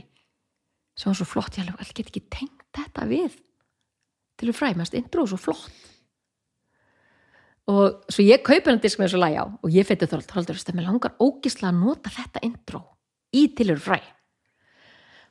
sem 1.01 1.09
var 1.09 1.17
svo 1.17 1.27
flott, 1.27 1.57
ég 1.57 1.65
alveg 1.65 1.95
get 1.97 2.11
ekki 2.11 2.23
tengt 2.29 2.67
þetta 2.77 3.07
við 3.09 3.39
til 4.37 4.47
eru 4.47 4.57
fræði, 4.57 4.79
mest 4.81 4.97
intro 4.97 5.25
og 5.25 5.31
svo 5.33 5.41
flott. 5.41 5.89
Og 7.71 8.05
svo 8.09 8.23
ég 8.25 8.41
kaupi 8.45 8.69
hann 8.69 8.81
disk 8.81 9.01
með 9.01 9.09
þessu 9.09 9.21
lægi 9.21 9.41
á 9.41 9.45
og 9.49 9.69
ég 9.73 9.85
fætti 9.87 10.09
þorld, 10.09 10.29
þorld, 10.29 10.49
þorld, 10.49 10.73
mér 10.77 10.89
langar 10.89 11.17
ógislega 11.21 11.73
að 11.73 11.83
nota 11.83 12.13
þetta 12.13 12.41
intro 12.45 12.81
í 13.37 13.47
til 13.57 13.69
eru 13.69 13.81
fræði 13.81 14.09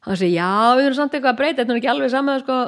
hann 0.07 0.21
segi, 0.21 0.37
já, 0.39 0.49
við 0.77 0.87
þurfum 0.87 0.99
samt 0.99 1.17
eitthvað 1.17 1.35
að 1.35 1.41
breyta 1.41 1.61
þetta 1.61 1.75
er 1.75 1.81
ekki 1.81 1.93
alveg 1.93 2.13
sama 2.13 2.37
sko, 2.41 2.59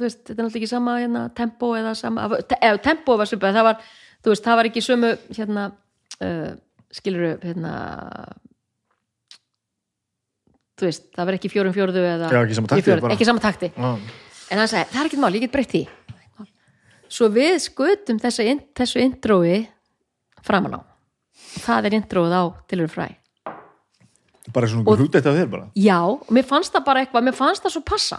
veist, 0.00 0.22
þetta 0.24 0.34
er 0.34 0.40
náttúrulega 0.40 0.60
ekki 0.60 0.70
sama 0.72 0.96
hérna, 0.98 1.24
tempo 1.38 1.70
eða 1.78 1.94
sama, 1.98 2.26
te, 2.40 2.58
eða 2.58 2.82
tempo 2.88 3.18
var 3.20 3.30
svipað, 3.30 3.58
það 3.58 3.68
var, 3.68 3.84
veist, 4.26 4.46
það 4.46 4.60
var 4.60 4.70
ekki 4.70 4.84
sömu 4.84 5.12
hérna, 5.36 5.66
uh, 6.26 6.50
skilur 6.98 7.38
hérna 7.44 7.74
þú 10.78 10.88
veist, 10.88 11.08
það 11.16 11.28
var 11.28 11.38
ekki 11.38 11.50
fjórum 11.52 11.74
fjórðu 11.76 12.04
eða 12.04 12.30
Já, 12.32 12.40
ekki 12.42 12.58
sama 12.58 12.72
takti 12.72 12.96
ekki 13.14 13.28
sama 13.28 13.44
takti, 13.44 13.72
en 13.78 14.60
hann 14.62 14.70
sagði, 14.70 14.90
það 14.92 15.00
er 15.02 15.10
ekki 15.10 15.20
mál, 15.22 15.32
ég 15.34 15.44
get 15.46 15.54
breytt 15.54 15.74
því. 15.74 15.84
Svo 17.08 17.30
við 17.32 17.56
skutum 17.64 18.18
in, 18.20 18.60
þessu 18.76 19.00
intrói 19.00 19.66
framan 20.44 20.76
á. 20.76 20.80
Það 21.64 21.88
er 21.88 21.96
intróið 21.98 22.34
á 22.36 22.42
tilur 22.68 22.90
fræ. 22.92 23.08
Bara 24.52 24.68
svona 24.68 24.96
hrútt 24.96 25.16
eitt 25.18 25.28
af 25.28 25.36
þér 25.36 25.48
bara? 25.52 25.68
Já, 25.76 25.98
og 26.08 26.28
mér 26.32 26.46
fannst 26.48 26.72
það 26.72 26.84
bara 26.86 27.04
eitthvað, 27.04 27.24
mér 27.26 27.36
fannst 27.36 27.64
það 27.64 27.74
svo 27.74 27.82
passa. 27.88 28.18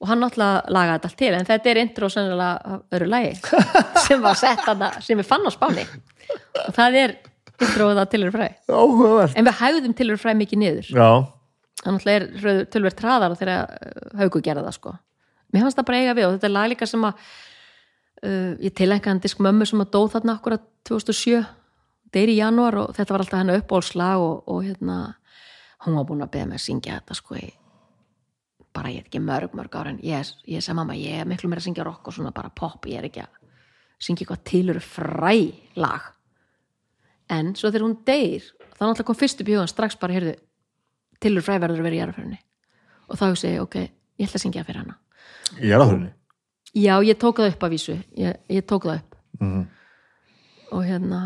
Og 0.00 0.08
hann 0.08 0.22
náttúrulega 0.24 0.72
lagaði 0.72 0.96
þetta 0.96 1.08
allt 1.10 1.18
til 1.20 1.32
en 1.36 1.48
þetta 1.48 1.70
er 1.70 1.80
intro 1.82 2.08
sennilega 2.12 2.74
af 2.74 2.96
öðru 2.96 3.08
lagi 3.12 3.32
sem 4.06 4.22
var 4.24 4.38
sett 4.40 4.62
þarna 4.64 4.92
sem 5.04 5.20
við 5.20 5.28
fann 5.28 5.44
á 5.44 5.50
spáni. 5.52 5.84
Og 6.64 6.72
það 6.76 6.98
er 7.02 7.16
introið 7.66 8.00
að 8.02 8.10
tilur 8.14 8.34
fræ. 8.34 8.48
Áhugavert. 8.70 9.36
En 9.36 9.46
við 9.48 9.60
hægðum 9.60 9.94
tilur 9.98 10.20
fræ 10.20 10.34
mikið 10.38 10.62
niður. 10.62 10.90
Já, 10.90 11.10
það 11.82 11.96
náttúrulega 11.96 12.56
er 12.56 12.66
tölver 12.74 12.96
traðar 12.96 13.36
þegar 13.40 13.78
haugu 14.20 14.42
gerða 14.44 14.66
það 14.68 14.76
sko. 14.78 14.96
Mér 15.50 15.66
fannst 15.66 15.80
það 15.80 15.88
bara 15.90 16.02
eiga 16.02 16.18
við 16.18 16.28
og 16.28 16.34
þetta 16.36 16.48
er 16.48 16.54
lag 16.54 16.68
líka 16.70 16.86
sem 16.86 17.06
að 17.08 17.22
uh, 18.24 18.52
ég 18.60 18.74
tilenga 18.76 19.10
hann 19.10 19.22
disk 19.22 19.40
mömmu 19.42 19.66
sem 19.68 19.82
að 19.82 19.92
dóð 19.96 20.12
þarna 20.16 20.36
akkurat 20.38 20.66
2007 20.88 21.40
þetta 22.10 22.20
er 22.22 22.32
í 22.32 22.36
janúar 22.40 22.78
og 22.82 22.92
þetta 22.96 23.14
var 23.14 23.24
alltaf 23.24 23.40
hennar 23.40 23.62
uppbólslag 23.62 24.24
og, 24.24 24.44
og 24.50 24.62
hérna 24.66 24.98
hún 25.86 25.96
var 25.96 26.06
búin 26.08 26.24
að 26.24 26.32
beða 26.36 26.50
mig 26.50 26.60
að 26.60 26.66
syngja 26.66 27.00
þetta 27.00 27.18
sko 27.18 27.38
í 27.40 27.48
bara 28.74 28.92
ég 28.92 29.02
er 29.02 29.08
ekki 29.08 29.22
mörg 29.24 29.54
mörg 29.58 29.74
ára 29.74 29.94
en 29.94 30.00
ég, 30.06 30.32
ég 30.46 30.62
sem 30.62 30.76
mamma, 30.78 30.94
ég 30.98 31.22
er 31.22 31.28
miklu 31.28 31.50
meira 31.50 31.62
að 31.62 31.70
syngja 31.70 31.86
rock 31.86 32.06
og 32.06 32.14
svona 32.14 32.34
bara 32.34 32.52
pop, 32.54 32.86
ég 32.86 33.00
er 33.00 33.08
ekki 33.08 33.24
að 33.24 33.38
syngja 34.00 34.24
eitthvað 34.24 34.44
tilur 34.50 34.80
fræ 34.84 35.34
lag 35.80 36.10
en 37.30 37.54
svo 37.58 37.70
þegar 37.70 37.86
hún 37.86 37.98
deyr 38.06 38.46
þá 38.76 38.84
náttúrulega 38.84 39.08
kom 39.10 39.18
fyrst 39.18 39.42
upp 39.42 39.50
í 39.50 39.56
hugan 39.56 39.70
strax 39.70 39.98
bara, 40.00 40.16
heyrðu 40.16 40.36
tilur 41.20 41.44
fræ 41.44 41.58
verður 41.58 41.82
að 41.82 41.88
vera 41.88 41.98
í 41.98 42.00
jarðaförunni 42.00 42.40
og 43.10 43.18
þá 43.20 43.26
hugsi 43.26 43.50
ég, 43.50 43.60
ok, 43.64 43.76
ég 44.20 44.28
ætla 44.28 44.38
að 44.38 44.44
syngja 44.44 44.64
fyrir 44.66 44.82
hana. 44.84 44.96
Að 45.58 45.86
þurrni 45.90 46.10
já, 46.74 46.94
ég 47.02 47.18
tók 47.18 47.40
það 47.40 47.52
upp 47.52 47.64
að 47.66 47.74
vísu. 47.74 47.96
Ég, 48.18 48.40
ég 48.50 48.66
tók 48.66 48.86
það 48.86 49.00
upp. 49.00 49.16
Mm. 49.40 49.62
og 50.76 50.82
hérna 50.84 51.18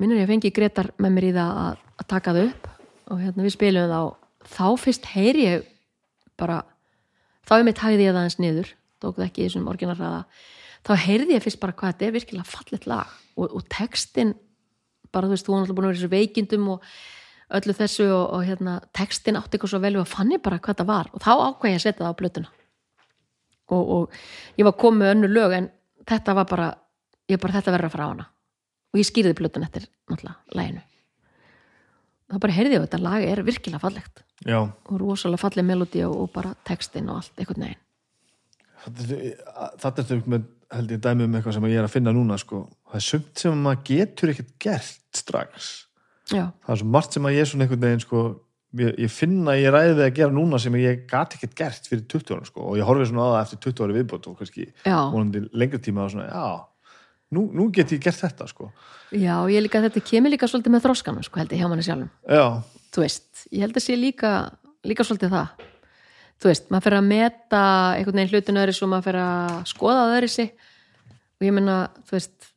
minnur 0.00 0.18
ég 0.18 0.26
fengi 0.26 0.50
Gretar 0.50 0.88
með 0.98 1.12
mér 1.14 1.26
í 1.28 1.32
það 1.36 1.58
að, 1.60 1.82
að 2.02 2.08
taka 2.10 2.34
það 2.34 2.48
upp. 2.48 2.68
Og 3.10 3.20
hérna 3.22 3.44
við 3.44 3.54
spilum 3.54 3.90
það 3.90 4.06
og 4.08 4.48
þá 4.50 4.66
fyrst 4.84 5.08
heyri 5.12 5.44
ég 5.46 5.68
bara 6.40 6.62
þá 7.46 7.54
er 7.58 7.66
mitt 7.68 7.82
hægði 7.82 8.08
ég 8.08 8.16
það 8.16 8.26
eins 8.26 8.38
niður 8.40 8.72
tók 9.00 9.16
það 9.16 9.26
ekki 9.26 9.42
í 9.42 9.46
þessum 9.46 9.70
orginarraða 9.70 10.20
þá 10.88 10.92
heyrði 11.04 11.36
ég 11.36 11.44
fyrst 11.44 11.60
bara 11.62 11.76
hvað 11.76 11.94
þetta 11.94 12.06
er 12.06 12.16
virkilega 12.16 12.50
fallet 12.50 12.88
lag. 12.90 13.16
Og, 13.36 13.46
og 13.56 13.66
textin 13.72 14.34
bara 15.14 15.28
þú 15.28 15.36
veist, 15.36 15.46
þú 15.46 15.54
var 15.54 15.62
náttúrulega 15.62 15.78
búin 15.78 15.88
að 15.88 15.92
vera 15.92 16.00
þessu 16.00 16.12
veikindum 16.14 16.68
og 16.74 16.90
öllu 17.58 17.76
þessu 17.76 18.06
og, 18.14 18.24
og 18.36 18.44
hérna, 18.46 18.76
textin 18.96 19.38
átti 19.40 19.56
eitthvað 19.56 19.74
svo 19.74 19.82
vel 19.82 19.96
og 20.00 20.10
fann 20.10 20.34
ég 20.34 20.42
bara 20.42 20.60
hvað 20.60 20.74
þetta 20.76 20.88
var. 20.90 21.10
Og 21.14 21.24
þá 21.24 21.30
ákvað 21.34 21.72
ég 21.72 21.80
að 21.80 21.86
setja 21.86 22.04
það 22.04 22.12
á 22.14 22.20
blötuna 22.20 22.52
og, 23.70 23.82
og 23.96 24.20
ég 24.58 24.66
var 24.66 24.78
komið 24.78 25.02
með 25.02 25.16
önnu 25.16 25.32
lög 25.32 25.56
en 25.56 25.72
þetta 26.10 26.36
var 26.38 26.46
bara, 26.50 26.70
ég 27.30 27.42
bara 27.42 27.58
þetta 27.58 27.74
verður 27.76 27.90
að 27.90 27.96
fara 27.96 28.06
á 28.06 28.12
hana. 28.12 28.30
Og 28.90 29.02
ég 29.02 29.10
skýrði 29.10 29.36
blötun 29.38 29.66
eftir 29.66 29.90
náttúrulega 30.10 30.58
læginu 30.58 30.86
þá 32.30 32.38
bara 32.44 32.54
heyrði 32.54 32.76
ég 32.76 32.80
að 32.80 32.86
þetta 32.86 33.02
lag 33.02 33.24
er 33.26 33.42
virkilega 33.46 33.82
fallegt. 33.82 34.24
Já, 34.46 34.60
og 34.62 34.96
rosalega 35.02 35.42
falleg 35.42 35.66
melodi 35.66 36.04
og, 36.06 36.14
og 36.24 36.32
bara 36.34 36.54
textin 36.66 37.10
og 37.10 37.20
allt 37.20 37.42
einhvern 37.42 37.66
veginn. 37.66 37.80
Þetta 38.80 39.90
er 39.90 40.08
þau 40.08 40.20
með 40.30 40.46
held 40.70 40.94
ég 40.94 41.02
dæmi 41.02 41.26
um 41.26 41.34
eitthvað 41.34 41.56
sem 41.56 41.66
ég 41.68 41.80
er 41.80 41.88
að 41.88 41.94
finna 41.96 42.14
núna 42.14 42.38
sko. 42.40 42.62
Það 42.90 43.00
er 43.00 43.06
sumt 43.06 43.42
sem 43.42 43.64
maður 43.64 43.82
getur 43.90 44.32
ekkert 44.34 44.52
gert 44.62 45.20
strax. 45.20 45.70
Já, 46.30 46.46
það 46.62 46.74
er 46.74 46.80
svo 46.82 46.94
margt 46.94 47.16
sem 47.16 47.26
að 47.26 47.36
ég 47.36 47.44
er 47.44 47.50
svona 47.50 47.66
einhvern 47.66 47.84
veginn 47.84 48.02
sko, 48.04 48.22
ég, 48.78 48.90
ég 49.02 49.12
finna 49.12 49.54
að 49.54 49.62
ég 49.64 49.74
ræði 49.74 50.04
að 50.06 50.12
gera 50.18 50.34
núna 50.34 50.60
sem 50.62 50.76
ég 50.78 51.04
gat 51.10 51.34
ekkert 51.36 51.56
gert 51.58 51.88
fyrir 51.90 52.04
20 52.12 52.36
ára 52.36 52.50
sko, 52.50 52.66
og 52.70 52.78
ég 52.78 52.86
horfið 52.86 53.10
svona 53.10 53.26
á 53.26 53.30
það 53.30 53.40
eftir 53.46 53.62
20 53.66 53.86
ára 53.86 53.96
viðbót 53.98 54.28
og 54.30 54.36
kannski 54.38 54.68
vonandi 54.86 55.42
lengri 55.58 55.82
tíma 55.82 56.04
og 56.06 56.14
svona, 56.14 56.28
já, 56.30 56.94
nú, 57.34 57.48
nú 57.56 57.66
get 57.74 57.96
ég 57.96 58.04
gert 58.04 58.20
þetta 58.20 58.46
sko. 58.50 58.70
já, 59.10 59.34
ég 59.50 59.66
líka 59.66 59.82
þetta 59.82 60.04
kemur 60.12 60.34
líka 60.34 60.50
svolítið 60.50 60.76
með 60.76 60.86
þroskanum, 60.86 61.26
sko, 61.26 61.42
held 61.42 61.56
ég 61.56 61.64
hjá 61.64 61.70
manni 61.72 61.86
sjálfum. 61.88 62.12
Já, 62.30 62.46
þú 62.94 63.06
veist, 63.06 63.30
ég 63.50 63.66
held 63.66 63.80
að 63.80 63.86
sé 63.88 63.98
líka 63.98 64.34
líka 64.86 65.06
svolítið 65.06 65.34
það. 65.34 65.66
Þú 66.40 66.48
veist, 66.48 66.70
maður 66.72 66.86
fer 66.86 66.96
að 66.96 67.08
meta 67.10 67.62
einhvern 67.98 68.16
veginn 68.16 68.30
hlutinu 68.32 68.62
öðru 68.62 68.74
svo 68.76 68.86
maður 68.88 69.06
fer 69.10 69.18
að 69.20 69.56
skoða 69.68 70.28
sig 70.30 70.54
og 71.40 71.44
ég 71.44 71.52
meina, 71.56 71.76
þú 72.08 72.16
veist 72.16 72.49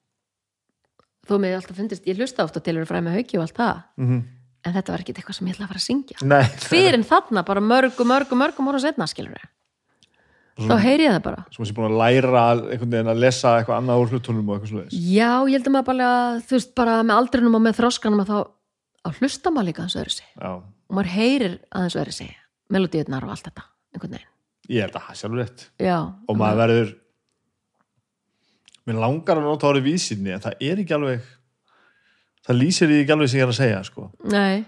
þó 1.28 1.36
með 1.40 1.58
alltaf 1.60 1.80
fundist, 1.80 2.08
ég 2.08 2.20
hlusta 2.20 2.46
ofta 2.46 2.64
til 2.64 2.78
að 2.78 2.88
fræði 2.90 3.08
með 3.08 3.20
hauki 3.20 3.40
og 3.40 3.46
allt 3.48 3.60
það, 3.60 3.84
mm 4.00 4.24
en 4.64 4.72
þetta 4.72 4.94
var 4.94 5.02
ekkit 5.04 5.18
eitthvað 5.20 5.36
sem 5.36 5.48
ég 5.50 5.58
ætla 5.58 5.66
að 5.66 5.72
fara 5.74 5.82
að 5.82 5.84
syngja. 5.84 6.18
Nei. 6.24 6.44
Fyrir 6.64 6.96
en 6.96 7.02
þarna, 7.04 7.42
bara 7.44 7.60
mörgum, 7.60 8.08
mörgum, 8.08 8.40
mörgum 8.40 8.70
ára 8.72 8.80
setna, 8.80 9.08
skilur 9.12 9.34
við 9.36 9.50
þá 10.62 10.76
heyri 10.84 11.08
ég 11.08 11.16
það 11.16 11.24
bara. 11.26 11.44
Sem 11.54 11.66
sé 11.66 11.74
búin 11.74 11.88
að 11.90 11.96
læra 11.98 12.44
einhvern 12.54 12.92
veginn 12.94 13.10
að 13.10 13.22
lesa 13.24 13.56
eitthvað 13.58 13.80
annað 13.80 14.04
úr 14.04 14.12
hlutunum 14.14 14.50
og 14.50 14.58
eitthvað 14.58 14.72
svoleiðis. 14.72 15.00
Já, 15.10 15.32
ég 15.50 15.56
held 15.58 15.70
að 15.70 15.74
maður 15.76 15.88
bara, 15.90 16.10
þú 16.46 16.58
veist, 16.58 16.74
bara 16.78 16.98
með 17.02 17.16
aldrinum 17.22 17.58
og 17.58 17.64
með 17.66 17.80
þroskanum 17.80 18.22
að 18.24 18.30
þá 18.30 18.38
að 19.04 19.18
hlusta 19.20 19.54
maður 19.54 19.70
líka 19.70 19.84
aðeins 19.84 19.98
öðru 20.00 20.14
sig 20.14 20.28
já, 20.30 20.52
og 20.54 20.98
maður 20.98 21.12
heyrir 21.18 21.56
aðeins 21.74 21.98
öðru 22.04 22.16
sig 22.20 22.36
melodíunar 22.74 23.26
og 23.26 23.34
allt 23.34 23.50
þetta, 23.50 23.66
einhvern 23.96 24.16
veginn. 24.18 24.30
Ég 24.70 24.86
held 24.86 24.94
að 25.00 25.08
það 25.08 25.16
er 25.16 25.22
sjálfur 25.24 25.42
rétt. 25.42 25.66
Já, 25.82 25.98
og 26.30 26.40
maður 26.40 26.62
verður 26.62 26.94
mér 28.88 29.00
langar 29.00 29.40
að 29.40 29.48
nota 29.48 29.72
árið 29.72 29.90
vísinni 29.92 30.36
en 30.36 30.44
það 30.44 30.68
er 30.70 30.84
ekki 30.84 30.98
alveg 30.98 31.32
það 32.44 32.60
lýsir 32.60 32.94
ekki 33.00 33.16
alveg 33.16 33.32
sem 33.32 33.40
ég 33.40 33.48
er 33.48 33.54
að 33.54 33.60
segja 33.62 33.82
sko. 33.88 34.12
nei. 34.28 34.64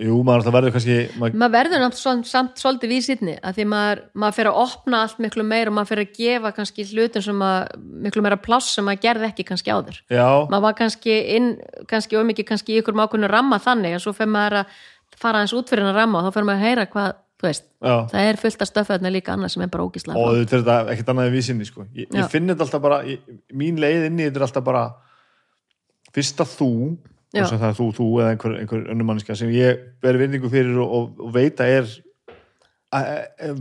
Jú, 0.00 0.14
maður 0.24 0.48
verður 0.54 0.72
kannski 0.72 0.94
maður, 1.20 1.34
maður 1.42 1.52
verður 1.52 1.82
nátt 1.82 1.98
samt, 2.24 2.54
svolítið 2.56 2.92
vísitni 2.94 3.34
að 3.36 3.58
því 3.58 3.66
maður, 3.68 3.98
maður 4.16 4.36
fer 4.38 4.48
að 4.48 4.60
opna 4.62 5.00
allt 5.04 5.18
miklu 5.20 5.44
meir 5.44 5.68
og 5.68 5.74
maður 5.76 5.90
fer 5.90 6.00
að 6.00 6.14
gefa 6.16 6.52
kannski 6.56 6.86
hlutum 6.88 7.24
sem 7.26 7.42
að, 7.44 7.74
miklu 8.06 8.22
meira 8.24 8.38
pláss 8.40 8.72
sem 8.72 8.88
maður 8.88 9.02
gerði 9.02 9.28
ekki 9.28 9.44
kannski 9.50 9.74
áður. 9.74 9.98
Já, 10.08 10.24
maður 10.48 10.64
var 10.64 10.78
kannski 10.78 11.18
inn, 11.34 11.50
kannski 11.90 12.16
ómikið 12.16 12.48
kannski 12.48 12.78
í 12.78 12.80
ykkur 12.80 12.96
mákunni 12.96 13.28
ramma 13.28 13.60
þannig 13.60 13.98
en 13.98 14.04
svo 14.06 14.14
fer 14.16 14.30
maður 14.32 14.62
að 14.62 14.78
fara 15.20 15.42
aðeins 15.42 15.56
út 15.60 15.68
fyrir 15.74 15.84
hann 15.84 15.98
ramma 15.98 16.22
og 16.22 16.30
þá 16.30 16.38
fer 16.38 16.48
maður 16.48 16.62
að 16.62 16.70
heyra 16.70 16.88
hvað, 16.94 17.20
veist 17.42 17.66
það 17.82 18.24
er 18.24 18.40
fullt 18.40 18.64
af 18.64 18.70
stöfðarna 18.70 19.12
líka 19.14 19.34
annað 19.34 19.54
sem 19.54 19.64
er 19.64 19.70
bara 19.72 19.86
ógíslega 19.86 20.18
og 20.22 20.40
þetta 20.40 20.56
er 20.56 20.64
þetta 20.64 20.94
ekkert 20.94 21.12
annað 21.12 21.30
en 21.30 21.36
vísinni 21.36 21.68
sko. 21.68 21.86
ég, 21.94 22.08
ég 22.14 22.32
finn 22.32 22.50
þetta 22.50 22.66
alltaf 22.66 22.82
bara 22.82 22.98
ég, 23.06 23.22
mín 23.54 23.78
leið 23.82 24.08
inn 24.08 24.18
í 24.18 24.26
þetta 24.26 24.42
er 24.42 24.48
alltaf 24.48 24.66
bara 24.66 24.82
fyrst 26.16 26.42
að 26.42 26.56
þú 26.56 26.72
er 27.38 27.76
þú, 27.76 27.88
þú 27.94 28.08
eða 28.22 28.34
einhver, 28.34 28.58
einhver 28.62 28.84
önnur 28.94 29.10
manniska 29.10 29.36
sem 29.38 29.50
ég 29.52 29.82
ber 30.02 30.18
virðingu 30.18 30.50
fyrir 30.52 30.78
og, 30.82 30.94
og, 30.98 31.24
og 31.28 31.34
veit 31.34 31.60
að 31.60 31.74
er 31.76 31.90
að, 32.96 33.10
að, 33.44 33.60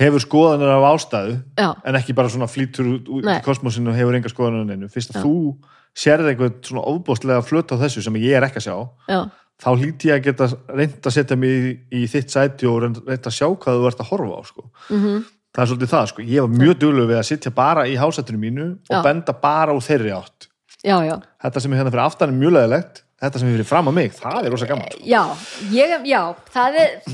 hefur 0.00 0.24
skoðanir 0.24 0.72
af 0.72 0.88
ástæðu 0.88 1.36
já, 1.60 1.68
en 1.84 1.98
ekki 2.00 2.16
bara 2.16 2.32
svona 2.32 2.48
flýtur 2.50 2.88
út, 2.96 3.12
í 3.28 3.38
kosmosinu 3.44 3.92
og 3.92 3.98
hefur 3.98 4.16
enga 4.16 4.32
skoðanir 4.32 4.64
en 4.64 4.74
einu 4.74 4.90
fyrst 4.92 5.12
að 5.12 5.20
Já. 5.20 5.24
þú 5.28 5.70
sérði 5.92 6.32
einhvern 6.32 6.54
svona 6.64 6.84
ofbóstlega 6.88 7.44
flöt 7.44 7.72
á 7.76 7.76
þessu 7.82 8.02
sem 8.04 8.16
ég 8.22 8.38
er 8.38 8.46
ekki 8.46 8.62
að 8.62 8.66
sjá. 8.66 8.76
Já, 9.12 9.20
þá 9.62 9.68
hlýt 9.76 10.06
ég 10.08 10.16
að 10.16 10.24
geta 10.26 10.48
reynd 10.72 11.06
að 11.06 11.14
setja 11.16 11.38
mig 11.38 11.68
í, 11.68 11.74
í 12.02 12.08
þitt 12.10 12.34
sæti 12.34 12.68
og 12.70 12.80
reynd, 12.84 13.02
að 13.14 13.36
sjá 13.36 13.46
hvað 13.48 13.78
þú 13.78 13.90
ert 13.90 14.02
að 14.02 14.10
horfa 14.12 14.38
á 14.38 14.42
sko. 14.48 14.66
mhm, 14.90 15.20
það 15.52 15.64
er 15.64 15.70
svolítið 15.72 15.92
það, 15.94 16.10
sko. 16.12 16.26
ég 16.32 16.46
var 16.46 16.58
mjög 16.62 16.80
duglega 16.82 17.12
við 17.12 17.20
að 17.20 17.28
sitja 17.30 17.54
bara 17.54 17.86
í 17.86 17.94
hásættinu 18.00 18.42
mínu 18.42 18.68
og 18.72 18.96
Já. 18.96 19.02
benda 19.06 19.36
bara 19.36 19.76
úr 19.76 19.84
þeirri 19.84 20.14
átt 20.16 20.48
já, 20.82 20.96
já 21.06 21.16
þetta 21.44 21.62
sem 21.62 21.72
er 21.72 21.82
hérna 21.82 21.94
fyrir 21.94 22.06
aftan 22.06 22.32
er 22.32 22.40
mjög 22.40 22.56
leðilegt 22.58 23.02
þetta 23.22 23.38
sem 23.38 23.48
er 23.48 23.54
fyrir 23.54 23.68
fram 23.68 23.90
að 23.90 23.96
mig, 24.00 24.14
það 24.18 24.46
er 24.46 24.50
rosa 24.50 24.66
gaman 24.66 24.88
sko. 24.90 25.04
Já, 25.06 25.22
ég, 25.70 25.92
er, 25.94 26.06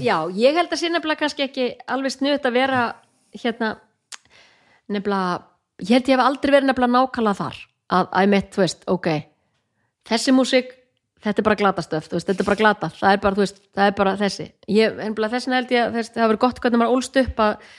já, 0.01 0.17
ég 0.33 0.57
held 0.57 0.73
að 0.73 0.81
sé 0.81 0.89
nefnilega 0.93 1.21
kannski 1.21 1.45
ekki 1.45 1.67
alveg 1.91 2.15
snuðt 2.15 2.49
að 2.49 2.57
vera 2.57 2.85
hérna, 3.37 3.75
nefnilega, 4.89 5.43
ég 5.85 5.93
held 5.99 6.09
ég 6.09 6.17
hef 6.17 6.25
aldrei 6.25 6.55
verið 6.55 6.71
nefnilega 6.71 6.95
nákvæmlega 6.95 7.41
þar, 7.43 7.59
að, 7.99 8.09
að 8.23 8.33
mitt, 8.33 8.49
þú 8.55 8.65
veist, 8.65 8.87
ok, 8.95 9.11
þessi 10.09 10.35
músík, 10.37 10.73
þetta 11.25 11.43
er 11.43 11.47
bara 11.49 11.59
glatastöf, 11.59 12.09
þetta 12.13 12.35
er 12.43 12.47
bara 12.49 12.57
glata, 12.61 12.89
það 12.95 13.13
er 13.17 13.21
bara, 13.25 13.35
veist, 13.41 13.61
það 13.75 13.87
er 13.91 13.95
bara 13.99 14.17
þessi. 14.21 14.49
Ég, 14.69 14.99
þessin 15.35 15.57
held 15.57 15.73
ég, 15.75 15.93
þess, 15.97 16.13
það 16.15 16.29
verið 16.33 16.43
gott 16.47 16.61
hvernig 16.65 16.83
maður 16.83 16.97
ólst 16.99 17.17
upp 17.23 17.41
að, 17.45 17.71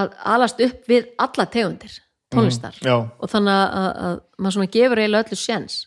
að 0.00 0.16
alast 0.34 0.60
upp 0.66 0.88
við 0.90 1.10
alla 1.18 1.46
tegundir, 1.46 1.98
tónlistar. 2.30 2.76
já, 2.82 2.96
og 2.98 3.30
þannig 3.32 3.54
að, 3.54 3.76
að, 3.82 3.90
að 4.08 4.18
maður 4.38 4.56
svona 4.58 4.72
gefur 4.78 5.02
eiginlega 5.02 5.26
öllu 5.28 5.36
séns. 5.40 5.78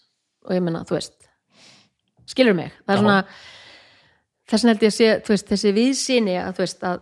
Og 0.44 0.52
ég 0.58 0.64
menna, 0.64 0.84
þú 0.84 0.98
veist 0.98 1.14
skilur 2.28 2.56
mig, 2.56 2.72
það 2.88 2.94
er 2.94 2.98
Já. 2.98 3.04
svona 3.04 3.18
þess 4.52 4.64
vegna 4.64 4.74
held 4.74 4.84
ég 4.84 4.92
að 4.92 4.96
sé, 4.98 5.10
þú 5.24 5.32
veist, 5.34 5.48
þessi 5.52 5.72
viðsýni 5.78 6.34
að 6.40 6.54
þú 6.58 6.64
veist 6.64 6.84
að 6.88 7.02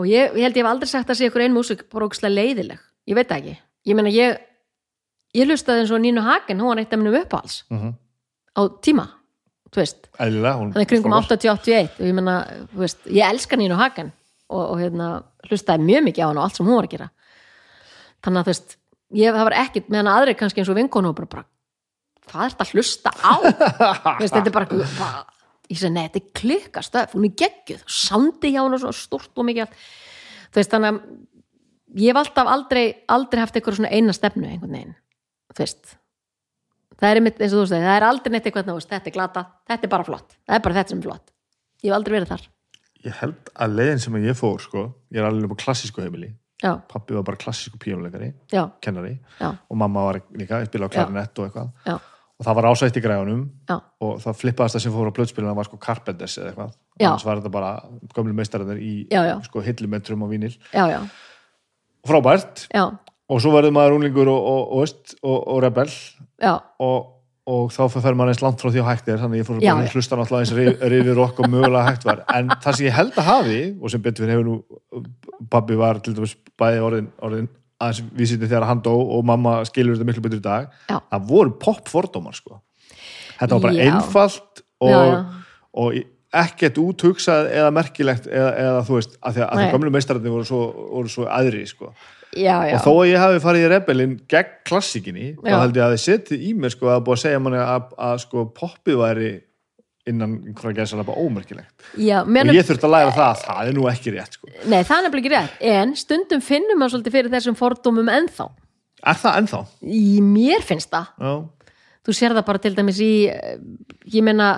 og 0.00 0.06
ég, 0.10 0.36
ég 0.38 0.44
held 0.46 0.58
ég 0.58 0.62
hef 0.64 0.70
aldrei 0.70 0.90
sagt 0.90 1.10
að 1.10 1.18
sé 1.18 1.26
ykkur 1.30 1.42
ein 1.44 1.54
músík 1.54 1.82
bara 1.90 2.06
ógustlega 2.06 2.34
leiðileg, 2.34 2.78
ég 3.10 3.18
veit 3.18 3.32
ekki. 3.34 3.56
Ég 3.90 3.98
meina 3.98 4.12
ég 4.14 4.38
ég 5.34 5.46
hlustaði 5.50 5.82
eins 5.84 5.90
og 5.94 6.02
Nínu 6.02 6.22
Hagen, 6.26 6.60
hún 6.62 6.70
var 6.72 6.82
eitt 6.82 6.92
af 6.94 6.98
minnum 7.00 7.18
uppáhals 7.20 7.60
Mhm. 7.70 7.94
Á 8.56 8.60
tíma, 8.82 9.06
þú 9.70 9.82
veist 9.82 10.10
eðlilega 10.18 10.58
hún 10.58 10.72
þannig 10.74 10.90
kringum 10.90 11.14
frábær. 11.14 11.38
80-81 11.38 12.00
og 12.00 12.10
ég 12.10 12.80
veist, 12.82 13.00
ég 13.06 13.24
elska 13.28 13.58
Nínu 13.58 13.78
Hagen 13.78 14.12
og, 14.50 14.62
og 14.64 14.76
hérna, 14.80 15.08
hlustaði 15.48 15.86
mjög 15.86 16.06
mikið 16.08 16.26
á 16.26 16.28
hann 16.28 16.40
og 16.40 16.46
allt 16.46 16.58
sem 16.58 16.68
hún 16.68 16.78
var 16.78 16.88
að 16.88 16.94
gera 16.96 17.10
þannig 18.20 18.40
að 18.40 18.46
þú 18.48 18.52
veist, 18.54 18.76
ég, 19.20 19.40
var 19.40 19.58
ekkit 19.62 19.90
meðan 19.92 20.12
aðrir 20.14 20.38
kannski 20.40 20.62
eins 20.62 20.72
og 20.72 20.78
vinkonu 20.78 21.12
og 21.12 21.18
bara, 21.20 21.30
bara 21.36 21.46
hvað 22.30 22.46
er 22.46 22.54
þetta 22.54 22.66
að 22.66 22.74
hlusta 22.74 23.14
á 23.14 23.34
veist, 24.20 24.34
þetta 24.34 24.46
er 24.50 24.56
bara, 24.58 24.82
bara 24.98 25.24
ég 25.70 25.78
segi, 25.78 25.94
nei, 25.94 26.04
þetta 26.08 26.20
er 26.20 26.28
klikkastöf, 26.42 27.16
hún 27.16 27.28
er 27.28 27.36
geggjuð 27.38 27.84
sándi 27.86 28.54
hjá 28.54 28.62
hún 28.64 28.76
og 28.76 28.82
svo 28.82 28.94
stúrt 28.96 29.38
og 29.38 29.46
mikið 29.46 29.66
allt. 29.66 29.80
þú 30.50 30.62
veist, 30.62 30.74
þannig 30.74 30.90
að 30.90 32.00
ég 32.00 32.10
hef 32.10 32.20
alltaf 32.24 32.50
aldrei, 32.50 32.84
aldrei 33.10 33.44
haft 33.44 33.58
eitthvað 33.58 33.78
svona 33.78 33.94
eina 33.94 34.14
stefnu 34.16 34.50
einhvern 34.50 34.76
veginn, 34.76 34.96
þú 35.54 35.64
veist 35.64 35.96
það 37.00 37.10
er 37.10 37.20
einmitt, 37.20 37.40
eins 37.40 37.52
og 37.54 37.58
þú 37.58 37.64
veist, 37.64 37.74
það 37.76 37.96
er 37.96 38.06
aldrei 38.06 38.34
neitt 38.34 38.48
eitthvað, 38.48 38.72
veist, 38.76 38.90
þetta 38.92 39.10
er 39.10 39.16
glata, 39.16 39.44
þetta 39.70 39.88
er 39.88 39.92
bara 39.96 40.06
flott. 40.06 40.36
Það 40.46 40.58
er 40.58 40.64
bara 40.66 40.78
þetta 40.80 40.94
sem 40.94 41.00
er 41.00 41.08
flott, 41.08 41.32
ég 41.82 41.90
hef 41.90 41.96
aldrei 41.98 42.16
verið 42.18 42.32
þar. 42.34 42.46
Ég 43.00 43.16
held 43.22 43.50
að 43.56 43.74
leiðin 43.78 44.02
sem 44.04 44.20
ég 44.20 44.36
fór 44.36 44.60
sko, 44.60 44.86
ég 45.14 45.22
er 45.22 45.28
alveg 45.28 45.48
upp 45.48 45.56
á 45.56 45.62
klassísku 45.64 46.04
heimili. 46.04 46.34
Já, 46.60 46.74
pappi 46.90 47.16
var 47.16 47.24
bara 47.24 47.40
klassísku 47.40 47.78
píjónuleikari 47.80 48.34
já, 48.52 48.66
kennari 48.84 49.14
já, 49.38 49.48
og 49.48 49.76
mamma 49.80 50.02
var 50.04 50.18
líka, 50.36 50.58
spila 50.68 50.90
á 50.90 50.92
klarinett 50.92 51.38
og 51.40 51.46
eitthvað. 51.46 51.70
Já, 51.86 51.94
og 52.36 52.44
það 52.44 52.58
var 52.58 52.68
ásætt 52.68 52.98
í 53.00 53.02
græðunum 53.04 53.46
já, 53.70 53.76
og 54.04 54.20
það 54.20 54.36
flippaðast 54.42 54.76
það 54.76 54.84
sem 54.84 54.92
fór 54.92 55.08
á 55.08 55.16
blöðspilina 55.16 55.54
var 55.56 55.70
sko 55.70 55.78
Carpenters 55.80 56.36
eða 56.36 56.50
eitthvað. 56.50 56.74
Annars 57.00 57.24
var 57.24 57.40
þetta 57.40 57.54
bara 57.54 57.70
gömlu 58.12 58.36
meistararnir 58.36 58.82
í 58.84 58.92
sko 59.46 59.64
hillumetrum 59.64 60.26
og 60.26 60.34
vínil 60.34 60.52
já, 60.52 60.84
já, 60.92 61.00
frábært. 62.04 62.66
Já, 62.76 62.84
og 63.30 63.40
svo 63.40 63.54
verður 63.56 63.72
maður 63.78 63.96
unglingur 63.96 64.28
og, 64.28 64.52
og, 64.52 64.76
og, 64.82 65.16
og, 65.22 65.38
og 65.54 65.62
rebel. 65.64 65.88
já, 65.88 66.29
og, 66.80 67.08
og 67.50 67.70
þá 67.74 67.80
fer 68.00 68.14
maður 68.16 68.32
eins 68.34 68.42
langt 68.44 68.60
frá 68.62 68.70
því 68.72 68.80
að 68.82 68.88
hægt 68.90 69.08
er 69.12 69.18
þannig 69.20 69.36
að 69.36 69.40
ég 69.42 69.48
fór 69.48 69.56
að 69.60 69.94
hlusta 69.94 70.16
náttúrulega 70.20 70.44
eins 70.46 70.52
rif- 70.58 70.84
rifið 70.92 71.16
rokk 71.18 71.40
og 71.44 71.48
mögulega 71.52 71.86
hægt 71.90 72.04
var. 72.08 72.22
En 72.36 72.48
það 72.62 72.76
sem 72.78 72.86
ég 72.86 72.94
held 72.96 73.16
að 73.20 73.28
hafi 73.30 73.60
og 73.80 73.90
sem 73.94 74.02
betur 74.04 74.24
fyrir 74.26 74.36
hefur 74.36 74.48
nú 74.48 75.04
pabbi 75.50 75.76
var 75.80 75.98
til 76.04 76.14
dæmis 76.16 76.36
bæði 76.60 76.80
orðin, 76.86 77.10
orðin 77.24 77.48
aðeins 77.80 78.02
vísindi 78.12 78.48
þegar 78.50 78.66
hann 78.68 78.82
dó 78.84 78.92
og 78.92 79.24
mamma 79.24 79.58
skilur 79.68 79.96
þetta 79.96 80.08
miklu 80.10 80.22
betur 80.28 80.40
í 80.40 80.44
dag 80.44 80.66
Já. 80.90 80.98
það 81.10 81.28
voru 81.30 81.54
pop 81.62 81.88
fordómar 81.88 82.36
sko. 82.36 82.60
Þetta 83.40 83.54
var 83.56 83.62
bara 83.66 83.76
Já. 83.78 83.84
einfalt 83.88 84.64
og, 84.84 84.90
Já, 84.90 85.24
og 85.80 86.00
ekkert 86.44 86.76
úthugsað 86.78 87.48
eða 87.56 87.70
merkilegt 87.74 88.28
eða, 88.30 88.50
eða 88.62 88.82
þú 88.86 88.98
veist, 88.98 89.16
að 89.24 89.38
því 89.38 89.44
að, 89.46 89.48
að 89.64 89.72
gömlu 89.74 89.92
meistararnir 89.96 90.34
voru 90.36 90.46
svo, 90.46 90.60
voru 90.92 91.10
svo 91.10 91.24
aðri 91.26 91.64
sko 91.66 91.88
já, 92.36 92.56
já. 92.68 92.74
og 92.76 92.82
þó 92.84 92.90
að 92.92 93.10
ég 93.10 93.22
hafi 93.24 93.42
farið 93.44 93.66
í 93.66 93.68
rebelin 93.72 94.16
gegn 94.30 94.56
klassikinni, 94.68 95.28
þá 95.42 95.54
held 95.56 95.78
ég 95.78 95.84
að 95.84 95.94
þið 95.94 96.02
setið 96.06 96.48
í 96.48 96.54
mér 96.56 96.74
sko 96.74 96.90
að 96.94 97.04
búið 97.06 97.18
að 97.18 97.22
segja 97.24 97.44
manni 97.44 97.62
að, 97.62 97.94
að 98.08 98.18
sko 98.24 98.44
poppið 98.56 99.00
væri 99.00 99.30
innan 100.10 100.38
einhverja 100.48 100.80
gæsa 100.80 101.02
bara 101.04 101.22
ómerkilegt. 101.22 101.84
Já, 102.00 102.22
og 102.24 102.54
ég 102.56 102.66
þurfti 102.66 102.88
að 102.88 102.94
læra 102.94 103.12
það, 103.14 103.44
það 103.44 103.68
er 103.68 103.76
nú 103.76 103.86
ekki 103.90 104.14
rétt 104.14 104.38
sko. 104.38 104.50
nei, 104.64 104.80
það 104.80 104.96
er 104.96 105.06
nefnilega 105.06 105.20
ekki 105.20 105.34
rétt 105.36 105.68
en 105.76 105.94
stundum 106.00 106.42
finnum 106.42 106.80
maður 106.80 106.96
svolítið 106.96 107.16
fyrir 107.18 107.34
þessum 107.34 107.58
fordómum 107.58 108.10
ennþá. 108.10 108.48
Er 109.00 109.20
það 109.20 109.40
ennþá? 109.42 109.60
í 109.84 110.04
mér 110.24 110.64
finnst 110.66 110.90
það. 110.92 111.12
Já, 111.20 111.34
þú 112.06 112.16
sér 112.16 112.34
það 112.36 112.48
bara 112.48 112.62
til 112.64 112.74
dæmis 112.76 113.00
í 113.04 113.12
eh, 113.30 113.58
ég 114.10 114.24
meina 114.26 114.50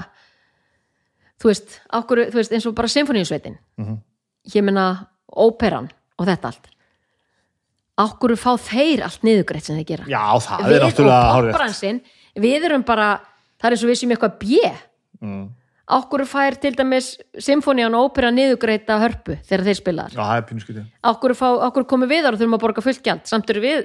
þú 1.42 1.50
veist, 1.50 1.78
okkur, 1.98 2.26
þú 2.30 2.40
veist 2.40 2.54
eins 2.54 2.68
og 2.68 2.76
bara 2.78 2.90
symfóníusveitin 2.92 3.58
ég 4.54 4.66
meina 4.66 4.86
óperan 5.26 5.90
og 6.18 6.28
þetta 6.28 6.52
allt 6.52 6.70
okkur 8.00 8.36
fá 8.40 8.52
þeir 8.56 9.02
allt 9.06 9.24
niðugreitt 9.26 9.66
sem 9.68 9.76
þeir 9.76 9.88
gera? 9.88 10.06
Já 10.10 10.22
það 10.46 10.62
við 10.68 10.76
er 10.76 10.86
náttúrulega 10.86 11.34
popbransin 11.36 12.00
við 12.46 12.68
erum 12.68 12.84
bara, 12.88 13.08
það 13.60 13.68
er 13.68 13.76
eins 13.76 13.84
og 13.84 13.92
við 13.92 14.00
sem 14.02 14.16
eitthvað 14.16 14.38
bjö 14.42 14.72
Mm. 15.22 15.44
okkur 15.86 16.24
fær 16.26 16.56
til 16.58 16.72
dæmis 16.74 17.12
symfónían 17.38 17.94
og 17.94 18.08
ópera 18.08 18.32
niðugreita 18.34 18.96
hörpu 18.98 19.36
þegar 19.46 19.62
þeir 19.68 19.76
spilaðar 19.78 20.16
Já, 20.16 20.22
það 20.24 20.36
er 20.40 20.46
pínuskutið 20.48 20.84
okkur 21.68 21.84
komum 21.86 22.10
við 22.10 22.24
þar 22.24 22.34
og 22.34 22.40
þurfum 22.40 22.56
að 22.58 22.62
borga 22.64 22.82
fullt 22.82 23.04
gjald? 23.06 23.22
Samt 23.30 23.52
eru 23.54 23.62
við, 23.62 23.84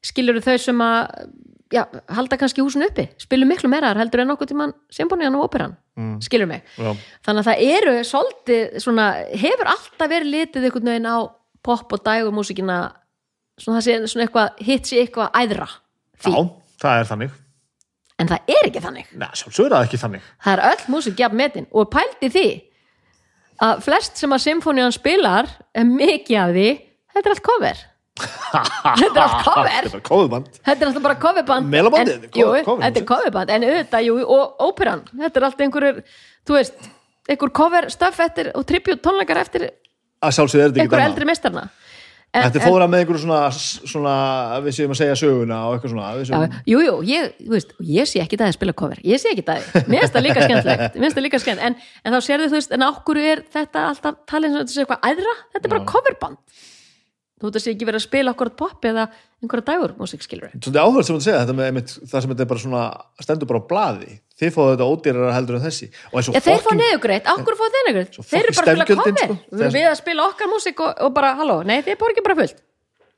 skilur 0.00 0.40
þau 0.40 0.56
sem 0.56 0.80
að 0.80 1.28
já, 1.70 1.84
halda 2.16 2.38
kannski 2.40 2.64
húsin 2.64 2.86
uppi. 2.86 3.08
Spilum 3.20 3.50
miklu 3.50 3.70
meira 3.70 3.92
þar 3.92 4.00
heldur 4.02 4.24
en 4.24 4.32
okkur 4.34 4.48
tímann 4.50 4.72
symfónían 4.92 5.36
og 5.38 5.46
óperan, 5.50 5.76
mm. 5.98 6.16
skilur 6.24 6.48
mig. 6.50 6.64
Já, 6.80 6.94
þannig 7.26 7.44
að 7.44 7.50
það 7.50 7.64
eru 7.76 7.94
svolítið 8.08 8.80
svona, 13.60 13.82
sé 13.84 13.98
svona 14.08 14.26
eitthvað 14.26 14.64
hitt 14.66 14.88
sé 14.90 15.02
eitthvað 15.04 15.36
æðra 15.42 15.68
því, 16.20 16.32
Já 16.32 16.40
það 16.80 16.98
er 17.02 17.08
þannig. 17.10 17.36
En 18.20 18.28
það 18.28 18.50
er 18.52 18.66
ekki 18.68 18.80
þannig. 18.84 19.12
Nei, 19.16 19.28
sjálfsögur 19.36 19.70
er 19.70 19.76
það 19.78 19.86
ekki 19.86 19.98
þannig. 20.02 20.24
Það 20.44 20.52
er 20.52 20.62
öll 20.70 20.82
músik 20.92 21.20
jafn 21.20 21.38
metin. 21.40 21.66
Og 21.72 21.88
pældi 21.92 22.28
því 22.34 22.44
að 23.64 23.82
flest 23.84 24.20
sem 24.20 24.32
að 24.36 24.42
symfónían 24.44 24.92
spilar 24.96 25.48
er 25.76 25.86
mikið 25.88 26.38
af 26.42 26.52
því 26.56 26.66
þetta 27.14 27.22
er 27.22 27.34
allt 27.34 27.44
cover. 27.48 27.80
Þetta 28.50 29.06
er 29.08 29.22
allt 29.22 29.44
cover. 29.46 29.68
Þetta 29.70 29.96
er 29.96 30.02
kóðuband 30.04 30.48
þetta 30.58 30.74
er 30.74 30.88
alltaf 30.90 31.04
bara 31.06 31.18
coverband. 31.22 31.68
Melabandið, 31.72 32.24
þetta 32.34 33.00
er 33.00 33.06
coverband. 33.08 33.52
En 33.54 33.64
auðvitað, 33.64 34.04
jú, 34.04 34.16
og 34.36 34.64
óperan. 34.66 35.04
Þetta 35.14 35.40
er 35.40 35.46
alltaf 35.46 35.62
einhverjur, 35.64 36.00
þú 36.44 36.56
veist 36.58 36.90
einhver 37.30 37.52
cover 37.56 37.88
stöf 37.94 38.20
eftir 38.20 38.50
og 38.52 38.66
tribute 38.68 39.00
tónleikar 39.04 39.40
eftir 39.40 39.70
Að 40.20 40.34
sjálfsögur 40.36 40.66
er 40.66 40.68
þetta 40.68 40.76
ekki 40.76 40.84
einhver 40.84 41.00
annað. 41.00 41.12
eldri 41.14 41.28
mestarna 41.30 41.62
en, 42.30 42.44
Þetta 42.46 42.60
er 42.60 42.64
fóra 42.64 42.86
með 42.90 43.02
einhverju 43.02 43.22
svona, 43.24 43.40
svona 43.92 44.14
við 44.64 44.76
séum 44.76 44.94
að 44.94 45.00
segja 45.00 45.18
söguna 45.18 45.60
og 45.66 45.76
eitthvað 45.76 45.94
svona 45.94 46.10
Já, 46.30 46.52
jú, 46.70 46.96
ég, 47.08 47.30
þú 47.40 47.54
veist, 47.56 47.74
ég 47.90 48.10
sé 48.10 48.22
ekki 48.22 48.38
það 48.40 48.52
að 48.52 48.56
spila 48.58 48.74
cover, 48.82 49.00
ég 49.06 49.22
sé 49.22 49.32
ekki 49.34 49.46
það, 49.48 49.66
mér 49.90 50.04
finnst 50.04 50.16
það 50.16 50.26
líka 50.28 50.44
skemmtilegt 50.46 50.84
mér 50.94 51.06
finnst 51.06 51.18
það 51.18 51.26
líka 51.26 51.42
skemmt, 51.42 51.64
en, 51.66 51.78
en 52.04 52.16
þá 52.16 52.20
sérðu 52.28 52.50
þú 52.52 52.58
veist 52.60 52.76
en 52.76 52.86
okkur 52.86 53.22
er 53.24 53.42
þetta 53.56 53.86
alltaf 53.90 54.20
talið 54.30 54.54
sem 54.54 54.62
þetta 54.62 54.76
sé 54.76 54.84
eitthvað 54.84 55.08
æðra, 55.10 55.34
þetta 55.54 55.66
er 55.66 55.74
bara 55.74 55.88
coverband. 55.90 56.40
Þú 57.40 57.48
veist 57.48 57.56
að 57.56 57.64
sé 57.64 57.72
ekki 57.72 57.86
verið 57.88 58.02
að 58.02 58.04
spila 58.04 58.32
okkur 58.34 58.50
pop 58.60 58.84
eða 58.84 59.06
einhverja 59.40 59.66
dagur 59.70 59.94
músik 59.96 60.24
skilur 60.24 60.50
Svolítið 60.52 60.82
áhverð 60.82 61.06
sem 61.08 61.16
þú 61.16 61.22
segja 61.24 61.38
þetta 61.40 61.54
með 61.56 61.70
einmitt, 61.70 61.94
það 62.04 62.24
sem 62.24 62.32
þetta 62.34 62.44
er 62.44 62.50
bara 62.50 62.62
svona 62.64 62.82
stendur 63.24 63.48
bara 63.48 63.62
á 63.64 63.68
blaði 63.70 64.18
þið 64.40 64.50
fóðu 64.56 64.72
þetta 64.74 64.88
ódýrara 64.90 65.32
heldur 65.36 65.58
en 65.58 65.64
þessi. 65.66 65.88
Já, 65.90 66.40
þeir 66.40 66.40
fá 66.40 66.64
fucking- 66.64 66.80
niðugreitt, 66.80 67.26
okkur 67.34 67.56
fá 67.60 67.64
þeir 67.74 67.84
niðugreitt 67.88 68.14
Svo 68.18 68.24
þeir 68.30 68.40
eru 68.46 68.56
bara 68.56 68.72
að 68.72 68.80
spila 68.80 68.86
cover. 68.90 69.16
sko. 69.20 69.36
við 69.52 69.60
erum 69.66 69.76
við 69.78 69.86
að 69.90 69.96
spila 70.00 70.26
okkar 70.30 70.48
músik 70.54 70.80
og, 70.80 70.94
og 71.06 71.14
bara, 71.14 71.34
halló, 71.36 71.58
nei, 71.66 71.78
þið 71.82 71.98
borgið 72.00 72.24
bara 72.26 72.38
fullt. 72.40 72.62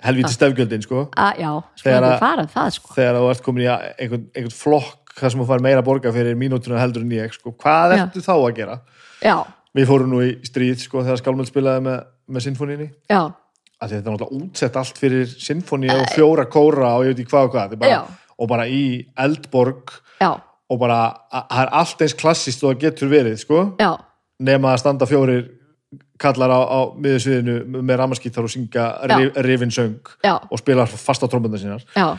Helvíti 0.03 0.33
stefgjöldin 0.35 0.83
sko. 0.83 1.05
Að, 1.15 1.37
já, 1.39 1.51
sko, 1.79 1.85
Þegar 1.87 2.03
að- 2.03 2.13
er 2.17 2.19
farað 2.25 2.49
það, 2.57 2.71
sko. 2.75 2.95
þegar 2.97 3.15
þú 3.21 3.31
ert 3.31 3.43
komin 3.47 3.63
í 3.63 3.69
einhvern, 4.03 4.25
einhvern 4.35 4.57
flokk 4.59 5.13
þar 5.21 5.31
sem 5.31 5.41
þú 5.41 5.47
fær 5.53 5.61
meira 5.63 5.83
borga 5.87 6.11
fyrir 6.13 6.35
mínútuna 6.41 6.81
heldur 6.83 7.03
en 7.07 7.11
ég 7.15 7.33
sko. 7.37 7.53
hvað 7.55 7.95
ertu 7.99 8.21
þá 8.25 8.33
að 8.35 8.55
gera? 8.57 8.81
já, 9.23 9.37
Við 9.75 9.87
fórum 9.89 10.11
nú 10.13 10.19
í 10.21 10.33
stríð 10.45 10.83
sko, 10.83 11.01
þegar 11.01 11.17
Skálmöld 11.23 11.49
spilaði 11.49 11.81
með, 11.87 12.03
með 12.29 12.43
sinfoníni 12.45 12.89
að 13.09 13.89
þetta 13.89 13.95
er 13.97 14.13
náttúrulega 14.13 14.43
útsett 14.43 14.77
allt 14.77 14.99
fyrir 15.01 15.25
sinfoní 15.27 15.89
og 15.91 16.07
fjóra 16.13 16.45
kóra 16.51 16.91
og 16.99 17.05
ég 17.07 17.15
veit 17.15 17.23
ekki 17.25 17.31
hvað 17.33 17.47
og 17.47 17.53
hvað. 17.55 17.79
Bara, 17.79 18.03
og 18.39 18.49
bara 18.49 18.67
í 18.67 19.07
Eldborg 19.17 19.95
já, 20.21 20.41
og 20.71 20.79
bara, 20.81 21.01
að- 21.33 21.49
það 21.51 21.63
er 21.67 21.73
allt 21.81 22.03
eins 22.07 22.15
klassist 22.15 22.63
og 22.65 22.73
það 22.75 22.81
getur 22.87 23.09
verið 23.13 23.39
sko, 23.39 23.65
já. 23.81 23.97
Nema 24.43 24.73
að 24.75 24.79
standa 24.83 25.07
fjórir 25.07 25.49
kallar 26.19 26.51
á, 26.51 26.61
á 26.67 26.79
miðursviðinu 26.99 27.83
með 27.83 27.97
ramaskítar 28.01 28.43
og 28.47 28.51
syngja 28.51 28.87
rif, 29.11 29.37
rifin 29.45 29.71
söng 29.71 29.99
Já. 30.25 30.39
og 30.51 30.59
spila 30.59 30.87
fast 30.87 31.23
á 31.23 31.27
trombundar 31.31 31.61
sínar. 31.61 31.83
Já, 31.95 32.19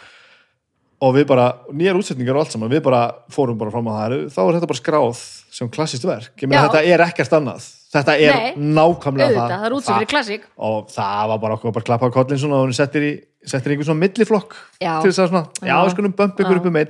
og 1.03 1.15
við 1.17 1.25
bara, 1.27 1.49
nýjar 1.73 1.97
útsetningar 1.99 2.35
og 2.37 2.45
allt 2.45 2.51
saman 2.55 2.71
við 2.71 2.83
bara 2.85 3.01
fórum 3.33 3.57
bara 3.59 3.71
fram 3.73 3.87
á 3.91 3.93
það 3.97 4.15
þá 4.31 4.39
er 4.43 4.53
þetta 4.57 4.69
bara 4.71 4.79
skráð 4.81 5.23
sem 5.51 5.69
klassist 5.73 6.05
verk. 6.07 6.31
Ég 6.39 6.47
meina 6.47 6.67
þetta 6.69 6.83
er 6.93 7.03
ekkert 7.07 7.33
annað. 7.39 7.65
Þetta 7.93 8.13
er 8.17 8.33
Nei. 8.33 8.53
nákvæmlega 8.73 9.27
auðvitað, 9.27 9.41
það. 9.41 9.51
það 9.53 9.65
er 9.67 9.73
útsett 9.77 9.95
fyrir 9.97 10.11
klassík. 10.13 10.45
Og 10.57 10.87
það 10.89 11.27
var 11.33 11.41
bara 11.43 11.57
okkur 11.57 11.73
bara 11.75 11.87
klappa 11.89 12.07
á 12.09 12.15
kollin 12.15 12.53
og 12.53 12.63
hún 12.63 12.73
settir 12.73 13.03
í, 13.05 13.11
settir 13.45 13.73
í 13.73 13.75
einhver 13.75 13.89
svona 13.89 14.01
milliflokk 14.01 14.55
til 14.79 15.11
þess 15.11 15.19
að 15.25 15.29
svona, 15.33 15.43
já, 15.61 15.75
Já. 15.75 15.91
skulum 15.93 16.15
bömpa 16.17 16.41
ykkur 16.45 16.61
upp 16.61 16.65
um 16.71 16.79
einn 16.81 16.89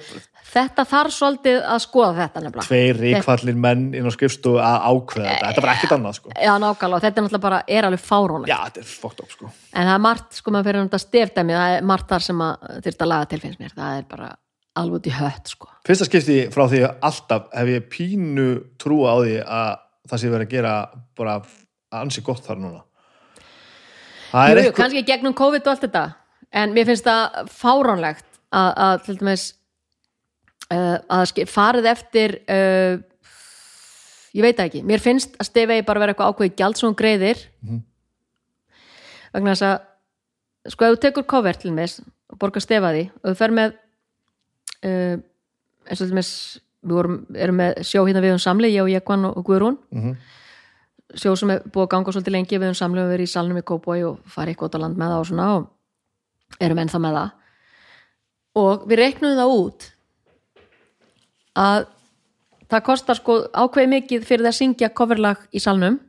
þetta 0.54 0.86
þarf 0.90 1.14
svolítið 1.16 1.58
að 1.74 1.82
skoða 1.84 2.14
þetta 2.20 2.44
nefnilega. 2.44 2.68
Tveir 2.68 3.00
ríkvallir 3.02 3.58
menn 3.66 3.84
inn 3.98 4.08
á 4.08 4.12
skrifstu 4.14 4.54
að 4.62 4.78
ákveða 4.90 5.28
þetta, 5.28 5.50
þetta 5.50 5.64
var 5.66 5.72
ekkert 5.74 5.96
annað 5.98 6.16
sko. 6.20 6.34
já, 6.36 6.54
nákvæmlega, 6.64 7.04
þetta 7.06 7.22
er 7.22 7.26
náttúrulega 7.28 7.46
bara, 7.48 7.60
er 7.68 7.88
alveg 7.90 8.04
fárónlegt 8.04 8.54
já, 8.54 8.58
þetta 8.68 8.84
er 8.84 8.90
fucked 8.92 9.26
up 9.26 9.34
sko. 9.34 9.52
En 9.74 9.90
það 9.90 9.98
er 9.98 10.06
margt, 10.06 10.40
sko 10.40 10.54
maður 10.54 10.70
fyrir 10.70 10.84
um 10.84 10.90
þetta 10.90 11.02
stefdæmi. 11.04 11.58
Það 11.58 11.76
er 11.78 11.88
margt 11.94 12.14
þar 12.14 12.26
sem 12.28 12.46
þurft 12.88 13.06
að 13.06 13.12
laga 13.14 13.30
til 13.32 13.42
finnst 13.44 13.62
mér. 13.64 13.76
Það 13.78 13.98
er 13.98 14.08
bara 14.14 14.30
alveg 14.84 15.00
út 15.00 15.10
í 15.10 15.14
hött, 15.18 15.54
sko. 15.54 15.70
Fyrsta 15.88 16.08
skipti 16.08 16.40
frá 16.54 16.66
því 16.70 16.82
að 16.88 17.06
alltaf 17.10 17.50
hef 17.54 17.74
ég 17.74 17.90
pínu 17.94 18.48
trúa 18.82 19.14
á 19.14 19.18
því 19.22 19.36
að 19.44 19.72
það 20.10 20.22
sé 20.22 20.34
verið 20.34 20.48
að 20.48 20.56
gera 20.56 20.74
bara 21.18 21.38
ansi 21.94 22.24
gott 22.26 22.46
þar 22.46 22.62
núna. 22.62 22.84
Jú, 24.34 24.40
jú, 24.50 24.58
eitthvað 24.58 24.78
kannski 24.80 25.04
gegnum 25.06 25.36
COVID 25.38 25.68
og 25.68 25.76
allt 25.76 25.84
þetta. 25.86 26.06
En 26.54 26.74
mér 26.74 26.88
finnst 26.90 27.06
það 27.06 27.52
fáránlegt 27.54 28.26
að, 28.54 28.72
að 28.86 28.96
til 29.08 29.18
dæmis 29.22 29.46
að 30.74 31.44
farið 31.52 31.90
eftir 31.92 32.36
uh, 32.48 32.98
ég 34.34 34.46
veit 34.46 34.60
ekki. 34.60 34.84
Mér 34.86 35.02
finnst 35.04 35.36
að 35.40 35.50
stefið 35.52 35.86
bara 35.86 36.00
vera 36.04 36.14
eitthvað 36.14 36.34
ákveði 36.34 36.56
gjald 36.58 36.80
sem 36.80 36.90
hún 36.90 36.98
greiðir 37.00 37.42
vegna 39.34 39.54
þess 39.54 39.68
að 39.68 40.74
sko 40.74 40.86
ef 40.86 40.96
þú 40.96 41.02
tekur 41.02 41.26
cover 41.30 41.58
til 41.60 41.74
mér 41.76 41.94
og 42.32 42.40
borgar 42.42 42.64
stefaði 42.64 43.08
og 43.22 43.32
þú 43.32 43.36
fer 43.40 43.52
með 43.52 43.74
uh, 44.86 45.18
eins 45.90 46.02
og 46.02 46.08
til 46.08 46.18
mér 46.18 46.30
við 46.84 46.96
vorum, 46.98 47.20
erum 47.36 47.60
með 47.62 47.84
sjó 47.88 48.04
hérna 48.04 48.22
við 48.24 48.36
um 48.36 48.40
samli 48.44 48.74
ég 48.74 48.84
og 48.84 48.92
Jekvan 48.92 49.26
og 49.30 49.44
Guðrún. 49.48 49.78
Mhm. 49.92 50.16
sjó 51.14 51.36
sem 51.38 51.50
er 51.54 51.60
búið 51.62 51.84
að 51.86 51.90
ganga 51.90 52.12
svolítið 52.12 52.34
lengi 52.34 52.58
við 52.58 52.68
um 52.72 52.74
samli 52.74 53.02
og 53.04 53.12
verið 53.12 53.28
í 53.28 53.30
salnum 53.30 53.58
í 53.58 53.62
Kópói 53.62 54.00
og 54.04 54.20
farið 54.26 54.56
eitthvað 54.56 54.70
út 54.70 54.76
á 54.76 54.84
land 54.84 54.98
með 54.98 55.12
það 55.12 55.20
og 55.20 55.28
svona 55.30 55.48
og 55.56 55.68
erum 56.60 56.80
ennþá 56.82 57.00
með 57.00 57.18
það. 57.18 57.30
Og 58.56 58.88
við 58.90 58.98
reiknum 58.98 59.38
það 59.38 59.54
út 59.54 59.93
að 61.60 61.86
það 62.72 62.86
kostar 62.88 63.20
sko 63.20 63.38
ákveð 63.54 63.92
mikið 63.98 64.26
fyrir 64.28 64.46
það 64.46 64.54
að 64.54 64.60
syngja 64.60 64.94
coverlag 64.98 65.44
í 65.54 65.62
salnum 65.62 66.00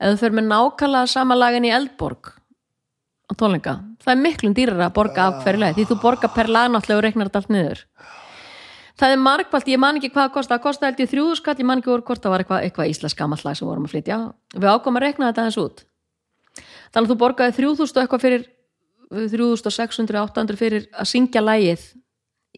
ef 0.00 0.12
þú 0.12 0.20
fyrir 0.22 0.36
með 0.38 0.50
nákvæmlega 0.52 1.10
sama 1.10 1.36
lagin 1.38 1.66
í 1.68 1.72
Eldborg 1.74 2.32
á 3.30 3.32
tónleika, 3.38 3.76
það 4.02 4.14
er 4.14 4.22
miklum 4.24 4.54
dýrar 4.56 4.80
að 4.86 4.96
borga 4.96 5.28
af 5.28 5.44
hverju 5.44 5.62
leið, 5.62 5.76
því 5.76 5.86
þú 5.90 5.98
borga 6.02 6.30
per 6.34 6.50
lag 6.50 6.70
náttúrulega 6.72 6.98
og 6.98 7.04
reiknar 7.06 7.28
þetta 7.30 7.42
allt 7.42 7.52
niður. 7.54 7.82
Það 9.00 9.12
er 9.14 9.20
margvalt, 9.22 9.68
ég 9.70 9.80
man 9.80 9.96
ekki 10.00 10.10
hvað 10.10 10.26
það 10.26 10.32
kosta 10.34 10.56
það 10.56 10.64
kosta 10.64 10.88
held 10.88 10.98
ég 11.00 11.10
þrjúðu 11.12 11.36
skall, 11.38 11.54
ég 11.62 11.68
man 11.68 11.80
ekki 11.80 11.92
voru 11.92 12.04
hvort 12.08 12.24
það 12.24 12.34
var 12.34 12.42
eitthvað, 12.42 12.64
eitthvað 12.66 12.90
íslensk 12.90 13.20
gamall 13.20 13.44
lag 13.46 13.56
sem 13.56 13.68
vorum 13.70 13.86
að 13.86 13.94
flytja. 13.94 14.18
Við 14.56 14.68
ákomum 14.74 14.98
að 14.98 15.06
reikna 15.06 15.30
þetta 15.30 15.44
aðeins 15.44 15.60
út. 15.62 15.84
Þannig 16.90 17.06
að 17.06 17.12
þú 17.12 17.18
borgaði 17.22 17.56
3000 17.60 17.96
og 17.96 18.02
eitthvað 18.02 18.24
fyrir 18.26 18.44
3600, 19.30 20.20
800 20.26 20.60
fyrir 20.60 20.90
að 20.92 21.10
syngja 21.14 21.44
lagið 21.46 21.86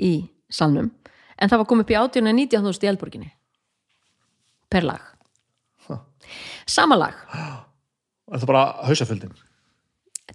í 0.02 0.12
salnum 0.50 0.90
en 1.38 1.52
það 1.52 1.62
var 1.62 1.70
komið 1.70 1.86
upp 1.86 1.94
í 1.94 2.00
18 2.00 2.28
og 2.32 2.38
19.000 2.40 2.86
í 2.86 2.92
Elborginni 2.92 3.30
per 4.72 4.86
lag. 4.88 5.08
Sama 6.66 6.96
lag. 6.96 7.16
Er 8.32 8.38
það 8.40 8.48
bara 8.48 8.66
hausaföldin 8.88 9.34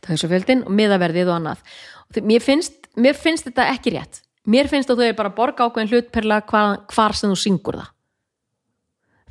hausafjöldin 0.06 0.64
og 0.68 0.74
miðaverðið 0.76 1.32
og 1.32 1.36
annað. 1.40 1.62
Og 2.08 2.24
mér 2.28 2.44
finnst, 2.44 2.90
mér 3.00 3.18
finnst 3.18 3.48
þetta 3.48 3.68
ekki 3.74 3.96
rétt. 3.96 4.22
Mér 4.48 4.70
finnst 4.72 4.92
að 4.92 5.02
þau 5.02 5.08
er 5.10 5.18
bara 5.18 5.32
að 5.32 5.38
borga 5.40 5.68
ákveðin 5.68 5.92
hlut 5.92 6.12
per 6.14 6.28
lag 6.28 6.46
hvar, 6.48 6.84
hvar 6.94 7.16
sem 7.18 7.32
þú 7.32 7.40
syngur 7.42 7.80
það. 7.82 7.90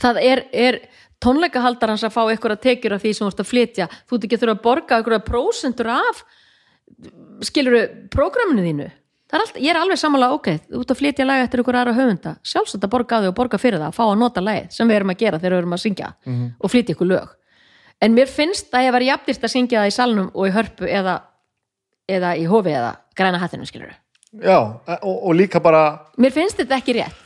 Það 0.03 0.19
er, 0.21 0.43
er 0.53 0.81
tónleikahaldarans 1.25 2.05
að 2.05 2.13
fá 2.13 2.23
ykkur 2.35 2.53
að 2.53 2.65
tekjur 2.67 2.97
af 2.97 3.05
því 3.05 3.13
sem 3.15 3.25
þú 3.25 3.31
ert 3.31 3.41
að 3.41 3.51
flytja. 3.53 3.87
Þú 4.05 4.19
ert 4.19 4.27
ekki 4.27 4.37
að 4.37 4.43
þurfa 4.43 4.57
að 4.57 4.67
borga 4.67 5.01
ykkur 5.01 5.17
að 5.17 5.27
prósentur 5.31 5.93
af 5.95 6.23
skiluru 7.47 7.83
prógraminu 8.13 8.67
þínu 8.67 8.91
er 9.32 9.43
allt, 9.43 9.57
ég 9.59 9.70
er 9.73 9.78
alveg 9.81 9.98
samanlega 9.98 10.36
ok, 10.36 10.48
þú 10.70 10.81
ert 10.82 10.93
að 10.94 11.01
flytja 11.01 11.27
lag 11.27 11.43
eftir 11.44 11.62
ykkur 11.62 11.78
aðra 11.81 11.94
höfunda, 11.97 12.36
sjálfsagt 12.47 12.85
að 12.86 12.93
borga 12.93 13.20
því 13.23 13.31
og 13.32 13.36
borga 13.40 13.59
fyrir 13.59 13.82
það, 13.82 13.97
fá 13.97 14.05
að 14.07 14.19
nota 14.20 14.44
lagið 14.44 14.70
sem 14.77 14.89
við 14.89 14.97
erum 15.01 15.12
að 15.15 15.20
gera 15.24 15.40
þegar 15.43 15.57
við 15.57 15.59
erum 15.62 15.77
að 15.77 15.82
syngja 15.82 16.12
og 16.61 16.70
flytja 16.70 16.94
ykkur 16.97 17.11
lög 17.11 17.35
en 18.01 18.15
mér 18.15 18.28
finnst 18.31 18.74
að 18.74 18.86
ég 18.86 18.93
var 18.93 19.07
jafnist 19.09 19.44
að 19.44 19.55
syngja 19.57 19.81
það 19.82 19.90
í 19.90 19.97
salnum 19.97 20.31
og 20.35 20.48
í 20.48 20.55
hörpu 20.55 20.86
eða, 20.86 21.19
eða 22.09 22.35
í 22.36 22.44
hofi 22.47 22.70
eða 22.77 22.97
græna 23.16 23.39
hattinu 23.43 23.66
skilur 23.66 23.94
já, 24.43 24.59
og, 25.01 25.15
og 25.16 25.32
líka 25.35 25.61
bara 25.61 25.85
mér 26.19 26.35
finnst 26.35 26.61
þetta 26.61 26.78
ekki 26.78 26.98
rétt 27.01 27.23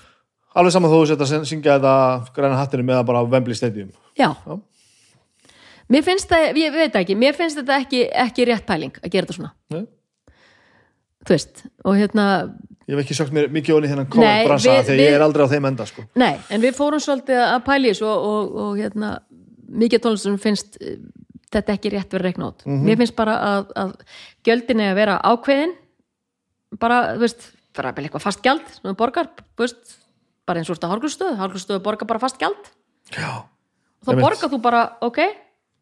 alveg 0.55 0.73
saman 0.73 0.91
þú 0.91 1.05
setja 1.07 1.27
að 1.41 1.49
syngja 1.51 1.77
þetta 1.79 1.95
græna 2.35 2.57
hattinu 2.59 2.87
með 2.87 3.05
bara 3.07 3.23
á 3.23 3.29
Wembley 3.29 3.55
Stadium 3.55 3.91
Já. 4.21 4.35
Já. 4.47 4.61
Mér 5.91 6.05
finnst 6.07 6.31
það, 6.31 6.59
ég 6.61 6.75
veit 6.75 6.97
ekki, 7.01 7.17
mér 7.19 7.35
finnst 7.35 7.59
þetta 7.59 7.81
ekki, 7.83 8.05
ekki 8.25 8.47
rétt 8.47 8.67
pæling 8.69 8.99
að 9.01 9.11
gera 9.11 9.27
þetta 9.27 9.37
svona. 9.39 9.53
Nei. 9.75 9.87
Þú 11.27 11.35
veist, 11.37 11.63
og 11.85 11.97
hérna, 12.01 12.25
ég 12.89 12.97
hef 12.97 13.03
ekki 13.05 13.17
sökt 13.19 13.35
mér 13.37 13.51
mikið 13.53 13.77
onni 13.77 13.91
þennan 13.91 14.09
Nei, 14.23 14.47
bransa 14.49 14.71
við- 14.73 14.87
þegar 14.89 14.97
við- 15.01 15.05
ég 15.11 15.17
er 15.19 15.25
aldrei 15.27 15.45
á 15.45 15.53
þeim 15.53 15.67
enda 15.69 15.87
sko. 15.87 16.05
nei, 16.17 16.35
en 16.51 16.61
við 16.65 16.75
fórum 16.79 17.03
svolítið 17.05 17.41
að 17.45 17.65
pæli 17.67 17.91
þessu 17.93 18.07
og, 18.09 18.25
og, 18.31 18.55
og 18.65 18.79
hérna, 18.81 19.11
mikið 19.71 20.01
tónlistum 20.07 20.39
finnst 20.41 20.79
eh, 20.81 20.97
þetta 21.53 21.75
ekki 21.77 21.93
rétt 21.93 22.11
verið 22.17 22.25
reikna 22.31 22.49
át. 22.51 22.65
Mér 22.67 22.97
finnst 23.03 23.17
bara 23.19 23.37
að, 23.51 23.71
að 23.77 23.93
gjöldin 24.49 24.81
er 24.81 24.93
að 24.95 25.01
vera 25.03 25.21
ákveðin, 25.29 25.77
bara, 26.81 27.01
þú 27.19 27.25
veist, 27.27 27.49
bara 27.77 27.93
eitthvað 27.93 28.25
fast 28.25 28.43
gjald, 28.45 28.67
sem 28.75 28.91
þú 28.91 28.97
borgar, 28.99 29.29
þú 29.59 29.67
veist, 29.67 29.97
bara 30.49 30.59
eins 30.63 30.71
og 30.71 30.79
þetta 30.79 30.91
hálfglustöð, 30.95 31.37
hálfglustöð 31.39 31.83
borgar 31.85 32.09
bara 32.11 32.19
fast 32.23 32.39
gjald. 32.41 32.73
já, 33.13 33.45
og 34.01 34.09
þá 34.09 34.15
borgar 34.25 34.51
þú 34.51 34.61
bara, 34.63 34.85
ok 35.05 35.19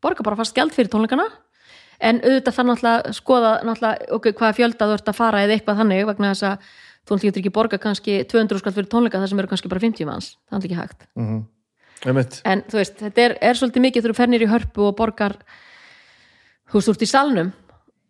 borgar 0.02 0.24
bara 0.26 0.36
fast 0.36 0.54
gjald 0.56 0.72
fyrir 0.74 0.90
tónleikana 0.92 1.24
en 1.98 2.20
auðvitað 2.22 2.58
náttúrulega 2.68 3.02
að 3.02 3.16
skoða 3.18 3.52
náttúrulega, 3.66 4.08
ok, 4.14 4.30
hvaða 4.38 4.56
fjölda 4.58 4.88
þú 4.88 4.96
ert 4.98 5.10
að 5.10 5.18
fara 5.18 5.44
eða 5.44 5.56
eitthvað 5.56 5.80
þannig 5.82 6.08
vegna 6.08 6.32
þess 6.32 6.46
að 6.48 6.66
þú 7.08 7.18
getur 7.22 7.42
ekki 7.42 7.54
borga 7.54 7.78
kannski 7.82 8.18
200 8.28 8.60
skall 8.62 8.74
fyrir 8.76 8.90
tónleika 8.92 9.20
það 9.20 9.30
sem 9.32 9.40
eru 9.42 9.50
kannski 9.50 9.70
bara 9.72 9.82
50 9.84 10.08
manns, 10.08 10.34
það 10.48 10.58
er 10.58 10.66
ekki 10.68 10.78
hægt. 10.78 11.06
Einmitt. 12.06 12.36
En 12.46 12.62
þú 12.68 12.78
veist, 12.78 12.98
þetta 13.00 13.24
er, 13.24 13.36
er 13.42 13.58
svolítið 13.58 13.84
mikið 13.86 14.04
þú 14.06 14.14
fernir 14.14 14.44
í 14.44 14.50
hörpu 14.50 14.84
og 14.86 14.98
borgar 14.98 15.34
þú 16.68 16.78
veist, 16.78 16.90
þú 16.90 16.94
ert 16.94 17.06
í 17.06 17.10
salnum 17.10 17.50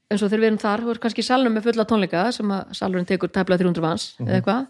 eins 0.09 0.24
og 0.24 0.28
þegar 0.32 0.43
við 0.43 0.48
erum 0.51 0.60
þar, 0.60 0.82
þú 0.82 0.93
ert 0.93 1.02
kannski 1.05 1.24
í 1.24 1.28
salnum 1.28 1.55
með 1.56 1.69
fulla 1.69 1.86
tónleika 1.89 2.27
sem 2.35 2.52
að 2.52 2.74
salurinn 2.77 3.09
tekur 3.09 3.32
tæplega 3.32 3.62
300 3.62 3.85
manns 3.85 4.06
eða 4.20 4.39
eitthvað, 4.40 4.69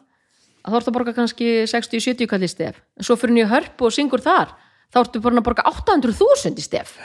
að 0.63 0.71
þá 0.71 0.79
ertu 0.79 0.93
að 0.93 0.97
borga 0.99 1.15
kannski 1.17 1.51
60-70 1.71 2.31
kall 2.31 2.43
í 2.43 2.51
stef. 2.51 2.81
En 2.99 3.07
svo 3.07 3.17
fyrir 3.19 3.37
nýju 3.37 3.51
hörpu 3.51 3.89
og 3.89 3.95
syngur 3.95 4.23
þar 4.23 4.55
þá 4.93 5.03
ertu 5.03 5.23
bara 5.23 5.39
að 5.39 5.47
borga 5.47 5.67
800.000 5.71 6.59
í 6.59 6.65
stef 6.65 6.97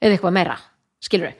eða 0.00 0.12
eitthvað 0.16 0.36
meira, 0.36 0.58
skilur 1.02 1.32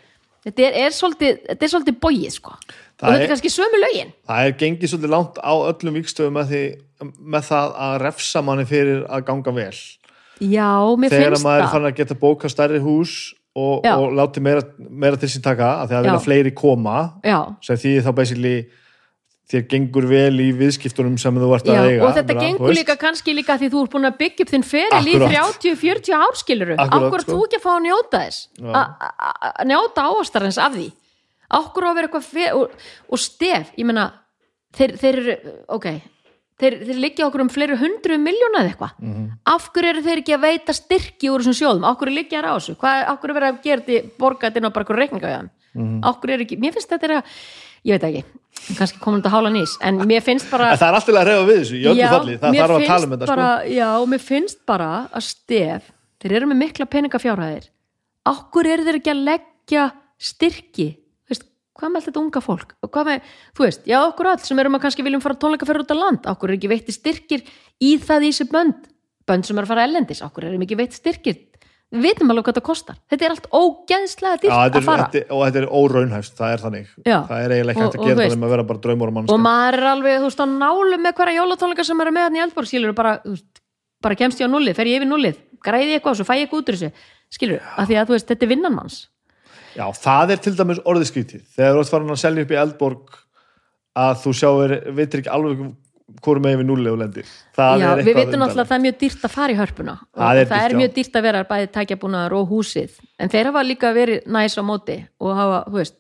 þetta 0.46 0.66
er, 0.66 0.76
er 0.86 0.94
svolítið, 0.96 1.96
bóið 2.00 2.30
sko, 2.36 2.54
og 2.56 3.00
þetta 3.00 3.22
er- 3.22 3.28
kannski 3.32 3.52
sömu 3.52 3.80
lögin. 3.82 4.12
Það 4.28 4.46
er 4.46 4.52
gengið 4.62 4.92
svolítið 4.94 5.14
langt 5.14 5.40
á 5.40 5.52
öllum 5.70 5.98
vikstöðum 6.00 6.38
með, 6.40 6.54
með 7.20 7.48
það 7.50 7.74
að 7.88 7.98
refsa 8.04 8.42
manni 8.44 8.64
fyrir 8.68 9.04
að 9.08 9.24
ganga 9.28 9.52
vel. 9.56 9.74
Já, 10.40 10.70
mér 10.96 11.12
þegar 11.12 11.34
finnst 11.36 11.44
maður 11.44 11.60
er 11.60 11.66
það. 11.66 11.72
fann 11.74 11.84
að 11.90 11.96
geta 12.00 12.14
bóka 12.16 12.48
stærri 12.48 12.78
hús 12.80 13.34
og, 13.54 13.84
og 13.84 14.12
láti 14.16 14.40
meira, 14.40 14.62
meira 14.88 15.16
til 15.20 15.28
sín 15.28 15.42
taka 15.44 15.82
að 15.82 15.90
því 15.90 15.94
að 15.94 15.98
Já. 15.98 16.06
vilja 16.06 16.24
fleiri 16.24 16.52
koma 16.56 16.98
já, 17.26 17.38
sem 17.60 17.76
því 17.76 17.92
þá 18.06 18.10
basically 18.14 18.54
þér 19.50 19.64
gengur 19.72 20.06
vel 20.06 20.36
í 20.44 20.48
viðskiptunum 20.54 21.16
sem 21.18 21.34
þú 21.42 21.48
ert 21.56 21.66
að 21.72 21.88
eiga 21.88 22.04
og 22.06 22.14
þetta 22.14 22.26
bara, 22.34 22.40
þú 22.40 22.44
gengur 22.46 22.74
líka 22.76 22.96
kannski 23.00 23.34
líka 23.34 23.56
því 23.58 23.70
þú 23.72 23.82
ert 23.84 23.94
búin 23.96 24.06
að 24.10 24.18
byggja 24.20 24.44
upp 24.46 24.52
þinn 24.54 24.66
feril 24.70 25.08
í 25.10 25.16
Akkurat. 25.18 25.58
30-40 25.64 26.14
árskiluru 26.20 26.76
Akkur 26.86 27.24
sko. 27.24 27.32
þú 27.32 27.40
ekki 27.48 27.58
að 27.58 27.64
fá 27.66 27.70
að 27.74 27.82
njóta 27.88 28.22
þess? 28.22 28.38
Að 28.60 29.66
njóta 29.72 30.06
áastarins 30.06 30.58
af 30.62 30.72
því. 30.76 30.86
Akkur 31.50 31.82
á 31.82 31.88
að 31.90 31.98
vera 31.98 32.08
eitthvað 32.08 32.54
og, 32.54 32.78
og 33.10 33.18
stef, 33.18 33.72
ég 33.76 33.86
meina 33.90 34.06
þeir, 34.78 34.92
þeir 35.02 35.18
eru, 35.24 35.36
ok 35.74 35.86
þeir, 36.60 36.76
þeir 36.86 36.98
liggja 37.02 37.26
okkur 37.26 37.42
um 37.42 37.48
fleiri 37.50 37.76
hundru 37.80 38.18
miljóna 38.20 38.60
eða 38.62 38.70
eitthvað, 38.74 38.92
Mhm. 39.00 39.24
af 39.48 39.70
hverju 39.72 39.88
eru 39.94 40.02
þeir 40.04 40.20
ekki 40.22 40.34
að 40.36 40.44
veita 40.44 40.74
styrki 40.76 41.30
úr 41.32 41.40
þessum 41.42 41.56
sjóðum, 41.58 41.86
af 41.88 41.96
hverju 41.98 42.14
liggja 42.14 42.42
þær 42.42 42.48
á 42.52 42.54
þessu, 42.60 42.74
hvað, 42.76 42.98
af 43.08 43.20
hverju 43.22 43.34
verið 43.38 43.48
að 43.50 43.62
gera 43.64 43.82
þetta 43.86 44.10
borga 44.20 44.46
þetta 44.50 44.60
inn 44.60 44.68
á 44.68 44.74
bara 44.76 44.84
eitthvað 44.84 45.00
reikninga 45.00 45.30
er 46.36 46.44
ekki, 46.44 46.58
mér 46.60 46.72
finnst 46.76 46.90
þetta 46.92 47.08
er 47.08 47.14
að 47.16 47.24
ég 47.88 47.96
veit 47.96 48.04
ekki, 48.10 48.24
kannski 48.78 49.00
komin 49.02 49.20
þetta 49.22 49.32
hála 49.34 49.50
nýs 49.54 49.74
en 49.86 50.00
mér 50.08 50.22
finnst 50.24 50.50
bara 50.50 50.70
En 50.74 50.80
það 50.80 50.88
er 50.88 50.98
alltaf 50.98 51.18
að 51.20 51.28
reyfa 51.28 51.46
við 51.48 51.60
þessu 51.60 51.80
öllu 51.80 52.08
falli, 52.14 52.36
það 52.42 52.58
þarf 52.60 52.76
að 52.76 52.86
tala 52.86 53.06
um 53.08 53.14
þetta 53.14 53.30
bara, 53.30 53.48
sko. 53.56 53.74
Já, 53.76 53.90
mér 54.12 54.24
finnst 54.24 54.60
bara 54.68 54.90
að 55.10 55.26
stef 55.26 55.90
þeir 56.20 56.36
eru 56.38 56.50
með 56.50 56.60
mikla 56.60 56.88
peningafjárhæðir. 56.94 57.68
Okkur 58.30 58.70
eru 58.70 58.86
þeir 58.86 59.00
ekki 59.00 59.12
að 59.14 59.22
leggja 59.30 59.86
styrki? 60.20 60.88
Veist, 61.30 61.46
hvað 61.80 61.94
með 61.94 62.08
þetta 62.08 62.22
unga 62.22 62.44
fólk? 62.44 62.74
Með, 63.10 63.28
þú 63.56 63.66
veist, 63.66 63.84
já 63.88 63.98
okkur 64.04 64.32
öll 64.34 64.40
sem 64.44 64.62
erum 64.62 64.76
að 64.78 64.84
kannski 64.86 65.06
viljum 65.06 65.24
fara 65.24 65.40
tónleika 65.40 65.68
fyrir 65.68 65.86
út 65.86 65.94
á 65.94 65.96
land 65.96 66.28
okkur 66.30 66.52
er 66.52 66.58
ekki 66.58 66.72
veitti 66.72 66.94
styrkir 66.94 67.46
í 67.80 67.94
það 67.98 68.28
í 68.28 68.32
þessi 68.34 68.50
bönd. 68.52 68.90
Bönd 69.28 69.46
sem 69.48 69.58
er 69.58 69.64
að 69.64 69.72
fara 69.72 69.86
ellendis, 69.88 70.20
okkur 70.26 70.48
er 70.48 70.60
ekki 70.60 70.78
veitti 70.78 71.00
styrkir 71.00 71.40
við 71.90 72.06
vitum 72.06 72.32
alveg 72.32 72.46
hvað 72.46 72.54
þetta 72.54 72.66
kostar. 72.70 72.98
Þetta 73.10 73.26
er 73.26 73.34
allt 73.34 73.48
ógeðslega 73.50 74.36
Já, 74.36 74.40
dýrt 74.44 74.78
að 74.80 74.88
fara. 74.88 75.06
þetta, 75.10 75.34
og 75.34 75.44
þetta 75.46 75.60
er 75.60 75.68
óraunhæft, 75.80 76.34
það 76.38 76.54
er 76.54 76.64
þannig. 76.64 76.88
Já. 77.04 77.18
það 77.28 77.44
er 77.44 77.54
eiginlega 77.56 77.84
hægt 77.84 77.98
að 77.98 78.06
gera 78.06 78.20
það 78.24 78.36
um 78.36 78.46
að 78.46 78.54
vera 78.54 78.66
bara 78.70 78.82
draumur 78.86 79.12
og 79.12 79.30
og 79.34 79.40
maður 79.42 79.78
er 79.80 79.88
alveg, 79.90 80.18
þú 80.20 80.30
veist, 80.30 80.42
á 80.42 80.46
nálu 80.46 81.00
með 81.02 81.16
hverja 81.18 81.40
jólatónleika 81.40 81.86
sem 81.86 82.02
eru 82.04 82.14
með 82.14 82.28
hann 82.28 82.38
í 82.38 82.44
Eldborg, 82.46 82.70
skilur 82.70 82.94
bara, 82.94 83.16
bara 84.00 84.18
kemst 84.22 84.40
ég 84.40 84.46
á 84.46 84.54
nullið, 84.54 84.76
fer 84.78 84.90
ég 84.90 85.00
yfir 85.00 85.10
nullið 85.10 85.40
græði 85.64 85.94
ég 85.94 86.00
eitthvað 86.00 86.14
og 86.14 86.20
svo 86.20 86.26
fæ 86.26 86.34
ég 86.36 86.44
eitthvað 86.46 86.62
út 86.62 86.70
úr 86.70 86.78
þessu 86.78 86.90
skilur, 87.30 87.64
af 87.76 87.88
því 87.88 87.98
að 88.00 88.12
veist, 88.14 88.28
þetta 88.30 88.46
er 88.46 88.52
vinnan 88.54 88.76
manns. 88.76 89.00
Já, 89.76 89.84
það 89.94 90.34
er 90.34 90.42
til 90.44 90.54
dæmis 90.58 90.80
orðið 90.82 91.10
skrítið. 91.10 91.42
Þegar 91.54 91.76
þú 91.76 91.82
ert 91.82 91.92
farin 91.92 92.14
að 92.14 92.22
selja 92.24 92.44
upp 92.44 92.54
í 92.54 92.58
Eldborg 92.58 93.18
að 94.00 94.16
þú 94.24 94.32
sjáir, 94.40 94.74
veitir 94.96 95.22
ekki 95.22 95.32
alveg 95.34 95.62
hvorum 96.24 96.42
megin 96.44 96.60
við 96.62 96.68
og 96.92 96.98
lendir. 97.00 97.30
Það 97.56 97.80
Já, 97.80 97.88
er 97.92 98.02
við 98.04 98.14
vitum 98.20 98.40
náttúrulega 98.42 98.64
að 98.66 98.70
það 98.70 98.78
er 98.78 98.84
mjög 98.86 98.98
dýrt 99.00 99.24
að 99.24 99.34
fara 99.36 99.52
í 99.52 99.58
hörpuna 99.60 99.94
og 100.00 100.20
Það 100.20 100.40
er 100.42 100.46
það 100.50 100.60
er 100.60 100.68
dýrt, 100.68 100.74
já. 100.74 100.80
mjög 100.80 100.92
dýrt 100.98 101.16
að 101.20 101.22
vera 101.28 101.40
bæði 101.50 101.70
tækjabúnaðar 101.76 102.32
og 102.40 102.48
húsið. 102.54 102.90
En 103.18 103.28
þeir 103.32 103.44
hafa 103.50 103.62
líka 103.66 103.92
verið 103.96 104.26
næs 104.26 104.56
á 104.58 104.62
móti 104.62 104.96
og 105.20 105.36
hafa, 105.36 105.58
þú 105.70 105.78
veist, 105.80 105.96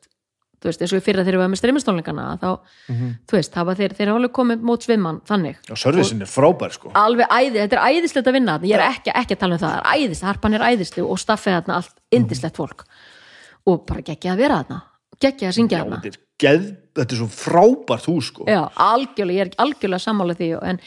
þú 0.60 0.68
veist 0.68 0.82
eins 0.84 0.92
og 0.92 1.00
í 1.00 1.04
fyrra 1.06 1.22
þegar 1.24 1.36
við 1.38 1.40
varum 1.40 1.54
með 1.54 1.60
streymistónleikana 1.62 2.24
þá, 2.42 2.50
Mhm. 2.90 3.12
þú 3.26 3.32
veist, 3.38 3.54
hafa 3.54 3.74
þeir, 3.78 3.94
þeir 3.96 4.08
hafa 4.10 4.18
alveg 4.20 4.32
komið 4.36 4.60
mót 4.68 4.82
svimman 4.84 5.20
þannig. 5.24 5.56
Já, 5.68 5.74
servisin 5.76 6.20
er 6.20 6.26
frábær 6.28 6.72
sko. 6.72 6.90
alveg 6.94 7.26
æði, 7.32 7.56
þetta 7.64 7.78
er 7.80 7.86
æðislegt 7.88 8.26
að 8.28 8.32
vinna 8.36 8.58
ég 8.68 8.74
er 8.76 8.84
ekki, 8.90 9.10
ekki 9.14 9.34
að 9.36 9.38
tala 9.40 9.54
um 9.54 9.58
það, 9.60 9.76
er 9.80 9.88
æðist 9.96 10.22
harpan 10.22 10.54
er 10.54 10.60
æðisleg 10.60 11.08
og 11.08 11.18
bara 13.86 14.02
geggja 14.02 14.32
að 14.34 14.36
vera 14.36 14.58
að 15.50 15.54
syngja 15.56 15.78
þarna 15.80 16.02
þetta 16.96 17.14
er, 17.14 17.20
svo 17.20 17.28
frábært 17.30 18.08
hús 18.10 18.28
sko. 18.32 18.44
Já, 18.50 18.62
algjörlega, 18.74 19.38
ég 19.38 19.46
er 19.46 19.64
algjörlega 19.64 20.04
sammála 20.04 20.36
því 20.38 20.50
og- 20.58 20.66
en, 20.70 20.80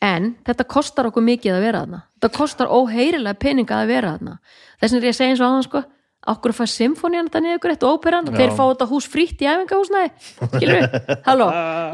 en 0.00 0.28
þetta 0.46 0.66
kostar 0.66 1.08
okkur 1.10 1.22
mikið 1.26 1.56
að 1.56 1.64
vera 1.66 1.84
þarna. 1.84 2.02
Þetta 2.20 2.36
kostar 2.36 2.72
óheyrilega 2.72 3.38
peninga 3.38 3.80
að 3.82 3.86
vera 3.94 4.12
þarna. 4.16 4.38
Þess 4.80 4.92
vegna 4.92 5.00
er 5.04 5.08
ég 5.10 5.14
að 5.14 5.18
segja 5.20 5.30
eins 5.34 5.40
og 5.40 5.48
aðan 5.50 5.66
sko 5.68 5.82
okkur 6.30 6.52
að 6.52 6.58
fá 6.60 6.66
symfónían 6.68 7.28
þetta 7.30 7.40
niður 7.40 7.60
og 7.88 7.96
óperan 7.96 8.26
Já. 8.28 8.36
þeir 8.36 8.50
fá 8.52 8.64
þetta 8.68 8.88
hús 8.90 9.06
frítt 9.08 9.40
í 9.40 9.48
æfingahúsnæði? 9.48 10.10
Skilur 10.52 10.76
við, 10.76 10.98
halló 11.28 11.46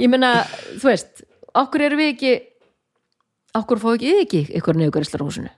ég 0.02 0.10
meina, 0.10 0.32
þú 0.82 0.88
veist, 0.90 1.22
okkur 1.55 1.84
erum 1.86 2.02
við 2.02 2.10
ekki 2.14 2.32
okkur 3.56 3.80
fá 3.82 3.88
ekki, 3.94 4.10
ekki 4.24 4.40
ykkur 4.59 4.78
niður 4.80 4.90
ykkur 5.06 5.24
húsinu 5.26 5.52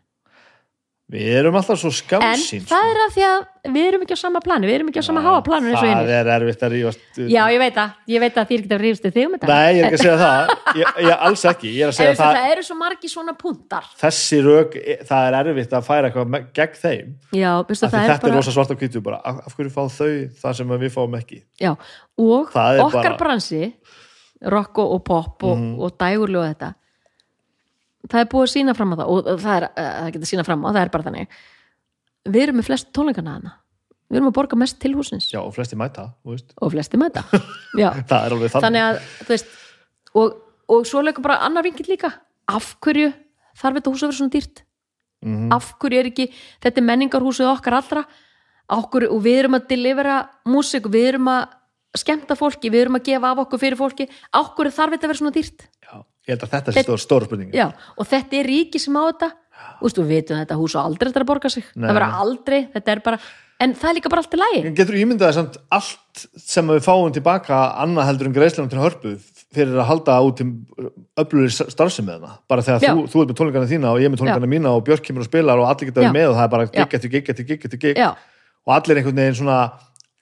Við 1.09 1.29
erum 1.39 1.55
alltaf 1.57 1.79
svo 1.81 1.89
En 1.89 1.95
skamsýn 1.97 2.67
það 2.69 2.87
er 2.91 2.99
að 3.01 3.13
því 3.15 3.23
að 3.25 3.45
við 3.73 3.87
erum 3.89 4.03
ekki 4.05 4.13
á 4.13 4.21
sama 4.21 4.41
plani, 4.45 4.69
við 4.69 4.75
erum 4.77 4.89
ekki 4.91 5.01
á 5.01 5.07
sama 5.07 5.21
háa 5.25 5.39
planu 5.47 5.71
eins 5.71 5.79
og 5.79 5.87
Það 5.87 5.93
hinnir. 5.95 6.11
er 6.19 6.29
erfitt 6.35 6.65
að 6.67 6.73
rífast 6.75 7.21
Já, 7.33 7.41
ég 7.49 7.61
veit 7.63 7.79
að, 7.81 7.95
ég 8.13 8.21
veit 8.21 8.37
að 8.37 8.43
ekki 8.53 8.59
að 8.77 8.83
rífstu 8.83 9.13
þig 9.15 9.25
um 9.25 9.37
þetta. 9.39 9.49
Nei, 9.49 9.71
ég 9.73 9.81
er 9.81 9.87
ekki 9.89 9.97
að 9.97 10.03
segja 10.05 10.19
það. 10.21 10.53
Ég, 10.83 10.91
ég, 11.07 11.13
Alls 11.29 11.45
ekki, 11.49 11.71
ég 11.73 11.87
er 11.87 11.93
að 11.93 11.97
segja 11.97 12.13
það, 12.13 12.21
það, 12.21 12.37
það 12.43 12.53
eru 12.53 12.67
svo 12.69 12.77
margi 12.83 13.11
svona 13.13 13.35
puntar. 13.41 13.89
Þessi 14.03 14.41
rök, 14.45 14.77
það 15.09 15.29
er 15.31 15.39
erfitt 15.41 15.73
að 15.79 15.87
færa 15.89 16.11
eitthvað 16.11 16.37
gegn 16.61 16.77
þeim. 16.83 17.15
Já, 17.41 17.51
veistu, 17.71 17.89
það 17.89 17.97
er 18.03 18.13
Þetta 18.13 18.19
er 18.19 18.27
bara, 18.29 18.37
rosa 18.37 18.55
svart 18.59 18.73
á 18.73 18.77
hvítu 18.83 19.03
bara. 19.09 19.21
Af 19.25 19.41
af 19.49 19.57
hverju 19.57 19.73
fá 19.73 19.83
þau 19.89 20.13
það 20.45 20.59
sem 20.61 20.77
við 20.85 20.93
fáum 20.99 21.17
ekki? 21.23 21.41
Já, 21.65 21.73
og 22.21 22.53
Það 22.53 22.83
okkar 22.85 23.03
bara- 23.09 23.17
bransi, 23.25 23.63
rock 24.45 24.79
og, 24.85 25.01
pop 25.09 25.49
og, 25.49 25.65
og 25.81 25.97
dægurlu 25.99 26.43
og 26.45 26.53
þetta, 26.53 26.75
það 28.07 28.21
er 28.23 28.29
búið 28.33 28.47
að 28.47 28.53
sína 28.55 28.75
fram 28.79 28.93
á 28.95 28.97
það 29.01 29.15
og 29.15 29.31
það 29.43 29.55
er, 29.57 29.67
uh, 29.69 29.89
það 29.99 30.13
getur 30.17 30.31
sína 30.31 30.45
fram 30.47 30.67
á, 30.67 30.69
það 30.69 30.83
er 30.83 30.93
bara 30.95 31.07
þannig. 31.09 31.41
Við 32.29 32.45
erum 32.45 32.61
með 32.61 32.69
flest 32.69 32.93
tónleikana 32.97 33.35
hana. 33.39 33.55
Við 34.09 34.21
erum 34.21 34.31
að 34.31 34.37
borga 34.39 34.57
mest 34.57 34.79
til 34.81 34.95
húsins 34.97 35.27
Já, 35.29 35.41
og 35.43 35.51
flesti 35.53 35.77
mæta, 35.77 36.07
og 36.25 36.73
flesti 36.73 37.01
alveg 38.33 38.55
þannig, 38.55 38.85
að 38.87 39.27
veist 39.29 39.51
og, 40.17 40.39
og 40.73 40.87
svo 40.89 41.03
leikur 41.05 41.27
bara 41.27 41.43
annar 41.45 41.67
vinkill 41.67 41.91
líka. 41.91 42.15
Af 42.49 42.77
hverju 42.85 43.11
þarf 43.59 43.81
þetta 43.81 43.93
hús 43.93 44.05
að 44.05 44.09
vera 44.09 44.19
svona 44.23 44.35
dýrt? 44.39 44.65
Mhm. 45.19 45.49
af 45.51 45.73
hverju 45.83 45.99
er 45.99 46.07
ekki 46.13 46.29
þetta 46.63 46.79
er 46.79 46.87
menningarhúsið 46.87 47.51
okkar 47.51 47.81
allra. 47.81 48.05
Okkur, 48.69 49.07
og 49.09 49.23
við 49.25 49.39
erum 49.43 49.57
að 49.57 49.69
delivera 49.71 50.19
músík 50.45 50.85
og 50.87 50.93
við 50.93 51.07
erum 51.15 51.31
að 51.33 51.55
skemmta 51.97 52.37
fólki 52.37 52.69
við 52.69 52.85
erum 52.85 52.99
að 52.99 53.07
gefa 53.09 53.31
af 53.33 53.41
okkur 53.45 53.63
fyrir 53.63 53.79
fólki. 53.81 54.07
Af 54.37 54.53
hverju 54.57 54.75
þarf 54.77 54.95
þetta 54.95 55.09
að 55.09 55.13
vera 55.13 55.21
svona 55.23 55.37
dýrt 55.37 55.65
Ég 56.29 56.37
held 56.37 56.45
að 56.45 56.55
þetta 56.55 56.77
sé 56.77 56.85
stór, 56.85 57.01
stór 57.01 57.25
spurning. 57.25 57.53
Já, 57.57 57.71
og 57.97 58.09
þetta 58.09 58.37
er 58.37 58.49
ríki 58.53 58.81
sem 58.83 58.97
á 59.01 59.03
þetta. 59.09 59.33
Ústu, 59.83 60.05
við 60.05 60.21
vitum 60.21 60.37
að 60.37 60.45
þetta 60.45 60.59
hús 60.61 60.75
á 60.77 60.81
aldrei 60.85 61.09
þetta 61.09 61.23
að 61.25 61.31
borga 61.33 61.51
sig. 61.51 61.65
Nei. 61.75 61.87
það 61.89 61.97
vera 61.99 62.09
aldrei, 62.21 62.59
þetta 62.75 62.93
er 62.93 63.01
bara 63.07 63.19
en 63.59 63.75
það 63.75 63.91
er 63.91 63.97
líka 63.99 64.13
bara 64.13 64.23
allt 64.23 64.37
í 64.37 64.39
lagi. 64.39 64.61
Getur 64.79 64.99
ímyndaði 65.01 65.35
samt 65.35 65.59
allt 65.75 66.23
sem 66.39 66.71
við 66.71 66.85
fáum 66.85 67.11
tilbaka 67.15 67.59
annað 67.83 68.11
heldur 68.11 68.31
en 68.31 68.37
greiðslanum 68.37 68.71
til 68.71 68.83
hörpu 68.83 69.15
fyrir 69.57 69.81
að 69.81 69.89
halda 69.89 70.17
út 70.27 70.39
til 70.39 70.49
öflugir 71.19 71.53
starfsemi 71.73 72.11
með 72.11 72.19
hana 72.19 72.39
bara 72.51 72.65
þegar 72.67 72.85
Já. 72.85 72.91
þú, 72.93 73.05
þú 73.09 73.23
ert 73.23 73.31
með 73.31 73.39
tónleikana 73.41 73.71
þína 73.71 73.93
og 73.93 74.01
ég 74.03 74.09
er 74.09 74.13
með 74.13 74.23
tónleikana 74.23 74.51
mína 74.53 74.73
og 74.77 74.83
Björk 74.87 75.07
kemur 75.07 75.25
og 75.25 75.29
spilar 75.31 75.63
og 75.63 75.69
allir 75.71 75.89
geta 75.89 76.05
Já. 76.05 76.11
með 76.13 76.33
og 76.33 76.37
það 76.37 76.45
er 76.45 76.53
bara 76.55 76.67
gig 76.75 76.97
eftir 76.99 77.13
gig 77.15 77.31
eftir 77.33 77.49
gig 77.49 77.65
eftir 77.69 77.83
gig 77.87 78.01
og 78.03 78.75
allir 78.77 79.01
einhvern 79.01 79.23
veginn 79.23 79.39
svona 79.39 79.59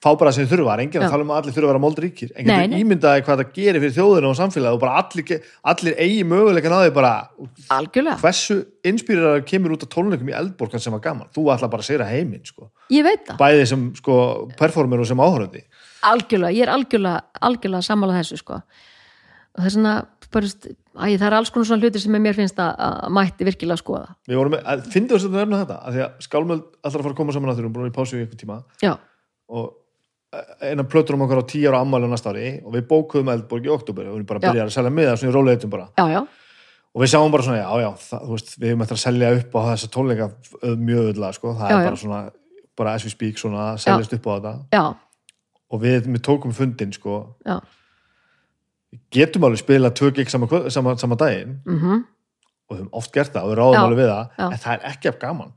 fá 0.03 0.11
bara 0.19 0.31
sem 0.35 0.45
þau 0.45 0.51
þurfa, 0.51 0.67
það 0.67 0.73
er 0.75 0.83
enginn 0.83 1.03
að 1.05 1.13
tala 1.15 1.25
um 1.25 1.31
að 1.33 1.39
allir 1.41 1.55
þurfa 1.55 1.65
að 1.65 1.71
vera 1.71 1.83
moldríkir, 1.83 2.33
en 2.37 2.49
getur 2.51 2.75
ímyndaði 2.77 3.23
hvað 3.25 3.41
það 3.41 3.55
gerir 3.55 3.83
fyrir 3.83 3.95
þjóðina 3.95 4.29
og 4.29 4.37
samfélagi 4.37 4.77
og 4.77 4.83
bara 4.83 4.99
allir, 5.01 5.47
allir 5.73 5.97
eigi 6.05 6.21
möguleikan 6.29 6.75
á 6.77 6.79
því 6.83 6.93
bara 6.93 7.13
algjörlega, 7.73 8.19
hversu 8.21 8.59
inspýrar 8.85 9.41
kemur 9.49 9.73
út 9.73 9.87
af 9.87 9.91
tónleikum 9.95 10.29
í 10.29 10.37
Eldborgan 10.37 10.83
sem 10.83 10.93
var 10.93 11.01
gaman, 11.01 11.31
þú 11.33 11.47
ætla 11.55 11.71
bara 11.73 11.81
að 11.81 11.89
segja 11.89 12.09
heiminn 12.11 12.45
sko, 12.45 12.69
ég 12.93 13.07
veit 13.09 13.25
það. 13.25 13.41
Bæði 13.41 13.65
sem 13.73 13.89
sko 13.97 14.19
performer 14.59 15.01
og 15.01 15.09
sem 15.09 15.25
áhörandi 15.25 15.65
algjörlega, 16.05 16.53
ég 16.55 16.65
er 16.65 16.73
algjörlega, 16.73 17.23
algjörlega 17.47 17.85
sammála 17.85 18.19
þessu 18.19 18.39
sko. 18.41 18.59
Og 18.59 19.63
það 19.63 19.69
er 19.69 19.73
svona, 19.73 19.95
veist, 20.35 20.67
æ, 20.69 21.05
það 21.17 21.25
er 21.29 21.35
alls 21.39 21.51
konar 21.53 21.69
svona 21.69 21.83
hlutir 21.83 22.03
sem 22.03 22.17
mér 22.21 22.37
finnst 22.37 22.61
að, 22.61 22.73
að 22.87 23.15
mætti 23.17 23.47
virkilega 23.47 23.81
skoða. 23.81 24.15
Við 24.29 24.39
vorum, 24.39 24.57
að, 24.61 24.85
finnum 24.93 25.11
við 25.15 25.27
að 25.27 25.37
nefna 25.39 25.61
þetta 25.63 25.79
að 25.81 25.97
því 25.97 26.05
að 26.05 26.23
skálmöld 26.27 26.63
alltaf 26.67 26.99
að 26.99 27.07
fara 27.07 27.15
að 27.15 27.19
koma 27.21 27.35
saman 27.35 27.53
að 27.53 27.59
þurrum 27.61 27.75
búin 27.77 27.91
í 27.91 27.95
pásu 27.95 28.17
í 28.17 28.23
einhvern 28.23 28.41
tíma. 28.43 28.59
Já, 28.83 28.93
og 29.49 29.71
eina 30.61 30.83
plötur 30.83 31.15
um 31.15 31.23
okkar 31.23 31.39
á 31.39 31.45
tíu 31.47 31.69
ára 31.69 31.79
ammæli 31.81 32.07
á 32.07 32.11
næsta 32.11 32.33
ári 32.33 32.49
og 32.65 32.73
við 32.75 32.87
bókuðum 32.89 33.31
Eldborg 33.31 33.67
í 33.67 33.71
oktober 33.71 34.09
og 34.09 34.15
við 34.15 34.19
erum 34.19 34.27
bara 34.27 34.51
Já. 34.51 34.65
að 34.65 34.73
selja 34.75 34.91
miða 34.91 35.15
svona 35.15 35.31
í 35.31 35.35
róleitum 35.35 35.71
bara. 35.71 35.87
Já, 35.95 36.05
já, 36.11 36.19
og 36.91 37.03
við 37.03 37.11
sjáum 37.13 37.31
bara 37.31 37.45
svona, 37.47 37.61
já, 37.61 37.85
já, 37.85 37.89
það, 38.09 38.25
veist, 38.33 38.51
við 38.57 38.73
erum 38.73 38.83
eftir 38.83 38.97
að 38.97 39.03
selja 39.05 39.31
upp 39.37 39.55
á 39.55 39.59
þessa 39.69 39.89
tónleika 39.93 40.27
mjög 40.83 41.09
öðla, 41.13 41.31
sko, 41.37 41.53
það 41.55 41.71
Já, 41.71 41.77
er 41.77 41.87
bara 41.87 42.01
svona 42.03 42.19
bara 42.77 42.93
as 42.93 43.07
we 43.07 43.13
speak, 43.13 43.39
svona, 43.41 43.69
seljast 43.81 44.13
upp 44.13 44.27
á 44.27 44.31
þetta. 44.35 44.53
Já, 44.75 44.83
og 45.71 45.81
við, 45.81 46.11
við 46.11 46.21
tókum 46.27 46.53
fundin, 46.53 46.91
sko. 46.93 47.21
Já. 47.47 47.57
Getum 49.11 49.47
alveg 49.47 49.63
spila 49.63 49.91
tvö 49.95 50.11
gig 50.15 50.29
sama, 50.31 50.47
sama, 50.73 50.97
sama 50.99 51.17
daginn. 51.19 51.59
Mm 51.65 52.05
og 52.67 52.75
við 52.75 52.81
höfum 52.81 52.97
oft 52.99 53.13
gert 53.15 53.31
það 53.31 53.45
og 53.45 53.51
við 53.53 53.57
ráðum 53.61 53.77
alveg 53.79 53.99
við 54.01 54.09
það 54.11 54.41
en 54.43 54.57
það 54.59 54.73
er 54.73 54.81
ekki 54.89 55.07
af 55.07 55.19
gaman, 55.21 55.51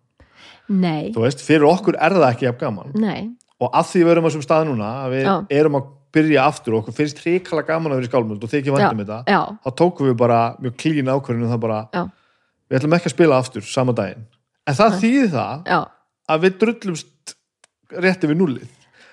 nei, 0.70 1.08
þú 1.10 1.24
veist, 1.24 1.40
fyrir 1.42 1.66
okkur 1.66 1.96
er 1.98 2.14
það 2.14 2.26
ekki 2.28 2.46
af 2.46 2.60
gaman. 2.60 2.92
Nei 2.94 3.32
og 3.60 3.74
að 3.76 3.88
því 3.92 4.02
við 4.06 4.12
erum 4.14 4.24
á 4.24 4.28
þessum 4.30 4.44
stað 4.46 4.66
núna 4.70 4.90
að 5.04 5.14
við 5.16 5.24
Já. 5.28 5.34
erum 5.60 5.78
að 5.80 5.88
byrja 6.10 6.46
aftur 6.50 6.74
og 6.74 6.80
okkur 6.82 6.96
finnst 6.96 7.20
hrikala 7.22 7.62
gaman 7.68 7.92
að 7.92 8.00
vera 8.00 8.08
í 8.08 8.10
skálmöld 8.10 8.42
og 8.42 8.50
þykir 8.50 8.72
já, 8.72 8.74
vandum 8.76 9.04
þetta 9.04 9.20
þá 9.62 9.70
tókum 9.78 10.08
við 10.10 10.16
bara 10.18 10.40
mjög 10.58 10.74
klín 10.80 11.10
ákvörðinu 11.12 11.50
það 11.52 11.60
bara, 11.62 11.78
já, 11.94 12.02
við 12.70 12.78
ætlum 12.80 12.96
ekki 12.98 13.10
að 13.10 13.14
spila 13.14 13.38
aftur 13.38 13.62
sama 13.68 13.94
daginn, 13.94 14.24
en 14.66 14.74
það 14.80 14.96
þýðir 15.04 15.30
það 15.36 15.70
já. 15.70 15.80
að 16.34 16.44
við 16.46 16.58
drullumst 16.64 17.34
rétti 18.00 18.30
við 18.30 18.40
nullið 18.40 18.68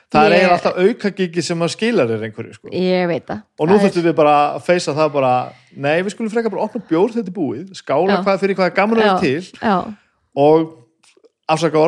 það 0.08 0.24
er 0.24 0.32
Ég- 0.32 0.38
eiginlega 0.40 0.58
alltaf 0.58 0.78
aukagiki 0.88 1.44
sem 1.44 1.60
að 1.66 1.72
skilar 1.76 2.12
er 2.16 2.22
einhverju 2.24 2.54
sko. 2.56 2.68
og 2.72 3.68
nú 3.68 3.76
Það 3.76 3.76
er- 3.76 3.84
þurftum 3.84 4.06
við 4.08 4.16
bara 4.16 4.36
að 4.56 4.62
feysa 4.64 4.94
það 4.96 5.14
bara 5.14 5.32
nei, 5.76 6.02
við 6.02 6.14
skulum 6.16 6.32
freka 6.32 6.50
bara 6.50 6.64
opna 6.64 6.82
bjór 6.88 7.12
þetta 7.12 7.28
er 7.28 7.36
búið 7.36 7.74
skála 7.76 8.24
hvað 8.24 8.40
fyrir 8.40 8.56
hvað 8.56 8.70
er 8.72 8.76
gaman 8.78 8.98
að 8.98 9.04
vera 9.04 9.20
til. 9.20 9.42
Já, 9.62 9.94
og 10.34 10.87
afsaka 11.48 11.80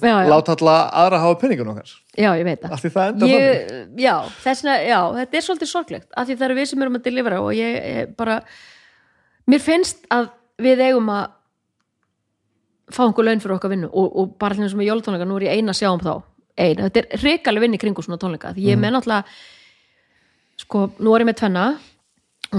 já. 0.00 0.28
láta 0.30 0.54
alla 0.56 0.76
aðra 1.02 1.20
hafa 1.22 1.38
penningun 1.42 1.72
okkar. 1.74 1.90
Já, 2.16 2.30
ég 2.38 2.44
veit 2.46 2.62
það. 2.62 2.74
Allt 2.76 2.84
í 2.84 2.92
það 2.94 3.10
enda 3.12 3.28
þannig. 3.28 4.02
Já, 4.04 4.14
þessna, 4.44 4.76
já, 4.84 4.98
þetta 5.18 5.38
er 5.38 5.46
svolítið 5.48 5.70
sorglegt 5.70 6.08
af 6.14 6.28
því 6.28 6.36
það 6.38 6.46
eru 6.48 6.58
við 6.58 6.68
sem 6.70 6.84
erum 6.84 6.98
að 6.98 7.06
delivera 7.08 7.40
og 7.44 7.50
ég, 7.58 7.80
ég 7.94 8.14
bara 8.18 8.38
mér 9.50 9.64
finnst 9.64 10.06
að 10.14 10.30
við 10.64 10.84
eigum 10.86 11.10
að 11.12 11.26
fá 12.94 13.02
einhver 13.06 13.28
laun 13.28 13.42
fyrir 13.42 13.56
okkar 13.56 13.72
vinnu 13.72 13.90
og, 13.90 14.08
og 14.20 14.32
bara 14.40 14.56
hljóðum 14.56 14.72
sem 14.72 14.80
með 14.80 14.90
jólatónleika, 14.90 15.28
nú 15.28 15.38
er 15.40 15.48
ég 15.48 15.58
eina 15.58 15.72
að 15.74 15.80
sjá 15.80 15.90
um 15.90 16.02
þá 16.02 16.14
eina, 16.54 16.86
þetta 16.86 17.02
er 17.02 17.22
hrikalega 17.22 17.64
vinni 17.64 17.80
kringu 17.80 18.04
svona 18.04 18.20
tónleika 18.20 18.52
því 18.54 18.68
ég 18.68 18.76
er 18.76 18.80
með 18.82 18.94
náttúrulega 18.94 19.24
sko, 20.64 20.84
nú 21.00 21.14
er 21.14 21.24
ég 21.24 21.28
með 21.30 21.38
tvenna 21.40 21.64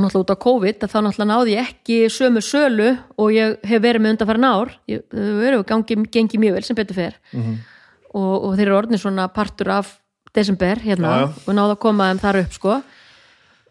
náttúrulega 0.02 0.24
út 0.26 0.34
á 0.36 0.44
COVID 0.46 0.84
að 0.86 0.92
þá 0.92 0.98
náttúrulega 1.06 1.30
náði 1.32 1.54
ég 1.56 1.70
ekki 1.70 1.98
sömu 2.14 2.42
sölu 2.44 2.90
og 3.22 3.32
ég 3.36 3.56
hef 3.66 3.84
verið 3.84 4.04
með 4.04 4.16
undanfærin 4.16 4.48
ár. 4.50 4.74
Ég, 4.92 5.06
þau 5.12 5.46
eru 5.50 5.64
gangi, 5.68 5.98
gengi 6.14 6.42
mjög 6.42 6.58
vel 6.58 6.66
sem 6.68 6.78
betur 6.78 6.98
fer. 6.98 7.18
Og, 8.16 8.36
og 8.36 8.52
þeir 8.56 8.68
eru 8.68 8.78
orðin 8.80 9.02
svona 9.02 9.28
partur 9.34 9.72
af 9.76 9.96
desember 10.36 10.80
hérna 10.84 11.12
Já, 11.12 11.24
já. 11.24 11.28
og 11.48 11.56
náðu 11.56 11.76
að 11.76 11.82
koma 11.86 12.10
þeim 12.12 12.22
þar 12.24 12.42
upp 12.44 12.60
sko. 12.60 12.78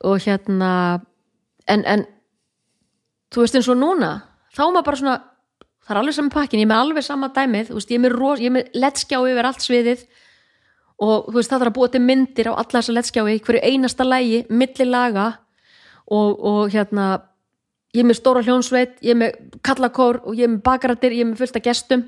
Og 0.05 0.25
hérna 0.25 0.73
en, 1.69 1.85
en 1.85 2.05
þú 3.33 3.45
veist 3.45 3.57
eins 3.59 3.71
og 3.73 3.81
núna 3.81 4.11
þá 4.55 4.67
er 4.67 4.75
maður 4.75 4.89
bara 4.89 5.01
svona 5.01 5.17
það 5.85 5.95
er 5.95 6.01
alveg 6.01 6.17
saman 6.17 6.33
pakkin, 6.33 6.61
ég 6.63 6.67
er 6.67 6.71
með 6.73 6.83
alveg 6.83 7.05
sama 7.05 7.31
dæmið 7.35 7.73
veist, 7.75 7.91
ég 7.93 8.01
er 8.01 8.05
með, 8.05 8.45
með 8.55 8.77
letskjá 8.81 9.21
yfir 9.21 9.49
allt 9.49 9.65
sviðið. 9.65 10.05
Og 11.05 11.27
þú 11.27 11.35
veist, 11.37 11.51
það 11.51 11.65
þarf 11.65 11.73
að 11.73 11.77
búa 11.77 11.89
til 11.91 12.01
myndir 12.05 12.49
á 12.49 12.53
alla 12.55 12.79
þessa 12.79 12.95
letskjái, 12.95 13.41
hverju 13.45 13.63
einasta 13.67 14.07
lægi 14.07 14.45
milli 14.49 14.87
laga 14.87 15.25
og, 16.11 16.41
og 16.41 16.75
hérna 16.75 17.07
ég 17.95 18.03
er 18.03 18.09
með 18.09 18.19
stóra 18.19 18.43
hljónsveit, 18.45 18.99
ég 19.05 19.15
er 19.15 19.21
með 19.21 19.39
kallakór 19.65 20.21
og 20.25 20.35
ég 20.35 20.49
er 20.49 20.53
með 20.57 20.65
bakaratir, 20.67 21.15
ég 21.15 21.25
er 21.25 21.31
með 21.31 21.45
fullt 21.45 21.61
af 21.61 21.67
gestum 21.69 22.05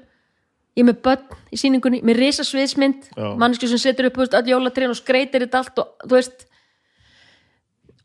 ég 0.76 0.84
er 0.84 0.88
með 0.90 0.98
börn 1.06 1.38
í 1.54 1.60
sýningunni 1.60 2.02
með 2.04 2.20
risa 2.20 2.44
sviðsmynd, 2.44 3.08
Já. 3.16 3.28
mannsku 3.40 3.68
sem 3.70 3.80
setur 3.80 4.10
upp 4.10 4.20
öll 4.26 4.50
jólatrén 4.50 4.92
og 4.92 4.98
skreitir 4.98 5.46
þetta 5.46 5.62
allt 5.62 5.80
og 5.80 6.04
þú 6.04 6.18
veist 6.18 6.46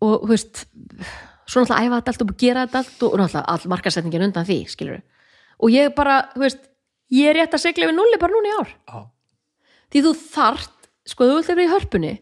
og 0.02 0.24
þú 0.24 0.32
veist 0.32 0.64
svo 1.52 1.64
náttúrulega 1.64 1.88
æfa 1.88 2.00
þetta 2.00 2.14
allt 2.14 2.26
og 2.26 2.36
gera 2.40 2.66
þetta 2.66 2.82
allt 2.82 3.04
og 3.08 3.18
náttúrulega 3.20 3.56
all 3.56 3.72
markasetningin 3.74 4.28
undan 4.30 4.48
því 4.48 4.60
skilur 4.72 5.02
og 5.62 5.74
ég 5.74 5.92
bara, 5.98 6.22
þú 6.36 6.46
veist 6.46 6.64
ég 7.12 7.32
er 7.32 7.42
rétt 7.42 7.58
að 7.58 7.66
segla 7.66 7.90
við 7.90 7.98
nulli 8.00 8.22
bara 8.22 8.38
núna 8.38 8.52
í 8.52 8.56
ár 8.62 8.72
Já. 8.72 9.00
því 9.92 10.06
þú 10.08 10.14
þart, 10.32 10.92
sko 11.12 11.28
þú 11.28 11.40
vilt 11.40 11.52
vera 11.52 11.66
í 11.66 11.72
hörpunni 11.76 12.14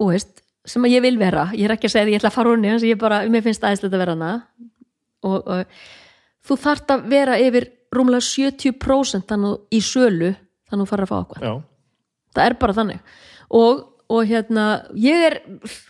og 0.00 0.14
veist 0.14 0.39
sem 0.68 0.84
að 0.84 0.94
ég 0.96 1.04
vil 1.06 1.16
vera, 1.20 1.48
ég 1.56 1.66
er 1.68 1.74
ekki 1.76 1.88
að 1.88 1.94
segja 1.94 2.08
því 2.08 2.14
ég 2.14 2.20
ætla 2.20 2.30
að 2.32 2.36
fara 2.36 2.52
húnni, 2.52 2.76
ég 2.84 3.00
bara, 3.00 3.22
mér 3.32 3.44
finnst 3.46 3.64
aðeinslega 3.64 3.96
að 3.96 4.04
vera 4.04 4.16
hana 4.16 4.32
og, 5.24 5.38
og 5.40 5.80
þú 6.46 6.60
þart 6.66 6.94
að 6.94 7.08
vera 7.10 7.40
yfir 7.40 7.70
rúmlega 7.94 8.22
70% 8.28 9.26
þannig 9.30 9.74
í 9.74 9.80
sölu 9.84 10.34
þannig 10.70 10.84
að 10.84 10.92
fara 10.92 11.08
að 11.08 11.12
fá 11.12 11.18
okkur 11.20 11.50
það 12.34 12.44
er 12.46 12.56
bara 12.60 12.76
þannig. 12.76 13.00
Og, 13.58 13.80
og 14.10 14.28
hérna, 14.30 14.66
ég 14.98 15.24
er 15.28 15.38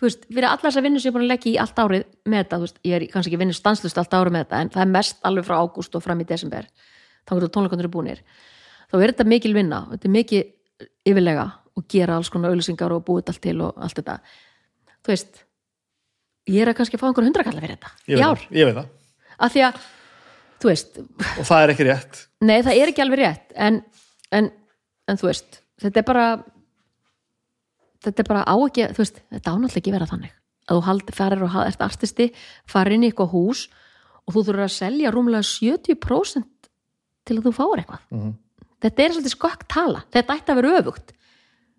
veist, 0.01 0.25
fyrir 0.29 0.47
allar 0.49 0.63
þess 0.65 0.79
að 0.81 0.87
vinnu 0.87 1.01
sem 1.01 1.09
ég 1.09 1.13
er 1.13 1.17
búin 1.17 1.27
að 1.27 1.33
leggja 1.33 1.51
í 1.51 1.57
allt 1.61 1.81
árið 1.81 2.05
með 2.25 2.43
þetta, 2.43 2.61
veist, 2.63 2.79
ég 2.87 2.97
er 2.97 3.07
kannski 3.11 3.31
ekki 3.31 3.41
vinnu 3.41 3.57
stanslust 3.57 4.01
allt 4.01 4.15
árið 4.17 4.35
með 4.35 4.45
þetta, 4.45 4.61
en 4.61 4.73
það 4.75 4.85
er 4.85 4.93
mest 4.95 5.27
alveg 5.27 5.47
frá 5.47 5.57
ágúst 5.61 5.97
og 5.97 6.05
fram 6.05 6.23
í 6.23 6.27
desember, 6.29 6.69
þá 7.27 7.35
eru 7.37 7.91
búnir, 7.93 8.23
þá 8.89 8.95
er 8.99 9.13
þetta 9.13 9.27
mikil 9.29 9.53
vinna 9.55 9.83
þetta 9.91 10.09
er 10.09 10.15
mikið 10.17 10.87
yfirlega 11.11 11.47
og 11.77 11.85
gera 11.89 12.17
alls 12.17 12.29
konar 12.29 12.51
auðlýsingar 12.51 12.93
og 12.93 13.05
búið 13.07 13.31
allt 13.31 13.41
til 13.41 13.57
og 13.61 13.77
allt 13.77 14.01
þetta, 14.01 14.17
þú 15.01 15.13
veist 15.13 15.41
ég 16.51 16.61
er 16.63 16.71
að 16.71 16.77
kannski 16.79 16.99
fá 16.99 17.07
einhver 17.09 17.27
hundrakalla 17.27 17.63
fyrir 17.63 17.77
þetta 17.77 17.91
í 18.07 18.21
ár, 18.21 18.45
ég 18.49 18.69
veit 18.69 18.77
það. 18.79 18.87
Af 19.41 19.53
því 19.53 19.65
að 19.67 19.81
þú 20.61 20.69
veist, 20.71 21.01
og 21.01 21.45
það 21.49 21.63
er 21.63 21.73
ekki 21.73 21.87
rétt. 21.87 22.23
Nei, 22.41 22.57
það 22.61 22.79
er 22.79 22.91
ekki 22.91 23.03
alveg 23.05 23.21
rétt 23.21 23.55
en, 23.67 23.81
en, 24.31 24.49
en 25.09 25.21
þú 25.21 25.29
veist 25.29 25.61
þetta 25.81 26.01
er 26.01 26.07
bara 26.07 26.25
þetta 28.01 28.23
er 28.23 28.29
bara 28.29 28.45
á 28.45 28.55
ekki, 28.57 28.87
þú 28.95 29.03
veist 29.03 29.21
þetta 29.21 29.53
ánáttúrulega 29.53 29.81
ekki 29.81 29.95
vera 29.95 30.09
þannig. 30.09 30.33
Að 30.71 30.81
þú 30.81 31.15
farir 31.17 31.43
og 31.45 31.55
ert 31.65 31.83
artisti, 31.83 32.27
farir 32.69 32.95
inn 32.95 33.05
í 33.05 33.11
eitthvað 33.11 33.33
hús 33.33 33.65
og 34.25 34.35
þú 34.35 34.43
þurfur 34.47 34.65
að 34.65 34.75
selja 34.75 35.11
rúmlega 35.13 35.45
70% 35.47 36.69
til 37.27 37.37
að 37.37 37.47
þú 37.47 37.53
fáir 37.57 37.81
eitthvað. 37.81 38.05
Mhm. 38.09 38.31
þetta 38.81 39.03
er 39.03 39.11
svolítið 39.13 39.35
skokk 39.35 39.65
tala, 39.69 40.03
þetta 40.09 40.35
ætti 40.37 40.51
að 40.51 40.59
vera 40.61 40.77
öfugt. 40.79 41.11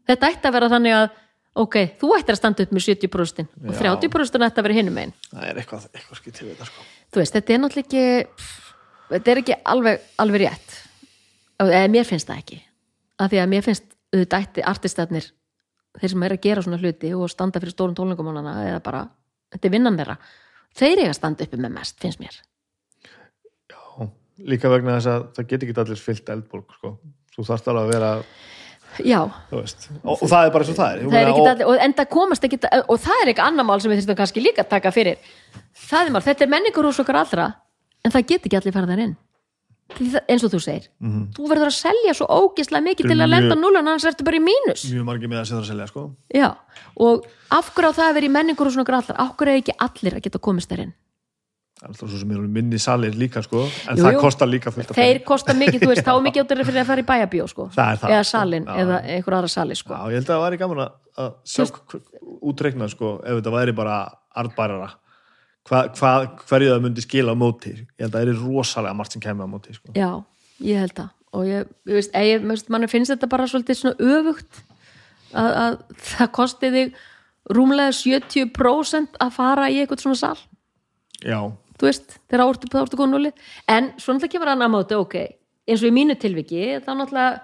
Þetta 0.07 0.29
ætti 0.31 0.47
að 0.47 0.55
vera 0.55 0.69
þannig 0.71 0.95
að 0.95 1.09
ok, 1.53 1.77
þú 2.01 2.11
ættir 2.17 2.35
að 2.37 2.41
standa 2.41 2.65
upp 2.65 2.73
með 2.73 2.87
70% 2.89 3.57
og 3.69 3.75
Já. 3.77 3.93
30% 3.93 4.47
ætti 4.47 4.63
að 4.63 4.67
vera 4.69 4.79
hinum 4.79 5.01
einn 5.03 5.15
það 5.29 5.49
er 5.49 5.61
eitthvað, 5.63 5.89
eitthvað 5.93 6.21
skilt 6.21 6.39
til 6.39 6.49
þetta 6.49 6.69
sko. 6.69 6.87
þú 7.13 7.23
veist, 7.23 7.37
þetta 7.37 7.55
er 7.55 7.63
náttúrulega 7.63 7.87
ekki 7.87 8.05
þetta 9.13 9.33
er 9.33 9.41
ekki 9.43 9.59
alveg, 9.75 10.07
alveg 10.25 10.45
rétt 10.47 10.79
eða 11.63 11.89
mér 11.93 12.09
finnst 12.09 12.31
það 12.31 12.43
ekki 12.43 12.61
af 13.23 13.33
því 13.33 13.43
að 13.43 13.51
mér 13.53 13.67
finnst 13.67 13.89
auðvitað 14.13 14.47
ætti 14.47 14.65
artistarnir 14.73 15.29
þeir 16.01 16.15
sem 16.15 16.25
er 16.25 16.35
að 16.37 16.47
gera 16.47 16.65
svona 16.65 16.81
hluti 16.81 17.13
og 17.17 17.29
standa 17.33 17.61
fyrir 17.61 17.75
stórum 17.75 17.97
tónleikumannana 17.97 18.55
eða 18.71 18.81
bara, 18.85 19.03
þetta 19.53 19.69
er 19.69 19.75
vinnan 19.77 19.99
þeirra 20.01 20.17
þeir 20.79 21.03
eiga 21.03 21.13
að 21.13 21.19
standa 21.21 21.47
uppi 21.47 21.61
með 21.61 21.77
mest, 21.77 21.99
finnst 22.01 22.23
mér 22.23 22.39
Já. 23.69 24.09
líka 24.49 24.73
vegna 24.73 24.97
þess 24.97 25.13
að 25.13 25.29
það 25.37 25.51
get 25.53 25.67
ekki 25.67 25.79
allir 25.85 26.01
fyllt 26.01 26.33
eldborg 26.33 26.77
sko. 26.79 26.97
þú 27.37 27.47
þarft 27.51 27.69
alveg 27.69 27.85
að 27.85 27.93
vera 27.93 28.13
og, 30.05 30.19
og 30.23 30.29
það 30.29 30.47
er 30.47 30.53
bara 30.55 30.65
svo 30.69 30.75
það 30.77 30.93
er, 30.93 31.03
það 31.09 31.19
er 31.23 31.31
og, 31.33 31.47
allir 31.49 31.67
og 31.73 31.83
enda 31.87 32.05
komast 32.13 32.45
ekki, 32.45 32.59
og 32.89 32.99
það 33.01 33.23
er 33.25 33.31
ekki 33.33 33.45
annar 33.47 33.65
mál 33.69 33.81
sem 33.81 33.91
við 33.93 34.03
þurfum 34.05 34.19
kannski 34.23 34.45
líka 34.45 34.63
að 34.67 34.71
taka 34.77 34.93
fyrir. 34.95 35.19
Það 35.89 36.07
er 36.07 36.15
mál, 36.17 36.23
þetta 36.27 36.45
er 36.45 36.51
menningur 36.53 36.89
hús 36.91 37.01
okkar 37.01 37.21
allra 37.25 37.47
en 38.05 38.11
það 38.13 38.27
get 38.33 38.47
ekki 38.49 38.59
allir 38.61 38.75
fara 38.77 38.91
þar 38.91 39.05
inn. 39.07 39.15
Eins 39.93 40.41
og 40.47 40.53
þú 40.55 40.59
segir, 40.65 40.87
þú 41.37 41.49
verður 41.51 41.69
að 41.69 41.75
selja 41.77 42.15
svo 42.17 42.25
ógislega 42.33 42.81
mikið 42.87 43.11
til 43.11 43.17
að 43.21 43.29
lenda 43.29 43.55
mjög- 43.57 43.61
núl 43.61 43.77
en 43.77 43.83
annars 43.91 44.07
ertu 44.09 44.25
bara 44.25 44.39
í 44.39 44.41
mínus. 44.41 44.87
Mjög 44.89 45.05
margir 45.05 45.29
með 45.29 45.41
að 45.43 45.47
setja 45.51 45.61
að 45.61 45.67
selja 45.69 45.87
sko. 45.91 46.05
Já, 46.33 46.49
og 46.97 47.27
af 47.53 47.69
hverju 47.75 47.91
á 47.93 47.97
það 47.99 48.09
að 48.09 48.15
vera 48.17 48.27
í 48.29 48.33
menningur 48.33 48.67
og 48.71 48.73
svona 48.73 48.89
grallar, 48.89 49.17
af 49.21 49.37
hverju 49.37 49.53
er 49.53 49.61
ekki 49.61 49.75
allir 49.85 50.17
að 50.17 50.23
geta 50.25 50.39
komist 50.39 50.71
þar 50.73 50.85
inn? 50.87 50.95
Alltaf 51.83 52.09
svo 52.11 52.19
sem 52.21 52.31
eru 52.35 52.47
minni 52.49 52.79
salir 52.83 53.15
líka 53.19 53.43
sko. 53.43 53.65
en 53.91 53.97
Jú, 53.99 54.05
það 54.05 54.15
jú. 54.17 54.21
kostar 54.23 54.49
líka 54.51 54.71
fullt 54.75 54.91
af 54.91 54.97
Þeir 54.97 55.13
pening. 55.13 55.25
kosta 55.27 55.55
mikið, 55.59 55.81
þú 55.83 55.91
veist, 55.93 56.05
þá 56.07 56.13
er 56.15 56.25
mikið 56.29 56.43
áttur 56.45 56.65
fyrir 56.69 56.83
að 56.83 56.89
fara 56.93 57.03
í 57.03 57.07
bæjabíó, 57.11 57.47
sko. 57.51 57.69
Það 57.75 58.01
það, 58.03 58.11
Eða 58.17 58.25
sko. 58.25 58.31
salin, 58.31 58.65
Já, 58.67 58.75
eða 58.85 58.99
einhver 59.17 59.37
aðra 59.39 59.51
sali, 59.55 59.77
sko. 59.79 59.95
Já, 59.95 60.03
ég 60.13 60.19
held 60.21 60.27
að 60.29 60.35
það 60.37 60.45
væri 60.47 60.61
gaman 60.63 60.83
að, 60.87 60.93
að 61.23 61.31
sjá 61.53 61.63
útreikna 62.53 62.89
sko, 62.93 63.13
ef 63.25 63.41
þetta 63.41 63.55
væri 63.57 63.75
bara 63.77 63.97
artbærara 64.43 64.91
hva, 65.69 65.81
hva, 65.95 66.13
hverju 66.49 66.73
það 66.73 66.81
myndi 66.87 67.03
skila 67.05 67.35
á 67.35 67.37
móti 67.39 67.73
ég 67.77 67.87
held 68.03 68.15
að 68.15 68.19
það 68.19 68.29
er 68.33 68.41
rosalega 68.43 68.97
margt 68.99 69.15
sem 69.15 69.23
kemur 69.23 69.47
á 69.47 69.51
móti 69.53 69.75
sko. 69.77 69.93
Já, 69.95 70.11
ég 70.67 70.81
held 70.83 70.95
það. 70.99 71.11
Og 71.33 71.47
ég, 71.49 71.69
ég 71.89 71.97
veist, 71.97 72.13
ég, 72.13 72.43
mann 72.69 72.89
finnst 72.91 73.13
þetta 73.15 73.29
bara 73.31 73.47
svolítið 73.49 73.79
svona 73.79 73.97
öfugt 74.19 74.59
að, 75.33 75.51
að 75.63 75.77
það 76.13 76.33
kosti 76.37 76.71
þig 76.75 76.97
rúmlega 77.57 77.95
70% 77.97 79.17
að 79.23 79.31
fara 79.35 79.69
í 79.73 79.79
eitthvað 79.83 80.03
svona 80.05 80.19
sal 80.21 80.37
já, 81.23 81.39
þú 81.83 81.89
veist, 81.89 82.19
þegar 82.31 82.45
ártu, 82.47 82.71
þá 82.71 82.79
ártu 82.85 82.99
góð 83.01 83.11
núli 83.11 83.33
en 83.67 83.91
svo 83.99 84.15
náttúrulega 84.15 84.33
kemur 84.37 84.53
hann 84.53 84.63
að 84.63 84.73
móti, 84.77 84.99
ok 84.99 85.17
eins 85.67 85.83
og 85.83 85.91
í 85.91 85.95
mínu 85.95 86.15
tilviki, 86.23 86.63
þá 86.83 86.91
náttúrulega 86.95 87.43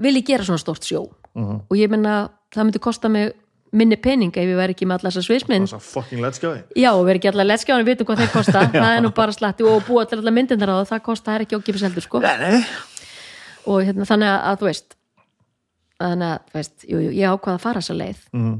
vil 0.00 0.16
ég 0.16 0.26
gera 0.32 0.46
svona 0.46 0.60
stórt 0.62 0.86
sjó. 0.88 1.06
Mhm. 1.36 1.60
og 1.70 1.76
ég 1.78 1.90
menna, 1.92 2.30
það 2.50 2.64
myndi 2.66 2.80
kosta 2.82 3.08
mig 3.08 3.34
minni 3.72 3.94
pening 3.96 4.34
ef 4.34 4.48
ég 4.48 4.56
væri 4.58 4.74
ekki 4.74 4.86
með 4.88 4.98
allar 4.98 5.12
þessar 5.12 5.26
sviðsmynd 5.28 5.68
það 5.70 5.76
er 5.76 5.84
fucking 5.86 6.22
let's 6.24 6.40
go 6.42 6.56
já, 6.74 6.90
og 6.90 7.04
veri 7.06 7.20
ekki 7.20 7.30
allar 7.30 7.46
letskjáðan, 7.46 7.84
við 7.86 7.92
vitum 7.94 8.08
hvað 8.08 8.22
þeir 8.24 8.32
kosta. 8.32 8.62
Það 8.74 8.94
er 8.96 9.04
nú 9.04 9.12
bara 9.14 9.32
slatti 9.36 9.62
og 9.62 9.84
búa 9.86 10.02
til 10.10 10.18
allar 10.18 10.34
myndindar 10.34 10.72
á 10.74 10.82
það 10.82 10.88
það 10.90 11.04
kosta, 11.06 11.30
það 11.30 11.36
er 11.36 11.44
ekki 11.44 11.58
ókipis 11.60 11.84
heldur, 11.86 12.02
sko. 12.02 12.22
Nei, 12.24 12.34
nei, 12.40 12.64
og 13.70 13.84
hérna, 13.86 14.08
þannig 14.10 14.32
að, 14.34 14.58
þú 14.58 14.68
veist 14.70 14.96
þannig 16.00 16.32
að, 16.32 16.42
þú 16.50 16.58
veist, 16.58 16.76
jú, 16.88 16.98
jú, 17.04 17.12
ég 17.20 17.34
ákvað 17.36 17.54
að 17.54 17.64
fara 17.68 17.82
þessa 17.84 17.96
leið. 18.00 18.20
Mhm. 18.34 18.58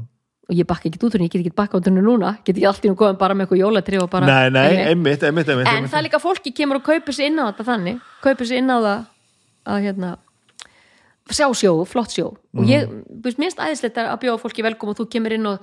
Og 0.51 0.57
ég 0.59 0.67
bakka 0.67 0.89
ekki 0.89 0.99
út 0.99 1.05
úr 1.07 1.15
henni, 1.21 1.29
ég 1.29 1.33
get 1.37 1.45
ekki 1.45 1.55
bakka 1.55 1.79
út 1.79 1.85
úr 1.87 1.93
henni 1.93 2.03
núna. 2.03 2.33
Get 2.43 2.57
ekki 2.57 2.67
allt 2.67 2.83
í 2.83 2.89
hún 2.91 2.97
komið 2.99 3.19
bara 3.21 3.37
með 3.39 3.45
eitthvað 3.47 3.61
jólatri 3.63 4.01
og 4.01 4.09
bara 4.11 4.27
nei, 4.27 4.49
nei, 4.51 4.81
einmitt, 4.91 5.23
einmitt, 5.23 5.47
einmitt, 5.47 5.67
en 5.69 5.77
einmitt. 5.77 5.91
það 5.93 5.99
er 6.01 6.05
líka 6.09 6.19
fólki 6.19 6.51
kemur 6.57 6.81
og 6.81 6.83
kaupir 6.89 7.15
sér 7.15 7.31
inn 7.31 7.39
á 7.39 7.47
þetta 7.47 7.67
þannig. 7.69 8.01
Kaupir 8.25 8.49
sér 8.49 8.59
inn 8.59 8.69
á 8.69 8.77
það 8.83 9.05
að 9.71 9.81
hérna 9.87 10.11
sjá 11.31 11.47
sjó, 11.55 11.71
flott 11.87 12.11
sjó 12.11 12.25
og 12.35 12.67
ég, 12.67 12.89
þú 13.07 13.23
veist, 13.23 13.39
minnst 13.39 13.59
æðislegt 13.63 13.99
að 14.03 14.17
bjóða 14.25 14.41
fólki 14.41 14.65
velkom 14.65 14.91
og 14.91 14.97
þú 14.99 15.05
kemur 15.13 15.35
inn 15.37 15.47
og 15.47 15.61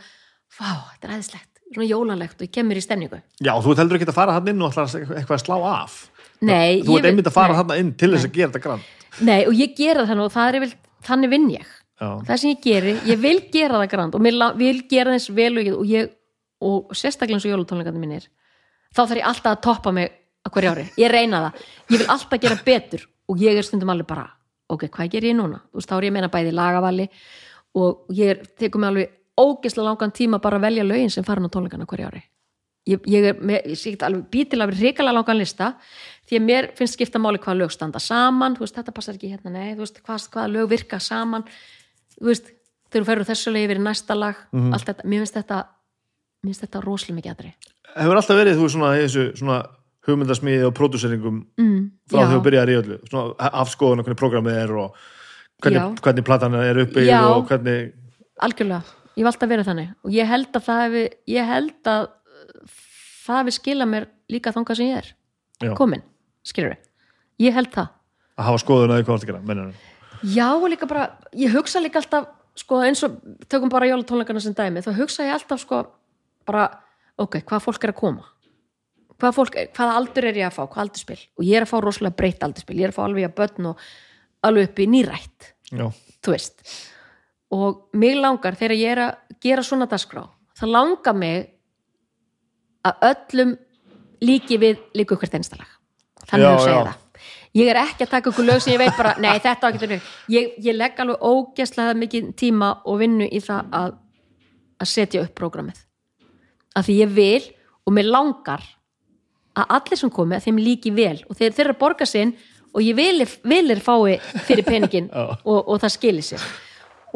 vá, 0.56 0.70
þetta 0.94 1.10
er 1.10 1.12
æðislegt, 1.18 1.50
svona 1.74 1.88
jólanlegt 1.90 2.38
og 2.40 2.46
ég 2.46 2.54
kemur 2.54 2.78
í 2.80 2.84
stemningu. 2.84 3.18
Já, 3.44 3.52
þú 3.60 3.74
heldur 3.76 3.98
ekki 3.98 4.08
að 4.08 4.16
fara 4.16 4.38
hann 4.38 4.48
inn 4.48 4.62
og 4.64 4.72
ætlar 4.72 4.88
eitthvað 5.18 5.36
að 5.36 5.42
slá 5.44 5.56
af. 5.68 5.98
Nei, 6.40 6.80
þú 6.80 6.94
ég 6.94 7.02
ert 7.02 7.04
vil- 7.04 7.10
einmitt 7.10 7.28
að 7.28 7.36
fara 7.36 7.52
nei. 7.52 7.58
hann 7.60 7.74
inn 7.82 7.92
til 7.98 8.12
þess 8.14 8.28
að 8.28 8.32
gera 8.38 8.52
þetta 8.52 8.62
grann 8.64 8.86
Nei, 9.26 9.40
og 9.50 9.54
ég 9.58 9.74
gera 9.76 10.04
það 10.04 10.10
þannig 10.12 10.24
og 10.28 10.32
það 10.36 10.48
er 10.54 10.60
vel, 10.62 10.72
þannig 11.08 11.30
vinn 11.34 11.48
ég 11.50 11.72
já, 11.98 12.08
það 12.28 12.36
sem 12.36 12.54
ég 12.54 12.62
geri, 12.64 12.94
ég 13.10 13.20
vil 13.22 13.38
gera 13.52 13.82
það 13.82 13.90
grand 13.94 14.16
og 14.18 14.56
vil 14.58 14.78
gera 14.90 15.16
þess 15.16 15.34
vel 15.34 15.52
og, 15.58 15.72
og, 15.80 15.84
ég, 15.90 16.14
og 16.62 16.96
sérstaklega 16.96 17.38
eins 17.38 17.48
og 17.48 17.54
jólutónleikandi 17.54 18.02
mínir 18.02 18.30
þá 18.94 19.02
þarf 19.04 19.20
ég 19.20 19.28
alltaf 19.28 19.52
að 19.56 19.62
toppa 19.66 19.92
mig 19.94 20.14
á 20.44 20.48
hverju 20.54 20.72
ári, 20.72 20.86
ég 20.98 21.12
reyna 21.12 21.42
það. 21.46 21.68
Ég 21.88 22.00
vil 22.00 22.08
alltaf 22.14 22.40
gera 22.42 22.58
betur 22.64 23.04
og 23.28 23.42
ég 23.42 23.58
er 23.58 23.66
stundum 23.66 23.92
alveg 23.92 24.08
bara, 24.08 24.24
ok, 24.72 24.88
hvað 24.88 25.12
ger 25.12 25.28
ég 25.28 25.36
núna? 25.36 25.60
Þú 25.68 25.80
veist, 25.80 25.90
þá 25.90 25.96
er 25.98 26.06
ég 26.06 26.12
að 26.12 26.16
meina 26.16 26.32
bæði 26.32 26.56
lagavali 26.56 27.06
og 27.78 28.16
ég 28.16 28.42
tekur 28.58 28.82
mig 28.82 28.92
alveg 28.92 29.14
ógeðslega 29.38 29.86
langan 29.86 30.14
tíma 30.14 30.42
bara 30.42 30.58
að 30.58 30.66
velja 30.66 30.88
lögin 30.88 31.12
sem 31.14 31.26
fara 31.26 31.44
á 31.44 31.52
tónleikana 31.52 31.88
hverju 31.88 32.10
ári. 32.10 32.22
Ég, 32.88 33.02
ég 33.04 33.26
er 33.28 33.40
með, 33.44 33.66
ég 33.74 33.78
sé 33.78 33.92
alveg 34.00 34.28
býtil 34.32 34.62
af 34.64 34.72
hrikalega 34.72 35.18
langan 35.18 35.38
lista 35.38 35.74
því 36.28 36.38
að 36.38 36.46
mér 36.46 36.70
finnst 36.78 36.96
skipta 36.96 37.20
máli 37.20 37.40
hvað 37.42 37.60
lög 37.60 37.74
standa 37.74 38.00
saman. 38.00 38.56
Þú 38.56 38.64
veist, 38.64 38.78
þetta 38.78 38.94
passar 38.96 39.18
ekki 39.18 39.32
hérna, 39.34 39.52
nei, 39.52 39.74
þú 39.74 39.84
veist, 39.84 40.00
hvað, 40.06 40.30
hvaða 40.32 40.52
lög 40.54 40.70
virka 40.72 41.00
saman 41.02 41.44
þú 42.18 42.30
veist, 42.30 42.52
þegar 42.88 43.04
þú 43.04 43.08
ferður 43.10 43.28
þessu 43.30 43.54
leið 43.54 43.66
yfir 43.68 43.82
næsta 43.84 44.16
lag, 44.18 44.38
allt 44.52 44.88
þetta, 44.88 45.08
mér 45.08 45.24
finnst 45.24 45.38
þetta 45.38 45.58
mér 46.38 46.52
finnst 46.52 46.64
þetta 46.66 46.84
rosalega 46.84 47.18
mikið 47.18 47.34
aðri 47.34 47.52
hefur 47.98 48.20
alltaf 48.20 48.38
verið 48.38 48.60
þú 48.60 48.70
svona, 48.74 48.90
í 48.96 49.04
þessu 49.06 49.26
svona 49.38 49.58
hugmyndasmiði 50.08 50.66
og 50.68 50.74
pródúseringum 50.76 51.40
mm, 51.58 51.80
frá 52.08 52.20
því 52.22 52.36
þú 52.36 52.42
byrjar 52.46 52.72
í 52.72 52.76
öllu 52.80 53.00
svona 53.08 53.50
afskoðun 53.62 54.02
og 54.02 54.08
hvernig 54.08 54.20
programmið 54.20 54.60
er 54.62 54.74
og 54.78 55.00
hvernig, 55.62 55.80
Já. 55.80 56.02
hvernig 56.06 56.28
platan 56.28 56.58
er 56.60 56.82
Já. 57.04 57.18
og 57.26 57.48
hvernig 57.50 57.92
algjörlega, 58.38 58.96
ég 59.18 59.26
hef 59.26 59.32
alltaf 59.32 59.50
verið 59.50 59.68
þannig 59.72 59.92
og 60.06 60.14
ég 60.14 60.30
held 60.30 60.54
að 60.54 60.66
það 60.68 60.82
hefði 60.84 61.04
ég 61.34 61.52
held 61.52 61.92
að 61.92 62.08
það 63.26 63.40
hefði 63.42 63.56
skilað 63.58 63.92
mér 63.92 64.08
líka 64.32 64.54
þangað 64.54 64.80
sem 64.80 64.92
ég 64.92 65.02
er 65.02 65.12
Já. 65.66 65.74
komin, 65.76 66.04
skilur 66.46 66.76
við 66.76 67.48
ég 67.48 67.56
held 67.58 67.72
það 67.74 67.94
að 68.38 68.48
hafa 68.48 68.62
skoðun 68.62 68.94
að 68.94 69.00
því 69.00 69.06
hvað 69.08 69.18
það 69.18 69.30
gera 69.32 69.44
mennur. 69.48 69.86
Já, 70.22 70.48
líka 70.70 70.88
bara, 70.90 71.10
ég 71.36 71.52
hugsa 71.54 71.82
líka 71.82 72.00
alltaf 72.02 72.28
sko 72.58 72.80
eins 72.82 73.04
og, 73.06 73.20
tökum 73.50 73.70
bara 73.70 73.86
jólatónleikana 73.90 74.42
sem 74.42 74.56
dæmi, 74.56 74.82
þá 74.82 74.90
hugsa 74.98 75.26
ég 75.26 75.36
alltaf 75.36 75.62
sko 75.62 75.84
bara, 76.48 76.66
ok, 77.20 77.40
hvað 77.46 77.64
fólk 77.68 77.86
er 77.86 77.94
að 77.94 78.00
koma? 78.00 78.26
Hvað 79.18 79.34
fólk, 79.34 79.58
hvaða 79.74 79.94
aldur 79.98 80.28
er 80.30 80.38
ég 80.38 80.46
að 80.46 80.56
fá? 80.56 80.62
Hvað 80.64 80.82
aldurspil, 80.86 81.18
og 81.38 81.46
ég 81.46 81.58
er 81.58 81.66
að 81.66 81.70
fá 81.72 81.78
rosalega 81.82 82.18
breytt 82.18 82.44
aldurspil, 82.46 82.78
ég 82.78 82.88
er 82.88 82.94
að 82.94 82.98
fá 82.98 83.04
alveg 83.04 83.28
að 83.28 83.36
börn 83.38 83.70
og 83.72 83.86
alveg 84.46 84.68
upp 84.68 84.82
í 84.82 84.88
nýrætt, 84.90 85.52
þú 86.22 86.34
veist. 86.34 86.66
Og 87.54 87.80
mig 87.98 88.18
langar 88.18 88.58
þegar 88.58 88.76
ég 88.78 88.92
er 88.94 89.02
að 89.06 89.38
gera 89.42 89.64
svona 89.66 89.88
dagskrá, 89.90 90.22
það 90.58 90.74
langar 90.74 91.18
mig 91.18 91.48
að 92.86 93.08
öllum 93.10 93.56
líki 94.24 94.58
við 94.58 94.80
líku 94.98 95.18
hvert 95.18 95.34
einstalag 95.38 95.68
þannig 96.28 96.48
að 96.48 96.62
segja 96.64 96.80
það 96.88 97.04
ég 97.58 97.70
er 97.72 97.80
ekki 97.82 98.06
að 98.06 98.12
taka 98.14 98.32
ykkur 98.32 98.46
lög 98.46 98.62
sem 98.64 98.74
ég 98.74 98.80
veit 98.82 98.96
bara 98.96 99.14
nei 99.20 99.36
þetta 99.42 99.66
á 99.66 99.68
ekki 99.68 99.82
þetta 99.82 99.98
ég, 100.34 100.54
ég 100.64 100.76
legg 100.76 101.00
alveg 101.02 101.24
ógeðslega 101.24 101.96
mikið 101.98 102.30
tíma 102.38 102.70
og 102.84 103.00
vinnu 103.02 103.28
í 103.28 103.40
það 103.44 103.72
að, 103.80 103.96
að 104.78 104.90
setja 104.92 105.24
upp 105.24 105.34
prógramið. 105.38 105.80
Af 106.78 106.86
því 106.86 106.98
ég 107.00 107.16
vil 107.16 107.48
og 107.86 107.96
mér 107.96 108.10
langar 108.12 108.64
að 109.58 109.74
allir 109.78 110.00
sem 110.02 110.14
komi 110.14 110.38
að 110.38 110.46
þeim 110.46 110.62
líki 110.62 110.94
vel. 110.94 111.18
Og 111.26 111.38
þeir, 111.38 111.52
eru 111.64 111.74
að 111.74 111.82
borga 111.82 112.06
sinn 112.06 112.36
og 112.74 112.84
ég 112.84 112.96
vil, 112.98 113.26
vil 113.48 113.74
er 113.74 113.82
fái 113.82 114.18
fyrir 114.46 114.66
peningin 114.66 115.10
og, 115.16 115.58
og 115.58 115.76
það 115.82 115.94
skilir 115.96 116.26
sér. 116.26 116.48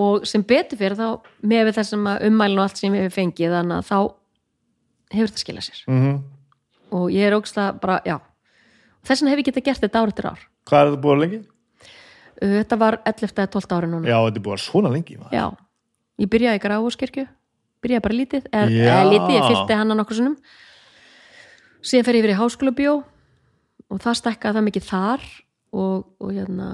Og 0.00 0.26
sem 0.26 0.42
betur 0.42 0.80
fyrir 0.80 0.98
þá 0.98 1.32
með 1.46 1.74
þessum 1.76 2.08
ummælin 2.16 2.58
og 2.58 2.66
allt 2.66 2.80
sem 2.80 2.94
við 2.94 3.06
hefur 3.06 3.18
fengið 3.20 3.58
þannig 3.58 3.82
að 3.82 3.90
þá 3.90 3.98
hefur 5.12 5.28
þetta 5.28 5.44
skilað 5.44 5.68
sér. 5.68 5.82
Mm 5.92 6.22
og 6.92 7.08
ég 7.12 7.26
er 7.26 7.36
ógstlega 7.36 7.72
bara, 7.80 8.00
já 8.04 8.18
þess 9.02 9.20
vegna 9.22 9.32
hef 9.34 9.42
ég 9.42 9.48
getað 9.50 9.66
gert 9.68 9.82
þetta 9.86 10.02
ár 10.02 10.12
eftir 10.12 10.28
ár 10.30 10.40
hvað 10.68 10.80
er 10.82 10.90
þetta 10.92 11.02
búið 11.06 11.20
lengi? 11.24 11.40
Uh, 12.42 12.56
þetta 12.62 12.78
var 12.82 12.98
11. 13.06 13.32
eða 13.38 13.52
12. 13.56 13.76
ári 13.78 13.90
núna 13.92 14.08
já, 14.10 14.18
þetta 14.26 14.40
er 14.42 14.46
búið 14.46 14.62
svona 14.66 14.92
lengi 14.92 15.18
maður. 15.20 15.36
já, 15.36 15.46
ég 16.22 16.30
byrjaði 16.32 16.60
í 16.60 16.64
Gráfúskirkju 16.66 17.26
byrjaði 17.82 18.02
bara 18.06 18.14
lítið, 18.14 18.44
Já. 18.52 18.92
eða 18.94 19.10
lítið 19.10 19.34
ég 19.36 19.46
fylgdi 19.50 19.74
hana 19.80 19.94
nokkur 19.98 20.18
sinnum 20.20 20.36
síðan 21.82 22.06
fer 22.06 22.14
ég 22.18 22.22
yfir 22.22 22.34
í 22.34 22.38
háskóla 22.38 22.74
og 23.92 24.00
það 24.00 24.18
stekkaði 24.20 24.56
það 24.56 24.66
mikið 24.68 24.84
þar 24.88 25.24
og, 25.72 26.04
og 26.22 26.30
hérna 26.32 26.68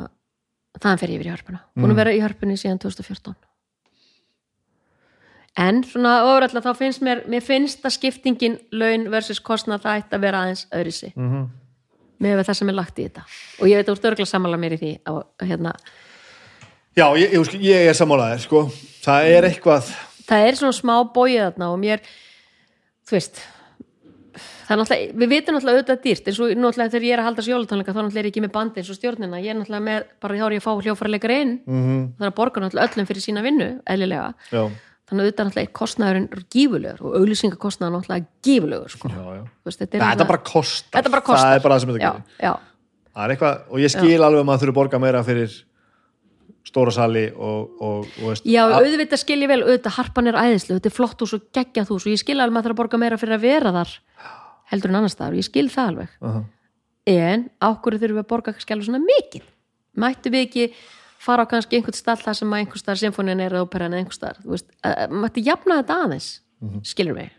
þaðan 0.78 1.00
fer 1.00 1.10
ég 1.12 1.18
yfir 1.18 1.28
í 1.30 1.32
hörpuna 1.34 1.60
búin 1.74 1.94
að 1.94 2.00
vera 2.02 2.12
í 2.14 2.20
hörpunni 2.22 2.58
síðan 2.60 2.78
2014 2.84 3.34
en 5.58 5.80
svona 5.88 6.12
ofrætla 6.28 6.62
þá 6.62 6.70
finnst 6.78 7.02
mér 7.02 7.24
mér 7.30 7.42
finnst 7.42 7.82
að 7.88 7.96
skiptingin 7.96 8.58
laun 8.70 9.08
versus 9.10 9.40
kostnað 9.42 9.82
það 9.86 10.02
ætti 10.04 10.18
að 10.18 10.24
vera 10.28 10.42
aðeins 10.44 10.66
öðrisi 10.70 11.10
Mhm. 11.16 11.48
Með 12.22 12.42
það 12.44 12.60
sem 12.60 12.72
er 12.72 12.78
lagt 12.78 12.98
í 12.98 13.06
þetta. 13.08 13.26
Og 13.58 13.70
ég 13.70 13.78
veit 13.78 13.86
að 13.86 13.90
þú 13.90 13.96
ert 13.98 14.08
örgulega 14.12 14.32
sammála 14.32 14.60
mér 14.60 14.76
í 14.76 14.80
því 14.82 14.94
að, 15.10 15.20
hérna, 15.50 15.74
já, 16.98 17.06
ég, 17.18 17.36
ég, 17.36 17.52
ég 17.68 17.90
er 17.90 17.98
sammálaðir 17.98 18.42
sko. 18.46 18.64
það 19.04 19.30
er 19.36 19.50
eitthvað 19.52 19.92
það 20.28 20.48
er 20.48 20.58
svona 20.58 20.76
smá 20.76 20.96
bóið 21.14 21.38
þarna 21.44 21.70
og 21.72 21.78
mér 21.82 22.02
þú 23.08 23.16
veist 23.16 23.40
það 24.68 24.74
er 24.74 24.80
náttúrulega, 24.82 25.14
við 25.20 25.30
vitum 25.32 25.56
náttúrulega 25.56 25.78
auðvitað 25.78 26.02
dýrt. 26.04 26.26
Eins 26.28 26.40
og 26.42 26.50
náttúrulega 26.52 26.92
þegar 26.92 27.06
ég 27.06 27.14
er 27.14 27.22
að 27.22 27.28
halda 27.28 27.44
sjólutónleika 27.46 27.94
þá 27.94 28.00
náttúrulega 28.02 28.20
er 28.20 28.28
ég 28.28 28.34
ekki 28.34 28.42
með 28.44 28.52
bandi 28.58 28.82
eins 28.82 28.90
og 28.92 28.98
stjórnina. 28.98 29.40
Ég 29.40 29.54
er 29.54 29.58
náttúrulega 29.58 29.86
með, 29.86 30.10
bara 30.20 30.36
þá 30.36 30.44
er 30.44 30.56
ég 30.56 30.60
að 30.60 30.66
fá 30.66 30.84
hljófærleikar 30.84 31.34
inn 31.38 31.54
mm 31.64 32.02
það 32.18 32.26
er 32.26 32.32
að 32.32 32.36
borga 32.36 32.62
náttúrulega 32.64 32.92
öllum 32.92 33.08
fyrir 33.08 33.24
sína 33.24 33.44
vinnu 33.46 33.68
eðlilega, 33.88 34.28
já, 34.52 34.62
þannig 35.08 35.22
að 35.22 35.28
auðvitað 35.28 35.46
náttúrulega 35.48 35.66
er 35.68 35.74
kostnaðurinn 35.78 36.28
gífulegur 36.54 37.00
og 37.08 37.14
auglýsingakostnaður 37.18 37.94
náttúrulega 37.96 38.26
gífulegur 38.44 38.92
sko. 38.94 39.08
já, 39.08 39.22
já. 39.38 39.42
Veist, 39.64 39.78
þetta, 39.80 39.88
er 39.88 40.00
þetta 40.00 40.08
náttúrulega- 40.08 40.28
bara 40.28 40.42
kostar. 40.52 40.98
Þetta 40.98 41.10
bara 41.14 41.26
kostar. 41.28 41.46
Það 41.48 41.56
er 41.58 41.62
bara 41.64 41.74
það 41.74 41.80
sem 41.80 41.88
þetta 41.94 42.04
já, 42.04 42.12
gerir. 42.12 42.44
já, 42.48 42.52
er 43.24 43.34
eitthvað, 43.34 43.56
og 43.70 43.78
ég 43.82 43.90
skil 43.94 44.20
alveg 44.22 44.40
að 44.42 44.48
maður 44.48 44.62
þurfi 44.62 44.74
að 44.74 44.78
borga 44.80 45.00
meira 45.02 45.22
fyrir 45.24 45.56
stóra 46.68 46.92
sali 46.92 47.24
og, 47.32 47.70
og, 47.80 48.04
og 48.20 48.26
veist, 48.28 48.44
Já, 48.44 48.62
að- 48.68 48.84
auðvitað 48.84 49.22
skil 49.22 49.38
ég 49.40 49.48
vel, 49.48 49.62
auðvitað 49.64 49.96
harpan 49.96 50.28
er 50.28 50.36
æðislu, 50.36 50.76
þetta 50.76 50.90
er 50.90 50.96
flott 50.98 51.22
hús 51.24 51.32
og 51.38 51.46
geggjað 51.56 51.88
hús 51.94 52.04
og 52.06 52.12
ég 52.12 52.20
skil 52.20 52.36
alveg 52.36 52.52
að 52.52 52.56
maður 52.58 52.68
þarf 52.68 52.76
að 52.76 52.80
borga 52.82 53.00
meira 53.00 53.18
fyrir 53.20 53.38
að 53.38 53.46
vera 53.46 53.72
þar 53.72 53.94
heldur 54.68 54.92
en 54.92 54.98
annars 55.00 55.16
og 55.32 55.38
ég 55.38 55.46
skil 55.48 55.68
það 55.72 55.88
alveg. 55.92 56.08
Aha. 56.28 56.44
en 57.08 57.46
ákvörðu 57.64 58.00
þurfum 58.02 58.18
við 58.18 58.24
að 58.24 58.28
borga 58.28 58.52
alveg 58.52 58.84
svona 58.84 59.00
mikið? 59.00 59.44
Mættu 59.96 60.30
við 60.30 60.44
ekki 60.44 60.64
fara 61.18 61.44
á 61.44 61.50
kannski 61.50 61.78
einhvern 61.80 61.98
stall 61.98 62.20
þar 62.22 62.38
sem 62.38 62.52
að 62.54 62.62
einhvern 62.62 62.82
staðar 62.84 63.02
symfónin 63.02 63.42
er 63.42 63.56
eða 63.58 63.66
óperan 63.66 63.94
eða 63.96 64.04
einhvern 64.04 64.30
að- 64.30 64.62
að- 64.86 65.10
mættu 65.24 65.44
jafna 65.44 65.82
þetta 65.82 65.98
aðeins, 66.04 66.30
skilur 66.86 67.14
mig? 67.18 67.34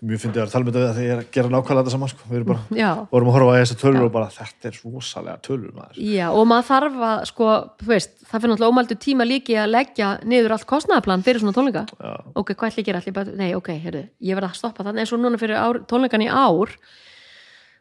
Mjög 0.00 0.20
fyndið 0.22 0.40
að 0.40 0.52
tala 0.54 0.64
með 0.64 0.76
þetta 0.78 0.92
þegar 0.96 1.04
ég 1.04 1.10
er 1.12 1.18
að 1.20 1.30
gera 1.36 1.48
nákvæmlega 1.52 1.80
þetta 1.84 1.92
saman 1.92 2.08
sko. 2.08 2.22
við 2.30 2.36
erum 2.38 2.46
bara, 2.48 2.60
Já, 2.72 2.90
vorum 3.12 3.28
að 3.28 3.34
horfa 3.36 3.50
á 3.52 3.60
þessar 3.60 3.78
tölur 3.82 4.04
og 4.06 4.12
bara 4.14 4.28
þetta 4.32 4.64
er 4.70 4.78
rosalega 4.80 5.40
tölur 5.44 5.72
maður. 5.76 5.98
Já, 6.00 6.26
og 6.32 6.46
maður 6.48 6.68
þarf 6.70 6.94
að 7.10 7.24
sko, 7.28 7.48
þú 7.82 7.86
veist, 7.90 8.14
það 8.24 8.40
fyrir 8.40 8.52
náttúrulega 8.54 8.72
ómældu 8.72 8.96
tíma 9.04 9.26
líki 9.28 9.58
að 9.60 9.68
leggja 9.74 10.08
niður 10.24 10.54
allt 10.56 10.66
kostnaðaplan 10.72 11.22
fyrir 11.26 11.40
svona 11.42 11.52
tónleika. 11.52 11.84
Já, 12.00 12.14
ok, 12.34 12.54
hvað 12.56 12.78
að 12.80 12.88
gera? 12.88 13.02
Allir 13.04 13.36
nei, 13.36 13.50
ok, 13.54 13.68
heyrðu, 13.76 14.02
ég 14.24 14.34
verð 14.40 14.48
að 14.48 14.56
stoppa 14.56 14.84
þannig 14.88 15.04
eins 15.04 15.12
og 15.12 15.20
núna 15.20 15.36
fyrir 15.42 15.60
ár, 15.60 15.82
tónleikan 15.84 16.24
í 16.24 16.30
ár 16.32 16.72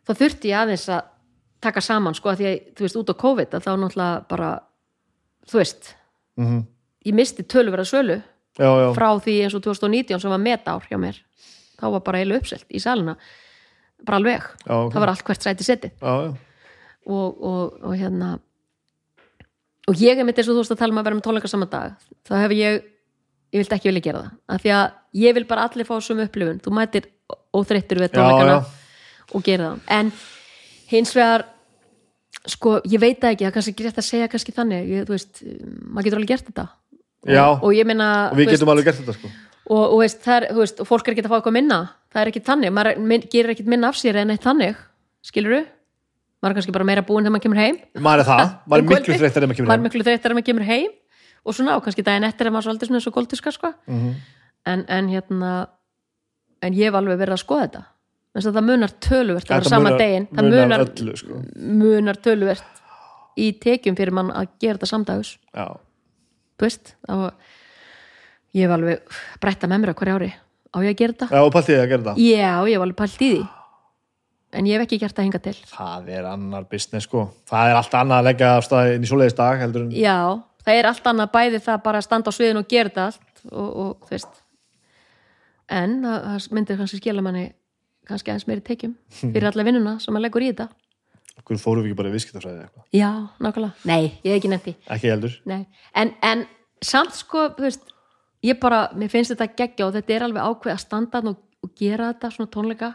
þá 0.03 0.11
þurfti 0.19 0.51
ég 0.51 0.59
aðeins 0.59 0.89
að 0.91 1.03
taka 1.61 1.79
saman, 1.79 2.13
sko, 2.19 2.29
að 2.33 2.37
því 2.43 2.45
að, 2.51 2.59
þú 2.75 2.83
veist, 2.83 2.99
út 2.99 3.09
á 3.11 3.21
COVID 3.23 3.55
að 3.55 3.63
þá 3.63 3.71
náttúrulega 3.79 4.27
bara 4.27 4.51
þú 5.49 5.61
veist, 5.63 5.95
mm 6.39 6.61
ég 7.07 7.15
misti 7.15 7.45
töluverða 7.47 7.85
sölu 7.87 8.15
já, 8.59 8.67
já. 8.67 8.89
frá 8.93 9.07
því 9.23 9.35
eins 9.45 9.53
og 9.55 9.63
2019 9.63 10.19
sem 10.19 10.33
var 10.33 10.41
metár 10.43 10.83
hjá 10.89 10.97
mér. 10.99 11.15
Þá 11.79 11.85
var 11.95 12.01
bara 12.03 12.19
eilu 12.19 12.35
uppselt 12.35 12.67
í 12.75 12.81
salina 12.83 13.15
bara 14.05 14.19
alveg, 14.19 14.43
Já, 14.65 14.73
ok. 14.75 14.91
það 14.93 14.99
var 14.99 15.11
allt 15.13 15.23
hvert 15.27 15.45
sæti 15.45 15.89
já. 15.89 16.13
og, 17.07 17.39
og, 17.39 17.79
og 17.83 17.95
hérna 17.95 18.33
og 19.89 19.95
ég 19.99 20.19
er 20.19 20.27
mitt 20.27 20.37
eins 20.37 20.49
og 20.51 20.55
þú 20.57 20.63
veist 20.63 20.75
að 20.75 20.81
tala 20.83 20.93
um 20.93 20.99
að 21.01 21.07
vera 21.07 21.17
með 21.17 21.25
tónleika 21.25 21.49
saman 21.49 21.71
dag. 21.71 21.95
Þá 22.27 22.33
hef 22.43 22.51
ég, 22.53 22.81
ég 23.55 23.63
vilt 23.63 23.73
ekki 23.73 23.89
vilja 23.89 24.05
gera 24.05 24.21
það. 24.25 24.35
Af 24.53 24.61
því 24.63 24.73
að 24.75 24.85
ég 25.23 25.37
vil 25.39 25.45
bara 25.49 25.65
allir 25.65 25.87
fá 25.87 25.95
sömu 26.03 26.27
upplifun. 26.27 26.59
Þú 26.63 26.73
mætir 26.77 27.07
óþreyttur 27.57 28.03
við 28.03 28.11
tónleikana 28.13 28.59
og 29.33 29.47
gera 29.47 29.71
það. 29.71 29.81
En 29.97 30.11
hins 30.91 31.15
vegar 31.17 31.47
sko, 32.47 32.79
ég 32.87 33.01
veit 33.01 33.19
það 33.19 33.35
ekki, 33.35 33.45
það 33.45 33.49
er 33.49 33.55
kannski 33.57 33.73
ekki 33.73 33.87
rétt 33.87 34.01
að 34.01 34.07
segja 34.07 34.29
kannski 34.31 34.55
þannig, 34.55 34.89
ég, 34.93 35.07
þú 35.07 35.15
veist, 35.15 35.41
maður 35.89 36.07
getur 36.07 36.19
alveg 36.19 36.31
gert 36.33 36.49
þetta. 36.51 36.67
Já. 37.27 37.43
og, 37.51 37.65
og 37.67 37.87
meina 37.89 38.09
og 38.29 38.37
við 38.37 38.45
þú 38.45 38.49
veist, 38.49 38.55
getum 38.55 38.73
alveg 38.73 38.89
gert 38.89 39.01
þetta 39.01 39.17
sko. 39.17 39.31
Og, 39.69 39.81
og, 39.83 39.97
veist, 40.01 40.21
það 40.23 40.37
er, 40.37 40.47
þú 40.53 40.63
veist, 40.63 40.79
og 40.79 40.89
fólk 40.89 41.07
er 41.09 41.15
ekki 41.15 41.25
að 41.25 41.33
fá 41.33 41.37
eitthvað 41.39 41.57
minna. 41.59 41.79
Það 42.09 42.21
er 42.21 42.31
ekki 42.31 42.45
þannig, 42.47 42.73
maður 42.73 43.03
minn, 43.11 43.27
gerir 43.33 43.53
ekkit 43.53 43.69
minna 43.69 43.91
af 43.91 43.99
sér 43.99 44.21
en 44.21 44.33
eitt 44.33 44.45
þannig, 44.45 44.79
skilur 45.25 45.59
maður 46.39 46.53
er 46.53 46.59
kannski 46.59 46.73
bara 46.75 46.87
meira 46.87 47.03
búinn 47.03 47.25
þegar 47.25 47.35
maður 47.35 47.45
kemur 47.45 47.59
heim. 47.59 47.77
Maður 47.99 48.23
er 48.23 48.27
það, 48.29 48.51
maður 48.71 48.79
er 48.79 48.85
Um 48.85 48.93
miklu 48.95 49.17
þreyttar 49.19 49.43
en 49.43 49.49
maður 49.51 49.59
kemur 49.59 49.67
maður 49.67 49.75
er 49.75 49.81
heim. 49.81 49.87
miklu 49.89 50.05
þreyttar 50.07 50.31
en 50.31 50.39
maður 50.39 50.47
kemur 50.49 50.67
heim. 50.69 50.93
Og 51.43 51.55
svona, 51.55 51.75
og 51.75 51.83
kannski 51.83 52.05
daginn 52.07 52.27
eftir 52.27 52.47
er 52.47 52.53
maður 52.55 52.69
svolítið 52.69 52.89
svona 52.89 52.99
eins 53.01 53.09
og 53.09 53.15
góldurska 53.17 53.51
sko. 53.55 53.73
Mhm. 53.91 54.13
en, 54.69 54.85
en 54.87 55.07
hérna 55.11 55.51
en 56.61 56.75
ég 56.75 56.89
hef 56.89 56.97
alveg 56.99 57.19
verið 57.19 57.35
að 57.35 57.43
skoða 57.43 57.65
þetta 57.67 57.83
það 58.35 58.65
munar 58.65 58.91
töluvert 59.01 59.45
að 59.47 59.49
vera 59.49 59.59
Þetta 59.63 59.69
sama 59.73 59.89
munar- 59.89 59.99
degin 59.99 60.27
það 60.29 60.49
munar 60.49 60.65
munar, 60.67 60.83
öllu, 60.85 61.15
sko. 61.17 61.39
munar 61.79 62.19
töluvert 62.21 62.83
í 63.39 63.47
tekjum 63.59 63.95
fyrir 63.97 64.11
mann 64.13 64.29
að 64.31 64.47
gera 64.61 64.77
þetta 64.77 64.89
samdags. 64.91 65.37
Já, 65.55 65.65
þú 66.59 66.67
veist 66.67 66.93
ég 68.53 68.65
hef 68.65 68.73
alveg 68.75 69.17
bretta 69.41 69.67
með 69.69 69.79
mér 69.83 69.93
á 69.93 69.99
hverju 69.99 70.17
ári. 70.19 70.33
Á 70.69 70.77
ég 70.85 70.91
að 70.93 70.99
gera 70.99 71.13
þetta? 71.13 71.27
já 71.33 71.41
og 71.41 71.53
pæltið 71.53 71.79
að 71.79 71.87
gera 71.89 72.03
þetta? 72.03 72.15
Já, 72.21 72.51
ég 72.69 72.75
hef 72.75 72.81
alveg 72.85 72.95
pælt 72.99 73.21
í 73.25 73.29
því. 73.33 73.47
En 74.51 74.65
ég 74.65 74.73
hef 74.79 74.85
ekki 74.87 74.99
gert 74.99 75.15
það 75.15 75.23
hinga 75.27 75.39
til. 75.45 75.55
Það 75.69 76.07
er 76.09 76.25
annar 76.25 76.63
business 76.69 77.05
sko. 77.05 77.27
Það 77.49 77.69
er 77.69 77.75
allt 77.77 77.93
annað 77.93 78.19
að 78.19 78.27
leggja 78.29 78.51
af 78.57 78.65
stað 78.65 78.93
inn 78.95 79.03
í 79.05 79.09
svoleiðis 79.09 79.37
dag 79.37 79.61
en 79.61 79.91
Já, 79.93 80.17
það 80.65 80.73
er 80.79 80.85
allt 80.89 81.09
annað 81.11 81.31
bæði 81.35 81.61
það 81.65 81.83
bara 81.85 81.97
að 82.01 82.07
standa 82.07 82.29
á 82.29 82.33
sviðinu 82.33 82.63
og 82.63 82.67
gera 82.69 82.89
þetta 82.89 83.05
allt 83.05 83.43
og, 83.51 83.69
og 83.69 84.07
þú 84.07 84.15
veist. 84.15 84.39
En 85.69 85.99
það, 86.01 86.23
það 86.25 86.47
myndir 86.57 86.79
kannski 86.81 86.97
skila 87.01 87.21
manni 87.21 87.45
kannski 88.09 88.33
aðeins 88.33 88.47
meiri 88.49 88.63
tekjum 88.65 88.95
fyrir 89.21 89.49
alla 89.51 89.65
vinnuna 89.67 89.97
sem 90.03 90.15
maður 90.15 90.27
leggur 90.27 90.45
í 90.45 90.51
þetta. 90.51 90.69
Okkur 91.39 91.59
fórum 91.61 91.85
við 91.85 91.91
ekki 91.91 91.99
bara 92.01 92.09
í 92.09 92.15
viðskiptafræði 92.15 92.63
eitthvað? 92.65 92.87
Já, 92.97 93.11
nákvæmlega, 93.39 93.87
nei, 93.87 94.01
ég 94.25 94.31
hef 94.33 94.39
ekki 94.39 94.51
nefnt 94.51 94.65
því. 94.67 94.73
Ekki 94.95 95.11
heldur. 95.13 95.35
Nei, 95.49 95.61
en, 96.01 96.11
en 96.25 96.43
samt 96.83 97.15
sko, 97.15 97.45
þú 97.55 97.67
veist, 97.67 97.93
ég 98.45 98.59
bara, 98.59 98.81
mér 98.99 99.11
finnst 99.13 99.33
þetta 99.33 99.47
geggja 99.61 99.87
og 99.87 99.93
þetta 99.95 100.15
er 100.15 100.25
alveg 100.27 100.49
ákveð 100.49 100.75
að 100.75 100.81
standa 100.83 101.21
og, 101.31 101.37
og 101.63 101.71
gera 101.79 102.09
þetta 102.11 102.31
svona 102.35 102.51
tónleika. 102.53 102.91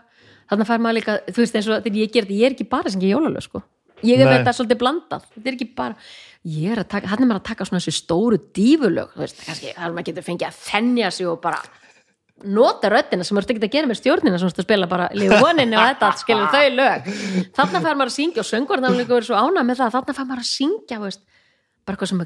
Þannig 0.50 0.68
fær 0.68 0.82
maður 0.84 0.98
líka, 0.98 1.14
þú 1.30 1.40
veist, 1.40 1.56
eins 1.56 1.70
og 1.70 1.86
þegar 1.86 2.02
ég 2.02 2.12
ger 2.12 2.26
þetta, 2.26 2.36
ég 2.36 2.50
er 2.50 2.56
ekki 2.56 2.68
bara 2.74 2.92
sem 2.92 3.00
ekki 3.00 3.14
jólalög, 3.14 3.46
sko. 3.46 3.62
Ég 4.04 4.20
er 4.20 4.28
með 4.28 4.42
þetta 4.42 4.52
svolítið 4.58 4.80
blandað. 4.82 5.28
Þetta 5.32 5.48
er 5.48 5.56
ekki 5.56 5.68
bara, 5.78 5.96
ég 6.54 6.74
er 6.74 6.82
að 6.82 6.90
taka, 6.92 7.08
hann 7.14 7.22
er 7.24 7.30
maður 7.30 7.40
að 7.40 7.46
taka 7.48 7.66
svona 7.68 7.80
þessi 7.80 8.02
stóru 8.02 8.40
dífulög, 8.58 9.14
þú 9.14 9.22
veist, 9.22 9.40
kannski, 9.46 9.72
þar 9.78 9.94
maður 9.96 10.08
getur 10.10 10.26
fengið 10.26 10.48
að 10.50 10.58
þennja 10.66 11.12
sig 11.16 11.30
og 11.30 11.40
bara 11.44 11.62
nota 12.44 12.90
röddina 12.90 13.24
sem 13.24 13.36
þú 13.36 13.40
ert 13.44 13.50
ekki 13.54 13.62
að 13.68 13.72
gera 13.76 13.86
með 13.88 13.98
stjórnina 14.00 14.38
sem 14.38 14.48
þú 14.48 14.52
ert 14.52 14.58
að 14.58 14.66
spila 14.66 14.86
bara 14.90 15.08
liðu 15.14 15.36
voninni 15.40 15.76
og 15.78 15.84
þetta 15.86 16.08
skilur 16.18 16.48
þau 16.50 16.64
lög. 16.74 17.06
Þarna 17.54 17.80
fær 17.84 17.94
maður 18.00 18.10
að 18.10 18.16
syngja 18.18 18.42
og 18.42 18.48
söngvarnar 18.48 18.96
verið 18.98 19.28
svo 19.28 19.36
ánað 19.38 19.68
með 19.70 19.78
það 19.80 19.94
þarna 19.94 20.16
fær 20.18 20.26
maður 20.28 20.42
að 20.42 20.50
syngja 20.50 20.98
veist, 21.04 21.22
bara 21.86 21.94
eitthvað 21.96 22.10
sem 22.10 22.24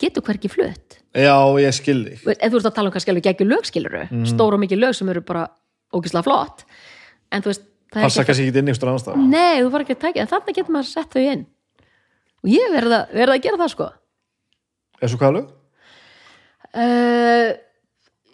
getur 0.00 0.22
hvergi 0.24 0.48
flutt. 0.50 0.96
Já 1.12 1.36
ég 1.60 1.74
skil 1.76 1.98
þig. 2.08 2.22
Þú 2.24 2.56
ert 2.56 2.70
að 2.70 2.74
tala 2.78 2.88
um 2.88 2.94
kannski 2.96 3.12
alveg 3.12 3.26
geggjur 3.28 3.50
lög 3.52 3.64
skilur 3.68 3.96
Mhm. 4.08 4.24
stór 4.32 4.54
og 4.56 4.60
mikið 4.64 4.78
lög 4.80 4.94
sem 4.96 5.08
eru 5.12 5.20
bara 5.20 5.46
ógislega 5.92 6.24
flott. 6.24 6.64
En 7.30 7.42
þú 7.42 7.52
veist, 7.52 7.62
það 7.92 8.02
passa 8.08 8.24
kannski 8.24 8.48
ekki 8.48 8.58
inn 8.58 8.68
í 8.68 8.72
einhverjum 8.72 8.88
annars 8.94 9.02
staðar. 9.04 9.28
nei, 9.28 9.60
þú 9.60 9.70
var 9.70 9.80
ekki 9.84 9.94
að 9.94 10.02
tækja, 10.06 10.20
en 10.24 10.30
þarna 10.32 10.54
getur 10.56 10.72
maður 10.72 10.88
að 10.88 10.94
setja 10.94 11.12
þau 11.20 11.32
inn. 11.32 11.46
Og 12.42 12.48
ég 12.50 12.70
verða, 12.72 13.00
verða 13.12 13.34
að 13.36 13.42
gera 13.42 13.56
það 13.60 13.70
sko 13.76 13.90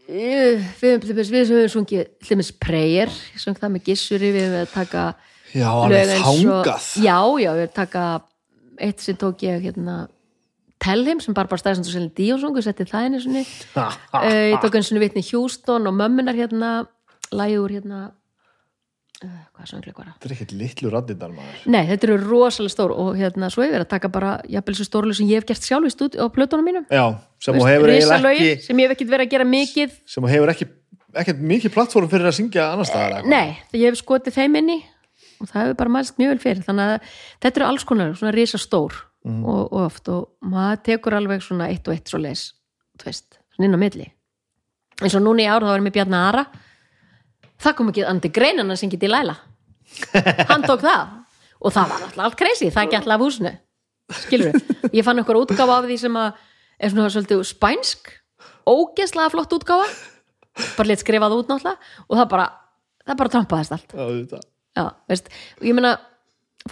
við 0.07 0.65
við 0.81 1.07
við 1.11 1.31
við 1.35 1.51
höfum 1.51 1.73
sungið 1.77 2.05
hlumis 2.29 2.53
prayer, 2.63 3.11
ég 3.35 3.43
söng 3.43 3.59
það 3.59 3.73
með 3.75 3.89
gissuri 3.91 4.33
við 4.35 4.45
höfum 4.47 4.61
að 4.63 4.75
taka 4.75 5.07
já 5.57 5.71
og- 5.71 6.69
já, 7.03 7.19
já, 7.43 7.51
við 7.57 7.73
taka 7.75 8.05
eitt 8.79 9.01
sem 9.01 9.17
tók 9.17 9.43
ég 9.47 9.65
hérna 9.67 9.97
Tell 10.79 11.07
Him 11.09 11.21
sem 11.25 11.35
bara 11.35 11.49
bara 11.49 11.59
stæðsand 11.59 11.89
og 11.89 11.95
selin 11.95 12.13
Díónsung 12.13 12.55
við 12.57 12.67
settið 12.69 12.91
það 12.93 13.21
sinni 13.25 13.43
uh, 13.75 13.95
ég 14.53 14.61
tók 14.61 14.77
einu 14.77 14.85
sinni 14.85 15.01
vitni 15.03 15.25
Houston 15.33 15.89
og 15.89 15.97
mömmunar 15.97 16.37
hérna 16.37 16.73
lægi 17.33 17.59
úr 17.63 17.73
hérna 17.79 18.01
hvað 19.23 19.69
söngleik 19.71 19.97
var 19.97 20.09
það? 20.09 20.15
þetta 20.17 20.29
er 20.29 20.35
ekkert 20.35 20.55
litlu 20.61 20.91
raddindar 20.93 21.33
maður. 21.33 21.61
Nei, 21.73 21.83
þetta 21.89 22.09
eru 22.09 22.17
rosalega 22.23 22.73
stór 22.75 22.93
og 22.93 23.17
hérna 23.17 23.49
svo 23.53 23.63
hefur 23.65 23.77
verið 23.77 23.87
að 23.87 23.93
taka 23.95 24.11
bara 24.13 24.33
jafnvel 24.53 24.75
svo 24.77 24.87
stórlega 24.89 25.19
sem 25.19 25.31
ég 25.31 25.41
hef 25.41 25.47
gert 25.49 25.63
sjálf 25.69 25.89
í 25.89 25.93
stúd 25.95 26.19
á 26.21 26.25
plötunum 26.33 26.67
mínum. 26.67 26.85
Já, 26.93 27.07
sem 27.41 27.57
hún 27.57 27.71
hefur 27.71 27.93
eiginlega 27.95 28.35
ekki 28.35 28.67
sem 28.67 28.83
ég 28.83 28.85
hef 28.91 28.97
ekkert 28.97 29.13
verið 29.15 29.27
að 29.27 29.33
gera 29.37 29.49
mikið. 29.49 29.97
sem 30.07 30.27
hún 30.27 30.33
hefur 30.35 30.53
ekki 30.53 30.69
ekkert 31.17 31.41
mikið 31.41 31.73
plattform 31.73 32.09
fyrir 32.13 32.29
að 32.29 32.37
syngja 32.37 32.69
annars 32.75 32.93
eitthvað. 32.93 33.31
Nei, 33.33 33.57
ég 33.73 33.89
hef 33.89 33.97
skotið 34.03 34.37
þeim 34.37 34.61
inni 34.61 34.79
og 35.41 35.49
það 35.49 35.63
hefur 35.63 35.81
bara 35.81 35.95
mælst 35.97 36.21
mjög 36.21 36.29
vel 36.35 36.43
fyrir. 36.45 36.63
Þannig 36.67 36.85
að 36.93 37.17
þetta 37.41 37.61
eru 37.61 37.69
alls 37.71 37.85
konar 37.89 38.15
svona 38.17 38.35
risa 38.37 38.61
stór 38.61 38.93
og, 39.25 39.73
og 39.73 39.81
oft 39.87 40.09
og 40.13 40.29
maður 40.45 40.83
tekur 40.91 41.17
alveg 41.17 41.41
svona 41.45 41.71
eitt 41.73 41.89
og 41.89 41.97
eitt 41.97 42.09
svo 42.13 42.21
leis 42.21 42.53
það 47.63 47.77
kom 47.79 47.93
ekki 47.93 48.07
andi 48.07 48.33
greinan 48.35 48.73
að 48.73 48.83
syngja 48.83 49.01
til 49.01 49.13
Læla 49.13 49.37
hann 50.51 50.65
tók 50.67 50.83
það. 50.85 51.15
Og 51.65 51.73
það 51.73 51.93
var 51.93 52.05
alltaf 52.07 52.25
allt 52.27 52.39
crazy, 52.39 52.69
það 52.73 52.87
ekki 52.87 52.99
alltaf 52.99 53.15
af 53.15 53.23
húsinu. 53.25 53.53
Skilur 54.23 54.53
við, 54.53 54.75
ég 54.95 55.07
fann 55.07 55.23
okkur 55.23 55.41
útgáfa 55.41 55.79
af 55.81 55.89
því 55.89 55.97
sem 56.03 56.19
að 56.21 56.43
er 56.77 56.93
svona 56.93 57.13
svolítið 57.15 57.43
spænsk. 57.49 58.13
Ógeðslega 58.69 59.33
flott 59.33 59.57
útgáfa. 59.57 59.87
Bara 60.77 60.91
létt 60.91 61.03
skrifað 61.03 61.39
út 61.39 61.51
náttúrulega. 61.51 61.95
Og 62.07 62.21
það 62.21 62.29
bara, 62.35 62.47
það 63.07 63.19
bara 63.23 63.35
trampaðist 63.35 63.77
allt. 63.77 63.97
Já, 63.97 64.43
já, 64.77 64.85
veist, 65.11 65.33
ég 65.65 65.77
meina 65.77 65.97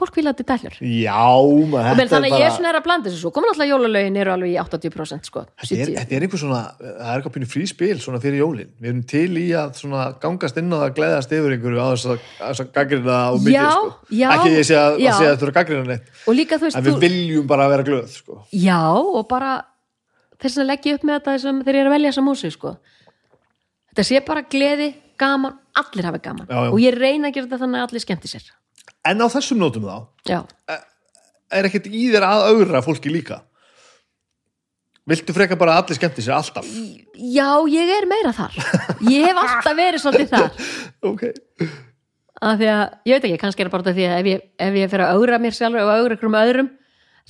fólk 0.00 0.16
vil 0.18 0.24
að 0.30 0.38
þetta 0.40 0.56
dælur 0.58 0.76
já 0.84 1.24
maður, 1.70 1.90
og 1.90 1.98
þetta 1.98 2.12
þannig 2.14 2.34
að 2.34 2.42
ég 2.42 2.46
er 2.48 2.54
svona 2.56 2.70
er 2.70 2.78
að 2.78 2.84
blanda 2.86 3.10
þessu 3.10 3.20
svo 3.24 3.32
komin 3.36 3.52
alltaf 3.52 3.68
jólalögin 3.70 4.18
eru 4.22 4.32
alveg 4.34 4.52
í 4.52 4.56
80% 4.62 5.28
sko, 5.30 5.44
Þetta 5.60 5.74
er, 5.74 5.82
70. 5.84 5.96
þetta 6.00 6.16
er 6.18 6.26
einhver 6.26 6.42
svona, 6.44 6.60
það 6.80 7.10
er 7.10 7.18
eitthvað 7.20 7.34
pínu 7.36 7.48
fríspil 7.54 7.98
svona 8.02 8.20
fyrir 8.24 8.40
jólin. 8.42 8.70
Við 8.80 8.90
erum 8.90 9.02
til 9.14 9.38
í 9.40 9.46
að 9.58 9.74
svona 9.80 10.04
gangast 10.22 10.58
inn 10.60 10.72
á 10.72 10.76
það 10.78 10.86
að 10.88 10.96
gleðast 10.98 11.34
yfir 11.38 11.54
einhverju 11.56 11.84
á 11.84 11.88
þess 11.94 12.06
að, 12.06 12.24
að 12.40 12.54
þess 12.54 12.64
að 12.64 13.12
á 13.14 13.32
mikið, 13.34 13.54
Já, 13.54 13.68
sko. 13.74 13.92
Ekki 14.34 14.54
ég 14.54 14.66
sé 14.70 14.78
að, 14.80 14.90
að 14.94 14.98
segja 14.98 15.14
að 15.14 15.34
þetta 15.34 15.46
er 15.46 15.52
að 15.52 15.58
gaggrina 15.60 15.84
neitt. 15.92 16.10
og 16.26 16.34
líka 16.38 16.58
þú 16.58 16.66
veist 16.68 16.78
En 16.80 16.84
við 16.88 16.94
þú, 16.96 17.02
viljum 17.04 17.46
bara 17.54 17.68
vera 17.72 17.86
glöð, 17.86 18.10
sko. 18.18 18.40
já 18.52 18.80
og 18.94 19.22
bara 19.30 19.52
þess 20.42 20.58
að 20.60 20.68
leggja 20.72 20.96
upp 20.98 21.04
með 21.08 21.18
þetta 21.20 21.38
sem 21.44 21.62
þeir 21.64 21.78
eru 21.80 21.88
að 21.90 21.94
velja 21.96 22.10
þessa 22.12 22.24
músi 22.26 22.50
sko. 22.54 22.74
þetta 23.92 24.04
sé 24.10 24.20
bara 24.26 24.42
gleði, 24.50 24.90
gaman 25.20 25.54
allir 25.78 26.08
hafi 26.08 26.20
gaman 26.24 26.46
Já, 26.50 26.58
já. 26.66 26.70
og 26.74 26.78
ég 26.82 26.96
reyna 26.98 27.28
að 27.30 27.34
gera 27.36 27.46
þetta 27.48 27.60
þannig 27.62 27.80
að 27.80 27.88
allir 27.88 28.04
skemmti 28.04 28.30
sér 28.30 28.48
En 29.04 29.20
á 29.20 29.26
þessum 29.28 29.58
nótum 29.60 29.84
þá, 29.84 29.96
já, 30.28 30.38
er 31.52 31.68
ekkert 31.68 31.88
í 31.90 32.06
þér 32.14 32.24
að 32.28 32.46
augra 32.54 32.80
fólki 32.84 33.12
líka. 33.12 33.42
Viltu 35.04 35.34
freka 35.36 35.56
bara 35.60 35.74
að 35.76 35.82
allir 35.82 35.98
skemmti 35.98 36.22
sér 36.24 36.38
alltaf? 36.38 36.68
já 37.14 37.48
ég 37.68 37.90
er 37.92 38.06
meira 38.08 38.32
þar 38.32 38.54
ég 39.04 39.26
hef 39.28 39.36
alltaf 39.42 39.76
verið 39.76 40.00
svolítið 40.00 40.30
þar 40.32 40.70
Ok. 41.10 41.26
að 42.40 42.62
því 42.62 42.70
að, 42.72 42.80
ég 43.04 43.18
veit 43.18 43.26
ekki, 43.28 43.40
kannski 43.42 43.62
er 43.62 43.68
það 43.68 43.74
bara 43.76 43.94
því 43.98 44.06
að 44.08 44.14
ef 44.22 44.30
ég, 44.30 44.46
ef 44.66 44.78
ég 44.80 44.90
fer 44.94 45.04
að 45.04 45.18
augra 45.18 45.38
mér 45.44 45.56
sjálfur 45.58 45.84
og 45.84 45.92
augra 45.92 46.16
ykkur 46.16 46.30
um 46.30 46.38
öðrum, 46.40 46.70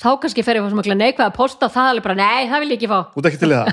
þá 0.01 0.09
kannski 0.23 0.43
fer 0.47 0.59
ég 0.59 0.65
að 0.67 0.75
fá 0.75 0.95
neikvæða 0.99 1.29
að 1.31 1.37
posta 1.37 1.69
það 1.71 1.91
alveg 1.93 2.07
bara, 2.09 2.17
nei, 2.19 2.49
það 2.51 2.65
vil 2.65 2.71
ég 2.73 2.79
ekki 2.81 2.91
fá 2.91 2.99
Út 3.15 3.29
ekki 3.29 3.41
til 3.43 3.53
í 3.53 3.59
það. 3.59 3.69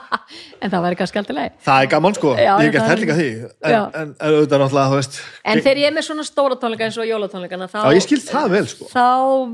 en 0.62 0.72
það 0.72 0.84
væri 0.86 0.98
kannski 1.00 1.20
aldrei 1.20 1.36
leið 1.36 1.52
Það 1.66 1.82
er 1.84 1.90
gaman, 1.94 2.16
sko. 2.16 2.32
Já, 2.38 2.50
ég 2.50 2.64
hef 2.64 2.72
gert 2.76 2.82
er- 2.84 2.90
hellinga 2.94 3.16
því. 3.18 3.28
En, 3.40 3.74
Já. 3.74 3.80
en, 3.82 4.14
en 4.14 4.14
auðvitað 4.30 4.62
náttúrulega, 4.64 4.90
þú 4.92 4.98
veist. 5.00 5.20
en 5.52 5.62
þegar 5.64 5.80
ég 5.82 5.90
er 5.90 5.94
með 5.96 6.06
svona 6.08 6.26
stóra 6.28 6.58
tónleika 6.62 6.86
eins 6.86 6.98
og 7.00 7.08
jólatónleikana 7.10 7.68
þá, 7.70 7.78
Já, 7.84 7.96
ég 7.98 8.06
skil 8.06 8.20
það 8.24 8.48
vel, 8.54 8.64
sko. 8.72 8.88
þá 8.94 9.06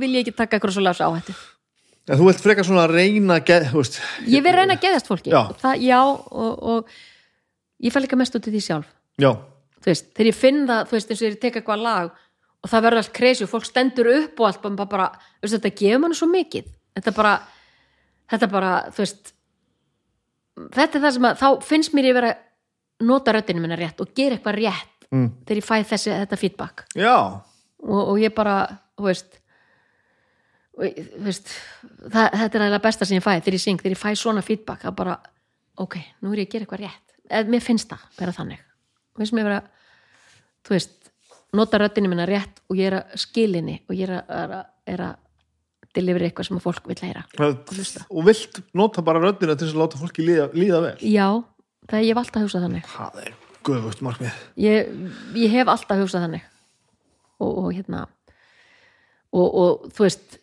vil 0.02 0.12
ég 0.14 0.22
ekki 0.26 0.36
taka 0.42 0.60
ykkur 0.60 0.74
svo 0.76 0.84
lags 0.86 1.02
áhættu 1.02 1.36
En 2.06 2.20
þú 2.20 2.28
vilt 2.28 2.38
freka 2.44 2.62
svona 2.62 2.84
reyna, 2.86 3.40
geð, 3.42 3.64
þú 3.72 3.80
veist. 3.82 3.96
ég 4.30 4.44
vil 4.46 4.54
reyna 4.54 4.76
að 4.76 4.84
geðast 4.86 5.08
fólki 5.10 5.32
Já. 5.34 5.40
það, 5.58 5.80
já 5.82 6.00
og, 6.06 6.52
og 6.76 6.92
ég 7.82 7.90
fæ 7.94 7.98
líka 8.04 8.18
mest 8.20 8.36
út 8.38 8.46
í 8.46 8.52
því 8.54 8.62
sjálf 8.68 8.92
Já, 9.18 9.32
þú 9.82 9.90
veist, 9.90 10.12
þegar 10.14 10.30
ég 10.30 10.38
finn 10.38 10.62
það, 10.68 10.84
þú 10.86 10.96
veist, 11.00 11.10
eins 11.10 11.24
og 11.24 11.26
ég 11.32 11.40
tek 11.42 11.58
eitthvað 11.58 11.82
lag 11.82 12.12
og 12.66 12.72
það 12.72 12.82
verður 12.88 13.02
allt 13.04 13.14
crazy 13.14 13.46
og 13.46 13.52
fólk 13.52 13.68
stendur 13.68 14.10
upp 14.10 14.40
og 14.42 14.48
allt 14.48 14.64
bara, 14.64 14.86
bara 14.90 15.06
veist, 15.14 15.54
þetta 15.54 15.74
gefur 15.78 16.02
mann 16.02 16.16
svo 16.18 16.26
mikið. 16.32 16.66
Þetta 16.98 17.12
bara, 17.14 17.34
þetta 18.32 18.48
bara, 18.50 18.72
þú 18.90 19.04
veist 19.04 19.32
þetta 20.74 20.98
er 20.98 21.04
það 21.04 21.16
sem 21.16 21.28
að, 21.28 21.40
þá 21.42 21.66
finnst 21.68 21.94
mér 21.94 22.10
ég 22.10 22.16
vera 22.16 22.32
að 22.34 23.06
nota 23.06 23.34
röddinu 23.36 23.62
minna 23.62 23.78
rétt 23.78 24.00
og 24.02 24.12
gera 24.16 24.38
eitthvað 24.38 24.58
rétt 24.58 25.08
mm. 25.12 25.28
þegar 25.44 25.60
ég 25.60 25.68
fæ 25.68 25.74
þessi, 25.92 26.12
þetta 26.24 26.40
feedback. 26.40 26.86
Já, 26.96 27.16
og, 27.86 28.00
og 28.02 28.20
ég 28.20 28.34
bara, 28.34 28.58
þú 28.98 29.10
veist 29.10 29.40
veist 30.76 31.48
það, 31.48 32.34
þetta 32.34 32.44
er 32.44 32.62
eiginlega 32.66 32.84
besta 32.84 33.08
sem 33.08 33.16
ég 33.16 33.24
fæ 33.24 33.30
þegar 33.38 33.56
ég 33.56 33.62
syng, 33.62 33.80
þegar 33.80 33.94
ég 33.94 34.02
fæ 34.02 34.10
svona 34.18 34.44
feedback 34.44 34.84
það 34.84 34.98
bara, 34.98 35.16
ok, 35.84 35.98
nú 36.24 36.34
er 36.34 36.42
ég 36.42 36.50
að 36.50 36.56
gera 36.56 36.66
eitthvað 36.66 36.82
rétt. 36.84 37.18
Eða 37.26 37.52
mér 37.52 37.64
finnst 37.64 37.92
það, 37.92 38.08
vera 38.18 38.34
þannig. 38.36 38.64
Finnst 39.16 39.36
mér 39.36 39.48
vera, 39.48 39.60
þú 40.66 40.76
veist 40.76 41.05
nota 41.58 41.80
röddinu 41.80 42.10
minna 42.12 42.26
rétt 42.28 42.60
og 42.70 42.78
ég 42.78 42.90
er 42.90 42.98
að 43.00 43.16
skilinni 43.22 43.78
og 43.86 43.94
ég 43.96 44.08
er 44.08 44.18
að, 44.18 44.34
er 44.36 44.54
að, 44.58 44.66
er 44.94 45.04
að 45.06 45.14
deliveri 45.96 46.28
eitthvað 46.28 46.50
sem 46.50 46.62
fólk 46.62 46.88
vill 46.90 46.98
heyra. 47.00 47.24
Og 48.10 48.26
vilt 48.26 48.60
nota 48.76 49.04
bara 49.06 49.22
röddina 49.22 49.56
til 49.56 49.68
þess 49.68 49.76
að 49.76 49.82
láta 49.84 50.00
fólki 50.00 50.26
líða, 50.26 50.48
líða 50.56 50.82
vel? 50.84 50.94
Já, 51.00 51.28
það 51.90 52.06
ég 52.06 52.12
hef 52.12 52.22
alltaf 52.22 52.46
hugsað 52.46 52.66
þannig. 52.66 52.90
Það 52.92 53.22
er 53.22 53.30
guðvögt 53.66 54.02
markmið. 54.06 54.42
Ég, 54.62 54.90
ég 55.40 55.54
hef 55.56 55.72
alltaf 55.72 56.02
hugsað 56.02 56.26
þannig. 56.26 56.50
Og, 57.36 57.50
og 57.50 57.70
hérna 57.76 58.06
og, 59.36 59.46
og 59.46 59.88
þú 59.92 60.06
veist 60.06 60.38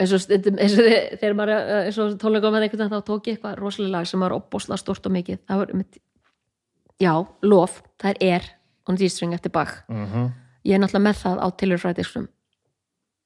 eins 0.00 0.14
og, 0.16 0.30
og 0.30 0.84
þegar 1.20 1.36
maður 1.36 1.72
eins 1.80 1.98
og 2.00 2.14
tónleikum 2.20 2.54
með 2.54 2.66
einhvern 2.66 2.84
veginn 2.84 2.94
þá 2.94 3.08
tók 3.08 3.28
ég 3.28 3.36
eitthvað 3.36 3.58
rosalega 3.60 3.96
lag 3.98 4.08
sem 4.08 4.22
var 4.22 4.34
opbósla 4.36 4.78
stort 4.80 5.08
og 5.08 5.14
mikið. 5.16 5.42
Það 5.48 5.62
var 5.62 5.74
já, 7.00 7.12
lof 7.42 7.80
það 8.00 8.14
er 8.14 8.36
er 8.38 8.48
on 8.90 8.98
G-string 9.00 9.34
eftir 9.36 9.52
Bach. 9.54 9.82
Uh 9.88 10.04
-huh. 10.04 10.30
ég 10.64 10.74
er 10.74 10.80
náttúrulega 10.82 11.08
með 11.08 11.16
það 11.22 11.36
á 11.40 11.46
tilurfræðiskum 11.56 12.28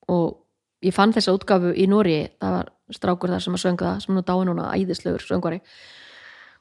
og 0.08 0.44
ég 0.84 0.94
fann 0.94 1.12
þessa 1.12 1.32
útgáfu 1.32 1.72
í 1.74 1.86
Nóri 1.88 2.28
það 2.40 2.56
var 2.58 2.72
strákur 2.92 3.32
þar 3.32 3.44
sem 3.44 3.56
að 3.56 3.62
söngu 3.64 3.86
það 3.86 4.00
sem 4.04 4.14
nú 4.14 4.22
dáin 4.22 4.50
núna 4.50 4.72
æðislegur 4.74 5.24
söngvari. 5.24 5.60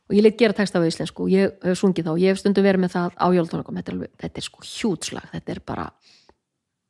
Og 0.09 0.15
ég 0.17 0.25
leitt 0.25 0.40
gera 0.40 0.56
texta 0.56 0.80
á 0.80 0.88
íslensku 0.88 1.25
og 1.25 1.32
ég 1.32 1.53
hef 1.64 1.80
sungið 1.80 2.07
þá. 2.07 2.11
Og 2.14 2.23
ég 2.23 2.33
hef 2.33 2.41
stundum 2.41 2.65
verið 2.65 2.83
með 2.83 2.95
það 2.95 3.19
á 3.19 3.27
jólatónleikum 3.35 3.80
þetta 3.80 4.09
þetta 4.23 4.41
er 4.41 4.48
sko 4.48 4.65
hjútslag. 4.67 5.30
Þetta 5.32 5.53
er 5.56 5.61
bara 5.64 5.85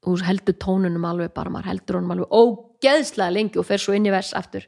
þú 0.03 0.15
heldur 0.27 0.57
tónunum 0.59 1.05
alveg 1.07 1.33
bara 1.33 1.53
maður 1.53 1.71
heldur 1.71 1.99
honum 1.99 2.15
alveg 2.15 2.33
ógeðslega 2.33 3.33
lengi 3.33 3.61
og 3.61 3.67
fer 3.67 3.81
svo 3.81 3.93
inn 3.97 4.09
í 4.09 4.13
vers 4.13 4.33
aftur. 4.37 4.65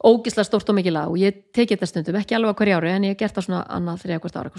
Ógeðslega 0.00 0.48
stórt 0.48 0.72
og 0.72 0.80
mikið 0.80 0.96
lag. 0.96 1.12
Og 1.12 1.20
ég 1.20 1.44
teki 1.52 1.76
þetta 1.76 1.90
stundum 1.92 2.20
ekki 2.20 2.36
alveg 2.36 2.56
á 2.56 2.58
hverju 2.60 2.80
ári 2.80 2.94
en 2.94 3.08
ég 3.08 3.14
hef 3.14 3.22
gert 3.22 3.36
það 3.36 3.48
svona 3.48 3.62
annað 3.68 4.02
þriða 4.04 4.24
hvert 4.24 4.40
ára 4.40 4.54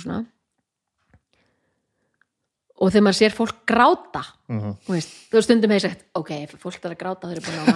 og 2.82 2.90
þegar 2.90 3.04
maður 3.06 3.20
sér 3.22 3.36
fólk 3.38 3.58
gráta 3.70 4.24
Mhm. 4.52 4.72
þú 4.84 4.92
veist, 4.96 5.12
þú 5.32 5.42
stundum 5.46 5.72
hefur 5.72 5.84
sagt 5.90 6.02
ok, 6.18 6.32
ef 6.44 6.56
fólk 6.60 6.86
er 6.86 6.92
að 6.96 6.98
gráta 7.00 7.28
þau 7.30 7.36
eru 7.36 7.44
búin 7.46 7.60
að 7.62 7.68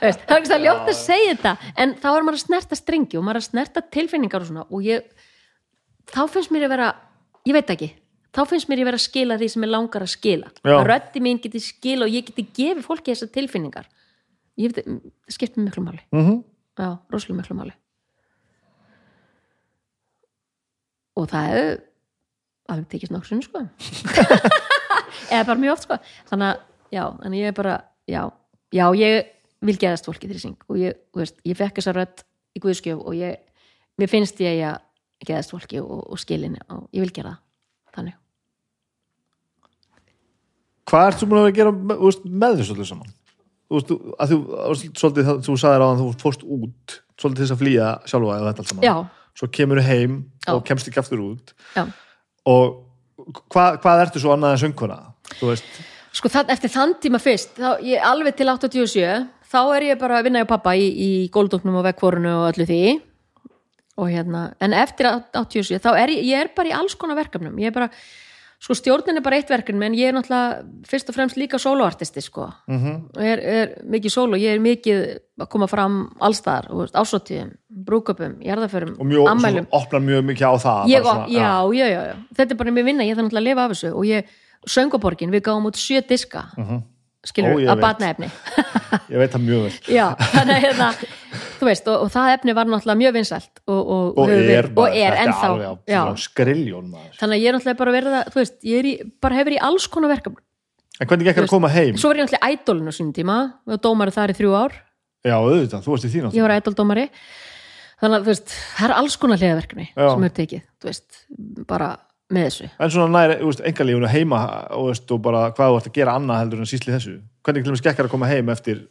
veist, 0.00 0.20
það 0.24 0.36
er 0.36 0.38
ekki 0.38 0.52
það 0.52 0.62
ljótt 0.64 0.88
að 0.92 0.98
segja 1.02 1.32
þetta 1.34 1.52
en 1.84 1.94
þá 1.98 2.08
er 2.14 2.22
maður 2.28 2.38
að 2.38 2.44
snerta 2.46 2.78
strengi 2.78 3.18
og 3.18 3.24
maður 3.26 3.40
er 3.40 3.42
að 3.42 3.48
snerta 3.50 3.82
tilfinningar 3.98 4.40
og 4.44 4.48
svona 4.48 4.64
og 4.70 4.86
ég 4.86 5.02
þá 6.08 6.20
finnst 6.32 6.52
mér 6.54 6.64
að 6.68 6.72
vera, 6.76 6.88
ég 7.50 7.58
veit 7.58 7.72
ekki 7.74 7.90
þá 8.38 8.40
finnst 8.46 8.68
mér 8.70 8.80
að 8.84 8.88
vera 8.88 9.00
að 9.00 9.04
skila 9.08 9.38
því 9.40 9.48
sem 9.50 9.62
ég 9.66 9.70
langar 9.72 10.02
að 10.04 10.12
skila. 10.14 10.48
Já. 10.62 10.74
að 10.78 10.86
röddi 10.86 11.20
mín 11.24 11.40
geti 11.42 11.60
skila 11.64 12.04
og 12.06 12.12
ég 12.14 12.24
geti 12.28 12.44
gefið 12.54 12.84
fólki 12.86 13.10
þessar 13.12 13.30
tilfinningar. 13.34 13.86
Ég 14.58 14.72
veit, 14.72 14.84
það 14.86 15.34
skiptir 15.34 15.58
mig 15.62 15.68
miklu 15.72 15.84
máli. 15.84 16.02
Uh 16.12 16.42
já, 16.78 16.88
rosalega 17.10 17.40
miklu 17.42 17.56
máli. 17.58 17.72
Og 21.18 21.26
það 21.32 21.80
hefur 22.68 22.76
alveg 22.76 22.88
tekist 22.92 23.12
nokkur 23.12 23.28
sinni 23.28 23.46
sko. 23.46 23.62
Eða 25.32 25.44
bara 25.48 25.60
mjög 25.60 25.74
oft 25.74 25.86
sko. 25.86 25.98
Þannig 26.28 26.52
að, 26.52 26.62
já, 26.92 27.04
en 27.24 27.36
ég 27.36 27.48
er 27.50 27.56
bara 27.56 27.74
já, 28.08 28.22
já, 28.74 28.84
ég 28.98 29.30
vil 29.64 29.76
geðast 29.80 30.08
fólki 30.08 30.30
syng. 30.38 30.56
Og 30.68 30.78
ég, 30.80 30.96
þú 31.12 31.22
veist, 31.24 31.38
ég 31.48 31.58
fekk 31.58 31.80
þessa 31.80 31.94
rödd 31.96 32.24
í 32.56 32.62
Guðskjöf 32.62 33.02
og 33.02 33.16
ég 33.18 33.38
mér 33.98 34.10
finnst 34.12 34.40
ég 34.44 34.62
að 34.68 34.80
geðast 35.26 35.52
fólki 35.54 35.80
og, 35.82 36.04
og 36.12 36.20
skilinni 36.20 36.60
og 36.68 36.86
ég 36.94 37.04
vil 37.06 37.12
gera 37.12 37.36
það 37.88 37.98
þannig. 37.98 38.18
Hvað 40.88 41.06
ert 41.10 41.20
þú 41.20 41.28
búin 41.28 41.40
að 41.40 41.46
vera 41.48 41.52
að 41.52 41.58
gera 41.58 41.72
þú 41.98 42.04
veist, 42.08 42.28
með 42.44 42.60
þessu 42.60 42.76
öllu 42.76 42.88
saman? 42.88 43.14
Þú 43.68 43.76
veist, 43.76 43.88
þú- 43.90 44.14
að 44.16 44.30
þú, 44.32 44.38
þú 44.48 44.90
svolítið 45.02 45.26
það, 45.28 45.40
þú 45.44 45.56
sagðir 45.60 45.84
á 45.84 45.88
hann, 45.88 45.98
þú 46.00 46.10
fórst 46.22 46.44
út 46.46 46.98
svolítið 47.18 47.40
til 47.40 47.44
þess 47.44 47.54
að 47.56 47.62
flýja 47.64 47.88
sjálfa 48.08 48.36
eða 48.38 48.52
þetta 48.52 48.62
allt 48.64 48.70
saman. 48.72 48.86
Já, 48.86 48.94
svo 49.38 49.48
kemur 49.58 49.80
heim 49.84 50.14
Já. 50.46 50.52
og 50.54 50.62
kemst 50.70 50.88
ekki 50.88 51.02
aftur 51.02 51.24
út. 51.26 51.52
Já 51.74 51.82
og 52.48 53.40
hvað, 53.52 53.78
hvað 53.82 54.04
ertu 54.06 54.22
svo 54.22 54.34
annað 54.34 54.56
en 54.56 54.62
veist, 55.42 55.66
Sko 56.18 56.30
það, 56.32 56.52
eftir 56.54 56.72
þann 56.72 56.94
tíma 57.02 57.20
fyrst, 57.22 57.58
þá 57.58 57.84
ég 57.84 58.04
alveg 58.04 58.38
til 58.38 58.48
87, 58.48 59.26
þá 59.52 59.60
er 59.76 59.84
ég 59.90 60.00
bara 60.00 60.18
að 60.18 60.28
vinna 60.28 60.42
hjá 60.42 60.48
pappa 60.50 60.72
í, 60.74 60.88
í 60.88 61.10
góldóknum 61.34 61.76
og 61.78 61.84
vekkvorunu 61.86 62.32
og 62.40 62.46
öllu 62.48 62.66
því. 62.68 62.80
Og 63.98 64.10
hérna, 64.12 64.46
en 64.62 64.74
eftir 64.78 65.10
87 65.10 65.82
þá 65.84 65.90
er 65.92 66.14
ég, 66.14 66.24
ég 66.30 66.46
er 66.46 66.50
bara 66.56 66.70
í 66.70 66.74
alls 66.74 66.96
konar 66.98 67.18
verkefnum. 67.18 67.58
Ég 67.60 67.70
er 67.70 67.76
bara, 67.76 67.90
sko 68.58 68.74
stjórnin 68.74 69.20
er 69.20 69.22
bara 69.22 69.38
eitt 69.38 69.50
verkefnum 69.50 69.84
en 69.86 69.94
ég 69.94 70.10
er 70.10 70.16
náttúrulega 70.16 70.64
fyrst 70.88 71.10
og 71.12 71.14
fremst 71.14 71.38
líka 71.38 71.60
sóloartisti 71.62 72.20
sko, 72.20 72.48
mm 72.66 72.78
-hmm. 72.78 72.96
og 73.16 73.22
er, 73.22 73.38
er 73.38 73.74
mikið 73.84 74.10
sóló, 74.10 74.36
ég 74.36 74.54
er 74.54 74.58
mikið 74.60 75.18
að 75.40 75.48
koma 75.48 75.66
fram 75.66 76.10
allstar, 76.20 76.66
ásóttíðum 76.70 77.54
brúköpum, 77.68 78.42
jarðaförum, 78.42 78.96
og 78.98 79.30
ammælum 79.30 79.66
svona, 79.66 79.68
opnar 79.70 80.00
mjög 80.00 80.24
mikið 80.24 80.46
á 80.50 80.54
það 80.58 80.88
ég, 80.88 81.02
svona, 81.02 81.26
já, 81.28 81.72
já, 81.72 81.86
já, 81.86 82.02
já, 82.06 82.14
þetta 82.34 82.52
er 82.52 82.56
bara 82.56 82.70
mér 82.70 82.84
vinna 82.84 83.04
ég 83.04 83.16
þarf 83.16 83.24
náttúrulega 83.24 83.40
að 83.40 83.48
lifa 83.48 83.64
af 83.64 83.70
þessu 83.70 83.94
og 83.94 84.04
ég, 84.06 84.24
Söngaborgin, 84.66 85.30
við 85.30 85.44
gáum 85.46 85.66
út 85.68 85.78
sjö 85.78 86.02
diska. 86.02 86.48
Mhm. 86.56 86.82
Skilur, 87.26 87.54
Ó, 87.54 87.58
að 87.58 87.72
veit. 87.72 87.82
batnaefni 87.82 88.28
ég 89.12 89.20
veit 89.22 89.32
það 89.34 89.44
mjög 89.44 89.64
vel. 89.64 89.72
Já, 89.90 90.04
þannig 90.34 90.60
hérna 90.64 90.88
veist, 91.66 91.88
og, 91.90 92.04
og 92.04 92.12
það 92.14 92.32
efni 92.36 92.54
var 92.56 92.70
náttúrulega 92.70 93.00
mjög 93.02 93.16
vinsælt 93.18 93.62
og, 93.66 93.80
og, 93.80 94.20
og 94.22 94.34
er, 94.34 94.68
er 94.94 95.16
ennþá 95.24 95.48
skriljón 96.22 96.92
maður. 96.92 97.16
Þannig 97.18 97.34
að 97.34 97.42
ég 97.42 97.50
er 97.50 97.58
náttúrulega 97.58 97.80
bara 97.82 97.96
verið 97.96 98.18
að 98.20 98.38
veist, 98.38 98.58
ég 98.68 98.90
í, 98.90 98.94
bara 99.22 99.40
hefur 99.40 99.56
í 99.56 99.60
alls 99.70 99.88
konar 99.90 100.14
verkefn 100.14 100.38
en 100.98 101.10
hvernig 101.10 101.28
gekk 101.28 101.42
Þú 101.42 101.46
að 101.46 101.52
koma 101.52 101.70
heim? 101.74 101.98
svo 101.98 102.10
var 102.10 102.20
ég 102.20 102.26
náttúrulega 102.26 102.54
ædolinu 102.54 102.90
á 102.90 102.94
sínum 102.96 103.12
tíma 103.14 103.38
og 103.66 103.82
dómari 103.84 104.14
þar 104.14 104.32
í 104.32 104.38
þrjú 104.38 104.54
ár, 104.58 104.74
já, 105.26 105.36
auðvitað, 105.36 105.84
þú 105.84 105.94
varst 105.94 106.08
í 106.08 106.12
þín 106.14 106.30
ég 106.34 106.46
var 106.46 106.54
ædoldómari 106.56 107.06
þannig 107.98 108.18
að 108.18 108.28
veist, 108.30 108.54
það 108.78 108.88
er 108.88 108.96
alls 108.98 109.18
konar 109.18 109.42
hliðaverkefni 109.42 109.86
sem 109.94 110.26
er 110.26 110.34
tekið, 110.38 110.64
bara 111.70 111.92
með 112.32 112.44
þessu. 112.48 112.68
En 112.78 112.90
svona 112.92 113.08
nær, 113.14 113.36
þú 113.40 113.48
veist, 113.50 113.62
engalífunu 113.70 114.10
heima 114.12 114.40
og, 114.76 114.88
veist, 114.90 115.10
og 115.14 115.22
bara 115.24 115.46
hvað 115.56 115.72
þú 115.72 115.78
ert 115.80 115.88
að 115.90 115.96
gera 116.00 116.14
annað 116.18 116.40
heldur 116.42 116.62
en 116.64 116.68
sísli 116.70 116.92
þessu. 116.94 117.14
Hvernig 117.46 117.64
til 117.64 117.72
dæmis 117.72 117.84
gekk 117.86 118.02
að 118.04 118.10
koma 118.12 118.28
heim 118.30 118.48
eftir 118.52 118.84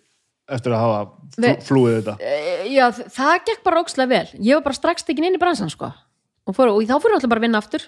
eftir 0.47 0.71
að 0.71 0.79
hafa 0.79 0.99
flú, 1.35 1.43
Ve- 1.43 1.57
flúið 1.67 1.95
þetta? 1.99 2.13
Eh, 2.23 2.67
já, 2.71 2.85
þ- 2.95 3.09
það 3.17 3.33
gekk 3.49 3.63
bara 3.67 3.81
ókslega 3.83 4.09
vel. 4.13 4.27
Ég 4.39 4.53
var 4.55 4.63
bara 4.63 4.77
strax 4.79 5.03
tekin 5.03 5.25
inn 5.27 5.35
í 5.35 5.41
bransan 5.41 5.69
sko. 5.69 5.89
Og, 6.47 6.55
fór, 6.55 6.71
og 6.71 6.81
þá 6.87 6.95
fór 7.03 7.11
ég 7.11 7.17
alltaf 7.19 7.29
bara 7.33 7.41
að 7.41 7.47
vinna 7.49 7.59
aftur. 7.59 7.83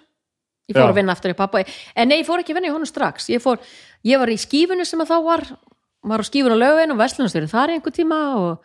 Ég 0.70 0.76
fór 0.76 0.84
Já. 0.84 0.92
að 0.92 0.98
vinna 1.00 1.14
aftur 1.16 1.32
í 1.32 1.38
pappa 1.40 1.64
en 1.96 2.08
nei, 2.12 2.20
ég 2.22 2.28
fór 2.28 2.44
ekki 2.44 2.52
að 2.52 2.60
vinna 2.60 2.68
í 2.70 2.74
honum 2.76 2.86
strax. 2.86 3.30
Ég, 3.32 3.40
fór, 3.42 3.58
ég 4.06 4.20
var 4.20 4.28
í 4.30 4.36
skífunni 4.38 4.86
sem 4.86 5.00
að 5.02 5.08
þá 5.16 5.18
var 5.24 5.48
var 6.04 6.20
á 6.22 6.26
skífun 6.28 6.52
og 6.54 6.60
lögin 6.62 6.92
og 6.94 7.00
vestlunastöru 7.00 7.48
þar 7.50 7.72
í 7.74 7.74
einhver 7.80 7.92
tíma 7.96 8.20
og 8.38 8.60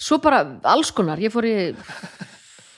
svo 0.00 0.16
bara 0.22 0.38
alls 0.64 0.90
konar, 0.92 1.18
ég 1.20 1.32
fór 1.32 1.44
í 1.44 1.56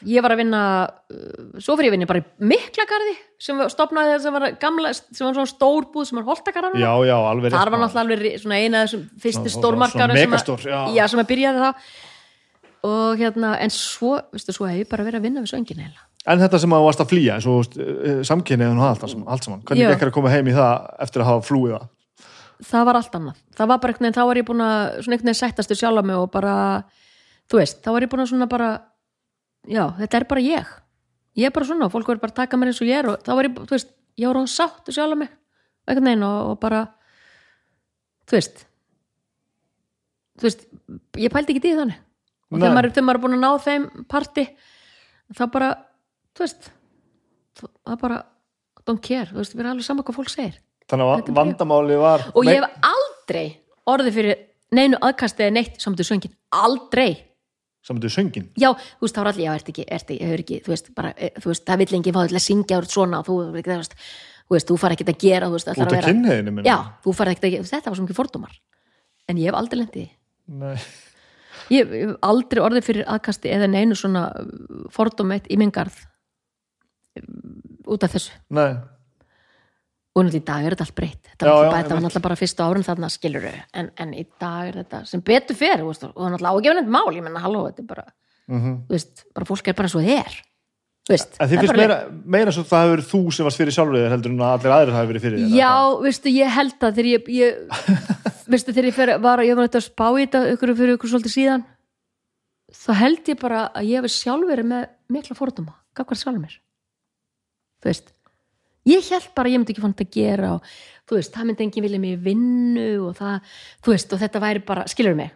ég 0.08 0.24
var 0.24 0.34
að 0.34 0.40
vinna 0.42 0.62
uh, 0.84 1.58
svo 1.58 1.76
fyrir 1.78 1.88
ég 1.88 1.92
að 1.92 1.96
vinna 1.96 2.08
bara 2.10 2.22
í 2.22 2.48
Miklagarði 2.52 3.14
sem 3.44 3.60
stofnaði 3.72 4.12
þegar 4.12 4.24
sem 4.24 4.38
var 4.38 4.46
gamla 4.62 4.94
sem 4.96 5.26
var 5.26 5.36
svona 5.38 5.52
stór 5.52 5.90
búð 5.92 6.08
sem 6.10 6.20
var 6.20 6.26
holtakarðan 6.30 6.80
já, 6.80 6.90
já, 7.08 7.14
alveg 7.18 7.54
þar 7.54 7.74
var 7.74 7.84
náttúrulega 7.84 8.04
alveg 8.04 8.42
svona 8.42 8.62
eina 8.62 8.82
þessum 8.86 9.04
fyrstu 9.24 9.54
svona 9.54 9.90
sem, 9.92 10.02
að- 10.06 10.18
megastór, 10.22 10.66
já. 10.68 10.80
já, 10.96 11.04
sem 11.10 11.22
að 11.24 11.30
byrjaði 11.34 11.64
þá. 11.64 11.86
Og 12.84 13.16
hérna, 13.16 13.54
en 13.64 13.72
svo 13.72 14.18
veistu, 14.28 14.52
svo 14.52 14.66
hef 14.68 14.82
ég 14.82 14.90
bara 14.90 15.06
verið 15.06 15.22
að 15.22 15.30
vinna 15.30 15.44
við 15.44 15.54
söngin 15.54 15.80
heila 15.86 16.02
en 16.24 16.40
þetta 16.40 16.60
sem 16.60 16.72
að 16.72 16.86
varst 16.86 17.02
að 17.04 17.10
flýja 17.12 17.36
eins 17.36 17.46
og 17.48 17.74
samkynniðun 18.28 18.80
og 18.80 18.86
allt, 18.88 19.04
allt 19.04 19.44
saman. 19.46 19.64
Hvernig 19.68 19.90
gekk 19.92 20.06
að 20.08 20.14
koma 20.16 20.32
heim 20.32 20.48
í 20.48 20.54
það 20.56 20.86
eftir 21.04 21.24
að 21.24 21.30
hafa 21.30 21.46
flúið 21.48 21.74
það? 21.76 21.90
Það 22.64 22.86
var 22.88 22.98
allt 23.00 23.16
annað, 23.18 23.40
það 23.58 23.70
var 23.70 23.80
bara 23.82 23.94
veginn 23.98 24.14
þá 24.14 24.22
var 24.24 24.40
ég 24.40 24.46
búin 24.48 24.64
að, 24.64 24.84
svona 25.04 25.18
veginn 25.18 25.36
sættastu 25.36 25.76
sjálfa 25.76 26.04
mig 26.06 26.16
og 26.16 26.30
bara, 26.32 26.54
þú 27.50 27.60
veist, 27.60 27.80
þá 27.84 27.90
var 27.92 28.06
ég 28.06 28.12
búin 28.12 28.24
að 28.24 28.30
svona 28.30 28.48
bara, 28.48 28.68
já, 29.70 29.84
þetta 30.00 30.20
er 30.20 30.26
bara 30.30 30.44
ég. 30.44 30.74
Ég 31.34 31.48
er 31.48 31.54
bara 31.54 31.66
svona 31.66 31.88
og 31.88 31.94
fólk 31.94 32.10
verður 32.10 32.22
bara 32.22 32.34
að 32.34 32.40
taka 32.42 32.58
mér 32.60 32.70
eins 32.70 32.82
og 32.82 32.90
ég 32.90 33.00
er 33.00 33.08
og 33.10 33.24
þá 33.24 33.32
var 33.34 33.48
ég, 33.48 33.56
þú 33.58 33.74
veist, 33.74 33.90
ég 34.20 34.30
var 34.30 34.38
hún 34.38 34.50
sátt 34.50 34.92
sjálfa 34.94 35.18
mig, 35.18 35.32
einhvern 35.88 36.10
veginn 36.10 36.26
og, 36.28 36.52
og 36.52 36.60
bara, 36.62 36.84
þú 38.30 38.38
veist 38.38 38.64
þú 40.38 40.48
veist 40.48 40.64
ég 41.20 41.34
pældi 41.34 41.54
ekki 41.54 41.62
í 41.62 41.64
því 41.64 41.74
þannig. 41.80 41.98
Og 42.52 42.60
þegar 42.60 42.76
maður, 42.76 42.92
þegar 42.94 43.06
maður 43.08 43.18
er 43.18 43.24
búin 43.24 43.36
að 43.36 43.42
ná 43.42 43.50
þeim 43.64 43.84
parti 44.10 44.46
þá 45.34 45.44
bara, 45.56 45.72
þú 46.36 46.46
veist 46.46 46.70
það 47.58 48.00
bara 48.04 48.22
don't 48.84 49.02
care, 49.04 49.30
þú 49.30 49.40
veist, 49.40 49.54
við 49.54 49.64
erum 49.64 49.74
alveg 49.74 49.88
saman 49.88 50.06
hvað 50.06 50.18
fólk 50.20 50.32
segir. 50.32 50.58
Þannig 50.90 51.12
að 51.14 51.36
vandamáli 51.38 52.00
var 52.00 52.26
og 52.34 52.46
ég 52.46 52.60
hef 52.60 52.90
aldrei 52.90 53.46
orðið 53.88 54.18
fyrir 54.18 54.42
neinu 54.74 54.98
aðkasti 55.00 55.46
eða 55.46 55.56
neitt 55.56 55.78
saman 55.80 55.98
til 55.98 56.08
söngin, 56.08 56.34
aldrei 56.52 57.08
saman 57.84 58.02
til 58.04 58.12
söngin 58.12 58.50
já, 58.60 58.70
þú 58.72 59.06
veist, 59.06 59.16
þá 59.16 59.22
er 59.22 59.30
allir, 59.32 59.46
já, 59.46 59.54
ert 59.54 59.72
ekki, 59.72 59.86
ert 59.86 60.12
ekki, 60.14 60.20
hefur 60.24 60.44
ekki 60.44 60.60
þú 60.64 60.74
veist, 60.74 60.92
bara, 60.96 61.14
eh, 61.16 61.32
þú 61.40 61.52
veist, 61.52 61.64
það 61.68 61.82
vill 61.84 61.96
enginn 61.98 62.16
fá 62.16 62.20
til 62.24 62.38
að 62.38 62.46
syngja 62.48 62.80
úr 62.80 62.88
svona 62.90 63.20
og 63.20 63.28
þú, 63.28 63.38
veist, 63.54 63.96
þú 64.44 64.56
veist, 64.56 64.70
þú 64.70 64.78
far 64.80 64.96
ekkert 64.96 65.12
að 65.14 65.24
gera, 65.24 65.48
þú 65.50 65.58
veist, 65.58 65.72
ætlar 65.72 65.90
út 65.90 65.98
að 65.98 66.00
vera 66.00 66.68
já, 66.68 66.76
þú 67.04 67.16
far 67.18 67.32
ekkert 67.32 67.48
að 67.50 67.56
gera, 67.56 67.70
þetta 67.72 67.90
var 67.90 67.98
svo 67.98 68.06
mikið 68.06 68.20
fordómar. 68.20 68.54
En 69.24 69.40
ég 69.40 69.48
hef 69.48 69.56
aldrei 69.56 69.80
lendið 69.80 70.08
ég 71.72 71.92
hef 71.92 72.16
aldrei 72.24 72.62
orðið 72.64 72.88
fyrir 72.88 73.06
aðkasti 73.08 73.52
eða 73.52 73.70
neinu 73.72 73.96
svona 73.98 74.26
fordómeitt 74.92 75.48
í 75.48 75.58
minn 75.60 75.72
garð 75.74 75.96
um, 77.20 77.62
út 77.94 78.04
af 78.04 78.16
þessu. 78.16 78.34
Nei. 78.54 78.74
Og 80.14 80.22
náttúrulega 80.22 80.40
í 80.40 80.46
dag 80.46 80.64
er 80.64 80.74
þetta 80.74 80.86
allt 80.86 80.96
breytt. 80.98 81.28
Þetta, 81.32 81.44
Já, 81.50 81.54
var 81.58 81.88
náttúrulega 81.90 82.24
bara 82.28 82.38
fyrstu 82.38 82.64
árun 82.64 82.86
þarna 82.86 83.10
skilur 83.10 83.46
en, 83.50 83.90
en 83.98 84.14
í 84.14 84.24
dag 84.40 84.68
er 84.70 84.80
þetta 84.82 85.00
sem 85.10 85.22
betur 85.26 85.58
fer 85.58 85.80
þú 85.82 85.90
veist, 85.90 86.06
og 86.06 86.28
náttúrulega 86.30 86.54
ágefnend 86.54 86.92
mál, 86.94 87.08
ég 87.16 87.24
menna 87.26 87.42
halló, 87.42 87.66
þetta 87.70 87.82
er 87.84 87.88
bara, 87.90 88.10
Mm 88.44 88.74
þú 88.84 88.92
veist, 88.92 89.24
bara 89.34 89.48
fólk 89.48 89.70
er 89.70 89.78
bara 89.78 89.88
og 89.88 90.04
það 90.04 90.18
er 90.20 90.34
þú 91.04 91.14
veist, 91.14 91.34
En 91.34 91.38
það 91.38 91.50
þið 91.50 91.56
er 91.56 91.62
finnst 91.64 91.80
meira, 91.80 91.98
meira 92.36 92.52
svo 92.54 92.64
það 92.68 92.84
hefur 92.84 92.94
verið 92.94 93.10
þú 93.10 93.20
sem 93.32 93.48
varst 93.48 93.60
fyrir 93.60 93.76
sjálfur 93.76 93.98
þér 93.98 94.14
heldur 94.14 94.34
en 94.34 94.42
að 94.44 94.54
allir 94.54 94.74
aðrir 94.76 94.96
hafi 94.98 95.10
verið 95.10 95.24
fyrir 95.24 95.38
þér 95.40 95.56
Já, 95.58 95.74
veistu, 96.04 96.32
ég 96.32 96.54
held 96.54 96.76
að 96.78 96.98
þegar 96.98 97.08
ég, 97.10 97.30
ég 97.34 97.52
veistu 98.54 98.74
þegar 98.76 98.88
ég 98.90 98.96
fer, 98.98 99.14
var, 99.24 99.42
ég 99.44 99.58
var 99.58 99.68
að 99.68 99.86
spá 99.88 100.06
í 100.12 100.26
þetta 100.26 100.44
ykkur 100.54 100.74
fyrir 100.78 100.98
ykkur 100.98 101.12
svolítið 101.14 101.34
síðan 101.34 101.66
þá 102.74 102.92
held 103.00 103.32
ég 103.32 103.40
bara 103.40 103.62
að 103.72 103.90
ég 103.90 104.00
hefði 104.00 104.12
sjálf 104.14 104.48
verið 104.50 104.70
með 104.70 104.86
mikla 105.14 105.38
fordóma, 105.38 105.76
gaf 105.96 106.08
hvað 106.08 106.22
sjálf 106.22 106.40
mér. 106.40 106.56
Þú 107.82 107.90
veist 107.90 108.13
ég 108.88 109.08
held 109.10 109.30
bara 109.36 109.52
ég 109.52 109.60
myndi 109.60 109.74
ekki 109.74 109.84
fann 109.84 109.94
þetta 109.96 110.08
að 110.08 110.16
gera 110.18 110.52
og 110.56 110.68
þú 111.08 111.18
veist, 111.18 111.34
það 111.34 111.48
myndi 111.50 111.66
enginn 111.66 111.86
vilja 111.86 112.02
mig 112.02 112.18
vinnu 112.24 112.88
og 113.08 113.16
það, 113.18 113.54
þú 113.84 113.94
veist, 113.94 114.14
og 114.14 114.22
þetta 114.22 114.42
væri 114.44 114.64
bara 114.68 114.86
skilur 114.90 115.16
mig? 115.18 115.32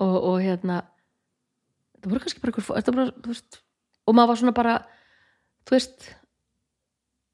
Og, 0.00 0.16
og 0.16 0.36
hérna 0.44 0.80
það 2.00 2.12
voru 2.14 2.24
kannski 2.24 2.42
bara 2.44 2.66
þetta 2.70 2.96
bara, 2.96 3.06
veist, 3.26 3.60
og 4.06 4.16
maður 4.16 4.32
var 4.32 4.40
svona 4.42 4.56
bara 4.56 4.76
þú 5.68 5.76
veist 5.76 6.10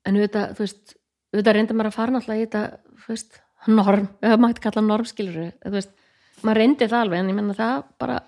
en 0.06 0.18
auðvitað, 0.18 0.54
þú 0.56 0.64
veist 0.64 0.96
auðvitað 1.32 1.58
reyndi 1.58 1.76
maður 1.76 1.90
að 1.92 1.98
fara 1.98 2.14
náttúrulega 2.14 2.40
í 2.40 2.46
þetta 2.46 2.64
þú 3.04 3.12
veist, 3.12 3.38
norm, 3.66 4.08
eða 4.22 4.40
maður 4.40 4.54
hægt 4.54 4.64
kalla 4.66 4.86
norm 4.86 5.08
skilur 5.08 5.38
þú 5.62 5.74
veist, 5.76 5.94
maður 6.42 6.62
reyndi 6.62 6.90
það 6.90 7.04
alveg 7.04 7.22
en 7.22 7.30
ég 7.32 7.38
menna 7.38 7.56
það 7.56 7.76
bara, 8.02 8.18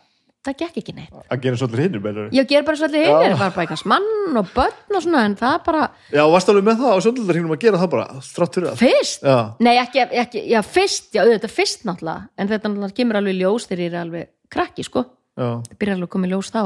það 0.47 0.57
gekk 0.63 0.81
ekki 0.81 0.95
neitt. 0.97 1.15
Að 1.29 1.43
gera 1.45 1.59
svolítið 1.61 1.85
hinnur 1.85 2.03
meður 2.05 2.29
ég 2.37 2.49
ger 2.49 2.65
bara 2.67 2.81
svolítið 2.81 3.07
hinir, 3.09 3.37
var 3.41 3.53
bara 3.57 3.65
eitthvað 3.67 3.85
mann 3.91 4.41
og 4.41 4.51
börn 4.55 4.97
og 4.97 5.05
svona, 5.05 5.25
en 5.29 5.37
það 5.39 5.57
bara 5.67 5.85
já, 6.15 6.23
varst 6.33 6.53
alveg 6.53 6.67
með 6.69 6.83
það 6.83 6.95
á 6.95 6.99
sjónlöldarhingnum 7.05 7.55
að 7.57 7.63
gera 7.67 7.81
það 7.83 7.93
bara 7.95 8.23
þrátt 8.29 8.59
fyrir 8.59 8.69
það 8.71 8.83
fyrst, 8.85 9.27
já, 9.27 9.39
nei 9.67 9.75
ekki, 9.83 10.05
ekki 10.23 10.45
já 10.53 10.59
fyrst, 10.67 11.09
já 11.17 11.23
auðvitað 11.25 11.55
fyrst 11.59 11.87
náttúrulega 11.89 12.29
en 12.39 12.53
þetta 12.53 12.71
náttúrulega 12.73 12.99
kemur 13.01 13.21
alveg 13.21 13.41
ljós 13.41 13.67
þegar 13.69 13.83
ég 13.85 13.93
er 13.93 14.01
alveg 14.05 14.31
krakki 14.55 14.87
sko, 14.87 15.05
já, 15.35 15.49
það 15.69 15.79
byrjar 15.83 15.99
alveg 15.99 16.09
að 16.09 16.15
koma 16.15 16.31
ljós 16.31 16.53
þá. 16.55 16.63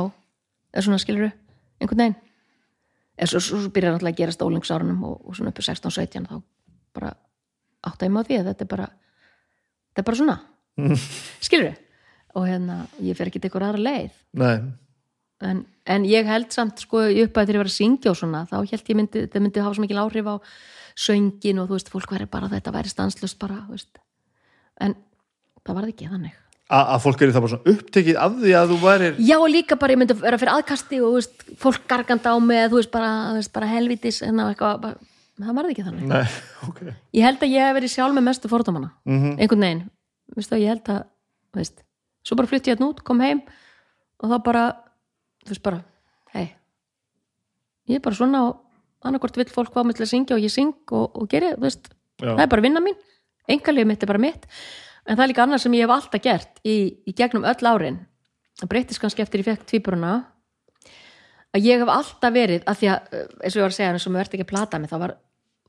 Eða 0.72 0.84
svona 0.86 1.00
skilur 1.02 1.32
einhvern 1.82 2.00
veginn. 2.00 2.18
Eða 3.18 3.28
svo, 3.34 3.42
svo 3.44 3.72
byrjar 3.74 3.96
náttúrulega 3.96 4.14
að 4.14 4.22
gera 4.22 4.34
stólingsárunum 4.36 5.02
og, 5.08 5.18
og 5.28 5.36
svona 5.36 5.52
upp 5.52 5.60
í 5.60 5.66
16-17 5.66 6.28
þá 6.30 6.36
bara 6.96 7.10
átta 7.88 8.06
ég 8.08 8.14
maður 8.14 8.30
því 8.30 8.38
að 8.38 8.48
þetta 8.50 8.64
er 8.64 8.70
bara 8.70 8.86
þetta 9.92 10.02
er 10.02 10.06
bara 10.08 10.20
svona. 10.22 10.36
Skilur 11.44 11.74
og 12.38 12.46
hérna, 12.48 12.80
ég 13.04 13.16
fer 13.18 13.28
ekki 13.30 13.40
til 13.42 13.50
ykkur 13.50 13.64
aðra 13.68 13.82
leið. 13.82 14.18
En, 15.42 15.64
en 15.90 16.04
ég 16.06 16.28
held 16.30 16.52
samt 16.54 16.78
sko 16.84 17.00
í 17.10 17.24
uppæði 17.24 17.48
þegar 17.50 17.56
ég 17.58 17.62
var 17.64 17.70
að 17.72 17.74
syngja 17.74 18.12
og 18.12 18.18
svona 18.20 18.44
þá 18.46 18.54
held 18.60 18.90
ég 18.92 18.98
myndi, 19.00 19.24
þetta 19.26 19.40
myndi 19.42 19.64
hafa 19.64 19.74
svo 19.74 19.82
mikil 19.82 19.98
áhrif 20.04 20.28
á 20.30 20.34
söngin 21.02 21.58
og 21.62 21.66
þú 21.70 21.78
veist, 21.78 21.90
fólk 21.90 22.12
væri 22.14 22.28
bara 22.30 22.50
þetta 22.52 22.74
væri 22.76 22.92
stanslust 22.92 23.38
bara, 23.42 23.58
veist. 23.72 23.98
En 24.80 24.94
það 25.66 25.78
var 25.80 25.88
ekki 25.90 26.08
þannig. 26.12 26.36
A, 26.72 26.78
að 26.94 27.02
fólk 27.04 27.20
er 27.26 27.32
það 27.34 27.42
bara 27.44 27.52
svona 27.56 27.72
upptekið 27.74 28.18
af 28.22 28.36
því 28.40 28.52
að 28.56 28.70
þú 28.70 28.76
værir 28.80 29.16
Já 29.20 29.34
og 29.42 29.50
líka 29.52 29.76
bara 29.76 29.92
ég 29.92 29.98
myndi 30.00 30.14
vera 30.22 30.38
fyrir 30.40 30.54
aðkasti 30.54 31.00
og 31.04 31.16
veist, 31.18 31.42
fólk 31.60 31.82
garganda 31.90 32.32
á 32.32 32.36
mig 32.40 32.62
þú 32.70 32.78
veist 32.78 32.92
bara, 32.94 33.10
veist, 33.36 33.52
bara 33.52 33.68
helvitis 33.68 34.22
eitthvað, 34.24 34.78
bara, 34.86 34.96
það 35.42 35.58
var 35.58 35.68
ekki 35.74 35.84
þannig. 35.88 36.06
Nei, 36.08 36.22
ok. 36.70 36.80
Ég 37.18 37.26
held 37.26 37.42
að 37.44 37.52
ég 37.58 37.66
hef 37.66 37.76
verið 37.80 37.92
sjálf 37.98 38.14
með 38.16 38.28
mestu 38.30 38.48
fordómana 38.52 38.92
Mhm. 39.10 39.34
einhvern 39.42 39.66
veginn, 39.66 39.82
veistu, 40.38 40.60
ég 40.62 40.70
held 40.72 40.92
að 40.94 41.02
veist, 41.58 41.82
svo 42.22 42.38
bara 42.38 42.50
flytti 42.50 42.70
ég 42.72 42.76
hérna 42.76 42.90
út, 42.92 43.02
kom 43.06 43.20
heim 43.20 43.42
og 44.22 44.30
þá 44.30 44.36
bara 44.46 44.66
þú 45.42 45.54
veist 45.54 45.64
bara, 45.64 45.82
hei 46.34 46.46
ég 47.90 47.98
er 47.98 48.04
bara 48.04 48.18
svona 48.18 48.44
og 48.48 48.60
annarkvort 49.06 49.38
vill 49.40 49.50
fólk 49.50 49.72
hvað 49.74 49.88
með 49.88 49.98
til 49.98 50.06
að 50.06 50.12
syngja 50.12 50.36
og 50.36 50.44
ég 50.44 50.52
syng 50.52 50.94
og, 50.94 51.18
og 51.18 51.28
geri, 51.30 51.52
þú 51.56 51.66
veist, 51.66 51.90
Já. 52.22 52.30
það 52.30 52.44
er 52.44 52.52
bara 52.54 52.64
vinna 52.64 52.82
mín. 52.84 52.98
Engalið 53.50 53.88
mitt 53.90 54.04
er 54.04 54.10
bara 54.10 54.22
mitt. 54.22 54.46
En 55.02 55.16
það 55.16 55.24
er 55.24 55.32
líka 55.32 55.44
annað 55.44 55.64
sem 55.64 55.74
ég 55.74 55.86
hef 55.86 55.94
alltaf 55.96 56.22
gert 56.22 56.62
í, 56.62 56.76
í 57.10 57.14
gegnum 57.18 57.46
öll 57.48 57.70
árin. 57.72 57.98
Það 58.60 58.70
breytist 58.70 59.02
kannski 59.02 59.24
eftir 59.24 59.42
ég 59.42 59.48
fekk 59.48 59.66
tvíburuna 59.66 60.12
að 61.52 61.66
ég 61.66 61.82
hef 61.82 61.90
alltaf 61.90 62.34
verið 62.34 62.66
að 62.68 62.78
því 62.80 62.90
að, 62.92 63.10
eh, 63.10 63.26
eins 63.42 63.56
og 63.56 63.58
ég 63.58 63.64
var 63.64 63.72
að 63.72 63.78
segja 63.80 63.90
eins 63.92 64.06
og 64.06 64.14
með 64.14 64.22
verði 64.22 64.38
ekki 64.38 64.46
að 64.46 64.52
plata 64.52 64.78
mig, 64.78 64.92
það 64.92 65.02
var, 65.02 65.14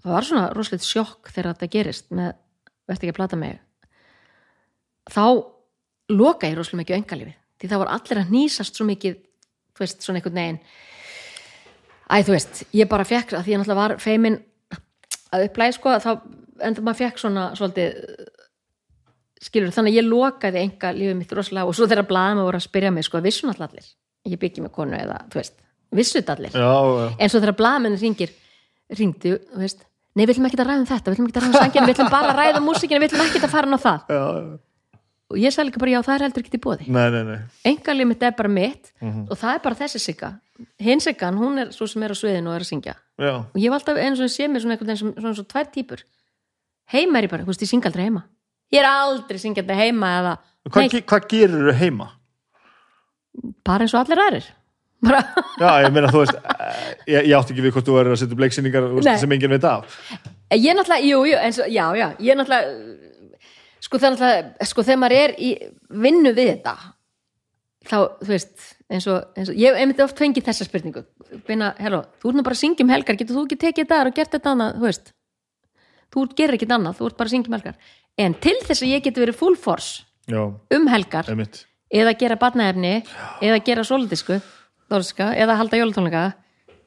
það 0.03 0.13
var 0.13 0.27
svona 0.27 0.45
rosalegt 0.53 0.87
sjokk 0.87 1.31
þegar 1.33 1.49
þetta 1.55 1.71
gerist 1.73 2.11
með 2.13 2.29
verði 2.87 3.07
ekki 3.07 3.15
að 3.15 3.19
plata 3.19 3.39
mig. 3.39 3.59
Þá 5.09 5.25
loka 6.11 6.49
ég 6.49 6.57
rosalega 6.57 6.83
mikið 6.83 6.95
á 6.95 6.99
engalífi 6.99 7.35
því 7.61 7.69
það 7.71 7.81
var 7.83 7.93
allir 7.95 8.19
að 8.19 8.33
nýsast 8.33 8.75
svo 8.75 8.87
mikið 8.87 9.21
þú 9.73 9.83
veist, 9.83 10.03
svona 10.05 10.19
einhvern 10.19 10.39
veginn. 10.39 10.59
Æ, 12.09 12.15
þú 12.27 12.35
veist, 12.35 12.63
ég 12.75 12.89
bara 12.91 13.07
fekk 13.07 13.33
að 13.33 13.45
því 13.45 13.53
ég 13.53 13.61
náttúrulega 13.61 13.81
var 13.81 13.95
feimin 14.03 14.37
að 15.33 15.47
upplæði 15.47 15.77
sko, 15.77 15.95
þá, 16.03 16.11
en 16.67 16.77
maður 16.81 16.99
fekk 16.99 17.21
svona 17.21 17.45
svolítið 17.57 17.95
skilur, 19.43 19.73
þannig 19.75 19.95
að 19.95 19.97
ég 19.97 20.07
lokaði 20.07 20.61
enga 20.61 20.91
lífið 20.95 21.17
mitt 21.19 21.33
rosalega 21.35 21.67
og 21.67 21.77
svo 21.77 21.87
þegar 21.89 22.07
blaðum 22.07 22.43
voru 22.45 22.59
að 22.59 22.67
spyrja 22.67 22.91
mig 22.93 23.07
sko, 23.07 23.21
vissu 23.23 23.47
náttúrulega 23.47 23.73
allir, 23.73 23.87
ég 24.29 24.41
byggi 24.43 24.63
með 24.63 24.75
konu 24.75 24.99
eða, 24.99 25.17
þú 25.31 25.41
veist, 25.41 25.57
vissu 25.97 26.19
þetta 26.19 26.37
allir? 26.37 26.53
Já, 26.53 26.75
já, 27.01 27.07
en 27.17 27.33
svo 27.33 27.41
þegar 27.41 27.57
blaðmennin 27.63 28.03
ringir 28.03 28.35
ringdu, 28.93 29.33
þú 29.49 29.63
veist 29.63 29.81
nei, 30.13 30.23
við 30.27 30.35
ætlum 30.35 30.47
ekki 30.47 30.61
að 30.61 30.69
ræða 30.69 30.83
um 30.83 30.87
þetta, 30.91 31.09
við 31.09 31.17
ætlum 31.17 31.31
ekki 31.31 31.39
að 31.39 31.47
ræða 31.47 31.51
um 31.51 31.65
sanginu 31.65 31.89
við 31.89 31.95
ætlum 31.97 32.13
bara 32.13 32.29
að 32.29 32.39
ræða 32.39 32.63
músikinu, 32.63 33.01
við 33.01 33.09
ætlum 33.09 33.25
ekki 33.25 33.41
að 33.41 33.53
fara 33.55 33.73
á 33.73 33.79
það. 33.83 34.13
Já. 34.13 34.23
Og 35.33 35.37
ég 35.41 35.51
sagði 35.53 35.71
líka 35.71 35.81
bara, 35.83 35.93
já, 35.95 35.99
það 36.05 36.15
er 36.19 36.25
heldur 36.27 36.43
ekki 36.45 36.59
í 36.59 36.63
bóði 36.63 36.87
engalíf 37.73 38.09
mitt 38.13 38.23
er 38.29 38.35
bara 38.37 38.51
mitt 38.53 38.91
og 39.01 39.35
það 39.41 39.55
er 39.57 39.61
bara 39.65 39.79
þessi 39.83 39.99
sigga. 40.03 40.31
Hinn 40.79 41.01
siggan, 41.01 41.35
hún 41.41 41.57
er 41.63 41.71
svo 41.73 41.87
sem 41.89 42.03
er 42.05 42.13
á 42.13 42.15
sviðinu 42.15 42.51
og 42.51 42.55
er 42.59 42.63
að 42.63 42.69
syngja. 42.69 42.93
Já, 43.19 43.33
og 43.41 43.57
ég 43.57 43.65
hef 43.67 43.73
alltaf 43.79 43.97
eins 43.99 44.21
og 44.21 44.29
sé 44.31 44.45
mér 44.47 44.61
svona 44.63 44.75
einhvern 44.77 44.91
veginn 44.93 45.01
sem 45.01 45.13
svona 45.17 45.35
svo 45.39 45.45
tvær 45.49 45.69
típur 45.73 46.03
heima 46.93 47.17
er 47.19 47.25
ég 47.27 47.31
bara, 47.33 47.43
þú 47.43 47.49
veist, 47.51 47.63
ég 47.65 47.71
syng 47.73 47.85
aldrei 47.89 48.05
heima. 48.07 48.21
Ég 48.73 48.79
er 48.83 48.87
aldrei 48.89 49.39
syngjandi 49.41 49.75
heima 49.77 50.11
eða 50.19 50.33
hvað, 50.69 50.89
ge- 50.93 51.05
hvað 51.09 51.27
gerir 51.33 51.65
þú 51.69 51.73
heima? 51.81 52.09
bara 53.65 53.85
eins 53.87 53.93
og 53.95 54.03
allir 54.03 54.21
aðrir. 54.23 54.49
Bara, 55.03 55.21
já, 55.63 55.69
ég 55.83 55.93
meina, 55.95 56.11
þú 56.13 56.21
veist 56.21 56.37
eh, 56.37 56.83
ég, 57.11 57.25
ég 57.27 57.33
átti 57.37 57.55
ekki 57.55 57.65
við 57.65 57.73
hvort 57.75 57.87
þú 57.89 57.95
verður 57.97 58.15
að 58.15 58.21
setja 58.21 58.83
Nei. 59.03 59.17
sem 59.19 59.33
enginn 59.35 59.51
veit 59.57 59.65
af. 59.67 59.97
Ég 60.53 60.69
er 60.69 60.77
náttúrulega, 60.77 61.07
jú, 61.09 61.23
jú 61.27 61.39
eins 61.41 61.57
og, 61.59 61.71
já, 61.73 61.85
já, 61.97 62.05
ég 62.21 62.29
er 62.31 62.39
náttúrulega 62.39 63.02
sko 63.93 64.01
er 64.01 64.13
náttúrulega, 64.15 64.67
sko 64.69 64.83
þegar 64.85 64.99
maður 65.03 65.19
er 65.19 65.33
í 65.37 65.49
vinnu 66.03 66.31
við 66.33 66.47
þetta 66.49 66.73
þá, 67.83 67.97
þú 68.23 68.29
veist, 68.29 68.53
eins 68.89 69.07
og, 69.11 69.25
eins 69.37 69.51
og 69.51 69.59
ég 69.59 69.73
hef 69.73 69.81
einmitt 69.81 69.99
oft 70.03 70.21
fengið 70.21 70.47
þessa 70.47 70.65
spurningu. 70.67 71.03
Beina, 71.47 71.73
hello, 71.83 72.03
þú 72.21 72.31
ert 72.31 72.39
nú 72.39 72.45
bara 72.45 72.57
að 72.57 72.61
syngja 72.63 72.85
um 72.85 72.93
helgar 72.93 73.19
getur 73.19 73.37
þú 73.37 73.43
ekki 73.45 73.59
tekið 73.65 73.83
þetta 73.83 73.99
og 74.07 74.15
gert 74.17 74.33
þetta 74.33 74.53
annað, 74.53 74.79
þú 74.79 74.87
veist 74.87 75.11
þú 76.13 76.23
gerir 76.37 76.57
ekkit 76.57 76.73
annað, 76.73 76.97
þú 76.99 77.09
ert 77.09 77.19
bara 77.19 77.29
að 77.29 77.35
syngja 77.35 77.51
um 77.51 77.57
helgar. 77.57 77.77
En 78.23 78.37
til 78.45 78.55
þess 78.61 78.85
að 78.85 78.93
ég 78.93 79.05
geti 79.05 79.23
verið 79.23 79.37
full 79.39 79.57
force 79.57 80.05
já, 80.29 80.41
um 80.77 80.87
helgar 80.89 81.29
einmitt. 81.29 81.63
eða 81.93 82.15
gera 82.17 82.37
barnaefni 82.41 82.93
eða 83.41 83.59
gera 83.65 83.85
sóldisku 83.85 84.39
þorska, 84.89 85.33
eða 85.37 85.57
halda 85.59 85.81
jólatónleika 85.81 86.23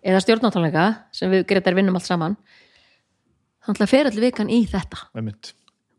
eða 0.06 0.22
stjórnátónleika 0.22 0.88
sem 1.14 1.30
við 1.30 1.46
greitar 1.50 1.74
vinnum 1.74 1.98
allt 1.98 2.06
saman 2.06 2.38
þannig 3.66 3.82
að 3.82 3.90
fer 3.90 4.10
allir 4.10 4.28
vikan 4.28 4.50
í 4.50 4.62
þetta. 4.70 5.08
Einmitt 5.18 5.54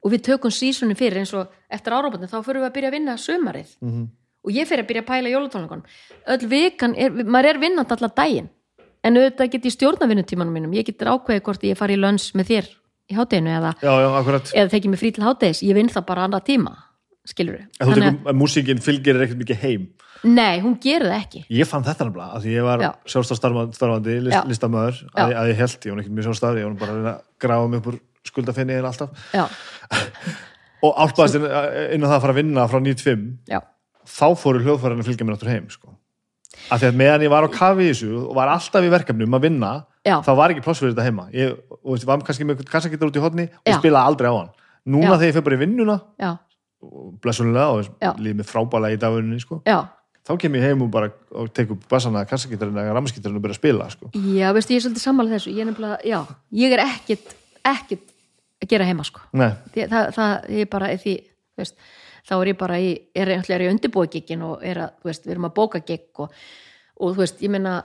og 0.07 0.13
við 0.15 0.23
tökum 0.29 0.53
sísunni 0.55 0.95
fyrir 0.95 1.19
eins 1.19 1.33
og 1.35 1.51
eftir 1.69 1.91
árópandi 1.97 2.29
þá 2.31 2.37
fyrir 2.47 2.63
við 2.63 2.69
að 2.69 2.75
byrja 2.77 2.91
að 2.93 2.95
vinna 2.97 3.17
sömarið 3.19 3.73
Mhm. 3.83 4.07
og 4.47 4.51
ég 4.55 4.67
fyrir 4.69 4.85
að 4.85 4.89
byrja 4.93 5.03
að 5.03 5.09
pæla 5.11 5.33
jólatónleikunum. 5.35 5.83
Öll 6.31 6.47
vikan, 6.47 6.95
er, 6.95 7.09
maður 7.27 7.49
er 7.51 7.59
vinnand 7.59 7.91
allan 7.91 8.15
daginn. 8.15 8.49
En 9.03 9.13
auðvitað 9.19 9.51
get 9.51 9.65
ég 9.67 9.75
stjórna 9.75 10.07
vinnutímanum 10.07 10.53
mínum. 10.55 10.73
Ég 10.73 10.85
get 10.85 10.97
ákveðið 11.03 11.43
hvort 11.43 11.63
ég 11.67 11.77
fari 11.77 11.93
í 11.97 12.01
lönns 12.01 12.31
með 12.33 12.45
þér 12.53 12.69
í 13.11 13.15
hátteginu 13.15 13.51
eða, 13.59 13.73
eða 13.83 14.69
tekið 14.71 14.89
mér 14.91 14.99
frí 14.99 15.11
til 15.15 15.23
háttegis 15.23 15.61
ég 15.63 15.75
vinn 15.77 15.89
það 15.91 16.05
bara 16.09 16.25
annað 16.27 16.43
tíma 16.49 16.73
skilur 17.27 17.61
þú 17.79 17.95
tekum 17.95 18.19
að 18.27 18.37
músíkin 18.39 18.81
fylgir 18.83 19.19
ekkert 19.23 19.41
mikið 19.41 19.61
heim? 19.63 19.87
Nei, 20.23 20.59
hún 20.63 20.77
gerir 20.81 21.05
það 21.11 21.19
ekki. 21.21 21.41
Ég 21.53 21.67
fann 21.69 21.83
þetta 21.85 22.07
af 22.09 22.41
því 22.41 22.53
ég 22.55 22.63
var 22.65 22.79
Já. 22.81 22.89
sjálfstafstarfandi 23.05 24.15
Já. 24.17 24.21
list, 24.25 24.47
listamöður 24.49 25.01
að, 25.13 25.33
að 25.37 25.49
ég 25.51 25.59
held, 25.61 25.77
ég 25.85 25.93
var 25.93 26.01
ekki 26.01 26.13
mjög 26.17 26.27
sjálfstafri 26.27 26.63
ég 26.63 26.67
var 26.71 26.79
bara 26.81 26.95
að 27.13 27.19
grafa 27.43 27.67
mig 27.69 27.79
upp 27.81 27.89
úr 27.91 27.99
skuldafinni 28.27 28.77
eða 28.77 28.91
alltaf 28.91 29.09
og 30.85 30.99
álpaðist 31.03 31.39
inn, 31.39 31.47
inn 31.95 32.05
á 32.05 32.07
það 32.07 32.17
að 32.17 32.23
fara 32.25 32.35
að 32.35 32.41
vinna 32.41 32.67
frá 32.69 32.79
95 32.79 33.27
já, 33.49 33.59
þá 34.07 34.27
fóru 34.39 34.63
hljóðfærin 34.65 35.01
að 35.01 35.09
fylgja 35.09 35.27
mér 35.27 35.37
náttúr 35.37 35.53
heim 35.53 35.69
sko. 35.73 35.93
af 36.69 36.81
því 36.81 36.89
að 36.91 36.99
meðan 37.01 37.25
ég 37.25 37.33
var 37.33 37.47
á 37.47 37.49
kafi 37.53 37.87
í 37.87 37.91
þessu 37.91 38.11
og 38.23 38.33
var 38.37 38.53
alltaf 38.53 38.85
í 38.85 38.91
verkefnum 38.93 39.37
að 39.37 39.47
vinna 39.49 39.71
Já. 40.07 40.21
þá 40.23 40.31
var 40.39 40.53
ekki 40.53 40.63
pláss 40.63 40.79
fyrir 40.81 40.93
þetta 40.93 41.07
heima 41.07 41.27
ég 41.35 41.57
og, 41.81 41.97
var 42.07 42.23
kannski 42.23 42.47
með 42.47 42.63
kassakitur 42.69 43.09
út 43.09 43.17
í 43.19 43.23
hodni 43.23 43.47
og 43.49 43.71
Já. 43.73 43.77
spilaði 43.81 44.11
aldrei 44.11 44.29
á 44.31 44.35
hann 44.37 44.51
núna 44.87 45.09
Já. 45.09 45.17
þegar 45.17 45.27
ég 45.27 45.37
fyrir 45.37 45.47
bara 45.49 45.57
í 45.57 45.61
vinnuna 45.65 45.97
já, 46.21 46.31
blessunulega 47.25 47.67
og 47.73 47.89
Já. 47.99 48.11
líði 48.15 48.39
mig 48.39 48.47
frábælega 48.47 48.95
í 48.95 49.01
dagvinni 49.01 49.39
sko. 49.43 49.61
já 49.67 49.79
þá 50.27 50.33
kem 50.41 50.57
ég 50.59 50.65
heim 50.67 50.83
og 50.83 50.91
bara 50.91 51.09
og 51.31 51.51
tek 51.55 51.71
upp 51.71 51.85
bassana, 51.91 52.25
kassakiturinn 52.27 52.75
eða 52.75 52.95
rammaskiturinn 52.97 53.39
og 53.39 53.43
byrja 53.45 53.55
að 53.55 53.61
spila 53.61 53.89
sko. 53.91 54.11
já, 54.13 54.47
veistu, 54.55 54.75
ég 54.75 54.81
er 54.81 54.85
svolítið 54.85 55.05
sammála 55.05 55.35
þessu 55.35 55.53
ég 55.53 55.63
er 55.63 55.69
nefnilega, 55.71 55.99
já, 56.03 56.19
ég 56.63 56.75
er 56.75 56.83
ekkit 56.83 57.35
ekkit 57.67 58.05
að 58.63 58.69
gera 58.71 58.85
heima 58.89 59.03
sko. 59.07 59.21
Því- 59.73 59.89
það, 59.91 60.07
það 60.15 60.49
er 60.61 60.69
bara 60.71 60.87
því, 60.97 61.13
veist, 61.57 61.75
þá 62.27 62.33
er 62.41 62.47
ég 62.51 62.57
bara 62.57 62.79
í, 62.79 62.89
er 63.15 63.27
einhverlega 63.35 63.67
í 63.67 63.73
undirbúi 63.73 64.07
giggin 64.11 64.41
og 64.47 64.63
er 64.65 64.81
að, 64.87 64.97
veist, 65.07 65.25
við 65.27 65.35
erum 65.35 65.45
að 65.49 65.55
bóka 65.59 65.79
gigg 65.85 66.23
og, 66.23 66.33
og 66.99 67.13
þú 67.15 67.21
veist, 67.23 67.41
ég 67.45 67.53
meina 67.53 67.77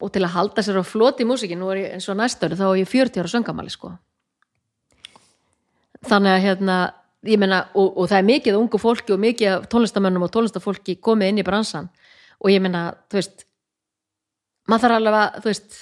og 0.00 0.10
til 0.12 0.20
að 0.26 0.34
halda 0.34 0.62
sér 0.62 0.76
á 0.76 0.84
floti 0.84 1.24
í 1.24 1.26
músikin 1.28 1.56
nú 1.62 1.70
er 1.72 1.78
ég 1.80 1.92
eins 1.96 2.08
og 2.12 2.18
næsta 2.18 2.46
ári, 2.50 2.58
þá 2.58 2.66
er 2.68 2.80
ég 2.82 2.90
40 2.90 3.22
ára 3.22 3.32
söngamali 3.32 3.72
sko. 3.72 3.94
Þannig 6.06 6.34
að 6.34 6.42
hérna 6.44 6.76
ég 7.26 7.40
meina, 7.40 7.62
og, 7.74 7.96
og 7.96 8.10
það 8.10 8.18
er 8.20 8.26
mikið 8.28 8.58
ungu 8.60 8.78
fólki 8.78 9.14
og 9.14 9.22
mikið 9.22 9.64
tónlistamönnum 9.72 10.26
og 10.26 10.32
tónlistafólki 10.34 10.98
komið 11.02 11.32
inn 11.32 11.40
í 11.40 11.46
bransan. 11.46 11.88
Og 12.44 12.52
ég 12.52 12.60
meina, 12.62 12.90
þú 13.10 13.18
veist 13.18 13.46
maður 14.68 14.84
þarf 14.84 14.98
alveg 15.00 15.16
að, 15.22 15.40
þú 15.40 15.50
veist 15.50 15.78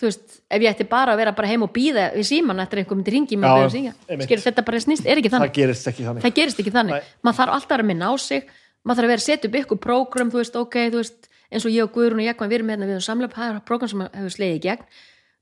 þú 0.00 0.08
veist, 0.08 0.40
ef 0.50 0.64
ég 0.64 0.72
ætti 0.72 0.86
bara 0.90 1.14
að 1.14 1.20
vera 1.22 1.32
bara 1.36 1.50
heim 1.50 1.64
og 1.66 1.70
býða 1.74 2.08
við 2.16 2.26
síman 2.28 2.62
eftir 2.64 2.80
einhver 2.82 2.98
myndi 2.98 3.14
ringi 3.14 3.38
mig 3.38 3.50
og 3.50 3.66
að 3.68 3.74
syngja, 3.76 3.92
einmitt. 4.08 4.26
skilur 4.26 4.44
þetta 4.48 4.64
bara 4.66 4.80
snýst 4.82 5.06
er 5.06 5.20
ekki 5.20 5.30
þannig, 5.30 5.52
það 5.52 5.60
gerist 5.60 5.90
ekki 5.90 6.06
þannig. 6.08 6.24
Það 6.24 6.34
gerist 6.38 6.62
ekki 6.62 6.74
þannig. 6.74 7.08
Maður 7.22 7.38
þarf 7.38 7.54
alltaf 7.54 7.76
að 7.76 7.84
að 7.84 7.88
minna 7.90 8.10
á 8.10 8.14
sig. 8.18 8.50
Maður 8.84 8.98
þarf 8.98 9.06
að 9.06 9.12
vera 9.14 9.22
að 9.22 9.28
setja 9.28 9.48
upp 9.48 9.58
ykkur 9.60 9.80
prógram, 9.80 10.32
þú 10.32 10.40
veist, 10.40 10.58
ok 10.60 10.76
þú 10.90 11.00
veist, 11.00 11.28
eins 11.54 11.64
og 11.64 11.72
ég 11.72 11.86
og 11.86 11.94
Guðrún 11.94 12.20
og 12.20 12.26
Jekvann 12.26 12.50
við 12.50 12.58
erum 12.58 12.72
hérna 12.74 12.88
við 12.90 12.98
um 12.98 13.04
samlega, 13.06 13.36
það 13.38 13.52
er 13.54 13.62
prógram 13.70 13.92
sem 13.92 14.02
hefur 14.04 14.34
slegið 14.34 14.58
í 14.58 14.62
gegn. 14.66 14.84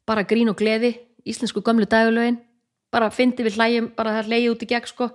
Bara 0.07 0.27
grín 0.29 0.53
og 0.53 0.59
gleði, 0.61 0.93
íslensku 1.27 1.63
gömlu 1.65 1.89
dagulögin, 1.91 2.39
bara 2.93 3.09
fyndi 3.11 3.47
við 3.47 3.57
hlægjum, 3.57 3.89
bara 3.97 4.15
það 4.15 4.23
er 4.23 4.31
legið 4.35 4.55
út 4.55 4.63
í 4.63 4.69
gegn 4.71 4.91
sko. 4.91 5.09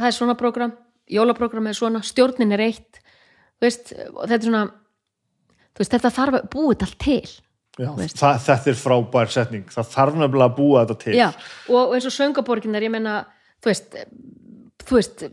Það 0.00 0.08
er 0.08 0.16
svona 0.16 0.36
prógram, 0.40 0.74
jólaprógram 1.10 1.70
er 1.70 1.78
svona, 1.78 2.02
stjórnin 2.06 2.56
er 2.56 2.64
eitt. 2.66 2.98
Þú 3.60 3.68
veist, 3.68 3.94
þetta 3.94 4.40
er 4.40 4.46
svona 4.48 4.64
þú 5.70 5.84
veist, 5.84 5.94
þetta 5.94 6.12
þarf 6.18 6.40
að 6.40 6.50
búið 6.54 6.86
allt 6.86 7.00
til 7.04 7.30
Já, 7.80 7.90
það, 8.20 8.38
þetta 8.44 8.70
er 8.72 8.78
frábær 8.78 9.32
setning. 9.32 9.66
Það 9.72 9.90
þarf 9.94 10.20
nefnilega 10.20 10.50
að 10.50 10.56
búa 10.58 10.84
þetta 10.84 10.96
til. 11.04 11.16
Já, 11.16 11.28
og, 11.72 11.94
eins 11.96 12.08
og 12.10 12.14
söngaborginar, 12.14 12.84
ég 12.84 12.92
meina 12.92 13.14
þú 13.60 13.70
veist, 13.70 13.96
þú 14.84 14.98
veist 14.98 15.24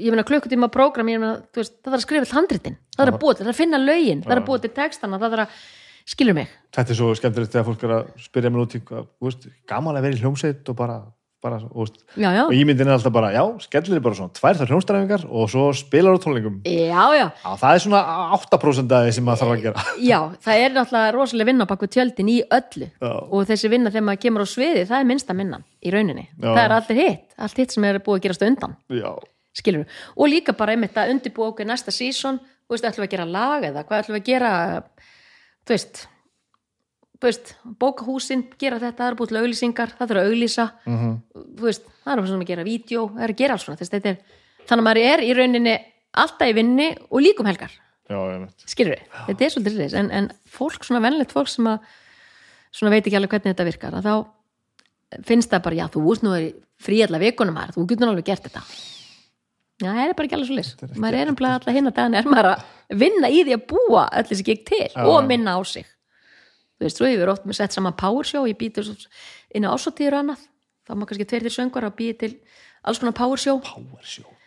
ég 0.00 0.12
meina 0.12 0.24
klukkutíma 0.26 0.68
prógram 0.72 1.08
ég 1.12 1.20
meina, 1.20 1.38
þú 1.52 1.62
veist, 1.62 1.78
það 1.80 1.90
þarf 1.90 1.98
að 1.98 2.04
skrifa 2.06 2.26
all 2.28 2.36
handritin. 2.38 2.76
Það 2.94 3.02
þarf 3.02 3.16
að 3.16 3.22
búa 3.24 3.32
til, 3.32 3.40
það 3.40 3.48
þarf 3.48 3.56
að 3.56 3.62
finna 3.62 3.80
lögin, 3.82 4.22
það 4.22 4.32
þarf 4.32 4.42
að 4.42 4.48
búa 4.50 4.62
til 4.62 4.72
textana 4.78 5.20
það 5.22 5.34
þarf 5.34 5.44
að, 5.44 5.58
skilur 6.14 6.38
mig? 6.38 6.54
Þetta 6.76 6.94
er 6.94 7.00
svo 7.00 7.10
skemmtilegt 7.18 7.54
þegar 7.54 7.68
fólk 7.68 7.84
er 7.84 7.94
að 7.98 8.08
spyrja 8.24 8.52
mér 8.52 8.64
út 8.64 8.76
í 8.76 8.80
hvað, 8.84 9.10
þú 9.18 9.28
veist, 9.30 9.46
gaman 9.70 9.98
að 9.98 10.06
vera 10.08 10.18
í 10.18 10.22
hljómsveit 10.22 10.72
og 10.72 10.78
bara, 10.78 10.98
bara 11.44 11.58
veist, 11.60 11.98
Já, 12.16 12.30
já, 12.32 12.42
og 12.46 12.54
ímyndin 12.56 12.88
er 12.88 12.96
alltaf 12.96 13.12
bara, 13.14 13.30
já, 13.34 13.42
skellir 13.62 14.00
bara 14.04 14.16
svona 14.18 14.32
tvær 14.34 14.58
þar 14.60 14.72
hljómsdæfingar 14.72 15.26
og 15.28 15.50
svo 15.52 15.66
spilar 15.76 16.16
á 16.16 16.18
tónlingum 16.24 16.56
já, 16.64 17.04
já. 17.18 17.26
Já, 17.28 17.50
það 17.60 17.76
er 17.76 17.82
svona 17.84 18.00
8% 18.38 18.94
af 18.96 19.04
því 19.04 19.12
sem 19.18 19.28
maður 19.28 19.42
þarf 19.42 19.54
að 19.54 19.64
gera. 19.66 19.84
Já, 20.10 20.18
það 20.46 20.62
er 20.64 20.74
náttúrulega 20.78 21.12
rosalega 21.18 21.48
vinna 21.50 21.68
bak 21.68 21.84
við 21.84 21.92
tjöldin 21.98 22.32
í 22.32 22.38
öllu. 22.58 22.88
Og 23.04 23.44
þessi 23.50 23.70
vinna 23.72 23.92
þegar 23.92 24.06
maður 24.08 24.22
kemur 24.24 24.44
á 24.44 24.48
sviði 24.48 24.86
það 24.88 24.98
er 24.98 25.08
minnsta 25.12 25.36
minnan 25.36 25.66
í 25.84 25.92
rauninni. 25.94 26.26
Það 26.40 26.62
er 26.64 26.74
allir 26.78 27.00
hitt, 27.02 27.26
allt 27.38 27.60
hitt 27.62 27.76
sem 27.76 27.86
er 27.88 28.00
búið 28.04 28.18
að 28.20 28.24
gerast 28.28 28.46
undan. 28.48 28.76
Skilur 29.54 29.84
og 30.16 30.32
líka 30.32 30.56
bara 30.56 30.74
einmitt 30.74 30.96
að 30.98 31.12
undirbúa 31.14 31.52
okkur 31.52 31.68
næsta 31.68 31.92
sísón, 31.94 32.40
þú 32.66 32.74
veist, 32.74 32.88
ætlum 32.88 33.04
við 33.04 33.10
að 33.10 33.14
gera 33.14 33.28
lag 33.30 33.68
eða 33.68 33.84
hvað 33.86 34.02
ætlum 34.02 34.16
við 34.16 34.22
að 34.24 34.30
gera 34.32 34.50
þú 35.64 35.76
veist 35.76 36.02
veist, 37.28 37.54
bóka 37.80 38.06
húsin, 38.06 38.44
gera 38.60 38.78
þetta 38.82 39.00
það 39.00 39.10
er 39.10 39.16
búið 39.18 39.32
til 39.32 39.40
auglýsingar, 39.40 39.94
það 39.98 40.10
þurfa 40.10 40.22
að 40.22 40.30
auglýsa. 40.32 40.66
Mhm. 40.86 41.10
þú 41.58 41.68
veist, 41.68 41.88
það 42.04 42.12
er 42.14 42.28
svona 42.28 42.44
að 42.44 42.52
gera 42.52 42.66
vídeo, 42.68 43.08
það 43.14 43.24
er 43.26 43.34
að 43.34 43.40
gera 43.42 43.56
alls 43.56 43.66
svona, 43.66 43.80
þess, 43.80 43.94
er 43.94 44.18
þannig 44.64 44.82
að 44.82 44.86
maður 44.88 45.02
er 45.12 45.24
í 45.24 45.32
rauninni 45.38 45.74
alltaf 46.14 46.48
í 46.48 46.54
vinni 46.54 46.88
og 47.10 47.20
líkum 47.24 47.46
helgar, 47.50 47.74
skilur 48.66 48.94
við 48.94 49.04
þetta 49.28 49.44
er 49.44 49.54
svolítið 49.54 49.78
þess, 49.82 49.98
en, 50.00 50.10
en 50.10 50.30
fólk, 50.46 50.84
svona 50.84 51.02
venlegt 51.04 51.32
fólk 51.32 51.48
sem 51.48 51.66
að 51.66 51.78
svona 52.74 52.94
veit 52.94 53.04
ekki 53.06 53.16
alveg 53.18 53.30
hvernig 53.30 53.54
þetta 53.54 53.68
virkar 53.68 53.94
að 53.98 54.08
þá 54.08 54.14
finnst 55.24 55.50
það 55.52 55.64
bara, 55.68 55.78
já, 55.78 55.86
þú 55.94 56.02
veist 56.08 56.24
nú 56.26 56.34
er 56.34 56.50
frí 56.82 57.02
alla 57.04 57.20
vikunum 57.22 57.56
her, 57.60 57.72
þú 57.74 57.86
getur 57.86 58.10
alveg 58.10 58.26
gert 58.26 58.48
þetta. 58.48 58.62
Já, 59.82 59.90
það 59.90 60.00
er 60.04 60.14
bara 60.14 60.28
ekki 60.28 60.36
alveg 60.36 60.48
svo 60.48 60.56
lis 60.58 60.98
maður 61.02 61.16
er 61.18 61.30
ennblega 61.32 61.58
alltaf 61.58 61.74
hinn 61.74 61.90
að 61.90 61.96
daginn 61.96 62.16
er 62.20 62.28
maður 62.30 62.48
að 62.52 62.98
vinna 63.00 63.30
í 63.30 63.40
því 63.42 63.56
að 63.56 63.64
búa 63.72 64.04
öll 64.14 64.26
þessi 64.28 64.46
gig 64.46 64.60
til 64.68 64.84
og 65.02 65.26
minna 65.26 65.56
á 65.58 65.60
sig 65.66 65.88
þú 66.78 66.86
veist, 66.86 67.00
svo 67.00 67.08
hefur 67.08 67.32
oft 67.34 67.48
með 67.48 67.60
sett 67.60 67.76
saman 67.76 67.96
power 67.98 68.26
show 68.28 68.44
ég 68.48 68.58
býtur 68.60 68.88
inn 69.54 69.66
á 69.66 69.74
ásóttíður 69.74 70.18
og 70.18 70.24
annað. 70.24 70.46
Þá 70.84 70.92
má 70.98 71.06
kannski 71.08 71.26
tveir 71.28 71.46
til 71.46 71.54
söngar 71.54 71.86
að 71.88 71.96
býja 72.00 72.16
til 72.24 72.32
alls 72.84 73.00
konar 73.00 73.16
power 73.16 73.40
show. 73.40 73.60
Power 73.64 74.04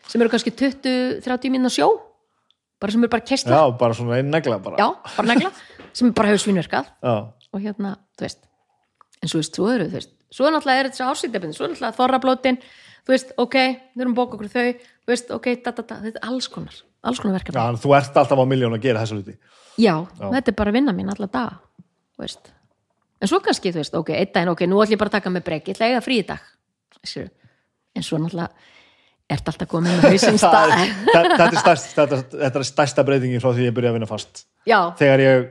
sem 0.08 0.22
eru 0.24 0.32
kannski 0.32 0.54
20-30 0.56 1.52
mínúna 1.52 1.72
sjó 1.74 1.90
bara 2.80 2.94
sem 2.94 3.04
eru 3.04 3.12
bara 3.12 3.26
kestla 3.26 3.58
Já, 3.58 3.64
bara 3.80 3.96
svona 3.98 4.20
einn 4.20 4.30
negla 4.32 4.60
bara. 4.64 4.78
Já, 4.80 4.88
bara 5.18 5.28
negla. 5.34 5.52
Sem 5.98 6.14
bara 6.16 6.32
hefur 6.32 6.46
svínverkað 6.46 6.92
Já, 7.02 7.16
og 7.52 7.64
hérna, 7.64 7.96
þú 8.18 8.28
veist 8.28 8.44
en 9.18 9.32
svo 9.32 9.42
veist, 9.42 9.58
svo 9.58 9.72
eru, 9.74 9.88
þú 9.90 9.98
veist 9.98 10.14
svo 10.38 10.52
náttúrulega 10.52 10.84
er 10.84 10.90
þetta 10.92 11.10
ásýttabinn, 11.12 11.56
svo 11.58 11.70
náttúrulega 11.72 11.98
þorrablótin 11.98 12.60
þú 13.08 13.14
veist, 13.16 13.34
ok, 13.42 13.56
við 13.96 14.04
erum 14.04 14.14
að 14.14 14.20
bóka 14.20 14.38
okkur 14.38 14.52
þau 14.54 14.68
þú 14.78 15.14
veist, 15.14 15.32
ok, 15.34 15.48
da, 15.66 15.74
da, 15.74 15.86
da, 15.90 16.00
þetta 16.06 16.22
er 16.22 16.30
alls 16.30 16.50
konar 16.54 16.76
alls 17.08 17.22
konar 17.24 17.38
verkefni, 17.40 17.64
Já, 17.64 17.82
þú 17.82 17.96
ert 17.98 18.20
alltaf 18.22 18.44
á 18.44 18.46
miljón 18.50 18.76
að 18.76 18.84
gera 18.84 19.04
þessu 19.04 19.18
hluti. 19.18 19.38
Já, 19.82 19.94
þetta 20.20 20.52
er 20.52 20.58
bara 20.60 20.74
vinna 20.76 20.94
mín 20.94 21.10
alla 21.14 21.30
daga, 21.32 21.60
þú 21.78 21.87
veist. 22.24 22.54
En 23.22 23.30
svo 23.32 23.40
kannski, 23.44 23.74
þú 23.74 23.82
veist, 23.82 23.98
ok, 23.98 24.14
einn 24.14 24.34
daginn, 24.34 24.54
ok, 24.54 24.66
nú 24.70 24.82
ætlum 24.84 24.98
ég 24.98 25.02
bara 25.02 25.12
að 25.14 25.20
taka 25.20 25.34
með 25.34 25.46
breyk, 25.48 25.70
ég 25.70 25.78
ætla 25.78 25.92
eiga 25.92 26.02
frí 26.06 26.20
í 26.22 26.26
dag. 26.28 26.42
En 27.98 28.06
svo 28.06 28.20
náttúrulega 28.22 28.50
ert 29.28 29.50
alltaf 29.52 29.70
komin 29.72 29.96
með 29.98 30.12
hausinn 30.12 30.40
stað. 30.44 30.76
þetta, 31.16 31.48
er 31.48 31.58
stærst, 31.62 31.94
þetta, 31.96 32.20
þetta 32.34 32.62
er 32.62 32.68
stærsta 32.70 33.08
breytingin 33.08 33.44
frá 33.44 33.52
því 33.52 33.70
ég 33.70 33.78
byrja 33.78 33.94
að 33.94 33.98
vinna 34.00 34.10
fast. 34.10 34.44
Já, 34.68 34.80
þegar 35.00 35.24
ég 35.24 35.48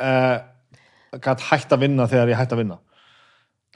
uh, 0.00 0.36
gætt 1.18 1.44
hægt 1.50 1.74
að 1.74 1.84
vinna 1.84 2.08
þegar 2.10 2.32
ég 2.32 2.40
hægt 2.40 2.56
að 2.56 2.64
vinna 2.64 2.80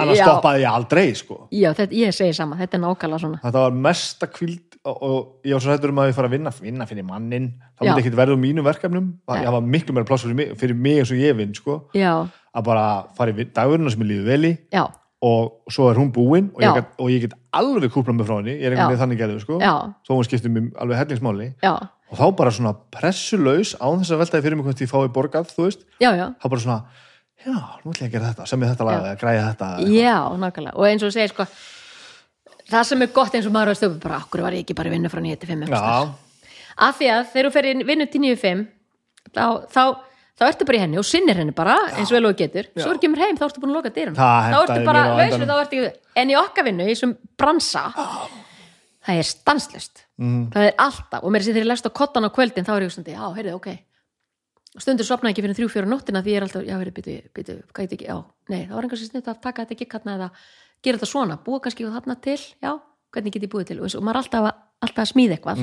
annars 0.00 0.18
Já. 0.18 0.24
stoppaði 0.26 0.64
ég 0.64 0.70
aldrei 0.70 1.05
sko. 1.14 1.36
já, 1.55 1.68
þetta, 1.76 1.98
ég 2.00 2.14
segi 2.16 2.34
sama, 2.36 2.56
þetta 2.58 2.78
er 2.78 2.82
nákvæmlega 2.82 3.23
svona. 3.23 3.40
Þetta 3.44 3.62
var 3.64 3.76
mesta 3.86 4.26
kvíld 4.26 4.78
og, 4.84 4.97
og 4.97 5.47
ég 5.47 5.55
var 5.56 5.64
svo 5.64 5.74
hættur 5.74 5.92
um 5.94 6.02
að 6.02 6.10
ég 6.10 6.16
fara 6.18 6.31
að 6.31 6.36
vinna 6.39 6.55
vinna 6.60 6.89
fyrir 6.90 7.06
mannin, 7.08 7.47
það 7.78 7.89
myndi 7.89 8.05
ekkit 8.05 8.18
verða 8.18 8.34
úr 8.34 8.42
mínum 8.42 8.66
verkefnum, 8.66 9.06
það 9.31 9.55
var 9.56 9.70
miklu 9.76 9.94
meira 9.94 10.08
pláss 10.10 10.26
fyrir 10.26 10.40
mig, 10.40 10.52
fyrir 10.60 10.76
mig 10.76 11.00
eins 11.02 11.14
og 11.14 11.23
ég 11.23 11.39
vinn 11.39 11.55
sko, 11.55 11.78
já, 11.94 12.12
að 12.55 12.68
bara 12.68 12.84
fara 13.16 13.34
í 13.34 13.48
dagurinn 13.55 13.90
sem 13.90 14.05
ég 14.05 14.12
líður 14.12 14.31
vel 14.32 14.50
í. 14.50 14.52
Já, 14.74 14.84
og 15.24 15.73
svo 15.73 15.89
er 15.89 15.97
hún 15.97 16.10
búin 16.12 16.50
og 16.52 16.81
og 17.00 17.08
ég 17.08 17.23
get 17.24 17.36
alveg 17.56 17.92
kúplað 17.94 18.18
með 18.18 18.26
frá 18.28 18.36
henni. 18.42 18.58
Ég 18.58 18.66
er 18.66 18.74
einhvern 18.74 18.90
veginn 18.92 19.00
þannig 19.00 19.20
gerðu 19.23 19.40
sko. 19.40 19.56
Þó 20.05 20.10
hún 20.12 20.26
skiptir 20.26 20.52
mér 20.52 20.66
alveg 20.84 21.00
hellingsmáli. 21.00 21.47
Já, 21.64 21.73
og 22.10 22.18
þá 22.18 22.26
bara 22.36 22.52
svona 22.55 22.74
pressulaus 22.92 23.73
án 23.81 24.02
þess 24.02 24.12
að 24.14 24.20
veltaði 24.23 24.44
fyrir 24.44 24.58
mig 24.58 24.68
hvort 24.68 24.82
ég 24.84 24.90
fái 24.90 25.08
borgað 25.14 25.48
þú 25.55 25.66
veist, 25.66 25.86
já, 26.02 26.10
já. 26.18 26.26
Þá 26.42 26.47
bara 26.52 26.64
svona 26.66 26.78
já, 27.44 27.56
nú 27.84 27.92
ætla 27.92 28.06
ég 28.06 28.10
að 28.10 28.12
gera 28.16 28.31
þetta, 28.32 28.47
sem 28.50 28.62
ég 28.64 28.73
þetta 28.74 28.84
lag 28.89 29.00
eða 29.02 29.16
græja 29.20 29.47
þetta 29.50 29.68
Já, 29.94 30.16
nákvæmlega, 30.44 30.76
og 30.76 30.86
eins 30.89 31.02
og 31.06 31.12
segir 31.14 31.32
sko 31.34 31.47
það 32.70 32.84
sem 32.89 33.02
er 33.05 33.12
gott 33.12 33.34
eins 33.36 33.47
og 33.47 33.52
maður 33.52 33.74
að 33.74 33.78
stöfu 33.82 34.00
bara, 34.00 34.23
okkur 34.24 34.42
var 34.47 34.56
ég 34.56 34.64
ekki 34.64 34.74
bara 34.78 34.89
að 34.89 34.97
vinna 34.97 35.10
frá 35.12 35.20
9 35.20 35.36
til 35.42 35.48
5 35.52 35.62
einhvers 35.66 35.84
staðar? 35.84 36.08
já, 36.08 36.48
af 36.89 36.98
því 36.98 37.10
að 37.14 37.23
þegar 37.34 37.48
þú 37.48 37.52
fer 37.58 37.68
í 37.70 37.74
vinnu 37.92 38.06
til 38.10 38.20
9 38.24 38.34
til 38.34 38.42
5 38.44 38.64
þá, 39.34 39.44
þá, 39.74 39.82
þá 40.40 40.44
ertu 40.48 40.66
bara 40.68 40.78
í 40.78 40.82
henni 40.84 40.98
og 40.98 41.06
sinnir 41.08 41.36
henni 41.42 41.52
bara, 41.55 41.76
eins 41.94 42.10
og 42.10 42.16
vel 42.16 42.26
og 42.31 42.39
getur. 42.39 42.66
Svo 42.74 42.90
er 42.94 42.98
kemur 43.02 43.20
heim, 43.23 43.36
þá 43.39 43.44
ertu 43.47 43.60
búin 43.62 43.70
að 43.74 43.78
loka 43.78 43.92
Það 43.94 44.48
þá 44.55 44.58
ertu 44.64 44.81
bara 44.89 45.02
á 45.05 45.06
endanum. 45.14 45.44
við, 45.44 45.52
þá 45.52 45.60
ertu 45.60 45.78
ekki 45.84 46.20
en 46.24 46.31
í 46.32 46.36
okkar 46.40 46.64
vinnu, 46.68 46.86
í 46.89 46.94
þessum 46.94 47.12
bransa 47.39 47.84
það 49.05 49.18
er 49.20 49.28
stanslust 49.28 50.00
Mhm. 50.14 50.52
það 50.55 50.66
er 50.68 50.74
alltaf, 50.78 51.24
og 51.26 51.31
mér 51.34 51.40
er 51.42 51.44
sér 51.44 51.55
þegar 51.56 51.64
ég 51.64 51.70
lest 51.73 51.86
á 51.86 51.90
kottan 51.90 52.23
á 52.24 52.31
kvöldin, 52.31 52.64
þá 52.64 52.73
er 52.76 52.82
ég 52.86 52.92
stundi, 52.94 53.14
já, 53.18 53.24
heyrðu, 53.34 53.55
ok 53.58 53.68
stundur 54.83 55.07
sopna 55.07 55.31
ekki 55.31 55.43
fyrir 55.44 55.55
þrjú, 55.59 55.69
fjóra 55.70 55.86
nóttina 55.91 56.23
því 56.25 56.33
ég 56.33 56.36
er 56.41 56.47
alltaf, 56.49 56.65
já, 56.67 56.75
heyrðu, 56.81 56.93
byttu, 56.97 57.15
byttu, 57.36 57.55
get 57.77 57.93
ekki, 57.94 58.07
já 58.11 58.17
nei, 58.51 58.65
það 58.67 58.75
var 58.75 58.86
einhversi 58.89 59.07
snitt 59.11 59.28
að 59.31 59.41
taka 59.44 59.62
þetta 59.65 59.75
ekki 59.77 59.86
eða 60.19 60.31
gera 60.85 60.99
þetta 60.99 61.11
svona, 61.11 61.36
búa 61.47 61.61
kannski 61.62 61.86
þarna 61.94 62.17
til 62.25 62.39
já, 62.41 62.73
hvernig 63.15 63.33
get 63.36 63.47
ég 63.47 63.53
búið 63.53 63.69
til? 63.70 63.78
Og, 63.81 63.94
og 63.94 64.03
maður 64.03 64.19
er 64.19 64.23
alltaf, 64.25 64.49
að- 64.51 64.59
alltaf 64.89 65.05
að 65.05 65.11
smíða 65.12 65.36
eitthvað 65.39 65.62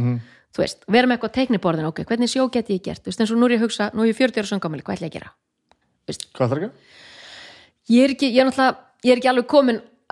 þú 0.52 0.64
veist, 0.64 0.86
vera 0.88 1.08
með 1.08 1.18
eitthvað 1.18 1.34
teikniborðin, 1.40 1.90
ok, 1.92 2.00
hvernig 2.08 2.32
sjó 2.32 2.48
get 2.52 2.70
ég 2.72 2.82
gert, 2.84 3.04
þú 3.04 3.12
veist, 3.12 3.22
eins 3.24 3.32
og 3.32 3.38
nú 3.42 3.46
er 3.50 3.54
ég 3.56 3.60
að 3.62 3.66
hugsa 3.68 3.90
nú 3.94 4.04
er 4.04 4.12
ég 4.12 4.18
40 4.20 4.40
ára 4.42 4.50
söngamæli, 4.52 4.84
hvað 4.88 4.96
ætla 4.98 5.08
ég 5.08 5.12
að 5.12 5.18
gera? 5.20 5.32
Hvað 6.36 6.50
þarf 6.52 6.64
ekki? 6.64 6.72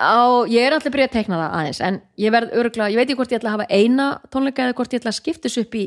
á, 0.00 0.16
ég 0.48 0.64
er 0.64 0.72
alltaf 0.76 0.92
byrjað 0.94 1.08
að 1.10 1.16
teikna 1.18 1.40
það 1.40 1.56
aðeins, 1.60 1.80
en 1.84 1.98
ég 2.20 2.32
verð 2.32 2.54
örgulega 2.56 2.92
ég 2.92 2.96
veit 3.00 3.08
ekki 3.10 3.18
hvort 3.20 3.32
ég 3.34 3.40
ætla 3.40 3.50
að 3.52 3.56
hafa 3.58 3.66
eina 3.80 4.06
tónleika 4.32 4.64
eða 4.64 4.76
hvort 4.78 4.94
ég 4.96 5.02
ætla 5.02 5.12
að 5.12 5.18
skiptis 5.20 5.58
upp 5.60 5.74
í 5.76 5.84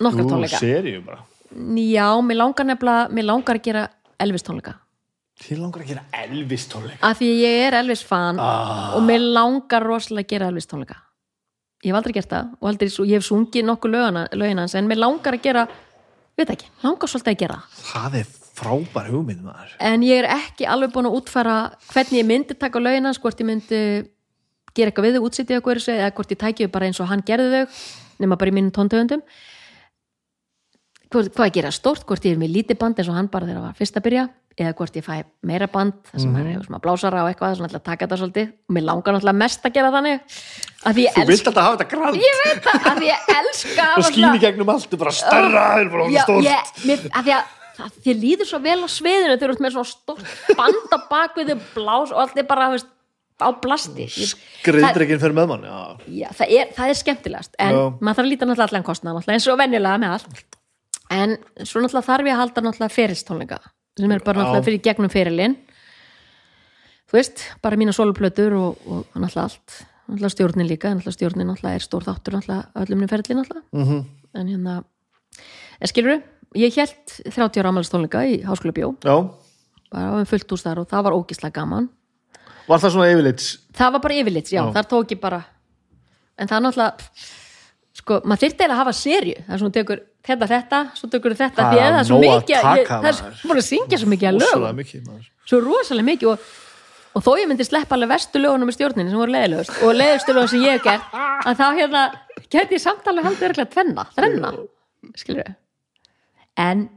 nokkra 0.00 0.24
tónleika. 0.30 0.60
seríu 0.62 1.02
bara 1.04 1.20
já, 1.50 2.06
mér 2.22 2.40
langar 2.40 2.68
nefnilega, 2.68 3.10
mér 3.14 3.28
langar 3.28 3.58
að 3.58 3.66
gera 3.68 3.84
Elvis 4.20 4.44
tónleika, 4.46 4.74
þið 5.40 5.62
langar 5.64 5.84
að 5.84 5.92
gera 5.92 6.24
Elvis 6.24 6.66
tónleika? 6.70 7.00
Af 7.06 7.20
því 7.20 7.30
ég 7.40 7.68
er 7.68 7.78
Elvis 7.80 8.02
fan 8.06 8.40
ah, 8.40 8.96
og 8.96 9.06
mér 9.06 9.24
langar 9.24 9.86
rosalega 9.86 10.26
að 10.26 10.34
gera 10.34 10.50
Elvis 10.52 10.68
tónleika. 10.70 11.00
Ég 11.80 11.94
hef 11.94 11.96
aldrei 11.96 12.12
gert 12.18 12.28
það 12.28 12.50
og 12.60 12.68
aldrei, 12.68 12.90
ég 13.08 13.16
hef 13.16 13.24
sungið 13.24 13.64
nokkuð 13.64 13.94
lögina, 13.94 14.26
lögina 14.36 14.66
en 14.68 14.90
mér 14.90 15.00
langar 15.00 15.38
að 15.38 15.46
gera 15.46 15.64
veit 16.36 16.52
ekki, 16.52 16.68
langar 16.84 17.08
svolítið 17.08 17.32
að 17.32 17.40
gera 17.40 17.58
það. 17.80 18.18
Er 18.20 18.28
frábær 18.60 19.10
hugmynd 19.10 19.44
maður. 19.44 19.74
En 19.80 20.04
ég 20.04 20.20
er 20.20 20.28
ekki 20.34 20.68
alveg 20.68 20.92
búin 20.94 21.08
að 21.08 21.16
útfæra 21.20 21.56
hvernig 21.92 22.20
ég 22.20 22.28
myndi 22.28 22.56
taka 22.58 22.82
lögin 22.82 23.08
hans 23.08 23.20
hvort 23.22 23.40
ég 23.40 23.48
myndi 23.48 23.80
gera 24.76 24.90
eitthvað 24.90 25.06
við 25.08 25.16
þau 25.16 25.26
útsýtið 25.28 25.56
eitthvað 25.56 25.88
eða 25.96 26.12
hvort 26.18 26.34
ég 26.34 26.40
tæki 26.40 26.66
þau 26.66 26.74
bara 26.76 26.90
eins 26.90 27.00
og 27.00 27.10
hann 27.10 27.24
gerði 27.26 27.64
þau 27.64 27.80
nema 28.20 28.38
bara 28.40 28.52
í 28.52 28.56
mínum 28.56 28.74
tóntöfundum 28.76 29.24
hvað 31.10 31.48
ég 31.48 31.56
gera 31.58 31.72
stórt 31.74 32.06
hvort 32.06 32.26
ég 32.26 32.36
er 32.36 32.40
með 32.40 32.54
lítið 32.58 32.78
band 32.80 33.00
eins 33.00 33.10
og 33.10 33.18
hann 33.18 33.30
bara 33.32 33.48
þegar 33.48 33.60
það 33.60 33.68
var 33.68 33.78
fyrst 33.80 33.98
að 33.98 34.06
byrja 34.06 34.26
eða 34.60 34.74
hvort 34.76 34.96
ég 34.98 35.04
fæ 35.04 35.14
meira 35.46 35.68
band 35.70 35.94
þar 36.10 36.22
sem 36.22 36.32
mm. 36.32 36.48
er 36.52 36.64
svona 36.66 36.80
blásara 36.82 37.22
og 37.24 37.30
eitthvað 37.30 37.56
svona 37.58 37.70
að 37.70 37.84
taka 37.86 38.06
þetta 38.06 38.18
svolítið 38.20 38.50
og 38.50 38.74
mér 38.76 38.86
langar 38.86 39.16
náttúrulega 39.16 39.40
mest 39.40 39.64
að 39.66 39.76
gera 39.78 39.92
þannig 39.94 40.36
að 40.90 41.00
þú 41.14 41.24
vilt 41.30 41.50
alltaf 41.50 41.66
hafa 41.66 41.78
þetta 41.78 41.88
grann 41.94 42.20
ég 42.20 42.40
veit 42.42 42.60
það, 42.66 42.86
að 42.90 43.00
því 43.00 43.08
ég 43.08 43.32
elska 43.36 43.88
og 43.96 44.06
skýni 44.10 44.42
gegnum 44.42 44.72
allt, 44.74 44.90
þú 44.90 45.00
bara 45.00 45.14
bara 45.94 46.08
Já, 46.10 46.22
ég, 46.46 46.72
mér, 46.84 47.04
að 47.10 47.28
því 47.28 47.36
að 47.38 47.56
það, 47.80 47.98
þér 48.06 48.22
líður 48.24 48.50
svo 48.50 48.62
vel 48.66 48.78
á 48.84 48.88
sviðinu 48.90 49.34
þegar 49.34 49.44
þú 49.44 49.56
ert 49.56 49.66
með 49.66 49.76
svona 49.76 49.92
stórt 49.94 50.56
band 50.58 50.94
á 50.94 50.98
bakvið 51.10 51.52
þau 51.52 51.68
blás 51.78 52.14
og 52.14 52.24
allt 52.24 52.40
er 52.42 52.48
bara 52.50 52.70
þú 52.70 52.78
veist, 52.78 52.90
á 53.40 53.48
blasti 53.56 54.06
skriðdregin 54.10 55.20
fyrir 55.22 55.36
með 55.36 55.52
mann 55.54 55.64
já. 55.64 55.78
já, 56.12 56.28
það, 56.36 56.56
er, 56.58 56.72
það 56.76 56.92
er 56.92 56.98
skemmtilegast 57.00 57.54
en 57.56 57.72
Já. 57.72 57.82
maður 57.96 58.18
þarf 58.18 58.26
að 58.26 58.32
líta 58.34 58.48
náttúrulega 58.48 58.68
allan 58.68 58.88
kostnað 58.90 59.16
náttúrulega, 59.16 59.38
eins 59.38 59.48
og 59.48 59.60
venjulega 59.60 60.00
með 60.02 60.16
allt 60.18 60.49
en 61.10 61.36
svo 61.66 61.82
náttúrulega 61.82 62.06
þarf 62.06 62.28
ég 62.28 62.34
að 62.36 62.40
halda 62.44 62.64
náttúrulega 62.66 62.94
ferilstónleika 62.96 63.58
sem 64.00 64.12
er 64.14 64.22
bara 64.24 64.40
náttúrulega 64.40 64.64
fyrir 64.68 64.82
gegnum 64.84 65.10
ferilinn. 65.12 65.56
Þú 67.10 67.18
veist, 67.18 67.42
bara 67.62 67.76
mína 67.76 67.92
soluplötur 67.92 68.54
og, 68.56 68.84
og 68.86 69.06
náttúrulega 69.18 69.42
allt. 69.48 69.76
Náttúrulega 70.06 70.32
stjórnin 70.36 70.68
líka, 70.70 70.92
náttúrulega 70.94 71.16
stjórnin 71.18 71.50
náttúrulega 71.50 71.80
er 71.80 71.84
stór 71.84 72.06
þáttur 72.06 72.38
náttúrulega 72.38 72.84
öllum 72.84 73.02
niður 73.02 73.14
ferli 73.16 73.38
náttúrulega. 73.40 73.66
Mhm. 73.72 74.00
en 74.34 74.46
hérna, 74.46 74.74
en 75.80 75.88
skilur 75.90 76.20
ég 76.54 76.74
held 76.78 77.14
30 77.26 77.60
ára 77.60 77.70
ámælistónleika 77.72 78.22
í 78.30 78.42
Háskóla 78.46 78.72
Bjó, 78.72 78.94
Já, 79.02 79.16
bara 79.90 80.12
um 80.20 80.24
fullt 80.26 80.52
úr 80.54 80.62
þar 80.62 80.78
og 80.84 80.88
það 80.88 81.02
var 81.04 81.16
ógislega 81.18 81.52
gaman. 81.52 81.88
Var 82.68 82.78
það 82.78 82.92
svona 82.94 83.10
yfirlits? 83.10 83.58
Það 83.74 83.92
var 83.92 84.00
bara 84.00 84.14
yfirlits, 84.14 84.52
já, 84.52 84.62
Já. 84.62 84.72
þar 84.72 84.86
tók 84.86 85.10
ég 85.10 85.20
bara 85.20 85.44
en 86.38 86.46
það 86.48 86.62
náttúrulega 86.62 86.94
sko, 87.98 88.20
maður 88.24 88.42
þyrfti 88.44 88.62
eiginlega 88.62 88.76
að 88.76 88.82
hafa 88.84 88.92
serju 88.96 89.34
það 89.46 89.54
er 89.54 89.62
svona 89.64 89.76
tekur 89.76 90.02
þetta, 90.26 90.48
þetta, 90.50 90.80
svo 90.98 91.10
tekur 91.12 91.36
þetta 91.38 91.68
því 91.70 91.80
að 91.80 91.90
það 91.90 92.00
er 92.00 92.08
svo 92.08 92.18
nóg 92.20 92.32
að 92.32 92.40
mikið 92.40 92.56
ég, 92.56 92.90
það 92.90 93.08
er 93.10 93.20
búin 93.44 93.60
að 93.62 93.66
syngja 93.68 94.00
svo 94.00 94.10
mikið 94.12 94.28
að 94.30 94.66
mikið 94.80 95.06
maður. 95.06 95.30
svo 95.48 95.60
rosalega 95.64 96.08
mikið 96.10 96.32
og, 96.32 96.46
og 97.16 97.26
þó 97.26 97.30
ég 97.40 97.50
myndi 97.50 97.66
sleppa 97.68 97.96
alveg 97.96 98.12
vestu 98.14 98.42
lögunum 98.42 98.70
í 98.70 98.76
stjórninni 98.76 99.12
sem 99.12 99.22
voru 99.22 99.34
leiðilegust 99.36 99.82
og 99.84 99.96
leiðistu 99.96 100.36
lögun 100.36 100.52
sem 100.52 100.64
ég 100.66 100.78
hef 100.78 100.86
gert 100.86 101.18
að 101.20 101.60
þá 101.60 101.66
hérna 101.80 102.04
geti 102.50 102.76
ég 102.76 102.84
samtalið 102.84 103.28
haldið 103.28 103.48
örglega 103.50 103.72
tvenna, 103.74 104.06
þrenna 104.16 104.54
skilur 105.20 105.44
við 105.44 105.54
en 106.60 106.88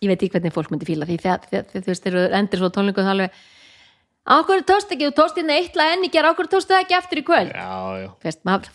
ég 0.00 0.12
veit 0.12 0.20
ekki 0.20 0.34
hvernig 0.36 0.54
fólk 0.54 0.70
myndi 0.72 0.88
fíla 0.88 1.08
því 1.08 1.18
þú 1.20 1.86
veist, 1.88 2.04
þegar 2.04 2.20
þú 2.20 2.38
endur 2.38 2.62
svo 2.62 2.70
tónlingu 2.74 3.04
þá 3.04 3.12
alveg 3.16 3.40
ákvörðu 4.30 4.66
tóst 4.68 4.92
ekki, 4.94 5.08
þú 5.10 5.16
tóst 5.18 5.38
hérna 5.40 5.56
eitt 5.58 5.76
lag 5.78 5.94
enn 5.96 6.06
í 6.06 6.10
gera, 6.12 6.32
ákvörðu 6.32 6.54
tóst 6.54 6.70
það 6.70 6.84
ekki 6.84 6.96
eftir 6.98 7.20
í 7.20 7.24
kvöld? 7.26 7.52
Já, 7.56 7.70
já. 8.00 8.08
Veist, 8.24 8.42
maður, 8.46 8.72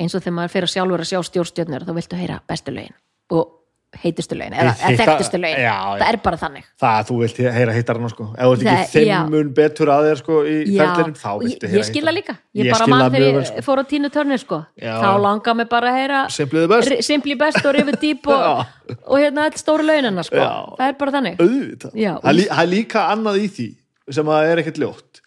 eins 0.00 0.14
og 0.14 0.22
þegar 0.24 0.36
maður 0.40 0.54
fyrir 0.56 0.72
sjálfur 0.74 1.00
að 1.04 1.10
sjá 1.12 1.20
stjórnstjörnur 1.30 1.86
þá 1.88 1.94
viltu 2.00 2.16
heyra 2.20 2.40
bestu 2.48 2.72
lögin 2.76 2.96
og 3.32 3.52
heitustu 3.96 4.36
lögin 4.36 4.52
eða, 4.52 4.72
Hitta- 4.76 5.04
þekktustu 5.06 5.38
lögin, 5.40 5.60
já, 5.62 5.72
já. 5.72 5.96
það 6.02 6.08
er 6.12 6.16
bara 6.26 6.36
þannig 6.36 6.64
Það 6.82 6.96
að 7.00 7.04
þú 7.08 7.14
vilt 7.22 7.38
heyra 7.56 7.72
hittarana 7.76 8.08
sko 8.12 8.24
Ef 8.36 8.42
þú 8.44 8.52
ert 8.52 8.64
ekki 8.66 8.90
Það- 8.92 9.06
þimmun 9.06 9.52
betur 9.56 9.92
að 9.94 10.08
þér 10.08 10.18
sko 10.20 10.34
í 10.44 10.56
ferlinum, 10.76 11.14
þá 11.16 11.28
og 11.32 11.44
viltu 11.46 11.70
heyra 11.70 11.78
ég 11.80 11.86
skil 11.88 12.02
það 12.04 12.16
líka 12.18 12.34
ég, 12.36 12.66
Ég 12.66 12.72
bara 12.74 12.86
mann 12.92 13.00
það 13.06 13.16
þegar 13.16 13.38
ég 13.40 13.46
sko. 13.48 13.62
fór 13.70 13.80
á 13.80 13.84
tínu 13.92 14.10
törnir 14.12 14.38
sko. 14.42 14.58
Þá 14.82 15.08
langar 15.24 15.54
mig 15.56 15.68
bara 15.70 15.88
að 15.94 15.96
heyra 16.02 16.20
Simply 16.36 16.66
best. 16.74 16.92
Simply 17.08 17.34
Best 17.40 17.64
og 17.64 17.74
River 17.78 17.96
Deep 18.02 18.26
og, 18.26 18.36
Já. 18.36 18.96
og 19.06 19.16
hérna 19.22 19.48
stóru 19.56 19.86
launina 19.86 20.22
sko. 20.28 20.36
Það 20.76 20.88
er 20.90 20.92
bara 21.00 21.12
þannig 21.16 21.36
Það 21.40 22.28
er 22.28 22.36
lí- 22.36 22.48
það 22.52 22.68
líka 22.74 23.06
annað 23.14 23.40
í 23.40 23.48
því 23.56 23.68
sem 24.12 24.26
að 24.26 24.50
er 24.52 24.56
ekkert 24.60 24.78
ljótt 24.82 25.22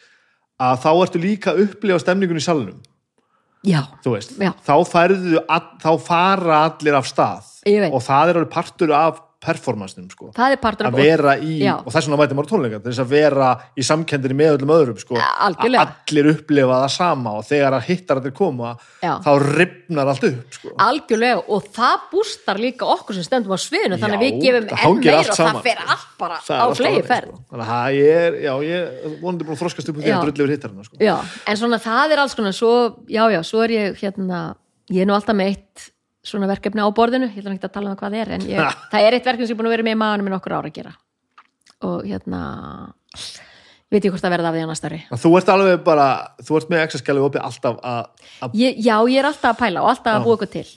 að 0.59 0.77
þá 0.83 0.89
ertu 1.07 1.19
líka 1.23 1.56
að 1.56 1.64
upplifa 1.65 1.99
stemningun 2.06 2.38
í 2.38 2.43
salnum 2.45 2.77
já, 3.65 3.81
veist, 4.05 4.35
Já. 4.39 4.51
þá 4.65 4.75
færðu 4.88 5.41
þá 5.83 5.89
fara 6.03 6.59
allir 6.69 6.95
af 6.99 7.09
stað 7.09 7.49
og 7.91 8.01
það 8.05 8.29
er 8.31 8.39
alveg 8.39 8.53
partur 8.53 8.93
af 8.95 9.19
performancinum 9.39 10.09
sko 10.11 10.29
það 10.35 10.53
er 10.53 10.59
partur 10.59 10.89
að 10.89 10.97
vera 10.99 11.33
í, 11.39 11.61
Já. 11.63 11.77
og 11.79 11.93
þess 11.93 12.09
vegna 12.09 12.17
mæti 12.19 12.35
maður 12.35 12.49
tónleika 12.51 12.79
þess 12.83 12.99
að 13.03 13.11
vera 13.13 13.49
í 13.79 13.85
samkendinni 13.87 14.35
með 14.35 14.55
öllum 14.57 14.73
öðrum 14.75 14.97
sko, 14.99 15.15
að 15.15 15.77
allir 15.79 16.29
upplifa 16.33 16.79
það 16.83 16.91
sama 16.95 17.35
og 17.39 17.45
þegar 17.47 17.77
að 17.77 17.85
hittar 17.87 18.19
allir 18.19 18.33
koma 18.35 18.73
Já. 18.99 19.13
þá 19.23 19.29
ripnar 19.45 20.11
allt 20.11 20.25
upp 20.27 20.57
sko. 20.57 20.73
algjörlega 20.83 21.43
og 21.55 21.69
það 21.77 22.07
bústar 22.11 22.59
líka 22.59 22.89
okkur 22.95 23.15
sem 23.15 23.27
stendum 23.27 23.55
á 23.55 23.59
sviðinu 23.63 23.99
þannig 24.01 24.19
að 24.19 24.25
við 24.25 24.41
gefum 24.43 24.67
það 24.73 24.83
enn 24.89 24.99
meira 24.99 25.19
og 25.19 25.29
það 25.29 25.39
saman, 25.39 25.61
fer 25.69 25.79
sko. 25.79 25.93
allt 25.95 26.09
bara 26.19 26.39
Það 26.49 26.59
á 26.59 26.67
flegi 26.79 27.03
ferð 27.07 27.29
sko. 27.31 27.43
þannig 27.53 27.71
að 27.77 27.99
ég 27.99 28.25
er, 28.25 28.39
já, 28.43 28.51
ég 28.67 28.89
er 28.89 29.13
vonandi 29.21 29.47
búin 29.47 29.55
að 29.55 29.61
þroskast 29.63 29.93
upp 29.93 30.01
því 30.01 30.11
að 30.11 30.25
drullu 30.25 30.43
yfir 30.43 30.53
hittarina 30.57 30.87
sko. 30.89 30.99
En 31.47 31.61
svona 31.61 31.79
það 31.79 32.15
er 32.15 32.23
alls 32.25 32.35
konar 32.35 32.57
svo, 32.57 32.73
já, 33.07 33.23
já, 33.31 33.39
svo 33.47 33.63
er 33.63 33.75
ég 33.77 34.03
hérna, 34.03 34.41
ég 34.91 35.05
er 35.05 35.09
nú 35.09 35.15
alltaf 35.15 35.37
með 35.37 35.53
eitt 35.53 35.87
svona 36.23 36.48
verkefni 36.49 36.83
á 36.83 36.88
borðinu, 36.91 37.30
ég 37.31 37.39
ætla 37.43 37.53
ekki 37.56 37.69
að 37.69 37.75
tala 37.77 37.91
um 37.93 37.99
hvað 37.99 38.15
það 38.15 38.22
er 38.23 38.31
en 38.35 38.48
ég, 38.49 38.73
það 38.91 39.06
er 39.07 39.17
eitt 39.17 39.30
verkefni 39.30 39.48
sem 39.48 39.53
ég 39.53 39.57
er 39.57 39.61
búin 39.61 39.69
að 39.69 39.75
vera 39.77 39.85
með 39.88 39.95
í 39.95 39.99
maðanum 40.01 40.27
minn 40.30 40.38
okkur 40.39 40.56
ára 40.57 40.69
að 40.72 40.75
gera. 40.80 40.95
Og 41.88 42.01
hérna 42.09 42.39
ég 43.89 43.95
veit 43.95 44.06
ég 44.06 44.11
hvort 44.14 44.22
það 44.25 44.33
verða 44.35 44.49
af 44.51 44.57
því 44.57 44.64
að 44.65 44.69
næsta 44.73 44.89
ári. 44.89 44.99
Þú 45.23 45.31
ert 45.39 45.51
alveg 45.53 45.80
bara, 45.85 46.07
þú 46.45 46.57
ert 46.59 46.73
með 46.73 46.83
exaskælu 46.85 47.23
opið 47.30 47.45
alltaf 47.48 47.80
að, 47.81 48.27
að 48.45 48.59
ég, 48.59 48.75
Já, 48.83 48.95
ég 49.09 49.22
er 49.23 49.30
alltaf 49.31 49.56
að 49.56 49.61
pæla 49.64 49.85
og 49.85 49.89
alltaf 49.93 50.19
að 50.19 50.27
búa 50.27 50.35
eitthvað 50.38 50.51
til 50.57 50.67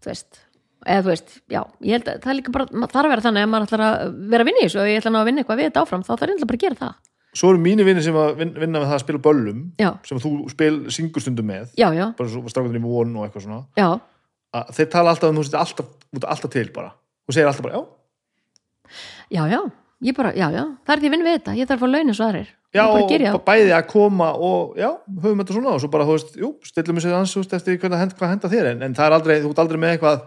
þú 0.00 0.08
veist, 0.08 0.40
eða 0.86 1.02
þú 1.04 1.10
veist 1.12 1.34
já, 1.52 1.60
ég 1.84 1.92
held 1.98 2.08
að 2.08 2.22
það 2.24 2.32
er 2.32 2.38
líka 2.38 2.54
bara, 2.56 2.66
það 2.72 2.94
þarf 2.94 3.04
að 3.04 3.12
vera 3.12 3.24
þannig 3.26 3.44
að 3.44 3.50
maður 3.52 3.66
ætlar 3.68 3.82
að 3.84 4.14
vera 4.32 4.46
að 4.46 4.48
vinna 4.48 4.62
í 4.62 4.64
þessu 4.68 4.80
og 4.80 4.88
ég 4.88 5.02
ætla 5.02 5.20
að 5.20 5.28
vinna 5.28 5.42
eitthvað 5.44 5.60
við 5.60 5.68
þetta 5.68 5.82
áfram, 5.84 6.04
þá 6.06 6.12
þarf 6.14 6.32
ég 6.32 6.46
bara 6.46 6.56
að 6.60 6.64
gera 6.64 6.78
það. 6.80 6.94
Svo 7.30 7.50
eru 7.52 7.60
mínir 7.62 7.86
vinnir 7.86 8.02
sem 8.02 8.16
að 8.18 8.30
vin- 8.40 8.54
vinna 8.58 8.80
með 8.80 8.88
það 8.88 8.96
að 8.96 9.02
spila 9.04 9.20
böllum 9.22 9.58
Já. 9.78 9.90
sem 10.08 10.18
þú 10.18 10.30
spil 10.50 10.72
syngur 10.90 11.22
stundum 11.22 11.46
með 11.46 11.68
Já, 11.78 11.86
já, 11.94 12.06
bara 12.18 12.48
strákundir 12.50 12.80
í 12.80 12.82
von 12.82 13.12
og 13.20 13.26
eitthvað 13.28 13.44
svona. 13.44 13.60
Já, 13.78 13.90
að 14.56 14.72
þeir 14.78 14.88
tala 14.94 15.14
alltaf 15.14 15.30
um 15.30 15.40
þú 15.40 15.46
sért 15.46 15.60
alltaf, 15.60 15.90
alltaf 16.22 16.54
til 16.54 16.66
bara. 16.74 16.94
Og 17.28 17.36
segir 17.36 17.50
alltaf 17.50 17.66
bara, 17.66 17.80
já, 17.80 17.84
já, 19.38 19.44
já. 19.54 19.60
Ég 20.00 20.16
bara, 20.16 20.30
já, 20.32 20.46
já, 20.48 20.64
það 20.86 20.94
er 20.94 21.00
því 21.02 21.08
að 21.08 21.12
vinna 21.12 21.26
við 21.28 21.34
þetta. 21.36 21.54
Ég 21.58 21.68
þarf 21.68 21.82
að 21.82 21.84
fá 21.84 21.94
launin 21.94 22.16
svo 22.16 22.26
aðrir. 22.30 22.52
Já 22.70 22.84
og 22.86 23.40
bæði 23.44 23.72
að 23.74 23.88
koma 23.90 24.28
og 24.32 24.76
já, 24.78 24.88
höfum 25.20 25.42
þetta 25.42 25.56
svona. 25.56 25.74
Og 25.74 25.82
svo 25.82 25.90
bara, 25.92 26.06
þú 26.08 26.14
veist, 26.16 26.36
jú, 26.40 26.50
stillum 26.64 26.96
við 26.96 27.04
sig 27.04 27.16
ans 27.18 27.34
þú 27.34 27.42
veist, 27.42 27.56
eftir 27.58 27.80
hvernig 27.82 28.00
hend, 28.00 28.14
hvað 28.16 28.32
henda 28.32 28.50
þér. 28.52 28.68
En, 28.70 28.84
en 28.86 28.94
það 28.96 29.08
er 29.10 29.16
aldrei, 29.18 29.34
þú 29.42 29.50
ert 29.50 29.62
aldrei 29.64 29.80
með 29.82 29.92
eitthvað 29.96 30.22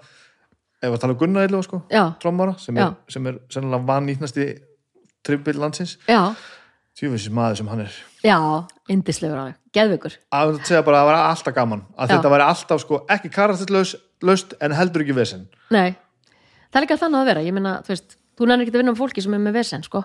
ef 0.83 0.91
við 0.91 1.01
tala 1.01 1.15
um 1.15 1.19
Gunnar 1.21 1.47
eitthvað, 1.47 1.65
sko, 1.67 1.79
Já, 1.91 2.03
trommara 2.21 2.55
sem 2.59 2.79
sem 3.11 3.29
er 3.31 3.39
sennilega 3.53 3.87
vannýtnasti 3.87 4.47
trippil 5.23 5.55
landsins, 5.61 5.95
já, 6.09 6.19
tjófisins 6.99 7.33
maður 7.35 7.61
sem 7.61 7.69
hann 7.71 7.85
er 7.85 7.99
já, 8.23 8.37
indislegur 8.89 9.37
alveg, 9.41 9.55
geðveikur. 9.75 10.15
Að 10.33 10.53
segja 10.63 10.81
bara 10.85 10.99
að 10.99 11.03
það 11.03 11.09
var 11.11 11.19
alltaf 11.29 11.55
gaman. 11.57 11.81
Að 11.97 12.07
Já. 12.09 12.13
þetta 12.15 12.31
væri 12.33 12.45
alltaf, 12.47 12.81
sko, 12.83 12.99
ekki 13.15 13.31
karakterlaust 13.35 14.55
en 14.63 14.75
heldur 14.77 15.03
ekki 15.05 15.15
vesen. 15.17 15.47
Nei, 15.73 15.95
það 16.71 16.79
er 16.81 16.85
líka 16.87 16.99
þannig 17.03 17.21
að 17.23 17.29
vera. 17.31 17.43
Ég 17.47 17.53
meina, 17.57 17.73
þú 17.85 17.93
veist, 17.95 18.17
þú 18.39 18.47
nefnir 18.49 18.65
ekki 18.67 18.73
að 18.75 18.81
vinna 18.83 18.93
um 18.95 18.99
fólki 18.99 19.23
sem 19.25 19.33
er 19.37 19.43
með 19.43 19.57
vesen, 19.59 19.83
sko. 19.83 20.03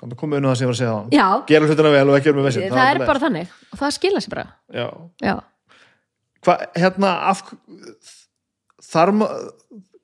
Þannig 0.00 0.16
að 0.16 0.20
koma 0.22 0.36
unna 0.40 0.48
það 0.52 0.56
sem 0.60 0.64
ég 0.64 0.70
var 0.70 0.76
að 0.76 0.80
segja 0.80 0.92
á 0.96 1.00
Já, 1.12 1.26
gera 1.50 1.66
hlutina 1.68 1.90
vel 1.92 2.04
og 2.08 2.16
ekki 2.16 2.30
vera 2.30 2.38
með 2.40 2.46
vesen. 2.50 2.68
Það 2.72 2.90
er 2.94 3.00
bara 3.06 3.20
þannig. 3.26 3.48
Og 3.74 3.78
það 3.82 3.94
skila 3.98 4.20
sér 4.24 4.34
bara. 4.34 4.46
Já. 4.72 4.86
Já, 5.20 5.34
Hva, 6.40 6.54
hérna 6.80 7.10
af, 7.28 7.42
þar 8.90 9.12
ma- 9.12 9.28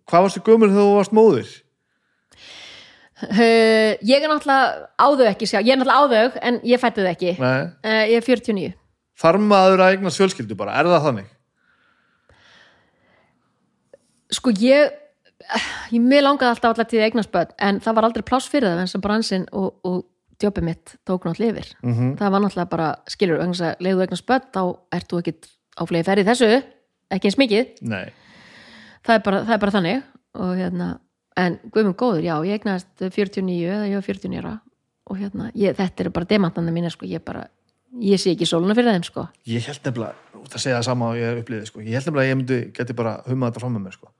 hvað 0.06 0.26
varstu 0.26 0.42
gömur 0.44 0.68
þegar 0.68 0.84
þú 0.84 0.96
varst 0.98 1.14
móðir 1.16 1.52
uh, 3.22 3.92
ég 4.00 4.18
er 4.22 4.28
náttúrulega 4.28 4.90
á 4.96 5.06
þau 5.06 5.28
ekki 5.30 5.48
sjá, 5.48 5.60
ég 5.60 5.72
er 5.72 5.80
náttúrulega 5.80 6.02
á 6.02 6.04
þau 6.12 6.42
en 6.50 6.60
ég 6.64 6.82
fætti 6.82 7.04
þau 7.04 7.12
ekki. 7.12 7.36
Uh, 7.38 8.04
ég 8.10 8.18
er 8.20 8.26
49 8.26 8.74
þar 9.16 9.38
maður 9.40 9.82
að 9.82 9.94
eigna 9.94 10.12
fjölskyldu 10.12 10.58
bara, 10.58 10.76
er 10.76 10.90
það 10.90 11.08
þannig? 11.08 11.32
Sko 14.36 14.52
ég 14.60 14.92
ég 15.94 16.02
mér 16.02 16.24
langaði 16.26 16.52
alltaf 16.54 16.72
alltaf 16.72 16.90
til 16.90 17.00
að 17.00 17.08
eignast 17.10 17.32
börn 17.32 17.52
en 17.62 17.80
það 17.84 17.98
var 17.98 18.08
aldrei 18.08 18.26
pláss 18.26 18.50
fyrir 18.50 18.72
það 18.72 18.82
en 18.82 18.90
sem 18.90 19.04
bransinn 19.04 19.46
og, 19.54 19.68
og 19.86 20.00
djópið 20.40 20.66
mitt 20.66 20.94
tók 21.06 21.24
náttúrulega 21.24 21.54
yfir. 21.54 21.68
Mm 21.82 21.94
-hmm. 21.94 22.16
það 22.18 22.32
var 22.32 22.40
náttúrulega 22.44 22.70
bara, 22.70 22.88
skilur, 23.08 23.38
leiðu 23.80 24.04
eignast 24.04 24.26
börn 24.26 24.48
þá 24.52 24.62
ert 24.92 25.12
þú 25.12 25.20
ekkit 25.22 25.48
á 25.76 25.82
flegi 25.86 26.04
ferði 26.08 26.24
þessu 26.24 26.50
ekki 27.10 27.28
eins 27.28 27.38
mikið, 27.38 27.66
nei, 27.82 28.12
það 29.06 29.14
er 29.14 29.22
bara, 29.22 29.40
það 29.44 29.54
er 29.54 29.62
bara 29.62 29.76
þannig 29.76 30.02
og 30.34 30.56
hérna, 30.56 30.88
en 31.36 31.58
guðmum 31.73 31.97
góður 31.98 32.24
já, 32.24 32.34
ég 32.48 32.60
eignast 32.60 32.90
49 33.02 33.56
eða 33.66 33.90
ég 33.90 34.00
var 34.00 34.06
49 34.06 34.42
ára 34.42 34.55
og 35.06 35.20
hérna, 35.20 35.50
ég, 35.55 35.76
þetta 35.78 36.05
eru 36.05 36.12
bara 36.16 36.28
demantanda 36.28 36.74
mínu, 36.74 36.90
sko, 36.90 37.06
ég 37.08 37.23
bara 37.24 37.47
ég 38.02 38.20
sé 38.20 38.32
ekki 38.34 38.48
sóluna 38.48 38.76
fyrir 38.76 38.97
þeim, 38.97 39.06
sko 39.06 39.26
ég 39.48 39.66
held 39.68 39.82
nefnilega 39.86 40.42
það 40.47 40.62
segja 40.62 40.78
það 40.78 40.89
sama 40.89 41.10
og 41.12 41.20
ég 41.20 41.42
upplýði 41.42 41.70
sko. 41.70 41.82
ég 41.82 41.98
held 41.98 42.08
nefnilega 42.08 42.24
að 42.24 42.32
ég 42.32 42.40
myndi 42.40 42.60
geti 42.76 42.97
bara 42.97 43.18
humma 43.26 43.50
þetta 43.50 43.62
fram 43.62 43.76
með 43.76 43.86
mér 43.86 43.98
sko. 43.98 44.10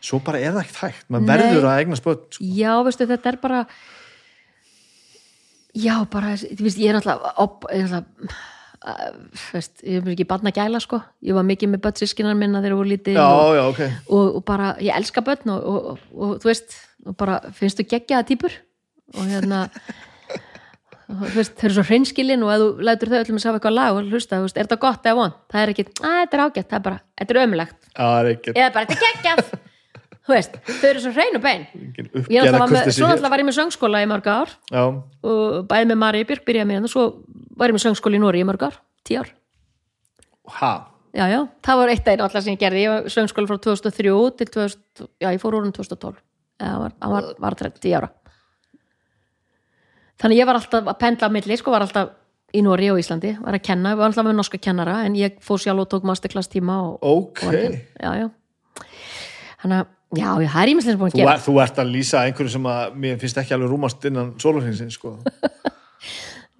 svo 0.00 0.20
bara 0.24 0.42
er 0.42 0.52
það 0.56 0.64
ekkert 0.64 0.82
hægt 0.84 1.08
maður 1.08 1.32
verður 1.32 1.70
að 1.70 1.80
eigna 1.82 1.98
spöld 1.98 2.26
sko. 2.28 2.50
Já, 2.58 2.72
veistu, 2.86 3.08
þetta 3.08 3.32
er 3.32 3.40
bara 3.42 3.64
Já, 5.78 5.94
bara 6.10 6.32
þú 6.40 6.64
veist, 6.64 6.78
ég 6.80 6.90
er 6.90 6.96
náttúrulega, 6.96 7.32
op, 7.44 7.66
ég 7.70 7.84
er 7.84 8.00
uh, 8.00 8.38
veist, 9.52 9.80
ég 9.82 10.02
er 10.02 10.12
ekki 10.12 10.26
barn 10.28 10.48
að 10.48 10.58
gæla 10.60 10.80
sko, 10.82 11.00
ég 11.26 11.36
var 11.36 11.46
mikið 11.46 11.72
með 11.72 11.82
börn 11.86 11.98
sískinar 11.98 12.36
minna 12.38 12.62
þegar 12.62 12.74
ég 12.74 12.80
voru 12.80 12.92
lítið 12.92 13.18
já, 13.18 13.24
og, 13.26 13.54
já, 13.56 13.62
ok. 13.72 13.80
og, 14.06 14.36
og 14.38 14.44
bara, 14.46 14.68
ég 14.84 14.94
elska 14.94 15.24
börn 15.26 15.54
og, 15.54 15.88
og, 16.14 16.36
þú 16.42 16.50
veist, 16.50 16.76
og 17.06 17.16
bara 17.18 17.40
finnst 17.56 17.80
þú 17.80 17.88
geggjaða 17.90 18.28
típur 18.28 18.54
og 19.16 19.24
hérna 19.26 19.64
þú 21.08 21.34
veist, 21.34 21.56
þau 21.58 21.68
eru 21.68 21.78
svo 21.78 21.86
hreinskilin 21.90 22.44
og 22.46 22.54
ef 22.54 22.62
þú 22.62 22.88
lætur 22.90 23.12
þau 23.12 23.20
öllum 23.22 23.40
að 23.40 23.46
sjá 23.46 23.52
eitthvað 23.52 23.78
lag 23.78 23.98
og 23.98 24.12
hlusta, 24.12 24.38
þú 24.38 24.48
veist, 24.48 24.60
er 24.60 24.68
þetta 24.68 24.82
gott 24.86 25.08
eða 25.08 25.20
von 25.22 25.38
það 25.48 25.64
er 25.64 25.74
ekki, 25.74 25.88
að 25.98 26.20
þetta 26.20 26.38
er 26.38 26.44
ágætt, 26.44 26.68
það 26.68 26.78
er 26.78 26.86
bara, 26.90 27.00
þetta 27.18 27.34
er 27.34 27.42
ömulegt 27.46 27.90
eða 27.98 28.70
bara, 28.76 28.86
þetta 28.86 28.98
er 28.98 29.08
geggjað. 29.08 29.48
Þú 30.28 30.34
veist, 30.34 30.56
þau 30.60 30.88
eru 30.90 31.00
svo 31.00 31.10
hrein 31.16 31.36
og 31.38 31.40
bein. 31.40 31.62
Ég 32.28 32.44
náttúrulega 32.44 32.58
var 32.60 32.72
með, 32.74 33.22
var 33.32 33.40
ég 33.40 33.46
með 33.48 33.54
söngskóla 33.56 34.02
í 34.04 34.08
mörg 34.10 34.26
ár 34.28 34.50
og 34.76 35.62
bæði 35.70 35.86
með 35.88 35.98
Mari 36.02 36.20
Björk 36.28 36.44
byrjaði 36.44 36.68
með 36.68 36.76
hann 36.76 36.88
og 36.88 36.92
svo 36.92 37.04
var 37.58 37.72
ég 37.72 37.76
með 37.76 37.84
söngskóla 37.86 38.18
í 38.18 38.22
Nóri 38.22 38.42
í 38.42 38.46
mörg 38.46 38.68
ár, 38.68 38.78
tíu 39.06 39.22
ár. 39.22 39.32
Ha, 40.58 40.72
já, 41.16 41.24
já, 41.28 41.40
það 41.66 41.82
var 41.82 41.92
eitt 41.92 42.08
einn 42.08 42.22
alltaf 42.24 42.44
sem 42.44 42.54
ég 42.54 42.62
gerði. 42.62 42.84
Ég 42.86 42.94
var 42.94 43.10
söngskóla 43.12 43.50
frá 43.50 43.60
2003 43.66 44.14
til 44.38 44.52
2000, 44.54 45.10
já, 45.24 45.28
ég 45.32 45.42
fór 45.42 45.58
úr 45.58 45.68
um 45.68 45.74
2012 45.74 46.22
eða 46.58 46.78
var, 46.84 46.94
var, 47.12 47.28
var 47.42 47.58
30 47.58 47.98
ára. 47.98 48.08
Þannig 50.18 50.40
ég 50.40 50.48
var 50.48 50.58
alltaf 50.58 50.88
að 50.90 50.98
pendla 50.98 51.28
á 51.30 51.34
milli, 51.34 51.58
sko, 51.58 51.74
var 51.74 51.84
alltaf 51.86 52.16
í 52.56 52.62
Nóri 52.64 52.88
og 52.90 52.98
Íslandi, 52.98 53.34
var 53.42 53.58
að 53.58 53.66
kenna, 53.68 53.92
var 53.98 54.08
alltaf 54.08 54.26
með 54.26 54.38
norska 54.38 54.58
kennara 54.62 55.02
en 55.06 55.14
ég 55.18 55.36
fór 55.44 55.60
sjálf 55.62 55.84
og 55.84 55.90
tók 55.92 56.06
masterclass 56.08 56.50
tíma 56.50 56.80
og, 56.86 56.96
ok 57.04 57.44
og 57.44 57.52
að 57.52 57.58
kenna, 57.60 57.80
já, 58.00 58.10
já. 58.24 58.28
Þannig 59.62 59.82
að, 59.82 59.90
já, 60.16 60.28
já, 60.42 60.48
það 60.54 60.62
er 60.62 60.72
ímislega 60.72 60.94
sem 60.94 61.02
búin 61.02 61.10
að 61.10 61.14
þú, 61.14 61.20
gera. 61.20 61.34
er, 61.34 61.44
þú 61.44 61.56
ert 61.62 61.82
að 61.82 61.92
lýsa 61.92 62.22
einhverju 62.24 62.54
sem 62.54 62.70
að 62.72 62.96
mér 63.04 63.20
finnst 63.20 63.42
ekki 63.42 63.54
alveg 63.56 63.74
rúmast 63.74 64.08
innan 64.08 64.32
sólurfinsins 64.40 64.98
sko. 64.98 65.18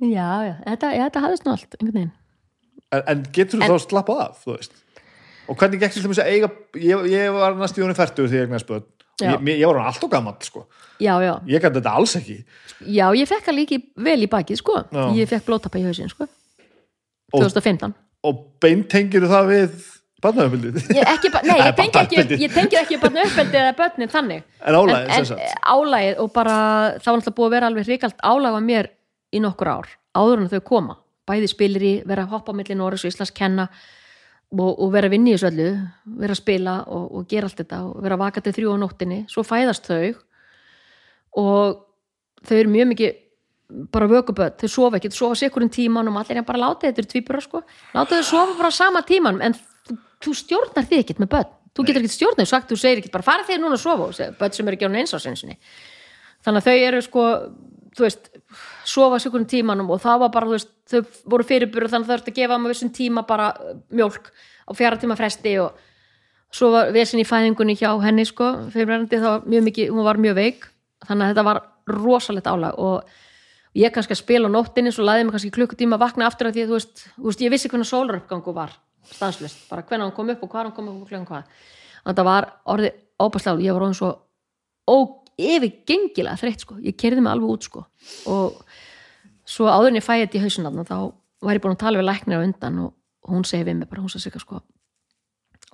já, 0.03 0.29
já, 0.49 0.55
þetta, 0.67 0.93
þetta 1.05 1.25
hafðist 1.25 1.47
nú 1.47 1.55
allt 1.55 1.79
einhvern 1.79 1.97
veginn. 1.99 2.13
En, 2.89 3.03
en 3.13 3.25
getur 3.35 3.61
þú 3.63 3.69
þá 3.73 3.83
slappað 3.85 4.23
af, 4.25 4.45
þú 4.45 4.55
veist? 4.57 4.79
Og 5.49 5.57
hvernig 5.59 5.81
gekk 5.83 5.97
til 5.97 6.05
þess 6.05 6.23
að 6.23 6.31
eiga 6.33 6.51
ég, 6.77 7.05
ég 7.13 7.35
var 7.35 7.57
næst 7.59 7.79
í 7.79 7.85
honum 7.85 7.99
færtur 7.99 8.29
því 8.31 8.43
ég 8.45 8.55
börn. 8.69 8.87
Já. 9.19 9.33
ég, 9.35 9.49
ég 9.59 9.67
var 9.67 9.81
hann 9.81 9.91
alltaf 9.91 10.11
gamall 10.13 10.37
sko. 10.47 10.65
Já, 11.03 11.17
já, 11.25 11.33
ég 11.51 11.63
gæti 11.63 11.81
þetta 11.81 11.95
alls 11.99 12.13
ekki. 12.21 12.37
Já, 12.87 13.07
ég 13.19 13.27
fekk 13.27 13.49
að 13.51 13.57
líki 13.59 13.79
vel 13.99 14.21
í 14.23 14.29
bakið, 14.31 14.61
sko. 14.61 14.77
Já. 14.95 15.05
ég 15.19 15.31
fekk 15.31 15.49
blótappa 15.49 15.81
í 15.81 15.87
hausinn, 15.89 16.11
sko. 16.13 16.29
Og- 17.33 17.43
2015 17.43 17.97
og 18.27 18.39
beintengir 18.63 19.27
það 19.31 19.51
við 19.53 19.75
barnaðumildið 20.25 20.89
ég, 20.97 21.05
ekki, 21.07 21.31
ba- 21.31 21.43
nei, 21.47 21.59
ég 21.69 21.77
tengi 21.79 22.79
ekki, 22.79 22.79
ekki 22.81 22.97
uppeldi 22.99 23.59
eða 23.61 23.75
börnin 23.79 24.11
þannig. 24.11 24.47
En 24.67 24.75
álæðið 24.79 25.05
en, 25.05 25.13
sem 25.13 25.21
en 25.21 25.29
sagt. 25.31 25.61
álægið 25.63 26.23
og 26.25 26.33
bara 26.35 26.57
það 26.99 27.11
var 27.13 27.21
náttúrulega 27.21 27.37
búið 27.39 27.49
að 27.49 27.55
vera 27.55 27.71
alveg 27.71 27.87
hrikalt 27.87 28.25
álæg 28.27 28.59
á 28.59 28.61
mér 28.65 28.89
í 29.35 29.43
nokkur 29.45 29.71
ár, 29.71 29.89
áður 30.17 30.45
en 30.45 30.51
þau 30.53 30.61
koma. 30.65 30.99
Bæði 31.29 31.51
spilir 31.53 31.85
í, 31.85 31.95
vera 32.09 32.25
að 32.25 32.37
hoppa 32.37 32.55
á 32.55 32.59
milli 32.59 32.77
Norris 32.79 33.05
og 33.05 33.13
Íslands 33.13 33.35
kenna 33.37 33.69
og, 33.69 34.71
og 34.71 34.93
vera 34.95 35.11
að 35.11 35.17
vinna 35.17 35.33
í 35.33 35.37
þessu 35.37 35.51
öllu, 35.51 35.69
vera 36.23 36.35
að 36.35 36.41
spila 36.41 36.77
og, 36.87 37.05
og 37.19 37.29
gera 37.29 37.51
allt 37.51 37.61
þetta 37.61 37.83
og 37.85 37.99
vera 38.05 38.17
að 38.17 38.23
vaka 38.25 38.45
til 38.45 38.55
þrjú 38.57 38.73
á 38.73 38.77
nóttinni, 38.81 39.19
svo 39.29 39.45
fæðast 39.45 39.91
þau 39.91 40.15
og 41.39 41.83
þau 42.49 42.57
eru 42.57 42.73
mjög 42.73 42.93
mikið 42.95 43.19
bara 43.93 44.09
vökuböld, 44.09 44.57
þau 44.57 44.71
sofa 44.73 44.97
ekki, 44.99 45.11
þau 45.13 45.21
sofa 45.21 45.39
sikurinn 45.43 45.73
tíman 45.73 46.09
og 46.09 46.17
allir 46.23 46.41
er 46.41 46.47
bara 46.49 46.63
láta 46.63 46.87
þetta 46.87 47.03
eru 47.03 47.11
tvíburar 47.13 47.45
sko. 47.45 47.61
Láta 47.93 48.17
þau 48.17 48.29
sofa 48.31 48.57
bara 48.57 48.73
sama 48.73 49.03
tíman 49.05 49.43
en 49.45 49.57
þú, 50.25 50.33
stjórnar 50.33 50.89
þig 50.89 51.05
ekkert 51.05 51.21
með 51.21 51.33
börn. 51.35 51.55
Þú 51.77 51.85
getur 51.85 52.01
ekkert 52.01 52.15
stjórnar, 52.15 52.47
þú 52.47 52.51
sagt, 52.55 52.71
þú 52.71 52.79
segir 52.81 53.03
ekkert 53.03 53.19
bara 53.19 53.27
fara 53.27 53.45
þig 53.45 53.61
núna 53.61 53.77
að 53.77 53.85
sofa, 53.85 54.31
börn 54.41 54.57
sem 54.57 54.71
eru 54.71 54.79
ekki 54.79 54.89
án 54.89 54.97
eins 55.03 55.13
á 55.13 55.19
sinni. 55.21 55.59
Þannig 56.47 56.63
að 56.63 56.71
þau 56.71 56.87
eru 56.89 57.03
sko 57.05 57.27
þú 57.97 58.05
veist, 58.05 58.31
sofa 58.89 59.19
sikurinn 59.23 59.49
tímanum 59.49 59.91
og 59.95 60.01
það 60.03 60.25
var 60.25 60.33
bara, 60.35 60.49
þú 60.49 60.57
veist, 60.57 60.73
þau 60.89 61.01
voru 61.35 61.47
fyrirburu 61.49 61.91
þannig 61.91 62.07
að 62.07 62.09
þau 62.09 62.17
þurftu 62.17 62.33
að 62.33 62.41
gefa 62.41 62.59
maður 62.59 62.75
vissum 62.75 62.95
tíma 62.97 63.25
bara 63.29 63.51
uh, 63.55 63.77
mjólk 63.95 64.33
á 64.69 64.71
fjara 64.77 65.01
tíma 65.01 65.17
fresti 65.19 65.55
og 65.63 65.79
svo 66.55 66.73
var 66.73 66.93
vesin 66.97 67.23
í 67.23 67.29
fæðingunni 67.29 67.77
hjá 67.79 67.91
henni 68.03 68.27
sko, 68.29 68.51
fyrirverandi 68.73 69.21
það 69.21 69.33
var 69.35 69.49
mjög 69.55 69.67
mikið, 69.69 69.91
hún 69.95 70.07
var 70.07 70.21
mjög 70.21 70.37
veik. 70.39 70.69
Þannig 71.09 71.25
að 71.25 71.33
þetta 71.33 71.47
var 71.47 71.63
rosalegt 71.89 72.49
álag 72.51 72.79
og 72.83 73.79
ég 73.79 73.93
kannski 73.95 74.17
að 74.17 74.23
spila 74.23 74.49
á 74.49 74.53
nóttinni 74.53 74.93
svo 74.93 75.05
laðið 75.07 75.29
mig 75.29 75.37
kannski 75.37 75.55
klukkutíma 75.55 75.99
að 75.99 76.05
vakna 76.07 76.29
aftur 76.29 76.49
að 76.49 76.57
því 76.57 76.65
að 76.65 76.71
þú 76.71 76.79
veist, 76.79 77.05
þú 77.15 77.27
veist 77.29 77.45
ég 77.45 77.53
vissi 77.53 77.71
hvernig 77.71 77.89
sólarupgangu 77.89 78.55
var 78.57 78.75
stanslist, 79.09 79.61
bara 79.71 79.85
hvernig 79.87 80.09
hann 80.09 80.17
kom 80.17 80.33
upp 80.33 80.43
og 80.45 80.51
hvað 80.53 80.67
hann 80.67 80.75
kom 80.77 80.89
upp 80.91 81.05
og 81.05 81.13
hvernig 81.13 81.29
hvað. 81.31 81.47
Þannig 82.03 82.13
að 82.13 82.19
það 82.19 82.29
var 82.29 82.49
orðið 82.75 82.99
óbærslega, 83.19 83.65
ég 83.65 83.77
var 83.77 83.85
orðin 83.87 83.99
svo 84.01 84.11
yfirgengilega 85.39 86.39
þreytt 86.41 86.65
sko, 86.65 86.79
ég 86.83 86.97
kerði 86.99 87.25
mig 87.25 87.33
alveg 87.33 87.55
út 87.55 87.69
sko. 87.69 87.85
Og 88.31 88.59
svo 89.49 89.69
áður 89.71 89.93
en 89.93 90.01
ég 90.01 90.07
fæði 90.07 90.27
þetta 90.27 90.39
í 90.39 90.43
hausinarna 90.45 90.87
þá 90.89 90.97
var 91.47 91.59
ég 91.59 91.65
búin 91.65 91.77
að 91.77 91.85
tala 91.85 92.01
við 92.01 92.09
læknir 92.09 92.43
á 92.43 92.47
undan 92.47 92.83
og 92.87 93.31
hún 93.31 93.47
segi 93.47 93.67
við 93.69 93.81
mig 93.81 93.91
bara, 93.91 94.03
hún 94.03 94.13
sagði 94.13 94.33
sig 94.33 94.43
sko 94.43 94.63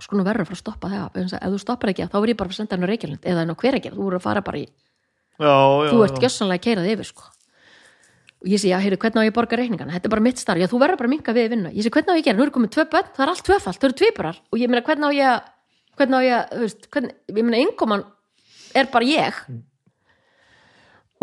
sko 0.02 0.18
nú 0.18 0.24
verður 0.26 0.44
að 0.44 0.50
fara 0.50 0.58
að 0.58 0.62
stoppa 0.62 0.90
það. 0.90 1.18
Ef 1.38 1.52
þú 1.52 1.60
stoppar 1.62 1.92
ekki 1.92 2.08
þá 2.08 2.18
verður 2.18 2.32
ég 2.32 2.40
bara 2.40 2.50
að 2.50 2.58
senda 2.58 2.74
henni 2.74 2.88
á 2.88 2.90
Reykjavík 2.90 3.28
eða 3.30 3.44
henni 3.44 3.54
á 3.54 3.60
hver 3.62 3.78
ekki, 3.78 3.92
þú 3.94 4.02
verður 4.02 4.18
að 4.18 4.26
fara 4.26 4.42
bara 4.44 4.60
í 4.60 4.64
já, 4.64 5.54
já, 5.54 5.90
þú 5.92 6.02
ert 6.06 6.20
gjössanlega 6.24 6.60
að 6.60 6.64
keirað 6.66 6.90
yfir 6.94 7.08
sko. 7.10 7.28
og 8.44 8.50
ég 8.50 8.60
segi, 8.60 8.72
já, 8.74 8.78
heyrðu, 8.82 8.98
hvernig 9.04 9.22
á 9.22 9.26
ég 9.26 9.32
að 9.32 9.38
borga 9.38 9.58
reikningana? 9.60 9.94
Þetta 9.94 10.10
er 10.10 10.14
bara 10.14 10.24
mitt 10.26 10.42
starf, 10.42 10.60
já, 10.60 10.68
þú 10.70 10.80
verður 10.82 11.00
bara 11.00 11.10
að 11.10 11.14
minka 11.14 11.34
við 11.36 11.48
vinna 11.54 11.72
ég 11.72 11.86
segi, 11.86 11.94
hvernig 11.94 12.10
á 12.10 12.16
ég 12.18 12.24
að 12.24 12.28
gera, 12.28 12.38
nú 12.38 12.44
er 12.44 12.52
komið 12.54 12.74
tvö 12.74 12.86
börn, 12.92 13.10
það 13.14 13.24
er 13.24 13.32
allt 13.32 13.46
tvöfalt. 13.48 13.78
Þau 13.80 13.88
eru 13.88 13.98
tvíburar, 14.00 14.40
og 14.50 14.60
ég 14.60 14.70
meina, 14.70 14.84
hvernig 14.84 15.08
á 15.08 15.12
ég 15.14 15.30
að 15.30 15.40
hvernig 15.94 16.18
á 16.18 16.22
ég 16.26 16.34
að, 16.34 16.44
þú 16.50 16.64
veist, 16.64 16.88
hvernig 16.90 17.38
ég 17.38 17.46
meina, 17.46 17.62
einkoman 17.62 18.04
er 18.74 18.90
bara 18.92 19.08
ég. 19.08 19.40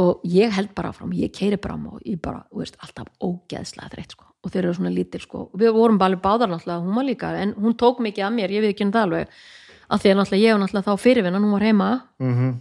Og 0.02 0.22
ég 0.26 0.54
held 0.56 0.72
bara 0.76 0.92
áfram 0.92 1.12
ég 1.14 1.34
keiri 1.36 1.60
bara 1.62 1.76
á 1.76 1.80
og 1.92 2.06
ég 2.08 2.22
bara, 2.24 2.46
veist, 2.56 2.78
alltaf 2.82 3.10
ógeðslega 3.22 3.92
þreytt, 3.92 4.16
sko, 4.16 4.30
og 4.42 4.54
þeir 4.54 4.64
eru 4.64 4.78
svona 4.78 4.94
lítir, 4.94 5.22
sko, 5.22 5.50
við 5.54 5.74
vorum 5.76 6.00
bara 6.02 6.14
alveg 6.14 6.24
báðar 6.24 6.50
náttúrulega, 6.50 6.86
hún 6.86 6.96
var 6.96 7.06
líka, 7.06 7.34
en 7.38 7.52
hún 7.60 7.76
tók 7.78 8.00
mikið 8.02 8.26
að 8.26 8.38
mér, 8.38 8.54
ég 8.56 8.64
við 8.64 8.74
ekki 8.74 8.88
það 8.88 9.06
alveg, 9.06 9.36
af 9.92 10.02
því 10.02 10.14
að 10.14 10.18
náttúrulega 10.22 10.48
ég 10.48 10.56
var 10.56 10.64
náttúrulega 10.64 10.88
þá 10.88 11.04
fyrirvinnan, 11.04 11.46
hún 11.46 11.54
var 11.58 11.68
heima. 11.68 11.90
Mhm, 12.24 12.56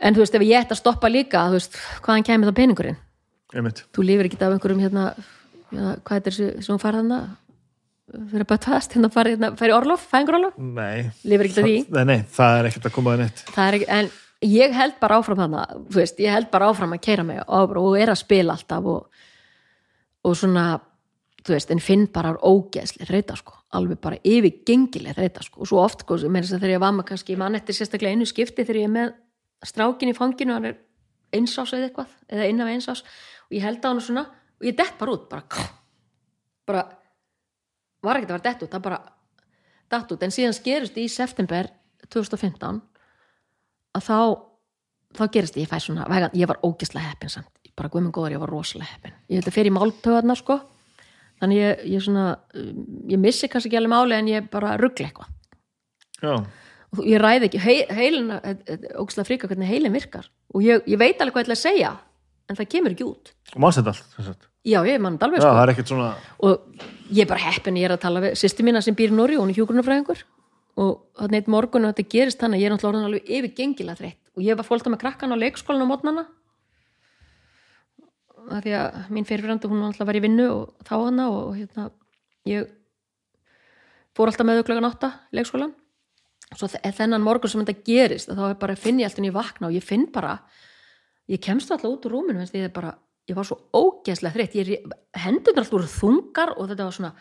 en 0.00 0.16
þú 0.16 0.24
veist, 0.24 0.34
ef 0.34 0.46
ég 0.48 0.64
ætti 0.64 0.74
að 0.74 0.80
stoppa 0.80 1.12
líka, 1.12 1.44
þú 1.46 1.58
veist, 1.60 1.78
hvaðan 2.00 2.26
kemur 2.26 2.50
það 2.50 2.58
peningurinn? 2.58 2.98
Einmitt. 3.54 3.84
Þú 3.92 4.06
lifir 4.06 4.30
ekki 4.30 4.40
af 4.40 4.54
einhverjum 4.54 4.82
hérna, 4.82 5.04
hérna 5.70 5.94
hvað 6.00 6.16
er 6.16 6.26
þessi 6.28 6.50
sem 6.64 6.74
hún 6.74 6.82
farið 6.82 7.04
þarna 7.04 7.20
fyrir 8.10 8.44
að 8.44 8.50
bætast, 8.50 8.96
hérna 8.96 9.10
farið 9.12 9.36
hérna, 9.36 9.52
farið 9.58 9.76
orlof, 9.76 10.08
fæðingur 10.10 10.38
orlof, 10.40 10.58
nei, 10.58 11.06
af 11.06 11.54
því? 11.56 11.76
Nei, 12.08 12.18
það 12.36 12.58
er 12.58 12.68
ekkert 12.70 12.90
að 12.90 12.94
koma 12.96 13.14
að 13.14 13.24
neitt. 13.24 13.42
Það 13.54 13.78
ekki, 13.78 13.88
en 13.96 14.10
ég 14.50 14.76
held 14.76 15.00
bara 15.00 15.18
áfram 15.20 15.40
þú 15.40 15.96
veist, 15.98 16.20
ég 16.22 16.34
held 16.34 16.50
bara 16.52 16.70
áfram 16.70 16.94
að 16.96 17.02
keira 17.06 17.24
mig 17.26 17.42
og, 17.46 17.74
og 17.80 17.98
er 18.00 18.12
að 18.12 18.22
spila 18.22 18.56
alltaf 18.56 18.90
og, 18.90 19.24
og 20.26 20.36
svona, 20.36 20.66
þú 21.44 21.56
veist 21.56 21.72
en 21.74 21.82
finn 21.84 22.06
bara 22.12 22.34
ógeðslega 22.36 23.08
þreita 23.08 23.38
sko. 23.38 23.56
Alveg 23.78 24.00
bara 24.02 24.18
yfirgengilega 24.26 25.14
þreita 25.20 25.44
sko. 25.46 25.62
Og 25.62 25.70
svo 25.70 25.82
oft, 25.84 26.02
sko, 26.02 26.18
með 26.26 26.46
þess 26.46 26.56
að 26.56 26.64
þegar 26.64 26.74
ég 26.74 26.82
var 26.82 26.94
með 26.96 27.10
kannski 27.12 27.36
mann 27.38 27.58
eftir 27.58 27.76
sérstaklega 27.76 28.16
einu 28.16 28.28
skipti 28.28 28.64
þegar 28.64 28.80
ég 28.80 28.88
er 28.88 28.94
með 28.96 29.12
strákin 29.70 30.10
í 30.10 30.16
fanginu, 30.16 30.56
hann 30.56 30.70
er 30.72 30.80
einsás 31.36 31.74
eða 31.76 31.88
eitthvað, 31.88 32.14
eða 32.30 32.48
innan 32.50 32.68
við 32.68 32.78
einsás 32.78 33.04
og 33.04 33.56
ég 33.56 33.66
held 33.66 33.84
á 33.84 33.88
hann 33.90 34.02
svona 34.02 34.24
og 34.30 34.66
ég 34.66 34.76
dett 34.78 34.96
bara 34.98 35.14
út 35.14 35.28
bara, 35.30 35.66
bara 36.68 36.82
var 38.02 38.16
ekkert 38.20 38.30
að 38.30 38.36
vera 38.38 38.46
dett 38.48 38.62
út, 38.64 38.70
það 38.74 38.84
bara 38.86 39.00
datt 39.90 40.12
út, 40.14 40.22
en 40.22 40.34
síðan 40.34 40.56
skerist 40.56 40.96
í 41.00 41.06
september 41.10 41.68
2015 42.08 42.80
að 43.98 44.06
þá 44.06 44.18
þá 45.18 45.24
gerist 45.34 45.56
ég, 45.58 45.66
ég 45.66 45.70
fæ 45.70 45.80
svona, 45.82 46.06
vegan, 46.10 46.34
ég 46.38 46.50
var 46.50 46.60
ógislega 46.66 47.10
heppin 47.10 47.32
samt, 47.32 47.50
Ég 47.66 47.74
bara 47.78 47.90
guðminn 47.92 48.14
góður, 48.14 48.34
ég 48.34 48.42
var 48.42 48.50
rosalega 48.50 48.90
heppin. 48.94 49.12
Ég 49.30 49.40
þetta 49.40 49.52
fyrir 49.54 49.74
máltöðarna 49.74 50.34
sko. 50.38 50.56
Þannig 51.40 51.60
ég, 51.60 51.82
ég 51.94 52.02
svona 52.04 52.24
ég 53.08 53.20
missi 53.22 53.48
kannski 53.48 53.70
ekki 53.70 53.78
alveg 53.78 53.92
máli 53.94 54.16
en 54.18 54.28
ég 54.30 54.48
bara 54.52 54.74
ruggla 54.80 55.08
eitthvað. 55.08 55.30
Já, 56.20 56.34
og 56.98 57.02
ég 57.06 57.22
ræði 57.22 57.46
ekki, 57.48 57.60
Hei- 57.62 57.86
heilin 57.96 58.32
ógislega 58.98 59.28
fríka 59.28 59.48
hvernig 59.48 59.70
heilin 59.70 59.94
virkar. 59.94 60.26
Og 60.52 60.66
ég, 60.66 60.82
ég 60.90 60.98
veit 61.00 61.22
alveg 61.22 61.36
hvað 61.38 61.44
ég 61.44 61.48
ætla 61.48 61.56
að 61.56 61.62
segja 61.62 61.92
en 62.50 62.58
það 62.58 62.70
kemur 62.74 62.96
ekki 62.96 63.06
út. 63.06 63.32
Og 63.54 63.62
mannst 63.62 63.80
þetta 63.80 63.94
allt 63.94 64.48
já, 64.66 64.80
ég 64.84 65.00
mann 65.00 65.16
þetta 65.16 65.28
alveg 65.30 65.40
sko. 65.40 65.52
og 66.44 66.90
ég 67.10 67.24
er 67.24 67.30
bara 67.30 67.42
heppin, 67.50 67.76
ég 67.76 67.88
er 67.88 67.94
að 67.96 68.02
tala 68.04 68.20
við 68.24 68.36
sýsti 68.40 68.64
mína 68.66 68.82
sem 68.84 68.94
býr 68.96 69.10
í 69.12 69.16
Nóri, 69.16 69.36
hún 69.40 69.50
er 69.52 69.58
hjúgrunafræðingur 69.58 70.22
og 70.80 70.90
þannig 71.18 71.40
eitt 71.42 71.48
morgun 71.50 71.84
og 71.88 71.92
þetta 71.94 72.10
gerist 72.14 72.40
þannig 72.40 72.58
að 72.58 72.62
ég 72.62 72.68
er 72.70 72.74
náttúrulega 72.76 73.08
alveg 73.10 73.32
yfirgengilega 73.36 73.98
þreytt. 73.98 74.20
Og 74.38 74.44
ég 74.46 74.56
var 74.56 74.64
fólta 74.68 74.92
með 74.92 75.00
krakkan 75.02 75.34
á 75.34 75.42
leikskólan 75.42 75.82
á 75.84 75.90
mótnana 75.90 76.24
af 78.50 78.62
því 78.64 78.72
að 78.78 79.10
mín 79.14 79.26
fyrirfyrandi 79.28 79.68
hún 79.70 79.82
náttúrulega 79.82 80.08
var 80.08 80.18
í 80.18 80.22
vinnu 80.24 80.46
og 80.54 80.86
þá 80.86 80.94
hana 81.04 81.26
og 81.34 81.50
hérna 81.58 81.88
ég 82.48 82.70
fór 84.16 84.30
alltaf 84.30 84.46
með 84.48 84.60
þau 84.60 84.66
klokkan 84.70 84.88
átta 84.88 85.10
í 85.30 85.38
leikskólan 85.38 85.74
svo 86.56 86.66
þe- 86.72 86.94
þennan 86.96 87.22
morgun 87.26 87.52
sem 87.52 87.60
þetta 87.62 87.84
gerist 87.86 88.32
þá 88.32 88.76
finn 88.80 88.98
ég 89.02 89.10
alltaf 89.10 89.28
í 89.28 89.34
vakna 89.34 89.68
og 89.68 89.76
ég 89.76 89.84
finn 89.86 90.08
bara 90.10 90.38
ég 91.30 91.42
kemst 91.44 91.70
alltaf 91.70 91.90
út 91.92 92.08
úr 92.08 92.16
rúminu 92.16 92.46
ég, 93.30 93.36
var 93.38 93.46
svo 93.48 93.60
ógeðslega 93.76 94.34
þreytt. 94.36 94.88
Hendunar 95.22 95.62
alltaf 95.62 95.76
voru 95.76 95.90
þungar 95.90 96.54
og 96.56 96.70
þetta 96.70 96.86
var 96.88 96.96
svona 96.96 97.12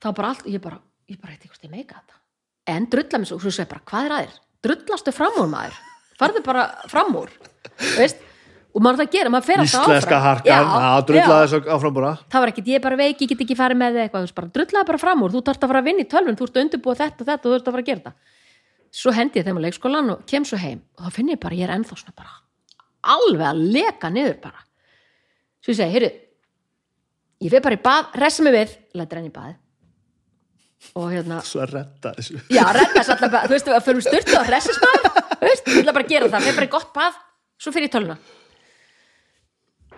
þá 0.00 0.08
bara 0.16 0.32
allt, 0.32 0.48
ég 0.48 0.62
bara, 0.64 0.80
ég 1.10 1.20
bara 1.20 1.36
eitthvað 1.36 1.68
ég 1.68 1.74
meika 1.74 2.00
þetta. 2.00 2.18
En 2.70 2.88
drulla 2.92 3.20
mér 3.20 3.30
svo, 3.30 3.38
svo 3.42 3.52
segi 3.52 3.66
ég 3.66 3.70
bara, 3.70 3.84
hvað 3.90 4.08
er 4.08 4.16
aðeir 4.16 4.40
drullastu 4.64 5.14
fram 5.16 5.38
úr 5.40 5.48
maður. 5.50 5.78
Farðu 6.20 6.42
bara 6.44 6.66
fram 6.90 7.14
úr. 7.16 7.30
Veist, 7.96 8.18
og 8.74 8.84
maður 8.84 9.00
það 9.00 9.06
að 9.06 9.14
gera, 9.14 9.32
maður 9.32 9.46
fer 9.48 9.62
alltaf 9.62 9.86
íslenska 9.86 10.18
áfram. 10.18 10.26
harkan 10.26 10.50
Já, 10.50 10.82
að 10.90 11.06
drulla 11.08 11.38
já. 11.38 11.46
þess 11.46 11.70
áfram 11.76 11.96
bara. 11.96 12.10
Það 12.32 12.44
var 12.44 12.52
ekkert, 12.52 12.68
ég 12.68 12.80
er 12.80 12.84
bara 12.84 12.98
veik, 13.00 13.22
ég 13.24 13.32
get 13.32 13.44
ekki 13.46 13.56
farið 13.58 13.80
með 13.80 14.02
eitthvað, 14.04 14.34
bara 14.36 14.52
drullaði 14.58 14.90
bara 14.92 15.00
fram 15.00 15.24
úr. 15.24 15.32
Þú 15.32 15.42
þarft 15.48 15.64
að 15.64 15.72
fara 15.72 15.82
að 15.82 15.88
vinna 15.88 16.04
í 16.04 16.10
tölvun, 16.12 16.36
þú 16.36 16.48
ert 16.50 16.60
að 16.60 16.66
undirbúa 16.66 16.98
þetta 17.00 17.24
og 17.24 17.30
þetta 17.30 17.40
og 17.40 17.48
þú 17.48 17.56
ert 17.56 17.70
að 17.70 17.76
fara 17.78 17.86
að 17.86 17.90
gera 17.90 18.04
þetta. 18.04 18.36
Svo 19.00 19.14
hendi 19.16 19.40
ég 19.40 19.48
þeim 19.48 19.60
á 19.60 19.64
leikskólan 19.64 20.12
og 20.16 20.22
kem 20.28 20.44
svo 20.44 20.60
heim 20.60 20.84
og 20.98 21.06
þá 21.06 21.16
finn 21.16 21.32
ég 21.32 21.40
bara, 21.40 21.56
ég 21.56 21.68
er 21.68 21.76
ennþá 21.78 21.96
svona 21.96 22.16
bara 22.20 22.36
alveg 23.00 23.46
að 23.46 23.62
leka 23.76 24.10
niður 24.12 24.36
bara 24.42 24.64
svo 25.60 25.74
ég 25.74 25.78
segi, 25.78 25.94
heyrðu 25.94 26.10
ég 27.40 27.52
fyrir 27.52 27.64
bara 27.64 27.78
í 27.78 27.82
bað, 27.84 28.14
resa 28.20 28.44
mig 28.44 28.56
við 28.56 28.74
lætur 29.00 29.20
henni 29.20 29.32
í 29.32 29.34
bað. 29.34 29.56
Og 30.96 31.10
hérna, 31.12 31.42
svo 31.44 31.60
að 31.60 31.74
redda 31.76 32.12
þessu. 32.16 32.38
Já, 32.48 32.62
redda 32.72 33.02
þess 33.02 33.12
alltaf 33.14 33.34
þú 33.44 33.54
veist, 33.54 33.70
að 33.76 33.86
fyrir 33.86 34.04
styrtu 34.06 34.36
og 34.38 34.46
resisbað 34.48 35.00
þú 35.04 35.40
veist, 35.44 35.66
ég 35.68 35.80
ætla 35.82 35.96
bara 35.96 36.06
að 36.06 36.12
gera 36.14 36.30
það, 36.32 36.46
fyrir 36.46 36.60
bara 36.60 36.68
í 36.68 36.72
gott 36.72 36.94
bað 36.96 37.18
svo 37.60 37.74
fyrir 37.74 37.88
ég 37.88 37.92
í 37.92 37.94
tölvuna. 37.96 38.16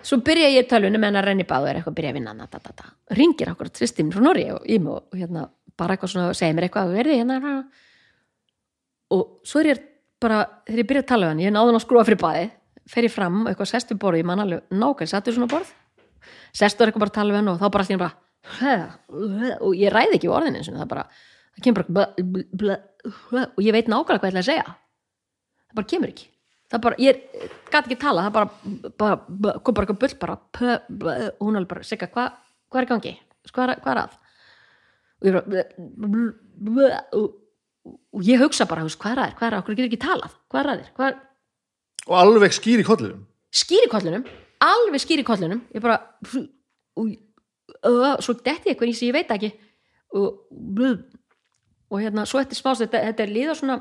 Svo 0.02 0.18
byrja 0.26 0.48
ég 0.50 0.64
í 0.64 0.70
tölvunni 0.70 0.98
meðan 0.98 1.20
að 1.20 1.28
renni 1.28 1.46
bað 1.46 1.66
og 1.66 1.70
er 1.70 1.78
eitthvað 1.78 1.94
að 1.94 1.98
byrja 2.00 2.10
að 2.10 2.18
vinna 2.18 2.34
na, 2.34 2.48
da, 2.50 2.58
da, 2.58 2.74
da. 2.80 2.88
ringir 3.14 3.52
okkur 3.52 3.70
tristim 3.70 4.10
frá 4.10 4.24
Nóri 4.24 4.48
og, 4.50 4.64
í 4.66 4.80
mig 4.82 4.90
og, 4.96 5.04
og 5.12 5.20
hérna, 5.20 5.44
bara 5.78 5.94
eitthvað 5.94 6.14
svona 6.16 6.34
segir 6.34 6.58
mér 6.58 6.66
eitthvað, 6.66 6.96
verði 6.96 7.20
hérna 7.20 7.54
og 9.12 9.22
svo 9.46 9.62
er 9.62 9.70
ég 9.70 9.84
bara 10.22 10.42
þegar 10.66 10.82
ég 10.82 10.90
byrja 10.90 11.04
að 11.04 11.08
tala 11.12 11.28
við 11.28 11.32
hann, 11.32 11.44
ég 11.44 11.54
náði 11.54 11.70
hann 11.70 11.78
að 11.78 11.84
skrúa 11.84 12.04
fyrir 12.08 12.20
baði 12.22 12.44
fer 12.92 13.08
ég 13.08 13.14
fram, 13.14 13.46
eitthvað 13.48 13.70
sest 13.72 13.92
við 13.92 14.02
borð 14.02 14.20
ég 14.20 14.28
man 14.28 14.42
alveg 14.44 14.74
nákvæm, 14.74 15.10
sattu 15.10 15.34
svona 15.34 15.50
borð? 15.50 15.70
Sestur 16.52 16.88
eitthvað 16.88 17.06
bara 17.06 17.12
að 17.12 17.18
tala 17.18 17.34
við 17.34 17.40
hann 17.40 17.52
og 17.52 17.60
þá 17.60 17.66
bara 17.72 17.86
allir 17.86 18.02
bara 18.02 18.18
og 19.62 19.74
ég 19.78 19.92
ræði 19.92 20.18
ekki 20.18 20.30
orðin 20.30 20.58
eins 20.58 20.70
og 20.70 20.78
það 20.80 20.90
bara, 20.90 21.06
það 21.54 21.64
kemur 21.66 21.78
bara 21.78 21.88
bla, 21.96 22.26
bla, 22.62 22.76
bla, 23.30 23.46
og 23.46 23.62
ég 23.62 23.76
veit 23.76 23.90
nákvæmlega 23.90 24.22
hvað 24.22 24.28
ég 24.28 24.32
ætla 24.32 24.42
að 24.42 24.50
segja. 24.50 24.76
Það 25.68 25.78
bara 25.78 25.90
kemur 25.92 26.12
ekki. 26.12 26.28
Það 26.72 26.84
bara, 26.86 26.98
ég 27.04 27.14
gat 27.68 27.86
ekki 27.86 27.98
tala 28.00 28.24
það 28.26 28.36
bara, 28.38 28.46
bara, 29.02 29.16
kom 29.60 29.76
bara 29.76 29.86
eitthvað 29.86 30.00
bull 30.02 30.16
bara, 30.22 30.38
pö, 30.56 30.78
pö, 30.88 31.14
og 31.28 31.44
hún 31.46 31.60
alveg 31.60 31.70
bara, 31.74 31.86
sigga, 31.86 32.08
hvað 32.12 32.40
hva 32.72 32.80
er 32.80 32.88
gangi, 32.88 33.12
hvað 33.52 33.64
er, 33.66 33.82
hvað 33.84 33.92
er 33.92 34.02
að? 34.02 34.18
Og 35.20 35.28
ég 35.28 35.32
bara 35.36 37.02
og, 37.18 37.26
og 38.16 38.24
ég 38.26 38.40
hugsa 38.40 38.66
bara, 38.70 38.86
hvað 38.88 39.12
er 39.12 39.20
að 39.20 39.28
þér, 39.28 39.36
hvað 39.38 39.52
er 39.52 39.58
að, 39.58 39.98
talað? 40.00 40.38
Hvað 40.48 40.62
er 40.62 40.72
að 40.72 40.82
þér, 40.82 41.20
og 42.08 42.16
alveg 42.18 42.54
skýr 42.54 42.82
í 42.82 42.86
kollinum. 42.86 43.26
Skýr 43.52 43.86
í 43.86 43.92
kollinum 43.92 44.24
alveg 44.62 45.02
skýr 45.02 45.22
í 45.22 45.26
kollinum. 45.26 45.62
Ég 45.74 45.82
bara 45.82 45.98
og, 46.98 47.12
og, 47.82 48.24
svo 48.24 48.36
detti 48.38 48.72
ég 48.72 48.84
í 48.86 48.94
sig, 48.94 49.10
ég 49.10 49.16
veit 49.16 49.32
ekki. 49.34 49.52
Og, 50.18 50.42
og 51.88 52.00
hérna, 52.00 52.26
svo 52.28 52.42
eftir 52.42 52.58
smást 52.58 52.84
þetta, 52.84 53.02
þetta 53.08 53.24
er 53.24 53.32
líða 53.32 53.56
svona 53.58 53.78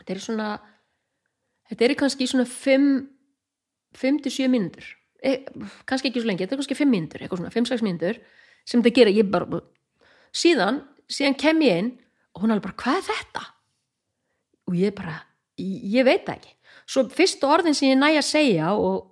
þetta 0.00 0.14
er 0.14 0.22
svona 0.24 0.48
þetta 1.70 1.86
er 1.86 1.96
kannski 2.02 2.28
svona 2.30 2.46
5-7 2.46 4.50
mínútur. 4.52 4.88
E, 5.22 5.46
kannski 5.88 6.10
ekki 6.10 6.22
svo 6.22 6.30
lengi, 6.30 6.44
þetta 6.44 6.56
er 6.56 6.62
kannski 6.62 6.78
5 6.78 6.90
mínútur 6.90 7.22
eitthvað 7.22 7.42
svona, 7.42 7.54
5-6 7.54 7.86
mínútur 7.86 8.20
sem 8.66 8.82
þetta 8.82 8.98
gera, 8.98 9.14
ég 9.14 9.30
bara 9.30 9.62
síðan, 10.34 10.82
síðan 11.06 11.38
kem 11.38 11.62
ég 11.64 11.84
inn 11.84 11.92
og 12.34 12.42
hún 12.42 12.52
alveg 12.52 12.66
bara, 12.66 12.80
hvað 12.82 13.00
er 13.00 13.08
þetta? 13.12 13.44
og 14.66 14.74
ég 14.74 14.94
bara, 14.98 15.20
ég, 15.62 15.78
ég 15.94 16.06
veit 16.06 16.26
ekki 16.26 16.55
svo 16.86 17.06
fyrstu 17.12 17.48
orðin 17.50 17.76
sem 17.76 17.90
ég 17.90 17.98
næ 18.00 18.08
að 18.14 18.26
segja 18.28 18.72
og, 18.78 19.06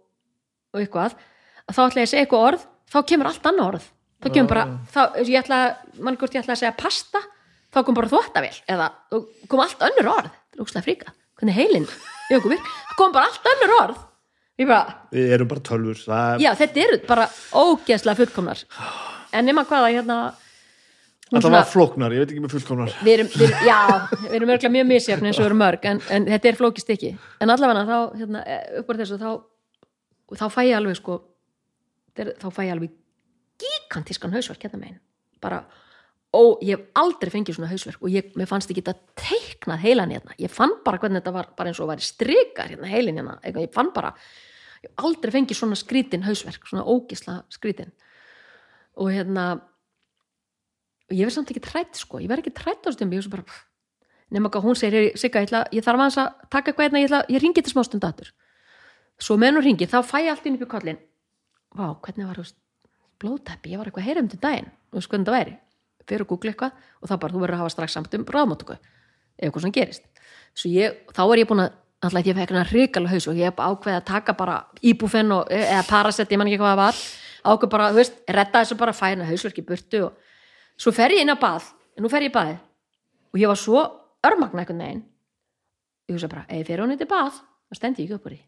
og 0.74 0.80
eitthvað 0.80 1.16
að 1.64 1.76
þá 1.76 1.82
ætla 1.86 2.02
ég 2.02 2.08
að 2.08 2.12
segja 2.12 2.24
eitthvað 2.26 2.48
orð 2.50 2.66
þá 2.94 2.98
kemur 3.10 3.30
allt 3.30 3.48
annað 3.50 3.70
orð. 3.72 3.90
Þá 4.24 4.28
kemur 4.32 4.50
bara, 4.54 4.64
þá, 4.94 5.00
ég 5.20 5.38
ætla 5.42 5.60
mann 6.00 6.16
hvort 6.20 6.34
ég 6.36 6.44
ætla 6.44 6.54
að 6.56 6.62
segja 6.62 6.76
pasta 6.78 7.20
þá 7.74 7.78
kom 7.82 7.96
bara 7.98 8.10
þvóttavél 8.12 8.56
eða 8.70 8.88
kom 9.50 9.62
allt 9.64 9.82
önnur 9.88 10.10
orð. 10.14 10.30
Það 10.32 10.58
er 10.60 10.64
ógslag 10.64 10.86
fríka, 10.86 11.14
hvernig 11.40 11.58
heilin 11.58 11.88
í 12.30 12.36
okkur 12.38 12.54
virk, 12.54 12.70
kom 12.98 13.14
bara 13.14 13.28
allt 13.30 13.50
önnur 13.54 13.74
orð. 13.80 13.98
Ég 14.54 14.70
bara, 14.70 14.94
við 15.10 15.34
erum 15.34 15.50
bara 15.50 15.64
tölfur 15.66 15.98
það 15.98 16.28
er, 16.30 16.42
já 16.44 16.50
þetta 16.60 16.82
eru 16.84 16.98
bara 17.08 17.26
ógeðslega 17.58 18.20
fullkomnar. 18.20 18.60
En 19.34 19.48
nema 19.48 19.64
hvaða 19.66 19.90
hérna 19.90 20.18
þetta 21.36 21.52
var 21.54 21.68
flóknar, 21.70 22.14
ég 22.14 22.24
veit 22.24 22.32
ekki 22.32 22.42
með 22.44 22.56
fullkomnar. 22.56 22.96
Við 23.04 23.14
erum, 23.18 23.30
við, 23.34 23.54
já, 23.66 23.78
við 24.24 24.34
erum 24.38 24.54
örgulega 24.54 24.74
mjög 24.78 24.90
misjafn 24.90 25.28
eins 25.28 25.38
og 25.38 25.44
við 25.44 25.50
erum 25.50 25.62
mörg, 25.64 25.86
en, 25.90 26.02
en 26.14 26.26
þetta 26.32 26.50
er 26.50 26.58
flókist 26.58 26.90
ekki 26.94 27.14
en 27.44 27.54
allavega 27.54 27.86
þá, 27.88 27.96
hérna, 28.20 28.42
upp 28.80 28.90
á 28.90 28.94
þessu 29.00 29.20
þá, 29.20 29.30
þá 30.40 30.46
fæ 30.54 30.60
ég 30.64 30.76
alveg 30.78 31.00
sko 31.00 31.20
þá 32.14 32.46
fæ 32.54 32.60
ég 32.64 32.74
alveg 32.74 32.92
gigantískan 33.60 34.34
hausverk 34.34 34.66
hérna 34.66 34.80
megin. 34.80 35.00
Bara, 35.42 35.60
og 36.34 36.62
ég 36.64 36.78
hef 36.78 36.98
aldrei 36.98 37.32
fengið 37.32 37.58
svona 37.58 37.70
hausverk 37.70 38.02
og 38.02 38.12
ég, 38.12 38.32
mér 38.38 38.48
fannst 38.50 38.70
ekki 38.70 38.82
þetta 38.84 39.20
teiknað 39.20 39.84
heilan 39.84 40.14
hérna, 40.14 40.34
ég 40.40 40.52
fann 40.52 40.78
bara 40.86 41.00
hvernig 41.02 41.22
þetta 41.22 41.34
var 41.34 41.50
bara 41.58 41.70
eins 41.70 41.82
og 41.82 41.90
var 41.90 42.02
í 42.02 42.06
strikar 42.06 42.72
hérna 42.72 42.90
heilin 42.90 43.20
hérna, 43.20 43.36
ég 43.46 43.70
fann 43.74 43.92
bara, 43.94 44.14
ég 44.82 44.90
hef 44.90 45.06
aldrei 45.06 45.34
fengið 45.34 45.60
svona 45.60 45.78
skrítin 45.78 46.26
hausverk, 46.26 46.66
svona 46.70 46.86
ógisla 46.86 47.40
skrítin. 47.54 47.94
Og 48.98 49.10
hérna 49.10 49.46
og 51.14 51.20
ég 51.20 51.28
verð 51.28 51.38
samt 51.38 51.54
ekki 51.54 51.62
trætt 51.62 52.02
sko, 52.02 52.18
ég 52.18 52.28
verð 52.30 52.42
ekki 52.42 52.54
trætt 52.58 52.84
á 52.84 52.90
stundum, 52.90 53.14
ég 53.14 53.22
veist 53.22 53.32
bara 53.32 53.46
nema 54.34 54.50
hvað 54.50 54.66
hún 54.66 54.78
segir, 54.78 55.12
Sigga, 55.20 55.44
ég, 55.44 55.48
ætla, 55.48 55.64
ég 55.70 55.84
þarf 55.86 56.04
að 56.04 56.30
taka 56.50 56.72
eitthvað 56.72 56.88
hérna, 56.88 57.02
ég, 57.04 57.10
ætla, 57.10 57.20
ég 57.30 57.42
ringi 57.42 57.62
til 57.62 57.70
smá 57.70 57.84
stund 57.86 58.06
aftur. 58.06 58.32
Svo 59.22 59.36
meðan 59.38 59.60
hún 59.60 59.66
ringir, 59.68 59.90
þá 59.90 60.00
fæ 60.02 60.16
ég 60.24 60.32
allt 60.32 60.48
inn 60.48 60.56
upp 60.58 60.64
í 60.66 60.70
kollin 60.72 60.98
vá, 61.74 61.86
hvernig 62.02 62.28
var 62.28 62.38
þú 62.38 62.44
veist, 62.44 62.56
blóðteppi, 63.22 63.72
ég 63.72 63.80
var 63.80 63.88
eitthvað 63.88 64.04
að 64.04 64.08
heyra 64.08 64.24
um 64.24 64.30
til 64.30 64.40
daginn. 64.42 64.68
Og 64.90 64.98
veist 64.98 65.10
hvernig 65.12 65.28
það 65.28 65.38
væri, 65.38 65.54
fyrir 66.08 66.24
að 66.24 66.30
googla 66.32 66.52
eitthvað 66.52 66.84
og 67.00 67.10
þá 67.10 67.14
bara 67.14 67.34
þú 67.34 67.42
verður 67.42 67.56
að 67.56 67.62
hafa 67.62 67.74
strax 67.74 67.96
samt 67.96 68.18
um 68.18 68.26
ráðmáttöku 68.34 68.76
ef 68.76 69.46
eitthvað 69.46 69.64
svona 69.64 69.78
gerist. 69.78 70.06
Ég, 70.70 71.00
þá 71.14 71.22
er 71.24 71.42
ég 71.42 71.50
búin 71.50 71.64
að, 71.64 71.78
alltaf 72.04 72.28
ég 72.28 72.38
fekk 72.38 72.52
hérna 72.52 72.66
ríkala 72.68 73.10
haus 73.10 73.26
og 73.30 73.38
ég 73.38 73.50
hef 73.50 73.58
ákveðið 73.58 73.98
að 73.98 74.06
taka 74.10 74.36
bara 74.38 74.58
íbúfenn 74.84 75.34
og, 75.34 75.50
eða 75.50 75.82
parasett, 75.88 76.30
ég 76.30 76.40
man 76.40 76.50
ekki 76.50 76.60
hvað 76.62 76.74
það 76.74 76.82
var. 76.82 77.00
Ákveð 77.44 77.72
bara, 77.74 77.88
þú 77.90 78.00
veist, 78.00 78.20
redda 78.38 78.62
þessu 78.62 78.78
bara 78.80 78.94
fæna 78.96 79.26
hausverki 79.28 79.64
burtu 79.66 80.04
og 80.06 80.23
svo 80.80 80.92
fer 80.94 81.14
ég 81.14 81.24
inn 81.24 81.32
á 81.32 81.38
bað, 81.38 81.70
en 81.96 82.04
nú 82.04 82.10
fer 82.12 82.24
ég 82.26 82.32
í 82.32 82.34
baðið. 82.34 82.62
Og 83.34 83.40
ég 83.42 83.50
var 83.50 83.58
svo 83.58 83.82
örmagna 84.24 84.62
einhvern 84.62 84.82
veginn. 84.82 85.04
Ég 86.08 86.16
hugsa 86.16 86.30
bara, 86.30 86.44
ef 86.48 86.60
ég 86.60 86.68
fer 86.68 86.82
hún 86.82 86.92
eitthvað 86.94 87.08
í 87.08 87.14
bað 87.14 87.38
þá 87.38 87.78
stendi 87.78 88.04
ég 88.04 88.10
ekki 88.10 88.18
upp 88.18 88.28
úr 88.28 88.34
því. 88.34 88.42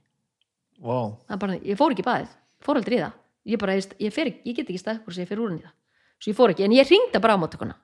Wow. 0.85 1.09
Það 1.27 1.37
er 1.37 1.41
bara, 1.43 1.57
ég 1.65 1.81
fór 1.81 1.95
ekki 1.95 2.05
í 2.05 2.07
baðið, 2.07 2.37
fór 2.67 2.81
aldrei 2.81 2.97
í 2.99 3.03
það. 3.03 3.17
Ég 3.47 3.63
bara, 3.63 3.77
ég, 3.79 4.13
fer, 4.15 4.31
ég 4.45 4.57
get 4.59 4.69
ekki 4.69 4.83
stað 4.83 5.01
upp 5.01 5.09
úr 5.09 5.17
sem 5.17 5.25
ég 5.25 5.31
fer 5.31 5.41
úr 5.41 5.51
henni 5.53 5.63
í 5.63 5.67
það. 5.67 5.75
Svo 6.17 6.33
ég 6.33 6.39
fór 6.39 6.53
ekki, 6.53 6.67
en 6.67 6.77
ég 6.77 6.91
ringda 6.91 7.23
bara 7.23 7.37
á 7.39 7.41
móttökuna 7.41 7.77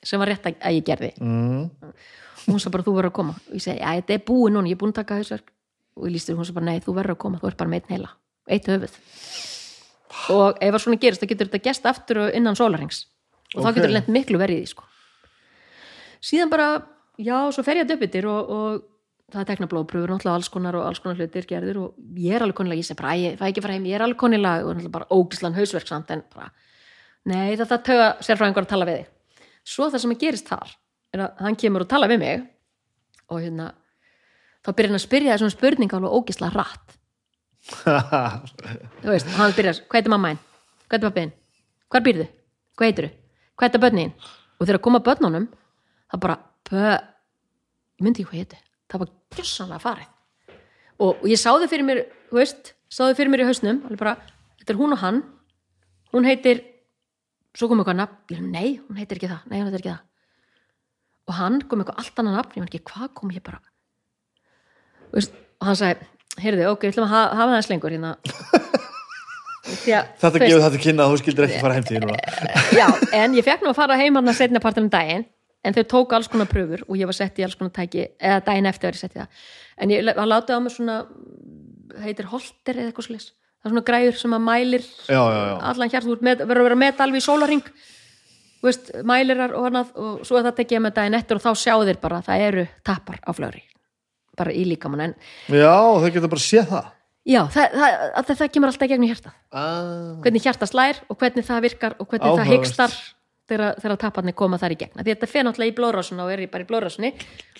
sem 0.00 0.20
var 0.20 0.30
rétt 0.32 0.46
að, 0.48 0.54
að 0.64 0.76
ég 0.78 0.84
gerði. 0.86 1.10
Mm. 1.20 1.64
og 1.84 2.54
hún 2.54 2.60
sa 2.62 2.70
bara, 2.72 2.84
þú 2.86 2.94
verður 2.96 3.10
að 3.10 3.16
koma. 3.18 3.34
Og 3.50 3.58
ég 3.58 3.64
segi, 3.66 3.82
já, 3.82 3.90
þetta 3.98 4.14
er 4.16 4.22
búið 4.30 4.54
núna, 4.54 4.70
ég 4.70 4.78
er 4.78 4.80
búin 4.80 4.94
að 4.94 5.00
taka 5.02 5.18
hausverk. 5.18 5.52
Og 5.98 6.06
ég 6.08 6.14
lístur, 6.14 6.38
hún 6.38 6.48
sa 6.48 6.54
bara, 6.56 6.68
nei, 6.70 6.80
þú 6.80 6.94
verður 6.96 7.16
að 7.18 7.20
koma 7.26 7.40
þú 7.42 7.50
ert 7.50 7.58
bara 7.60 7.72
með 7.72 7.82
einn 7.82 7.96
heila, 7.98 8.12
eitt 8.48 8.70
höfuð. 8.70 8.94
Og 10.32 10.62
ef 10.64 10.78
að 10.78 10.82
svona 10.86 11.00
gerist, 11.02 11.20
þá 11.20 11.32
getur 11.34 11.50
þetta 11.50 11.62
gest 11.66 11.90
aftur 11.90 12.22
innan 12.32 12.56
sólarings 12.56 13.02
og 13.56 13.64
þá 13.64 13.68
Ok. 13.68 13.74
getur 13.80 13.90
lent 13.96 14.08
miklu 14.08 14.38
verið 14.38 14.60
í 14.60 14.62
því, 14.64 14.68
sko. 14.74 14.84
Síðan 16.20 16.50
bara, 16.52 16.68
já, 17.18 17.36
svo 17.52 17.62
fer 17.64 17.76
ég 17.80 17.86
að 17.86 17.94
döputir 17.94 18.26
og, 18.28 18.50
og 18.50 18.82
það 19.32 19.40
er 19.40 19.48
tekna 19.50 19.68
blóðpröfur 19.70 20.10
náttúrulega 20.10 20.34
alls 20.36 20.48
konar 20.52 20.76
og 20.76 20.86
alls 20.86 20.98
konar 21.00 21.16
hlutir 21.16 21.46
gerðir 21.46 21.78
og 21.80 21.94
ég 22.18 22.34
er 22.34 22.42
alveg 22.42 22.56
konilega, 22.58 22.80
ég 22.82 22.86
segi 22.88 22.98
bara, 22.98 23.14
"Æ, 23.14 23.32
ég 23.32 23.38
fæ 23.38 23.46
ekki 23.48 23.62
fara 23.62 23.72
heim 23.74 23.84
ég 23.86 23.94
er 23.94 24.02
alveg 24.02 24.18
konilega 24.18 24.64
og 24.66 24.74
náttúrulega 24.76 24.92
bara 24.92 25.06
ógislan 25.10 25.54
hausverk 25.54 25.86
samt 25.86 26.10
en 26.10 26.22
bara, 26.34 26.50
nei, 27.26 27.56
það 27.56 27.68
það 27.70 27.84
töga 27.84 28.08
sérfræðingar 28.20 28.64
að 28.66 28.68
tala 28.68 28.84
við 28.86 28.96
þig. 28.98 29.06
Svo 29.64 29.90
það 29.90 30.00
sem 30.00 30.10
að 30.10 30.18
gerist 30.20 30.48
þar 30.48 30.76
er 31.14 31.20
að 31.20 31.38
hann 31.40 31.56
kemur 31.56 31.80
og 31.82 31.88
tala 31.88 32.08
við 32.08 32.18
mig 32.18 32.46
og 33.30 33.40
hérna 33.40 33.72
þá 34.64 34.72
byrjar 34.74 34.88
hann 34.90 35.00
að 35.00 35.06
spyrja 35.08 35.34
þessum 35.38 35.50
spurninga 35.54 35.96
alveg 35.96 36.12
ógisla 36.12 36.50
rætt 36.52 36.96
þú 39.02 39.08
veist, 39.10 39.26
hann 39.36 39.52
byrjar, 39.56 39.80
hvað 39.86 39.98
heitir 40.00 40.10
mamma 40.12 40.30
einn 40.32 40.38
hvað 40.88 40.96
heitir 40.96 41.08
pappiðin, 41.10 41.32
hvað 41.90 42.04
býrðu? 42.06 42.26
Hvað 42.76 42.86
heitir 42.90 43.10
hvað 43.60 43.68
heitir 43.68 43.84
börnin 43.84 44.12
og 44.58 44.66
þegar 44.66 44.80
koma 44.84 45.02
börnunum 45.04 45.46
það 46.10 46.22
bara, 46.24 46.36
bö 46.68 46.82
ég 46.90 48.04
myndi 48.04 48.24
ekki 48.24 48.30
hvað 48.30 48.42
heiti, 48.42 48.60
það 48.90 49.04
var 49.04 49.12
gjössanlega 49.36 49.84
farið. 49.84 50.10
Og, 51.00 51.10
og 51.14 51.26
ég 51.30 51.40
sá 51.40 51.50
þau 51.52 51.68
fyrir 51.70 51.86
mér 51.86 52.02
veist, 52.34 52.74
sá 52.92 53.04
þau 53.06 53.16
fyrir 53.16 53.32
mér 53.32 53.44
í 53.44 53.48
hausnum. 53.48 53.80
Bara, 54.00 54.16
þetta 54.60 54.74
er 54.74 54.80
hún 54.80 54.96
og 54.96 55.00
hann. 55.00 55.22
Hún 56.12 56.26
heitir, 56.28 56.62
svo 57.56 57.70
kom 57.70 57.80
eitthvað 57.80 58.00
nafn. 58.02 58.20
Ég 58.32 58.40
er, 58.40 58.46
nei, 58.48 58.68
hún 58.84 59.00
heitir 59.00 59.20
ekki 59.20 59.30
það, 59.30 59.44
nei, 59.48 59.58
hún 59.60 59.70
heitir 59.70 59.84
ekki 59.84 59.92
það. 59.94 60.06
Og 61.30 61.36
hann 61.38 61.60
kom 61.70 61.84
eitthvað 61.84 62.02
allt 62.02 62.22
annað 62.22 62.40
nafn. 62.40 62.56
Ég 62.56 62.66
veit 62.66 62.74
ekki 62.74 62.92
hvað 62.92 63.12
kom 63.20 63.36
ég 63.36 63.44
bara 63.46 63.62
veist, 65.14 65.34
og 65.60 65.70
hann 65.70 65.78
sagði, 65.78 66.08
heyrðu, 66.40 66.66
ok, 66.70 66.84
við 66.86 66.92
ætlum 66.92 67.06
að 67.08 67.14
hafa, 67.16 67.46
það 67.50 67.64
slengur 67.66 67.94
hérna. 67.94 68.12
Því 68.24 68.59
að, 68.59 68.59
þetta 69.70 70.42
gefur 70.44 70.64
þetta 70.66 70.82
kynna 70.84 71.06
að 71.06 71.12
þú 71.14 71.20
skildir 71.22 71.48
ekki 71.48 71.64
fara 71.64 71.76
heim 71.76 71.88
til 71.88 71.96
því 71.96 72.04
núna. 72.04 72.18
Já, 72.80 72.86
en 73.22 73.36
ég 73.38 73.46
fekk 73.46 73.66
nú 73.66 73.72
að 73.72 73.80
fara 73.82 73.98
heim 74.00 74.18
hann 74.20 74.32
að 74.32 74.40
setna 74.40 74.62
partur 74.62 74.86
um 74.86 74.92
daginn 74.92 75.26
en 75.64 75.76
þau 75.76 75.82
tóku 75.92 76.16
alls 76.16 76.30
konar 76.32 76.48
pröfur 76.50 76.86
og 76.86 76.96
ég 76.96 77.10
var 77.10 77.16
sett 77.16 77.38
í 77.40 77.44
alls 77.44 77.58
konar 77.58 77.74
tæki 77.76 78.06
eða 78.16 78.40
daginn 78.46 78.70
eftir 78.70 78.90
var 78.90 78.98
ég 78.98 79.02
sett 79.02 79.16
í 79.16 79.20
það. 79.20 79.44
En 79.80 79.92
ég 79.92 80.10
hann 80.16 80.30
látið 80.30 80.56
á 80.56 80.60
mig 80.64 80.74
svona 80.76 80.96
heitir 82.00 82.28
holter 82.30 82.78
eða 82.78 82.90
eitthvað 82.90 83.08
slis 83.10 83.30
það 83.60 83.68
er 83.68 83.74
svona 83.74 83.86
græður 83.90 84.18
sem 84.20 84.34
að 84.36 84.44
mælir 84.46 84.84
já, 84.84 85.20
já, 85.20 85.40
já. 85.50 85.56
allan 85.70 85.90
hjart, 85.92 86.06
þú 86.06 86.14
verður 86.24 86.60
að 86.62 86.68
vera 86.68 86.78
með 86.80 87.02
alveg 87.04 87.20
í 87.20 87.24
sólaring 87.24 87.66
veist, 88.64 88.92
mælirar 89.08 89.56
og 89.56 89.66
annað 89.68 89.90
og 90.00 90.22
svo 90.28 90.38
er 90.38 90.46
það 90.48 90.72
ég 90.76 90.84
með 90.84 90.96
daginn 90.96 91.18
eftir 91.18 91.40
og 91.40 91.44
þá 91.44 91.50
sjá 91.60 91.74
þeir 91.88 92.00
bara 92.00 92.20
að 92.20 92.30
það 92.30 92.46
eru 92.46 92.64
tappar 92.86 93.20
á 93.20 93.30
flöri 93.36 93.62
bara 94.40 94.54
í 94.56 94.64
líkamann 94.68 95.10
en 95.10 95.14
já, 95.52 95.76
þau 95.76 96.08
geta 96.08 96.32
bara 96.32 96.46
séð 96.46 96.72
það 96.72 96.88
já, 97.26 97.40
það, 97.52 97.78
það, 97.78 97.94
það, 98.16 98.34
það 98.40 98.52
kemur 98.56 98.72
alltaf 98.72 98.90
gegnum 98.90 99.10
hjartað. 99.10 99.38
Ah. 99.50 100.20
hvernig 100.24 100.44
hjarta 100.44 100.68
slær 100.70 101.00
og 101.08 101.18
hvernig 101.20 101.46
það 101.46 101.64
virkar 101.66 101.96
og 101.98 102.06
hvernig 102.08 102.26
það 102.26 102.44
Áhugavert. 102.44 102.54
hygstar 102.56 102.98
þegar, 103.50 103.96
tapparnir 103.98 104.36
koma 104.38 104.58
þar 104.60 104.74
í 104.74 104.78
gegna 104.80 105.04
því 105.04 105.14
þetta 105.14 105.28
fer 105.30 105.46
náttúrulega 105.46 105.72
í 105.72 105.76
blóðrásuna 105.78 106.24
og 106.24 106.32
er 106.32 106.42
bara 106.52 106.64
í 106.64 106.68
blóðrásunni 106.68 107.10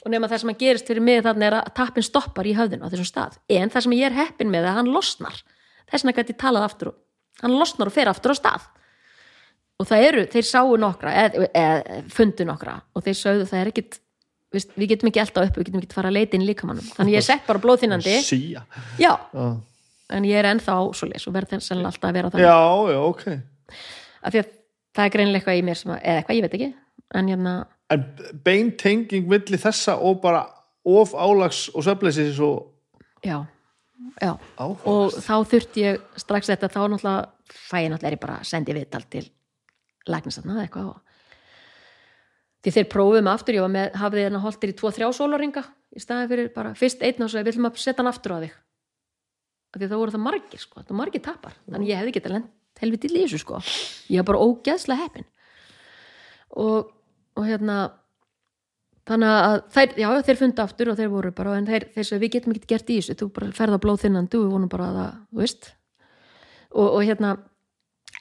og 0.05 0.13
nema 0.13 0.29
það 0.31 0.43
sem 0.43 0.53
að 0.53 0.61
gerist 0.63 0.91
fyrir 0.91 1.05
mig 1.05 1.23
þannig 1.27 1.49
er 1.49 1.57
að 1.59 1.73
tappin 1.77 2.07
stoppar 2.07 2.49
í 2.49 2.55
höfðinu 2.57 2.87
á 2.87 2.91
þessum 2.93 3.09
stað. 3.09 3.39
En 3.51 3.73
það 3.73 3.87
sem 3.87 3.97
ég 3.99 4.07
er 4.09 4.19
heppin 4.19 4.53
með 4.53 4.65
er 4.65 4.71
að 4.71 4.79
hann 4.81 4.93
losnar. 4.95 5.41
Þess 5.91 6.05
vegna 6.07 6.17
gæti 6.21 6.37
talað 6.41 6.69
aftur 6.69 6.93
og 6.93 7.43
hann 7.43 7.57
losnar 7.59 7.91
og 7.91 7.97
fer 7.97 8.11
aftur 8.13 8.33
á 8.33 8.37
stað. 8.39 8.69
Og 9.81 9.89
það 9.89 10.07
eru, 10.07 10.25
þeir 10.31 10.47
sáu 10.47 10.77
nokkra 10.81 11.13
eða 11.25 11.51
eð, 11.57 11.93
fundu 12.15 12.47
nokkra 12.49 12.79
og 12.95 13.05
þeir 13.05 13.19
sögðu 13.19 13.51
það 13.51 13.63
er 13.63 13.73
ekkit 13.73 14.01
Vist, 14.51 14.73
við 14.75 14.95
getum 14.95 15.11
ekki 15.11 15.23
elda 15.23 15.45
upp, 15.47 15.59
við 15.59 15.69
getum 15.69 15.83
ekki 15.83 15.95
fara 15.95 16.11
að 16.11 16.17
leita 16.19 16.35
inn 16.39 16.47
líkamannum 16.49 16.87
þannig 16.97 17.15
ég 17.15 17.23
er 17.23 17.27
sett 17.29 17.45
bara 17.47 17.63
blóðþinnandi 17.63 18.17
síja 18.27 18.65
já, 18.99 19.13
já, 19.31 19.45
en 20.17 20.27
ég 20.27 20.41
er 20.41 20.49
ennþá 20.51 20.79
svoleiðis 20.99 21.29
og 21.31 21.37
verð 21.37 21.53
þess 21.55 21.75
alltaf 21.77 22.09
að 22.09 22.17
vera 22.19 22.33
þannig. 22.33 22.49
Já, 22.49 22.95
já, 22.95 23.01
ok. 23.07 23.27
Af 24.21 24.35
því 24.35 24.43
að 24.43 24.49
það 24.97 25.05
er 25.05 25.13
greinilega 25.15 25.41
eitthvað 25.41 25.61
í 25.61 25.67
mér 25.69 25.79
sem 25.79 25.93
að, 25.95 26.01
eða 26.03 26.23
eitthvað, 26.23 26.39
ég 26.41 26.47
veit 26.47 26.57
ekki. 26.59 26.71
En 27.21 27.31
hérna, 27.31 27.55
en 27.91 28.05
beintenging 28.47 29.31
milli 29.31 29.59
þessa 29.61 29.97
og 29.99 30.21
bara 30.23 30.45
of 30.87 31.15
álags 31.15 31.69
og 31.75 31.85
söfleysis 31.87 32.39
og 32.43 32.71
já, 33.27 33.43
já. 34.23 34.33
Áhuga 34.59 34.95
og 34.95 35.17
þá 35.19 35.35
þurfti 35.53 35.85
ég 35.85 36.01
strax 36.21 36.51
þetta 36.53 36.71
þá 36.71 36.81
náttúrulega 36.95 37.29
fæ 37.51 37.77
ég 37.83 37.93
náttúrulega 37.93 38.23
bara 38.23 38.39
að 38.41 38.51
sendi 38.51 38.77
viðtal 38.77 39.03
til 39.11 39.27
læknisatna 40.11 40.57
eða 40.57 40.67
eitthvað 40.67 40.93
og 40.93 41.10
því 42.61 42.75
þeir 42.77 42.89
prófuðu 42.93 43.23
mig 43.25 43.33
aftur, 43.33 43.59
ég 43.59 43.71
með 43.73 43.99
hafði 44.01 44.25
hérna 44.27 44.43
holtir 44.45 44.73
í 44.73 44.77
2-3 44.79 45.11
sólaringa 45.17 45.65
í 45.97 46.03
staðin 46.03 46.31
fyrir 46.31 46.51
bara 46.55 46.75
fyrst 46.79 47.03
einn 47.03 47.25
og 47.25 47.31
svo 47.33 47.41
við 47.41 47.55
ætlum 47.55 47.71
að 47.71 47.81
setja 47.81 48.03
hann 48.03 48.11
aftur 48.11 48.37
á 48.37 48.39
þig. 48.45 48.57
Af 49.71 49.79
því 49.79 49.89
það 49.89 50.01
voru 50.03 50.15
það 50.15 50.25
margir 50.27 50.63
sko, 50.63 50.83
það 50.83 50.99
margir 50.99 51.25
tapar 51.25 51.57
þannig 51.67 51.93
ég 51.93 52.01
hefði 52.01 52.17
getað 52.19 52.37
lent 52.37 52.51
helviti 52.81 53.11
í 53.11 53.23
þessu 53.23 53.41
sko. 53.43 53.61
Ég 54.11 54.23
var 54.23 54.29
bara 54.33 54.45
ógeðslega 54.45 55.05
heppin. 55.05 55.27
Og, 56.61 56.91
og 57.39 57.47
hérna 57.47 57.77
þannig 59.09 59.35
að 59.35 59.57
þeir, 59.75 59.93
já, 60.03 60.09
þeir 60.29 60.41
fundi 60.41 60.65
aftur 60.65 60.91
og 60.93 60.99
þeir 60.99 61.13
voru 61.13 61.35
bara, 61.35 61.59
en 61.59 61.69
þeir, 61.69 61.87
þeir 61.95 62.09
svo 62.09 62.19
við 62.23 62.35
getum 62.37 62.55
ekki 62.55 62.73
gert 62.73 62.91
í 62.91 62.99
þessu, 63.01 63.17
þú 63.21 63.31
bara 63.37 63.53
ferða 63.57 63.81
blóð 63.83 64.03
þinnandi 64.05 64.39
og 64.39 64.45
við 64.45 64.57
vonum 64.57 64.73
bara 64.73 64.89
að 64.89 64.99
það, 64.99 65.15
þú 65.31 65.43
veist. 65.43 65.71
Og, 66.71 66.87
og 66.87 67.01
hérna 67.07 67.37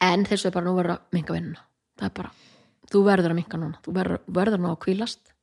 en 0.10 0.26
þeir 0.30 0.44
svo 0.44 0.54
bara 0.56 0.68
nú 0.68 0.76
verður 0.78 0.96
að 0.96 1.18
minka 1.18 1.36
vinnuna. 1.36 1.66
Það 2.00 2.10
er 2.10 2.16
bara, 2.22 2.34
þú 2.90 3.04
verður 3.08 3.34
að 3.34 3.40
minka 3.40 3.60
núna. 3.60 3.80
Þú 3.86 3.94
verður, 3.96 4.24
verður 4.40 4.64
nú 4.64 4.72
að 4.72 4.82
kvílast 4.86 5.34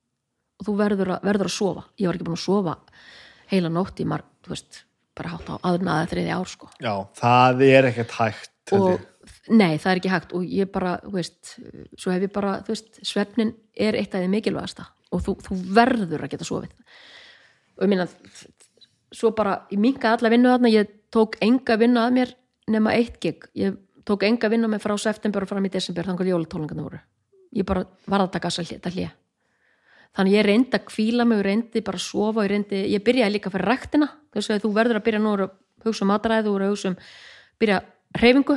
og 0.57 0.68
þú 0.68 0.75
verður 0.81 1.12
að, 1.15 1.26
verður 1.28 1.50
að 1.50 1.55
sofa. 1.57 1.84
Ég 2.00 2.08
var 2.08 2.18
ekki 2.18 2.26
búin 2.28 2.39
að 2.39 2.44
sofa 2.44 2.76
heila 3.50 3.70
nótt 3.73 4.02
í 4.02 4.07
marg, 4.08 4.26
þú 4.44 4.55
veist, 4.55 4.81
bara 5.16 5.33
hátt 5.34 5.50
á 5.52 5.55
aðnaða 5.70 6.08
þriði 6.12 6.33
ár 6.34 6.50
sko. 6.50 6.70
Já, 6.83 6.92
það 7.20 7.62
er 7.68 7.89
ekkert 7.92 8.16
hægt 8.16 8.75
og 8.76 9.07
nei, 9.49 9.78
það 9.78 9.91
er 9.92 10.00
ekki 10.00 10.12
hægt. 10.12 10.34
Og 10.36 10.50
ég 10.58 10.70
bara, 10.75 10.97
þú 11.05 11.15
veist, 11.16 11.55
svo 11.94 12.12
hef 12.15 12.26
ég 12.26 12.34
bara 12.34 12.58
þú 12.66 12.75
veist, 12.75 13.00
svefnin 13.07 13.55
er 13.73 13.99
eitt 13.99 14.15
af 14.15 14.25
því 14.25 14.33
mikilvægasta. 14.34 14.89
Og 15.15 15.23
þú, 15.23 15.36
þú 15.47 15.58
verður 15.76 16.26
að 16.26 16.33
geta 16.34 16.49
sofið. 16.49 17.00
Og 17.76 17.86
ég 17.86 17.92
minna 17.92 18.08
svo 19.15 19.33
bara, 19.36 19.60
ég 19.70 19.81
minkaði 19.81 20.18
alla 20.18 20.33
vinnu 20.34 20.52
þarna. 20.52 20.73
Ég 20.75 20.94
tók 21.15 21.39
enga 21.44 21.78
vinnu 21.81 22.02
að 22.02 22.16
mér 22.18 22.33
nema 22.73 22.97
eitt 22.99 23.20
gig, 23.23 23.47
ég 23.55 23.76
tók 24.07 24.26
enga 24.26 24.50
vinnu 24.50 24.68
með 24.70 24.83
frá 24.83 24.97
september 24.99 25.47
og 25.47 25.52
fram 25.52 25.68
í 25.68 25.70
desember, 25.70 26.08
þannig 26.08 26.26
að 26.26 26.33
jólatólingarna 26.34 26.89
voru 26.89 26.99
ég 27.57 27.67
bara 27.68 27.86
var 28.07 28.25
að 28.25 28.35
taka 28.36 28.52
þetta 28.57 28.93
hlið 28.94 29.15
þannig 30.17 30.33
ég 30.33 30.47
reyndi 30.47 30.78
að 30.78 30.86
kvíla 30.89 31.26
mig 31.28 31.41
og 31.43 31.44
reyndi 31.44 31.83
bara 31.85 32.01
að 32.01 32.07
sofa 32.07 32.41
og 32.41 32.47
ég 32.47 32.52
reyndi, 32.55 32.78
ég 32.94 33.02
byrjaði 33.05 33.35
líka 33.35 33.52
fyrir 33.52 33.68
ræktina. 33.68 34.07
Þess 34.33 34.55
að 34.55 34.62
þú 34.62 34.70
verður 34.78 35.01
að 35.01 35.05
byrja 35.09 35.20
nú 35.20 35.33
að 35.35 35.43
hugsa 35.85 36.07
um 36.07 36.12
verður 36.15 36.65
að 36.65 36.73
hugsa 36.73 36.89
um 36.89 36.97
byrja 37.60 37.81
reyfingu 38.17 38.57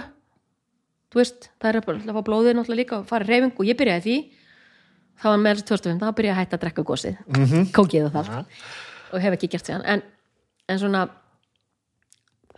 þú 1.10 1.20
veist, 1.20 1.50
það 1.60 1.70
er 1.76 1.86
bara 1.88 2.00
að 2.00 2.16
fá 2.16 2.28
blóðið 2.30 2.56
náttúrulega 2.56 2.80
líka 2.80 3.00
og 3.00 3.10
fara 3.10 3.28
reyfingu 3.28 3.60
og 3.60 3.68
ég 3.68 3.80
byrjaði 3.80 4.06
því. 4.06 4.18
Það 5.20 5.34
var 5.34 5.42
með 5.44 5.58
þessu 5.60 5.68
2005, 5.74 6.00
þá 6.00 6.16
byrjaði 6.16 6.30
ég 6.30 6.38
að 6.38 6.40
hætta 6.40 6.58
að 6.58 6.64
drekka 6.64 6.86
gósið 6.88 7.16
mm 7.28 7.46
-hmm. 7.46 7.72
kókið 7.76 8.06
og 8.06 8.14
það. 8.14 8.30
Allt 8.38 8.48
og 9.14 9.24
hef 9.24 9.36
ekki 9.36 9.50
gert 9.52 9.70
síðan. 9.70 9.86
En, 9.86 10.04
en 10.70 10.80
svona 10.80 11.06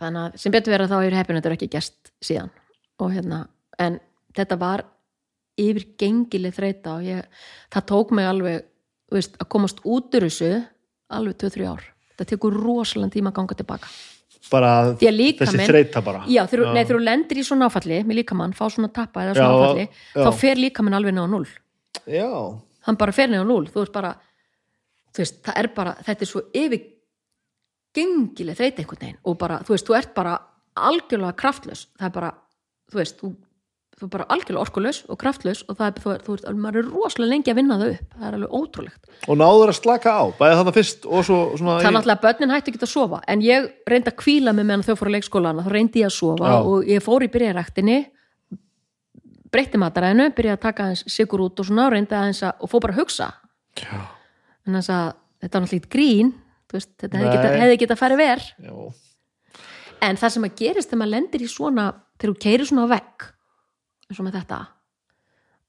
þannig 0.00 0.22
að 0.22 0.40
sem 0.42 0.54
betur 0.54 0.74
vera 0.74 0.88
þá 0.90 0.96
er 1.00 1.16
heppin 1.16 1.38
þetta 1.38 1.54
ekki 1.56 1.70
gert 1.72 2.12
síðan. 2.24 2.50
Og 3.02 3.12
hérna, 3.14 3.46
en 3.78 3.98
þetta 4.36 4.58
var 4.60 4.84
yfirgengileg 5.60 6.54
þreita 6.56 6.96
og 6.98 7.02
ég, 7.06 7.26
það 7.72 7.86
tók 7.92 8.10
mig 8.16 8.26
alveg 8.28 8.64
veist, 9.12 9.36
að 9.38 9.48
komast 9.52 9.82
út 9.84 10.14
úr 10.16 10.26
þessu 10.28 10.52
alveg 11.12 11.36
2-3 11.42 11.68
ár. 11.68 11.82
Það 12.16 12.30
tekur 12.32 12.56
rosalega 12.56 13.12
tíma 13.12 13.30
að 13.32 13.36
ganga 13.40 13.54
tilbaka. 13.58 13.88
Bara 14.50 14.70
þessi 14.98 15.66
þreita 15.68 16.02
bara. 16.04 16.24
Já, 16.28 16.42
þegar 16.50 16.64
þú- 16.64 16.72
nei, 16.74 16.84
þegar 16.84 16.96
þú 16.98 17.04
lendir 17.04 17.36
í 17.38 17.44
svona 17.46 17.66
áfalli 17.70 17.98
með 18.04 18.18
líkamann, 18.20 18.52
fá 18.56 18.64
svona 18.70 18.90
tappa 18.92 19.20
eða 19.22 19.34
svona 19.36 19.52
Já, 19.52 19.62
áfalli 19.62 19.86
já. 19.88 20.24
þá 20.24 20.30
fer 20.40 20.56
líkamann 20.56 20.94
alveg 20.98 21.14
neða 21.14 21.30
núl 21.30 21.46
já, 22.06 22.60
hann 22.86 22.96
bara 22.98 23.12
fer 23.12 23.28
neða 23.28 23.46
núl, 23.46 23.66
þú 23.70 23.78
veist 23.84 23.92
bara 23.92 24.10
þú 25.14 25.18
veist, 25.22 25.42
það 25.46 25.54
er 25.62 25.68
bara, 25.76 25.94
þetta 26.02 26.22
er 26.22 26.26
svo 26.32 26.42
yfirgengileg 27.94 28.56
þreita 28.58 28.82
einhvern 28.82 29.00
veginn 29.04 29.18
og 29.24 29.38
bara, 29.38 29.58
þú 29.62 29.74
veist, 29.76 29.86
þú 29.88 29.96
ert 29.98 30.14
bara 30.16 30.34
algjörlega 30.76 31.36
kraftlaus, 31.38 31.86
það 31.98 32.06
er 32.08 32.14
bara 32.16 32.30
þú 32.92 33.00
veist, 33.00 33.18
þú, 33.22 33.32
þú 34.02 34.08
er 34.08 34.12
bara 34.16 34.26
algjörlega 34.34 34.62
orkulaus 34.66 34.98
og 35.06 35.18
kraftlaus 35.20 35.60
og 35.70 35.76
það 35.78 35.84
er, 35.86 36.00
þú, 36.02 36.14
þú 36.24 36.34
veist, 36.34 36.46
maður 36.58 36.78
er 36.80 36.88
rosalega 36.90 37.30
lengi 37.30 37.52
að 37.52 37.58
vinna 37.60 37.76
það 37.78 37.92
upp, 37.92 38.16
það 38.16 38.26
er 38.26 38.36
alveg 38.38 38.56
ótrúlegt. 38.58 39.12
Og 39.28 39.38
náður 39.38 39.70
að 39.70 39.78
slaka 39.78 40.14
á 40.18 40.24
bæði 40.40 40.56
það 40.58 40.70
fyrst 40.78 41.06
og 41.06 41.26
svo 41.28 41.38
svona 41.60 41.76
það 41.76 41.86
er 41.86 41.96
náttúrulega 41.96 42.18
að 42.18 42.24
börnin 42.26 42.54
hættu 42.56 42.72
ekki 42.72 42.82
að 42.82 42.90
sofa 42.90 43.20
en 43.30 43.44
ég 43.46 43.68
reyndi 43.92 44.10
að 44.10 44.18
kvíla 44.24 44.56
mig 44.56 44.66
meðan 44.66 44.84
þau 44.88 44.96
fóru 44.98 45.12
að 45.12 45.16
leikskólana 45.18 45.66
þá 45.66 45.70
reyndi 45.76 46.02
ég 46.02 46.10
að 46.10 46.16
sofa 46.16 46.50
Já. 46.50 46.56
og 46.72 46.90
ég 46.90 47.06
fór 47.06 47.22
í 47.22 47.30
byrjaræktinni 47.36 47.98
breytti 49.52 49.78
mataræðinu, 49.78 50.30
byrjaði 50.34 50.58
að 50.58 50.64
taka 50.66 50.88
aðeins 50.88 51.04
sigur 51.12 51.44
út 51.46 51.62
og 51.62 51.68
svona 51.68 51.86
reyndi 51.92 52.18
aðeins 52.18 52.42
að 52.48 52.64
og 52.64 52.72
fór 52.72 52.82
bara 52.86 52.96
að 52.96 53.02
hugsa. 53.04 53.30
Já, 53.78 54.00
en 54.66 54.78
þess 54.80 54.92
að 54.96 55.06
þetta 55.44 55.58
var 55.58 55.66
náttúrulega 55.66 55.92
grín 55.92 56.34
þú 56.72 56.78
veist, 56.78 56.92
þetta 57.02 57.20
hefði 57.20 57.32
geta, 57.36 57.56
hefði 57.62 57.80
geta 57.84 57.98
en 60.02 60.18
það 60.18 60.34
sem 60.34 60.46
að 60.46 60.56
gerist 60.58 60.90
þegar 60.90 61.00
maður 61.02 61.14
lendir 61.14 61.44
í 61.44 61.50
svona 61.50 61.86
þegar 62.18 62.32
þú 62.32 62.42
keirir 62.44 62.68
svona 62.68 62.86
á 62.88 62.92
vegg 62.96 63.26
eins 64.12 64.20
og 64.22 64.28
með 64.28 64.38
þetta. 64.38 64.60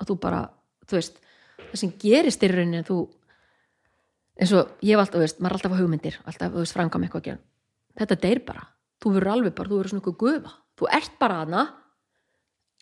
Að 0.02 0.10
þú 0.12 0.18
bara, 0.26 0.42
þú 0.86 1.00
veist 1.00 1.20
það 1.64 1.80
sem 1.82 1.94
gerist 2.04 2.44
í 2.44 2.50
rauninni 2.52 2.82
að 2.84 2.90
þú 2.92 3.00
eins 4.44 4.54
og 4.58 4.84
ég 4.84 4.94
hef 4.94 5.04
alltaf, 5.04 5.16
þú 5.16 5.24
veist, 5.24 5.40
maður 5.40 5.54
er 5.54 5.60
alltaf 5.60 5.76
að 5.76 5.84
hugmyndir 5.84 6.20
alltaf, 6.24 6.54
þú 6.54 6.64
veist, 6.64 6.76
framkvæm 6.78 7.08
eitthvað 7.08 7.24
að 7.24 7.30
gera. 7.30 7.42
Þetta 8.02 8.20
deyr 8.24 8.44
bara, 8.48 8.68
þú 9.02 9.16
verður 9.16 9.34
alveg 9.36 9.56
bara, 9.58 9.72
þú 9.72 9.80
verður 9.80 9.94
svona 9.94 10.04
eitthvað 10.04 10.20
gufa, 10.24 10.54
þú 10.80 10.90
ert 10.98 11.18
bara 11.22 11.42
aðna 11.44 11.64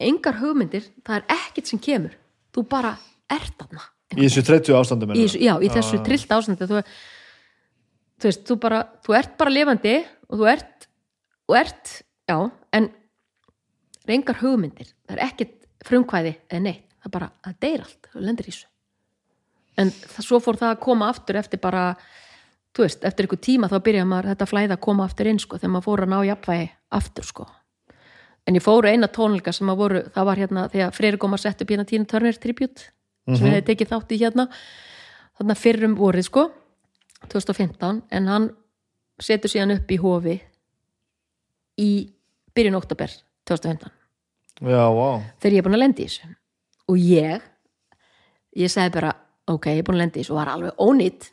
engar 0.01 0.39
hugmyndir 0.41 0.85
það 1.05 1.17
er 1.19 1.25
ekkert 1.37 1.71
sem 1.71 1.81
kemur, 1.83 2.13
þú 2.55 2.63
bara 2.71 2.93
ert 3.31 3.65
aðna 3.65 3.83
í 4.17 4.25
þessu 4.25 4.43
30 4.47 4.75
ástandi 4.75 5.15
í, 5.15 5.25
já, 5.39 5.53
í 5.61 5.69
þessu 5.71 5.99
Já. 5.99 6.03
trillt 6.07 6.33
ásandi 6.35 6.67
þú, 6.67 6.81
þú 8.19 8.29
veist, 8.29 8.43
þú 8.47 8.57
bara 8.63 8.81
þú 9.05 9.17
ert 9.19 9.37
bara 9.39 9.53
lifandi 9.53 9.93
og 10.27 10.41
þú 10.41 10.49
ert 10.51 10.87
og 11.51 11.57
ert, 11.59 11.93
já, 12.29 12.37
en 12.77 12.89
reyngar 14.11 14.41
hugmyndir. 14.41 14.91
Það 15.07 15.17
er 15.17 15.23
ekkert 15.27 15.57
frumkvæði 15.87 16.35
eða 16.49 16.65
neitt. 16.67 16.87
Það 17.01 17.09
er 17.09 17.13
bara, 17.15 17.29
það 17.45 17.55
deyr 17.65 17.85
allt, 17.85 18.09
þú 18.11 18.25
lendir 18.27 18.47
í 18.47 18.51
þessu. 18.51 18.67
En 19.81 19.89
það, 19.95 20.25
svo 20.27 20.39
fór 20.43 20.59
það 20.59 20.73
að 20.75 20.83
koma 20.83 21.07
aftur 21.09 21.39
eftir 21.39 21.61
bara, 21.63 21.85
þú 22.75 22.85
veist, 22.85 23.05
eftir 23.07 23.25
einhver 23.25 23.41
tíma 23.41 23.69
þá 23.71 23.77
byrjaði 23.87 24.09
maður 24.11 24.29
þetta 24.33 24.47
flæða 24.51 24.77
að 24.77 24.83
koma 24.85 25.07
aftur 25.07 25.29
inn 25.31 25.41
sko, 25.41 25.57
þegar 25.57 25.73
maður 25.73 25.87
fór 25.87 26.03
að 26.03 26.11
ná 26.11 26.17
jafnvægi 26.27 26.69
aftur 26.99 27.27
sko. 27.27 27.47
En 28.49 28.57
ég 28.57 28.65
fóru 28.65 28.89
eina 28.89 29.09
tónleika 29.09 29.53
sem 29.53 29.69
að 29.69 29.81
voru 29.81 30.01
það 30.13 30.27
var 30.29 30.41
hérna 30.41 30.65
þegar 30.73 30.95
Freyri 30.97 31.19
kom 31.21 31.35
að 31.37 31.43
setja 31.43 31.65
upp 31.65 31.73
hérna 31.73 31.87
Tína 31.89 32.09
Turner 32.09 32.39
tribute 32.41 32.87
sem 33.29 33.45
ég 33.45 33.55
hefði 33.55 33.67
tekið 33.67 33.91
þátt 33.91 34.15
í 34.15 34.19
hérna. 34.21 34.47
Þarna 35.37 35.57
fyrrum 35.61 35.95
vorið 35.99 36.27
sko 36.27 36.47
2015 37.29 38.01
en 38.09 38.29
hann 38.31 38.49
setur 39.21 39.53
síðan 39.53 39.75
upp 39.77 39.93
í 39.93 39.99
hofi 40.01 40.37
í 41.81 41.91
byrjun 42.57 42.81
oktober 42.81 43.13
2015 43.45 44.00
já, 44.61 44.83
vá, 44.97 45.09
þegar 45.41 45.55
ég 45.55 45.61
er 45.61 45.67
búin 45.67 45.77
að 45.77 45.83
lendi 45.83 46.05
í 46.05 46.09
þessu. 46.09 46.31
Og 46.91 46.99
ég 47.01 47.47
ég 48.61 48.71
sagði 48.71 48.95
bara, 48.99 49.13
ok, 49.51 49.69
ég 49.71 49.81
er 49.81 49.87
búin 49.87 49.99
að 49.99 50.03
lendi 50.05 50.21
í 50.21 50.23
þessu 50.23 50.35
og 50.35 50.41
var 50.41 50.53
alveg 50.53 50.85
ónýtt. 50.85 51.31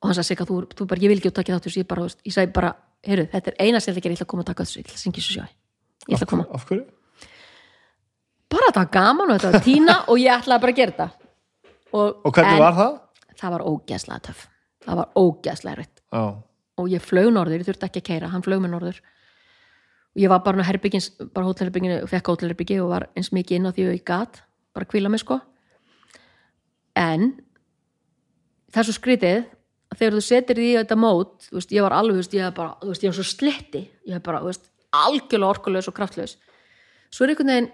Og 0.00 0.08
hann 0.08 0.16
sagði 0.16 0.28
sig 0.30 0.44
að 0.44 0.52
þú, 0.52 0.60
þú 0.78 0.88
bara, 0.92 1.04
ég 1.04 1.12
vil 1.12 1.18
ekki 1.20 1.34
taka 1.36 1.56
þátt 1.56 1.66
í 1.66 1.70
þessu 1.70 1.82
ég, 1.82 1.90
bara, 1.90 2.06
ég 2.24 2.36
sagði 2.36 2.54
bara, 2.56 2.72
heyrðu, 3.06 3.26
þetta 3.34 3.52
er 3.52 3.60
eina 3.66 3.82
sem 3.82 3.94
ég 3.94 4.00
ætla 4.00 4.10
að 4.10 4.16
ætla 4.16 4.26
að 4.26 4.32
koma 4.32 4.44
að 4.44 4.50
taka 4.52 4.66
þessu, 4.66 4.80
ég 4.80 4.86
ætla 4.86 4.96
að 4.96 5.04
syngja 5.04 5.20
þessu 5.20 5.36
sjá 5.36 5.44
ég 6.08 6.16
ætla 6.16 6.26
að 6.26 6.30
koma, 6.32 6.46
af 6.56 6.64
hverju? 6.68 6.86
bara 8.50 8.68
þetta 8.70 8.80
var 8.80 8.90
gaman 8.96 9.30
og 9.30 9.36
þetta 9.36 9.50
var 9.52 9.64
tína 9.66 9.96
og 10.10 10.20
ég 10.20 10.48
bara 10.50 10.72
að 10.72 10.78
gera 10.80 10.94
þetta. 10.94 11.08
Og, 11.90 12.20
og 12.24 12.34
hvernig 12.34 12.62
var 12.62 12.76
það? 12.78 12.98
það 13.40 13.54
var 13.54 13.66
ógeðslega 13.66 14.24
töff. 14.28 14.46
Það 14.84 15.00
var 15.00 15.20
ógeðslega 15.20 15.76
erfitt. 15.76 16.02
Og 16.80 16.90
ég 16.90 17.04
flög 17.04 17.30
norður, 17.34 17.60
ég 17.60 17.68
þurfti 17.68 17.88
ekki 17.88 18.02
að 18.02 18.08
keira 18.08 18.30
hann 18.32 18.44
flög 18.44 18.62
með 18.64 18.74
norður 18.74 19.00
og 20.10 20.22
ég 20.22 20.32
var 20.32 20.42
bara 20.46 20.66
herbyggins, 20.66 21.10
bara 21.34 21.46
hótelherbygginu 21.46 22.00
fekk 22.10 22.32
hótelherbyggi 22.32 22.80
og 22.82 22.90
var 22.94 23.08
eins 23.14 23.30
mikið 23.34 23.60
inn 23.60 23.70
á 23.70 23.74
því 23.74 23.86
og 23.86 23.94
ég 23.94 24.04
gat 24.06 24.42
bara 24.74 24.88
kvíla 24.88 25.10
mig 25.10 25.22
sko. 25.22 25.40
En 26.98 27.32
það 28.70 28.82
er 28.82 28.88
svo 28.88 28.96
skrítið 28.96 29.40
að 29.90 29.98
þegar 30.02 30.16
þú 30.16 30.22
setir 30.26 30.60
því 30.60 30.70
þetta 30.80 30.98
mót 30.98 31.48
þú 31.48 31.58
veist, 31.58 31.74
ég 31.74 31.86
var 31.86 31.96
alveg, 31.96 32.20
veist, 32.20 32.34
ég 32.34 32.54
bara 32.54 32.76
veist, 32.86 33.04
ég 33.04 33.12
var 33.12 33.18
svo 33.18 33.26
sletti, 33.26 33.84
ég 34.06 34.18
var 34.18 34.26
bara, 34.26 34.54
algjörlega 34.90 35.54
orkulegs 35.54 35.90
og 35.90 35.94
kraftlaus 35.94 36.36
svo 37.10 37.26
er 37.26 37.32
einhvern 37.32 37.52
veginn 37.52 37.70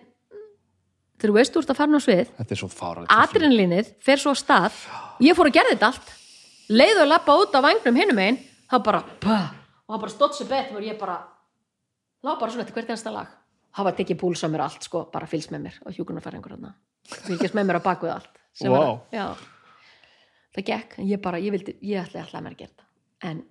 þegar 1.16 1.31
þú 1.31 1.36
veist 1.36 1.55
þú 1.55 1.62
ert 1.62 1.73
að 1.73 1.81
fara 1.81 2.00
á 2.00 2.06
svið 2.06 2.32
þetta 2.39 2.56
er 2.56 2.60
adrenalínið 3.16 3.92
fer 4.05 4.20
svo 4.20 4.32
að 4.34 4.40
stað. 4.42 4.81
Ég 5.24 5.36
fór 5.36 5.50
að 5.50 5.56
gera 5.56 5.73
þetta 5.73 5.90
allt. 5.92 6.12
Leiðu 6.76 7.02
að 7.05 7.10
lappa 7.12 7.36
út 7.40 7.56
á 7.56 7.60
vangnum 7.65 8.00
hinum 8.00 8.20
einn 8.20 8.39
þá 8.66 8.76
bara, 8.84 9.02
og 9.86 9.94
það 9.94 10.02
bara 10.02 10.12
stótt 10.12 10.39
sér 10.39 10.50
bett 10.50 10.73
og 10.74 10.84
ég 10.84 10.98
bara, 11.00 11.20
lá 12.26 12.32
bara 12.40 12.52
svona 12.52 12.64
eftir 12.66 12.76
hvert 12.76 12.90
einasta 12.92 13.12
lag? 13.14 13.34
Hafa 13.76 13.92
tekið 13.98 14.18
púls 14.20 14.42
á 14.42 14.48
mér 14.50 14.64
allt 14.66 14.86
sko, 14.86 15.05
bara 15.12 15.28
fylgst 15.30 15.52
með 15.52 15.66
mér 15.66 15.76
og 15.84 15.94
hjúkunar 15.96 16.24
fær 16.24 16.36
einhver 16.38 16.56
þarna. 16.56 16.72
Fylgjast 17.26 17.56
með 17.56 17.68
mér 17.68 17.78
á 17.78 17.86
bakvið 17.86 18.14
allt 18.14 18.40
Vá. 18.56 18.70
var, 18.72 18.90
já, 19.12 19.26
það 20.56 20.66
gekk 20.70 20.98
en 20.98 21.08
ég 21.10 21.20
bara, 21.22 21.40
ég 21.44 21.52
vildi, 21.52 21.76
ég 21.84 22.00
ætlaði 22.00 22.22
alltaf 22.24 22.44
mér 22.46 22.56
að 22.56 22.60
gera 22.62 22.72
þetta. 22.72 22.86
En, 23.30 23.42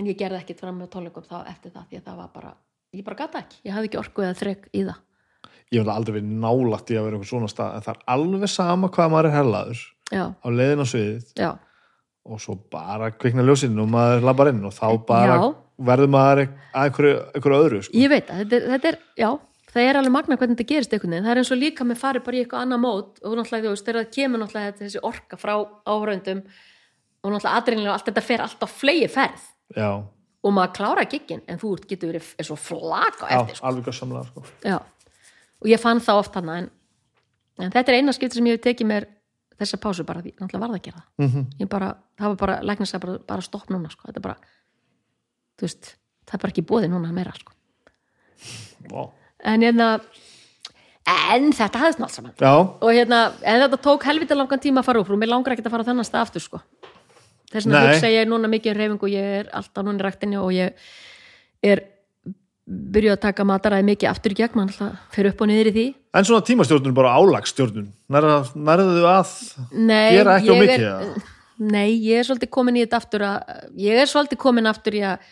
en 0.00 0.08
ég 0.08 0.18
gerði 0.18 0.40
ekkit 0.40 0.62
fram 0.64 0.78
með 0.80 0.92
tónleikum 0.94 1.26
þá 1.28 1.38
eftir 1.52 1.74
það 1.74 1.88
því 1.90 2.00
að 2.00 2.06
það 2.08 2.20
var 2.22 2.30
bara, 2.38 2.52
ég 2.96 3.04
bara 3.04 3.20
gata 3.20 3.42
ekki. 3.44 3.58
Ég 3.68 3.76
hafði 3.76 3.90
ekki 3.90 4.00
orku 4.00 4.24
eða 4.24 4.38
þrek 4.40 4.70
í 4.72 4.84
það. 4.88 5.02
Ég 5.72 5.82
hef 5.82 5.90
aldrei 5.92 6.14
verið 6.18 6.32
nálægt 6.42 6.90
í 6.92 6.96
að 6.96 7.06
vera 7.06 7.18
einhver 7.18 7.28
svona 7.28 7.50
stað 7.52 7.76
en 7.76 7.84
það 7.84 7.94
er 7.94 8.08
alveg 8.14 8.50
sama 8.52 8.90
hvað 8.92 9.12
maður 9.12 9.28
er 9.28 9.36
hellaður 9.36 9.84
já, 10.12 10.24
á 10.32 10.46
leiðin 10.52 10.84
á 10.84 10.86
sviðið 10.88 11.30
já, 11.40 11.50
og 12.28 12.42
svo 12.44 12.56
bara 12.72 13.08
kvikna 13.16 13.44
ljósinn 13.46 13.80
og 13.80 13.88
maður 13.92 14.26
labbar 14.28 14.50
inn 14.52 14.60
og 14.68 14.74
þá 14.76 14.86
bara 15.08 15.38
Já. 15.40 15.46
Verður 15.88 16.10
maður 16.14 16.42
að 16.46 16.84
einhverju, 16.86 17.16
einhverju 17.36 17.58
öðru 17.66 17.80
sko. 17.86 17.96
ég 17.98 18.12
veit 18.12 18.30
að 18.30 18.42
þetta 18.42 18.56
er, 18.58 18.66
þetta 18.72 18.88
er 18.92 18.98
já, 19.22 19.30
það 19.72 19.88
er 19.88 19.98
alveg 20.00 20.14
magna 20.16 20.36
hvernig 20.40 20.56
þetta 20.58 20.68
gerist 20.72 20.92
einhvern 20.96 21.14
veginn, 21.16 21.26
það 21.26 21.34
er 21.34 21.40
eins 21.42 21.52
og 21.54 21.60
líka 21.62 21.86
með 21.88 22.00
farið 22.02 22.24
bara 22.26 22.36
í 22.38 22.42
eitthvað 22.44 22.64
annað 22.66 22.82
mót 22.84 23.22
og 23.22 23.36
náttúrulega 23.38 23.66
þú 23.68 23.74
veist, 23.74 23.86
þegar 23.86 24.00
það 24.02 24.10
kemur 24.16 24.42
náttúrulega 24.42 24.72
þetta- 24.72 24.84
þessi 24.86 25.02
orka 25.10 25.38
frá 25.40 25.54
áhraundum 25.94 26.42
og 27.22 27.32
náttúrulega 27.36 27.88
og 27.88 27.94
allt 27.96 28.10
þetta 28.10 28.26
fer 28.26 28.44
alltaf 28.46 28.76
flegi 28.82 29.08
ferð 29.12 29.46
já, 29.76 29.90
og 30.42 30.52
maður 30.56 30.74
klára 30.78 31.04
giggin 31.08 31.42
en 31.46 31.58
þú 31.62 31.72
getur 31.86 32.12
verið 32.12 32.34
eins 32.38 32.50
og 32.50 32.58
flak 32.58 33.22
á 33.22 33.26
já 33.30 33.40
eftir 33.40 33.56
sko. 33.56 33.66
alveg 33.66 33.84
gössamlega 33.88 34.24
sko. 34.26 34.42
Já. 34.64 34.78
og 35.62 35.66
ég 35.70 35.80
fann 35.80 36.00
það 36.02 36.18
oft 36.24 36.34
hana 36.34 36.56
en, 36.62 36.70
en 37.62 37.70
þetta 37.70 37.92
er 37.92 37.98
eina 38.00 38.12
skipti 38.12 38.36
sem 38.40 38.46
ég 38.50 38.58
hef 38.58 38.64
tekið 38.66 38.86
mér 38.90 39.06
þessa 39.62 39.78
pásu 39.78 40.04
bara 40.04 40.20
því, 40.24 40.32
náttúrulega 40.40 40.64
varð 40.64 40.78
að 40.78 40.82
gera 40.88 41.02
mm 41.22 41.46
ég 41.60 41.68
bara, 41.70 41.92
það 42.18 42.32
var 42.34 42.36
bara, 42.42 42.56
læknir 42.66 42.90
að 42.90 43.04
bara, 43.06 43.18
bara 43.28 43.42
stopp 43.46 43.70
núna 43.70 43.90
sko, 43.92 44.08
þetta 44.08 44.18
er 44.18 44.26
bara 44.26 44.36
þú 45.58 45.68
veist, 45.68 45.94
það 46.28 46.36
er 46.36 46.42
bara 46.44 46.54
ekki 46.54 46.66
bóði 46.68 46.90
núna 46.92 47.12
meira 47.14 47.34
sko. 47.36 47.54
já, 48.88 49.02
en 49.52 49.66
hérna 49.66 49.88
en 51.32 51.52
þetta 51.56 51.82
hafðist 51.82 52.02
nátt 52.02 52.16
saman 52.16 52.34
já, 52.38 52.52
og 52.54 52.90
hérna, 52.90 53.22
en 53.42 53.64
þetta 53.64 53.80
tók 53.84 54.06
helvita 54.08 54.38
langan 54.38 54.62
tíma 54.62 54.82
að 54.82 54.90
fara 54.90 55.02
úr 55.02 55.14
og 55.14 55.22
mér 55.22 55.32
langar 55.34 55.56
ekki 55.56 55.66
að 55.66 55.74
fara 55.76 55.86
á 55.86 55.88
þennan 55.90 56.08
stað 56.08 56.26
aftur 56.26 56.46
sko. 56.46 56.62
þess 57.52 57.66
vegna 57.66 57.86
hugsa 57.88 58.12
ég 58.12 58.28
núna 58.30 58.50
mikið 58.52 58.74
um 58.74 58.82
reyfingu, 58.82 59.14
ég 59.14 59.32
er 59.40 59.50
alltaf 59.52 59.86
núna 59.86 60.00
í 60.00 60.06
ræktinni 60.06 60.40
og 60.40 60.52
ég 60.56 60.78
er 61.62 61.84
byrjuð 62.62 63.16
að 63.16 63.24
taka 63.24 63.44
mataræði 63.46 63.88
mikið 63.90 64.08
aftur 64.10 64.34
í 64.34 64.38
gegn, 64.38 64.56
mann 64.56 64.70
alltaf 64.70 65.14
fyrir 65.14 65.34
upp 65.34 65.42
og 65.42 65.50
niður 65.50 65.70
í 65.72 65.74
því 65.76 65.86
en 66.12 66.26
svona 66.28 66.46
tímastjórnun 66.46 66.94
bara 66.96 67.14
álagsstjórnun 67.18 67.88
nærðu 68.12 68.34
nærðu 68.68 69.06
að 69.10 69.32
Nei, 69.74 70.12
gera 70.16 70.36
ekki 70.38 70.52
á 70.52 70.56
mikið 70.60 70.84
er? 70.88 71.30
Nei, 71.62 71.88
ég 72.02 72.20
er 72.20 72.26
svolítið 72.26 72.50
komin 72.54 72.78
í 72.78 72.82
þetta 72.84 72.98
aftur 72.98 73.24
að, 73.26 73.50
ég 73.78 74.00
er 74.02 74.10
svolítið 74.10 74.40
komin 74.42 74.70
aftur 74.70 74.96
í 74.98 75.02
að 75.06 75.26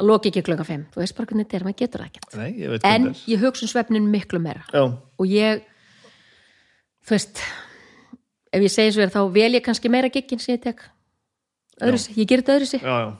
að 0.00 0.08
loka 0.08 0.30
ekki 0.30 0.42
klukka 0.44 0.66
5 0.66 0.86
þú 0.94 1.02
veist 1.02 1.16
bara 1.16 1.30
hvernig 1.30 1.46
þetta 1.46 1.58
er, 1.58 1.64
maður 1.66 1.78
getur 1.80 2.02
það 2.02 2.10
ekkert. 2.10 2.36
Nei, 2.38 2.50
ég 2.60 2.76
en 2.76 3.08
þetta 3.08 3.32
ég 3.32 3.42
hugsa 3.44 3.66
um 3.66 3.72
svefnin 3.72 4.06
miklu 4.12 4.40
meira. 4.42 4.62
Er 4.70 4.78
já, 4.78 4.84
og 5.20 5.30
ég 5.30 5.64
þú 7.06 7.16
veist 7.16 7.42
ef 8.50 8.64
ég 8.64 8.74
segi 8.74 8.94
svo 8.94 9.04
er 9.04 9.12
þá 9.14 9.20
vel 9.34 9.50
ég 9.56 9.64
kannski 9.66 9.92
meira 9.92 10.12
giggin 10.12 10.42
sem 10.42 10.56
ég 10.56 10.62
tek. 10.64 10.84
Öðru 11.80 12.00
sig, 12.00 12.16
ég 12.20 12.28
ger 12.28 12.42
þetta 12.42 12.56
öðru 12.58 12.70
sig 12.70 12.84
já, 12.84 12.94
já, 13.04 13.10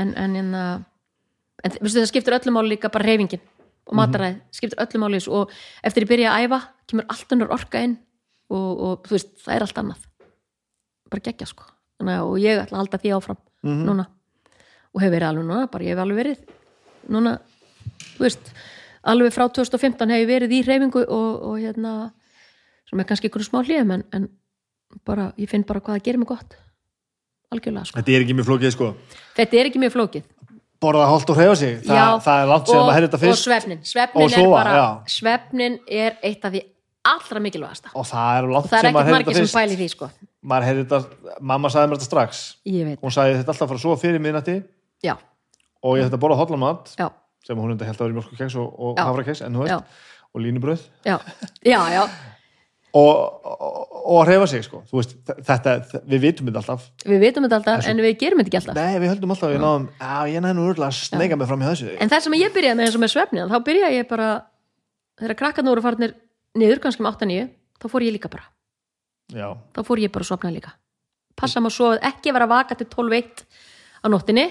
en, 0.00 0.14
en, 0.20 0.38
en, 0.40 0.54
uh, 0.56 1.60
en 1.64 1.76
veistu, 1.80 1.98
það 2.00 2.10
skiptir 2.12 2.36
öllu 2.36 2.54
máli 2.56 2.74
líka 2.74 2.92
bara 2.92 3.08
reyfingin 3.08 3.44
og 3.88 3.98
mataræð, 3.98 4.40
skiptir 4.54 4.80
öllu 4.84 5.02
máli 5.02 5.18
í 5.18 5.22
þessu. 5.22 5.36
Og 5.42 5.54
eftir 5.88 6.06
ég 6.06 6.12
byrja 6.12 6.32
að 6.32 6.48
æfa 6.48 6.62
kemur 6.90 7.08
allt 7.12 7.36
önnur 7.36 7.54
orka 7.56 7.84
inn 7.86 7.96
og, 8.52 8.70
og 8.72 9.06
þú 9.08 9.16
veist, 9.16 9.32
það 9.44 9.54
er 9.56 9.66
allt 9.66 9.80
annað. 9.82 10.08
Bara 11.12 11.24
gegja 11.28 11.48
sko. 11.48 11.68
Þannig, 12.00 12.26
og 12.26 12.36
ég 12.42 12.60
ætla 12.60 12.76
að 12.76 12.82
halda 12.82 13.00
því 13.00 13.16
áfram 13.16 13.40
núna 13.62 14.08
og 14.92 15.00
hefur 15.02 15.14
verið 15.16 15.28
alveg 15.30 15.46
núna, 15.48 15.66
bara 15.72 15.84
ég 15.86 15.94
hef 15.94 16.02
alveg 16.04 16.20
verið 16.22 16.42
núna, 17.12 17.36
þú 18.16 18.26
veist 18.26 18.52
alveg 19.12 19.32
frá 19.34 19.46
2015 19.48 20.12
hef 20.14 20.22
ég 20.22 20.28
verið 20.30 20.52
í 20.58 20.60
reyfingu 20.66 21.04
og, 21.06 21.30
og 21.50 21.56
hérna 21.62 21.94
sem 22.90 23.00
er 23.02 23.08
kannski 23.08 23.30
ykkur 23.30 23.44
smá 23.46 23.62
hlýðum 23.64 23.96
en, 23.96 24.04
en 24.12 24.28
bara, 25.08 25.30
ég 25.40 25.48
finn 25.50 25.64
bara 25.66 25.80
hvað 25.80 25.96
það 25.98 26.04
gerir 26.10 26.20
mig 26.22 26.28
gott. 26.28 26.58
Algjörlega 27.52 27.88
sko. 27.88 27.98
þetta 28.00 28.12
er 28.16 28.24
ekki 28.26 28.36
mjög 28.36 28.48
flókið 28.50 28.74
sko. 28.76 28.90
Þetta 29.36 29.58
er 29.60 29.68
ekki 29.70 29.80
mjög 29.82 29.94
flókið. 29.96 30.28
Borða 30.82 31.06
holt 31.06 31.30
og 31.30 31.36
hreyfa 31.38 31.56
sig, 31.60 31.74
Þa, 31.86 31.94
Já, 31.94 32.04
það 32.24 32.40
er 32.42 32.48
langt 32.50 32.68
sem 32.68 32.78
og, 32.80 32.88
að 32.88 32.94
herra 32.96 33.06
þetta 33.08 33.18
og 33.18 33.22
fyrst. 33.22 33.44
svefnin, 33.46 33.80
svefnin 33.86 34.24
Og 34.24 34.30
sofa, 34.32 34.42
er 34.42 34.54
bara 34.56 34.72
já. 34.74 34.86
svefnin 35.14 35.76
er 35.86 36.16
eitt 36.26 36.44
af 36.48 36.52
því 36.56 36.62
allra 37.12 37.42
mikilvægasta. 37.44 37.92
Og 37.94 38.06
það 38.08 38.38
er 38.40 38.48
langt 38.50 38.66
og 38.66 38.72
það 38.72 38.78
er 38.78 38.88
að 38.88 38.96
ekkert 38.96 39.14
margir 39.14 39.28
þetta 39.28 39.38
sem 39.38 39.46
fyrst. 39.46 39.58
pæli 39.60 39.78
því 39.78 39.88
sko. 39.92 40.08
Maður 40.52 40.80
þetta, 40.82 41.00
mamma 41.52 41.70
sagði 41.70 41.92
mér 41.92 42.00
þetta 42.00 42.08
strax. 42.10 42.40
Ég 42.66 42.88
veit, 42.90 42.98
hún 43.04 43.14
sagði 43.14 43.36
þetta 43.38 43.54
alltaf 43.54 43.66
að 43.68 43.72
fara 43.74 43.82
svo 43.84 43.94
fyrir 44.02 44.24
miðnætti 44.26 44.56
já, 45.04 45.14
og 45.82 45.98
ég 45.98 46.06
þetta 46.08 46.20
borða 46.22 46.40
hotlamat 46.42 46.92
já, 46.98 47.08
sem 47.46 47.58
hún 47.58 47.74
enda 47.74 47.88
held 47.88 47.98
að 47.98 48.06
vera 48.08 48.18
mjölkukeks 48.20 48.58
og, 48.62 48.68
og 48.78 48.98
Já. 48.98 49.04
hafrakeks 49.08 49.42
en 49.46 49.56
þú 49.58 49.64
veist, 49.66 49.96
og 50.32 50.44
línubröð 50.44 50.84
já. 51.08 51.16
Já, 51.66 51.80
já, 51.92 52.02
og, 52.92 53.10
og, 53.44 53.92
og 54.12 54.26
hreyfa 54.26 54.46
sig 54.50 54.64
sko. 54.66 54.82
Veist, 54.92 55.14
þetta, 55.26 55.74
við 56.08 56.24
vitum 56.26 56.48
þetta 56.50 56.60
alltaf. 56.60 56.88
Við 57.08 57.22
vitum 57.24 57.46
þetta 57.46 57.58
alltaf 57.60 57.88
en 57.88 58.02
við 58.04 58.16
gerum 58.20 58.42
þetta 58.42 58.50
ekki 58.52 58.60
alltaf. 58.60 58.76
Nei, 58.78 59.00
við 59.00 59.12
höldum 59.14 59.32
alltaf 59.34 59.48
að 59.48 59.54
við 59.54 59.62
náðum 59.64 59.86
já, 59.96 60.12
ég 60.34 60.44
næði 60.44 60.56
nú 60.58 60.66
örgulega 60.68 60.90
að 60.92 60.98
sneiga 60.98 61.38
mig 61.40 61.50
fram 61.50 61.64
í 61.64 61.68
þessu. 61.70 61.90
En 62.04 62.12
það 62.12 62.24
sem 62.26 62.36
ég 62.38 62.54
byrjaði 62.56 62.78
með 62.82 62.98
og 62.98 63.02
með 63.04 63.14
svefnin 63.14 63.52
þá 63.52 63.56
byrjaði 63.68 63.98
ég 63.98 64.08
bara, 64.12 64.28
þegar 65.22 65.38
krakkarnir 65.40 65.72
voru 65.74 65.84
farnir 65.86 66.14
niður, 66.60 66.82
kannski 66.84 67.04
um 67.04 67.10
8-9 67.10 67.48
þá 67.80 67.88
fór 67.94 68.06
ég 68.06 68.16
líka 68.18 68.30
bara, 68.32 68.44
já, 69.32 69.48
þá 69.72 69.80
fór 69.88 70.02
ég 70.04 70.12
bara 70.12 70.26
að 70.26 70.32
sofna 70.34 70.52
líka. 70.52 70.74
Passa 71.38 71.62
maður 71.64 71.76
svo 71.78 71.90
að 71.94 72.02
ekki 72.12 72.34
vera 72.36 72.44
að 72.44 72.52
vaka 72.52 72.76
til 72.76 72.88
12-1 72.92 73.46
á 74.02 74.06
nóttinni. 74.10 74.44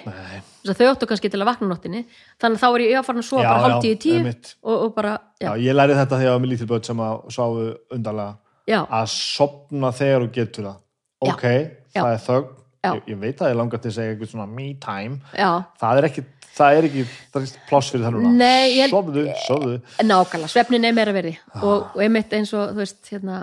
Þau 0.61 0.87
áttu 0.91 1.07
kannski 1.09 1.29
til 1.33 1.41
að 1.41 1.49
vakna 1.51 1.67
á 1.67 1.71
nóttinni. 1.73 2.05
Þannig 2.41 2.57
að 2.57 2.63
þá 2.63 2.69
er 2.77 2.83
ég 2.85 2.99
að 3.01 3.07
fara 3.09 3.19
að 3.23 3.31
Já, 3.31 3.49
bara 3.49 3.63
hálf 3.65 3.81
tíu 3.83 3.97
tíu 3.99 4.21
og, 4.63 4.75
og 4.85 4.93
bara, 4.95 5.13
já, 5.41 5.47
já, 5.49 5.51
ég 5.65 5.75
lærið 5.77 5.99
þetta 6.01 6.19
þegar 6.21 6.27
ég 6.29 6.35
var 6.37 6.43
með 6.45 6.51
lítil 6.53 6.69
börn 6.71 6.87
sem 6.87 7.03
að 7.07 7.15
sváfu 7.35 7.65
undarlega. 7.97 8.35
Já, 8.71 8.79
að 8.87 9.07
sopna 9.15 9.91
þegar 9.97 10.25
þú 10.27 10.31
getur 10.37 10.67
það. 10.69 10.77
Ok, 11.21 11.43
Já. 11.91 12.01
það 12.01 12.11
er 12.15 12.21
þögn. 12.27 12.51
Ég, 12.81 13.01
ég 13.11 13.17
veit 13.21 13.41
að 13.41 13.51
ég 13.51 13.57
langar 13.59 13.81
til 13.81 13.89
að 13.91 13.97
segja 13.97 14.13
eitthvað 14.15 14.29
svona 14.31 14.45
me 14.49 14.67
time. 14.81 15.17
Það 15.81 15.99
er 15.99 16.07
ekki, 16.07 16.23
það 16.57 16.77
er 16.79 16.87
ekki 16.87 17.03
það 17.33 17.43
er 17.43 17.51
pláss 17.69 17.91
fyrir 17.93 18.05
það 18.07 18.15
núna. 18.15 18.47
Sofðu, 18.89 19.25
sofðu. 19.45 19.75
Nákvæmlega, 20.01 20.49
svefnin 20.55 20.87
er 20.89 20.95
meira 20.97 21.13
verði 21.13 21.35
Ah. 21.53 21.61
og, 21.61 21.91
og 21.93 22.01
einmitt 22.01 22.33
eins 22.33 22.53
og, 22.57 22.71
þú 22.73 22.81
veist, 22.81 23.01
hérna 23.11 23.37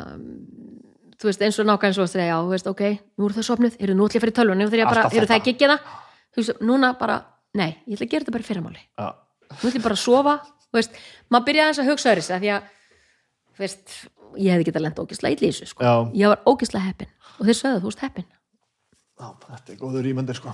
þú 1.18 1.28
veist, 1.28 1.42
eins 1.42 1.58
og 1.58 1.66
nákvæmlega 1.66 1.88
eins 1.88 1.98
og 1.98 2.10
þegar, 2.12 2.28
já, 2.30 2.36
þú 2.44 2.52
veist, 2.54 2.66
ok 2.70 2.82
nú 3.18 3.26
eru 3.28 3.34
það 3.38 3.46
sopnuð, 3.48 3.76
eru 3.82 3.94
nú 3.98 4.04
að 4.06 4.18
fara 4.22 4.32
í 4.32 4.36
tölvun 4.38 4.58
nú 4.62 4.68
þegar 4.70 4.82
ég 4.84 4.90
bara, 4.92 5.02
Alltaf 5.04 5.18
eru 5.18 5.26
það 5.26 5.34
þetta. 5.34 5.40
ekki 5.42 5.54
ekki 5.54 5.70
það. 5.72 5.80
Þú 6.34 6.42
veist, 6.42 6.60
núna 6.62 6.92
bara, 6.98 7.16
nei, 7.58 7.70
ég 7.86 7.96
ætla 7.98 8.06
að 8.06 8.10
gera 8.12 8.22
þetta 8.24 8.34
bara 8.36 8.44
í 8.44 8.48
fyrramáli 8.48 8.82
já, 8.84 9.08
nú 9.50 9.68
ætla 9.68 9.78
ég 9.80 9.86
bara 9.88 9.98
að 9.98 10.02
sofa, 10.04 10.34
þú 10.68 10.78
veist 10.78 10.98
maður 11.32 11.46
byrjaði 11.48 11.64
aðeins 11.68 11.82
að 11.82 11.90
hugsa 11.90 12.14
þess 12.18 12.30
að 12.36 12.42
því 12.44 12.50
að 12.54 12.68
þú 13.58 13.64
veist, 13.64 13.94
ég 14.38 14.52
hefði 14.54 14.66
getað 14.68 14.84
lent 14.86 14.98
ógislega 15.02 15.34
í 15.34 15.40
þessu, 15.42 15.66
sko, 15.72 15.82
Já. 15.82 15.94
ég 16.14 16.28
var 16.34 16.42
ógislega 16.46 16.84
heppin. 16.86 17.10
Og 17.38 17.46
þeir 17.48 17.56
sögðu, 17.58 17.80
þú 17.82 17.88
veist, 17.90 18.02
heppin. 18.04 18.26
Já, 19.18 19.26
þetta 19.48 19.72
er 19.72 19.78
góður 19.80 20.06
ímyndir 20.12 20.36
sko. 20.38 20.52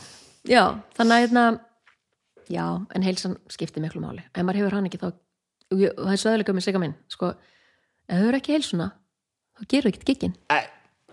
Já, 0.48 0.62
þannig 0.96 1.14
að 1.18 1.22
hérna 1.24 1.42
já, 2.48 2.64
en 2.94 3.02
heilsan 3.04 3.34
skiptir 3.52 3.82
miklu 3.84 4.00
máli. 4.00 4.22
Ef 4.32 4.40
maður 4.44 4.60
hefur 4.62 4.76
hann 4.78 4.88
ekki 4.88 5.00
þá 5.02 5.06
og 5.10 5.80
ég- 5.80 5.92
og 5.98 6.04
það 6.06 6.12
er 6.14 6.22
söðulega 6.22 6.54
með 6.56 6.64
sigga 6.68 6.80
minn 6.80 6.94
sko, 7.12 7.34
ef 8.08 8.16
þú 8.22 8.28
eru 8.30 8.38
ekki 8.40 8.52
heilsuna 8.54 8.88
þá 9.58 9.68
gerur 9.74 9.90
ekkert 9.92 10.08
giggin 10.12 10.34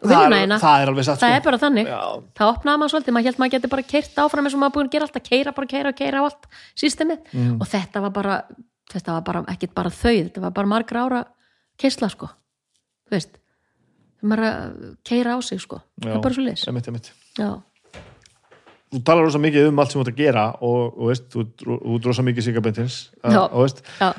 Og 0.02 0.10
það, 0.10 0.34
það 0.64 0.82
er 0.82 0.90
alveg 0.90 1.06
satt 1.06 1.20
það 1.22 1.30
sko. 1.30 1.38
er 1.38 1.44
bara 1.46 1.58
þannig, 1.62 1.90
já, 1.92 1.98
það 2.40 2.52
opnaði 2.56 2.80
maður 2.82 2.92
svolítið 2.96 3.14
maður 3.14 3.28
held 3.30 3.42
maður 3.44 3.52
geti 3.54 3.70
bara 3.70 3.84
keirt 3.92 4.16
áfram 4.24 4.48
eins 4.50 4.56
og 4.58 4.62
maður 4.64 4.74
búin 4.80 4.88
að 4.88 4.96
gera 4.96 5.06
alltaf 5.06 5.26
keira, 5.28 5.52
bara 5.60 5.70
keira, 5.70 5.92
keira 6.00 6.22
á 6.22 6.24
allt 6.26 6.48
systemið. 6.82 7.20
Mm. 7.38 7.52
og 7.62 7.70
þetta 7.70 8.02
var 8.02 8.14
bara 8.16 8.38
þetta 8.90 9.14
var 9.20 9.22
bara, 9.28 9.44
ekkert 9.54 9.76
bara 9.78 9.92
þau 9.94 10.16
þetta 10.16 10.42
var 10.48 10.56
bara 10.58 10.72
margra 10.74 11.04
ára 11.06 11.20
keisla 11.78 12.10
sko. 12.10 12.32
Þú 13.06 13.14
veist 13.14 13.38
maður 14.26 14.42
er 14.42 14.50
að 14.50 14.98
keira 15.06 15.38
á 15.38 15.40
sig 15.46 15.62
sko. 15.62 15.84
Það 16.02 16.16
er 16.18 16.26
bara 16.26 16.34
svo 16.40 16.48
leis 16.50 16.66
emitt, 16.74 16.90
emitt. 16.90 17.12
já, 17.38 17.52
þú 18.92 19.04
talar 19.08 19.24
rosa 19.30 19.40
mikið 19.46 19.70
um 19.70 19.80
allt 19.86 19.94
sem 19.94 20.02
þú 20.02 20.08
ert 20.08 20.14
að 20.16 20.20
gera 20.26 20.48
og, 20.66 20.98
og 20.98 21.12
veist, 21.14 21.30
þú 21.32 21.46
þú 21.62 21.94
ert 22.00 22.10
rosa 22.10 22.26
mikið 22.26 22.48
sigabendins 22.50 22.98
Já. 23.22 23.38
og 23.46 23.62
veist, 23.68 23.86
já, 24.02 24.10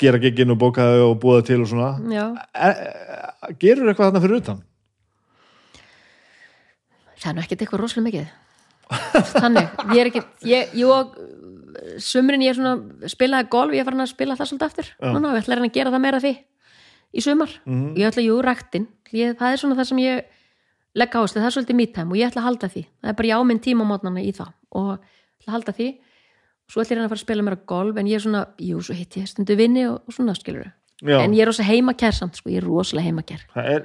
gera 0.00 0.18
gigginn 0.20 0.52
og 0.52 0.58
bókaði 0.60 1.04
og 1.06 1.14
búða 1.22 1.44
til 1.46 1.60
og 1.64 1.68
svona. 1.70 1.92
Já. 2.12 2.26
E, 2.54 2.70
e, 2.70 3.52
gerur 3.62 3.88
eitthvað 3.90 4.10
þarna 4.10 4.24
fyrir 4.24 4.40
utan? 4.42 4.64
Það 7.16 7.30
er 7.30 7.36
nú 7.36 7.44
ekkert 7.44 7.62
eitthvað 7.64 7.82
rosalega 7.82 8.06
mikið. 8.10 8.34
Þannig, 9.40 9.70
ég 9.96 10.00
er 10.02 10.10
ekki 10.10 10.22
ég, 10.46 10.74
jú, 10.78 10.90
sumrin 12.02 12.44
ég 12.44 12.52
er 12.52 12.58
svona 12.58 13.08
spilaði 13.10 13.48
golf, 13.50 13.74
ég 13.74 13.82
er 13.82 13.88
farin 13.88 14.04
að 14.04 14.12
spila 14.12 14.36
það 14.38 14.50
svolítið 14.52 14.68
aftur. 14.68 14.90
Núna, 15.02 15.32
ég 15.34 15.42
ætla 15.42 15.56
að 15.56 15.64
að 15.66 15.74
gera 15.74 15.94
það 15.94 16.04
meira 16.04 16.20
því 16.22 16.32
í 17.16 17.24
sumar, 17.24 17.50
Mhm. 17.66 17.96
ég 17.96 18.06
ætla 18.10 18.22
jú 18.22 18.36
ræktin 18.44 18.86
ég, 19.12 19.36
það 19.38 19.52
er 19.52 19.56
svona 19.56 19.76
það 19.76 19.88
sem 19.88 19.98
ég 19.98 20.24
legg 20.94 21.10
áherslu, 21.12 21.40
það 21.40 21.46
er 21.46 21.56
svolítið 21.56 21.74
me 21.76 21.86
time 21.86 22.10
og 22.12 22.16
ég 22.16 22.28
ætla 22.30 22.42
að 22.42 22.48
halda 22.48 22.68
því. 22.68 22.82
Það 23.02 23.08
er 23.08 23.12
bara 23.14 23.28
ég 23.28 23.36
á 23.36 23.42
minn 23.44 23.60
tíma 23.60 23.82
á 23.84 23.90
mótnana 23.90 24.20
í 24.22 24.32
það 24.32 24.52
og 24.72 24.98
ég 24.98 25.40
ætla 25.40 25.48
að 25.48 25.56
halda 25.56 25.72
því 25.72 25.88
svo 26.70 26.82
ætla 26.82 26.96
ég 26.96 27.04
að 27.04 27.12
fara 27.12 27.20
að 27.20 27.24
spila 27.24 27.46
meira 27.46 27.60
golf 27.68 28.00
en 28.00 28.10
ég 28.10 28.18
er 28.18 28.24
svona, 28.24 28.42
jú, 28.62 28.82
svo 28.82 28.96
hitt 28.96 29.16
ég 29.20 29.30
stundu 29.30 29.56
vinni 29.58 29.86
og, 29.88 30.02
og 30.06 30.16
svona 30.16 30.34
skilur 30.38 30.68
Já. 31.04 31.18
en 31.20 31.34
ég 31.36 31.44
er 31.44 31.50
rosa 31.50 31.64
heimakær 31.66 32.14
samt, 32.16 32.38
sko, 32.38 32.48
ég 32.48 32.62
er 32.62 32.64
rosalega 32.64 33.10
heimakær. 33.10 33.42
Er, 33.60 33.82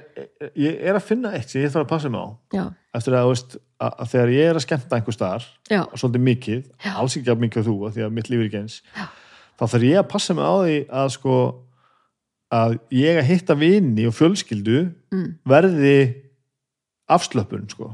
ég 0.56 0.78
er 0.80 0.96
að 0.96 1.04
finna 1.04 1.34
eitt 1.36 1.50
sem 1.52 1.60
ég 1.60 1.72
þarf 1.74 1.84
að 1.84 1.90
passa 1.90 2.08
mig 2.08 2.22
á. 2.24 2.28
Já, 2.56 2.62
eftir 2.96 3.16
að, 3.18 3.26
veist, 3.28 3.58
að, 3.76 3.90
að 3.92 4.12
þegar 4.14 4.32
ég 4.32 4.48
er 4.48 4.60
að 4.60 4.64
skemmta 4.64 4.96
einhver 4.96 5.16
staðar 5.18 5.44
já, 5.68 5.82
og 5.82 6.00
svolítið 6.00 6.24
mikið, 6.30 6.62
Já. 6.80 6.94
alls 6.94 7.18
ekki 7.20 7.34
að 7.34 7.44
mikið 7.44 7.60
á 7.60 7.68
þú 7.68 7.74
af 7.84 7.92
því 7.98 8.06
að 8.06 8.16
mitt 8.16 8.32
líf 8.32 8.40
er 8.40 8.48
ekki 8.48 8.62
eins 8.62 8.78
þá 9.60 9.66
þarf 9.66 9.86
ég 9.86 10.00
að 10.00 10.08
passa 10.10 10.36
mig 10.36 10.48
á 10.48 10.54
því 10.62 10.78
að 11.02 11.12
sko 11.16 11.36
að 12.52 12.76
ég 12.92 13.20
að 13.20 13.28
hitta 13.28 13.56
vini 13.56 14.06
og 14.08 14.16
fjölskyldu 14.16 14.78
mm, 15.12 15.28
verði 15.48 15.96
afslöpun 17.12 17.68
sko. 17.70 17.92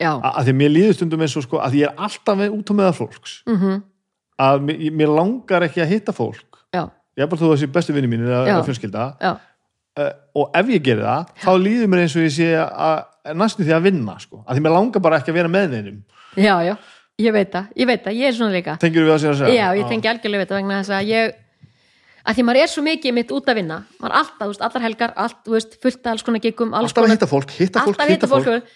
Að 0.00 0.46
því 0.46 0.52
að 0.52 0.58
mér 0.58 0.72
líður 0.72 0.96
stundum 0.98 1.24
eins 1.24 1.36
og 1.38 1.44
sko 1.46 1.60
að 1.62 1.76
ég 1.80 1.90
er 1.90 2.00
alltaf 2.06 2.40
út 2.48 2.72
á 2.72 2.74
meða 2.76 2.94
fólks. 2.96 3.42
Mm 3.48 3.82
að 4.40 4.64
mér, 4.66 5.10
langar 5.10 5.66
ekki 5.68 5.82
að 5.84 5.92
hitta 5.94 6.14
fólk. 6.16 6.62
Já, 6.74 6.88
ég 7.14 7.26
er 7.26 7.30
bara 7.30 7.42
þú 7.42 7.52
þessi 7.52 7.70
bestu 7.74 7.94
vinni 7.96 8.18
eða 8.18 8.40
Já. 8.42 8.54
eða 8.54 8.64
fjölskylda 8.66 9.04
uh, 9.30 9.36
og 10.34 10.56
ef 10.58 10.72
ég 10.74 10.82
gerir 10.82 11.06
það, 11.06 11.30
þá 11.44 11.52
líður 11.62 11.92
mér 11.92 12.02
eins 12.04 12.16
og 12.18 12.26
ég 12.26 12.34
sé 12.34 12.50
að 12.58 13.36
næstu 13.38 13.64
því 13.64 13.76
að 13.76 13.86
vinna 13.86 14.18
sko. 14.20 14.42
að 14.42 14.56
því 14.56 14.66
mér 14.66 14.74
langar 14.74 15.04
bara 15.04 15.20
ekki 15.20 15.32
að 15.32 15.38
vera 15.38 15.52
með 15.52 15.70
neinum. 15.76 16.02
Já, 16.34 16.54
já. 16.66 16.74
Ég 17.22 17.30
veit 17.30 17.52
það, 17.52 17.70
ég 17.78 17.86
veit 17.86 18.02
það, 18.02 18.16
ég 18.18 18.26
er 18.26 18.34
svona 18.34 18.54
líka. 18.56 18.74
Tengir 18.82 19.04
við 19.06 19.14
að 19.14 19.20
segja 19.22 19.32
að 19.36 19.40
segja? 19.44 19.54
Já, 19.54 19.78
ég 19.78 19.90
tengi 19.92 20.10
algjörlega 20.10 20.40
við 20.40 20.48
þetta 20.48 20.58
vegna 20.58 20.78
þess 20.80 20.94
að 20.98 21.10
ég 21.12 21.36
að 22.24 22.38
því 22.38 22.44
maður 22.48 22.60
er 22.62 22.70
svo 22.72 22.84
mikið 22.84 23.14
mitt 23.18 23.32
út 23.36 23.50
að 23.52 23.58
vinna 23.60 23.78
maður 24.00 24.10
er 24.10 24.18
alltaf, 24.20 24.48
veist, 24.50 24.64
allar 24.66 24.84
helgar, 24.86 25.14
allt, 25.24 25.40
veist 25.52 25.76
fullt 25.82 26.00
af 26.00 26.14
alls 26.14 26.26
konar 26.26 26.42
giggum, 26.44 26.72
alls 26.72 26.90
alltaf 26.90 27.02
að 27.02 27.06
konar 27.06 27.18
hitta 27.18 27.30
fólk, 27.30 27.54
hitta 27.58 27.84
fólk, 27.84 28.04
hitta 28.08 28.30
fólk, 28.30 28.70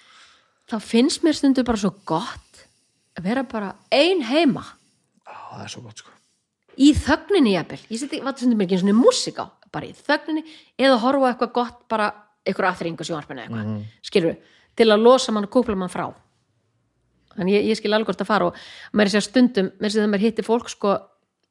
þá 0.68 0.76
finnst 0.84 1.24
mér 1.24 1.38
stundu 1.38 1.64
bara 1.66 1.80
svo 1.80 1.94
gott 2.08 2.64
að 3.18 3.30
vera 3.30 3.44
bara 3.48 3.72
ein 3.94 4.22
heima 4.28 4.66
það 5.58 5.66
er 5.66 5.74
svo 5.74 5.82
gott 5.84 6.02
sko. 6.04 6.14
Í 6.78 6.92
þögninni 6.94 7.56
jafnvel, 7.56 7.80
ég 7.90 7.98
seti, 8.00 8.20
hvað 8.22 8.36
stundum 8.38 8.60
mér 8.60 8.68
ekki 8.68 8.78
svona 8.84 8.94
músík 8.94 9.40
á, 9.42 9.46
bara 9.74 9.88
í 9.88 9.94
þögninni 9.98 10.44
eða 10.78 11.00
horfa 11.02 11.32
eitthvað 11.32 11.52
gott, 11.58 11.80
bara 11.90 12.06
eitthvað 12.46 12.70
aðþringu 12.70 13.06
sjónarpinu 13.08 13.42
eitthvað, 13.44 13.66
mm 13.66 14.06
skilur 14.08 14.38
til 14.78 14.86
að 14.94 15.02
losa 15.02 15.32
mann 15.34 15.48
og 15.48 15.50
kúpla 15.50 15.74
mann 15.74 15.90
frá. 15.90 16.06
Þannig 17.34 17.56
ég, 17.56 17.64
ég 17.72 17.78
skil 17.78 17.90
alveg 17.92 18.12
hvort 18.12 18.22
að 18.22 18.28
fara 18.30 18.46
og 18.48 18.58
mér 18.94 19.08
er 19.08 19.14
sér 19.16 19.24
stundum, 19.26 19.72
mér 19.80 19.88
er 19.88 19.94
sér 19.94 20.04
þegar 20.04 20.12
mér 20.14 20.22
hittir 20.22 20.46
fólk 20.46 20.70
sko, 20.70 20.92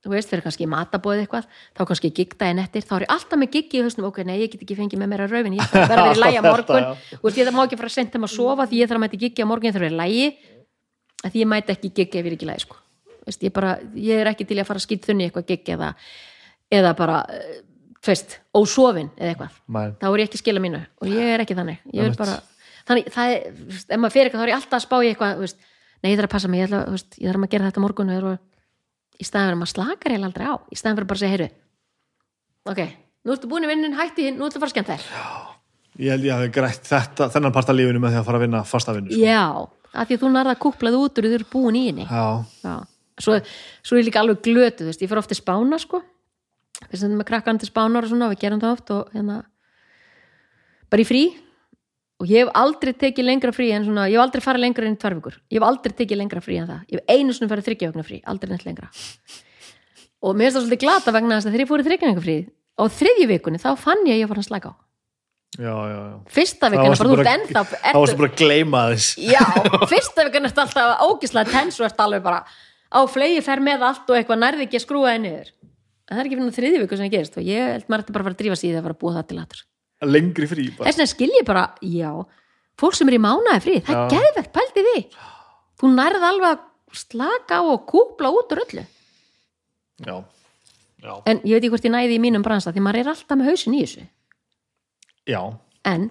þú 0.03 0.13
veist, 0.13 0.31
fyrir 0.31 0.45
kannski 0.45 0.67
matabóðið 0.71 1.25
eitthvað 1.25 1.49
þá 1.75 1.81
kannski 1.91 2.11
gigta 2.15 2.47
en 2.47 2.63
eftir, 2.63 2.85
þá 2.87 2.93
er 2.97 3.05
ég 3.05 3.13
alltaf 3.17 3.41
með 3.41 3.51
giggi 3.57 3.81
í 3.81 3.83
hausnum, 3.83 4.07
ok, 4.07 4.23
nei, 4.23 4.37
ég 4.45 4.51
get 4.53 4.63
ekki 4.63 4.79
fengið 4.79 5.03
með 5.03 5.11
mér 5.11 5.25
að 5.25 5.35
raufin 5.35 5.59
ég 5.59 5.67
þarf 5.67 5.83
að 5.83 5.91
verða 5.91 6.15
í 6.15 6.21
lægi 6.23 6.39
á 6.39 6.43
morgun. 6.51 6.89
Og 7.19 7.39
ég 7.41 7.51
má 7.51 7.61
ekki 7.65 7.79
fara 7.81 7.91
að 7.91 7.95
senda 7.97 8.15
þeim 8.15 8.27
að 8.29 8.33
sofa 8.37 8.67
því 8.71 8.79
ég 8.81 8.91
þarf 8.91 8.99
að 9.01 9.05
mæta 9.05 9.21
giggi 9.25 9.43
á 9.43 9.47
morgun, 9.51 9.67
ég 9.67 9.75
þarf 9.75 9.83
að 9.83 9.89
vera 9.89 9.97
í 9.97 10.01
lægi 10.01 10.27
því 11.27 11.43
ég 11.43 11.51
mæti 11.51 11.75
ekki 11.75 11.91
giggi 11.99 12.21
ef 12.21 12.23
ég 12.23 12.31
er 12.31 12.37
ekki 12.37 12.47
í 12.47 12.51
lægi 12.53 12.63
sko. 12.63 12.79
Veist, 13.27 13.43
ég, 13.45 13.53
bara, 13.55 13.75
ég 13.93 14.23
er 14.23 14.31
ekki 14.31 14.47
til 14.47 14.57
að 14.61 14.67
fara 14.69 14.81
að 14.81 14.87
skýt 14.87 15.07
þunni 15.09 15.27
eitthvað 15.27 15.47
giggi 15.51 15.75
eða, 15.75 15.91
eða 16.79 16.93
bara 16.97 17.21
eh, 17.35 17.61
veist, 18.07 18.37
ósofin 18.55 19.09
eða 19.17 19.33
eitthvað. 19.33 19.57
Mæ, 19.67 19.81
þá 19.99 20.07
er 20.09 20.23
ég 20.23 20.29
ekki 20.29 20.39
að 20.39 20.43
skila 20.45 20.63
mínu 20.63 20.83
og 21.01 21.11
ég 21.11 21.33
er 21.35 21.43
ekki 21.45 21.57
þannig. 21.59 21.85
Ég 21.93 22.11
er 22.11 22.17
bara, 22.19 22.39
þannig, 22.87 23.13
það 23.13 23.35
er 23.35 23.47
ef 23.51 24.01
maður 24.01 24.15
fyrir 24.17 24.29
eitthvað 24.31 24.41
þá 24.41 24.47
er 24.47 24.53
ég 24.53 24.59
alltaf 24.61 24.79
að 24.79 24.85
spá 24.87 24.97
í 25.01 25.11
eitthvað 25.11 25.41
veist, 25.45 25.63
nei, 26.01 26.11
ég 26.11 26.19
þarf 26.21 26.29
að 26.31 26.35
passa 26.37 26.51
mig, 26.53 26.63
ég, 26.63 26.71
ætla, 26.71 26.83
veist, 26.95 27.17
ég 27.19 27.31
þarf 27.31 27.47
að 27.47 27.53
gera 27.55 27.71
þetta 27.71 27.85
morgun 27.85 28.13
og 28.17 28.37
í 29.17 29.25
staðan 29.25 29.49
fyrir 29.49 29.57
að 29.57 29.63
maður 29.63 29.73
slakar 29.75 30.13
ég 30.15 30.27
aldrei 30.27 30.45
á. 30.47 30.55
Í 30.71 30.77
staðan 30.77 30.99
fyrir 31.01 31.09
bara 31.11 31.19
að 31.19 31.25
segja, 31.25 31.35
heyru 31.37 31.49
ok, 32.67 32.81
nú 33.25 33.35
ertu 33.35 33.49
búin 33.51 33.65
í 33.65 33.69
vinnin, 33.71 33.95
hætti 33.97 34.27
hinn 34.27 34.37
nú 34.39 34.47
ertu 34.47 34.59
að 34.59 34.65
fara 34.65 34.71
að 34.71 34.75
skemmt 34.75 34.91
þér. 34.91 35.07
Ég 35.97 36.13
held 36.13 36.27
ég 36.27 36.35
hafi 36.35 36.51
grætt 36.53 36.85
þetta, 36.87 37.29
þennan 37.33 37.55
part 37.55 37.71
af 37.71 37.77
lífinu 37.77 38.01
með 38.03 38.13
því 38.13 38.19
að 38.19 38.27
fara 38.27 38.39
að 38.39 38.45
vinna 38.45 38.61
fasta 38.67 38.93
vinnu 38.93 39.13
sko. 39.13 39.23
já, 39.23 39.45
af 39.97 40.09
því 40.09 40.17
að 40.17 40.23
þú 40.23 40.31
nærða 40.33 40.53
að 40.53 40.61
kúplað 40.65 40.97
út 40.99 41.21
úr 41.21 41.27
þú 41.27 41.37
eru 41.39 41.47
búin 41.53 41.79
í 41.79 41.83
henni. 41.87 42.05
Já, 42.05 42.25
Já. 42.61 42.75
Svo, 43.17 43.39
svo 43.81 43.97
er 43.97 44.03
ég 44.03 44.09
líka 44.11 44.21
alveg 44.21 44.43
glötu 44.45 44.85
veist, 44.85 45.01
ég 45.01 45.09
fyrir 45.09 45.23
ofta 45.23 45.33
í 45.33 45.39
spána 45.39 45.79
sko. 45.81 46.03
Við 46.85 47.01
sendum 47.01 47.17
með 47.21 47.29
krakkan 47.31 47.57
til 47.57 47.69
spánar 47.69 48.05
og 48.05 48.11
svona 48.11 48.29
við 48.31 48.43
gerum 48.43 48.61
það 48.61 48.75
oft 48.75 48.93
og 48.93 49.13
hérna 49.15 49.41
bara 50.91 51.03
í 51.03 51.07
frí. 51.07 51.23
Og 52.21 52.29
ég 52.29 52.45
hef 52.45 52.53
aldrei 52.57 52.93
tekið 52.97 53.27
lengra 53.27 53.53
frí 53.53 53.69
en 53.73 53.85
svona, 53.85 54.07
ég 54.09 54.17
hef 54.17 54.25
aldrei 54.25 54.41
farið 54.45 54.63
lengra 54.65 54.87
en 54.87 54.95
í 54.95 55.01
tvær 55.01 55.17
vikur. 55.19 55.35
Ég 55.53 55.59
hef 55.59 55.67
aldrei 55.67 55.93
tekið 55.97 56.21
lengra 56.21 56.41
frí 56.41 56.57
en 56.61 56.69
það. 56.69 56.85
Ég 56.93 57.01
hef 57.01 57.17
einu 57.17 57.35
svona 57.37 57.51
farið 57.51 57.67
þryggja 57.67 57.91
vegna 57.91 58.05
frí, 58.05 58.21
aldrei 58.25 58.53
neitt 58.53 58.65
lengra. 58.65 58.89
Og 60.25 60.33
mér 60.33 60.47
finnst 60.47 60.57
það 60.57 60.65
svolítið 60.65 60.83
glata 60.85 61.13
vegna 61.13 61.37
þess 61.37 61.45
að 61.45 61.53
þegar 61.53 61.63
ég 61.63 61.71
fór 61.71 61.83
í 61.83 61.87
þryggja 61.87 62.09
vegna 62.09 62.25
frí 62.25 62.37
á 62.77 62.83
þriðju 62.93 63.27
vikunni 63.33 63.61
þá 63.61 63.71
fann 63.81 64.05
ég 64.05 64.17
að 64.17 64.21
ég 64.23 64.31
var 64.31 64.41
að 64.41 64.47
slaka 64.49 64.73
á. 64.73 64.75
Já, 65.57 65.73
já, 65.73 65.97
já. 65.97 66.17
Fyrsta 66.29 66.69
ennþá 66.69 67.61
Þá 67.65 67.97
varstu 67.97 68.17
bara 68.19 68.29
að 68.29 68.37
gleyma 68.37 68.81
þess. 68.91 69.13
Já, 69.17 69.41
fyrsta 69.91 70.25
vikan 70.27 70.49
ertu 70.49 70.61
alltaf 70.61 71.05
ógislega 71.07 71.53
tens 71.53 71.79
og 71.79 71.87
ertu 71.87 72.03
alveg 72.05 72.25
bara 72.25 72.41
á 72.91 72.99
flegi 73.11 73.43
fer 73.45 73.63
með 73.63 73.85
allt 73.89 74.09
og 74.11 74.17
eitthvað 74.19 74.41
nærði 74.43 74.67
ekki 74.67 74.79
að 74.79 74.85
skrúa 74.85 75.13
þig 75.15 75.23
niður. 75.25 75.53
En 76.07 76.15
það 76.15 76.21
er 76.21 76.29
ekki 76.29 76.37
fyrir 76.39 76.57
þriði 76.57 76.81
viku 76.83 76.97
sem 76.97 77.07
það 77.07 77.15
gerist 77.17 77.37
og 77.39 77.47
ég 77.47 77.71
held 77.73 77.87
maður 77.91 78.03
ætti 78.05 78.13
bara 78.15 78.23
að 78.23 78.27
fara 78.27 78.37
að 78.37 78.41
drífa 78.43 78.59
það 78.61 78.77
að 78.77 78.85
fara 78.87 78.95
að 78.95 79.01
búa 79.01 79.15
það 79.17 79.27
til 79.31 79.39
aður 79.41 79.63
Lengri 80.07 80.47
frí 80.47 80.67
bara. 80.77 80.85
Þess 80.87 80.99
vegna 80.99 81.09
skil 81.09 81.31
ég 81.33 81.45
bara, 81.47 81.63
já 81.81 82.11
fólk 82.77 82.97
sem 82.97 83.09
er 83.09 83.17
í 83.17 83.21
mánaði 83.21 83.63
frí, 83.65 83.75
það 83.85 83.95
er 83.95 84.03
Já. 84.03 84.09
geðvegt 84.13 84.53
pældi 84.53 84.83
því. 84.85 84.99
Þú 85.81 85.91
nærð 85.93 86.25
alveg 86.27 86.51
að 86.53 86.99
slaka 87.01 87.59
á 87.61 87.63
og 87.65 87.85
kúpla 87.89 88.31
út 88.33 88.53
úr 88.53 88.63
öllu. 88.63 88.83
Já, 90.05 90.15
já, 91.01 91.13
en 91.25 91.41
ég 91.41 91.57
veit 91.57 91.63
ekki 91.63 91.73
hvort 91.73 91.87
ég 91.89 91.93
næði 91.93 92.17
í 92.17 92.21
mínum 92.21 92.45
bransa 92.45 92.73
því 92.73 92.83
maður 92.85 93.01
er 93.01 93.11
alltaf 93.15 93.39
með 93.39 93.49
hausin 93.49 93.77
í 93.77 93.81
þessu. 93.81 94.05
Já. 95.27 95.41
En 95.89 96.09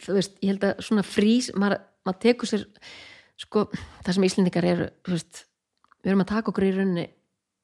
þú 0.00 0.16
veist, 0.16 0.36
ég 0.40 0.54
held 0.54 0.66
að 0.68 0.84
svona 0.88 1.04
frís 1.04 1.50
maður, 1.52 1.82
maður 2.08 2.20
tekur 2.24 2.48
sér 2.48 2.64
sko, 3.40 3.66
það 4.04 4.16
sem 4.16 4.26
Íslendingar 4.28 4.68
eru 4.68 4.88
þú 5.04 5.16
veist, 5.16 5.44
við 6.02 6.12
erum 6.12 6.24
að 6.24 6.32
taka 6.32 6.52
okkur 6.52 6.66
í 6.66 6.72
rauninni 6.76 7.06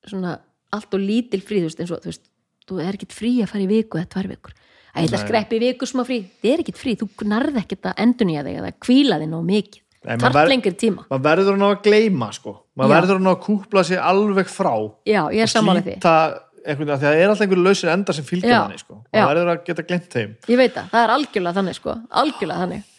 svona 0.09 0.39
allt 0.75 0.95
og 0.95 1.03
lítil 1.03 1.43
frí 1.45 1.63
þú 1.63 1.69
veist, 1.69 1.83
eins 1.83 1.93
og 1.95 2.03
þú 2.05 2.13
veist, 2.13 2.25
þú 2.69 2.81
er 2.85 2.99
ekkit 2.99 3.17
frí 3.17 3.35
að 3.43 3.53
fara 3.53 3.65
í 3.65 3.69
viku 3.71 4.01
eða 4.01 4.11
tvær 4.15 4.31
vikur, 4.35 4.57
að 4.93 5.05
ég 5.05 5.09
ætla 5.09 5.21
að 5.21 5.27
skreppi 5.27 5.59
í 5.59 5.63
viku 5.65 5.89
smá 5.89 6.03
frí, 6.07 6.19
það 6.43 6.51
er 6.53 6.65
ekkit 6.65 6.81
frí, 6.81 6.97
þú 7.01 7.29
narð 7.29 7.61
ekkit 7.63 7.89
að 7.91 8.03
endunýja 8.05 8.45
þig 8.47 8.59
eða 8.63 8.73
kvíla 8.85 9.21
þig 9.23 9.31
nóg 9.33 9.47
mikið. 9.49 9.85
Þarf 10.09 10.37
lengri 10.47 10.73
tíma. 10.79 11.05
maður 11.11 11.25
verður 11.25 11.57
hann 11.57 11.65
á 11.67 11.69
að 11.69 11.81
gleyma 11.89 12.29
sko. 12.33 12.53
Maður 12.79 12.93
verður 12.95 13.19
hann 13.19 13.29
á 13.29 13.33
að 13.33 13.41
kúpla 13.49 13.83
sig 13.85 13.99
alveg 13.99 14.53
frá 14.53 14.75
já, 15.09 15.23
ég 15.35 15.43
er 15.43 15.51
sammála 15.51 15.83
því, 15.83 15.97
einhvern 16.69 16.87
veginn, 16.87 16.93
af 16.95 17.01
því 17.01 17.09
að 17.09 17.09
það 17.09 17.19
er 17.19 17.33
alltaf 17.33 17.45
einhver 17.45 17.61
lausir 17.65 17.91
endar 17.91 18.17
sem 18.17 18.27
fylgja 18.29 18.53
Já. 18.53 18.61
þannig 18.61 18.83
sko. 18.85 18.99
maður 19.11 19.33
verður 19.33 19.51
að 19.53 19.65
geta 19.67 19.85
glemt 19.89 20.09
þeim. 20.15 20.37
Ég 20.49 20.61
veit 20.61 20.75
það, 20.77 20.89
það 20.93 21.03
er 21.03 21.13
algjörlega 21.17 21.59
þannig 21.59 21.79
sko, 21.79 21.97
algjörlega 22.23 22.63
þannig. 22.63 22.95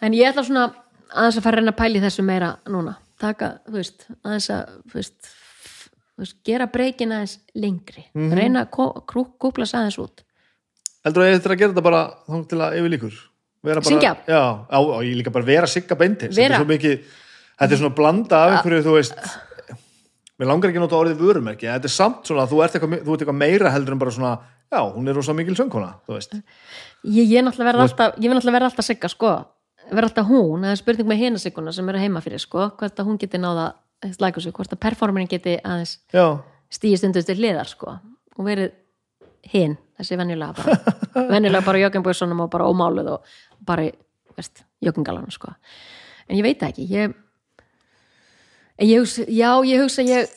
En 0.00 0.16
ég 0.16 0.30
ætla 0.32 0.44
svona 0.46 0.64
aðeins 1.12 1.38
að 1.38 1.44
fara 1.44 1.58
að 1.58 1.62
reyna 1.62 1.74
að 1.74 1.80
pæli 1.82 2.02
þessu 2.06 2.24
meira 2.24 2.50
núna 2.70 2.96
taka, 3.18 3.48
þú 3.68 3.72
veist, 3.78 4.06
aðeins 4.24 4.48
að 4.54 4.72
þú 4.88 4.94
veist, 4.98 5.30
þú 6.16 6.24
veist 6.24 6.36
gera 6.46 6.66
breykin 6.66 7.12
aðeins 7.14 7.38
lengri 7.54 8.04
Mhm. 8.14 8.32
reyna 8.38 8.66
að 8.66 8.70
kúpla 9.38 9.66
sig 9.66 9.78
aðeins 9.80 9.98
út 10.02 10.24
heldur 11.04 11.22
að 11.24 11.30
ég 11.32 11.38
þetta 11.40 11.54
að 11.54 11.58
gera 11.58 11.72
þetta 11.72 11.82
bara 11.88 12.02
þá 12.28 12.48
til 12.48 12.58
að 12.58 12.78
yfir 12.78 12.90
líkur 12.96 13.18
vera 13.64 13.80
bara, 13.80 13.90
Syngja? 13.90 14.12
já, 14.28 14.42
á, 14.70 14.78
og 14.78 15.02
ég 15.02 15.16
líka 15.18 15.32
bara 15.32 15.44
vera 15.44 15.66
sigga 15.66 15.96
þetta 16.28 16.36
Vera. 16.36 16.60
er 16.60 16.64
mikið 16.64 17.04
þetta 17.58 17.72
er 17.72 17.76
svona 17.82 17.94
blanda 17.94 18.36
af 18.44 18.50
einhverju 18.58 18.84
þú 18.86 18.94
veist 18.98 19.14
mér 20.38 20.46
langar 20.46 20.70
ekki 20.70 20.78
að 20.78 20.84
nota 20.86 20.98
orðið 21.00 21.18
vörumerki 21.22 21.66
þetta 21.66 21.84
er 21.90 21.94
samt 21.94 22.22
svona 22.28 22.44
að 22.46 22.52
þú 22.52 22.62
ert 22.64 22.76
eitthvað, 22.78 23.02
þú 23.02 23.12
ert 23.14 23.22
eitthvað 23.24 23.40
meira 23.42 23.70
heldur 23.74 23.92
en 23.96 23.98
bara 23.98 24.14
svona 24.14 24.32
já, 24.70 24.80
hún 24.94 25.08
er 25.08 25.14
rosa 25.18 25.34
mikil 25.34 25.56
söngkona 25.58 25.94
þú 26.06 26.14
veist 26.14 26.34
ég, 26.38 27.24
ég, 27.26 27.42
verð 27.66 27.80
alltaf, 27.86 28.14
ég 28.18 28.28
vil 28.28 28.36
náttúrulega 28.38 28.58
verða 28.58 28.70
alltaf 28.70 28.86
sigga 28.86 29.08
sko, 29.10 29.32
verða 29.90 30.08
alltaf 30.10 30.28
hún 30.28 30.64
það 30.66 30.74
er 30.74 30.80
spurning 30.80 31.08
með 31.08 31.22
hina 31.22 31.40
sigguna 31.42 31.72
sem 31.74 31.88
eru 31.90 32.00
heima 32.02 32.22
fyrir 32.24 32.42
sko, 32.42 32.70
hvort 32.78 33.00
að 33.00 33.08
hún 33.08 33.18
geti 33.20 33.40
náða 33.40 33.70
slæku 34.14 34.42
sig, 34.42 34.54
hvort 34.54 34.72
að 34.74 34.80
performerin 34.82 35.30
geti 35.30 35.56
aðeins 35.58 35.98
já, 36.14 36.38
stíðist 36.72 37.06
undir 37.08 37.26
til 37.26 37.38
hliðar 37.38 37.70
sko. 37.70 37.96
Og 38.38 38.46
verið 38.46 38.74
hinn, 39.52 39.76
þessi 39.98 40.18
venjulega 40.20 40.54
bara. 40.58 40.96
Venjulega 41.32 41.64
bara 41.66 41.80
jökkenbjössunum 41.82 42.44
og 42.44 42.50
bara 42.52 42.68
ómáluð 42.70 43.14
og 43.16 43.38
bara, 43.66 43.88
veist, 44.38 44.62
jökkengalanum 44.84 45.32
sko. 45.34 45.54
En 46.28 46.38
ég 46.38 46.44
veit 46.46 46.62
ekki 46.62 46.86
ég, 46.92 47.16
en 48.78 48.86
ég 48.86 49.02
hugsa, 49.02 49.24
já, 49.26 49.50
ég 49.66 49.82
hugsa 49.82 50.04
ég 50.06 50.28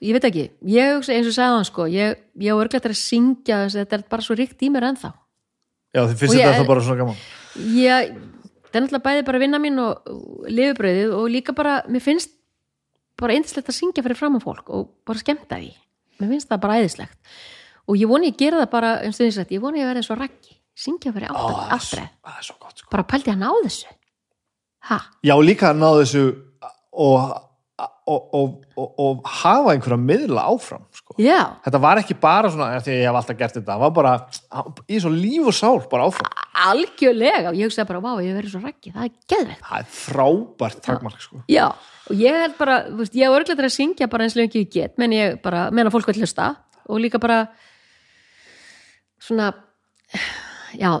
ég 0.00 0.14
veit 0.16 0.28
ekki, 0.28 0.46
ég 0.70 0.94
hugsa 0.94 1.16
eins 1.16 1.28
og 1.28 1.36
sagði 1.36 1.56
hann 1.56 1.68
sko, 1.68 1.88
ég, 1.90 2.22
ég 2.40 2.54
á 2.54 2.60
örglætt 2.60 2.86
að 2.86 2.98
syngja 3.00 3.64
þessi, 3.64 3.82
þetta 3.82 3.98
er 3.98 4.06
bara 4.12 4.26
svo 4.26 4.38
ríkt 4.38 4.62
í 4.62 4.70
mér 4.72 4.92
ennþá. 4.92 5.14
Já 5.90 6.04
þið 6.04 6.18
finnst 6.20 6.36
þetta 6.38 6.58
þá 6.60 6.68
bara 6.68 6.86
svona 6.86 7.02
gaman 7.02 7.22
ég, 7.58 8.12
það 8.68 8.78
er 8.78 8.84
náttúrulega 8.84 9.06
bæði 9.08 9.26
bara 9.28 9.42
vinna 9.42 9.62
mín 9.62 9.82
og, 9.82 10.12
lifubröðið 10.50 11.16
og 11.18 11.26
líka 11.32 11.56
bara, 11.56 11.80
mér 11.90 12.04
finnst 12.04 12.36
bara 13.20 13.36
eindislegt 13.36 13.68
að 13.68 13.76
syngja 13.76 14.04
fyrir 14.06 14.18
fram 14.18 14.38
á 14.38 14.40
fólk 14.40 14.70
og 14.72 14.88
bara 15.08 15.20
skemmta 15.20 15.60
því, 15.60 15.74
mér 16.20 16.34
finnst 16.34 16.48
það 16.52 16.62
bara 16.64 16.80
æðislegt. 16.80 17.36
Og 17.90 17.98
ég 17.98 18.08
voni 18.08 18.30
ég 18.30 18.38
gera 18.38 18.62
það 18.62 18.72
bara 18.72 18.96
því 19.10 19.30
að 19.42 19.54
ég 19.56 19.62
voni 19.62 19.82
ég 19.82 19.88
verði 19.90 20.04
eins 20.04 20.12
og 20.14 20.20
raggi 20.20 20.60
syngja 20.80 21.12
fyrir 21.14 21.28
er 21.28 21.36
alltaf 21.36 22.52
gott 22.60 22.80
sko. 22.80 22.90
Bara 22.92 23.06
pældi 23.08 23.32
hann 23.32 23.44
á 23.44 23.52
þessu? 23.64 23.90
Ha, 24.88 24.98
já, 25.26 25.34
líka 25.44 25.70
að 25.70 25.80
ná 25.82 25.88
þessu 25.98 26.22
og, 26.90 27.34
og, 28.10 28.34
og, 28.36 28.54
og, 28.76 28.88
og 29.02 29.28
hafa 29.40 29.74
einhverja 29.74 29.98
miðla 30.00 30.44
áfram 30.52 30.82
sko. 30.96 31.14
já, 31.20 31.38
þetta 31.64 31.80
var 31.82 32.00
ekki 32.02 32.16
bara 32.20 32.50
svona 32.52 32.80
því 32.80 32.92
að 32.92 32.98
ég 32.98 33.08
hef 33.08 33.18
alltaf 33.20 33.38
gert 33.40 33.56
þetta, 33.58 33.70
það 33.72 33.84
var 33.84 33.94
bara 33.98 34.14
í 34.86 35.00
svo 35.02 35.12
líf 35.14 35.50
og 35.52 35.56
sál, 35.56 35.80
bara 35.92 36.08
áfram. 36.10 36.30
Algjörlega 36.70 37.52
og 37.52 37.58
ég 37.60 37.70
hugsaði 37.70 37.90
bara, 37.92 38.02
vá, 38.04 38.10
ég 38.24 38.36
verði 38.36 38.52
svo 38.52 38.62
raggi 38.64 38.94
það 38.94 39.06
er 39.06 39.14
geðvegt 39.34 39.66
það 39.68 39.84
er 39.84 39.90
frábært 39.96 40.82
takmark 40.86 41.24
sko. 41.24 41.42
Já, 41.50 41.66
og 42.10 42.24
ég 42.24 42.40
held 42.44 42.56
bara, 42.58 42.80
veist, 42.98 43.16
ég 43.18 43.28
hef 43.28 43.38
örglættir 43.38 43.70
að 43.70 43.76
syngja 43.76 44.10
bara 44.12 44.26
eins 44.26 44.38
lengi 44.38 44.64
ég 44.64 44.72
get, 44.74 44.96
menn 45.00 45.14
ég 45.16 45.38
bara, 45.44 45.68
menn 45.74 45.88
að 45.88 45.96
fólk 45.96 46.10
vil 46.10 46.20
hlusta. 46.24 46.52
Og 46.90 46.98
líka 46.98 47.20
bara 47.22 47.44
svona, 49.22 49.52
já, 50.74 50.96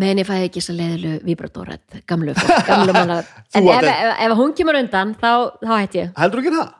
menn 0.00 0.20
ég 0.20 0.26
fæði 0.28 0.48
ekki 0.48 0.60
þess 0.62 0.72
að 0.72 0.80
leiðilu 0.80 1.12
vibratorett, 1.26 1.96
gamlu 2.10 2.34
fólk, 2.36 2.66
gamlu 2.68 2.94
manna, 2.96 3.20
Þú 3.54 3.62
en 3.62 3.70
ef, 3.72 3.88
ef, 3.92 4.10
ef 4.26 4.34
hún 4.40 4.54
kemur 4.58 4.78
undan, 4.80 5.14
þá, 5.20 5.30
þá 5.62 5.72
hætti 5.76 6.02
ég. 6.02 6.10
heldur 6.20 6.42
ekki 6.42 6.52
það? 6.56 6.74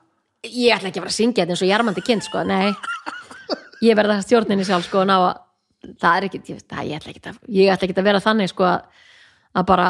Ég 0.47 0.77
ætla 0.77 0.91
ekki 0.91 1.01
að 1.01 1.07
fara 1.07 1.13
að 1.15 1.19
syngja 1.19 1.43
þetta 1.45 1.55
eins 1.57 1.63
og 1.65 1.71
jarmandi 1.73 2.05
kind, 2.07 2.25
sko, 2.27 2.43
nei, 2.47 2.75
ég 3.87 3.97
verða 3.99 4.19
stjórninni 4.25 4.67
sjálf, 4.69 4.87
sko, 4.91 5.05
ná 5.09 5.15
að, 5.17 5.41
það 6.03 6.19
er 6.21 6.29
ekki, 6.29 6.43
ég, 6.53 6.61
það, 6.71 6.85
ég 6.91 7.01
ætla 7.01 7.15
ekki 7.15 7.25
að, 7.33 7.41
ég 7.57 7.73
ætla 7.75 7.89
ekki 7.89 7.97
að 8.03 8.09
vera 8.11 8.21
þannig, 8.27 8.53
sko, 8.53 8.69
að, 9.57 9.65
bara, 9.73 9.89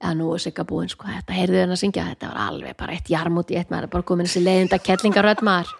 já, 0.00 0.12
nú 0.16 0.30
er 0.36 0.44
sigga 0.46 0.64
búin, 0.68 0.88
sko, 0.92 1.10
þetta 1.10 1.36
heyrðu 1.36 1.60
henni 1.64 1.76
að 1.76 1.82
syngja, 1.82 2.06
þetta 2.14 2.30
var 2.32 2.40
alveg 2.46 2.78
bara 2.80 2.96
eitt 2.96 3.10
jarm 3.12 3.42
út 3.42 3.52
í 3.52 3.58
eitt 3.60 3.74
maður, 3.74 3.90
bara 3.92 4.08
komin 4.12 4.30
þessi 4.30 4.44
leiðinda 4.46 4.80
kettlingarödd 4.86 5.44
maður, 5.46 5.74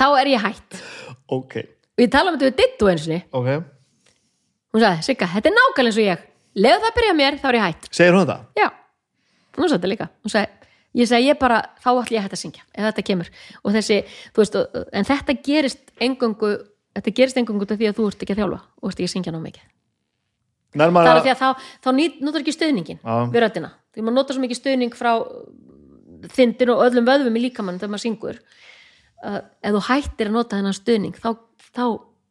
þá 0.00 0.06
er 0.22 0.32
ég 0.32 0.46
hætt. 0.46 0.80
ok, 1.28 1.60
Og 2.00 2.06
ég 2.06 2.12
tala 2.14 2.30
um 2.32 2.38
við 2.40 2.54
dittu 2.56 2.86
eins 2.88 3.02
og 3.10 3.42
ok, 3.42 3.48
hún 4.74 4.84
sagði, 4.84 5.06
Sigga, 5.08 5.28
þetta 5.34 5.50
er 5.50 5.56
nákvæmlega 5.58 5.90
eins 5.90 6.00
og 6.00 6.06
ég, 6.06 6.24
leðu 6.60 6.80
það 6.80 6.88
að 6.90 6.96
byrja 7.00 7.18
mér, 7.20 7.38
þá 7.42 7.46
er 7.50 7.58
ég 7.58 7.66
hætt. 7.66 7.90
segir 7.90 8.16
hún 8.16 8.24
þetta? 8.26 8.38
Já, 8.60 8.68
hún 9.58 9.68
sagði 9.68 9.78
þetta 9.78 9.92
líka, 9.92 10.10
hún 10.24 10.34
sagði, 10.34 10.72
ég 11.00 11.10
segi 11.10 11.30
ég 11.30 11.40
bara, 11.40 11.60
þá 11.80 11.90
ætlum 11.92 12.16
ég 12.16 12.20
að 12.20 12.26
hætta 12.28 12.38
að 12.38 12.42
syngja 12.44 12.66
ef 12.74 12.88
þetta 12.88 13.06
kemur. 13.10 13.32
Og 13.62 13.74
þessi, 13.76 14.00
þú 14.34 14.42
veist, 14.42 14.60
en 14.92 15.08
þetta 15.10 15.36
gerist 15.46 15.94
engungu 16.02 16.54
þetta 16.96 17.14
gerist 17.16 17.38
engungu 17.40 17.66
af 17.66 17.78
því 17.78 17.90
að 17.90 17.98
þú 17.98 18.06
ert 18.10 18.24
ekki 18.24 18.34
að 18.34 18.40
þjálfa 18.42 18.60
og 18.60 18.90
ert 18.90 18.98
ekki 18.98 19.08
að 19.08 19.14
syngja 19.14 19.34
ná 19.34 19.40
mikið. 19.42 19.66
Nærmar 20.80 21.06
það 21.06 21.16
er 21.16 21.24
því 21.24 21.32
að 21.32 21.40
þá, 21.40 21.68
þá 21.84 21.90
nýt, 21.96 22.18
notar 22.22 22.44
ekki 22.44 22.54
stuðningin 22.54 23.00
Já. 23.00 23.14
við 23.30 23.42
röddina, 23.44 23.70
því 23.94 24.04
maður 24.06 24.16
notar 24.18 24.36
svo 24.36 24.44
mikið 24.44 24.60
stuðning 24.60 24.96
frá 24.98 25.12
þindin 26.36 26.72
og 26.74 26.82
öllum 26.86 27.08
vöðvum 27.08 27.38
í 27.38 27.44
líkamann 27.46 27.80
þegar 27.80 27.92
maður 27.94 28.04
syngur. 28.04 28.40
Uh, 29.20 29.40
ef 29.66 29.74
þú 29.74 29.82
hættir 29.88 30.30
að 30.30 30.36
nota 30.36 30.58
þennan 30.60 30.76
stuðning 30.76 31.18
þá, 31.18 31.30
þá 31.74 31.84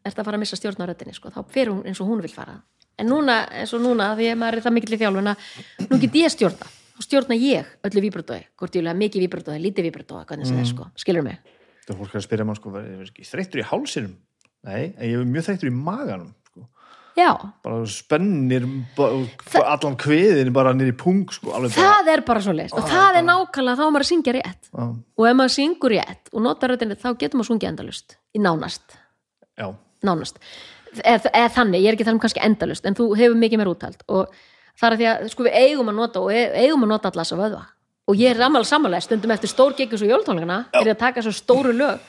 ert 0.05 0.19
að 0.19 0.25
fara 0.25 0.37
að 0.39 0.43
missa 0.45 0.59
stjórn 0.59 0.83
á 0.83 0.89
röddinni 0.89 1.15
sko. 1.15 1.29
þá 1.33 1.41
fer 1.51 1.71
hún 1.71 1.85
eins 1.85 2.01
og 2.01 2.07
hún 2.07 2.21
vil 2.21 2.31
fara. 2.33 2.59
En 2.99 3.07
núna, 3.07 3.45
eins 3.51 3.73
og 3.73 3.81
núna, 3.81 4.11
því 4.19 4.31
að 4.33 4.39
maður 4.41 4.57
er 4.59 4.65
það 4.65 4.75
mikill 4.75 4.95
í 4.95 4.99
þjálfun 4.99 5.31
að 5.31 5.45
nú 5.89 5.99
get 6.01 6.17
ég 6.19 6.33
stjórna. 6.33 6.67
Þá 6.99 7.05
stjórna 7.05 7.35
ég 7.39 7.69
öllu 7.87 8.01
víbratói, 8.03 8.41
hvort 8.59 8.75
ég 8.75 8.81
vil 8.83 8.91
hafa 8.91 8.99
mikið 8.99 9.23
víbratói 9.23 9.59
lítið 9.63 9.91
það 10.03 10.59
er 10.59 10.65
sko, 10.67 10.89
skilur 10.99 11.23
mig? 11.23 11.37
Það 11.85 11.93
er 11.95 11.99
fólk 12.03 12.17
að 12.19 12.25
spyrja 12.27 12.45
mann 12.45 12.57
sko, 12.59 12.73
er 12.77 13.07
þreyttur 13.31 13.61
í 13.63 13.65
hálsinum? 13.65 14.17
Nei, 14.67 14.91
en 14.97 15.07
ég 15.07 15.15
er 15.15 15.29
mjög 15.29 15.45
þreyttur 15.47 15.69
í 15.69 15.73
maganum 15.73 16.33
sko. 16.49 16.65
já, 17.17 17.31
bara 17.63 17.85
spennir 17.87 18.65
ba- 18.97 19.09
allan 19.63 19.95
kviðin 19.99 20.51
bara 20.53 20.73
í 20.75 20.91
pung 20.91 21.23
sko, 21.31 21.53
alveg 21.55 21.73
bara, 21.75 21.95
það 22.03 22.11
er 22.13 22.23
bara 22.27 22.43
svo 22.43 22.53
leist 22.53 22.75
og 22.75 22.83
það 22.83 23.19
er 23.21 23.25
nákvæmlega 23.25 23.79
þá 23.79 23.83
á 23.87 23.89
maður 23.89 24.05
að 24.05 24.11
syngja 24.11 24.35
rétt. 24.35 24.69
Já. 24.69 24.83
og 25.17 25.25
ef 25.31 25.37
maður 25.39 25.55
syngur 25.55 25.95
rétt 25.95 26.29
og 26.33 26.43
notar 26.43 26.73
röddinni 26.73 26.99
þá 26.99 27.09
getur 27.15 27.39
maður 27.39 27.49
sungið 27.53 27.71
endalust 27.71 28.17
í 28.35 28.43
nánast. 28.43 28.97
Já, 29.55 29.71
nánast. 30.05 30.39
Eða, 31.03 31.29
eða 31.33 31.49
þannig, 31.53 31.83
ég 31.83 31.91
er 31.91 31.97
ekki 31.97 32.05
þannig 32.07 32.23
kannski 32.23 32.41
endalust 32.45 32.85
en 32.89 32.95
þú 32.97 33.11
hefur 33.19 33.35
mikið 33.37 33.61
meir 33.61 33.69
úttald 33.69 33.99
og 34.09 34.31
það 34.79 34.87
er 34.87 34.93
að 34.95 35.01
því 35.01 35.09
að 35.11 35.27
sko 35.33 35.43
við 35.45 35.57
eigum 35.59 35.91
að 35.91 35.99
nota 35.99 36.23
og 36.23 36.31
eigum 36.33 36.85
að 36.87 36.93
nota 36.95 37.11
allas 37.11 37.33
að 37.35 37.43
vöðva. 37.43 37.65
Og 38.09 38.17
ég 38.17 38.31
er 38.33 38.39
rammal 38.41 38.63
samanlega 38.65 39.05
stundum 39.05 39.31
eftir 39.35 39.51
stór 39.51 39.75
geggjus 39.77 40.01
og 40.01 40.09
jólutónleikana 40.09 40.63
er 40.73 40.87
ég 40.89 40.95
að 40.95 41.03
taka 41.03 41.21
svo 41.21 41.33
stóru 41.35 41.75
lög 41.77 41.99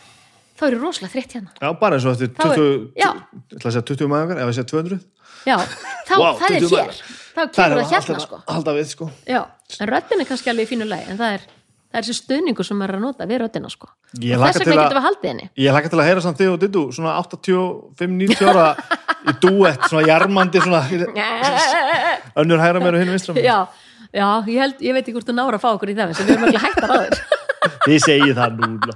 þá 0.60 0.64
eru 0.70 0.78
rosalega 0.80 1.12
þreytt 1.12 1.34
hérna. 1.36 1.50
Já, 1.60 1.68
bara 1.80 1.96
eins 1.98 2.06
og 2.08 2.14
eftir 2.16 2.30
Þá 2.36 2.46
er- 2.46 2.56
20, 2.56 2.88
já. 2.96 3.10
ég 3.10 3.56
ætla 3.56 3.68
að 3.68 3.74
segja 3.74 3.86
20 3.90 4.08
maður 4.12 4.40
ef 4.40 4.48
ég 4.48 4.56
segja 4.56 4.70
200 4.72 4.98
já, 5.44 5.56
þá, 6.08 6.14
Vá, 6.20 6.28
það 6.40 6.48
er 6.50 6.60
20 6.60 6.76
hér. 6.80 6.98
þá 7.36 7.40
kemur 7.56 7.80
það 7.80 7.92
hérna 7.94 8.20
sko. 8.24 8.40
alltaf 8.54 8.76
við 8.80 8.88
sko. 8.94 9.10
Já, 9.28 9.40
en 9.80 9.88
röddin 9.92 10.20
er 10.20 10.28
kannski 10.28 10.50
alveg 10.52 10.66
í 10.68 10.70
fínu 10.72 10.88
lagi 10.88 11.08
en 11.12 11.20
það 11.20 11.36
er, 11.36 11.46
það 11.90 11.98
er 12.00 12.06
þessi 12.06 12.16
stuðningu 12.20 12.64
sem 12.66 12.82
er 12.86 12.92
að 12.96 13.02
nota 13.04 13.26
við 13.26 13.42
röddina 13.42 13.70
sko. 13.72 13.88
Og 13.90 14.22
þess 14.22 14.60
vegna 14.62 14.74
að- 14.76 14.80
getum 14.84 14.98
við 15.00 15.06
haldið 15.08 15.28
henni. 15.30 15.46
Ég 15.58 15.74
hlakka 15.74 15.90
til 15.92 15.98
að 16.00 16.08
heyra 16.10 16.24
samt 16.24 16.38
þig 16.40 16.50
og 16.52 16.58
Dittu 16.62 16.82
svona 16.94 17.16
85-90 17.20 18.50
ára 18.50 18.66
í 19.30 19.34
duett, 19.42 19.82
svona 19.90 20.06
jarmandi 20.06 20.62
svona 20.64 20.82
önnur 22.40 22.62
hæra 22.62 22.80
mér 22.82 22.94
og 22.96 23.02
hinn 23.04 23.12
vinstra 23.14 23.34
mér. 23.36 23.44
já, 23.44 23.58
já 24.14 24.28
ég, 24.46 24.58
held, 24.62 24.80
ég 24.80 24.94
veit 24.96 25.04
ekki 25.04 25.14
hvort 25.18 25.28
þú 25.28 25.36
nára 25.36 25.58
að 25.58 25.64
fá 25.64 25.70
okkur 25.74 25.92
í 25.92 25.96
það 25.98 26.14
en 26.14 26.18
við 26.20 26.32
erum 26.34 26.48
ekki 26.50 26.64
hættar 26.64 26.94
að 26.96 27.04
þér. 27.06 27.20
Ég 27.90 28.00
segi 28.00 28.30
það 28.32 28.54
núna. 28.56 28.94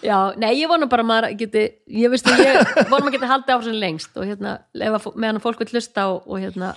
Já, 0.00 0.16
nei, 0.40 0.54
ég 0.56 0.68
vona 0.70 0.86
bara 0.88 1.02
að 1.04 1.08
maður 1.10 1.34
geti 1.42 1.64
ég 1.92 2.08
veist 2.08 2.28
að 2.32 2.40
ég 2.40 2.70
vona 2.88 3.02
maður 3.04 3.12
geti 3.18 3.28
haldið 3.28 3.52
á 3.52 3.58
sem 3.66 3.76
lengst 3.82 4.16
og 4.16 4.24
hérna, 4.24 4.54
að, 4.80 5.08
meðan 5.12 5.36
að 5.40 5.44
fólk 5.44 5.60
vil 5.60 5.68
hlusta 5.74 6.06
og, 6.14 6.22
og 6.24 6.40
hérna, 6.40 6.70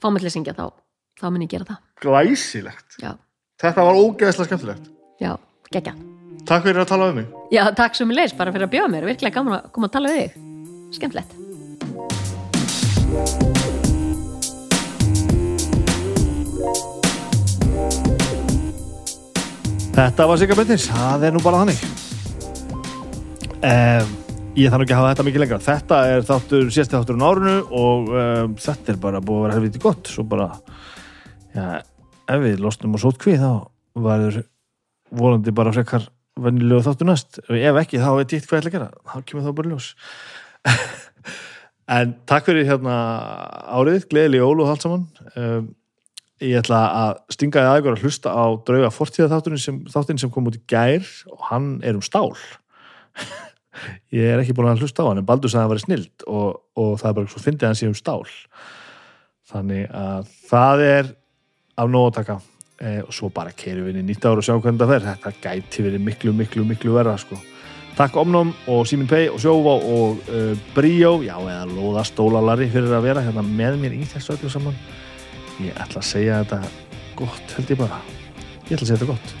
fá 0.00 0.06
mig 0.08 0.24
til 0.24 0.30
að 0.30 0.34
syngja 0.38 0.54
þá, 0.56 0.64
þá 1.20 1.26
mun 1.34 1.44
ég 1.44 1.52
gera 1.52 1.68
það. 1.68 1.82
Glæsilegt. 2.04 2.96
Já, 3.02 3.10
Þetta 3.64 3.84
var 3.86 3.96
ógeðslega 3.96 4.44
skemmtilegt. 4.50 4.88
Já, 5.22 5.30
geggja. 5.72 5.94
Takk 6.44 6.66
fyrir 6.66 6.82
að 6.82 6.88
tala 6.90 7.06
um 7.08 7.14
mig. 7.16 7.28
Já, 7.48 7.62
takk 7.72 7.94
sem 7.96 8.10
ég 8.12 8.18
leis 8.18 8.34
bara 8.36 8.52
fyrir 8.52 8.66
að 8.66 8.74
bjóða 8.74 8.90
mér, 8.92 9.06
virkilega 9.08 9.38
gaman 9.38 9.54
að 9.56 9.70
koma 9.72 9.88
að 9.88 9.94
tala 9.94 10.10
við 10.12 10.18
þig. 10.20 10.32
Skemmtilegt. 10.98 11.30
Þetta 19.94 20.26
var 20.28 20.42
Sigga 20.42 20.58
Bendins, 20.58 20.90
það 20.90 21.24
er 21.24 21.32
nú 21.32 21.40
bara 21.46 21.62
þannig. 21.62 21.80
Um, 23.64 24.12
Ég 24.54 24.70
þarf 24.70 24.78
nú 24.78 24.84
ekki 24.84 24.94
að 24.94 25.00
hafa 25.00 25.14
þetta 25.14 25.24
mikið 25.26 25.42
lengra. 25.42 25.56
Þetta 25.64 25.96
er 26.12 26.20
þáttur, 26.28 26.68
sérsti 26.70 26.94
þáttur 26.94 27.16
á 27.18 27.26
árunu 27.26 27.54
og 27.74 28.12
um, 28.12 28.52
þetta 28.60 28.92
er 28.92 28.98
bara 29.02 29.24
búið 29.24 29.40
að 29.40 29.44
vera 29.48 29.56
helviti 29.56 29.80
gott. 29.82 30.06
Svo 30.06 30.22
bara 30.30 30.52
já, 31.56 31.80
ef 32.30 32.42
við 32.44 32.60
losnum 32.64 32.96
á 32.96 32.98
sótkví 33.02 33.36
þá 33.40 33.50
verður 34.04 34.42
volandi 35.14 35.54
bara 35.54 35.72
frekar 35.74 36.08
venjulegu 36.40 36.82
þáttur 36.86 37.08
næst. 37.10 37.40
Ef 37.46 37.80
ekki 37.80 38.02
þá 38.02 38.10
veit 38.18 38.34
ég 38.34 38.42
eitthvað 38.42 38.60
ætla 38.60 38.70
að 38.72 38.76
gera. 38.76 38.90
Þá 39.12 39.16
kemur 39.28 39.46
það 39.46 39.58
bara 39.60 39.74
ljós. 39.74 39.90
En 41.84 42.14
takk 42.24 42.46
fyrir 42.48 42.64
hérna 42.64 42.94
árið, 43.76 44.06
gleðileg 44.08 44.40
jól 44.40 44.62
og 44.64 44.70
allt 44.72 44.84
saman. 44.86 45.02
Um, 45.36 45.66
ég 46.40 46.56
ætla 46.62 46.78
að 46.96 47.18
stinga 47.36 47.60
í 47.60 47.68
aðeins 47.68 47.98
að 47.98 48.06
hlusta 48.06 48.32
á 48.32 48.44
drauga 48.64 48.92
fortíða 48.92 49.28
þátturinn 49.34 49.60
sem, 49.60 49.80
þátturinn 49.92 50.22
sem 50.22 50.32
kom 50.32 50.48
út 50.48 50.56
í 50.56 50.62
gær 50.70 51.04
og 51.28 51.42
hann 51.50 51.66
er 51.84 51.98
um 51.98 52.04
stál. 52.04 52.32
Ég 54.14 54.30
er 54.30 54.40
ekki 54.40 54.54
búin 54.56 54.70
að 54.70 54.86
hlusta 54.86 55.04
á 55.04 55.08
hann 55.10 55.20
en 55.20 55.28
Baldur 55.28 55.52
sagði 55.52 55.60
að 55.60 55.66
það 55.66 55.74
var 55.74 55.82
snild 55.82 56.26
og, 56.30 56.48
og 56.78 56.90
það 57.02 57.10
er 57.10 57.18
bara 57.18 57.32
svo 57.34 57.44
fyndið 57.44 57.66
að 57.66 57.72
hann 57.72 57.80
sé 57.82 57.90
um 57.90 57.98
stál. 57.98 58.24
Þannig 59.52 59.86
að 59.92 60.32
það 60.48 60.84
er 60.88 61.12
af 61.76 61.90
nóg 61.90 62.10
að 62.10 62.18
taka. 62.20 62.40
E, 62.74 62.98
og 63.04 63.12
svo 63.14 63.30
bara 63.30 63.54
keirum 63.54 63.86
við 63.86 63.94
inn 63.94 64.02
í 64.02 64.08
nýtt 64.10 64.24
ár 64.26 64.40
og 64.40 64.46
sjá 64.46 64.54
hvernig 64.56 64.80
það 64.82 64.92
fer. 64.94 65.04
Þetta 65.08 65.34
gæti 65.44 65.84
verið 65.86 66.06
miklu, 66.08 66.34
miklu, 66.34 66.64
miklu 66.68 66.96
verða 66.96 67.16
sko. 67.22 67.38
takk 67.94 68.16
Omnum 68.18 68.50
og 68.66 68.86
Simin 68.90 69.06
Pei 69.06 69.28
og 69.30 69.38
Sjóvá 69.38 69.76
og 69.78 70.18
uh, 70.26 70.58
Bríó. 70.74 71.22
Já 71.22 71.36
eða 71.38 71.68
Lóða 71.70 72.02
Stólalari 72.04 72.66
fyrir 72.70 72.90
að 72.94 73.06
vera 73.06 73.22
hérna 73.22 73.44
með 73.46 73.78
mér 73.82 73.94
í 73.94 74.02
þessu 74.10 74.34
öllu 74.34 74.50
saman 74.50 74.74
ég 75.62 75.76
ætla 75.78 76.02
að 76.02 76.08
segja 76.08 76.40
þetta 76.42 76.58
gott 77.20 77.54
held 77.56 77.70
ég 77.70 77.78
bara. 77.78 78.00
Ég 78.66 78.74
ætla 78.74 78.82
að 78.82 78.88
segja 78.88 78.98
þetta 78.98 79.12
gott. 79.12 79.36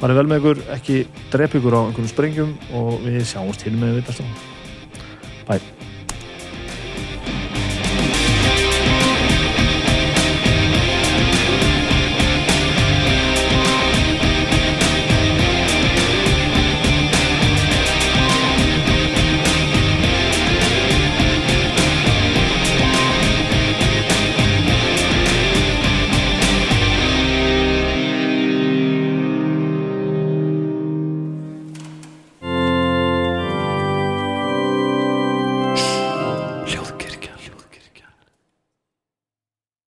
Farið 0.00 0.18
vel 0.18 0.26
með 0.30 0.42
ykkur, 0.42 0.64
ekki 0.74 0.98
drep 1.32 1.54
ykkur 1.60 1.78
á 1.78 1.80
einhvern 1.84 2.10
sprengjum 2.10 2.58
og 2.74 2.98
við 3.06 3.22
sjáumst 3.30 3.64
hérna 3.64 3.84
með 3.86 4.02
vitastofn 4.02 5.73